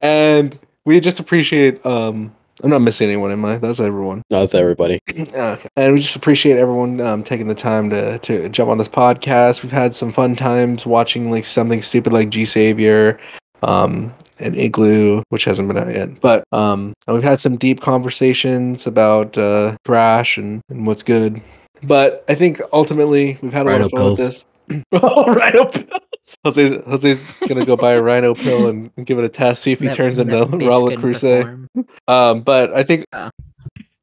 and 0.00 0.58
we 0.84 0.98
just 1.00 1.18
appreciate 1.20 1.84
um 1.84 2.34
i'm 2.62 2.70
not 2.70 2.80
missing 2.80 3.08
anyone 3.08 3.30
am 3.32 3.44
i 3.44 3.56
that's 3.58 3.78
everyone 3.80 4.22
No, 4.30 4.42
it's 4.42 4.54
everybody. 4.54 4.98
okay. 5.10 5.68
and 5.76 5.92
we 5.92 6.00
just 6.00 6.16
appreciate 6.16 6.56
everyone 6.56 7.00
um, 7.00 7.22
taking 7.22 7.46
the 7.48 7.54
time 7.54 7.90
to 7.90 8.18
to 8.20 8.48
jump 8.48 8.70
on 8.70 8.78
this 8.78 8.88
podcast 8.88 9.62
we've 9.62 9.72
had 9.72 9.94
some 9.94 10.10
fun 10.12 10.34
times 10.36 10.86
watching 10.86 11.30
like 11.30 11.44
something 11.44 11.82
stupid 11.82 12.12
like 12.12 12.30
G-Saviour 12.30 13.18
um 13.62 14.12
and 14.38 14.56
igloo 14.56 15.22
which 15.28 15.44
hasn't 15.44 15.68
been 15.68 15.76
out 15.76 15.92
yet 15.92 16.20
but 16.20 16.44
um 16.52 16.92
and 17.06 17.14
we've 17.14 17.24
had 17.24 17.40
some 17.40 17.56
deep 17.56 17.80
conversations 17.80 18.86
about 18.86 19.36
uh 19.38 19.76
trash 19.84 20.36
and, 20.38 20.60
and 20.68 20.86
what's 20.86 21.02
good 21.02 21.40
but 21.82 22.24
i 22.28 22.34
think 22.34 22.60
ultimately 22.72 23.38
we've 23.42 23.52
had 23.52 23.66
a 23.66 23.70
lot 23.70 23.80
of 23.80 23.90
fun 23.90 24.10
with 24.10 24.18
this 24.18 24.44
oh, 24.92 25.32
rhino 25.34 25.64
pills. 25.64 26.36
Jose, 26.44 26.82
Jose's 26.82 27.32
gonna 27.48 27.64
go 27.64 27.74
buy 27.74 27.92
a 27.92 28.02
rhino 28.02 28.34
pill 28.34 28.68
and, 28.68 28.90
and 28.98 29.06
give 29.06 29.18
it 29.18 29.24
a 29.24 29.30
test, 29.30 29.62
see 29.62 29.72
if 29.72 29.80
he 29.80 29.86
That- 29.86 29.96
turns 29.96 30.18
into 30.18 30.36
bitch 30.44 30.60
Raul 30.60 30.88
couldn't 30.88 31.00
Cruce. 31.00 31.22
perform. 31.22 31.70
Um, 32.06 32.42
but 32.42 32.74
I 32.74 32.82
think, 32.82 33.06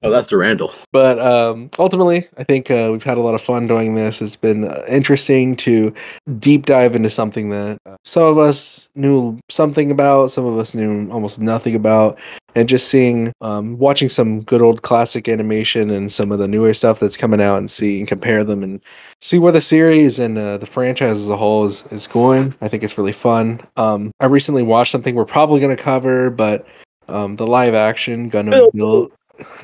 Oh, 0.06 0.12
that's 0.12 0.28
Durandal. 0.28 0.72
but 0.92 1.20
um, 1.20 1.70
ultimately, 1.80 2.28
I 2.38 2.44
think 2.44 2.70
uh, 2.70 2.90
we've 2.92 3.04
had 3.04 3.18
a 3.18 3.22
lot 3.22 3.34
of 3.34 3.42
fun 3.42 3.66
doing 3.66 3.96
this. 3.96 4.22
It's 4.22 4.36
been 4.36 4.66
uh, 4.66 4.84
interesting 4.88 5.56
to 5.58 5.92
deep 6.38 6.68
dive 6.68 6.96
into 6.96 7.10
something 7.10 7.50
that 7.50 7.80
uh, 7.88 7.96
some 8.04 8.24
of 8.24 8.38
us 8.38 8.88
knew 8.94 9.40
something 9.50 9.90
about, 9.90 10.32
some 10.32 10.46
of 10.46 10.58
us 10.60 10.76
knew 10.76 11.10
almost 11.10 11.40
nothing 11.40 11.74
about, 11.74 12.20
and 12.54 12.70
just 12.70 12.88
seeing, 12.88 13.34
um, 13.42 13.78
watching 13.80 14.08
some 14.08 14.42
good 14.42 14.62
old 14.62 14.84
classic 14.84 15.28
animation 15.28 15.90
and 15.90 16.12
some 16.12 16.32
of 16.32 16.40
the 16.40 16.48
newer 16.48 16.74
stuff 16.74 17.00
that's 17.00 17.18
coming 17.18 17.42
out, 17.42 17.58
and 17.58 17.72
see 17.72 17.98
and 17.98 18.08
compare 18.08 18.44
them 18.44 18.64
and 18.64 18.82
see 19.22 19.40
where 19.40 19.52
the 19.52 19.60
series 19.60 20.20
and 20.20 20.38
uh, 20.38 20.58
the 20.58 20.68
franchise 20.68 21.20
as 21.20 21.30
a 21.30 21.36
whole 21.38 21.66
is, 21.66 21.84
is 21.92 22.06
going. 22.06 22.54
I 22.62 22.68
think 22.68 22.84
it's 22.84 22.98
really 22.98 23.12
fun. 23.12 23.60
Um, 23.76 24.12
I 24.20 24.28
recently 24.28 24.62
watched 24.62 24.92
something 24.92 25.16
we're 25.16 25.26
probably 25.26 25.60
going 25.60 25.76
to 25.76 25.82
cover, 25.84 26.30
but 26.30 26.68
um, 27.08 27.36
the 27.36 27.48
live 27.48 27.74
action 27.74 28.30
Gundam 28.30 28.52
Build- 28.52 28.74
Build. 28.74 29.12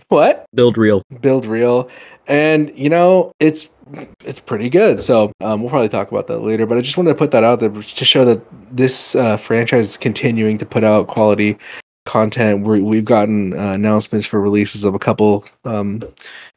What? 0.10 0.46
Build 0.54 0.78
real. 0.78 1.02
Build 1.22 1.46
Real, 1.46 1.90
and 2.28 2.72
you 2.78 2.90
know 2.90 3.32
it's 3.40 3.70
it's 4.24 4.40
pretty 4.40 4.70
good. 4.70 5.02
So 5.02 5.32
um, 5.42 5.62
we'll 5.62 5.70
probably 5.70 5.90
talk 5.90 6.12
about 6.12 6.28
that 6.28 6.40
later. 6.40 6.66
But 6.66 6.78
I 6.78 6.82
just 6.82 6.98
wanted 6.98 7.10
to 7.12 7.16
put 7.16 7.32
that 7.32 7.44
out 7.44 7.60
there 7.60 7.70
to 7.70 8.06
show 8.06 8.26
that 8.26 8.42
this 8.76 9.16
uh, 9.16 9.38
franchise 9.38 9.90
is 9.90 9.98
continuing 9.98 10.58
to 10.58 10.66
put 10.66 10.84
out 10.84 11.08
quality 11.08 11.58
content. 12.06 12.66
We're, 12.66 12.82
we've 12.82 13.06
gotten 13.06 13.54
uh, 13.54 13.74
announcements 13.74 14.26
for 14.26 14.42
releases 14.42 14.84
of 14.84 14.96
a 14.96 15.00
couple 15.00 15.46
um, 15.66 16.02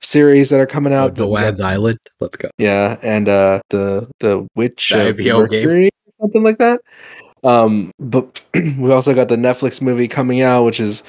series 0.00 0.50
that 0.50 0.60
are 0.60 0.66
coming 0.66 0.92
Uh, 0.92 1.08
the 1.08 1.24
Doan's 1.24 1.60
Island. 1.60 1.98
Let's 2.20 2.36
go. 2.36 2.50
Yeah, 2.58 2.98
and 3.02 3.28
uh 3.28 3.60
the 3.70 4.08
the 4.20 4.46
witch 4.54 4.90
The 4.90 5.10
of 5.10 5.16
IPO 5.16 5.50
game. 5.50 5.64
Mercury, 5.64 5.90
something 6.20 6.42
like 6.42 6.58
that. 6.58 6.80
Um, 7.44 7.92
but 7.98 8.40
we 8.54 8.90
also 8.90 9.14
got 9.14 9.28
the 9.28 9.36
Netflix 9.36 9.80
movie 9.80 10.08
coming 10.08 10.40
out, 10.40 10.64
which 10.64 10.80
is 10.80 11.02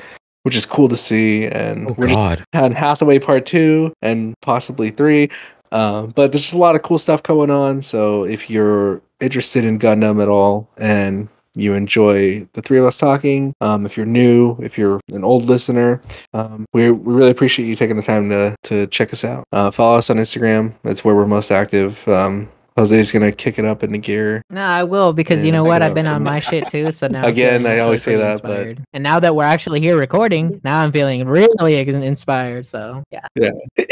which 0.45 0.55
is 0.55 0.65
cool 0.65 0.87
to 0.87 0.95
see, 0.95 1.47
and 1.47 1.89
Oh 1.89 1.95
we're 1.97 2.07
God. 2.07 2.45
had 2.53 2.71
Hathaway 2.71 3.19
Part 3.19 3.45
Two 3.45 3.91
and 4.01 4.33
possibly 4.41 4.91
three. 4.91 5.29
Um, 5.71 6.11
but 6.11 6.31
there's 6.31 6.43
just 6.43 6.53
a 6.53 6.57
lot 6.59 6.75
of 6.75 6.83
cool 6.83 6.99
stuff 6.99 7.23
going 7.23 7.49
on. 7.49 7.81
So 7.81 8.23
if 8.23 8.49
you're 8.49 9.01
interested 9.19 9.63
in 9.65 9.79
Gundam 9.79 10.21
at 10.21 10.29
all 10.29 10.69
and 10.77 11.27
you 11.55 11.73
enjoy 11.73 12.47
the 12.53 12.61
three 12.61 12.77
of 12.77 12.85
us 12.85 12.97
talking. 12.97 13.53
Um, 13.61 13.85
if 13.85 13.95
you're 13.97 14.05
new, 14.05 14.57
if 14.61 14.77
you're 14.77 14.99
an 15.11 15.23
old 15.23 15.45
listener, 15.45 16.01
um, 16.33 16.65
we 16.73 16.91
we 16.91 17.13
really 17.13 17.31
appreciate 17.31 17.65
you 17.65 17.75
taking 17.75 17.95
the 17.95 18.03
time 18.03 18.29
to 18.29 18.55
to 18.63 18.87
check 18.87 19.13
us 19.13 19.23
out. 19.23 19.45
Uh, 19.51 19.71
follow 19.71 19.97
us 19.97 20.09
on 20.09 20.17
Instagram. 20.17 20.73
That's 20.83 21.03
where 21.03 21.15
we're 21.15 21.25
most 21.25 21.51
active. 21.51 22.05
Um, 22.07 22.49
Jose's 22.77 23.11
gonna 23.11 23.31
kick 23.31 23.57
it 23.57 23.65
up 23.65 23.83
into 23.83 23.97
gear. 23.97 24.41
No, 24.49 24.61
I 24.61 24.83
will 24.83 25.13
because 25.13 25.43
you 25.43 25.51
know 25.51 25.63
what? 25.63 25.81
I've 25.81 25.93
been 25.93 26.07
on 26.07 26.23
my 26.23 26.39
shit 26.39 26.67
too. 26.67 26.91
So 26.91 27.07
now 27.07 27.25
Again, 27.27 27.65
I 27.65 27.79
always 27.79 28.03
say 28.03 28.15
pretty 28.15 28.23
that, 28.23 28.41
but- 28.77 28.85
and 28.93 29.03
now 29.03 29.19
that 29.19 29.35
we're 29.35 29.43
actually 29.45 29.79
here 29.79 29.97
recording, 29.97 30.59
now 30.63 30.81
I'm 30.81 30.91
feeling 30.91 31.25
really 31.25 31.77
inspired. 31.79 32.65
So 32.65 33.03
yeah, 33.11 33.27
yeah. 33.35 33.51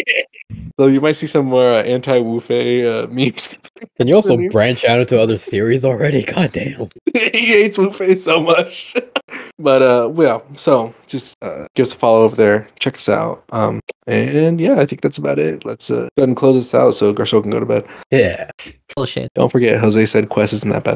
So 0.79 0.87
you 0.87 1.01
might 1.01 1.11
see 1.11 1.27
some 1.27 1.45
more 1.45 1.67
uh, 1.71 1.83
anti 1.83 2.19
Wufei 2.19 2.83
uh, 2.83 3.07
memes. 3.07 3.55
Can 3.97 4.07
you 4.07 4.15
also 4.15 4.35
Really? 4.35 4.49
branch 4.49 4.83
out 4.85 4.99
into 4.99 5.19
other 5.21 5.37
series 5.37 5.85
already? 5.85 6.23
God 6.23 6.51
damn. 6.51 6.87
he 7.13 7.45
hates 7.45 7.77
Wufei 7.77 8.17
so 8.17 8.41
much. 8.41 8.91
but 9.59 9.83
uh, 9.83 10.11
yeah. 10.15 10.39
So 10.57 10.93
just 11.05 11.37
uh, 11.43 11.67
give 11.75 11.85
us 11.85 11.93
a 11.93 11.95
follow 11.95 12.21
over 12.21 12.35
there. 12.35 12.67
Check 12.79 12.95
us 12.95 13.07
out. 13.07 13.43
Um, 13.51 13.81
and 14.07 14.59
yeah, 14.59 14.79
I 14.79 14.85
think 14.85 15.01
that's 15.01 15.17
about 15.17 15.39
it. 15.39 15.65
Let's 15.65 15.89
uh, 15.89 16.07
go 16.15 16.23
ahead 16.23 16.29
and 16.29 16.37
close 16.37 16.55
this 16.55 16.73
out 16.73 16.91
so 16.91 17.13
Garcelle 17.13 17.41
can 17.41 17.51
go 17.51 17.59
to 17.59 17.65
bed. 17.65 17.87
Yeah. 18.11 18.49
bullshit. 18.95 19.31
Don't 19.33 19.51
forget, 19.51 19.79
Jose 19.79 20.05
said 20.05 20.29
Quess 20.29 20.53
isn't 20.53 20.69
that 20.69 20.83
bad. 20.83 20.91